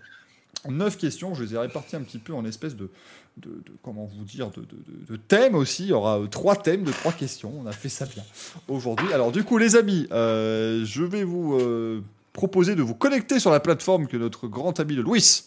Neuf 0.69 0.97
questions, 0.97 1.35
je 1.35 1.45
les 1.45 1.55
ai 1.55 1.59
réparties 1.59 1.95
un 1.95 2.01
petit 2.01 2.19
peu 2.19 2.33
en 2.35 2.45
espèce 2.45 2.75
de, 2.75 2.91
de, 3.37 3.51
de- 3.51 3.73
comment 3.85 4.11
vous 4.19 4.25
dire, 4.25 4.49
de, 4.51 4.63
de, 4.63 4.67
de- 4.67 5.13
de 5.13 5.17
thèmes 5.17 5.55
aussi. 5.55 5.85
Il 5.85 5.89
y 5.91 5.93
aura 5.93 6.19
euh, 6.19 6.27
trois 6.27 6.57
thèmes 6.57 6.83
de 6.83 6.91
trois 6.91 7.13
questions. 7.13 7.53
On 7.63 7.67
a 7.69 7.73
fait 7.73 7.89
ça 7.89 8.05
bien 8.05 8.25
aujourd'hui. 8.67 9.13
Alors, 9.13 9.31
du 9.31 9.45
coup, 9.45 9.59
les 9.59 9.77
amis, 9.77 10.09
euh, 10.11 10.85
je 10.85 11.05
vais 11.05 11.23
vous 11.23 11.57
euh, 11.61 12.01
proposer 12.37 12.75
de 12.77 12.83
vous 12.83 12.95
connecter 12.95 13.41
sur 13.41 13.51
la 13.51 13.59
plateforme 13.61 14.07
que 14.07 14.17
notre 14.17 14.47
grand 14.47 14.79
ami 14.79 14.95
de 14.95 15.01
Louis 15.03 15.43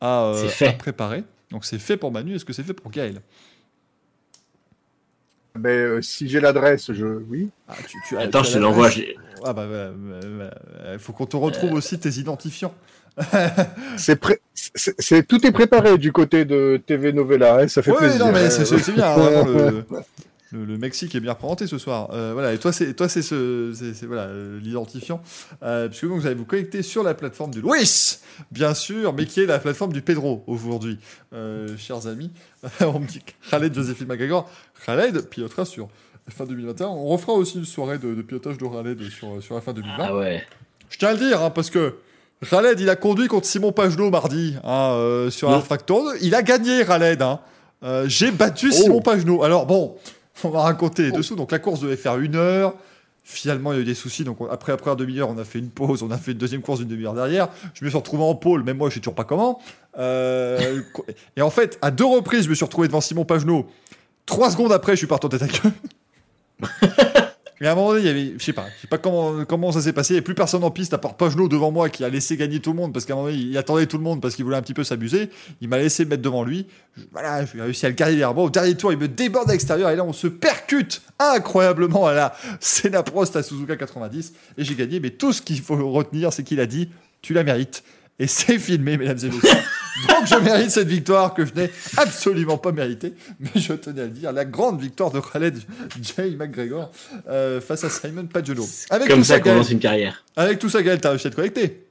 a, 0.00 0.24
euh, 0.24 0.48
a 0.66 0.72
préparée. 0.72 1.22
Donc, 1.50 1.64
c'est 1.66 1.78
fait 1.78 1.96
pour 1.98 2.10
Manu. 2.10 2.34
Est-ce 2.34 2.44
que 2.46 2.52
c'est 2.54 2.62
fait 2.62 2.72
pour 2.72 2.90
Gaël? 2.90 3.20
Ben, 5.54 5.68
euh, 5.70 6.02
si 6.02 6.28
j'ai 6.28 6.40
l'adresse, 6.40 6.90
je. 6.92 7.06
Oui. 7.28 7.50
Ah, 7.68 7.74
tu, 7.86 7.98
tu 8.08 8.16
as- 8.16 8.20
Attends, 8.20 8.40
tu 8.40 8.46
as 8.46 8.50
je 8.50 8.54
te 8.54 8.58
l'envoie. 8.58 8.88
j'ai- 8.88 9.16
Ah 9.44 9.52
bah 9.52 9.66
voilà, 9.66 9.92
il 10.94 10.98
faut 10.98 11.12
qu'on 11.12 11.26
te 11.26 11.36
retrouve 11.36 11.72
aussi 11.74 11.98
tes 11.98 12.08
identifiants. 12.10 12.74
C'est 13.98 14.16
pré- 14.16 14.40
c'est- 14.54 14.94
c'est- 14.98 15.22
tout 15.24 15.46
est 15.46 15.50
préparé 15.52 15.98
du 15.98 16.12
côté 16.12 16.44
de 16.46 16.80
TV 16.86 17.12
Novella, 17.12 17.58
hein, 17.58 17.68
ça 17.68 17.82
fait 17.82 17.90
Ouais, 17.90 17.98
plaisir. 17.98 18.24
non 18.24 18.32
mais 18.32 18.48
c'est 18.48 18.64
c'est- 18.64 18.78
c'est 18.78 18.92
bien, 18.92 19.08
hein, 19.10 19.16
vraiment, 19.44 19.44
le, 19.44 19.84
le- 20.52 20.64
le 20.64 20.78
Mexique 20.78 21.14
est 21.14 21.20
bien 21.20 21.32
représenté 21.32 21.66
ce 21.66 21.78
soir. 21.78 22.10
Euh, 22.12 22.30
voilà, 22.32 22.52
et 22.52 22.58
toi 22.58 22.72
c'est 22.72 22.94
toi 22.94 23.08
c'est 23.08 23.22
ce 23.22 23.72
c'est 23.74 23.94
c'est, 23.94 24.06
voilà 24.06 24.22
euh, 24.24 24.58
l'identifiant, 24.60 25.22
euh, 25.62 25.88
puisque 25.88 26.04
vous 26.04 26.26
allez 26.26 26.34
vous 26.34 26.44
connecter 26.44 26.82
sur 26.82 27.02
la 27.02 27.14
plateforme 27.14 27.50
du 27.50 27.60
Luis, 27.62 28.18
bien 28.50 28.74
sûr, 28.74 29.12
mais 29.12 29.26
qui 29.26 29.40
est 29.40 29.46
la 29.46 29.58
plateforme 29.58 29.92
du 29.92 30.02
Pedro 30.02 30.44
aujourd'hui, 30.46 30.98
chers 31.78 32.06
amis. 32.06 32.30
On 32.80 33.00
me 33.00 33.06
dit 33.06 33.20
Khaled 33.50 33.74
Joséphine 33.74 34.06
McGregor, 34.06 34.48
Khaled 34.86 35.28
pilotera 35.28 35.64
sur 35.64 35.88
fin 36.28 36.44
2021. 36.44 36.86
On 36.86 37.06
refera 37.06 37.32
aussi 37.32 37.58
une 37.58 37.64
soirée 37.64 37.98
de, 37.98 38.14
de 38.14 38.22
pilotage 38.22 38.56
de 38.58 38.64
Khaled 38.66 39.00
sur 39.10 39.42
sur 39.42 39.54
la 39.54 39.60
fin 39.60 39.72
2020. 39.72 39.96
Ah 39.98 40.16
ouais. 40.16 40.42
Je 40.90 40.98
tiens 40.98 41.08
à 41.08 41.12
le 41.14 41.18
dire, 41.18 41.42
hein, 41.42 41.50
parce 41.50 41.70
que 41.70 41.96
Khaled, 42.48 42.78
il 42.80 42.90
a 42.90 42.96
conduit 42.96 43.28
contre 43.28 43.46
Simon 43.46 43.72
Pagenaud 43.72 44.10
mardi 44.10 44.56
hein, 44.64 45.26
sur 45.30 45.48
Oui. 45.48 45.54
un 45.54 45.60
factor. 45.60 46.12
Il 46.20 46.34
a 46.34 46.42
gagné, 46.42 46.84
Khaled. 46.84 47.22
Hein. 47.22 47.40
Euh, 47.84 48.04
J'ai 48.08 48.30
battu 48.30 48.68
Oh. 48.70 48.74
Simon 48.74 49.00
Pagenaud. 49.00 49.42
Alors 49.42 49.66
bon, 49.66 49.96
on 50.44 50.48
va 50.50 50.62
raconter 50.62 51.02
les 51.04 51.12
dessous. 51.12 51.36
Donc 51.36 51.52
la 51.52 51.58
course 51.58 51.80
devait 51.80 51.96
faire 51.96 52.18
une 52.18 52.36
heure. 52.36 52.74
Finalement, 53.24 53.72
il 53.72 53.76
y 53.76 53.78
a 53.78 53.82
eu 53.82 53.84
des 53.84 53.94
soucis. 53.94 54.24
Donc 54.24 54.40
on- 54.40 54.46
après, 54.50 54.72
après 54.72 54.90
une 54.90 54.96
demi-heure, 54.96 55.28
on 55.30 55.38
a 55.38 55.44
fait 55.44 55.58
une 55.60 55.70
pause. 55.70 56.02
On 56.02 56.10
a 56.10 56.18
fait 56.18 56.32
une 56.32 56.38
deuxième 56.38 56.60
course 56.62 56.80
d'une 56.80 56.88
demi-heure 56.88 57.14
derrière. 57.14 57.48
Je 57.74 57.84
me 57.84 57.88
suis 57.90 57.96
retrouvé 57.98 58.24
en 58.24 58.34
pôle. 58.34 58.64
Même 58.64 58.78
moi, 58.78 58.88
je 58.90 58.94
sais 58.94 59.00
toujours 59.00 59.14
pas 59.14 59.24
comment. 59.24 59.60
Euh, 59.98 60.80
et 61.36 61.42
en 61.42 61.50
fait, 61.50 61.78
à 61.82 61.90
deux 61.90 62.04
reprises, 62.06 62.44
je 62.44 62.50
me 62.50 62.54
suis 62.54 62.64
retrouvé 62.64 62.88
devant 62.88 63.00
Simon 63.00 63.24
Pagenaud. 63.24 63.66
Trois 64.26 64.50
secondes 64.50 64.72
après, 64.72 64.92
je 64.92 64.98
suis 64.98 65.06
parti 65.06 65.26
en 65.26 65.28
tête 65.28 65.42
à 65.42 65.48
queue. 65.48 65.70
Et 67.60 67.66
à 67.66 67.72
un 67.72 67.74
moment 67.76 67.90
donné, 67.92 68.00
il 68.00 68.06
y 68.06 68.10
avait, 68.10 68.34
je 68.38 68.44
sais 68.44 68.52
pas, 68.52 68.66
je 68.76 68.80
sais 68.82 68.86
pas 68.88 68.98
comment, 68.98 69.44
comment 69.44 69.70
ça 69.70 69.80
s'est 69.80 69.92
passé. 69.92 70.14
Il 70.14 70.14
n'y 70.14 70.18
avait 70.18 70.24
plus 70.24 70.34
personne 70.34 70.64
en 70.64 70.70
piste 70.72 70.94
à 70.94 70.98
part 70.98 71.16
Pagenot 71.16 71.46
devant 71.48 71.70
moi 71.70 71.88
qui 71.90 72.02
a 72.02 72.08
laissé 72.08 72.36
gagner 72.36 72.58
tout 72.58 72.70
le 72.72 72.76
monde 72.76 72.92
parce 72.92 73.04
qu'à 73.04 73.12
un 73.12 73.16
moment 73.16 73.28
donné, 73.28 73.38
il 73.40 73.56
attendait 73.56 73.86
tout 73.86 73.98
le 73.98 74.02
monde 74.02 74.20
parce 74.20 74.34
qu'il 74.34 74.44
voulait 74.44 74.56
un 74.56 74.62
petit 74.62 74.74
peu 74.74 74.82
s'amuser. 74.82 75.30
Il 75.60 75.68
m'a 75.68 75.78
laissé 75.78 76.04
me 76.04 76.10
mettre 76.10 76.22
devant 76.22 76.42
lui. 76.42 76.66
Je- 76.96 77.02
voilà, 77.12 77.44
j'ai 77.46 77.60
réussi 77.60 77.86
à 77.86 77.88
le 77.90 77.94
garder 77.94 78.14
derrière 78.16 78.34
moi. 78.34 78.44
Au 78.44 78.50
dernier 78.50 78.74
tour, 78.74 78.92
il 78.92 78.98
me 78.98 79.06
déborde 79.06 79.48
à 79.48 79.52
l'extérieur 79.52 79.90
et 79.90 79.96
là, 79.96 80.02
on 80.04 80.12
se 80.12 80.26
percute 80.26 81.02
incroyablement 81.20 82.06
à 82.06 82.14
la 82.14 82.34
Senna 82.58 83.02
Prost 83.02 83.36
à 83.36 83.42
Suzuka 83.44 83.76
90 83.76 84.32
et 84.58 84.64
j'ai 84.64 84.74
gagné. 84.74 84.98
Mais 84.98 85.10
tout 85.10 85.32
ce 85.32 85.40
qu'il 85.42 85.60
faut 85.60 85.76
retenir, 85.92 86.32
c'est 86.32 86.42
qu'il 86.42 86.58
a 86.58 86.66
dit, 86.66 86.88
tu 87.20 87.32
la 87.34 87.44
mérites. 87.44 87.84
Et 88.22 88.26
c'est 88.28 88.58
filmé, 88.58 88.96
mesdames 88.96 89.18
et 89.18 89.34
messieurs. 89.34 89.58
Donc 90.08 90.26
je 90.26 90.36
mérite 90.36 90.70
cette 90.70 90.88
victoire 90.88 91.34
que 91.34 91.44
je 91.44 91.52
n'ai 91.54 91.70
absolument 91.96 92.56
pas 92.56 92.72
méritée. 92.72 93.14
Mais 93.40 93.50
je 93.60 93.72
tenais 93.74 94.00
à 94.02 94.04
le 94.04 94.10
dire, 94.10 94.32
la 94.32 94.44
grande 94.44 94.80
victoire 94.80 95.10
de 95.10 95.20
Khaled 95.20 95.58
J. 96.00 96.36
McGregor 96.38 96.90
euh, 97.28 97.60
face 97.60 97.84
à 97.84 97.90
Simon 97.90 98.26
Pagenaud. 98.26 98.66
Avec 98.90 99.08
Comme 99.08 99.18
tout 99.18 99.24
ça 99.24 99.40
Gaël, 99.40 99.54
commence 99.56 99.70
une 99.70 99.80
carrière. 99.80 100.24
avec 100.36 100.58
tout 100.58 100.68
ça, 100.68 100.82
Gaël, 100.82 101.00
t'as 101.00 101.10
réussi 101.10 101.26
à 101.26 101.30
te 101.30 101.36
connecter. 101.36 101.84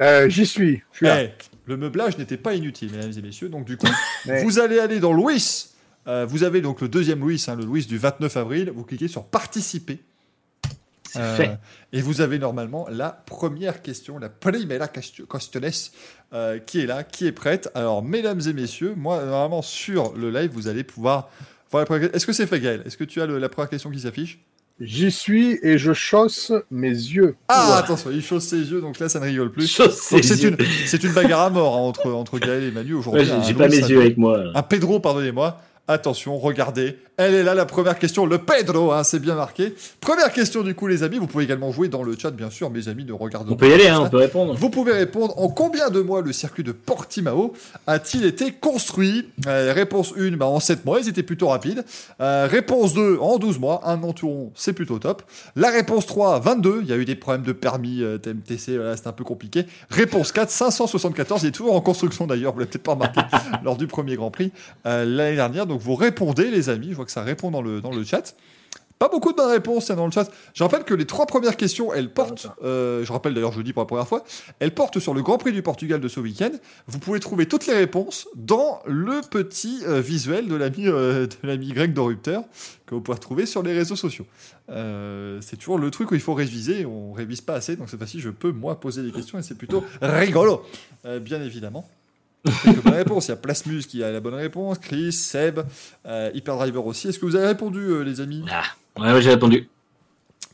Euh, 0.00 0.28
J'y 0.28 0.46
suis, 0.46 0.82
je 0.92 0.96
suis 0.98 1.06
là. 1.06 1.24
Eh, 1.24 1.30
le 1.66 1.76
meublage 1.76 2.16
n'était 2.16 2.36
pas 2.38 2.54
inutile, 2.54 2.90
mesdames 2.92 3.12
et 3.16 3.22
messieurs. 3.22 3.48
Donc 3.48 3.64
du 3.66 3.76
coup, 3.76 3.86
Ouais. 4.26 4.42
vous 4.44 4.58
allez 4.58 4.78
aller 4.78 5.00
dans 5.00 5.12
Louis. 5.12 5.66
Euh, 6.08 6.24
vous 6.26 6.44
avez 6.44 6.60
donc 6.62 6.80
le 6.80 6.88
deuxième 6.88 7.20
Louis, 7.20 7.44
hein, 7.48 7.56
le 7.56 7.64
Louis 7.64 7.84
du 7.86 7.98
29 7.98 8.36
avril. 8.38 8.72
Vous 8.74 8.84
cliquez 8.84 9.08
sur 9.08 9.24
participer. 9.24 9.98
C'est 11.10 11.18
Euh, 11.18 11.36
fait. 11.36 11.50
Et 11.92 12.02
vous 12.02 12.20
avez 12.20 12.38
normalement 12.38 12.86
la 12.90 13.10
première 13.10 13.82
question, 13.82 14.18
la 14.18 14.28
primera 14.28 14.86
question- 14.88 15.24
questiones, 15.26 15.90
euh, 16.32 16.58
qui 16.58 16.80
est 16.80 16.86
là, 16.86 17.02
qui 17.02 17.26
est 17.26 17.32
prête. 17.32 17.68
Alors, 17.74 18.02
mesdames 18.02 18.40
et 18.46 18.52
messieurs, 18.52 18.94
moi, 18.96 19.24
normalement, 19.24 19.62
sur 19.62 20.12
le 20.16 20.30
live, 20.30 20.50
vous 20.52 20.68
allez 20.68 20.84
pouvoir 20.84 21.30
voir 21.70 21.80
la 21.82 21.86
première 21.86 22.14
Est-ce 22.14 22.26
que 22.26 22.32
c'est 22.32 22.46
fait, 22.46 22.60
Gaël? 22.60 22.82
Est-ce 22.86 22.96
que 22.96 23.04
tu 23.04 23.20
as 23.20 23.26
le- 23.26 23.38
la 23.38 23.48
première 23.48 23.68
question 23.68 23.90
qui 23.90 24.00
s'affiche? 24.00 24.38
J'y 24.80 25.10
suis 25.10 25.58
et 25.62 25.76
je 25.76 25.92
chausse 25.92 26.52
mes 26.70 26.88
yeux. 26.88 27.34
Ah, 27.48 27.76
attention, 27.76 28.10
il 28.10 28.22
chausse 28.22 28.44
ses 28.46 28.70
yeux, 28.70 28.80
donc 28.80 28.98
là, 28.98 29.10
ça 29.10 29.20
ne 29.20 29.24
rigole 29.26 29.50
plus. 29.52 29.66
C'est 29.66 30.42
une, 30.42 30.56
c'est 30.86 31.04
une 31.04 31.12
bagarre 31.12 31.40
à 31.40 31.50
mort 31.50 31.76
hein, 31.76 31.80
entre, 31.80 32.10
entre 32.12 32.38
Gaël 32.38 32.62
et 32.62 32.70
Manu 32.70 32.94
aujourd'hui. 32.94 33.28
Ouais, 33.28 33.42
j'ai 33.44 33.52
hein. 33.52 33.56
pas 33.58 33.68
mes 33.68 33.76
yeux 33.76 34.00
avec 34.00 34.16
moi. 34.16 34.42
Un 34.54 34.62
Pedro, 34.62 34.98
pardonnez-moi. 35.00 35.60
Attention, 35.90 36.38
regardez. 36.38 36.98
Elle 37.16 37.34
est 37.34 37.42
là, 37.42 37.52
la 37.52 37.66
première 37.66 37.98
question. 37.98 38.24
Le 38.24 38.38
Pedro, 38.38 38.92
hein, 38.92 39.02
c'est 39.02 39.18
bien 39.18 39.34
marqué. 39.34 39.74
Première 40.00 40.32
question, 40.32 40.62
du 40.62 40.74
coup, 40.76 40.86
les 40.86 41.02
amis. 41.02 41.18
Vous 41.18 41.26
pouvez 41.26 41.42
également 41.42 41.72
jouer 41.72 41.88
dans 41.88 42.04
le 42.04 42.16
chat, 42.16 42.30
bien 42.30 42.48
sûr. 42.48 42.70
Mes 42.70 42.86
amis 42.86 43.04
ne 43.04 43.12
regardent 43.12 43.50
On 43.50 43.56
peut 43.56 43.68
y 43.68 43.72
aller, 43.72 43.88
hein, 43.88 44.02
on 44.04 44.08
peut 44.08 44.18
répondre. 44.18 44.54
Vous 44.54 44.70
pouvez 44.70 44.92
répondre 44.92 45.36
en 45.36 45.48
combien 45.48 45.90
de 45.90 46.00
mois 46.00 46.22
le 46.22 46.32
circuit 46.32 46.62
de 46.62 46.70
Portimao 46.70 47.54
a-t-il 47.88 48.24
été 48.24 48.52
construit 48.52 49.28
Euh, 49.48 49.72
Réponse 49.74 50.14
1, 50.16 50.36
bah, 50.36 50.46
en 50.46 50.60
7 50.60 50.84
mois, 50.84 51.00
ils 51.00 51.08
étaient 51.08 51.24
plutôt 51.24 51.48
rapides. 51.48 51.84
Euh, 52.20 52.46
réponse 52.48 52.94
2, 52.94 53.18
en 53.20 53.38
12 53.38 53.58
mois, 53.58 53.82
un 53.84 54.00
an 54.04 54.12
tout 54.12 54.28
rond, 54.28 54.52
c'est 54.54 54.72
plutôt 54.72 55.00
top. 55.00 55.22
La 55.56 55.70
réponse 55.70 56.06
3, 56.06 56.38
22, 56.38 56.82
il 56.82 56.88
y 56.88 56.92
a 56.92 56.96
eu 56.96 57.04
des 57.04 57.16
problèmes 57.16 57.42
de 57.42 57.52
permis 57.52 58.02
euh, 58.02 58.16
TMTC, 58.16 58.76
voilà, 58.76 58.96
c'était 58.96 59.08
un 59.08 59.12
peu 59.12 59.24
compliqué. 59.24 59.66
Réponse 59.90 60.30
4, 60.30 60.50
574, 60.50 61.42
il 61.42 61.48
est 61.48 61.50
toujours 61.50 61.74
en 61.74 61.80
construction 61.80 62.26
d'ailleurs, 62.28 62.52
vous 62.52 62.60
l'avez 62.60 62.70
peut-être 62.70 62.84
pas 62.84 62.92
remarqué 62.92 63.20
lors 63.64 63.76
du 63.76 63.88
premier 63.88 64.14
Grand 64.16 64.30
Prix 64.30 64.52
l'année 64.84 65.36
dernière. 65.36 65.66
Donc 65.66 65.79
vous 65.80 65.94
répondez 65.94 66.50
les 66.50 66.68
amis, 66.68 66.90
je 66.90 66.94
vois 66.94 67.04
que 67.04 67.12
ça 67.12 67.22
répond 67.22 67.50
dans 67.50 67.62
le, 67.62 67.80
dans 67.80 67.92
le 67.92 68.04
chat. 68.04 68.34
Pas 69.00 69.08
beaucoup 69.08 69.32
de 69.32 69.36
bonnes 69.38 69.50
réponses 69.50 69.90
dans 69.90 70.04
le 70.04 70.12
chat. 70.12 70.30
Je 70.52 70.62
rappelle 70.62 70.84
que 70.84 70.92
les 70.92 71.06
trois 71.06 71.24
premières 71.24 71.56
questions, 71.56 71.90
elles 71.94 72.12
portent, 72.12 72.48
euh, 72.62 73.02
je 73.02 73.10
rappelle 73.10 73.32
d'ailleurs, 73.32 73.52
je 73.52 73.56
le 73.56 73.64
dis 73.64 73.72
pour 73.72 73.80
la 73.80 73.86
première 73.86 74.06
fois, 74.06 74.24
elles 74.58 74.74
portent 74.74 74.98
sur 74.98 75.14
le 75.14 75.22
Grand 75.22 75.38
Prix 75.38 75.52
du 75.52 75.62
Portugal 75.62 76.02
de 76.02 76.08
ce 76.08 76.20
week-end. 76.20 76.50
Vous 76.86 76.98
pouvez 76.98 77.18
trouver 77.18 77.46
toutes 77.46 77.66
les 77.66 77.72
réponses 77.72 78.28
dans 78.36 78.82
le 78.84 79.22
petit 79.22 79.80
euh, 79.86 80.02
visuel 80.02 80.48
de 80.48 80.54
l'ami 80.54 80.86
euh, 80.86 81.26
de 81.26 81.48
l'ami 81.48 81.72
Greg 81.72 81.94
Dorupteur 81.94 82.44
que 82.84 82.94
vous 82.94 83.00
pouvez 83.00 83.14
retrouver 83.14 83.46
sur 83.46 83.62
les 83.62 83.72
réseaux 83.72 83.96
sociaux. 83.96 84.26
Euh, 84.68 85.38
c'est 85.40 85.56
toujours 85.56 85.78
le 85.78 85.90
truc 85.90 86.10
où 86.10 86.14
il 86.14 86.20
faut 86.20 86.34
réviser, 86.34 86.84
on 86.84 87.14
révise 87.14 87.40
pas 87.40 87.54
assez, 87.54 87.76
donc 87.76 87.88
cette 87.88 88.00
fois-ci 88.00 88.20
je 88.20 88.28
peux 88.28 88.52
moi 88.52 88.80
poser 88.80 89.02
des 89.02 89.12
questions 89.12 89.38
et 89.38 89.42
c'est 89.42 89.56
plutôt 89.56 89.82
rigolo, 90.02 90.62
bien 91.22 91.40
évidemment. 91.40 91.88
Quelques 92.64 92.82
bonnes 92.82 92.94
réponses. 92.94 93.26
Il 93.26 93.30
y 93.30 93.34
a 93.34 93.36
Plasmus 93.36 93.82
qui 93.82 94.02
a 94.02 94.10
la 94.10 94.20
bonne 94.20 94.34
réponse, 94.34 94.78
Chris, 94.78 95.12
Seb, 95.12 95.60
euh, 96.06 96.30
Hyperdriver 96.34 96.78
aussi. 96.78 97.08
Est-ce 97.08 97.18
que 97.18 97.26
vous 97.26 97.36
avez 97.36 97.46
répondu, 97.48 97.80
euh, 97.80 98.02
les 98.02 98.20
amis? 98.20 98.44
Ah, 98.50 98.62
ouais, 98.98 99.12
ouais, 99.12 99.22
j'ai 99.22 99.30
répondu. 99.30 99.68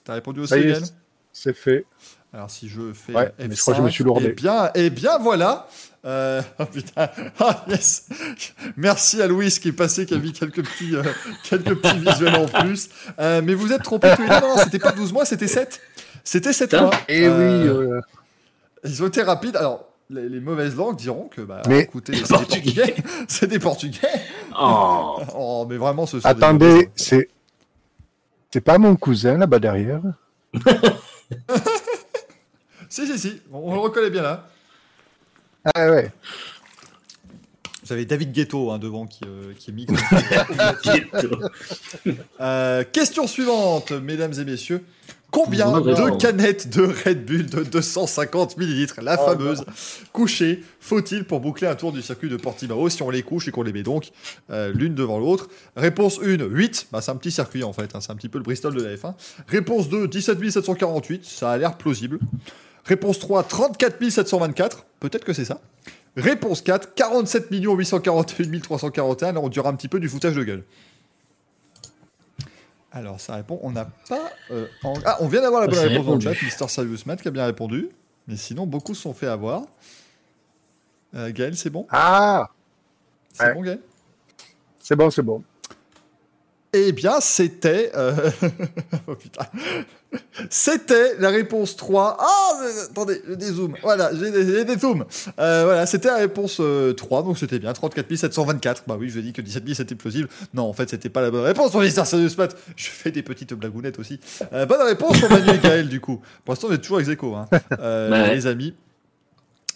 T'as 0.05 0.15
répondu 0.15 0.41
aussi, 0.41 0.51
Ça 0.51 0.59
y 0.59 0.63
est, 0.63 0.71
Yann 0.71 0.85
c'est 1.33 1.55
fait. 1.55 1.85
Alors 2.33 2.51
si 2.51 2.69
je 2.69 2.93
fais 2.95 3.15
Ouais, 3.15 3.27
F5, 3.39 3.49
mais 3.49 3.55
je 3.55 3.61
crois 3.61 3.75
que 3.75 3.79
je 3.81 3.85
me 3.85 3.91
suis 3.91 4.05
lourdé. 4.05 4.29
Eh 4.31 4.33
bien, 4.33 4.71
eh 4.75 4.89
bien 4.91 5.19
voilà. 5.19 5.69
Euh, 6.05 6.41
oh 6.59 6.65
putain, 6.67 7.11
ah 7.41 7.65
yes. 7.69 8.09
Merci 8.77 9.21
à 9.21 9.27
Louis 9.27 9.51
qui 9.51 9.69
est 9.69 9.73
passé, 9.73 10.07
qui 10.07 10.15
a 10.15 10.19
mis 10.19 10.33
quelques 10.33 10.65
petits, 10.65 10.97
euh, 10.97 11.03
quelques 11.45 11.75
petits 11.75 11.99
visuels 11.99 12.37
en 12.37 12.47
plus. 12.47 12.89
Euh, 13.19 13.43
mais 13.45 13.55
vous 13.55 13.73
êtes 13.73 13.83
trompés 13.83 14.13
tous 14.17 14.23
les 14.23 14.29
deux. 14.29 14.35
Non, 14.41 14.57
non, 14.57 14.63
c'était 14.63 14.79
pas 14.79 14.93
12 14.93 15.13
mois, 15.13 15.25
c'était 15.27 15.47
7. 15.49 15.81
C'était 16.25 16.53
7 16.53 16.71
Putain. 16.71 16.83
mois. 16.85 16.95
Et 17.09 17.27
Euh, 17.27 17.63
oui, 17.63 17.69
euh, 17.69 18.01
Ils 18.85 19.03
ont 19.03 19.09
été 19.09 19.23
rapides. 19.23 19.57
Alors, 19.57 19.89
les, 20.11 20.29
les 20.29 20.41
mauvaises 20.41 20.77
langues 20.77 20.97
diront 20.97 21.29
que, 21.29 21.41
bah, 21.43 21.63
Mais- 21.69 21.81
écoutez, 21.81 22.15
c'est 22.15 22.23
des 22.23 22.29
Portugais. 22.29 22.95
C'est 23.29 23.47
des 23.47 23.59
Portugais. 23.59 24.09
Oh, 24.59 25.19
Oh, 25.35 25.67
mais 25.69 25.77
vraiment, 25.77 26.07
ce 26.07 26.21
sont 26.21 26.27
attendez, 26.29 26.89
c'est 26.95 27.29
c'est 28.53 28.61
pas 28.61 28.79
mon 28.79 28.97
cousin 28.97 29.37
là-bas 29.37 29.59
derrière 29.59 30.01
Si, 32.89 33.07
si, 33.07 33.19
si. 33.19 33.41
On, 33.53 33.59
on 33.59 33.75
le 33.75 33.81
reconnaît 33.81 34.11
bien 34.11 34.23
là. 34.23 34.47
Ah 35.75 35.91
ouais. 35.91 36.11
Vous 37.85 37.93
avez 37.93 38.05
David 38.05 38.33
Ghetto 38.33 38.71
hein, 38.71 38.79
devant 38.79 39.07
qui, 39.07 39.21
euh, 39.27 39.53
qui 39.59 39.71
est 39.71 39.73
bientôt. 39.75 39.97
Euh, 42.41 42.85
question 42.93 43.27
suivante, 43.27 43.93
mesdames 43.93 44.33
et 44.35 44.45
messieurs. 44.45 44.85
Combien 45.31 45.81
de 45.81 46.17
canettes 46.19 46.69
de 46.75 46.83
Red 46.83 47.27
Bull 47.27 47.47
de 47.47 47.63
250 47.63 48.57
millilitres, 48.57 49.01
la 49.03 49.19
Oh, 49.21 49.27
fameuse, 49.27 49.65
couchées, 50.13 50.63
faut-il 50.81 51.25
pour 51.25 51.41
boucler 51.41 51.67
un 51.67 51.75
tour 51.75 51.93
du 51.93 52.01
circuit 52.01 52.29
de 52.29 52.37
Portimao 52.37 52.89
si 52.89 53.03
on 53.03 53.11
les 53.11 53.23
couche 53.23 53.49
et 53.49 53.51
qu'on 53.51 53.63
les 53.63 53.73
met 53.73 53.83
donc 53.83 54.11
euh, 54.51 54.73
l'une 54.73 54.95
devant 54.95 55.19
l'autre? 55.19 55.49
Réponse 55.77 56.21
1, 56.23 56.45
8. 56.45 56.89
Bah, 56.93 57.01
c'est 57.01 57.11
un 57.11 57.17
petit 57.17 57.31
circuit 57.33 57.65
en 57.65 57.73
fait, 57.73 57.95
hein, 57.95 58.01
c'est 58.01 58.13
un 58.13 58.17
petit 58.17 58.29
peu 58.29 58.39
le 58.39 58.45
Bristol 58.45 58.75
de 58.75 58.83
la 58.83 58.95
F1. 58.95 59.15
Réponse 59.49 59.89
2, 59.89 60.09
17 60.09 60.51
748. 60.51 61.25
Ça 61.25 61.51
a 61.51 61.59
l'air 61.59 61.77
plausible. 61.77 62.19
Réponse 62.85 63.19
3, 63.19 63.43
34 63.43 64.11
724. 64.11 64.87
Peut-être 65.01 65.25
que 65.25 65.33
c'est 65.33 65.45
ça. 65.45 65.61
Réponse 66.17 66.63
4, 66.63 66.95
47 66.95 67.49
841 67.51 68.61
341. 68.61 69.33
Là, 69.33 69.41
on 69.43 69.49
dirait 69.49 69.69
un 69.69 69.75
petit 69.75 69.89
peu 69.89 70.01
du 70.01 70.09
foutage 70.09 70.35
de 70.35 70.45
gueule. 70.45 70.65
Alors, 72.97 73.21
ça 73.21 73.35
répond. 73.37 73.61
On 73.63 73.73
n'a 73.73 73.85
pas. 74.09 74.31
euh, 74.51 74.67
en- 74.83 74.95
Ah, 75.05 75.19
on 75.21 75.29
vient 75.29 75.43
d'avoir 75.43 75.61
la 75.61 75.67
Ah, 75.67 75.71
bonne 75.71 75.79
réponse 75.81 76.07
dans 76.07 76.13
le 76.13 76.19
répondu. 76.19 76.39
chat. 76.39 76.45
Mister 76.47 76.69
Serious 76.69 76.99
Matt 77.05 77.21
qui 77.21 77.29
a 77.29 77.31
bien 77.31 77.45
répondu. 77.45 77.91
Mais 78.27 78.37
sinon, 78.37 78.67
beaucoup 78.67 78.95
se 78.95 79.03
sont 79.03 79.13
fait 79.13 79.27
avoir. 79.27 79.65
Euh, 81.15 81.31
Gaël, 81.31 81.55
c'est 81.57 81.69
bon? 81.71 81.87
Ah, 81.91 82.47
C'est 83.35 83.45
Ouais. 83.45 83.55
bon, 83.55 83.61
Gaël? 83.61 83.81
C'est 84.81 84.97
bon, 84.97 85.11
c'est 85.11 85.21
bon. 85.23 85.43
Eh 86.73 86.93
bien, 86.93 87.21
c'était. 87.21 87.91
euh, 87.97 88.31
oh 89.07 89.15
putain. 89.15 89.47
C'était 90.51 91.17
la 91.19 91.31
réponse 91.31 91.77
3. 91.77 92.17
Ah, 92.21 92.27
euh, 92.63 92.85
attendez, 92.91 93.21
je 93.29 93.35
dézoome. 93.35 93.75
Voilà, 93.83 94.11
j'ai 94.15 94.31
des, 94.31 94.47
j'ai 94.47 94.65
des 94.65 94.77
zooms. 94.79 95.05
Euh, 95.39 95.65
voilà, 95.65 95.87
c'était 95.87 96.09
la 96.09 96.17
réponse 96.17 96.59
euh, 96.61 96.93
3, 96.93 97.23
donc 97.23 97.39
c'était 97.39 97.59
bien. 97.59 97.73
34 97.73 98.15
724. 98.15 98.85
Bah 98.87 98.97
oui, 98.99 99.09
je 99.09 99.21
dis 99.21 99.33
que 99.33 99.41
17 99.43 99.65
000 99.65 99.75
c'était 99.75 99.95
plausible. 99.95 100.29
Non, 100.55 100.65
en 100.65 100.73
fait, 100.73 100.89
c'était 100.91 101.09
pas 101.09 101.23
la 101.23 101.31
bonne 101.31 101.45
réponse 101.45 101.71
pour 101.71 101.83
l'histoire 101.83 102.07
Serious 102.07 102.31
Math. 102.39 102.57
Je 102.77 102.87
fais 102.89 103.11
des 103.11 103.23
petites 103.23 103.55
blagounettes 103.55 103.99
aussi. 103.99 104.21
Euh, 104.53 104.67
bonne 104.67 104.83
réponse 104.83 105.19
pour 105.21 105.31
Manu 105.31 105.51
et 105.51 105.59
Gaël, 105.59 105.89
du 105.89 106.01
coup. 106.01 106.21
Pour 106.45 106.53
l'instant, 106.53 106.69
on 106.71 106.73
est 106.73 106.79
toujours 106.79 107.01
ex 107.01 107.09
aequo, 107.09 107.35
hein. 107.35 107.47
Euh, 107.81 108.11
Ouais. 108.11 108.35
Les 108.35 108.47
amis. 108.47 108.75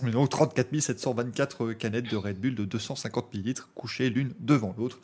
Mais 0.02 0.10
donc 0.10 0.28
34 0.30 0.80
724 0.80 1.72
canettes 1.72 2.10
de 2.10 2.16
Red 2.16 2.38
Bull 2.40 2.54
de 2.54 2.64
250 2.64 3.34
ml 3.34 3.62
couchées 3.74 4.08
l'une 4.10 4.32
devant 4.40 4.74
l'autre. 4.78 4.98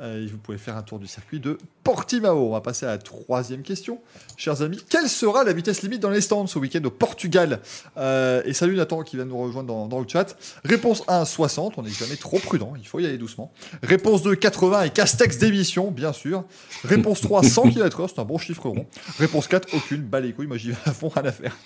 Euh, 0.00 0.26
vous 0.30 0.38
pouvez 0.38 0.58
faire 0.58 0.76
un 0.76 0.82
tour 0.82 0.98
du 0.98 1.06
circuit 1.06 1.38
de 1.38 1.58
Portimao. 1.84 2.48
On 2.48 2.52
va 2.52 2.60
passer 2.60 2.86
à 2.86 2.90
la 2.90 2.98
troisième 2.98 3.62
question. 3.62 4.00
Chers 4.36 4.62
amis, 4.62 4.82
quelle 4.88 5.08
sera 5.08 5.44
la 5.44 5.52
vitesse 5.52 5.82
limite 5.82 6.00
dans 6.00 6.10
les 6.10 6.20
stands 6.20 6.46
ce 6.46 6.58
week-end 6.58 6.82
au 6.84 6.90
Portugal? 6.90 7.60
Euh, 7.96 8.42
Et 8.44 8.52
salut 8.52 8.76
Nathan 8.76 9.02
qui 9.02 9.16
vient 9.16 9.24
nous 9.24 9.38
rejoindre 9.38 9.68
dans, 9.68 9.86
dans 9.86 10.00
le 10.00 10.08
chat. 10.08 10.36
Réponse 10.64 11.02
1, 11.08 11.24
60. 11.24 11.74
On 11.78 11.82
n'est 11.82 11.90
jamais 11.90 12.16
trop 12.16 12.38
prudent, 12.38 12.72
il 12.76 12.86
faut 12.86 12.98
y 13.00 13.06
aller 13.06 13.18
doucement. 13.18 13.52
Réponse 13.82 14.22
2, 14.22 14.34
80 14.34 14.82
et 14.82 14.90
Castex 14.90 15.38
d'émission, 15.38 15.90
bien 15.90 16.12
sûr. 16.12 16.44
Réponse 16.84 17.20
3, 17.20 17.42
100 17.42 17.70
km/h, 17.70 18.08
c'est 18.14 18.20
un 18.20 18.24
bon 18.24 18.38
chiffre 18.38 18.68
rond. 18.68 18.86
Réponse 19.18 19.46
4, 19.46 19.68
aucune. 19.74 20.02
Bah 20.02 20.20
les 20.20 20.32
couilles, 20.32 20.46
moi 20.46 20.56
j'y 20.56 20.70
vais 20.70 20.76
à 20.84 20.92
fond, 20.92 21.08
rien 21.08 21.24
à 21.24 21.32
faire. 21.32 21.56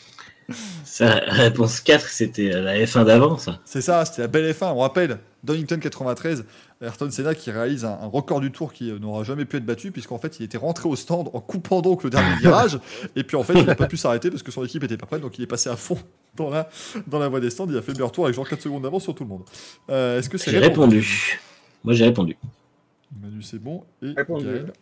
Ça, 0.85 1.20
réponse 1.27 1.81
4, 1.81 2.06
c'était 2.09 2.51
la 2.60 2.78
F1 2.78 3.05
d'avant, 3.05 3.36
ça. 3.39 3.60
C'est 3.64 3.81
ça, 3.81 4.05
c'était 4.05 4.23
la 4.23 4.28
belle 4.28 4.51
F1. 4.52 4.73
On 4.73 4.78
rappelle, 4.78 5.18
Donington 5.43 5.78
93, 5.78 6.44
Ayrton 6.81 7.10
Senna 7.10 7.35
qui 7.35 7.51
réalise 7.51 7.85
un, 7.85 7.98
un 8.01 8.06
record 8.06 8.40
du 8.40 8.52
tour 8.52 8.73
qui 8.73 8.90
euh, 8.90 8.98
n'aura 8.98 9.24
jamais 9.24 9.44
pu 9.44 9.56
être 9.56 9.66
battu, 9.66 9.90
puisqu'en 9.90 10.18
fait, 10.18 10.39
il 10.39 10.44
était 10.44 10.59
rentré 10.59 10.89
au 10.89 10.94
stand 10.97 11.31
en 11.32 11.40
coupant 11.40 11.82
donc 11.82 12.05
le 12.05 12.10
dernier 12.10 12.36
virage. 12.36 12.78
Et 13.16 13.24
puis 13.24 13.36
en 13.36 13.43
fait, 13.43 13.55
il 13.55 13.64
n'a 13.64 13.74
pas 13.74 13.86
pu 13.86 13.97
s'arrêter 13.97 14.31
parce 14.31 14.43
que 14.43 14.52
son 14.52 14.64
équipe 14.64 14.85
était 14.85 14.97
pas 14.97 15.06
prête, 15.06 15.20
donc 15.23 15.39
il 15.39 15.43
est 15.43 15.48
passé 15.48 15.68
à 15.68 15.77
fond 15.77 15.98
dans 16.36 16.51
la, 16.51 16.68
dans 17.06 17.18
la 17.18 17.28
voie 17.28 17.40
des 17.40 17.51
stands. 17.51 17.66
Il 17.68 17.77
a 17.77 17.82
fait 17.82 17.93
le 17.93 17.98
meilleur 17.98 18.12
tour 18.12 18.27
avec 18.27 18.36
genre 18.36 18.48
4 18.48 18.60
secondes 18.62 18.82
d'avance 18.82 19.02
sur 19.02 19.14
tout 19.14 19.24
le 19.24 19.31
monde. 19.31 19.43
Euh, 19.90 20.18
Est-ce 20.18 20.28
que 20.28 20.39
c'est 20.39 20.51
J'ai 20.51 20.59
répondu. 20.59 21.40
Moi, 21.82 21.94
j'ai 21.94 22.05
répondu. 22.05 22.36
Manu, 23.20 23.43
c'est 23.43 23.59
bon. 23.59 23.85
Et 24.02 24.12
Répondu. 24.12 24.47
Gaël 24.47 24.73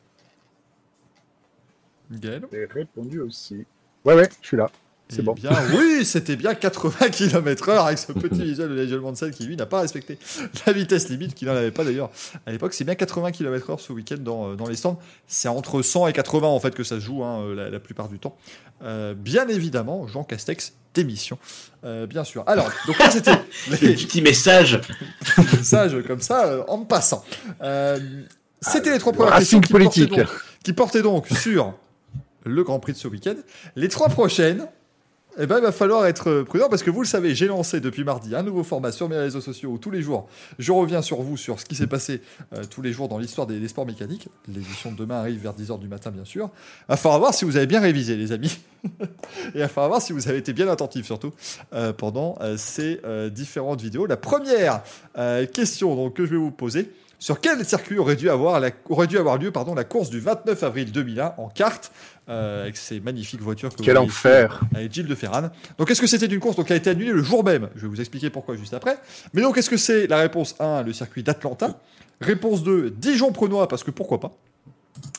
Gaël 2.11 2.43
J'ai 2.53 2.65
répondu 2.67 3.21
aussi. 3.21 3.65
Ouais, 4.05 4.15
ouais, 4.15 4.29
je 4.43 4.47
suis 4.47 4.57
là. 4.57 4.71
C'est 5.09 5.19
Eh 5.21 5.23
bon. 5.23 5.35
Bien, 5.35 5.51
oui, 5.77 6.05
c'était 6.05 6.35
bien 6.35 6.55
80 6.55 7.09
km/h 7.13 7.87
avec 7.87 7.99
ce 7.99 8.13
petit 8.13 8.43
visuel 8.43 8.71
de 8.71 8.83
Nigel 8.83 9.01
Mansell 9.01 9.33
qui 9.33 9.45
lui 9.45 9.55
n'a 9.57 9.67
pas 9.67 9.81
respecté 9.83 10.19
la 10.67 10.73
vitesse 10.73 11.09
limite, 11.11 11.35
qu'il 11.35 11.47
n'en 11.49 11.55
avait 11.55 11.71
pas 11.71 11.85
d'ailleurs 11.85 12.11
à 12.47 12.53
l'époque. 12.53 12.73
C'est 12.73 12.85
bien 12.85 12.95
80 12.95 13.33
km/h 13.33 13.79
ce 13.79 13.93
week-end 13.93 14.17
dans, 14.19 14.51
euh, 14.53 14.55
dans 14.57 14.67
les 14.67 14.77
stands. 14.77 14.99
C'est 15.27 15.49
entre 15.49 15.83
100 15.83 16.07
et 16.09 16.13
80 16.15 16.49
en 16.49 16.59
fait 16.59 16.75
que 16.75 16.85
ça 16.85 16.97
se 16.97 17.01
joue 17.01 17.23
hein, 17.23 17.43
euh, 17.43 17.55
la, 17.55 17.71
la 17.71 17.81
plupart 17.81 18.09
du 18.09 18.19
temps. 18.19 18.37
Euh, 18.83 19.15
bien 19.15 19.47
évidemment, 19.49 20.07
Jean 20.07 20.25
Castex 20.25 20.73
démission, 20.95 21.39
euh, 21.85 22.07
bien 22.07 22.25
sûr. 22.25 22.45
Alors, 22.47 22.71
donc 22.87 22.99
là 22.99 23.11
c'était 23.11 23.33
Le 23.71 23.77
les 23.89 23.95
petit 23.95 24.23
message. 24.23 24.81
messages 25.53 25.97
comme 26.07 26.21
ça 26.21 26.47
euh, 26.47 26.63
en 26.69 26.79
passant. 26.79 27.25
C'était 28.61 28.93
les 28.93 28.99
trois 28.99 29.13
premières 29.13 29.33
Racing 29.35 29.61
questions 29.61 29.61
qui 29.61 29.73
portaient, 29.73 30.07
politique. 30.07 30.19
donc, 30.19 30.29
qui 30.63 30.73
portaient 30.73 31.03
donc 31.03 31.29
sur 31.29 31.75
le 32.47 32.63
Grand 32.65 32.79
Prix 32.79 32.93
de 32.93 32.99
ce 32.99 33.09
week-end. 33.09 33.35
Les 33.77 33.89
trois 33.89 34.09
prochaines, 34.09 34.67
eh 35.39 35.47
ben, 35.47 35.59
il 35.59 35.63
va 35.63 35.73
falloir 35.73 36.07
être 36.07 36.43
prudent 36.43 36.69
parce 36.69 36.83
que 36.83 36.91
vous 36.91 37.01
le 37.01 37.07
savez, 37.07 37.35
j'ai 37.35 37.47
lancé 37.47 37.81
depuis 37.81 38.05
mardi 38.05 38.35
un 38.37 38.43
nouveau 38.43 38.63
format 38.63 38.93
sur 38.93 39.09
mes 39.09 39.17
réseaux 39.17 39.41
sociaux 39.41 39.71
où 39.71 39.79
tous 39.79 39.91
les 39.91 40.03
jours, 40.03 40.29
je 40.59 40.71
reviens 40.71 41.03
sur 41.03 41.23
vous, 41.23 41.37
sur 41.37 41.59
ce 41.59 41.65
qui 41.65 41.75
s'est 41.75 41.87
passé 41.87 42.21
euh, 42.53 42.63
tous 42.69 42.83
les 42.83 42.93
jours 42.93 43.09
dans 43.09 43.19
l'histoire 43.19 43.47
des, 43.47 43.67
sports 43.67 43.87
mécaniques. 43.87 44.29
L'édition 44.47 44.93
de 44.93 44.97
demain 44.97 45.17
arrive 45.17 45.41
vers 45.41 45.55
10h 45.55 45.79
du 45.81 45.89
matin, 45.89 46.11
bien 46.11 46.25
sûr. 46.25 46.51
Il 46.89 46.95
va 46.95 47.19
voir 47.19 47.35
si 47.35 47.45
vous 47.45 47.57
avez 47.57 47.67
bien 47.67 47.81
révisé, 47.81 48.17
les 48.17 48.33
amis. 48.33 48.61
Et 49.55 49.61
il 49.61 49.67
va 49.67 49.89
voir 49.89 50.01
si 50.01 50.13
vous 50.13 50.29
avez 50.29 50.39
été 50.39 50.53
bien 50.53 50.69
attentifs, 50.69 51.07
surtout, 51.07 51.33
euh, 51.73 51.93
pendant 51.93 52.37
euh, 52.41 52.57
ces 52.57 53.01
différentes 53.31 53.81
vidéos. 53.81 54.07
La 54.07 54.17
première 54.17 54.83
question 55.53 55.97
donc, 55.97 56.15
que 56.15 56.25
je 56.25 56.31
vais 56.31 56.37
vous 56.37 56.51
poser. 56.51 56.91
Sur 57.25 57.41
quel 57.41 57.65
circuit 57.65 57.97
aurait 57.97 58.17
dû 58.17 58.29
avoir, 58.29 58.61
la- 58.61 58.69
aurait 58.91 59.07
dû 59.07 59.17
avoir 59.17 59.39
lieu 59.39 59.51
pardon, 59.51 59.75
la 59.75 59.85
course 59.85 60.11
du 60.11 60.21
29 60.21 60.63
avril 60.63 60.93
2001 60.93 61.33
en 61.39 61.49
kart 61.49 61.91
euh, 62.29 62.65
avec 62.65 62.77
ces 62.77 63.01
magnifiques 63.01 63.41
voitures 63.41 63.75
que 63.75 63.83
Quel 63.83 63.97
vous 63.97 64.03
enfer. 64.03 64.61
avec 64.75 64.93
Gilles 64.93 65.07
de 65.07 65.15
Ferran. 65.15 65.49
Donc, 65.79 65.91
est-ce 65.91 66.03
que 66.03 66.07
c'était 66.07 66.27
une 66.27 66.39
course 66.39 66.57
donc, 66.57 66.67
qui 66.67 66.75
a 66.75 66.77
été 66.77 66.91
annulée 66.91 67.13
le 67.13 67.23
jour 67.23 67.43
même? 67.43 67.71
Je 67.77 67.81
vais 67.81 67.89
vous 67.89 67.99
expliquer 67.99 68.29
pourquoi 68.29 68.57
juste 68.57 68.75
après. 68.75 68.99
Mais 69.33 69.41
donc, 69.41 69.57
est-ce 69.57 69.71
que 69.71 69.79
c'est 69.79 70.07
la 70.07 70.19
réponse 70.19 70.55
1, 70.61 70.83
le 70.83 70.93
circuit 70.93 71.23
d'Atlanta? 71.23 71.79
Réponse 72.21 72.63
2, 72.63 72.91
Dijon-Prenois, 72.91 73.69
parce 73.69 73.85
que 73.85 73.91
pourquoi 73.91 74.21
pas? 74.21 74.33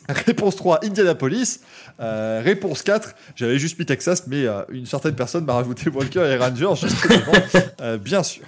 Réponse 0.08 0.58
3, 0.58 0.86
Indianapolis. 0.86 1.62
Euh, 2.00 2.40
réponse 2.46 2.84
4, 2.84 3.16
j'avais 3.36 3.58
juste 3.58 3.80
mis 3.80 3.86
Texas, 3.88 4.26
mais 4.28 4.46
euh, 4.46 4.62
une 4.70 4.86
certaine 4.86 5.16
personne 5.16 5.44
m'a 5.44 5.54
rajouté 5.54 5.90
Walker 5.90 6.20
et 6.20 6.38
Rangers 6.38 6.88
juste 6.88 7.02
devant, 7.10 7.64
euh, 7.82 7.98
bien 7.98 8.22
sûr. 8.22 8.44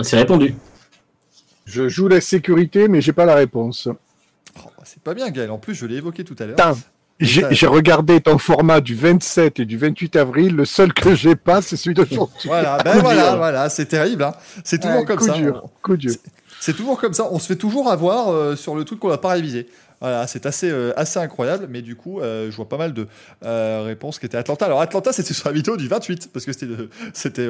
C'est 0.00 0.16
répondu. 0.16 0.56
Je 1.64 1.88
joue 1.88 2.08
la 2.08 2.20
sécurité, 2.20 2.88
mais 2.88 3.00
j'ai 3.00 3.12
pas 3.12 3.24
la 3.24 3.34
réponse. 3.34 3.88
Oh, 4.58 4.68
c'est 4.84 5.02
pas 5.02 5.14
bien, 5.14 5.30
Gaël. 5.30 5.50
En 5.50 5.58
plus, 5.58 5.74
je 5.74 5.86
l'ai 5.86 5.96
évoqué 5.96 6.24
tout 6.24 6.36
à 6.38 6.46
l'heure. 6.46 6.56
J'ai 7.20 7.66
regardé 7.66 8.20
ton 8.20 8.36
format 8.38 8.80
du 8.80 8.94
27 8.96 9.60
et 9.60 9.64
du 9.64 9.78
28 9.78 10.16
avril. 10.16 10.56
Le 10.56 10.64
seul 10.64 10.92
que 10.92 11.14
j'ai 11.14 11.36
pas, 11.36 11.62
c'est 11.62 11.76
celui 11.76 11.94
d'aujourd'hui. 11.94 12.48
Voilà, 12.48 12.78
ben 12.84 12.98
voilà, 12.98 13.28
dur. 13.30 13.36
voilà, 13.38 13.68
c'est 13.68 13.86
terrible. 13.86 14.24
hein. 14.24 14.32
C'est 14.64 14.80
toujours 14.80 14.98
Ouais, 14.98 15.04
comme 15.04 15.18
coup 15.18 15.26
ça. 15.26 15.34
dur, 15.34 15.68
coup 15.82 15.96
dur. 15.96 16.14
C'est 16.60 16.74
toujours 16.74 17.00
comme 17.00 17.12
ça. 17.14 17.28
On 17.30 17.38
se 17.38 17.46
fait 17.46 17.56
toujours 17.56 17.90
avoir 17.90 18.30
euh, 18.32 18.56
sur 18.56 18.74
le 18.74 18.84
truc 18.84 18.98
qu'on 18.98 19.08
n'a 19.10 19.18
pas 19.18 19.30
révisé. 19.30 19.68
Voilà, 20.00 20.26
c'est 20.26 20.46
assez, 20.46 20.68
euh, 20.68 20.92
assez 20.96 21.20
incroyable. 21.20 21.68
Mais 21.70 21.80
du 21.80 21.94
coup, 21.94 22.20
euh, 22.20 22.50
je 22.50 22.56
vois 22.56 22.68
pas 22.68 22.76
mal 22.78 22.92
de 22.92 23.06
réponses 23.42 24.18
qui 24.18 24.26
étaient 24.26 24.36
Atlanta. 24.38 24.66
Alors, 24.66 24.80
Atlanta, 24.80 25.12
c'était 25.12 25.32
sur 25.34 25.48
la 25.48 25.54
vidéo 25.54 25.76
du 25.76 25.86
28, 25.86 26.30
parce 26.32 26.44
que 26.44 26.52
c'était. 26.52 27.46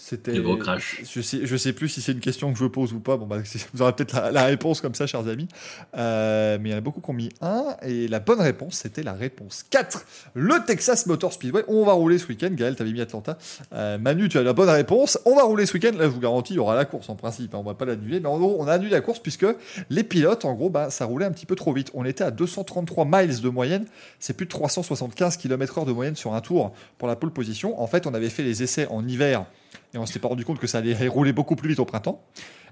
C'était 0.00 0.30
c'était 0.30 0.36
Le 0.38 0.42
gros 0.42 0.56
crash. 0.56 1.02
Je 1.12 1.20
sais, 1.20 1.40
je 1.44 1.56
sais 1.56 1.72
plus 1.72 1.88
si 1.88 2.00
c'est 2.00 2.12
une 2.12 2.20
question 2.20 2.52
que 2.52 2.58
je 2.58 2.64
pose 2.66 2.92
ou 2.92 3.00
pas. 3.00 3.16
Bon, 3.16 3.26
bah, 3.26 3.38
vous 3.74 3.82
aurez 3.82 3.92
peut-être 3.92 4.14
la, 4.14 4.30
la 4.30 4.44
réponse 4.44 4.80
comme 4.80 4.94
ça, 4.94 5.06
chers 5.06 5.26
amis. 5.26 5.48
Euh, 5.96 6.56
mais 6.60 6.68
il 6.68 6.72
y 6.72 6.74
en 6.74 6.78
a 6.78 6.80
beaucoup 6.80 7.00
qui 7.00 7.10
ont 7.10 7.14
mis 7.14 7.30
1. 7.40 7.76
Et 7.82 8.06
la 8.08 8.20
bonne 8.20 8.40
réponse, 8.40 8.76
c'était 8.76 9.02
la 9.02 9.12
réponse 9.12 9.64
4. 9.70 10.04
Le 10.34 10.64
Texas 10.64 11.06
Motor 11.06 11.32
Speedway. 11.32 11.64
On 11.68 11.84
va 11.84 11.92
rouler 11.92 12.18
ce 12.18 12.26
week-end. 12.28 12.50
Gaël, 12.52 12.76
t'avais 12.76 12.92
mis 12.92 13.00
Atlanta. 13.00 13.36
Euh, 13.72 13.98
Manu, 13.98 14.28
tu 14.28 14.38
as 14.38 14.42
la 14.42 14.52
bonne 14.52 14.70
réponse. 14.70 15.18
On 15.26 15.34
va 15.34 15.42
rouler 15.42 15.66
ce 15.66 15.74
week-end. 15.74 15.92
Là, 15.98 16.04
je 16.04 16.10
vous 16.10 16.20
garantis, 16.20 16.52
il 16.54 16.56
y 16.56 16.60
aura 16.60 16.76
la 16.76 16.84
course 16.84 17.08
en 17.10 17.16
principe. 17.16 17.54
hein. 17.54 17.58
On 17.58 17.64
va 17.64 17.74
pas 17.74 17.84
l'annuler. 17.84 18.20
Mais 18.20 18.28
en 18.28 18.38
gros, 18.38 18.56
on 18.58 18.68
a 18.68 18.72
annulé 18.74 18.90
la 18.92 19.00
course 19.00 19.18
puisque 19.18 19.46
les 19.90 20.04
pilotes, 20.04 20.44
en 20.44 20.54
gros, 20.54 20.70
bah, 20.70 20.90
ça 20.90 21.04
roulait 21.06 21.26
un 21.26 21.32
petit 21.32 21.46
peu 21.46 21.56
trop 21.56 21.72
vite. 21.72 21.90
On 21.94 22.04
était 22.04 22.24
à 22.24 22.30
233 22.30 23.04
miles 23.04 23.40
de 23.40 23.48
moyenne. 23.48 23.86
C'est 24.20 24.34
plus 24.34 24.46
de 24.46 24.50
375 24.50 25.36
km/h 25.36 25.84
de 25.86 25.92
moyenne 25.92 26.16
sur 26.16 26.34
un 26.34 26.40
tour 26.40 26.72
pour 26.98 27.08
la 27.08 27.16
pole 27.16 27.30
position. 27.32 27.80
En 27.80 27.86
fait, 27.86 28.06
on 28.06 28.14
avait 28.14 28.30
fait 28.30 28.42
les 28.44 28.62
essais 28.62 28.86
en 28.88 29.06
hiver 29.06 29.44
et 29.94 29.98
on 29.98 30.06
s'était 30.06 30.18
pas 30.18 30.28
rendu 30.28 30.44
compte 30.44 30.58
que 30.58 30.66
ça 30.66 30.78
allait 30.78 31.08
rouler 31.08 31.32
beaucoup 31.32 31.56
plus 31.56 31.68
vite 31.70 31.78
au 31.80 31.84
printemps. 31.84 32.22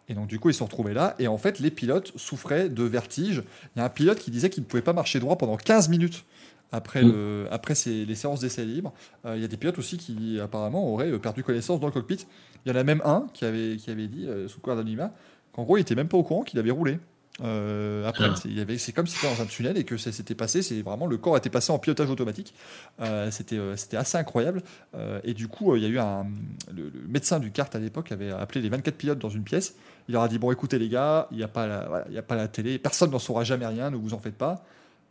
Et 0.08 0.14
donc, 0.14 0.28
du 0.28 0.38
coup, 0.38 0.50
ils 0.50 0.52
se 0.52 0.58
sont 0.60 0.66
retrouvés 0.66 0.94
là. 0.94 1.14
Et 1.18 1.26
en 1.28 1.36
fait, 1.38 1.58
les 1.58 1.70
pilotes 1.70 2.12
souffraient 2.16 2.68
de 2.68 2.84
vertige. 2.84 3.42
Il 3.74 3.78
y 3.80 3.82
a 3.82 3.84
un 3.84 3.88
pilote 3.88 4.18
qui 4.18 4.30
disait 4.30 4.50
qu'il 4.50 4.62
ne 4.62 4.68
pouvait 4.68 4.82
pas 4.82 4.92
marcher 4.92 5.18
droit 5.18 5.36
pendant 5.36 5.56
15 5.56 5.88
minutes 5.88 6.24
après, 6.72 7.02
Mm. 7.02 7.12
le, 7.12 7.46
après 7.50 7.74
ces- 7.74 8.04
les 8.04 8.14
séances 8.14 8.40
d'essais 8.40 8.64
libres. 8.64 8.92
Euh, 9.24 9.34
il 9.36 9.42
y 9.42 9.44
a 9.44 9.48
des 9.48 9.56
pilotes 9.56 9.78
aussi 9.78 9.96
qui, 9.98 10.38
apparemment, 10.40 10.92
auraient 10.92 11.10
euh, 11.10 11.18
perdu 11.18 11.42
connaissance 11.42 11.80
dans 11.80 11.86
le 11.86 11.92
cockpit. 11.92 12.24
Il 12.64 12.72
y 12.72 12.74
en 12.74 12.78
a 12.78 12.84
même 12.84 13.02
un 13.04 13.26
qui 13.34 13.44
avait, 13.44 13.76
qui 13.76 13.90
avait 13.90 14.06
dit, 14.08 14.26
euh, 14.28 14.46
sous 14.48 14.60
couvert 14.60 14.76
d'anonymat, 14.76 15.12
qu'en 15.52 15.64
gros, 15.64 15.76
il 15.76 15.80
était 15.80 15.94
même 15.96 16.08
pas 16.08 16.16
au 16.18 16.22
courant 16.22 16.42
qu'il 16.42 16.58
avait 16.60 16.70
roulé. 16.70 16.98
Euh, 17.42 18.06
après, 18.08 18.24
Ah. 18.30 18.34
c'est- 18.78 18.92
comme 18.92 19.06
si 19.06 19.16
c'était 19.18 19.34
dans 19.34 19.42
un 19.42 19.46
tunnel 19.46 19.76
et 19.76 19.84
que 19.84 19.96
ça 19.98 20.10
s'était 20.10 20.34
passé. 20.34 20.62
C'est 20.62 20.80
vraiment 20.80 21.06
le 21.06 21.18
corps 21.18 21.36
était 21.36 21.50
passé 21.50 21.70
en 21.70 21.78
pilotage 21.78 22.08
automatique. 22.08 22.54
Euh, 23.00 23.30
c'était 23.30 23.58
euh, 23.58 23.76
c'était 23.76 23.98
assez 23.98 24.16
incroyable. 24.16 24.62
Euh, 24.94 25.20
et 25.22 25.34
du 25.34 25.46
coup, 25.48 25.76
il 25.76 25.82
y 25.82 25.86
a 25.86 25.88
eu 25.88 25.98
un 25.98 26.26
le, 26.74 26.84
le 26.84 27.08
médecin 27.08 27.38
du 27.38 27.50
kart 27.50 27.74
à 27.74 27.78
l'époque 27.78 28.10
avait 28.12 28.30
appelé 28.30 28.62
les 28.62 28.68
24 28.70 28.96
pilotes 28.96 29.18
dans 29.18 29.28
une 29.28 29.42
pièce. 29.44 29.74
Il 30.08 30.12
leur 30.12 30.22
a 30.22 30.28
dit 30.28 30.38
bon, 30.38 30.50
écoutez 30.50 30.78
les 30.78 30.88
gars, 30.88 31.28
il 31.30 31.36
n'y 31.36 31.42
a 31.42 31.48
pas 31.48 31.66
la, 31.66 31.86
voilà, 31.88 32.06
il 32.08 32.14
y 32.14 32.18
a 32.18 32.22
pas 32.22 32.36
la 32.36 32.48
télé, 32.48 32.78
personne 32.78 33.10
n'en 33.10 33.18
saura 33.18 33.44
jamais 33.44 33.66
rien, 33.66 33.90
ne 33.90 33.96
vous 33.96 34.14
en 34.14 34.18
faites 34.18 34.36
pas. 34.36 34.64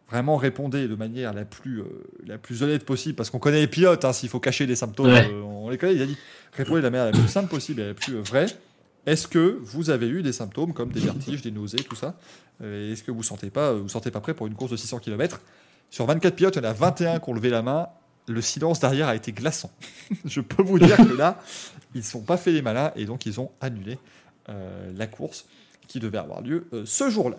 Vraiment 0.10 0.38
répondez 0.38 0.88
de 0.88 0.95
manière 0.95 1.34
la 1.34 1.45
plus 1.45 1.84
la 2.26 2.38
plus 2.38 2.61
honnête 2.64 2.85
possible 2.85 3.15
parce 3.15 3.30
qu'on 3.31 3.39
connaît 3.39 3.60
les 3.61 3.68
pilotes. 3.68 4.06
hein, 4.06 4.14
S'il 4.14 4.30
faut 4.30 4.39
cacher 4.39 4.65
des 4.68 4.76
symptômes, 4.76 5.07
Ouais. 5.11 5.30
on 5.43 5.69
les 5.69 5.77
connaît. 5.77 5.95
Il 5.95 6.02
a 6.02 6.06
dit 6.06 6.18
répondez 6.53 6.80
de 6.81 6.85
la 6.85 6.89
manière 6.91 7.06
la 7.07 7.11
plus 7.11 7.27
simple 7.27 7.49
possible 7.49 7.81
et 7.81 7.88
la 7.88 7.93
plus 7.95 8.15
vraie. 8.15 8.45
Est-ce 9.06 9.27
que 9.27 9.60
vous 9.61 9.90
avez 9.90 10.07
eu 10.07 10.23
des 10.23 10.34
symptômes 10.34 10.73
comme 10.73 10.91
des 10.91 10.99
vertiges, 10.99 11.41
des 11.41 11.52
nausées, 11.52 11.77
tout 11.77 11.95
ça? 11.95 12.15
Est-ce 12.61 13.03
que 13.03 13.11
vous 13.11 13.23
sentez 13.23 13.49
pas, 13.49 13.73
vous 13.73 13.90
sentez 13.90 14.11
pas 14.11 14.22
prêt 14.22 14.34
pour 14.34 14.48
une 14.48 14.56
course 14.56 14.72
de 14.72 14.77
600 14.77 14.99
km 14.99 15.41
Sur 15.90 16.06
24 16.06 16.36
pilotes, 16.36 16.56
il 16.56 16.64
y 16.64 16.65
en 16.65 16.69
a 16.69 16.73
21 16.73 17.19
qui 17.19 17.30
ont 17.30 17.34
levé 17.34 17.49
la 17.49 17.61
main. 17.61 17.88
Le 18.27 18.41
silence 18.41 18.80
derrière 18.80 19.07
a 19.07 19.15
été 19.15 19.32
glaçant. 19.32 19.69
Je 20.26 20.41
peux 20.41 20.64
vous 20.64 20.80
dire 20.80 20.98
que 20.98 21.14
là, 21.15 21.40
ils 21.94 21.99
ne 21.99 22.03
sont 22.03 22.22
pas 22.22 22.38
fait 22.38 22.52
les 22.52 22.61
malins 22.61 22.91
et 22.95 23.06
donc 23.06 23.26
ils 23.26 23.40
ont 23.40 23.52
annulé 23.61 23.99
euh, 24.49 24.91
la 24.95 25.07
course 25.07 25.45
qui 25.88 25.99
devait 25.99 26.18
avoir 26.18 26.41
lieu 26.41 26.68
euh, 26.73 26.84
ce 26.86 27.10
jour-là. 27.10 27.38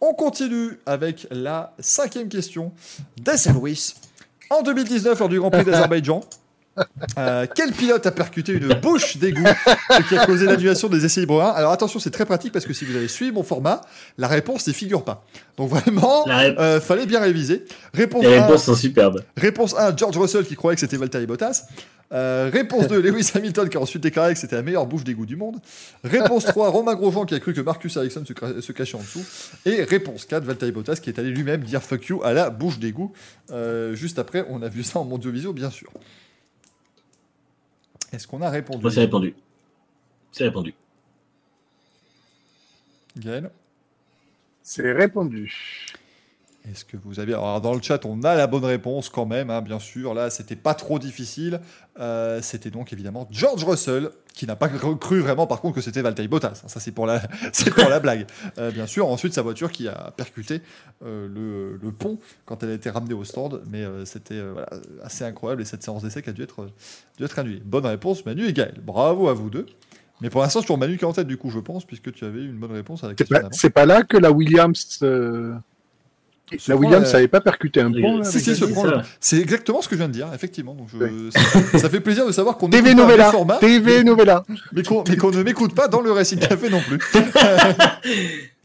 On 0.00 0.14
continue 0.14 0.78
avec 0.86 1.26
la 1.30 1.74
cinquième 1.80 2.28
question 2.28 2.72
Lewis. 3.26 3.94
En 4.50 4.62
2019, 4.62 5.18
lors 5.18 5.28
du 5.28 5.40
Grand 5.40 5.50
Prix 5.50 5.64
d'Azerbaïdjan, 5.64 6.20
Euh, 7.16 7.46
quel 7.54 7.72
pilote 7.72 8.06
a 8.06 8.10
percuté 8.10 8.52
une 8.52 8.74
bouche 8.74 9.16
d'égout 9.16 9.44
ce 9.90 10.08
qui 10.08 10.16
a 10.16 10.26
causé 10.26 10.46
l'annulation 10.46 10.88
des 10.88 11.04
essais 11.04 11.20
libres 11.20 11.42
1 11.42 11.50
Alors 11.50 11.72
attention, 11.72 11.98
c'est 11.98 12.10
très 12.10 12.26
pratique 12.26 12.52
parce 12.52 12.64
que 12.64 12.72
si 12.72 12.84
vous 12.84 12.96
avez 12.96 13.08
suivi 13.08 13.32
mon 13.32 13.42
format, 13.42 13.80
la 14.18 14.28
réponse 14.28 14.66
n'y 14.66 14.74
figure 14.74 15.04
pas. 15.04 15.24
Donc 15.56 15.70
vraiment, 15.70 16.24
euh, 16.28 16.80
fallait 16.80 17.06
bien 17.06 17.20
réviser. 17.20 17.64
Réponse 17.94 18.24
Les 18.24 18.36
1, 18.36 18.42
réponses 18.42 18.64
sont 18.64 18.74
superbes. 18.74 19.22
Réponse 19.36 19.74
1, 19.76 19.96
George 19.96 20.16
Russell 20.16 20.44
qui 20.44 20.54
croyait 20.54 20.76
que 20.76 20.80
c'était 20.80 20.96
Valtteri 20.96 21.26
Bottas. 21.26 21.64
Euh, 22.12 22.48
réponse 22.52 22.88
2, 22.88 23.00
Lewis 23.00 23.30
Hamilton 23.34 23.68
qui 23.68 23.76
a 23.76 23.80
ensuite 23.80 24.02
déclaré 24.02 24.32
que 24.32 24.40
c'était 24.40 24.56
la 24.56 24.62
meilleure 24.62 24.86
bouche 24.86 25.04
d'égout 25.04 25.26
du 25.26 25.36
monde. 25.36 25.56
Réponse 26.04 26.44
3, 26.46 26.70
Romain 26.70 26.94
Grosjean 26.94 27.26
qui 27.26 27.34
a 27.34 27.40
cru 27.40 27.52
que 27.52 27.60
Marcus 27.60 27.96
Ericsson 27.96 28.24
se 28.24 28.72
cachait 28.72 28.96
en 28.96 29.00
dessous. 29.00 29.24
Et 29.66 29.82
réponse 29.82 30.24
4, 30.24 30.44
Valtteri 30.44 30.72
Bottas 30.72 30.96
qui 30.96 31.10
est 31.10 31.18
allé 31.18 31.30
lui-même 31.30 31.62
dire 31.62 31.82
fuck 31.82 32.06
you 32.06 32.22
à 32.24 32.32
la 32.32 32.50
bouche 32.50 32.78
d'égout. 32.78 33.12
Euh, 33.50 33.94
juste 33.94 34.18
après, 34.18 34.46
on 34.48 34.62
a 34.62 34.68
vu 34.68 34.82
ça 34.82 34.98
en 35.00 35.04
Mondiovisio, 35.04 35.52
bien 35.52 35.70
sûr. 35.70 35.90
Est-ce 38.12 38.26
qu'on 38.26 38.40
a 38.42 38.50
répondu 38.50 38.82
Moi, 38.82 38.90
c'est 38.90 39.00
répondu. 39.00 39.34
C'est 40.32 40.44
répondu. 40.44 40.74
Gaël? 43.16 43.50
C'est 44.62 44.92
répondu. 44.92 45.86
Est-ce 46.70 46.84
que 46.84 46.96
vous 46.96 47.20
avez. 47.20 47.32
Alors, 47.32 47.60
dans 47.60 47.74
le 47.74 47.80
chat, 47.80 48.04
on 48.04 48.22
a 48.22 48.34
la 48.34 48.46
bonne 48.46 48.64
réponse 48.64 49.08
quand 49.08 49.26
même, 49.26 49.50
hein, 49.50 49.60
bien 49.62 49.78
sûr. 49.78 50.14
Là, 50.14 50.30
c'était 50.30 50.56
pas 50.56 50.74
trop 50.74 50.98
difficile. 50.98 51.60
Euh, 51.98 52.40
c'était 52.42 52.70
donc 52.70 52.92
évidemment 52.92 53.26
George 53.30 53.64
Russell, 53.64 54.10
qui 54.34 54.46
n'a 54.46 54.54
pas 54.54 54.68
cru 54.68 55.20
vraiment, 55.20 55.46
par 55.46 55.60
contre, 55.60 55.76
que 55.76 55.80
c'était 55.80 56.02
Valtteri 56.02 56.28
Bottas. 56.28 56.62
Ça, 56.66 56.80
c'est 56.80 56.92
pour 56.92 57.06
la, 57.06 57.22
c'est 57.52 57.70
pour 57.70 57.88
la 57.88 58.00
blague. 58.00 58.26
Euh, 58.58 58.70
bien 58.70 58.86
sûr, 58.86 59.08
ensuite, 59.08 59.34
sa 59.34 59.42
voiture 59.42 59.72
qui 59.72 59.88
a 59.88 60.12
percuté 60.16 60.62
euh, 61.04 61.26
le, 61.28 61.78
le 61.82 61.92
pont 61.92 62.18
quand 62.44 62.62
elle 62.62 62.70
a 62.70 62.74
été 62.74 62.90
ramenée 62.90 63.14
au 63.14 63.24
stand. 63.24 63.62
Mais 63.70 63.84
c'était 64.04 64.40
voilà, 64.40 64.68
assez 65.02 65.24
incroyable 65.24 65.62
et 65.62 65.64
cette 65.64 65.82
séance 65.82 66.02
d'essai 66.02 66.22
qui 66.22 66.30
a 66.30 66.32
dû 66.32 66.42
être, 66.42 66.68
dû 67.16 67.24
être 67.24 67.38
annulée. 67.38 67.62
Bonne 67.64 67.86
réponse, 67.86 68.26
Manu 68.26 68.46
et 68.46 68.52
Gaël. 68.52 68.80
Bravo 68.82 69.28
à 69.28 69.34
vous 69.34 69.50
deux. 69.50 69.66
Mais 70.20 70.30
pour 70.30 70.40
l'instant, 70.40 70.60
c'est 70.60 70.64
toujours 70.64 70.78
Manu 70.78 70.98
qui 70.98 71.04
est 71.04 71.08
en 71.08 71.12
tête, 71.12 71.28
du 71.28 71.36
coup, 71.36 71.50
je 71.50 71.60
pense, 71.60 71.84
puisque 71.84 72.12
tu 72.12 72.24
avais 72.24 72.42
une 72.42 72.58
bonne 72.58 72.72
réponse 72.72 73.04
à 73.04 73.06
la 73.06 73.12
C'est 73.12 73.24
question 73.24 73.40
pas, 73.40 73.48
c'est 73.52 73.70
pas 73.70 73.86
là 73.86 74.02
que 74.02 74.16
la 74.16 74.32
Williams. 74.32 74.98
La 76.66 76.76
Williams 76.76 77.08
euh, 77.08 77.12
n'avait 77.12 77.28
pas 77.28 77.40
percuté 77.40 77.80
un 77.80 77.90
pont. 77.92 78.22
Si, 78.24 78.40
si, 78.40 78.52
c'est 79.20 79.38
exactement 79.38 79.82
ce 79.82 79.88
que 79.88 79.94
je 79.94 79.98
viens 79.98 80.08
de 80.08 80.12
dire, 80.12 80.28
effectivement. 80.34 80.74
Donc 80.74 80.88
je- 80.92 81.04
Oui. 81.04 81.30
ça, 81.32 81.78
ça 81.78 81.90
fait 81.90 82.00
plaisir 82.00 82.26
de 82.26 82.32
savoir 82.32 82.56
qu'on 82.56 82.68
TV 82.70 82.94
Novella. 82.94 83.24
vrai 83.24 83.32
format, 83.32 83.56
TV 83.58 84.04
Novella. 84.04 84.44
mais 84.72 84.82
qu'on 84.82 85.04
mais 85.08 85.16
qu'on 85.16 85.30
ne 85.30 85.42
m'écoute 85.42 85.74
pas 85.74 85.88
dans 85.88 86.00
le 86.00 86.12
Racing 86.12 86.38
Café 86.38 86.68
non 86.70 86.80
plus. 86.80 86.98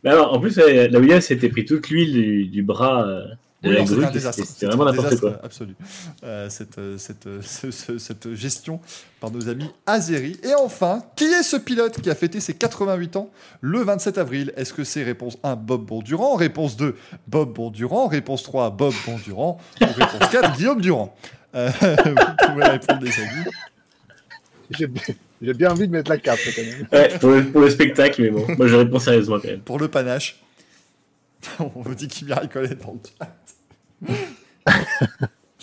En 0.05 0.39
plus, 0.39 0.57
la 0.57 0.99
Williams 0.99 1.23
s'était 1.23 1.47
pris 1.49 1.63
toute 1.65 1.89
l'huile 1.89 2.11
du, 2.13 2.45
du 2.47 2.61
bras 2.61 3.07
euh, 3.07 3.23
Oui, 3.63 3.75
c'était 3.83 3.95
grue. 3.95 4.05
un 4.05 4.11
désastre. 4.11 4.43
C'était 4.45 4.65
vraiment 4.65 4.83
un 4.83 4.91
n'importe 4.91 5.09
désastre 5.09 5.29
quoi. 5.37 5.45
absolu. 5.45 5.75
Euh, 6.23 6.49
cette, 6.49 6.77
euh, 6.77 6.97
cette, 6.97 7.27
euh, 7.27 7.39
ce- 7.41 7.71
ce- 7.71 7.97
cette 7.97 8.33
gestion 8.33 8.79
par 9.21 9.31
nos 9.31 9.47
amis 9.47 9.69
Azeri. 9.85 10.37
Et 10.43 10.53
enfin, 10.55 11.01
qui 11.15 11.23
est 11.25 11.43
ce 11.43 11.55
pilote 11.55 12.01
qui 12.01 12.09
a 12.09 12.15
fêté 12.15 12.39
ses 12.41 12.53
88 12.53 13.15
ans 13.15 13.29
le 13.61 13.79
27 13.79 14.17
avril? 14.17 14.51
Est-ce 14.57 14.73
que 14.73 14.83
c'est 14.83 15.03
réponse 15.03 15.37
1, 15.43 15.55
Bob 15.55 15.85
Bondurant 15.85 16.35
Réponse 16.35 16.75
2, 16.75 16.95
Bob 17.27 17.53
Bondurant 17.53 18.07
Réponse 18.07 18.43
3, 18.43 18.69
Bob 18.71 18.93
Bondurant 19.05 19.57
Ou 19.81 19.85
réponse 19.85 20.29
4, 20.31 20.57
Guillaume 20.57 20.81
Durand 20.81 21.15
Euh, 21.55 21.69
Vous 21.81 22.47
pouvez 22.47 22.63
répondre, 22.65 22.99
les 23.03 23.13
amis. 23.19 23.45
J'ai 25.41 25.53
bien 25.53 25.71
envie 25.71 25.87
de 25.87 25.91
mettre 25.91 26.09
la 26.09 26.17
cape 26.17 26.39
quand 26.55 26.61
même. 26.61 26.87
Ouais, 26.91 27.17
pour, 27.19 27.29
le, 27.29 27.45
pour 27.51 27.61
le 27.61 27.69
spectacle, 27.69 28.21
mais 28.21 28.29
bon, 28.29 28.45
moi 28.57 28.67
je 28.67 28.75
réponds 28.75 28.99
sérieusement 28.99 29.39
quand 29.39 29.47
même. 29.49 29.59
pour 29.59 29.77
le 29.79 29.87
panache. 29.87 30.39
On 31.59 31.81
vous 31.81 31.93
dit 31.95 32.07
Kimi 32.07 32.31
Raikkonen 32.33 32.77
dans 32.81 32.93
le 32.93 32.99
chat. 33.19 33.35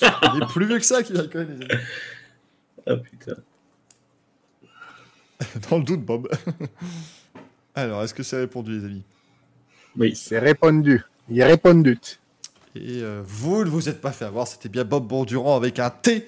Il 0.03 0.43
est 0.43 0.47
plus 0.49 0.67
vieux 0.67 0.79
que 0.79 0.85
ça, 0.85 1.01
les 1.01 1.19
amis. 1.19 1.67
Ah 2.87 2.97
putain. 2.97 3.35
Dans 5.71 5.79
le 5.79 5.85
doute, 5.85 6.05
Bob. 6.05 6.29
Alors, 7.75 8.03
est-ce 8.03 8.15
que 8.15 8.23
c'est 8.23 8.39
répondu, 8.39 8.79
les 8.79 8.85
amis? 8.85 9.03
Oui. 9.97 10.15
C'est 10.15 10.39
répondu. 10.39 11.03
Il 11.29 11.39
est 11.39 11.45
répondu. 11.45 11.99
Et 12.75 13.03
euh, 13.03 13.23
vous 13.25 13.65
ne 13.65 13.71
vous 13.71 13.89
êtes 13.89 14.01
pas 14.01 14.13
fait 14.13 14.25
avoir, 14.25 14.47
c'était 14.47 14.69
bien 14.69 14.85
Bob 14.85 15.07
Bondurant 15.07 15.57
avec 15.57 15.79
un 15.79 15.91
T. 15.91 16.27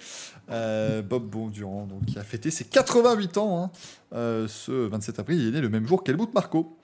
Euh, 0.50 1.02
Bob 1.02 1.24
Bondurant, 1.24 1.86
donc, 1.86 2.04
qui 2.06 2.18
a 2.18 2.24
fêté 2.24 2.50
ses 2.50 2.64
88 2.64 3.38
ans 3.38 3.64
hein, 3.64 3.70
euh, 4.12 4.48
ce 4.48 4.72
27 4.72 5.20
avril. 5.20 5.40
Il 5.40 5.48
est 5.48 5.50
né 5.52 5.60
le 5.60 5.68
même 5.68 5.86
jour 5.86 6.02
qu'Helmut 6.02 6.32
Marko. 6.34 6.76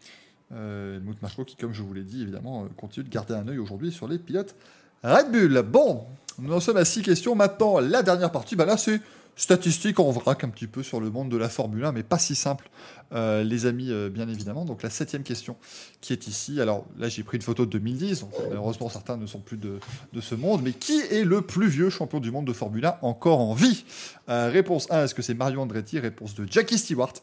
Euh, 0.52 0.96
Helmut 0.96 1.20
Marko 1.20 1.44
qui, 1.44 1.56
comme 1.56 1.74
je 1.74 1.82
vous 1.82 1.92
l'ai 1.92 2.05
dit, 2.05 2.22
évidemment, 2.22 2.66
continue 2.76 3.05
de 3.05 3.10
garder 3.10 3.34
un 3.34 3.46
œil 3.48 3.59
aujourd'hui 3.59 3.90
sur 3.90 4.06
les 4.09 4.18
pilotes 4.18 4.55
Red 5.04 5.30
Bull. 5.30 5.62
Bon, 5.62 6.06
nous 6.38 6.52
en 6.52 6.60
sommes 6.60 6.76
à 6.76 6.84
6 6.84 7.02
questions. 7.02 7.34
Maintenant, 7.34 7.78
la 7.78 8.02
dernière 8.02 8.32
partie, 8.32 8.56
bah 8.56 8.64
là, 8.64 8.76
c'est 8.76 9.00
statistique 9.36 10.00
en 10.00 10.10
vrac 10.10 10.42
un 10.42 10.48
petit 10.48 10.66
peu 10.66 10.82
sur 10.82 11.00
le 11.00 11.10
monde 11.10 11.28
de 11.28 11.36
la 11.36 11.48
Formule 11.48 11.84
1, 11.84 11.92
mais 11.92 12.02
pas 12.02 12.18
si 12.18 12.34
simple, 12.34 12.68
euh, 13.12 13.44
les 13.44 13.66
amis, 13.66 13.92
euh, 13.92 14.10
bien 14.10 14.28
évidemment. 14.28 14.64
Donc 14.64 14.82
la 14.82 14.90
septième 14.90 15.22
question 15.22 15.56
qui 16.00 16.12
est 16.12 16.26
ici. 16.26 16.60
Alors 16.60 16.84
là, 16.98 17.08
j'ai 17.08 17.22
pris 17.22 17.36
une 17.36 17.44
photo 17.44 17.64
de 17.64 17.70
2010, 17.70 18.22
donc 18.22 18.32
malheureusement 18.48 18.88
certains 18.88 19.16
ne 19.16 19.26
sont 19.26 19.38
plus 19.38 19.56
de, 19.56 19.78
de 20.12 20.20
ce 20.20 20.34
monde, 20.34 20.62
mais 20.64 20.72
qui 20.72 21.00
est 21.12 21.22
le 21.22 21.42
plus 21.42 21.68
vieux 21.68 21.88
champion 21.88 22.18
du 22.18 22.32
monde 22.32 22.46
de 22.46 22.52
Formule 22.52 22.84
1 22.84 22.96
encore 23.02 23.38
en 23.38 23.54
vie? 23.54 23.84
Euh, 24.28 24.50
Réponse 24.50 24.90
1, 24.90 25.04
est-ce 25.04 25.14
que 25.14 25.22
c'est 25.22 25.34
Mario 25.34 25.60
Andretti? 25.60 26.00
Réponse 26.00 26.34
2, 26.34 26.46
Jackie 26.50 26.78
Stewart. 26.78 27.14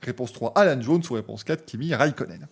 Réponse 0.00 0.32
3, 0.32 0.52
Alan 0.54 0.80
Jones. 0.80 1.02
Ou 1.10 1.14
réponse 1.14 1.42
4, 1.42 1.64
Kimi 1.64 1.92
Raikkonen. 1.92 2.46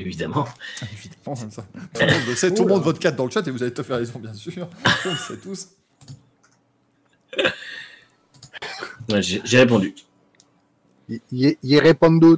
Évidemment. 0.00 0.46
Évidemment, 0.92 1.36
ça. 1.36 1.62
Tout 1.94 2.00
le 2.00 2.06
monde 2.06 2.26
le 2.28 2.34
sait, 2.34 2.54
tout 2.54 2.62
le 2.62 2.68
monde 2.68 2.82
vote 2.82 2.98
4 2.98 3.16
dans 3.16 3.26
le 3.26 3.30
chat 3.30 3.46
et 3.46 3.50
vous 3.50 3.62
avez 3.62 3.72
tout 3.72 3.82
à 3.82 3.84
fait 3.84 3.94
raison, 3.94 4.18
bien 4.18 4.32
sûr. 4.32 4.68
On 5.04 5.10
le 5.10 5.16
sait 5.16 5.36
tous. 5.36 5.68
Ouais, 9.10 9.22
J'ai 9.22 9.58
répondu. 9.58 9.94
Il, 11.30 11.46
est 11.46 11.80
répondu. 11.80 12.36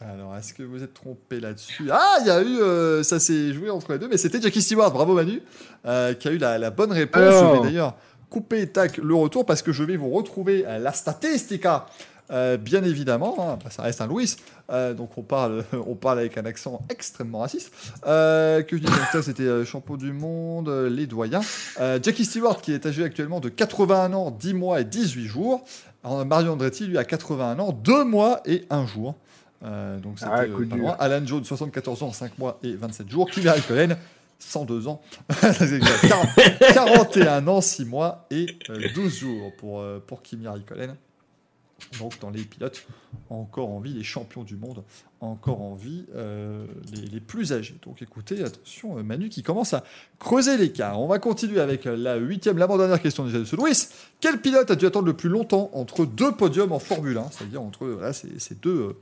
Alors, 0.00 0.36
est-ce 0.36 0.54
que 0.54 0.62
vous 0.62 0.82
êtes 0.84 0.94
trompé 0.94 1.40
là-dessus? 1.40 1.88
Ah, 1.90 2.18
il 2.20 2.28
y 2.28 2.30
a 2.30 2.42
eu, 2.42 2.60
euh, 2.60 3.02
ça 3.02 3.18
s'est 3.18 3.52
joué 3.52 3.70
entre 3.70 3.92
les 3.92 3.98
deux, 3.98 4.08
mais 4.08 4.18
c'était 4.18 4.40
Jackie 4.40 4.62
Stewart, 4.62 4.92
bravo 4.92 5.14
Manu, 5.14 5.42
euh, 5.86 6.14
qui 6.14 6.28
a 6.28 6.30
eu 6.30 6.38
la, 6.38 6.58
la 6.58 6.70
bonne 6.70 6.92
réponse. 6.92 7.20
Alors. 7.20 7.56
Je 7.56 7.60
vais 7.60 7.66
d'ailleurs 7.68 7.96
couper 8.30 8.68
tac, 8.68 8.98
le 8.98 9.14
retour 9.14 9.46
parce 9.46 9.62
que 9.62 9.72
je 9.72 9.82
vais 9.82 9.96
vous 9.96 10.10
retrouver 10.10 10.64
euh, 10.66 10.78
la 10.78 10.92
statistica. 10.92 11.86
Euh, 12.30 12.56
bien 12.58 12.84
évidemment, 12.84 13.36
hein, 13.38 13.58
bah, 13.62 13.70
ça 13.70 13.82
reste 13.82 14.00
un 14.00 14.06
Louis, 14.06 14.36
euh, 14.70 14.92
donc 14.92 15.16
on 15.16 15.22
parle, 15.22 15.64
on 15.86 15.94
parle 15.94 16.18
avec 16.18 16.36
un 16.36 16.44
accent 16.44 16.82
extrêmement 16.90 17.38
raciste. 17.40 17.72
Euh, 18.06 18.62
que 18.62 18.76
je 18.76 18.82
dis 18.82 18.88
donc 18.88 19.00
ça, 19.12 19.22
c'était 19.22 19.44
euh, 19.44 19.64
champion 19.64 19.96
du 19.96 20.12
monde, 20.12 20.68
les 20.68 21.06
doyens. 21.06 21.40
Jackie 21.78 22.24
Stewart 22.24 22.60
qui 22.60 22.72
est 22.72 22.84
âgé 22.84 23.04
actuellement 23.04 23.40
de 23.40 23.48
81 23.48 24.12
ans, 24.12 24.30
10 24.30 24.54
mois 24.54 24.80
et 24.80 24.84
18 24.84 25.26
jours. 25.26 25.64
Alors, 26.04 26.24
Mario 26.24 26.52
Andretti, 26.52 26.86
lui, 26.86 26.98
a 26.98 27.04
81 27.04 27.58
ans, 27.58 27.72
2 27.72 28.04
mois 28.04 28.40
et 28.44 28.64
1 28.70 28.86
jour. 28.86 29.14
Donc 29.62 30.18
c'était 30.18 30.30
Ah, 30.32 30.44
coup 30.46 30.66
pas 30.66 30.76
loin. 30.76 30.96
Alan 30.98 31.24
Jones, 31.24 31.44
74 31.44 32.02
ans, 32.02 32.12
5 32.12 32.38
mois 32.38 32.58
et 32.62 32.74
27 32.74 33.10
jours. 33.10 33.28
Kimi 33.30 33.48
Raikkonen, 33.48 33.96
102 34.38 34.86
ans, 34.86 35.00
C'est 35.40 35.72
exact. 35.72 36.08
40 36.74 37.10
41 37.10 37.48
ans, 37.48 37.60
6 37.60 37.86
mois 37.86 38.26
et 38.30 38.46
euh, 38.70 38.80
12 38.94 39.18
jours 39.18 39.52
pour, 39.56 39.82
pour 40.06 40.22
Kimi 40.22 40.46
Raikkonen. 40.46 40.94
Donc 41.98 42.18
dans 42.20 42.30
les 42.30 42.42
pilotes 42.42 42.84
encore 43.30 43.70
en 43.70 43.80
vie, 43.80 43.92
les 43.92 44.02
champions 44.02 44.42
du 44.42 44.56
monde 44.56 44.82
encore 45.20 45.62
en 45.62 45.74
vie, 45.74 46.04
euh, 46.14 46.66
les, 46.92 47.20
plus 47.20 47.52
âgés. 47.52 47.76
Donc 47.84 48.02
écoutez, 48.02 48.42
attention, 48.42 48.98
euh, 48.98 49.02
Manu 49.02 49.28
qui 49.28 49.42
commence 49.42 49.74
à 49.74 49.84
creuser 50.18 50.56
l'écart. 50.56 51.00
On 51.00 51.08
va 51.08 51.18
continuer 51.18 51.60
avec 51.60 51.86
euh, 51.86 51.96
la 51.96 52.16
huitième, 52.16 52.58
l'avant-dernière 52.58 53.00
question 53.00 53.24
déjà 53.24 53.38
de 53.38 53.44
ce 53.44 53.56
Louis. 53.56 53.72
Quel 54.20 54.40
pilote 54.40 54.70
a 54.70 54.76
dû 54.76 54.86
attendre 54.86 55.06
le 55.06 55.14
plus 55.14 55.28
longtemps 55.28 55.70
entre 55.72 56.04
deux 56.04 56.32
podiums 56.32 56.72
en 56.72 56.78
Formule 56.78 57.18
1 57.18 57.30
C'est-à-dire 57.30 57.62
entre 57.62 58.00
ces, 58.12 58.54
deux 58.54 58.96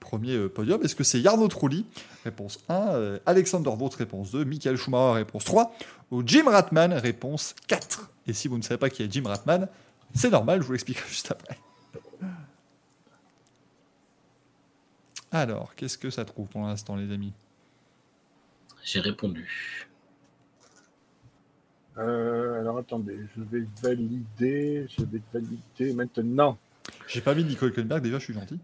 premiers 0.00 0.48
podiums. 0.48 0.82
Est-ce 0.82 0.94
que 0.94 1.04
c'est 1.04 1.20
Jarno 1.20 1.48
Trulli? 1.48 1.86
Réponse 2.24 2.60
1. 2.68 2.74
euh, 2.74 3.18
Alexander 3.26 3.70
Vaught, 3.76 3.94
réponse 3.94 4.30
2. 4.32 4.44
Michael 4.44 4.76
Schumacher, 4.76 5.14
réponse 5.14 5.44
3. 5.44 5.74
Ou 6.10 6.22
Jim 6.26 6.44
Ratman, 6.46 6.92
réponse 6.92 7.54
4. 7.68 8.10
Et 8.26 8.32
si 8.32 8.48
vous 8.48 8.58
ne 8.58 8.62
savez 8.62 8.78
pas 8.78 8.90
qui 8.90 9.02
est 9.02 9.10
Jim 9.10 9.24
Ratman, 9.24 9.68
c'est 10.14 10.30
normal, 10.30 10.60
je 10.60 10.66
vous 10.66 10.72
l'expliquerai 10.72 11.06
juste 11.08 11.30
après. 11.30 11.56
Alors, 15.32 15.74
qu'est-ce 15.74 15.96
que 15.96 16.10
ça 16.10 16.24
trouve 16.24 16.46
pour 16.46 16.60
l'instant, 16.60 16.94
les 16.94 17.12
amis? 17.12 17.32
J'ai 18.84 19.00
répondu. 19.00 19.88
Euh, 21.98 22.60
alors 22.60 22.78
attendez, 22.78 23.18
je 23.36 23.42
vais 23.42 23.66
valider. 23.82 24.86
Je 24.96 25.04
vais 25.04 25.20
valider 25.32 25.94
maintenant. 25.94 26.58
J'ai 27.06 27.20
pas 27.20 27.34
mis 27.34 27.44
Nicole 27.44 27.70
Hülkenberg, 27.70 28.02
déjà, 28.02 28.18
je 28.18 28.24
suis 28.24 28.34
gentil. 28.34 28.58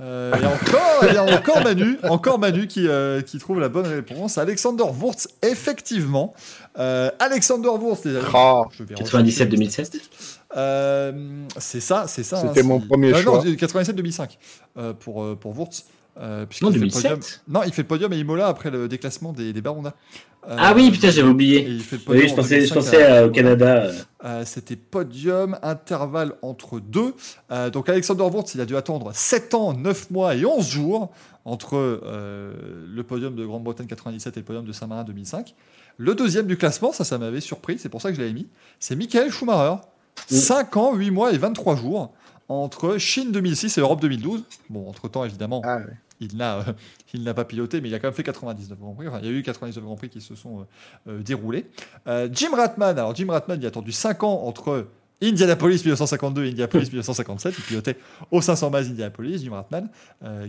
Euh, 0.00 0.32
et 0.36 0.46
encore, 0.46 1.04
il 1.08 1.14
y 1.14 1.16
a 1.16 1.24
encore 1.24 1.62
Manu, 1.62 1.98
encore 2.04 2.38
Manu 2.38 2.68
qui, 2.68 2.86
euh, 2.86 3.20
qui 3.20 3.38
trouve 3.38 3.58
la 3.58 3.68
bonne 3.68 3.86
réponse. 3.86 4.38
Alexander 4.38 4.84
Wurz, 4.84 5.26
effectivement. 5.42 6.34
Euh, 6.78 7.10
Alexander 7.18 7.68
Wurz, 7.68 8.04
les 8.04 8.16
amis. 8.16 8.26
Ah, 8.32 8.62
Je 8.70 8.84
vais 8.84 8.94
97, 8.94 9.24
rechercher 9.24 9.44
les 9.44 9.50
2007. 9.50 9.86
statistiques. 9.86 10.37
Euh, 10.56 11.12
c'est 11.58 11.80
ça, 11.80 12.06
c'est 12.08 12.22
ça. 12.22 12.36
C'était 12.40 12.62
mon 12.62 12.80
premier 12.80 13.12
non, 13.12 13.18
choix. 13.18 13.44
97-2005 13.44 14.38
euh, 14.78 14.92
pour, 14.94 15.22
euh, 15.22 15.34
pour 15.36 15.58
Wurz. 15.58 15.84
Euh, 16.20 16.40
Non, 16.40 16.46
fait 16.50 16.64
le 16.64 16.72
2007. 16.80 17.02
podium- 17.12 17.20
Non, 17.46 17.60
il 17.64 17.72
fait 17.72 17.82
le 17.82 17.88
podium 17.88 18.12
à 18.12 18.16
Imola 18.16 18.48
après 18.48 18.70
le 18.70 18.88
déclassement 18.88 19.32
des, 19.32 19.52
des 19.52 19.60
Barona. 19.60 19.94
Euh, 20.48 20.56
Ah 20.58 20.72
oui, 20.74 20.90
putain, 20.90 21.10
j'avais 21.10 21.28
oublié. 21.28 21.64
il 21.68 21.80
fait 21.80 21.96
le 21.96 22.02
podium 22.02 22.22
Oui, 22.24 22.28
je 22.28 22.32
en 22.32 22.36
pensais, 22.36 22.60
je 22.66 22.72
2005 22.72 22.74
pensais 22.74 23.02
à- 23.04 23.26
au. 23.26 23.30
Canada. 23.30 23.90
euh. 24.24 24.42
C'était 24.44 24.74
podium, 24.76 25.56
intervalle 25.62 26.32
entre 26.42 26.80
deux. 26.80 27.14
Euh, 27.52 27.70
donc 27.70 27.88
Alexander 27.88 28.24
Wurtz, 28.24 28.54
il 28.54 28.60
a 28.60 28.64
dû 28.66 28.76
attendre 28.76 29.12
7 29.14 29.54
ans, 29.54 29.74
9 29.74 30.10
mois 30.10 30.34
et 30.34 30.44
11 30.44 30.68
jours 30.68 31.12
entre 31.44 31.76
euh, 31.76 32.52
le 32.92 33.02
podium 33.04 33.36
de 33.36 33.44
Grande-Bretagne 33.46 33.86
97 33.86 34.36
et 34.36 34.40
le 34.40 34.44
podium 34.44 34.64
de 34.64 34.72
Saint-Marin 34.72 35.04
2005. 35.04 35.54
Le 35.98 36.14
deuxième 36.16 36.46
du 36.46 36.56
classement, 36.56 36.92
ça, 36.92 37.04
ça 37.04 37.18
m'avait 37.18 37.40
surpris, 37.40 37.78
c'est 37.78 37.88
pour 37.88 38.00
ça 38.02 38.08
que 38.10 38.16
je 38.16 38.20
l'avais 38.20 38.32
mis, 38.32 38.48
c'est 38.80 38.96
Michael 38.96 39.30
Schumacher. 39.30 39.80
5 40.28 40.76
ans, 40.76 40.94
8 40.94 41.10
mois 41.10 41.32
et 41.32 41.38
23 41.38 41.76
jours 41.76 42.12
entre 42.48 42.96
Chine 42.98 43.30
2006 43.32 43.78
et 43.78 43.80
Europe 43.80 44.00
2012. 44.00 44.44
Bon, 44.70 44.88
entre-temps, 44.88 45.24
évidemment, 45.24 45.62
Ah, 45.64 45.76
ouais. 45.78 45.84
il 46.20 46.36
n'a 46.36 46.56
euh, 46.58 46.72
il 47.14 47.22
n'a 47.22 47.34
pas 47.34 47.44
piloté, 47.44 47.80
mais 47.80 47.88
il 47.88 47.94
a 47.94 47.98
quand 47.98 48.08
même 48.08 48.14
fait 48.14 48.22
99 48.22 48.78
Grands 48.78 48.92
Prix. 48.94 49.08
Enfin, 49.08 49.20
il 49.22 49.26
y 49.26 49.28
a 49.28 49.32
eu 49.32 49.42
99 49.42 49.82
Grands 49.84 49.96
Prix 49.96 50.08
qui 50.10 50.20
se 50.20 50.34
sont 50.34 50.60
euh, 50.60 51.10
euh, 51.12 51.22
déroulés. 51.22 51.66
Euh, 52.06 52.28
Jim 52.32 52.50
Ratman, 52.54 52.98
alors 52.98 53.14
Jim 53.14 53.26
Ratman, 53.30 53.58
il 53.60 53.64
a 53.64 53.68
attendu 53.68 53.92
5 53.92 54.22
ans 54.24 54.42
entre 54.44 54.88
Indianapolis 55.22 55.76
1952 55.78 56.44
et 56.44 56.48
Indianapolis 56.50 56.86
1957. 56.86 57.54
Il 57.58 57.64
pilotait 57.64 57.96
au 58.30 58.40
500 58.40 58.70
miles 58.70 58.90
Indianapolis, 58.90 59.38
Jim 59.42 59.52
Ratman, 59.52 59.88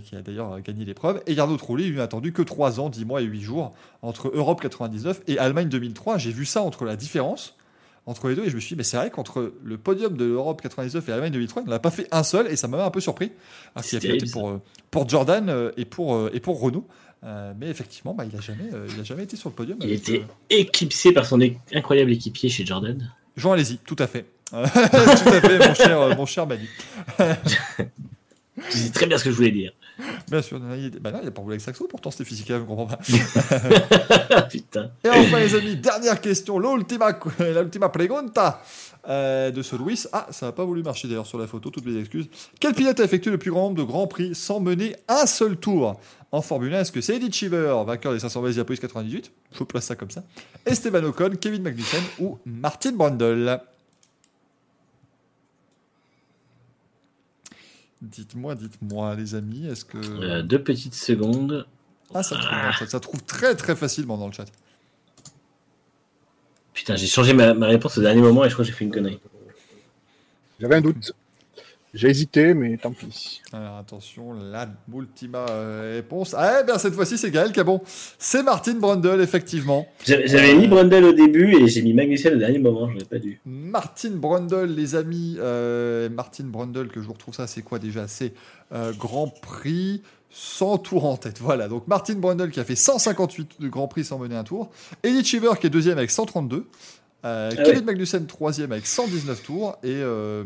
qui 0.04 0.16
a 0.16 0.22
d'ailleurs 0.22 0.62
gagné 0.62 0.86
l'épreuve. 0.86 1.24
Et 1.26 1.34
Jarno 1.34 1.58
Trulli, 1.58 1.90
lui, 1.90 1.98
n'a 1.98 2.04
attendu 2.04 2.34
que 2.34 2.44
3 2.44 2.80
ans, 2.80 2.90
10 2.90 3.04
mois 3.06 3.22
et 3.22 3.26
8 3.26 3.42
jours 3.42 3.74
entre 4.04 4.32
Europe 4.32 4.62
99 4.62 5.22
et 5.28 5.40
Allemagne 5.40 5.70
2003. 5.70 6.20
J'ai 6.20 6.32
vu 6.32 6.46
ça 6.46 6.62
entre 6.62 6.86
la 6.86 6.96
différence 6.96 7.56
entre 8.06 8.30
les 8.30 8.36
deux 8.36 8.46
et 8.46 8.50
je 8.50 8.56
me 8.56 8.60
suis 8.60 8.76
dit, 8.76 8.78
mais 8.78 8.84
c'est 8.84 8.98
vrai 8.98 9.10
qu'entre 9.10 9.54
le 9.64 9.78
podium 9.78 10.18
de 10.18 10.26
l'Europe 10.26 10.62
99 10.62 11.08
et 11.08 11.12
l'Allemagne 11.12 11.32
2003, 11.32 11.64
il 11.64 11.70
n'en 11.70 11.76
a 11.76 11.80
pas 11.80 11.92
fait 11.92 12.08
un 12.12 12.24
seul 12.24 12.48
et 12.48 12.56
ça 12.56 12.68
m'a 12.68 12.84
un 12.84 12.92
peu 12.92 13.02
surpris. 13.02 13.32
Alors 13.76 13.86
qu'il 13.86 13.98
a 13.98 14.02
C'est 14.02 14.08
piloté 14.08 14.32
pour, 14.32 14.50
euh, 14.50 14.62
pour 14.92 15.08
Jordan 15.08 15.50
euh, 15.50 15.72
et 15.78 15.86
pour, 15.86 16.16
euh, 16.16 16.32
et 16.34 16.40
pour 16.40 16.60
Renault. 16.60 16.88
Euh, 17.24 17.54
mais 17.60 17.68
effectivement, 17.68 18.14
bah, 18.14 18.24
il 18.26 18.34
n'a 18.34 18.42
jamais, 18.42 18.70
euh, 18.74 18.88
il 18.94 19.00
a 19.00 19.04
jamais 19.04 19.24
été 19.24 19.36
sur 19.36 19.50
le 19.50 19.56
podium. 19.56 19.78
Il 19.82 19.88
avec, 19.88 20.00
était 20.00 20.20
euh, 20.22 20.26
éclipsé 20.50 21.12
par 21.12 21.26
son 21.26 21.40
incroyable 21.74 22.12
équipier 22.12 22.50
chez 22.50 22.66
Jordan. 22.66 23.12
Jean 23.36 23.52
Alési, 23.52 23.80
tout 23.86 23.96
à 24.00 24.08
fait. 24.08 24.26
Tout 24.52 24.58
à 24.58 25.42
fait, 25.42 25.60
mon 25.60 25.74
cher, 25.76 26.18
mon 26.18 26.26
cher 26.26 26.48
Manu. 26.48 26.68
Tu 28.72 28.78
sais 28.78 28.90
très 28.90 29.06
bien 29.06 29.18
ce 29.18 29.24
que 29.24 29.30
je 29.30 29.36
voulais 29.36 29.52
dire. 29.52 29.72
Bien 30.30 30.42
sûr, 30.42 30.60
il 30.76 30.92
bah 31.00 31.12
non, 31.12 31.20
il 31.22 31.26
n'a 31.26 31.32
pas 31.32 31.42
voulu 31.42 31.54
avec 31.54 31.62
Saxo, 31.62 31.88
pourtant 31.88 32.12
c'était 32.12 32.26
physique, 32.26 32.48
je 32.48 32.54
ne 32.54 32.60
comprends 32.64 32.88
pas. 32.88 32.98
Putain. 34.50 34.92
Et 35.04 35.10
enfin, 35.10 35.40
les 35.40 35.56
amis, 35.56 35.76
dernière 35.76 36.22
question, 36.22 36.60
l'ultima, 36.60 37.18
l'ultima 37.40 37.90
pregunta 37.90 38.62
euh, 39.08 39.52
de 39.52 39.62
ce 39.62 39.76
Louis. 39.76 40.04
Ah, 40.14 40.28
ça 40.32 40.48
n'a 40.48 40.52
pas 40.52 40.66
voulu 40.66 40.84
marcher 40.84 41.08
d'ailleurs 41.08 41.26
sur 41.26 41.38
la 41.38 41.48
photo, 41.48 41.70
toutes 41.70 41.86
mes 41.86 42.00
excuses. 42.00 42.30
Quel 42.60 42.74
pilote 42.74 43.00
a 43.00 43.04
effectué 43.04 43.32
le 43.32 43.38
plus 43.38 43.52
grand 43.52 43.64
nombre 43.64 43.78
de 43.78 43.84
grands 43.84 44.08
prix 44.08 44.36
sans 44.36 44.60
mener 44.60 44.96
un 45.08 45.26
seul 45.26 45.58
tour 45.58 46.00
en 46.32 46.42
Formule 46.42 46.74
1 46.74 46.82
Est-ce 46.82 46.92
que 46.92 47.02
c'est 47.02 47.16
Eddie 47.16 47.32
Cheever, 47.32 47.76
vainqueur 47.86 48.14
des 48.14 48.20
500 48.20 48.42
miles 48.42 48.50
Indianapolis 48.50 48.80
98 48.80 49.32
Je 49.52 49.64
place 49.64 49.86
ça 49.86 49.96
comme 49.96 50.12
ça. 50.12 50.24
Esteban 50.66 51.04
Ocon, 51.04 51.32
Kevin 51.40 51.64
Magnussen 51.64 52.04
ou 52.20 52.38
Martin 52.46 52.92
Brundle? 52.92 53.60
Dites-moi, 58.02 58.56
dites-moi, 58.56 59.16
les 59.16 59.36
amis, 59.36 59.68
est-ce 59.68 59.84
que. 59.84 59.98
Euh, 59.98 60.42
deux 60.42 60.64
petites 60.64 60.96
secondes. 60.96 61.68
Ah, 62.14 62.24
ça 62.24 62.36
trouve, 62.38 62.78
ça, 62.80 62.88
ça 62.88 63.00
trouve 63.00 63.22
très 63.24 63.56
très 63.56 63.76
facilement 63.76 64.18
dans 64.18 64.28
le 64.28 64.34
chat. 64.34 64.46
Putain, 66.74 66.96
j'ai 66.96 67.08
changé 67.08 67.34
ma, 67.34 67.54
ma 67.54 67.68
réponse 67.68 67.98
au 67.98 68.02
dernier 68.02 68.22
moment 68.22 68.46
et 68.46 68.50
je 68.50 68.54
crois 68.54 68.64
que 68.64 68.72
j'ai 68.72 68.76
fait 68.76 68.86
une 68.86 68.92
connerie. 68.92 69.20
J'avais 70.60 70.76
un 70.76 70.82
doute. 70.82 71.14
J'ai 71.94 72.10
hésité, 72.10 72.54
mais 72.54 72.78
tant 72.78 72.92
pis. 72.92 73.42
Alors 73.52 73.78
attention, 73.78 74.34
la 74.34 74.70
ultima 74.94 75.46
euh, 75.50 75.94
réponse. 75.96 76.36
Ah, 76.38 76.60
eh 76.62 76.64
bien 76.64 76.78
cette 76.78 76.94
fois-ci, 76.94 77.18
c'est 77.18 77.32
Gaël 77.32 77.52
qui 77.52 77.60
a 77.60 77.64
bon. 77.64 77.82
C'est 78.20 78.44
Martin 78.44 78.76
Brundle, 78.76 79.22
effectivement. 79.22 79.88
J'avais 80.06 80.54
mis 80.54 80.68
Brundle 80.68 81.04
au 81.04 81.14
début 81.14 81.56
et 81.56 81.68
j'ai 81.68 81.82
mis 81.82 81.94
Magnussen 81.94 82.36
au 82.36 82.38
dernier 82.40 82.60
moment, 82.60 82.90
j'aurais 82.92 83.06
pas 83.06 83.18
dû. 83.18 83.42
Martin 83.46 84.12
Brundle, 84.12 84.66
les 84.76 84.96
amis. 84.96 85.38
euh, 85.40 86.10
Martin 86.10 86.46
Brundle, 86.46 86.90
que 86.90 87.02
je 87.02 87.08
vous 87.08 87.14
retrouve 87.14 87.34
ça, 87.34 87.48
c'est 87.48 87.62
quoi 87.64 87.80
déjà? 87.80 88.08
C'est 88.08 88.34
euh, 88.72 88.94
Grand 88.94 89.28
Prix 89.28 90.04
sans 90.30 90.78
tour 90.78 91.06
en 91.06 91.18
tête. 91.18 91.40
Voilà, 91.40 91.68
donc 91.68 91.88
Martin 91.88 92.14
Brundle 92.16 92.52
qui 92.52 92.60
a 92.60 92.64
fait 92.64 92.76
158 92.76 93.60
de 93.60 93.68
Grand 93.68 93.88
Prix 93.88 94.06
sans 94.06 94.20
mener 94.20 94.36
un 94.36 94.44
tour. 94.44 94.70
Eddie 95.04 95.26
Cheever 95.26 95.52
qui 95.60 95.68
est 95.68 95.72
deuxième 95.72 95.98
avec 95.98 96.12
132. 96.12 96.68
Euh, 97.26 97.50
Ah 97.52 97.56
Kevin 97.64 97.80
ouais. 97.80 97.86
Magnussen 97.86 98.26
troisième 98.28 98.72
avec 98.72 98.88
119 98.88 99.44
tours 99.44 99.78
et, 99.84 99.90
euh, 99.92 100.46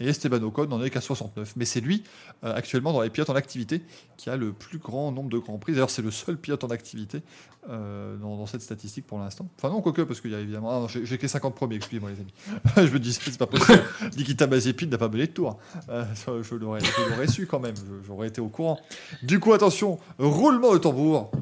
et 0.00 0.08
Esteban 0.08 0.42
Ocon 0.42 0.64
n'en 0.66 0.82
est 0.82 0.88
qu'à 0.88 1.02
69. 1.02 1.52
Mais 1.56 1.66
c'est 1.66 1.80
lui 1.82 2.04
euh, 2.42 2.54
actuellement 2.54 2.94
dans 2.94 3.02
les 3.02 3.10
pilotes 3.10 3.28
en 3.28 3.34
activité 3.34 3.82
qui 4.16 4.30
a 4.30 4.36
le 4.36 4.54
plus 4.54 4.78
grand 4.78 5.12
nombre 5.12 5.28
de 5.28 5.36
grands 5.38 5.58
prix. 5.58 5.72
D'ailleurs, 5.72 5.90
c'est 5.90 6.00
le 6.00 6.10
seul 6.10 6.38
pilote 6.38 6.64
en 6.64 6.68
activité 6.68 7.20
dans, 7.68 8.36
dans 8.36 8.46
cette 8.46 8.62
statistique 8.62 9.06
pour 9.08 9.18
l'instant. 9.18 9.48
Enfin 9.58 9.70
non, 9.70 9.82
quoique 9.82 10.02
parce 10.02 10.20
qu'il 10.20 10.30
y 10.30 10.34
a 10.36 10.40
évidemment. 10.40 10.70
Ah 10.70 10.80
non, 10.80 10.88
j'ai 10.88 11.04
j'ai 11.04 11.16
que 11.18 11.22
les 11.22 11.28
50 11.28 11.54
premiers. 11.56 11.74
Excusez-moi 11.76 12.10
les 12.10 12.20
amis. 12.20 12.32
je 12.88 12.92
me 12.94 12.98
disais 13.00 13.18
c'est 13.22 13.36
pas 13.36 13.46
possible. 13.48 13.82
Nikita 14.16 14.46
Mazepin 14.46 14.86
n'a 14.86 14.98
pas 14.98 15.08
mené 15.08 15.26
de 15.26 15.32
tour. 15.32 15.58
Euh, 15.88 16.04
ça, 16.14 16.30
je 16.42 16.54
l'aurais 16.54 16.78
je 16.80 17.10
l'aurais 17.10 17.26
su 17.26 17.46
quand 17.46 17.58
même. 17.60 17.74
Je- 17.76 18.06
J'aurais 18.06 18.28
été 18.28 18.40
au 18.40 18.48
courant. 18.48 18.78
Du 19.24 19.40
coup, 19.40 19.52
attention, 19.52 19.98
roulement 20.18 20.72
de 20.74 20.78
tambour. 20.78 21.30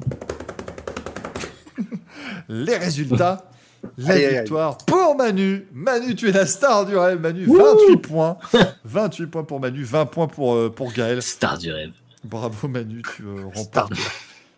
les 2.49 2.77
résultats. 2.77 3.49
La 3.97 4.17
victoire 4.41 4.77
pour 4.79 5.15
Manu. 5.15 5.65
Manu, 5.73 6.15
tu 6.15 6.29
es 6.29 6.31
la 6.31 6.45
star 6.45 6.85
du 6.85 6.97
rêve. 6.97 7.19
Manu, 7.19 7.45
28 7.45 7.97
points. 7.97 8.37
28 8.85 9.27
points 9.27 9.43
pour 9.43 9.59
Manu, 9.59 9.83
20 9.83 10.05
points 10.07 10.27
pour, 10.27 10.55
euh, 10.55 10.69
pour 10.69 10.91
Gaël. 10.93 11.21
Star 11.21 11.57
du 11.57 11.71
rêve. 11.71 11.91
Bravo 12.23 12.67
Manu, 12.67 13.01
tu 13.15 13.23
euh, 13.23 13.45
remportes. 13.53 13.93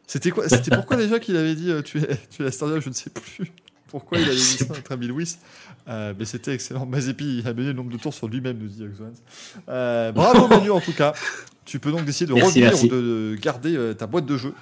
C'était 0.05 0.31
quoi 0.31 0.47
C'était 0.47 0.71
pourquoi 0.75 0.95
déjà 0.97 1.19
qu'il 1.19 1.35
avait 1.35 1.55
dit 1.55 1.69
euh, 1.71 1.81
tu, 1.81 1.97
es, 1.99 2.07
tu 2.29 2.41
es 2.41 2.45
la 2.45 2.51
star 2.51 2.67
du 2.69 2.75
rêve? 2.75 2.83
Je 2.83 2.89
ne 2.89 2.93
sais 2.93 3.09
plus. 3.09 3.51
Pourquoi 3.89 4.17
il 4.19 4.25
avait 4.25 4.35
dit 4.35 4.41
ça, 4.41 4.65
notre 4.67 4.91
ami 4.91 5.07
Louis 5.07 5.37
Euh, 5.87 6.13
Mais 6.19 6.25
c'était 6.25 6.53
excellent. 6.53 6.85
Mazepi 6.85 7.41
a 7.45 7.53
mené 7.53 7.67
le 7.67 7.73
nombre 7.73 7.91
de 7.91 7.97
tours 7.97 8.13
sur 8.13 8.27
lui-même, 8.27 8.57
nous 8.57 8.67
dit. 8.67 8.83
Euh, 9.69 10.11
bravo 10.11 10.47
Manu 10.49 10.71
en 10.71 10.81
tout 10.81 10.91
cas. 10.93 11.13
Tu 11.65 11.79
peux 11.79 11.91
donc 11.91 12.03
décider 12.05 12.29
de 12.29 12.33
Merci, 12.35 12.47
revenir 12.65 12.69
merci. 12.71 12.85
ou 12.85 12.89
de, 12.89 12.95
de 13.35 13.35
garder 13.41 13.75
euh, 13.75 13.93
ta 13.93 14.07
boîte 14.07 14.25
de 14.25 14.37
jeu 14.37 14.53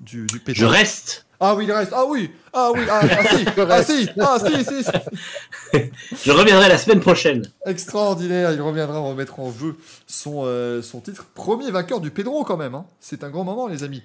du, 0.00 0.26
du. 0.26 0.40
Je 0.48 0.64
reste. 0.64 1.26
Ah 1.46 1.54
oui, 1.54 1.64
il 1.66 1.72
reste. 1.72 1.92
Ah 1.94 2.04
oui. 2.08 2.30
Ah 2.52 2.70
oui. 2.74 2.80
Ah, 2.90 3.00
ah, 3.02 3.36
si. 3.36 3.44
Ah 3.68 3.82
si. 3.82 4.08
Ah 4.18 4.38
si, 4.38 4.64
si, 4.64 4.84
si. 4.84 5.80
Je 6.24 6.30
reviendrai 6.32 6.68
la 6.68 6.78
semaine 6.78 7.00
prochaine. 7.00 7.42
Extraordinaire, 7.66 8.52
il 8.52 8.60
reviendra 8.60 8.98
remettre 8.98 9.40
en 9.40 9.52
jeu 9.52 9.76
son, 10.06 10.42
euh, 10.44 10.82
son 10.82 11.00
titre. 11.00 11.26
Premier 11.34 11.70
vainqueur 11.70 12.00
du 12.00 12.10
Pedro 12.10 12.44
quand 12.44 12.56
même. 12.56 12.74
hein. 12.74 12.86
C'est 13.00 13.24
un 13.24 13.30
grand 13.30 13.44
moment 13.44 13.66
les 13.68 13.82
amis. 13.82 14.02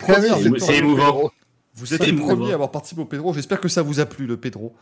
Premier 0.00 0.28
Ah 0.30 0.36
c'est 0.58 0.76
émouvant. 0.76 1.30
Vous 1.74 1.92
êtes 1.92 2.00
c'est 2.00 2.06
le 2.06 2.14
émouvant. 2.14 2.34
premier 2.36 2.50
à 2.52 2.54
avoir 2.54 2.70
participé 2.70 3.02
au 3.02 3.04
Pedro. 3.06 3.34
J'espère 3.34 3.60
que 3.60 3.68
ça 3.68 3.82
vous 3.82 4.00
a 4.00 4.06
plu 4.06 4.26
le 4.26 4.36
Pedro. 4.36 4.74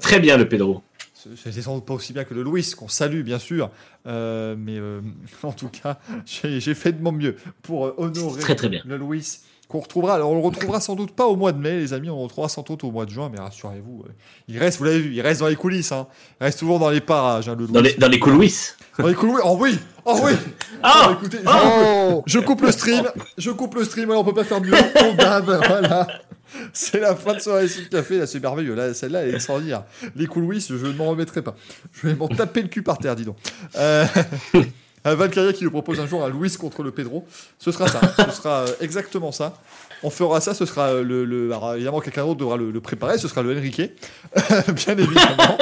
Très 0.00 0.20
bien 0.20 0.36
le 0.36 0.48
Pedro. 0.48 0.82
C'est 1.14 1.52
c'est 1.52 1.60
sans 1.62 1.74
doute 1.76 1.84
pas 1.84 1.92
aussi 1.94 2.14
bien 2.14 2.24
que 2.24 2.32
le 2.32 2.42
Louis, 2.42 2.66
qu'on 2.76 2.88
salue 2.88 3.20
bien 3.22 3.38
sûr. 3.38 3.70
Euh, 4.06 4.54
mais 4.58 4.78
euh, 4.78 5.00
en 5.42 5.52
tout 5.52 5.68
cas, 5.68 5.98
j'ai 6.24 6.74
fait 6.74 6.92
de 6.92 7.02
mon 7.02 7.12
mieux 7.12 7.36
pour 7.62 7.98
honorer 7.98 8.40
Très 8.40 8.54
très 8.54 8.68
bien. 8.70 8.82
le 8.86 8.96
Louis. 8.96 9.40
Qu'on 9.70 9.78
retrouvera, 9.78 10.16
alors 10.16 10.32
on 10.32 10.34
le 10.34 10.42
retrouvera 10.42 10.80
sans 10.80 10.96
doute 10.96 11.12
pas 11.12 11.26
au 11.26 11.36
mois 11.36 11.52
de 11.52 11.58
mai, 11.58 11.78
les 11.78 11.92
amis, 11.92 12.10
on 12.10 12.16
le 12.16 12.22
retrouvera 12.24 12.48
sans 12.48 12.62
doute 12.62 12.82
au 12.82 12.90
mois 12.90 13.06
de 13.06 13.10
juin, 13.10 13.30
mais 13.32 13.38
rassurez-vous, 13.38 14.02
euh, 14.04 14.12
il 14.48 14.58
reste, 14.58 14.78
vous 14.78 14.84
l'avez 14.84 14.98
vu, 14.98 15.14
il 15.14 15.20
reste 15.20 15.42
dans 15.42 15.46
les 15.46 15.54
coulisses, 15.54 15.92
hein. 15.92 16.08
il 16.40 16.44
reste 16.44 16.58
toujours 16.58 16.80
dans 16.80 16.90
les 16.90 17.00
parages, 17.00 17.48
hein, 17.48 17.54
le 17.56 17.68
Dans 17.68 17.80
les, 17.80 17.94
dans 17.94 18.08
les 18.08 18.18
coulisses. 18.18 18.76
Dans 18.98 19.06
les 19.06 19.14
coulisses, 19.14 19.38
oh 19.44 19.56
oui, 19.60 19.78
oh 20.06 20.18
oui 20.24 20.32
Ah 20.82 21.10
Écoutez, 21.12 21.38
je, 21.44 21.48
Oh 21.48 22.22
je 22.26 22.40
coupe 22.40 22.62
le 22.62 22.72
stream, 22.72 23.04
je 23.38 23.52
coupe 23.52 23.76
le 23.76 23.84
stream, 23.84 24.06
voilà, 24.06 24.20
on 24.20 24.24
peut 24.24 24.34
pas 24.34 24.42
faire 24.42 24.60
mieux. 24.60 24.72
On 25.04 25.14
dab, 25.14 25.44
voilà. 25.44 26.08
C'est 26.72 26.98
la 26.98 27.14
fin 27.14 27.34
de 27.34 27.38
soirée 27.38 27.68
sur 27.68 27.82
le 27.82 27.88
café, 27.88 28.18
là, 28.18 28.26
c'est 28.26 28.40
merveilleux. 28.40 28.74
Là, 28.74 28.92
celle-là, 28.92 29.22
elle 29.22 29.30
est 29.30 29.34
extraordinaire. 29.34 29.84
Les 30.16 30.26
coulisses, 30.26 30.66
je 30.68 30.84
ne 30.84 30.92
m'en 30.94 31.10
remettrai 31.10 31.42
pas. 31.42 31.54
Je 31.92 32.08
vais 32.08 32.16
m'en 32.16 32.26
taper 32.26 32.62
le 32.62 32.68
cul 32.68 32.82
par 32.82 32.98
terre, 32.98 33.14
dis 33.14 33.24
donc. 33.24 33.36
Euh, 33.76 34.04
un 35.04 35.14
Valkyria 35.14 35.52
qui 35.52 35.64
nous 35.64 35.70
propose 35.70 35.98
un 36.00 36.06
jour 36.06 36.24
un 36.24 36.28
Louis 36.28 36.50
contre 36.58 36.82
le 36.82 36.90
Pedro. 36.90 37.26
Ce 37.58 37.72
sera 37.72 37.88
ça. 37.88 38.00
Ce 38.26 38.30
sera 38.32 38.60
euh, 38.60 38.66
exactement 38.80 39.32
ça. 39.32 39.54
On 40.02 40.10
fera 40.10 40.40
ça, 40.40 40.54
ce 40.54 40.64
sera 40.66 40.88
euh, 40.88 41.02
le. 41.02 41.24
le- 41.24 41.46
alors, 41.48 41.74
évidemment, 41.74 42.00
quelqu'un 42.00 42.24
d'autre 42.24 42.40
devra 42.40 42.56
le, 42.56 42.70
le 42.70 42.80
préparer. 42.80 43.18
Ce 43.18 43.28
sera 43.28 43.42
le 43.42 43.56
Enrique. 43.56 43.80
Bien 44.74 44.96
évidemment. 44.98 45.58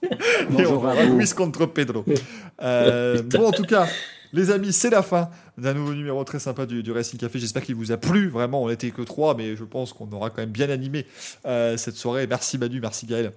Et 0.58 0.66
on 0.66 0.86
à 0.86 0.94
vous. 1.04 1.14
Louis 1.14 1.28
contre 1.30 1.66
Pedro. 1.66 2.04
Euh, 2.60 3.22
bon, 3.22 3.46
en 3.46 3.52
tout 3.52 3.62
cas, 3.62 3.86
les 4.32 4.50
amis, 4.50 4.72
c'est 4.72 4.90
la 4.90 5.02
fin 5.04 5.30
d'un 5.56 5.74
nouveau 5.74 5.94
numéro 5.94 6.24
très 6.24 6.40
sympa 6.40 6.66
du, 6.66 6.82
du 6.82 6.90
Racing 6.90 7.20
Café. 7.20 7.38
J'espère 7.38 7.62
qu'il 7.62 7.76
vous 7.76 7.92
a 7.92 7.96
plu. 7.96 8.28
Vraiment, 8.28 8.64
on 8.64 8.68
n'était 8.68 8.90
que 8.90 9.02
trois, 9.02 9.36
mais 9.36 9.54
je 9.54 9.62
pense 9.62 9.92
qu'on 9.92 10.10
aura 10.10 10.30
quand 10.30 10.38
même 10.38 10.50
bien 10.50 10.68
animé 10.70 11.06
euh, 11.46 11.76
cette 11.76 11.94
soirée. 11.94 12.26
Merci 12.26 12.58
Manu, 12.58 12.80
merci 12.80 13.06
Gaël. 13.06 13.32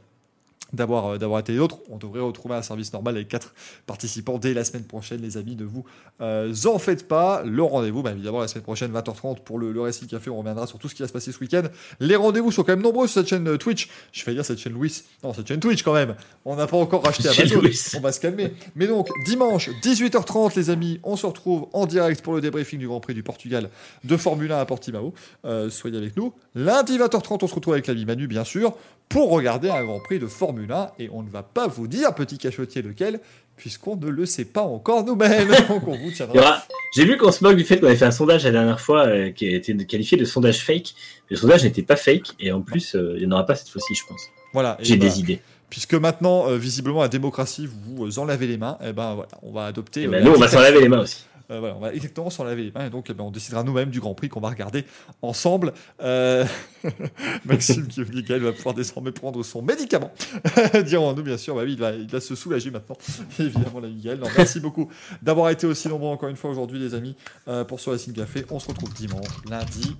D'avoir 0.73 1.13
euh, 1.13 1.17
d'avoir 1.17 1.39
été 1.39 1.53
les 1.53 1.59
autres. 1.59 1.79
On 1.89 1.97
devrait 1.97 2.21
retrouver 2.21 2.55
un 2.55 2.61
service 2.61 2.93
normal 2.93 3.15
avec 3.15 3.27
quatre 3.27 3.53
participants 3.85 4.37
dès 4.37 4.53
la 4.53 4.63
semaine 4.63 4.83
prochaine, 4.83 5.21
les 5.21 5.37
amis. 5.37 5.55
Ne 5.55 5.65
vous 5.65 5.85
euh, 6.21 6.53
en 6.65 6.79
faites 6.79 7.07
pas. 7.07 7.43
Le 7.43 7.63
rendez-vous, 7.63 8.03
bah, 8.03 8.11
évidemment, 8.11 8.39
la 8.39 8.47
semaine 8.47 8.63
prochaine, 8.63 8.91
20h30 8.91 9.39
pour 9.43 9.59
le, 9.59 9.71
le 9.71 9.81
Racing 9.81 10.07
Café. 10.07 10.29
On 10.29 10.39
reviendra 10.39 10.67
sur 10.67 10.79
tout 10.79 10.87
ce 10.87 10.95
qui 10.95 11.01
va 11.01 11.07
se 11.07 11.13
passer 11.13 11.31
ce 11.31 11.39
week-end. 11.39 11.63
Les 11.99 12.15
rendez-vous 12.15 12.51
sont 12.51 12.63
quand 12.63 12.73
même 12.73 12.81
nombreux 12.81 13.07
sur 13.07 13.21
cette 13.21 13.29
chaîne 13.29 13.47
euh, 13.47 13.57
Twitch. 13.57 13.89
Je 14.11 14.23
vais 14.25 14.33
dire 14.33 14.45
cette 14.45 14.59
chaîne 14.59 14.73
Louis. 14.73 15.03
Non, 15.23 15.33
cette 15.33 15.47
chaîne 15.47 15.59
Twitch 15.59 15.83
quand 15.83 15.93
même. 15.93 16.15
On 16.45 16.55
n'a 16.55 16.67
pas 16.67 16.77
encore 16.77 17.03
racheté. 17.03 17.29
Louis. 17.55 17.77
On 17.97 18.01
va 18.01 18.11
se 18.11 18.19
calmer. 18.19 18.53
Mais 18.75 18.87
donc, 18.87 19.09
dimanche, 19.25 19.69
18h30, 19.83 20.55
les 20.55 20.69
amis, 20.69 20.99
on 21.03 21.15
se 21.15 21.25
retrouve 21.25 21.67
en 21.73 21.85
direct 21.85 22.21
pour 22.21 22.33
le 22.33 22.41
débriefing 22.41 22.79
du 22.79 22.87
Grand 22.87 22.99
Prix 22.99 23.13
du 23.13 23.23
Portugal 23.23 23.69
de 24.03 24.17
Formule 24.17 24.51
1 24.51 24.59
à 24.59 24.65
Portimao. 24.65 25.13
Euh, 25.45 25.69
soyez 25.69 25.97
avec 25.97 26.15
nous. 26.15 26.33
Lundi, 26.55 26.97
20h30, 26.97 27.39
on 27.41 27.47
se 27.47 27.55
retrouve 27.55 27.73
avec 27.73 27.87
l'ami 27.87 28.05
Manu, 28.05 28.27
bien 28.27 28.43
sûr, 28.43 28.73
pour 29.09 29.29
regarder 29.29 29.69
un 29.69 29.83
Grand 29.83 29.99
Prix 29.99 30.19
de 30.19 30.27
Formule 30.27 30.60
1. 30.69 30.91
Et 30.99 31.09
on 31.11 31.23
ne 31.23 31.29
va 31.29 31.43
pas 31.43 31.67
vous 31.67 31.87
dire, 31.87 32.13
petit 32.13 32.37
cachotier, 32.37 32.81
lequel, 32.81 33.19
puisqu'on 33.55 33.95
ne 33.95 34.07
le 34.07 34.25
sait 34.25 34.45
pas 34.45 34.63
encore 34.63 35.05
nous-mêmes. 35.05 35.49
Donc, 35.69 35.87
on 35.87 35.97
vous 35.97 36.11
tiendra. 36.11 36.63
J'ai 36.95 37.05
vu 37.05 37.17
qu'on 37.17 37.31
se 37.31 37.43
moque 37.43 37.55
du 37.55 37.63
fait 37.63 37.79
qu'on 37.79 37.87
avait 37.87 37.95
fait 37.95 38.05
un 38.05 38.11
sondage 38.11 38.43
la 38.43 38.51
dernière 38.51 38.81
fois 38.81 39.07
euh, 39.07 39.31
qui 39.31 39.47
a 39.47 39.55
été 39.55 39.75
qualifié 39.85 40.17
de 40.17 40.25
sondage 40.25 40.59
fake. 40.63 40.93
Le 41.29 41.37
sondage 41.37 41.63
n'était 41.63 41.83
pas 41.83 41.95
fake 41.95 42.33
et 42.39 42.51
en 42.51 42.61
plus, 42.61 42.95
euh, 42.95 43.13
il 43.15 43.21
n'y 43.21 43.27
en 43.27 43.31
aura 43.31 43.45
pas 43.45 43.55
cette 43.55 43.69
fois-ci, 43.69 43.95
je 43.95 44.05
pense. 44.05 44.21
Voilà. 44.53 44.77
J'ai 44.81 44.97
bah, 44.97 45.05
des 45.05 45.19
idées. 45.19 45.39
Puisque 45.71 45.93
maintenant, 45.93 46.49
euh, 46.49 46.57
visiblement, 46.57 47.01
la 47.01 47.07
démocratie 47.07 47.65
vous 47.65 48.05
euh, 48.05 48.19
en 48.19 48.25
lavez 48.25 48.45
les 48.45 48.57
mains, 48.57 48.77
et 48.83 48.91
ben 48.91 49.15
voilà, 49.15 49.29
on 49.41 49.53
va 49.53 49.65
adopter. 49.65 50.01
Et 50.01 50.07
euh, 50.07 50.09
ben, 50.09 50.23
nous, 50.25 50.31
on 50.31 50.37
va 50.37 50.49
s'en 50.49 50.59
laver 50.59 50.81
les 50.81 50.89
mains 50.89 50.99
aussi. 50.99 51.23
Euh, 51.51 51.59
voilà, 51.59 51.75
on 51.75 51.79
va 51.79 51.93
exactement 51.93 52.29
s'en 52.29 52.43
laver 52.45 52.63
les 52.63 52.71
mains 52.71 52.85
et 52.85 52.89
donc 52.89 53.07
eh 53.09 53.13
ben, 53.13 53.25
on 53.25 53.31
décidera 53.31 53.63
nous-mêmes 53.63 53.89
du 53.89 53.99
Grand 53.99 54.13
Prix 54.13 54.29
qu'on 54.29 54.39
va 54.39 54.49
regarder 54.49 54.85
ensemble. 55.21 55.73
Euh, 56.01 56.45
Maxime 57.45 57.87
qui 57.87 58.03
va 58.03 58.51
pouvoir 58.53 58.73
désormais 58.73 59.11
prendre 59.11 59.43
son 59.43 59.61
médicament. 59.61 60.11
Dirons-nous 60.85 61.23
bien 61.23 61.37
sûr, 61.37 61.55
bah 61.55 61.63
oui, 61.65 61.73
il 61.73 61.79
va, 61.79 61.91
il 61.91 62.07
va 62.07 62.21
se 62.21 62.35
soulager 62.35 62.71
maintenant. 62.71 62.97
Évidemment, 63.39 63.79
la 63.81 63.89
Miguel. 63.89 64.19
Non, 64.19 64.27
merci 64.35 64.59
beaucoup 64.59 64.89
d'avoir 65.21 65.49
été 65.49 65.67
aussi 65.67 65.89
nombreux 65.89 66.09
encore 66.09 66.29
une 66.29 66.35
fois 66.37 66.49
aujourd'hui, 66.49 66.79
les 66.79 66.93
amis, 66.93 67.15
euh, 67.47 67.63
pour 67.65 67.79
ce 67.79 67.89
Racing 67.89 68.13
Café. 68.13 68.45
On 68.49 68.59
se 68.59 68.67
retrouve 68.67 68.93
dimanche, 68.93 69.27
lundi, 69.49 69.95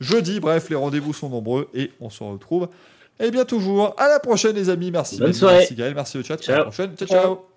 jeudi. 0.00 0.38
Bref, 0.38 0.70
les 0.70 0.76
rendez-vous 0.76 1.12
sont 1.12 1.28
nombreux 1.28 1.68
et 1.74 1.90
on 2.00 2.10
se 2.10 2.22
retrouve. 2.22 2.68
Et 3.18 3.30
bien 3.30 3.44
toujours. 3.44 3.94
À 3.98 4.08
la 4.08 4.20
prochaine, 4.20 4.54
les 4.54 4.68
amis. 4.68 4.90
Merci. 4.90 5.18
Bonne 5.18 5.32
soirée. 5.32 5.58
Merci 5.58 5.74
Gaël. 5.74 5.94
Merci 5.94 6.18
au 6.18 6.22
chat. 6.22 6.48
À 6.48 6.56
la 6.58 6.62
prochaine. 6.64 6.94
ciao. 6.96 7.08
Ciao. 7.08 7.22
ciao. 7.22 7.51